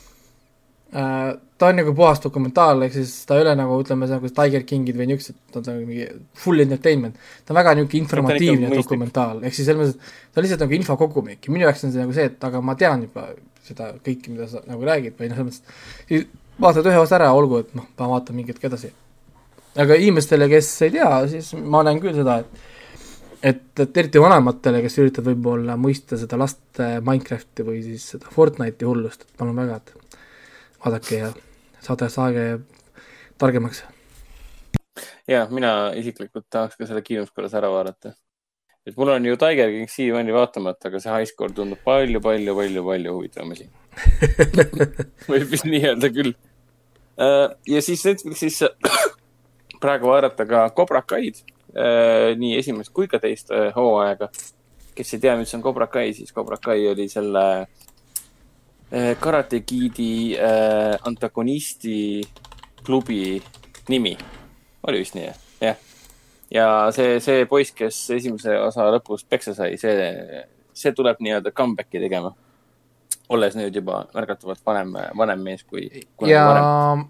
ta 0.95 1.69
on 1.69 1.79
nagu 1.81 1.95
puhas 1.97 2.21
dokumentaal, 2.23 2.85
ehk 2.87 2.93
siis 2.95 3.15
ta 3.27 3.39
ei 3.39 3.43
ole 3.43 3.55
nagu 3.59 3.77
ütleme, 3.83 4.07
nagu 4.11 4.31
Tiger 4.37 4.63
Kingid 4.69 4.99
või 4.99 5.09
niisugused, 5.11 5.39
ta 5.51 5.61
on 5.61 5.67
nagu 5.71 5.89
mingi 5.89 6.07
full 6.39 6.63
entertainment. 6.63 7.19
ta 7.45 7.55
on 7.55 7.59
väga 7.59 7.75
niisugune 7.79 8.03
informatiivne 8.03 8.71
dokumentaal, 8.75 9.43
ehk 9.43 9.57
siis 9.57 9.67
selles 9.71 9.81
mõttes, 9.81 10.13
ta 10.31 10.41
on 10.41 10.47
lihtsalt 10.47 10.65
nagu 10.67 10.77
info 10.79 10.97
kogumik 11.01 11.49
ja 11.49 11.55
minu 11.55 11.67
jaoks 11.67 11.87
on 11.87 11.95
see 11.95 12.05
nagu 12.05 12.15
see, 12.15 12.29
et 12.31 12.47
aga 12.51 12.63
ma 12.63 12.77
tean 12.79 13.07
juba 13.09 13.27
seda 13.65 13.91
kõike, 13.97 14.35
mida 14.35 14.47
sa 14.51 14.63
nagu 14.69 14.87
räägid 14.87 15.17
või 15.19 15.33
noh, 15.33 15.41
selles 15.41 15.63
mõttes, 15.65 16.29
vaatad 16.63 16.91
ühe 16.91 17.01
osa 17.01 17.19
ära, 17.19 17.33
olgu, 17.35 17.65
et 17.65 17.75
noh, 17.75 17.89
ma 17.99 18.13
vaatan 18.15 18.39
mingi 18.39 18.55
hetk 18.55 18.69
edasi. 18.71 18.93
Aga 19.83 19.97
inimestele, 19.99 20.47
kes 20.53 20.71
ei 20.87 20.95
tea, 20.95 21.11
siis 21.33 21.51
ma 21.59 21.83
näen 21.87 21.99
küll 22.03 22.15
seda, 22.15 22.39
et 22.45 22.71
et, 23.45 23.67
et 23.83 23.99
eriti 24.01 24.21
vanematele, 24.23 24.81
kes 24.81 24.95
üritavad 25.03 25.35
võib-olla 25.35 25.75
mõista 25.77 26.17
seda 26.17 26.39
laste 26.41 26.87
Minecrafti 27.05 27.67
või 27.67 27.83
siis 27.85 28.07
seda 28.15 28.31
Fortnite'i 28.33 28.89
hullust, 28.89 29.27
et 29.27 29.37
palun 29.37 29.59
väga, 29.59 29.83
et 29.83 30.23
vaadake 30.85 31.19
ja 31.19 31.31
saade, 31.81 32.09
saage 32.13 32.45
targemaks. 33.41 33.85
jaa, 35.29 35.47
mina 35.51 35.71
isiklikult 35.97 36.47
tahaks 36.51 36.77
ka 36.77 36.89
selle 36.89 37.03
kinos 37.03 37.33
korras 37.33 37.55
ära 37.57 37.71
vaadata. 37.73 38.13
et 38.87 38.97
mul 38.97 39.15
on 39.15 39.27
ju 39.27 39.37
Tiger 39.41 39.71
King 39.73 39.91
siiamaani 39.91 40.35
vaatamata, 40.37 40.89
aga 40.89 41.01
see 41.01 41.13
High 41.13 41.31
Score 41.31 41.57
tundub 41.57 41.81
palju, 41.85 42.21
palju, 42.21 42.55
palju, 42.61 42.85
palju 42.91 43.15
huvitavam 43.17 43.55
asi 43.57 43.71
võib 45.31 45.49
vist 45.53 45.69
nii 45.71 45.81
öelda 45.87 46.11
küll. 46.11 46.33
Äh, 47.15 47.49
ja 47.71 47.83
siis 47.83 48.05
Netflixis 48.05 48.61
praegu 49.83 50.11
vaadata 50.11 50.45
ka 50.51 50.67
Cobra 50.77 51.01
Kaid 51.03 51.41
äh,, 51.73 52.35
nii 52.37 52.59
esimest 52.59 52.93
kui 52.93 53.09
ka 53.09 53.23
teist 53.23 53.55
äh, 53.55 53.71
hooaega. 53.77 54.29
kes 54.95 55.15
ei 55.15 55.23
tea, 55.23 55.39
mis 55.39 55.55
on 55.57 55.63
Cobra 55.63 55.87
Kai, 55.87 56.13
siis 56.15 56.35
Cobra 56.35 56.59
Kai 56.61 56.85
oli 56.91 57.09
selle 57.09 57.47
äh, 57.63 57.85
Karate 59.21 59.61
Kidi 59.67 60.37
äh, 60.39 60.95
antagonisti 61.03 62.23
klubi 62.85 63.43
nimi. 63.89 64.17
oli 64.87 64.99
vist 65.01 65.15
nii, 65.17 65.31
jah? 65.65 65.81
ja 66.51 66.69
see, 66.93 67.19
see 67.25 67.47
poiss, 67.51 67.73
kes 67.75 67.99
esimese 68.19 68.59
osa 68.61 68.91
lõpus 68.95 69.25
peksa 69.29 69.55
sai, 69.57 69.79
see, 69.81 70.45
see 70.77 70.93
tuleb 70.93 71.23
nii-öelda 71.25 71.51
comeback'i 71.57 72.03
tegema. 72.03 72.35
olles 73.29 73.57
nüüd 73.57 73.75
juba 73.75 74.05
märgatavalt 74.15 74.61
vanem, 74.67 74.95
vanem 75.17 75.43
mees 75.43 75.65
kui. 75.65 75.89
ja 76.29 76.47
varem 76.53 77.09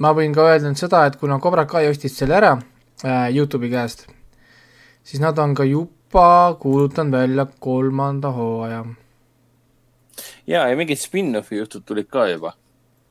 ma 0.00 0.14
võin 0.16 0.34
ka 0.34 0.46
öelda 0.48 0.70
nüüd 0.70 0.80
seda, 0.80 1.04
et 1.06 1.18
kuna 1.20 1.38
Cobra 1.42 1.66
Kai 1.68 1.88
ostis 1.90 2.16
selle 2.16 2.38
ära 2.38 2.54
äh, 2.56 3.28
Youtube'i 3.34 3.70
käest, 3.72 4.06
siis 5.04 5.20
nad 5.22 5.38
on 5.38 5.54
ka 5.54 5.66
juba 5.68 6.56
kuulutanud 6.60 7.18
välja 7.18 7.46
kolmanda 7.60 8.32
hooaja. 8.36 8.84
Ja, 10.50 10.66
ja 10.70 10.78
mingid 10.78 11.00
spin-off'i 11.00 11.60
jutud 11.60 11.86
tulid 11.86 12.10
ka 12.10 12.26
juba, 12.30 12.54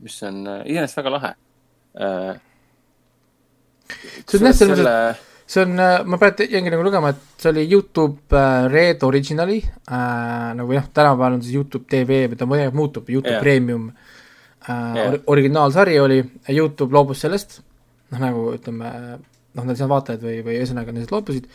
mis 0.04 0.20
on 0.28 0.44
äh, 0.48 0.62
iseenesest 0.68 1.00
väga 1.02 1.16
lahe 1.16 1.34
äh,. 1.96 2.38
see 4.28 4.40
on 4.40 4.50
jah, 4.50 4.56
selles 4.56 4.84
mõttes, 4.84 4.94
et 5.16 5.26
see 5.50 5.64
on, 5.66 5.74
äh, 5.82 5.96
ma 6.06 6.20
praegu 6.22 6.46
jäingi 6.52 6.74
nagu 6.74 6.86
lugema, 6.86 7.14
et 7.16 7.42
see 7.42 7.52
oli 7.54 7.66
Youtube 7.66 8.38
äh, 8.38 8.68
Red 8.72 9.08
Originali 9.08 9.58
äh,, 9.64 10.52
nagu 10.60 10.76
jah, 10.76 10.86
tänapäeval 10.94 11.40
on 11.40 11.46
siis 11.46 11.58
Youtube 11.58 11.90
TV, 11.90 12.28
ta 12.38 12.50
muutub, 12.50 13.10
Youtube 13.10 13.38
yeah. 13.38 13.44
Premium 13.44 13.90
äh, 13.90 14.70
yeah. 14.70 15.14
Äh, 15.16 15.20
originaalsari 15.28 16.00
oli, 16.00 16.22
Youtube 16.54 16.94
loobus 16.94 17.26
sellest, 17.26 17.62
noh 18.14 18.22
nagu 18.22 18.48
ütleme, 18.58 18.94
noh, 19.56 19.66
nad 19.66 19.74
ei 19.74 19.80
saanud 19.80 19.96
vaatajaid 19.96 20.26
või, 20.26 20.40
või 20.46 20.58
ühesõnaga 20.62 20.94
nad 20.94 21.14
loobusid, 21.14 21.50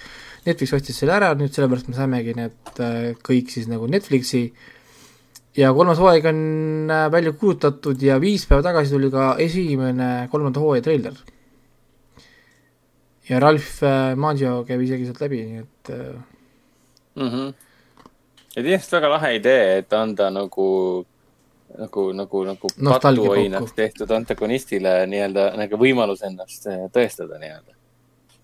Netflix 0.44 0.74
ostis 0.76 0.98
selle 1.00 1.14
ära, 1.16 1.30
nüüd 1.38 1.54
sellepärast 1.54 1.88
me 1.88 1.96
saimegi 1.96 2.34
need 2.36 2.80
äh, 2.82 3.12
kõik 3.24 3.52
siis 3.52 3.70
nagu 3.70 3.86
Netflixi 3.90 4.48
ja 5.56 5.72
kolmas 5.74 6.00
hooaeg 6.02 6.26
on 6.30 6.40
äh, 6.90 7.06
välja 7.12 7.32
kuulutatud 7.32 8.02
ja 8.02 8.18
viis 8.20 8.46
päeva 8.48 8.62
tagasi 8.62 8.94
tuli 8.94 9.10
ka 9.10 9.34
esimene 9.38 10.28
kolmanda 10.32 10.60
hooaja 10.60 10.82
treiler. 10.82 11.14
ja 13.28 13.40
Ralf 13.40 13.80
Maggio 14.16 14.64
käib 14.68 14.82
isegi 14.84 15.06
sealt 15.08 15.20
läbi, 15.24 15.44
nii 15.48 15.62
et 15.62 15.90
mm. 17.14 17.28
-hmm. 17.28 17.52
ja 18.56 18.62
tegelikult 18.62 18.92
väga 18.98 19.10
lahe 19.16 19.34
idee, 19.36 19.78
et 19.78 19.92
anda 19.92 20.30
nagu 20.30 20.66
nagu, 21.78 22.12
nagu, 22.12 22.44
nagu 22.44 22.68
patuoinaks 22.84 23.72
tehtud 23.72 24.10
antagonistile 24.10 25.04
nii-öelda 25.10 25.46
nagu 25.58 25.78
võimalus 25.80 26.22
ennast 26.26 26.68
tõestada 26.94 27.38
nii-öelda. 27.40 27.74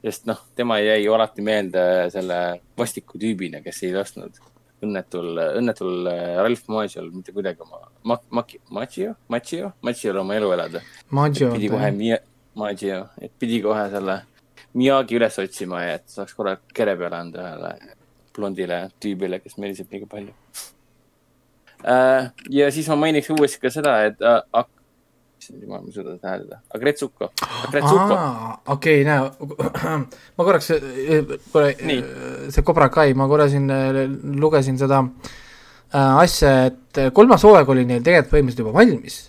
sest 0.03 0.27
noh, 0.27 0.41
tema 0.57 0.79
jäi 0.81 1.03
alati 1.09 1.43
meelde 1.43 1.83
selle 2.11 2.61
vastiku 2.79 3.19
tüübina, 3.19 3.61
kes 3.63 3.83
ei 3.85 3.95
lasknud 3.95 4.41
õnnetul, 4.85 5.39
õnnetul 5.61 6.09
eh, 6.11 6.39
Ralf 6.41 6.67
Maggiol 6.73 7.11
mitte 7.13 7.35
kuidagi 7.37 7.63
oma 7.65 7.83
ma,, 8.05 8.19
Maki, 8.31 8.61
Maggio, 8.71 9.15
Maggio, 9.29 9.73
Maggiol 9.87 10.21
oma 10.23 10.37
elu 10.39 10.51
elada. 10.57 10.83
pidi 11.55 11.71
kohe 11.73 11.91
Mia-, 11.97 12.23
Maggio, 12.59 13.05
et 13.21 13.33
pidi 13.39 13.63
kohe 13.65 13.87
selle 13.93 14.21
Miyagi 14.75 15.17
üles 15.19 15.39
otsima 15.43 15.81
ja 15.83 15.95
et 15.99 16.07
saaks 16.13 16.37
korra 16.37 16.55
kere 16.75 16.95
peale 16.99 17.17
anda 17.19 17.43
ühele 17.43 17.95
blondile 18.37 18.85
tüübile, 19.03 19.41
kes 19.43 19.57
meeldib 19.59 19.91
liiga 19.91 20.07
palju. 20.11 20.35
Äh, 21.81 22.29
ja 22.55 22.69
siis 22.71 22.89
ma 22.93 22.99
mainiks 23.01 23.33
uuesti 23.35 23.59
ka 23.63 23.73
seda, 23.75 23.97
et 24.07 24.23
äh, 24.23 24.65
issand 25.51 25.65
jumal, 25.67 25.83
ma 25.83 25.91
ei 25.91 25.95
suuda 25.95 26.15
seda 26.17 26.33
hääldada. 26.33 26.61
Agretsuko. 26.75 27.31
Agretsuko. 27.67 28.19
okei 28.75 29.03
okay,, 29.03 29.05
näe, 29.05 29.31
ma 30.37 30.47
korraks, 30.47 30.71
äh, 30.77 31.37
korra, 31.53 31.71
see 32.51 32.67
Cobra 32.67 32.89
Kai, 32.89 33.15
ma 33.15 33.29
korra 33.31 33.49
siin 33.51 33.71
lugesin 34.41 34.79
seda 34.81 35.03
asja, 35.91 36.53
et 36.71 37.01
kolmas 37.15 37.43
hooaeg 37.45 37.73
oli 37.73 37.87
neil 37.89 38.05
tegelikult 38.07 38.37
põhimõtteliselt 38.37 38.63
juba 38.63 38.77
valmis. 38.79 39.25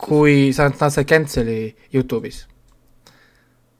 kui 0.00 0.52
sa, 0.56 0.70
nad 0.70 0.94
said 0.94 1.08
cancel'i 1.08 1.74
Youtube'is 1.92 2.46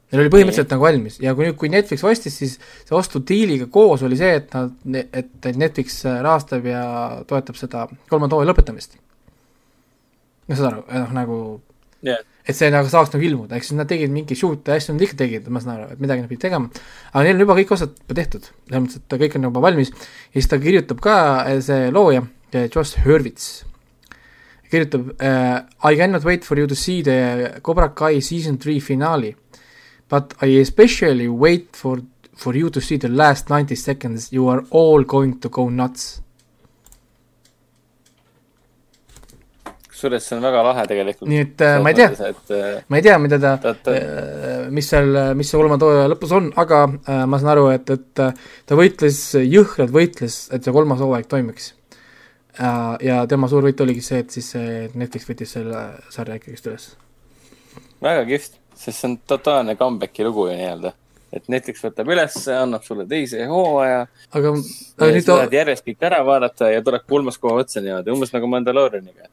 Neil 0.08 0.22
oli 0.22 0.30
põhimõtteliselt 0.32 0.70
nagu 0.72 0.84
valmis 0.86 1.18
ja 1.20 1.34
kui 1.36 1.48
nüüd, 1.48 1.56
kui 1.60 1.68
Netflix 1.72 2.04
ostis, 2.08 2.36
siis 2.40 2.54
see 2.58 2.96
ostudiiliga 2.96 3.66
koos 3.72 4.00
oli 4.06 4.16
see, 4.16 4.38
et 4.40 4.54
nad, 4.56 4.72
et 5.12 5.48
Netflix 5.52 6.00
rahastab 6.08 6.64
ja 6.68 6.82
toetab 7.28 7.58
seda 7.60 7.84
kolmanda 8.08 8.38
hooaja 8.38 8.48
lõpetamist. 8.48 8.96
No 10.48 10.58
saad 10.58 10.68
aru, 10.72 10.82
noh 10.90 11.14
nagu 11.16 11.38
yeah. 12.06 12.24
et 12.44 12.56
see 12.56 12.70
nagu 12.72 12.90
saaks 12.90 13.12
nagu 13.14 13.28
ilmuda, 13.28 13.60
siis 13.60 13.76
nad 13.78 13.90
tegid 13.90 14.12
mingi 14.14 14.36
shoot'e 14.38 14.76
asju 14.76 14.96
nad 14.96 15.06
ikka 15.06 15.20
tegid, 15.24 15.48
ma 15.52 15.62
saan 15.62 15.76
aru, 15.76 15.92
et 15.94 16.02
midagi 16.02 16.24
nad 16.24 16.32
pidid 16.32 16.46
tegema, 16.48 16.72
aga 17.12 17.24
neil 17.26 17.36
on 17.36 17.44
juba 17.46 17.58
kõik 17.60 17.76
osad 17.76 17.94
tehtud, 18.08 18.50
selles 18.66 18.84
mõttes, 18.84 19.02
et 19.04 19.18
kõik 19.24 19.38
on 19.38 19.48
juba 19.50 19.64
valmis 19.68 19.92
ja 19.94 20.36
siis 20.40 20.50
ta 20.50 20.60
kirjutab 20.62 21.02
ka, 21.04 21.16
see 21.64 21.88
looja, 21.94 22.24
Josh 22.52 23.02
Hurwitz, 23.04 23.50
kirjutab 24.72 25.12
uh, 25.16 25.58
I 25.84 25.96
cannot 25.96 26.24
wait 26.24 26.44
for 26.44 26.58
you 26.60 26.68
to 26.68 26.76
see 26.76 27.02
the 27.02 27.60
Cobra 27.64 27.90
Kai 27.96 28.20
season 28.20 28.58
three 28.60 28.80
finaali 28.84 29.34
but 30.08 30.34
I 30.40 30.58
especially 30.60 31.28
wait 31.28 31.76
for, 31.76 32.00
for 32.34 32.56
you 32.56 32.70
to 32.70 32.80
see 32.80 32.96
the 32.96 33.08
last 33.08 33.50
ninety 33.50 33.74
seconds, 33.76 34.32
you 34.32 34.48
are 34.48 34.64
all 34.70 35.04
going 35.04 35.38
to 35.40 35.48
go 35.48 35.68
nuts. 35.68 36.20
Kusjuures 39.98 40.28
see 40.28 40.36
on 40.38 40.44
väga 40.46 40.62
lahe 40.68 40.84
tegelikult. 40.90 41.30
nii 41.32 41.40
et 41.44 41.64
äh, 41.66 41.78
ma 41.82 41.92
ei 41.92 41.98
tea, 41.98 42.10
äh, 42.56 42.68
ma 42.86 43.00
ei 43.00 43.06
tea, 43.06 43.16
mida 43.22 43.40
ta, 43.42 43.54
ta, 43.62 43.74
ta, 43.74 43.96
äh, 43.96 44.60
mis 44.74 44.90
seal, 44.94 45.10
mis 45.38 45.50
see 45.50 45.58
kolmanda 45.58 45.88
hooaja 45.88 46.12
lõpus 46.14 46.36
on, 46.38 46.52
aga 46.64 46.84
äh, 46.86 47.24
ma 47.26 47.42
saan 47.42 47.54
aru, 47.56 47.66
et, 47.74 47.90
et 47.96 48.22
ta 48.70 48.78
võitles, 48.78 49.24
jõhkralt 49.42 49.92
võitles, 49.94 50.38
et 50.54 50.62
see 50.62 50.76
kolmas 50.76 51.02
hooaeg 51.02 51.26
toimiks 51.30 51.74
äh,. 52.58 52.94
ja 53.10 53.24
tema 53.30 53.50
suur 53.50 53.66
võit 53.66 53.82
oligi 53.82 54.06
see, 54.06 54.22
et 54.22 54.38
siis 54.38 54.54
Netflix 54.94 55.28
võttis 55.28 55.58
selle 55.58 55.90
sarja 56.14 56.38
ikkagist 56.38 56.70
üles. 56.70 56.88
väga 58.04 58.24
kihvt 58.30 58.58
sest 58.78 59.00
see 59.00 59.10
on 59.10 59.18
totaalne 59.26 59.76
comeback'i 59.76 60.24
lugu 60.24 60.46
ju 60.48 60.56
nii-öelda. 60.56 60.92
et 61.32 61.48
Netflix 61.52 61.82
võtab 61.84 62.08
ülesse, 62.08 62.54
annab 62.56 62.84
sulle 62.86 63.04
teise 63.08 63.44
hooaja. 63.50 64.06
aga, 64.30 64.52
aga 64.96 65.10
nüüd. 65.12 65.24
sa 65.26 65.34
tahad 65.34 65.56
järjest 65.58 65.84
kõik 65.84 66.06
ära 66.08 66.22
vaadata 66.24 66.70
ja 66.72 66.84
tuleb 66.84 67.04
kolmas 67.10 67.36
koha 67.42 67.64
otsa 67.64 67.82
niimoodi, 67.84 68.14
umbes 68.14 68.32
nagu 68.32 68.48
Mandaloorianiga. 68.48 69.28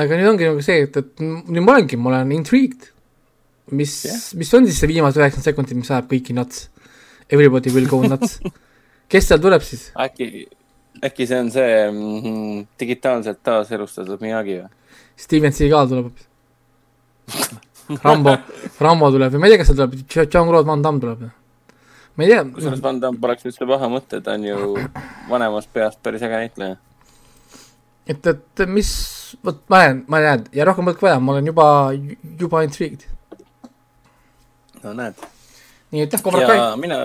Aga 0.00 0.18
nüüd 0.18 0.32
ongi 0.32 0.50
nagu 0.50 0.64
see, 0.64 0.84
et, 0.88 0.96
et 1.00 1.22
nüüd 1.24 1.62
ma 1.62 1.76
olengi, 1.76 1.98
ma 2.00 2.12
olen 2.12 2.34
intrigued. 2.36 2.90
mis 3.72 3.94
yeah., 4.04 4.20
mis 4.38 4.52
on 4.54 4.66
siis 4.68 4.78
see 4.82 4.90
viimased 4.90 5.20
üheksakümmend 5.20 5.50
sekundit, 5.50 5.78
mis 5.80 5.90
ajab 5.90 6.10
kõiki 6.10 6.36
nuts? 6.36 6.68
Everybody 7.32 7.72
will 7.72 7.88
go 7.88 8.02
nuts 8.04 8.38
kes 9.12 9.28
seal 9.30 9.40
tuleb 9.42 9.64
siis? 9.64 9.88
äkki, 10.00 10.46
äkki 11.04 11.26
see 11.28 11.40
on 11.40 11.50
see 11.54 11.72
mm, 11.88 12.64
digitaalselt 12.80 13.40
taaselustatud 13.46 14.22
Miyagi 14.24 14.60
või? 14.62 14.70
Steven 15.24 15.54
Seagal 15.54 15.90
tuleb 15.90 16.10
Rambo, 18.02 18.36
Rambo 18.80 19.10
tuleb 19.12 19.34
ja 19.34 19.40
ma 19.40 19.48
ei 19.48 19.54
tea, 19.54 19.60
kas 19.60 19.70
seal 19.70 19.80
tuleb, 19.80 19.96
Jean-Claude 20.08 20.68
Van 20.68 20.84
Damme 20.84 21.02
tuleb. 21.02 21.26
ma 22.14 22.24
ei 22.24 22.32
tea. 22.32 22.44
kusjuures 22.56 22.82
Van 22.84 23.00
Damme 23.02 23.20
poleks 23.20 23.46
üldse 23.48 23.68
paha 23.68 23.90
mõte, 23.92 24.22
ta 24.24 24.38
on 24.38 24.48
ju 24.48 24.74
vanemast 25.30 25.72
peast 25.72 26.00
päris 26.02 26.24
äge 26.24 26.40
näitleja. 26.40 26.78
et, 28.08 28.26
et 28.34 28.66
mis, 28.68 28.90
vot 29.44 29.62
ma 29.68 29.82
jään, 29.82 30.04
ma 30.08 30.20
jään 30.20 30.44
ja 30.52 30.64
rohkem 30.64 30.84
polegi 30.84 31.02
vaja, 31.02 31.20
ma 31.20 31.32
olen 31.32 31.46
juba, 31.46 31.90
juba 32.40 32.62
intrigued. 32.62 33.00
no 34.82 34.92
näed. 34.92 35.14
nii 35.90 36.08
jah, 36.12 36.22
Cobra 36.22 36.46
Kai. 36.46 36.76
mina, 36.76 36.96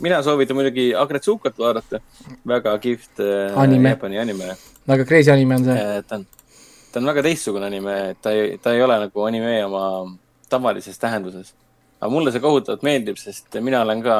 mina 0.00 0.22
soovitan 0.22 0.56
muidugi 0.56 0.94
Agretsukat 0.94 1.58
vaadata, 1.58 2.00
väga 2.46 2.78
kihvt 2.78 3.20
äh, 3.20 3.58
anime. 3.58 3.88
Jaapani 3.88 4.18
anime. 4.18 4.56
väga 4.88 5.04
crazy 5.04 5.30
anime 5.30 5.54
on 5.54 5.64
see. 5.64 5.78
Äh, 5.78 6.04
ta 6.04 6.14
on 6.16 6.26
ta 6.92 7.00
on 7.00 7.06
väga 7.06 7.22
teistsugune 7.22 7.66
anime, 7.66 7.96
et 8.10 8.22
ta 8.22 8.30
ei, 8.30 8.58
ta 8.58 8.74
ei 8.74 8.82
ole 8.82 8.98
nagu 9.06 9.24
anime 9.24 9.64
oma 9.64 9.82
tavalises 10.48 10.98
tähenduses. 10.98 11.54
aga 12.00 12.10
mulle 12.10 12.32
see 12.32 12.40
kohutavalt 12.40 12.82
meeldib, 12.82 13.18
sest 13.20 13.60
mina 13.60 13.82
olen 13.82 14.02
ka 14.02 14.16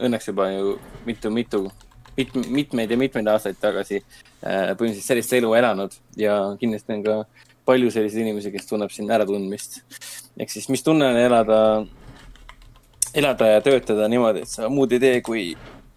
õnneks 0.00 0.26
juba 0.32 0.48
ju 0.50 0.78
mitu-mitu, 1.06 1.70
mit, 2.16 2.34
mitmeid 2.48 2.90
ja 2.90 2.96
mitmeid 2.96 3.28
aastaid 3.28 3.58
tagasi 3.60 4.00
äh, 4.00 4.29
põhimõtteliselt 4.40 5.06
sellist 5.06 5.32
elu 5.36 5.54
elanud 5.58 5.96
ja 6.16 6.36
kindlasti 6.60 6.96
on 6.96 7.02
ka 7.04 7.16
palju 7.68 7.90
selliseid 7.94 8.24
inimesi, 8.24 8.52
kes 8.54 8.68
tunneb 8.68 8.92
siin 8.92 9.10
äratundmist. 9.12 9.82
ehk 10.38 10.50
siis, 10.50 10.68
mis 10.72 10.82
tunne 10.82 11.10
on 11.12 11.18
elada, 11.20 11.58
elada 13.14 13.50
ja 13.54 13.60
töötada 13.64 14.08
niimoodi, 14.08 14.44
et 14.46 14.52
sa 14.52 14.68
muud 14.72 14.92
ei 14.96 15.02
tee, 15.02 15.20
kui 15.26 15.44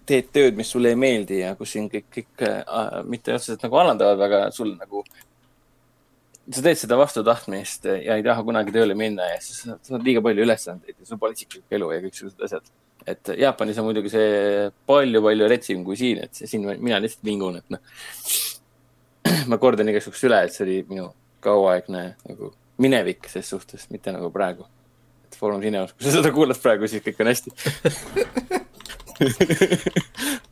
teed 0.09 0.31
tööd, 0.35 0.57
mis 0.59 0.71
sulle 0.73 0.91
ei 0.91 0.99
meeldi 0.99 1.39
ja 1.39 1.53
kus 1.55 1.75
siin 1.75 1.87
kõik, 1.91 2.09
kõik 2.11 2.43
äh, 2.47 2.97
mitte 3.07 3.35
otseselt 3.35 3.63
nagu 3.63 3.79
alandavad, 3.79 4.23
aga 4.27 4.41
sul 4.55 4.73
nagu, 4.75 5.03
sa 6.49 6.63
teed 6.65 6.81
seda 6.81 6.99
vastu 6.99 7.23
tahtmist 7.23 7.87
ja 7.87 8.17
ei 8.19 8.25
taha 8.25 8.43
kunagi 8.43 8.75
tööle 8.75 8.97
minna 8.99 9.29
ja 9.31 9.39
siis 9.43 9.63
sa 9.63 9.77
saad 9.79 10.03
liiga 10.03 10.23
palju 10.25 10.43
ülesandeid 10.43 10.97
ja 10.97 11.07
sul 11.07 11.21
pole 11.21 11.37
isiklikku 11.37 11.79
elu 11.79 11.91
ja 11.95 12.03
kõiksugused 12.03 12.47
asjad. 12.49 12.73
Et 13.07 13.33
Jaapanis 13.39 13.79
on 13.81 13.87
muidugi 13.89 14.11
see 14.13 14.67
palju-palju 14.89 15.47
retsim 15.51 15.83
kui 15.87 15.97
siin, 15.99 16.23
et 16.25 16.43
siin 16.43 16.65
mina 16.73 16.99
lihtsalt 17.03 17.25
vingun, 17.27 17.59
et 17.59 17.73
noh. 17.73 17.81
ma 19.51 19.59
kordan 19.61 19.89
igaks 19.91 20.09
juhuks 20.09 20.25
üle, 20.29 20.39
et 20.43 20.55
see 20.55 20.65
oli 20.67 20.77
minu 20.89 21.09
kauaaegne 21.43 22.03
nagu 22.29 22.53
minevik 22.83 23.29
ses 23.31 23.49
suhtes, 23.49 23.87
mitte 23.93 24.11
nagu 24.15 24.31
praegu. 24.33 24.67
et 25.27 25.37
Foorum 25.39 25.61
Cinemas, 25.61 25.93
kui 25.93 26.07
sa 26.07 26.17
seda 26.17 26.31
kuulad 26.35 26.59
praegu, 26.61 26.87
siis 26.87 27.03
kõik 27.05 27.21
on 27.23 27.31
hästi 27.31 27.49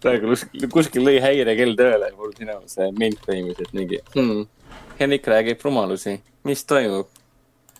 praegu 0.02 0.36
kuskil, 0.72 1.06
lõi 1.06 1.20
häirekell 1.24 1.76
tööle 1.80 2.12
sinu 2.38 2.58
see 2.70 2.90
mainframe'is, 2.98 3.62
et 3.64 3.74
mingi 3.78 4.02
hmm, 4.16 4.46
Henrik 5.00 5.28
räägib 5.28 5.64
rumalusi, 5.66 6.20
mis 6.46 6.64
toimub. 6.66 7.10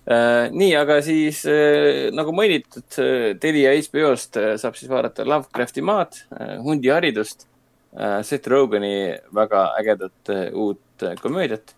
Nii, 0.06 0.72
aga 0.76 0.98
siis 1.06 1.44
äh, 1.46 2.10
nagu 2.16 2.34
mainitud 2.34 2.98
äh,, 3.00 3.34
Telia 3.40 3.76
HBO-st 3.78 4.40
äh, 4.42 4.54
saab 4.58 4.80
siis 4.80 4.90
vaadata 4.90 5.26
Lovecrafti 5.28 5.84
maad 5.86 6.18
äh,, 6.34 6.56
hundiharidust 6.64 7.46
äh,, 7.94 8.22
Seth 8.26 8.50
Rogani 8.50 9.20
väga 9.36 9.68
ägedat 9.78 10.34
äh, 10.34 10.48
uut 10.54 11.06
äh, 11.06 11.14
komöödiat 11.22 11.76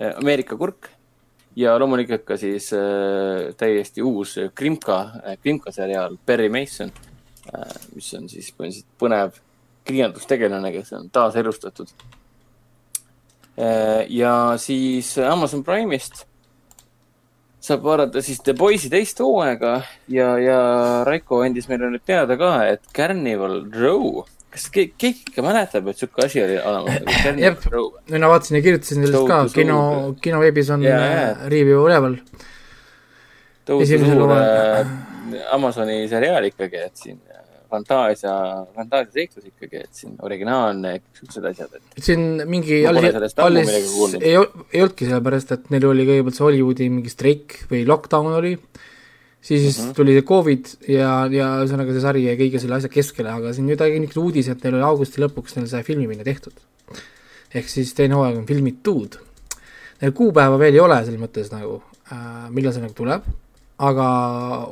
äh,, 0.00 0.14
Ameerika 0.16 0.56
kurk 0.56 0.88
ja 1.58 1.76
loomulikult 1.78 2.24
ka 2.24 2.38
siis 2.40 2.72
äh, 2.72 3.52
täiesti 3.60 4.02
uus 4.02 4.38
Krimka 4.54 5.02
äh,, 5.24 5.36
Krimka 5.42 5.74
seriaal 5.74 6.16
Perry 6.24 6.48
Mason 6.48 6.88
äh, 6.88 7.08
Äh, 7.48 7.76
mis 7.96 8.08
on 8.16 8.28
siis 8.28 8.50
põhimõtteliselt 8.52 8.96
põnev 9.00 9.36
kirjandustegelane, 9.88 10.72
kes 10.74 10.92
on 10.98 11.08
taaselustatud. 11.12 11.92
Äh, 13.56 14.04
ja 14.12 14.32
siis 14.60 15.14
Amazon 15.24 15.64
Prime'ist 15.64 16.26
saab 17.68 17.84
vaadata 17.84 18.22
siis 18.24 18.40
The 18.44 18.54
Boys'i 18.56 18.90
teist 18.92 19.20
hooaega 19.22 19.74
ja, 20.12 20.28
ja 20.40 20.58
Raiko 21.08 21.42
andis 21.44 21.68
meile 21.70 21.90
nüüd 21.92 22.04
teada 22.08 22.38
ka, 22.40 22.52
et 22.72 22.82
Carnival 22.96 23.60
Row, 23.74 24.22
kas 24.54 24.68
keegi, 24.74 24.94
keegi 25.00 25.32
ikka 25.32 25.44
mäletab, 25.44 25.90
et 25.92 26.00
sihuke 26.00 26.24
asi 26.24 26.42
oli 26.44 26.58
olemas 26.60 27.68
Row? 27.74 27.90
mina 28.10 28.30
vaatasin 28.32 28.60
ja 28.60 28.64
kirjutasin 28.64 29.04
sellest 29.04 29.28
ka, 29.28 29.42
kino, 29.54 29.80
kinoveebis 30.24 30.72
on 30.76 30.86
yeah, 30.86 31.04
yeah. 31.12 31.44
review 31.52 31.84
üleval. 31.84 32.18
tõusis 33.68 34.04
suur 34.04 34.36
äh, 34.38 34.94
Amazoni 35.52 36.06
seriaal 36.08 36.48
ikkagi, 36.48 36.86
et 36.88 36.96
siin 36.96 37.20
fantaasia, 37.68 38.34
fantaasiaseiklus 38.76 39.48
ikkagi, 39.50 39.82
et 39.84 40.00
siin 40.00 40.14
originaalne, 40.24 40.94
siuksed 41.18 41.48
asjad, 41.50 41.74
et. 41.76 42.02
siin 42.04 42.42
mingi 42.48 42.80
alles, 42.88 43.34
alles 43.44 43.72
ei, 44.18 44.34
ei 44.34 44.36
olnudki 44.38 45.08
sellepärast, 45.08 45.52
et 45.56 45.72
neil 45.74 45.88
oli 45.90 46.06
kõigepealt 46.08 46.38
see 46.38 46.46
Hollywoodi 46.46 46.88
mingi 46.92 47.12
streik 47.12 47.58
või 47.70 47.82
lockdown 47.88 48.38
oli, 48.38 48.54
siis 49.40 49.66
mm 49.66 49.82
-hmm. 49.82 49.96
tuli 49.98 50.16
see 50.16 50.26
Covid 50.30 50.72
ja, 50.94 51.10
ja 51.32 51.50
ühesõnaga 51.60 51.96
see 51.96 52.04
sari 52.04 52.24
jäi 52.24 52.38
kõige 52.40 52.62
selle 52.62 52.78
asja 52.78 52.92
keskele, 52.92 53.32
aga 53.32 53.52
siin 53.52 53.68
nüüd 53.68 53.84
oli 53.84 54.00
niisugune 54.00 54.30
uudis, 54.30 54.48
et 54.48 54.64
neil 54.64 54.78
oli 54.78 54.88
augusti 54.88 55.24
lõpuks 55.24 55.58
neil 55.58 55.68
see 55.68 55.82
filmimine 55.90 56.24
tehtud. 56.24 56.56
ehk 57.54 57.68
siis 57.68 57.94
teine 57.96 58.14
hooaeg 58.14 58.36
on 58.36 58.46
filmitud. 58.46 59.14
Neil 60.00 60.12
kuupäeva 60.12 60.58
veel 60.58 60.74
ei 60.74 60.80
ole 60.80 60.98
selles 61.04 61.20
mõttes 61.20 61.48
nagu 61.52 61.82
äh,, 62.12 62.50
millal 62.50 62.72
see 62.72 62.82
nagu 62.84 62.94
tuleb 62.94 63.24
aga 63.78 64.06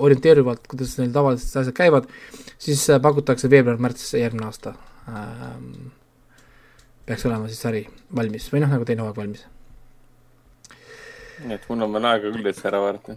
orienteeruvalt, 0.03 0.65
kuidas 0.71 0.97
neil 0.99 1.13
tavaliselt 1.15 1.61
asjad 1.63 1.77
käivad, 1.77 2.09
siis 2.59 2.83
äh, 2.91 3.03
pakutakse 3.03 3.51
veebruar-märts 3.51 4.17
järgmine 4.19 4.49
aasta 4.49 4.75
ähm,. 5.11 5.93
peaks 7.07 7.23
olema 7.29 7.47
siis 7.47 7.61
sari 7.63 7.85
valmis 8.17 8.49
või 8.51 8.65
noh, 8.65 8.73
nagu 8.75 8.89
teine 8.89 9.05
hooaeg 9.05 9.21
valmis. 9.21 9.47
nii 11.45 11.55
et 11.55 11.71
mul 11.71 11.87
on 11.87 11.95
veel 11.95 12.11
aega 12.11 12.35
küll, 12.35 12.51
et 12.51 12.59
see 12.59 12.69
ära 12.73 12.83
vaadata. 12.83 13.17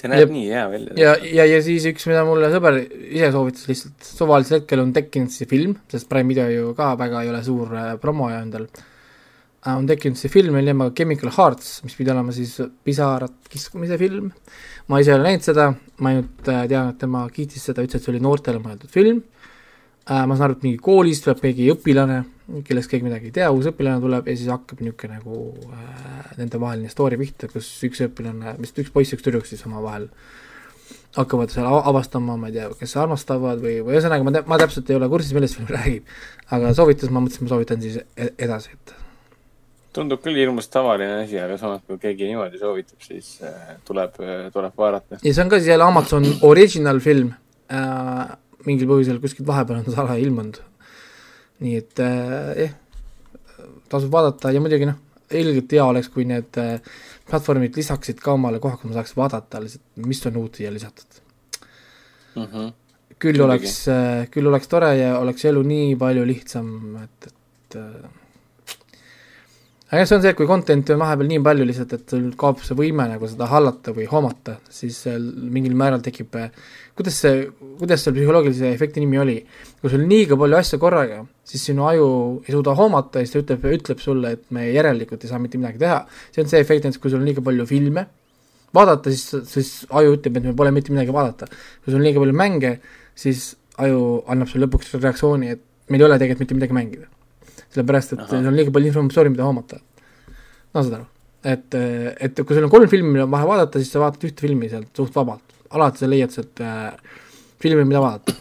see 0.00 0.10
näeb 0.10 0.24
ja, 0.24 0.32
nii 0.34 0.50
hea 0.50 0.66
välja. 0.74 0.98
ja, 1.04 1.14
ja, 1.38 1.48
ja 1.52 1.62
siis 1.62 1.86
üks, 1.92 2.10
mida 2.10 2.26
mulle 2.26 2.50
sõber 2.54 2.82
ise 2.82 3.30
soovitas 3.36 3.70
lihtsalt, 3.70 4.12
suvalisel 4.18 4.60
hetkel 4.60 4.82
on 4.82 4.92
tekkinud 4.96 5.34
see 5.34 5.46
film, 5.50 5.78
sest 5.92 6.10
Prime 6.10 6.34
video 6.34 6.50
ju 6.50 6.74
ka 6.78 6.96
väga 6.98 7.22
ei 7.22 7.34
ole 7.34 7.46
suur 7.46 7.70
äh, 7.70 7.94
promoja 8.02 8.42
endal 8.42 8.66
äh,, 8.66 9.76
on 9.76 9.86
tekkinud 9.86 10.18
see 10.18 10.32
film 10.32 10.58
nimega 10.58 10.90
Chemical 10.90 11.30
Hearts, 11.38 11.84
mis 11.86 11.94
pidi 11.94 12.10
olema 12.16 12.34
siis 12.34 12.58
pisarat 12.82 13.46
kiskumise 13.52 14.00
film 14.00 14.32
ma 14.88 15.00
ise 15.02 15.12
ei 15.12 15.18
ole 15.18 15.28
näinud 15.28 15.44
seda, 15.44 15.68
ma 16.02 16.12
ainult 16.14 16.48
äh, 16.48 16.64
tean, 16.70 16.92
et 16.92 16.98
tema 17.02 17.26
kiitis 17.32 17.68
seda, 17.68 17.84
ütles, 17.84 18.00
et 18.00 18.06
see 18.06 18.14
oli 18.14 18.22
noortele 18.24 18.60
mõeldud 18.62 18.90
film 18.92 19.20
äh,, 19.20 20.24
ma 20.24 20.34
saan 20.34 20.48
aru, 20.48 20.58
et 20.58 20.66
mingi 20.66 20.82
koolist 20.82 21.26
tuleb 21.26 21.44
mingi 21.44 21.68
õpilane, 21.74 22.18
kellest 22.66 22.90
keegi 22.90 23.06
midagi 23.06 23.30
ei 23.30 23.36
tea, 23.40 23.50
uus 23.54 23.68
õpilane 23.70 24.00
tuleb 24.04 24.28
ja 24.30 24.36
siis 24.36 24.50
hakkab 24.52 24.82
niisugune 24.82 25.20
nagu 25.20 25.40
äh, 25.68 26.34
nendevaheline 26.40 26.92
story 26.92 27.20
pihta, 27.20 27.50
kus 27.52 27.70
üks 27.88 28.04
õpilane, 28.08 28.56
vist 28.62 28.80
üks 28.80 28.92
poiss 28.94 29.16
üks 29.16 29.26
tüdruk 29.26 29.48
siis 29.48 29.64
omavahel 29.68 30.08
hakkavad 31.16 31.52
seal 31.52 31.66
avastama, 31.68 32.36
ma 32.40 32.50
ei 32.50 32.56
tea, 32.58 32.68
kes 32.78 32.94
armastavad 33.00 33.60
või, 33.62 33.78
või 33.84 33.96
ühesõnaga 33.96 34.24
ma, 34.26 34.32
ma 34.48 34.58
täpselt 34.60 34.90
ei 34.90 34.98
ole 34.98 35.08
kursis, 35.10 35.34
millest 35.36 35.58
film 35.58 35.70
räägib. 35.72 36.08
aga 36.54 36.72
soovitus, 36.76 37.12
ma 37.12 37.22
mõtlesin, 37.24 37.46
ma 37.46 37.52
soovitan 37.54 37.84
siis 37.84 38.00
e-, 38.00 38.32
edasi, 38.46 38.76
et 38.76 38.97
tundub 39.96 40.20
küll 40.22 40.36
hirmus 40.38 40.68
tavaline 40.72 41.22
asi, 41.22 41.38
aga 41.40 41.56
samas, 41.60 41.82
kui 41.86 41.98
keegi 42.02 42.28
niimoodi 42.28 42.60
soovitab, 42.60 43.00
siis 43.04 43.38
äh, 43.46 43.76
tuleb, 43.88 44.18
äh, 44.22 44.48
tuleb 44.54 44.76
vaadata. 44.78 45.20
ja 45.22 45.32
see 45.32 45.44
on 45.44 45.52
ka 45.52 45.60
siis 45.60 45.72
jälle 45.72 45.86
Amazon 45.86 46.26
original 46.48 47.00
film 47.04 47.32
äh,. 47.72 48.36
mingil 48.66 48.88
põhjusel 48.90 49.20
kuskilt 49.22 49.46
vahepeal 49.48 49.80
on 49.80 49.86
ta 49.86 49.94
salaja 49.94 50.24
ilmunud. 50.24 50.58
nii 51.64 51.76
et 51.80 52.02
äh, 52.04 52.18
jah 52.64 52.66
eh,, 52.66 52.74
tasub 53.88 54.12
vaadata 54.12 54.52
ja 54.52 54.60
muidugi 54.60 54.90
noh, 54.90 54.98
ilgelt 55.34 55.72
hea 55.72 55.84
oleks, 55.84 56.10
kui 56.12 56.26
need 56.28 56.56
platvormid 57.28 57.76
lisaksid 57.76 58.20
ka 58.20 58.34
omale 58.36 58.60
koha, 58.60 58.76
kus 58.76 58.90
ma 58.90 58.98
saaks 58.98 59.16
vaadata 59.16 59.62
lihtsalt, 59.64 59.86
mis 60.04 60.20
on 60.28 60.38
uut 60.42 60.60
siia 60.60 60.72
lisatud 60.72 61.18
mm. 62.36 62.44
-hmm. 62.44 62.70
küll 63.18 63.40
oleks 63.40 63.80
äh,, 63.88 64.28
küll 64.30 64.52
oleks 64.52 64.68
tore 64.68 64.94
ja 65.00 65.18
oleks 65.18 65.48
elu 65.48 65.64
nii 65.72 65.96
palju 65.96 66.28
lihtsam, 66.28 66.72
et, 67.02 67.32
et 67.32 67.80
aga 69.88 70.02
jah, 70.02 70.08
see 70.08 70.16
on 70.18 70.22
see, 70.22 70.30
et 70.34 70.36
kui 70.36 70.48
content'i 70.48 70.92
on 70.92 71.00
vahepeal 71.00 71.30
nii 71.30 71.40
palju 71.44 71.64
lihtsalt, 71.64 71.92
et 71.96 72.12
sul 72.12 72.24
kaob 72.40 72.60
see 72.60 72.76
võime 72.76 73.06
nagu 73.08 73.28
seda 73.30 73.46
hallata 73.48 73.94
või 73.96 74.04
hoomata, 74.10 74.58
siis 74.68 74.98
mingil 75.08 75.76
määral 75.80 76.02
tekib, 76.04 76.36
kuidas 76.98 77.16
see, 77.24 77.46
kuidas 77.80 78.04
selle 78.04 78.18
psühholoogilise 78.18 78.68
efekti 78.74 79.00
nimi 79.00 79.20
oli? 79.22 79.38
kui 79.80 79.88
sul 79.88 80.04
on 80.04 80.12
liiga 80.12 80.36
palju 80.36 80.58
asju 80.60 80.80
korraga, 80.82 81.22
siis 81.48 81.64
sinu 81.70 81.88
aju 81.88 82.08
ei 82.44 82.52
suuda 82.52 82.76
hoomata 82.76 83.22
ja 83.22 83.28
siis 83.28 83.38
ta 83.38 83.44
ütleb, 83.46 83.66
ütleb 83.78 84.04
sulle, 84.04 84.36
et 84.36 84.44
me 84.52 84.68
järelikult 84.68 85.24
ei 85.24 85.32
saa 85.32 85.40
mitte 85.40 85.60
midagi 85.60 85.80
teha. 85.80 86.02
see 86.34 86.44
on 86.44 86.52
see 86.52 86.60
efekt 86.60 86.84
näiteks, 86.84 87.00
kui 87.00 87.14
sul 87.14 87.22
on 87.22 87.28
liiga 87.32 87.44
palju 87.48 87.68
filme, 87.70 88.04
vaadata, 88.76 89.14
siis, 89.14 89.46
siis 89.48 89.74
aju 89.88 90.18
ütleb, 90.18 90.36
et 90.36 90.50
meil 90.50 90.58
pole 90.58 90.74
mitte 90.76 90.92
midagi 90.92 91.16
vaadata. 91.16 91.48
kui 91.48 91.94
sul 91.94 92.02
on 92.02 92.10
liiga 92.10 92.20
palju 92.20 92.36
mänge, 92.36 92.78
siis 93.16 93.54
aju 93.80 94.18
annab 94.28 94.52
sulle 94.52 94.68
lõpuks 94.68 94.98
reaktsiooni, 94.98 95.54
et 95.56 95.64
meil 95.88 96.04
ei 96.04 96.10
ole 96.10 96.20
tegelikult 96.20 96.44
mitte 96.44 96.60
midagi 96.60 96.76
mängida 96.76 97.14
sellepärast 97.74 98.16
et 98.16 98.24
Aha. 98.24 98.40
on 98.40 98.56
liiga 98.56 98.72
palju 98.74 98.90
informatsiooni, 98.92 99.34
mida 99.34 99.46
hoomata. 99.46 99.80
no 100.74 100.82
saad 100.82 100.98
aru, 100.98 101.06
et, 101.52 101.78
et 102.26 102.42
kui 102.42 102.56
sul 102.56 102.66
on 102.66 102.72
kolm 102.72 102.90
filmi, 102.90 103.20
vaja 103.20 103.48
vaadata, 103.48 103.82
siis 103.82 103.92
sa 103.94 104.02
vaatad 104.02 104.28
ühte 104.28 104.44
filmi 104.46 104.70
sealt 104.72 104.90
suht 104.96 105.14
vabalt, 105.16 105.56
alati 105.76 106.04
sa 106.04 106.10
leiad 106.10 106.34
sealt 106.34 106.64
äh, 106.64 106.90
filmi, 107.62 107.84
mida 107.88 108.02
vaadata. 108.04 108.36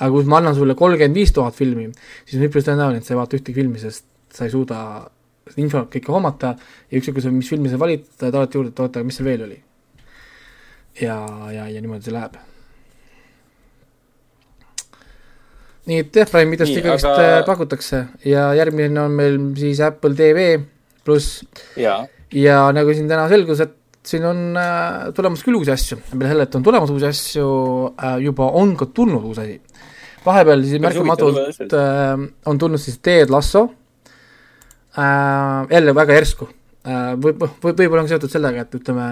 aga 0.00 0.10
kui 0.14 0.28
ma 0.32 0.40
annan 0.40 0.58
sulle 0.58 0.76
kolmkümmend 0.78 1.22
viis 1.22 1.32
tuhat 1.36 1.56
filmi, 1.56 1.88
siis 2.24 2.40
on 2.40 2.48
üpris 2.48 2.68
tõenäoline, 2.68 3.02
et 3.02 3.08
sa 3.08 3.14
ei 3.14 3.22
vaata 3.22 3.38
ühtegi 3.38 3.58
filmi, 3.62 3.82
sest 3.82 4.06
sa 4.34 4.46
ei 4.46 4.54
suuda 4.54 4.82
infot 5.58 5.90
kõike 5.90 6.12
hoomata 6.14 6.54
ja 6.90 7.00
ükskõik, 7.00 7.24
mis 7.34 7.50
filmi 7.50 7.72
sa 7.72 7.80
valid, 7.80 8.06
ta 8.18 8.30
alati 8.30 8.58
juurde, 8.58 8.74
et 8.74 8.86
oota, 8.86 9.02
mis 9.06 9.18
seal 9.18 9.30
veel 9.30 9.48
oli. 9.48 9.58
ja, 11.00 11.18
ja, 11.54 11.66
ja 11.66 11.80
niimoodi 11.80 12.08
see 12.08 12.14
läheb 12.14 12.38
nii 15.90 16.04
et 16.04 16.20
jah, 16.20 16.28
Prime 16.30 16.54
videost 16.54 16.78
ikkagist 16.78 17.08
aga... 17.08 17.26
Äh, 17.40 17.42
pakutakse. 17.48 18.04
Ja 18.28 18.50
järgmine 18.58 19.02
on 19.02 19.16
meil 19.18 19.38
siis 19.58 19.80
Apple 19.84 20.14
TV 20.18 20.52
pluss. 21.04 21.42
ja 22.30 22.62
nagu 22.74 22.94
siin 22.94 23.10
täna 23.10 23.26
selgus, 23.30 23.62
et 23.64 23.74
siin 24.06 24.24
on 24.28 24.44
äh, 24.58 25.10
tulemas 25.16 25.42
küll 25.44 25.58
uusi 25.58 25.72
asju, 25.74 25.98
peale 26.12 26.30
selle, 26.30 26.46
et 26.46 26.56
on 26.56 26.64
tulemas 26.64 26.92
uusi 26.92 27.08
asju 27.08 27.48
äh,, 27.90 28.16
juba 28.24 28.48
on 28.60 28.72
ka 28.78 28.88
tulnud 28.94 29.26
uus 29.32 29.42
asi. 29.42 29.58
vahepeal 30.24 30.64
siis 30.64 30.82
märkamatult 30.84 31.74
äh, 31.74 32.24
on 32.46 32.58
tulnud 32.60 32.80
siis 32.80 32.98
Ted 33.02 33.32
Lasso. 33.32 33.66
Äh,, 34.98 35.66
jälle 35.70 35.94
väga 35.94 36.16
järsku. 36.20 36.48
Äh,, 36.86 37.12
võib, 37.20 37.42
võib, 37.42 37.76
võib-olla 37.82 38.06
on 38.06 38.10
seotud 38.10 38.32
sellega, 38.32 38.64
et 38.64 38.80
ütleme, 38.80 39.10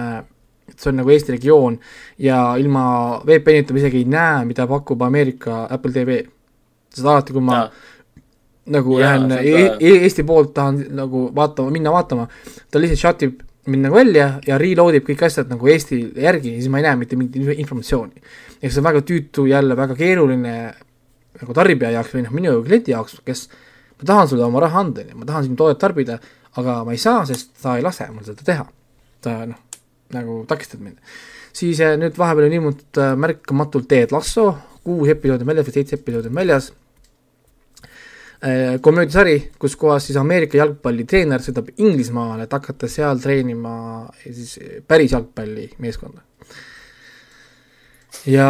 et 0.69 0.79
see 0.79 0.93
on 0.93 0.99
nagu 1.01 1.13
Eesti 1.13 1.35
regioon 1.37 1.79
ja 2.23 2.41
ilma 2.61 2.83
VPN-ita 3.27 3.75
ma 3.75 3.83
isegi 3.83 4.03
ei 4.03 4.09
näe, 4.09 4.43
mida 4.49 4.67
pakub 4.69 5.01
Ameerika 5.05 5.65
Apple 5.69 5.93
TV 5.95 6.21
sest 6.93 7.05
alati, 7.05 7.35
kui 7.35 7.45
ma 7.45 7.61
ja. 7.61 7.69
nagu 8.75 8.99
ja, 8.99 9.13
lähen 9.13 9.37
e 9.39 9.67
e 9.79 9.93
Eesti 10.05 10.25
poolt 10.27 10.53
tahan 10.57 10.81
nagu 10.97 11.29
vaatama, 11.35 11.73
minna 11.73 11.93
vaatama, 11.93 12.27
ta 12.71 12.81
lihtsalt 12.81 13.03
shut 13.03 13.27
ib 13.27 13.45
mind 13.69 13.85
nagu 13.85 13.95
välja 13.95 14.27
ja 14.47 14.57
reload 14.57 14.97
ib 14.97 15.07
kõik 15.09 15.25
asjad 15.27 15.49
nagu 15.51 15.67
Eesti 15.69 16.01
järgi 16.17 16.55
ja 16.55 16.61
siis 16.61 16.71
ma 16.73 16.81
ei 16.81 16.87
näe 16.87 16.99
mitte 16.99 17.19
mingit 17.19 17.59
informatsiooni. 17.59 18.21
ehk 18.61 18.71
see 18.71 18.81
on 18.81 18.87
väga 18.89 19.01
tüütu, 19.05 19.45
jälle 19.47 19.77
väga 19.77 19.95
keeruline 19.95 20.55
nagu 21.39 21.55
tarbija 21.55 21.91
jaoks 21.95 22.13
või 22.15 22.25
noh, 22.25 22.35
minu 22.35 22.59
kliendi 22.65 22.93
jaoks, 22.93 23.19
kes 23.25 23.47
ma 23.99 24.11
tahan 24.11 24.29
sulle 24.31 24.45
oma 24.45 24.61
raha 24.63 24.83
anda, 24.83 25.05
ma 25.15 25.27
tahan 25.27 25.47
sinu 25.47 25.59
toodet 25.59 25.79
tarbida, 25.81 26.19
aga 26.59 26.81
ma 26.87 26.95
ei 26.95 27.01
saa, 27.01 27.23
sest 27.29 27.53
ta 27.61 27.77
ei 27.77 27.85
lase 27.85 28.07
mul 28.13 28.25
seda 28.27 28.45
teha. 28.45 28.65
ta 29.23 29.43
noh, 29.45 29.59
nagu 30.15 30.43
takistab 30.47 30.81
mind. 30.83 30.97
siis 31.53 31.79
eh, 31.83 31.95
nüüd 31.99 32.17
vahepeal 32.17 32.47
on 32.47 32.57
ilmunud 32.57 32.99
äh, 33.03 33.15
märkamatult 33.19 33.87
Ted 33.91 34.13
Lasso, 34.15 34.53
kuus 34.83 35.09
episoodi 35.13 35.45
on 35.45 35.51
väljas 35.51 35.67
või 35.69 35.75
seitse 35.79 35.99
episoodi 35.99 36.31
on 36.31 36.39
väljas. 36.39 36.71
Äh, 38.39 38.77
komöödiasari, 38.81 39.51
kus 39.59 39.75
kohas 39.75 40.05
siis 40.07 40.17
Ameerika 40.17 40.57
jalgpallitreener 40.57 41.43
sõidab 41.43 41.73
Inglismaale, 41.75 42.45
et 42.45 42.53
hakata 42.55 42.87
seal 42.87 43.19
treenima 43.19 43.73
siis 44.23 44.53
päris 44.87 45.11
jalgpallimeeskonda. 45.11 46.23
ja, 48.25 48.47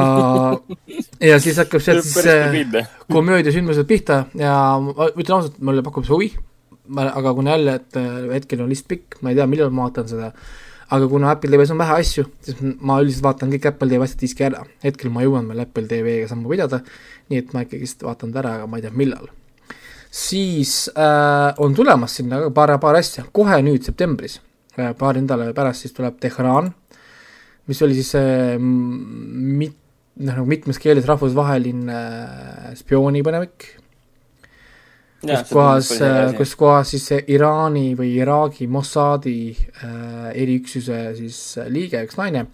ja 1.22 1.40
siis 1.42 1.58
hakkab 1.58 1.82
sealt 1.82 2.06
siis 2.06 2.30
äh, 2.30 2.86
komöödiasündmused 3.10 3.90
pihta 3.90 4.24
ja 4.38 4.54
ma 4.84 5.10
ütlen 5.10 5.40
ausalt, 5.40 5.58
mulle 5.58 5.82
pakub 5.86 6.06
see 6.06 6.14
huvi, 6.14 6.30
aga 7.02 7.34
kuna 7.34 7.58
jälle, 7.58 7.76
et 7.82 7.98
äh, 7.98 8.16
hetkel 8.36 8.62
on 8.62 8.70
lihtsalt 8.70 8.94
pikk, 8.94 9.20
ma 9.22 9.34
ei 9.34 9.42
tea, 9.42 9.50
millal 9.50 9.74
ma 9.74 9.88
vaatan 9.90 10.10
seda 10.10 10.32
aga 10.90 11.08
kuna 11.10 11.32
Apple 11.36 11.52
TV-s 11.54 11.74
on 11.74 11.82
vähe 11.82 11.98
asju, 12.02 12.26
siis 12.46 12.62
ma 12.62 13.00
üldiselt 13.04 13.26
vaatan 13.28 13.52
kõik 13.54 13.68
Apple 13.70 13.90
TV 13.92 14.06
asjad 14.06 14.24
siiski 14.26 14.46
ära. 14.48 14.64
hetkel 14.84 15.12
ma 15.14 15.24
jõuan 15.26 15.50
veel 15.52 15.64
Apple 15.66 15.86
TV-ga 15.90 16.30
sammu 16.32 16.50
pidada, 16.50 16.82
nii 17.30 17.42
et 17.44 17.54
ma 17.54 17.66
ikkagist 17.66 18.06
vaatan 18.06 18.34
ta 18.34 18.42
ära, 18.42 18.56
aga 18.60 18.70
ma 18.70 18.80
ei 18.80 18.86
tea, 18.86 18.94
millal. 18.96 19.30
siis 20.10 20.90
äh, 20.98 21.54
on 21.62 21.76
tulemas 21.78 22.18
sinna 22.18 22.42
ka 22.46 22.54
paar, 22.54 22.74
paar 22.82 22.98
asja, 22.98 23.28
kohe 23.32 23.60
nüüd 23.62 23.86
septembris 23.86 24.40
äh,, 24.78 24.96
paari 24.98 25.22
nädala 25.22 25.54
pärast 25.54 25.86
siis 25.86 25.94
tuleb 25.94 26.18
Tehran, 26.20 26.74
mis 27.70 27.82
oli 27.86 28.00
siis 28.00 28.16
äh, 28.18 28.58
mit-, 28.58 29.78
noh, 30.18 30.34
nagu 30.34 30.48
mitmes 30.50 30.82
keeles 30.82 31.06
rahvusvaheline 31.06 31.94
äh, 31.94 32.74
spioonipõnevik 32.82 33.76
kus 35.22 35.52
kohas, 35.52 35.92
kus 36.38 36.56
kohas 36.60 36.94
siis 36.94 37.08
see 37.12 37.24
Iraani 37.36 37.94
või 38.00 38.14
Iraagi 38.20 38.68
Mossadi 38.72 39.52
äh, 39.52 40.30
eriüksuse 40.34 41.02
siis 41.18 41.40
liige, 41.72 42.04
üks 42.08 42.20
naine, 42.20 42.46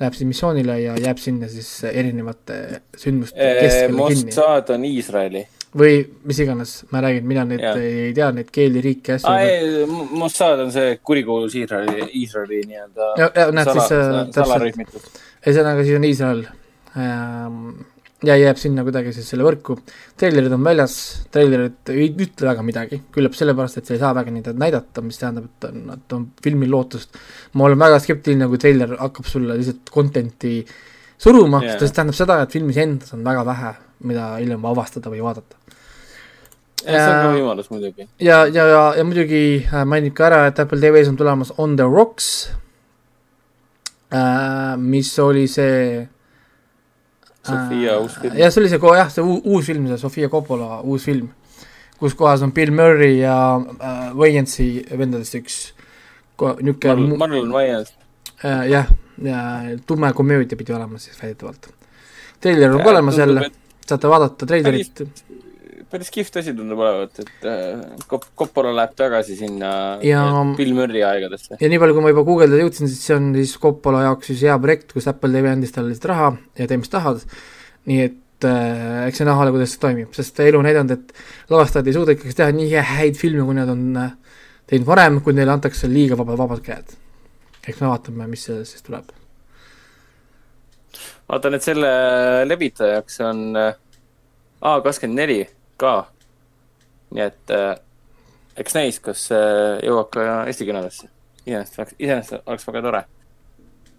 läheb 0.00 0.16
siis 0.16 0.28
missioonile 0.28 0.78
ja 0.82 0.94
jääb 1.00 1.20
sinna 1.22 1.50
siis 1.50 1.68
erinevate 1.90 2.60
sündmuste 2.98 3.50
keskele 3.60 4.08
kinni. 4.08 4.30
Mossad 4.30 4.72
on 4.74 4.88
Iisraeli. 4.88 5.44
või 5.74 5.96
mis 6.22 6.38
iganes, 6.38 6.72
ma 6.94 7.00
räägin, 7.02 7.24
mina 7.26 7.42
neid 7.50 7.62
ja. 7.64 7.72
ei 7.74 8.12
tea, 8.14 8.28
neid 8.36 8.50
keeli, 8.54 8.82
riike, 8.84 9.16
asju. 9.18 9.88
Mossad 10.14 10.62
on 10.62 10.70
see 10.74 10.98
kurikuulus 11.02 11.56
Iisraeli, 11.58 12.12
Iisraeli 12.20 12.60
nii-öelda 12.70 13.64
sala, 13.72 14.28
salarühmitus. 14.36 15.10
ühesõnaga, 15.42 15.82
siis 15.82 15.98
on 15.98 16.06
Iisrael 16.06 16.44
ähm, 16.94 17.58
ja 18.28 18.36
jääb 18.38 18.58
sinna 18.60 18.84
kuidagi 18.86 19.12
siis 19.14 19.28
selle 19.32 19.44
võrku. 19.46 19.76
treilerid 20.20 20.52
on 20.54 20.64
väljas, 20.64 20.94
treilerid 21.34 21.92
ei 21.94 22.08
ütle 22.10 22.48
väga 22.48 22.64
midagi, 22.66 23.00
küllap 23.14 23.36
sellepärast, 23.38 23.78
et 23.78 23.88
sa 23.88 23.94
ei 23.94 24.00
saa 24.02 24.14
väga 24.16 24.32
neid 24.34 24.50
näidata, 24.60 25.04
mis 25.04 25.20
tähendab, 25.20 25.50
et 25.50 25.68
on, 25.68 25.84
et 25.96 26.16
on 26.16 26.26
filmil 26.44 26.72
lootust. 26.72 27.18
ma 27.54 27.68
olen 27.68 27.80
väga 27.80 28.00
skeptiline, 28.04 28.48
kui 28.50 28.62
treiler 28.62 28.96
hakkab 29.00 29.28
sulle 29.30 29.58
lihtsalt 29.60 29.92
content'i 29.94 30.56
suruma 31.18 31.62
yeah., 31.62 31.74
sest 31.74 31.90
see 31.90 31.98
tähendab 31.98 32.18
seda, 32.18 32.40
et 32.44 32.54
filmis 32.54 32.80
endas 32.80 33.14
on 33.16 33.24
väga 33.26 33.44
vähe, 33.48 33.74
mida 34.10 34.30
hiljem 34.38 34.64
avastada 34.70 35.12
või 35.12 35.22
vaadata. 35.24 35.60
ja 36.84 36.98
see 36.98 37.12
on 37.12 37.20
ka 37.20 37.34
võimalus 37.36 37.70
muidugi. 37.72 38.08
ja, 38.18 38.44
ja, 38.46 38.66
ja, 38.70 38.82
ja 38.98 39.06
muidugi 39.06 39.44
äh, 39.64 39.84
mainib 39.88 40.16
ka 40.16 40.28
ära, 40.30 40.42
et 40.50 40.60
Apple 40.64 40.80
TV-s 40.82 41.12
on 41.12 41.20
tulemas 41.20 41.54
On 41.58 41.76
the 41.76 41.86
Rocks 41.88 42.32
äh,, 44.12 44.74
mis 44.80 45.12
oli 45.18 45.46
see 45.50 46.08
Sofia 47.44 47.98
uus 48.00 48.18
film. 48.20 48.36
jah, 48.38 48.52
see 48.52 48.62
oli 48.62 48.72
see, 48.72 48.80
jah, 48.96 49.10
see 49.12 49.24
uus 49.24 49.66
film, 49.66 49.88
see 49.90 50.00
Sofia 50.00 50.28
Coppola 50.32 50.80
uus 50.82 51.04
film, 51.04 51.28
kus 52.00 52.16
kohas 52.18 52.42
on 52.42 52.52
Bill 52.56 52.72
Murray 52.72 53.18
ja 53.20 53.36
äh, 53.60 54.10
Wayne'i 54.16 54.70
vendadest 54.98 55.38
üks 55.40 55.58
niisugune 56.40 57.18
Marlon 57.20 57.52
Wayans 57.54 57.94
äh,. 58.42 58.64
jah, 58.70 58.90
ja 59.22 59.42
tume 59.86 60.12
komöödia 60.12 60.58
pidi 60.58 60.72
olema 60.72 60.98
siis 60.98 61.20
väidetavalt. 61.22 61.68
treiler 62.40 62.74
on 62.74 62.82
ka 62.82 62.90
olemas 62.90 63.18
jälle, 63.18 63.50
saate 63.86 64.08
vaadata 64.08 64.46
treilerit 64.46 65.04
päris 65.94 66.10
kihvt 66.10 66.40
asi 66.40 66.52
tundub 66.56 66.80
olevat, 66.82 67.20
et 67.22 67.46
äh, 67.46 67.82
Coppola 68.10 68.72
läheb 68.74 68.96
tagasi 68.98 69.36
sinna 69.38 69.70
ja, 70.02 70.24
Bill 70.58 70.74
Murray 70.74 71.04
aegadesse. 71.06 71.58
ja 71.60 71.70
nii 71.70 71.80
palju, 71.82 71.94
kui 71.94 72.04
ma 72.04 72.10
juba 72.10 72.24
guugeldada 72.26 72.64
jõudsin, 72.64 72.90
siis 72.90 73.04
see 73.06 73.14
on 73.14 73.30
siis 73.36 73.54
Coppola 73.62 74.02
jaoks 74.08 74.32
siis 74.32 74.42
hea 74.48 74.56
projekt, 74.62 74.90
kus 74.96 75.06
Apple 75.10 75.30
TV 75.34 75.52
andis 75.52 75.74
talle 75.74 75.92
lihtsalt 75.92 76.10
raha 76.10 76.32
ja 76.58 76.68
tee, 76.70 76.80
mis 76.80 76.90
tahad, 76.90 77.22
nii 77.90 78.02
et 78.08 78.48
äh, 78.50 79.06
eks 79.06 79.22
see 79.22 79.28
näha 79.28 79.46
ole, 79.46 79.54
kuidas 79.54 79.74
see 79.76 79.84
toimib, 79.86 80.10
sest 80.18 80.42
elu 80.42 80.60
on 80.60 80.68
näidanud, 80.68 80.98
et 80.98 81.50
lavastajad 81.54 81.90
ei 81.90 81.96
suuda 81.98 82.18
ikkagi 82.18 82.38
teha 82.42 82.50
nii 82.58 82.84
häid 82.90 83.20
filme, 83.20 83.46
kui 83.46 83.58
nad 83.60 83.70
on 83.70 83.86
äh, 84.02 84.14
teinud 84.70 84.90
varem, 84.90 85.22
kui 85.22 85.36
neile 85.36 85.54
antakse 85.54 85.90
liiga 85.90 86.18
vabad, 86.18 86.40
vabad 86.42 86.64
käed. 86.64 86.96
eks 87.64 87.78
me 87.80 87.92
vaatame, 87.92 88.26
mis 88.34 88.48
sellest 88.48 88.74
siis 88.74 88.88
tuleb. 88.90 89.14
vaatan, 91.30 91.54
et 91.54 91.72
selle 91.72 91.90
levitajaks 92.50 93.20
on 93.30 93.50
äh, 93.62 93.74
A 94.64 94.78
kakskümmend 94.80 95.20
neli 95.20 95.42
ka. 95.80 95.94
nii 97.14 97.24
et 97.24 97.54
äh, 97.54 97.74
eks 98.60 98.76
näis, 98.76 99.00
kas 99.02 99.26
äh, 99.34 99.80
jõuab 99.84 100.10
ka 100.14 100.26
Eesti 100.48 100.66
kinodesse. 100.68 101.10
iseenesest, 101.44 101.96
iseenesest 101.98 102.48
oleks 102.48 102.66
väga 102.68 102.82
tore. 102.88 103.02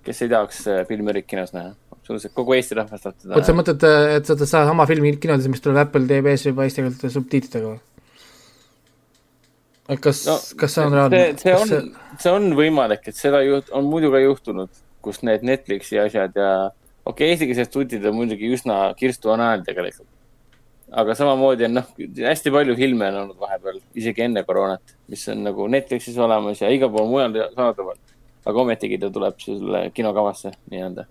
kes 0.05 0.21
ei 0.21 0.29
tahaks 0.29 0.67
äh, 0.69 0.85
filmi 0.87 1.09
Erik 1.13 1.27
kinos 1.27 1.53
näha, 1.55 1.73
absoluutselt 1.91 2.33
kogu 2.37 2.53
Eesti 2.57 2.77
rahvas 2.77 3.01
tahab 3.01 3.17
teda. 3.17 3.33
oot, 3.35 3.47
sa 3.47 3.57
mõtled, 3.57 3.89
et 4.19 4.29
sa 4.29 4.37
saada 4.37 4.69
sama 4.69 4.87
filmi 4.89 5.15
kinodes, 5.17 5.49
mis 5.51 5.63
tuleb 5.63 5.83
Apple 5.85 6.07
TV-s 6.09 6.47
juba 6.49 6.67
eesti 6.67 6.85
keelte 6.85 7.11
subtiitritega 7.13 7.73
või? 7.73 7.81
kas 10.01 10.23
no,, 10.25 10.39
kas 10.57 10.73
see 10.73 10.85
on 10.85 10.97
reaalne? 10.97 11.21
see 11.41 11.53
on 11.53 11.69
see..., 11.69 11.83
see 12.23 12.33
on 12.33 12.49
võimalik, 12.57 13.05
et 13.11 13.17
seda 13.17 13.43
juht-, 13.45 13.71
on 13.75 13.85
muidu 13.89 14.09
ka 14.13 14.21
juhtunud, 14.23 14.71
kus 15.05 15.21
need 15.27 15.45
Netflixi 15.45 15.99
asjad 16.01 16.37
ja 16.37 16.51
okei 17.05 17.11
okay,, 17.11 17.33
eestikeelsed 17.35 17.73
tutid 17.73 18.05
on 18.09 18.17
muidugi 18.17 18.49
üsna 18.55 18.79
kirstu 18.97 19.33
on 19.33 19.43
ajal 19.45 19.65
tegelikult 19.67 20.09
aga 20.91 21.15
samamoodi 21.17 21.65
on 21.67 21.77
noh, 21.79 21.91
hästi 21.97 22.51
palju 22.53 22.75
filme 22.77 23.07
on 23.09 23.19
olnud 23.23 23.39
vahepeal, 23.41 23.79
isegi 23.97 24.25
enne 24.25 24.43
koroonat, 24.45 24.95
mis 25.11 25.23
on 25.33 25.41
nagu 25.47 25.67
Netflixis 25.71 26.17
olemas 26.21 26.61
ja 26.61 26.69
igal 26.73 26.91
pool 26.93 27.09
mujal 27.09 27.37
saadaval. 27.55 27.97
aga 28.45 28.61
ometigi 28.61 28.99
ta 29.01 29.09
tuleb 29.09 29.39
sulle 29.41 29.79
kinokavasse 29.93 30.51
nii-öelda 30.69 31.05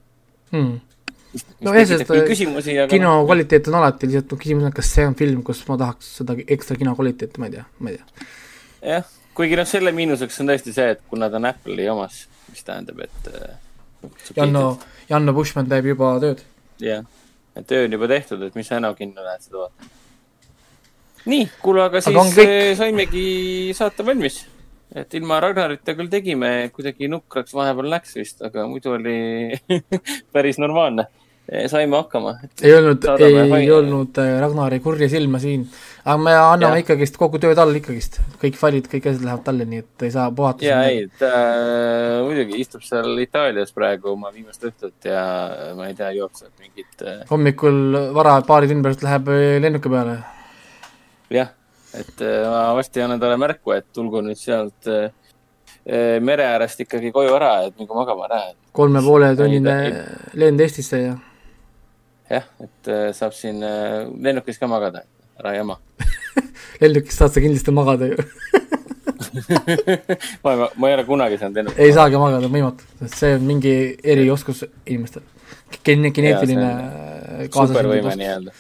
hmm.. 0.53 0.77
no 1.67 1.75
jah, 1.75 1.89
sest 1.91 2.93
kino 2.93 3.17
kvaliteet 3.27 3.69
on 3.73 3.81
alati, 3.81 4.07
lihtsalt 4.13 4.37
küsimus 4.39 4.69
on, 4.69 4.77
kas 4.77 4.93
see 4.95 5.07
on 5.09 5.19
film, 5.19 5.43
kus 5.43 5.65
ma 5.69 5.79
tahaks 5.81 6.13
seda 6.21 6.39
ekstra 6.47 6.79
kino 6.79 6.95
kvaliteeti, 6.95 7.43
ma 7.43 7.51
ei 7.51 7.57
tea, 7.57 7.67
ma 7.81 7.91
ei 7.91 7.99
tea. 7.99 8.31
jah, 8.95 9.11
kuigi 9.35 9.59
noh, 9.59 9.67
selle 9.67 9.95
miinuseks 9.97 10.41
on 10.45 10.55
tõesti 10.55 10.77
see, 10.77 10.95
et 10.95 11.03
kuna 11.11 11.31
ta 11.33 11.43
on 11.43 11.51
Apple'i 11.51 11.91
omas, 11.91 12.23
mis 12.53 12.63
tähendab, 12.63 13.03
et 13.09 13.35
äh, 13.35 13.59
Janno, 14.37 14.77
Janno 15.11 15.35
Bushman 15.35 15.67
teeb 15.67 15.91
juba 15.91 16.15
tööd. 16.23 16.47
jah 16.79 17.03
et 17.03 17.24
töö 17.63 17.85
on 17.87 17.93
juba 17.97 18.09
tehtud, 18.11 18.43
et 18.43 18.57
mis 18.59 18.69
sa 18.69 18.81
enam 18.81 18.97
kinno 18.99 19.25
lähed 19.25 19.45
seda 19.47 19.65
vaatama. 19.65 19.91
nii, 21.31 21.49
kuule, 21.63 21.85
aga 21.87 22.03
siis 22.05 22.19
aga 22.19 22.77
saimegi 22.81 23.27
saate 23.77 24.07
valmis. 24.07 24.45
et 24.95 25.15
ilma 25.15 25.41
Ragnarita 25.43 25.95
küll 25.99 26.11
tegime, 26.11 26.71
kuidagi 26.75 27.09
nukraks 27.11 27.55
vahepeal 27.55 27.91
läks 27.97 28.17
vist, 28.19 28.43
aga 28.43 28.67
muidu 28.71 28.97
oli 28.99 29.19
päris 30.35 30.59
normaalne 30.63 31.07
saime 31.69 31.97
hakkama. 31.97 32.35
ei 32.63 32.75
olnud, 32.75 33.05
ei, 33.19 33.35
ei 33.61 33.71
olnud 33.71 34.19
äh, 34.19 34.41
Ragnari 34.41 34.79
kurja 34.81 35.09
silma 35.13 35.39
siin, 35.43 35.67
aga 36.05 36.17
me 36.21 36.33
anname 36.37 36.79
ja. 36.79 36.85
ikkagist 36.85 37.19
kogu 37.21 37.41
töö 37.43 37.53
talle 37.57 37.77
ikkagist, 37.81 38.17
kõik 38.41 38.57
failid, 38.57 38.89
kõik 38.89 39.11
asjad 39.11 39.27
lähevad 39.27 39.45
talle, 39.45 39.67
nii 39.69 39.83
et 39.83 40.05
ei 40.09 40.15
saa 40.15 40.31
puhata. 40.35 40.65
ja 40.65 40.79
ei, 40.89 41.03
ta 41.21 41.33
äh, 41.33 42.21
muidugi 42.25 42.61
istub 42.63 42.85
seal 42.87 43.13
Itaalias 43.21 43.75
praegu 43.77 44.15
oma 44.15 44.33
viimast 44.33 44.65
õhtut 44.65 45.11
ja 45.11 45.25
ma 45.77 45.91
ei 45.91 45.99
tea, 45.99 46.15
jookseb 46.17 46.55
mingit 46.63 47.05
äh.... 47.05 47.21
hommikul 47.29 47.99
vara 48.17 48.39
paari 48.49 48.71
tunni 48.71 48.87
pärast 48.87 49.05
läheb 49.05 49.29
äh, 49.35 49.45
lennuki 49.61 49.93
peale. 49.93 50.17
jah, 51.35 51.53
et 52.01 52.25
ma 52.25 52.71
varsti 52.79 53.05
annan 53.05 53.21
talle 53.21 53.37
märku, 53.45 53.77
et 53.77 53.91
tulgu 53.93 54.25
nüüd 54.25 54.41
sealt 54.41 54.89
äh, 54.89 55.13
mere 56.25 56.49
äärest 56.55 56.81
ikkagi 56.87 57.13
koju 57.13 57.37
ära, 57.37 57.53
et 57.69 57.77
mingu 57.77 58.01
magama 58.01 58.31
ära. 58.33 58.43
kolme 58.73 59.05
poole 59.05 59.35
tunnine 59.37 59.79
lend 60.41 60.65
Eestisse 60.65 61.05
ja 61.05 61.15
jah, 62.35 62.47
et 62.65 62.91
äh, 62.91 63.09
saab 63.17 63.35
siin 63.37 63.63
äh, 63.65 64.05
lennukis 64.27 64.61
ka 64.61 64.69
magada, 64.71 65.05
ära 65.41 65.55
jama 65.57 65.79
lennukis 66.83 67.19
saad 67.19 67.35
sa 67.35 67.43
kindlasti 67.45 67.75
magada 67.75 68.11
ju. 68.13 68.19
Ma, 70.45 70.53
ma, 70.55 70.67
ma 70.79 70.89
ei 70.89 70.95
ole 70.95 71.05
kunagi 71.07 71.39
saanud 71.41 71.59
lennukis 71.59 71.81
ei 71.83 71.95
saagi 71.95 72.21
magada, 72.21 72.51
võimatu, 72.51 72.87
sest 73.03 73.19
see 73.23 73.33
on 73.39 73.47
mingi 73.49 73.73
erioskus 74.15 74.63
inimestel. 74.85 75.25
Gen-, 75.85 76.13
geneetiline 76.15 76.69
äh, 76.69 77.49
nii-öelda. 77.51 78.55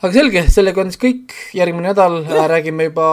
aga 0.00 0.12
selge, 0.14 0.44
sellega 0.52 0.84
on 0.84 0.92
siis 0.92 1.02
kõik, 1.02 1.36
järgmine 1.56 1.90
nädal 1.90 2.22
räägime 2.54 2.88
juba 2.88 3.08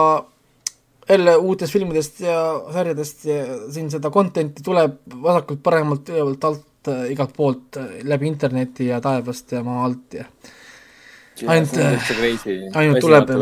jälle 1.08 1.36
uutest 1.36 1.72
filmidest 1.72 2.20
ja 2.20 2.38
sarjadest 2.72 3.24
ja 3.28 3.42
siin 3.72 3.90
seda 3.92 4.10
content'i 4.12 4.64
tuleb 4.64 4.98
vasakult, 5.22 5.62
paremalt, 5.64 6.08
ülevalt, 6.12 6.44
alt, 6.44 6.64
äh, 6.90 7.06
igalt 7.12 7.34
poolt 7.36 7.78
äh, 7.80 7.98
läbi 8.08 8.28
interneti 8.30 8.88
ja 8.88 9.00
taevast 9.04 9.52
ja 9.52 9.62
maa 9.66 9.84
alt 9.86 10.18
ja 10.18 10.24
ainult, 11.46 11.76
äh, 11.78 12.10
ainult 12.74 13.00
tuleb 13.04 13.32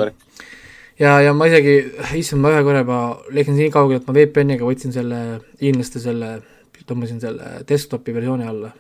ja, 1.01 1.19
ja 1.25 1.35
ma 1.37 1.49
isegi, 1.51 1.77
issand, 2.21 2.43
ma 2.45 2.53
ühe 2.55 2.63
korra 2.67 2.83
juba 2.83 3.01
läksin 3.35 3.59
nii 3.59 3.73
kaugele, 3.75 4.01
et 4.01 4.09
ma 4.09 4.17
VPN-iga 4.17 4.69
võtsin 4.69 4.95
selle 4.95 5.21
hiinlaste 5.61 6.03
selle, 6.03 6.39
tõmbasin 6.87 7.21
selle 7.23 7.53
desktopi 7.69 8.15
versiooni 8.15 8.47
alla. 8.47 8.73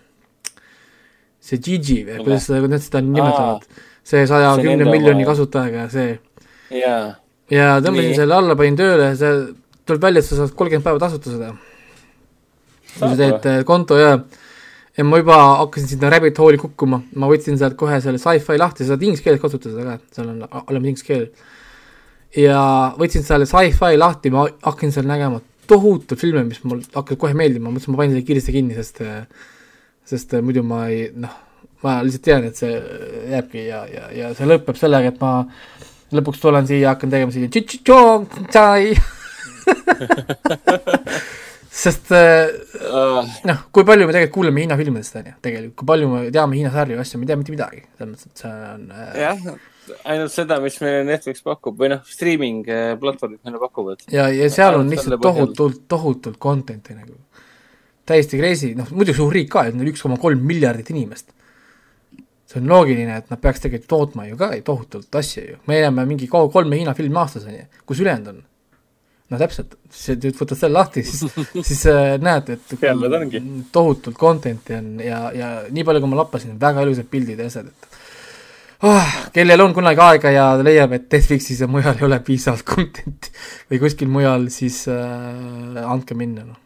see 1.46 1.60
Gigi 1.62 2.00
või 2.06 2.24
kuidas 2.24 2.48
seda, 2.48 2.62
kuidas 2.64 2.88
seda 2.88 3.02
nimetavad, 3.06 3.66
see 4.06 4.24
saja 4.26 4.54
kümne 4.58 4.88
miljoni 4.88 5.26
kasutajaga, 5.26 5.86
see. 5.92 6.16
ja 7.52 7.68
tõmbasin 7.84 8.16
selle 8.18 8.34
alla, 8.34 8.56
panin 8.58 8.78
tööle, 8.78 9.12
see 9.18 9.36
tuleb 9.86 10.08
välja, 10.08 10.22
et 10.22 10.28
sa 10.28 10.40
saad 10.40 10.56
kolmkümmend 10.58 10.86
päeva 10.86 11.02
tasuta 11.02 11.34
seda. 11.34 11.52
kui 12.96 13.12
sa 13.12 13.38
teed 13.44 13.64
konto 13.68 13.98
ja 14.00 14.16
ja 14.96 15.04
ma 15.04 15.20
juba 15.20 15.36
hakkasin 15.62 15.90
sinna 15.90 16.10
rabbit 16.12 16.38
hole'i 16.40 16.60
kukkuma, 16.60 17.02
ma 17.20 17.28
võtsin 17.30 17.58
sealt 17.60 17.76
kohe 17.80 17.98
selle 18.04 18.20
sci-fi 18.22 18.56
lahti, 18.60 18.84
sa 18.84 18.94
saad 18.94 19.04
inglise 19.04 19.24
keeles 19.24 19.42
kasutada 19.42 19.74
seda 19.74 19.96
ka, 19.96 20.14
seal 20.16 20.30
on 20.32 20.46
olemas 20.46 20.92
inglise 20.92 21.08
keel. 21.08 21.26
ja 22.36 22.60
võtsin 23.00 23.26
selle 23.26 23.48
sci-fi 23.48 23.98
lahti, 23.98 24.32
ma 24.34 24.46
hakkasin 24.48 24.94
seal 24.96 25.08
nägema 25.10 25.42
tohutult 25.68 26.20
filme, 26.20 26.44
mis 26.46 26.62
mul 26.64 26.80
hakkasid 26.94 27.20
kohe 27.20 27.36
meeldima, 27.36 27.68
ma 27.68 27.74
mõtlesin, 27.74 27.92
ma 27.92 28.02
panin 28.02 28.16
selle 28.16 28.28
kiiresti 28.28 28.56
kinni, 28.56 28.78
sest 28.78 29.02
sest 30.06 30.36
muidu 30.38 30.62
ma 30.62 30.84
ei 30.88 31.10
noh, 31.18 31.34
ma 31.82 31.98
lihtsalt 32.06 32.24
tean, 32.24 32.46
et 32.46 32.56
see 32.58 32.72
jääbki 33.32 33.66
ja, 33.66 33.82
ja, 33.90 34.04
ja 34.14 34.30
see 34.38 34.46
lõpeb 34.48 34.78
sellega, 34.78 35.10
et 35.12 35.18
ma 35.20 35.32
lõpuks 36.14 36.40
tulen 36.40 36.68
siia, 36.68 36.94
hakkan 36.94 37.10
tegema 37.12 37.34
siia 37.34 37.50
tšai 37.50 38.94
sest 41.76 42.10
uh. 42.12 43.22
noh, 43.44 43.62
kui 43.74 43.84
palju 43.86 44.08
me 44.08 44.14
tegelikult 44.14 44.34
kuuleme 44.38 44.62
Hiina 44.62 44.78
filmidest, 44.80 45.16
on 45.20 45.28
ju, 45.28 45.34
tegelikult, 45.44 45.76
kui 45.80 45.88
palju 45.90 46.10
me 46.12 46.20
teame 46.32 46.56
Hiina 46.56 46.72
sarju 46.72 47.00
asju, 47.02 47.20
me 47.20 47.26
ei 47.26 47.30
tea 47.30 47.38
mitte 47.40 47.54
midagi, 47.54 47.82
selles 47.98 48.12
mõttes, 48.12 48.30
et 48.30 48.42
see 48.42 48.52
on 48.72 48.86
uh... 48.88 49.10
jah, 49.20 49.42
ainult 50.12 50.32
seda, 50.32 50.58
mis 50.64 50.78
meile 50.80 51.04
Netflix 51.06 51.44
pakub 51.44 51.76
või 51.82 51.92
noh, 51.92 52.02
streaming 52.08 52.72
äh, 52.72 52.94
platvormid 53.02 53.42
meile 53.44 53.60
pakuvad. 53.60 54.06
ja, 54.12 54.28
ja 54.32 54.48
seal 54.52 54.80
on 54.80 54.90
lihtsalt 54.92 55.20
tohutult, 55.22 55.84
tohutult 55.92 56.40
content'i 56.42 56.96
nagu, 56.96 57.18
täiesti 58.08 58.40
crazy, 58.40 58.72
noh 58.78 58.88
muidugi 58.94 59.18
suur 59.20 59.36
riik 59.36 59.52
ka, 59.52 59.68
et 59.68 59.76
neil 59.76 59.92
üks 59.92 60.04
koma 60.06 60.16
kolm 60.22 60.44
miljardit 60.48 60.94
inimest. 60.94 61.34
see 62.46 62.60
on 62.62 62.72
loogiline, 62.72 63.20
et 63.20 63.30
nad 63.32 63.40
peaks 63.42 63.64
tegelikult 63.64 63.90
tootma 63.90 64.28
ju 64.30 64.40
ka 64.40 64.52
tohutult 64.64 65.20
asju 65.20 65.48
ju, 65.50 65.62
me 65.68 65.82
näeme 65.82 66.08
mingi 66.08 66.30
kolme 66.30 66.78
Hiina 66.78 66.96
filmi 66.96 67.20
aastas, 67.20 67.44
on 67.44 67.58
ju, 67.58 67.68
kus 67.84 68.00
ülejäänud 68.00 68.32
on 68.32 68.44
no 69.30 69.40
täpselt, 69.40 69.76
siis 69.90 70.18
nüüd 70.22 70.38
võtad 70.38 70.60
selle 70.60 70.78
lahti, 70.78 71.02
siis, 71.06 71.24
siis 71.66 71.82
äh, 71.90 72.14
näed, 72.22 72.52
et 72.54 72.76
tohutult 73.74 74.18
content'i 74.18 74.76
on 74.78 74.92
ja, 75.02 75.20
ja 75.34 75.52
nii 75.70 75.86
palju, 75.86 76.04
kui 76.04 76.12
ma 76.12 76.20
lappasin, 76.22 76.58
väga 76.62 76.84
ilusad 76.86 77.08
pildid 77.10 77.42
ja 77.42 77.48
asjad, 77.50 77.72
et 77.72 78.84
oh, 78.86 79.16
kellel 79.34 79.64
on 79.64 79.74
kunagi 79.76 80.04
aega 80.04 80.34
ja 80.34 80.50
leiab, 80.60 80.94
et 80.98 81.08
Netflixis 81.12 81.64
ja 81.64 81.70
mujal 81.70 81.98
ei 81.98 82.06
ole 82.06 82.20
piisavalt 82.26 82.66
content'i 82.68 83.34
või 83.72 83.82
kuskil 83.82 84.12
mujal, 84.12 84.46
siis 84.54 84.84
äh, 84.92 85.82
andke 85.86 86.18
minna, 86.18 86.46
noh 86.46 86.65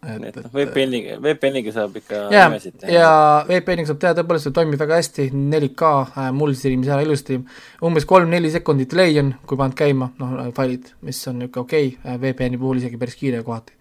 et, 0.00 0.22
et 0.30 0.36
noh, 0.40 0.52
VPN-iga, 0.54 1.16
VPN-iga 1.20 1.72
saab 1.74 1.96
ikka 2.00 2.20
ja, 2.32 2.46
nimesid 2.48 2.76
teha. 2.80 2.92
ja 2.94 3.08
VPN-iga 3.48 3.90
saab 3.90 4.00
teha, 4.00 4.14
tõepoolest 4.16 4.48
see 4.48 4.54
toimib 4.56 4.80
väga 4.80 4.96
hästi, 4.96 5.26
4K 5.36 5.90
äh,, 6.06 6.30
mul 6.36 6.54
streamis 6.56 6.88
ära 6.88 7.04
ilusti, 7.04 7.36
umbes 7.84 8.08
kolm-neli 8.08 8.52
sekundit 8.54 8.94
delay 8.94 9.18
on, 9.20 9.34
kui 9.48 9.60
paned 9.60 9.76
käima, 9.76 10.10
noh, 10.20 10.38
failid, 10.56 10.88
mis 11.04 11.20
on 11.28 11.42
niisugune 11.42 11.66
okei 11.66 11.92
okay, 11.92 12.14
äh,, 12.14 12.16
VPN-i 12.22 12.62
puhul 12.62 12.80
isegi 12.80 13.00
päris 13.00 13.18
kiire 13.20 13.44
kohati. 13.44 13.76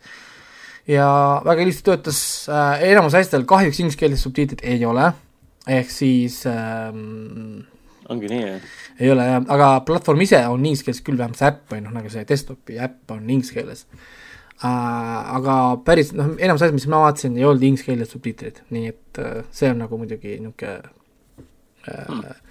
ja 0.91 1.07
väga 1.47 1.63
ilusti 1.63 1.87
töötas 1.87 2.21
äh,, 2.51 2.85
enamus 2.91 3.15
asjadel 3.15 3.47
kahjuks 3.47 3.79
inglise 3.79 4.03
keeles 4.03 4.27
subtiitrid 4.27 4.67
ei 4.67 4.83
ole, 4.89 5.13
ehk 5.79 5.91
siis 5.93 6.41
ähm, 6.51 7.63
ongi 8.11 8.27
nii, 8.27 8.43
jah? 8.43 8.71
ei 8.99 9.15
ole 9.15 9.31
jah, 9.31 9.43
aga 9.55 9.73
platvorm 9.87 10.27
ise 10.27 10.43
on 10.51 10.67
inglise 10.67 10.83
keeles 10.83 11.05
küll, 11.05 11.19
vähemalt 11.21 11.39
see 11.39 11.53
äpp 11.53 11.71
või 11.71 11.85
noh, 11.87 11.95
nagu 11.95 12.11
see 12.11 12.27
desktopi 12.27 12.81
äpp 12.83 13.15
on 13.15 13.23
inglise 13.29 13.55
keeles 13.55 13.87
äh,. 13.87 14.17
Aga 14.67 15.55
päris 15.87 16.11
noh, 16.15 16.33
enamus 16.35 16.63
asjad, 16.65 16.75
mis 16.75 16.87
ma 16.91 17.05
vaatasin, 17.05 17.37
ei 17.39 17.47
olnud 17.47 17.63
inglise 17.63 17.87
keeles 17.87 18.11
subtiitrid, 18.11 18.59
nii 18.75 18.91
et 18.91 19.21
äh, 19.23 19.41
see 19.55 19.71
on 19.71 19.79
nagu 19.85 19.99
muidugi 19.99 20.35
niisugune 20.35 20.73
äh, 21.87 22.09
hmm. 22.09 22.41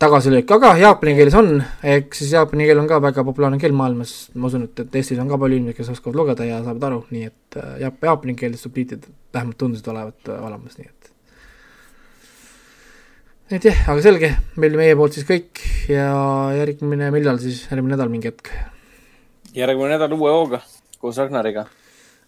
tagasilöök, 0.00 0.54
aga 0.56 0.72
jaapani 0.80 1.14
keeles 1.18 1.36
on, 1.36 1.52
ehk 1.84 2.16
siis 2.16 2.32
jaapani 2.32 2.68
keel 2.68 2.80
on 2.80 2.88
ka 2.88 3.02
väga 3.04 3.26
populaarne 3.28 3.60
keel 3.60 3.76
maailmas, 3.76 4.16
ma 4.34 4.48
usun, 4.48 4.64
et, 4.70 4.84
et 4.86 4.98
Eestis 5.02 5.20
on 5.20 5.28
ka 5.28 5.40
palju 5.42 5.60
inimesi, 5.60 5.82
kes 5.82 5.92
oskavad 5.92 6.16
lugeda 6.22 6.48
ja 6.48 6.62
saavad 6.64 6.88
aru, 6.88 7.04
nii 7.12 7.28
et 7.28 7.60
äh, 7.60 7.70
jaap-, 7.84 8.00
jaapani 8.08 8.38
keeles 8.40 8.64
subtiitrid 8.64 9.04
vähemalt 9.36 9.60
tundusid 9.60 9.92
olevat 9.92 10.32
äh, 10.32 10.44
olemas, 10.48 10.80
nii 10.80 10.88
et. 10.88 10.98
Et 13.52 13.64
jah, 13.68 13.80
aga 13.92 14.00
selge, 14.00 14.30
meil 14.56 14.78
meie 14.80 14.96
poolt 14.96 15.12
siis 15.12 15.26
kõik. 15.28 15.60
Ja 15.92 16.06
järgmine, 16.56 17.10
millal 17.12 17.36
siis, 17.42 17.66
järgmine 17.68 17.98
nädal 17.98 18.08
mingi 18.08 18.32
hetk? 18.32 18.48
järgmine 19.52 19.98
nädal 19.98 20.14
uue 20.16 20.30
hooga 20.32 20.62
koos 21.02 21.18
Ragnariga. 21.18 21.66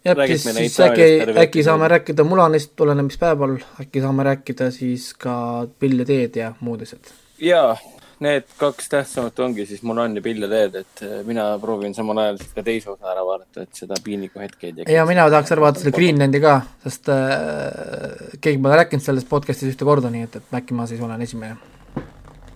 jah, 0.04 0.22
siis, 0.26 0.78
äkki, 0.84 1.08
äkki 1.40 1.64
saame 1.64 1.88
rääkida 1.88 2.26
Mulanist, 2.28 2.74
oleneb 2.80 3.08
mis 3.08 3.18
päeval, 3.20 3.56
äkki 3.80 4.02
saame 4.04 4.26
rääkida 4.26 4.70
siis 4.74 5.12
ka 5.18 5.34
Pill 5.78 6.02
ja 6.02 6.08
teed 6.08 6.40
ja 6.40 6.54
muud 6.60 6.82
asjad. 6.84 7.12
jaa, 7.40 7.76
need 8.24 8.50
kaks 8.58 8.90
tähtsamat 8.92 9.38
ongi 9.46 9.66
siis 9.70 9.82
Mulan 9.86 10.16
ja 10.18 10.22
Pill 10.22 10.44
ja 10.44 10.50
teed, 10.50 10.80
et 10.82 11.04
äh, 11.06 11.20
mina 11.26 11.46
proovin 11.62 11.94
samal 11.96 12.20
ajal 12.24 12.42
ka 12.56 12.66
teise 12.66 12.90
osa 12.92 13.12
ära 13.14 13.24
vaadata, 13.26 13.64
et 13.64 13.84
seda 13.84 14.00
piinlikku 14.04 14.42
hetke 14.42 14.68
ei 14.68 14.72
tekiks. 14.72 14.92
ja 14.96 15.06
mina 15.08 15.28
tahaks 15.30 15.54
ära 15.54 15.64
vaadata 15.68 15.84
selle 15.84 15.96
Greenlandi 15.96 16.42
ka, 16.44 16.58
sest 16.84 17.12
äh, 17.14 18.34
keegi 18.40 18.60
pole 18.66 18.82
rääkinud 18.82 19.06
sellest 19.06 19.30
podcast'is 19.30 19.72
ühte 19.72 19.88
korda, 19.88 20.12
nii 20.12 20.28
et, 20.28 20.42
et 20.42 20.60
äkki 20.60 20.76
ma 20.76 20.90
siis 20.90 21.00
olen 21.04 21.22
esimene 21.24 21.56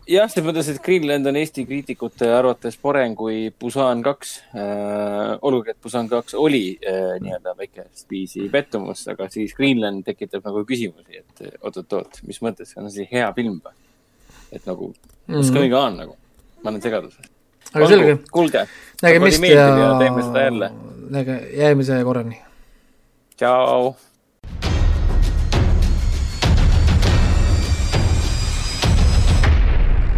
jah, 0.09 0.29
selles 0.31 0.47
mõttes, 0.47 0.69
et 0.73 0.81
Greenland 0.85 1.29
on 1.29 1.39
Eesti 1.39 1.65
kriitikute 1.69 2.29
arvates 2.33 2.79
parem 2.81 3.15
kui 3.19 3.49
Busan 3.61 4.03
kaks 4.05 4.35
äh,. 4.55 5.35
olgugi, 5.45 5.75
et 5.75 5.81
Busan 5.85 6.09
kaks 6.11 6.37
oli 6.39 6.63
äh, 6.81 7.17
nii-öelda 7.23 7.55
väikest 7.59 8.09
viisi 8.11 8.49
pettumus, 8.53 9.05
aga 9.13 9.29
siis 9.33 9.55
Greenland 9.57 10.07
tekitab 10.09 10.47
nagu 10.49 10.65
küsimusi, 10.69 11.23
et 11.23 11.61
oot-oot-oot, 11.61 12.23
mis 12.29 12.41
mõttes, 12.45 12.75
on 12.81 12.91
see 12.93 13.09
hea 13.11 13.29
film 13.37 13.61
või? 13.65 13.77
et 14.53 14.65
nagu, 14.65 14.93
what's 15.29 15.53
going 15.53 15.75
on 15.77 16.01
nagu, 16.01 16.17
ma 16.63 16.73
olen 16.73 16.83
segaduses. 16.85 17.31
aga 17.75 17.93
selge. 17.93 18.19
kuulge. 18.33 18.67
nägemist 19.05 19.45
ja, 19.45 19.71
ja 19.77 19.95
teeme 20.01 20.25
seda 20.25 20.49
jälle. 20.49 20.73
näge-, 21.19 21.41
järgmise 21.59 22.03
korrani. 22.09 22.43
tšau 23.37 23.97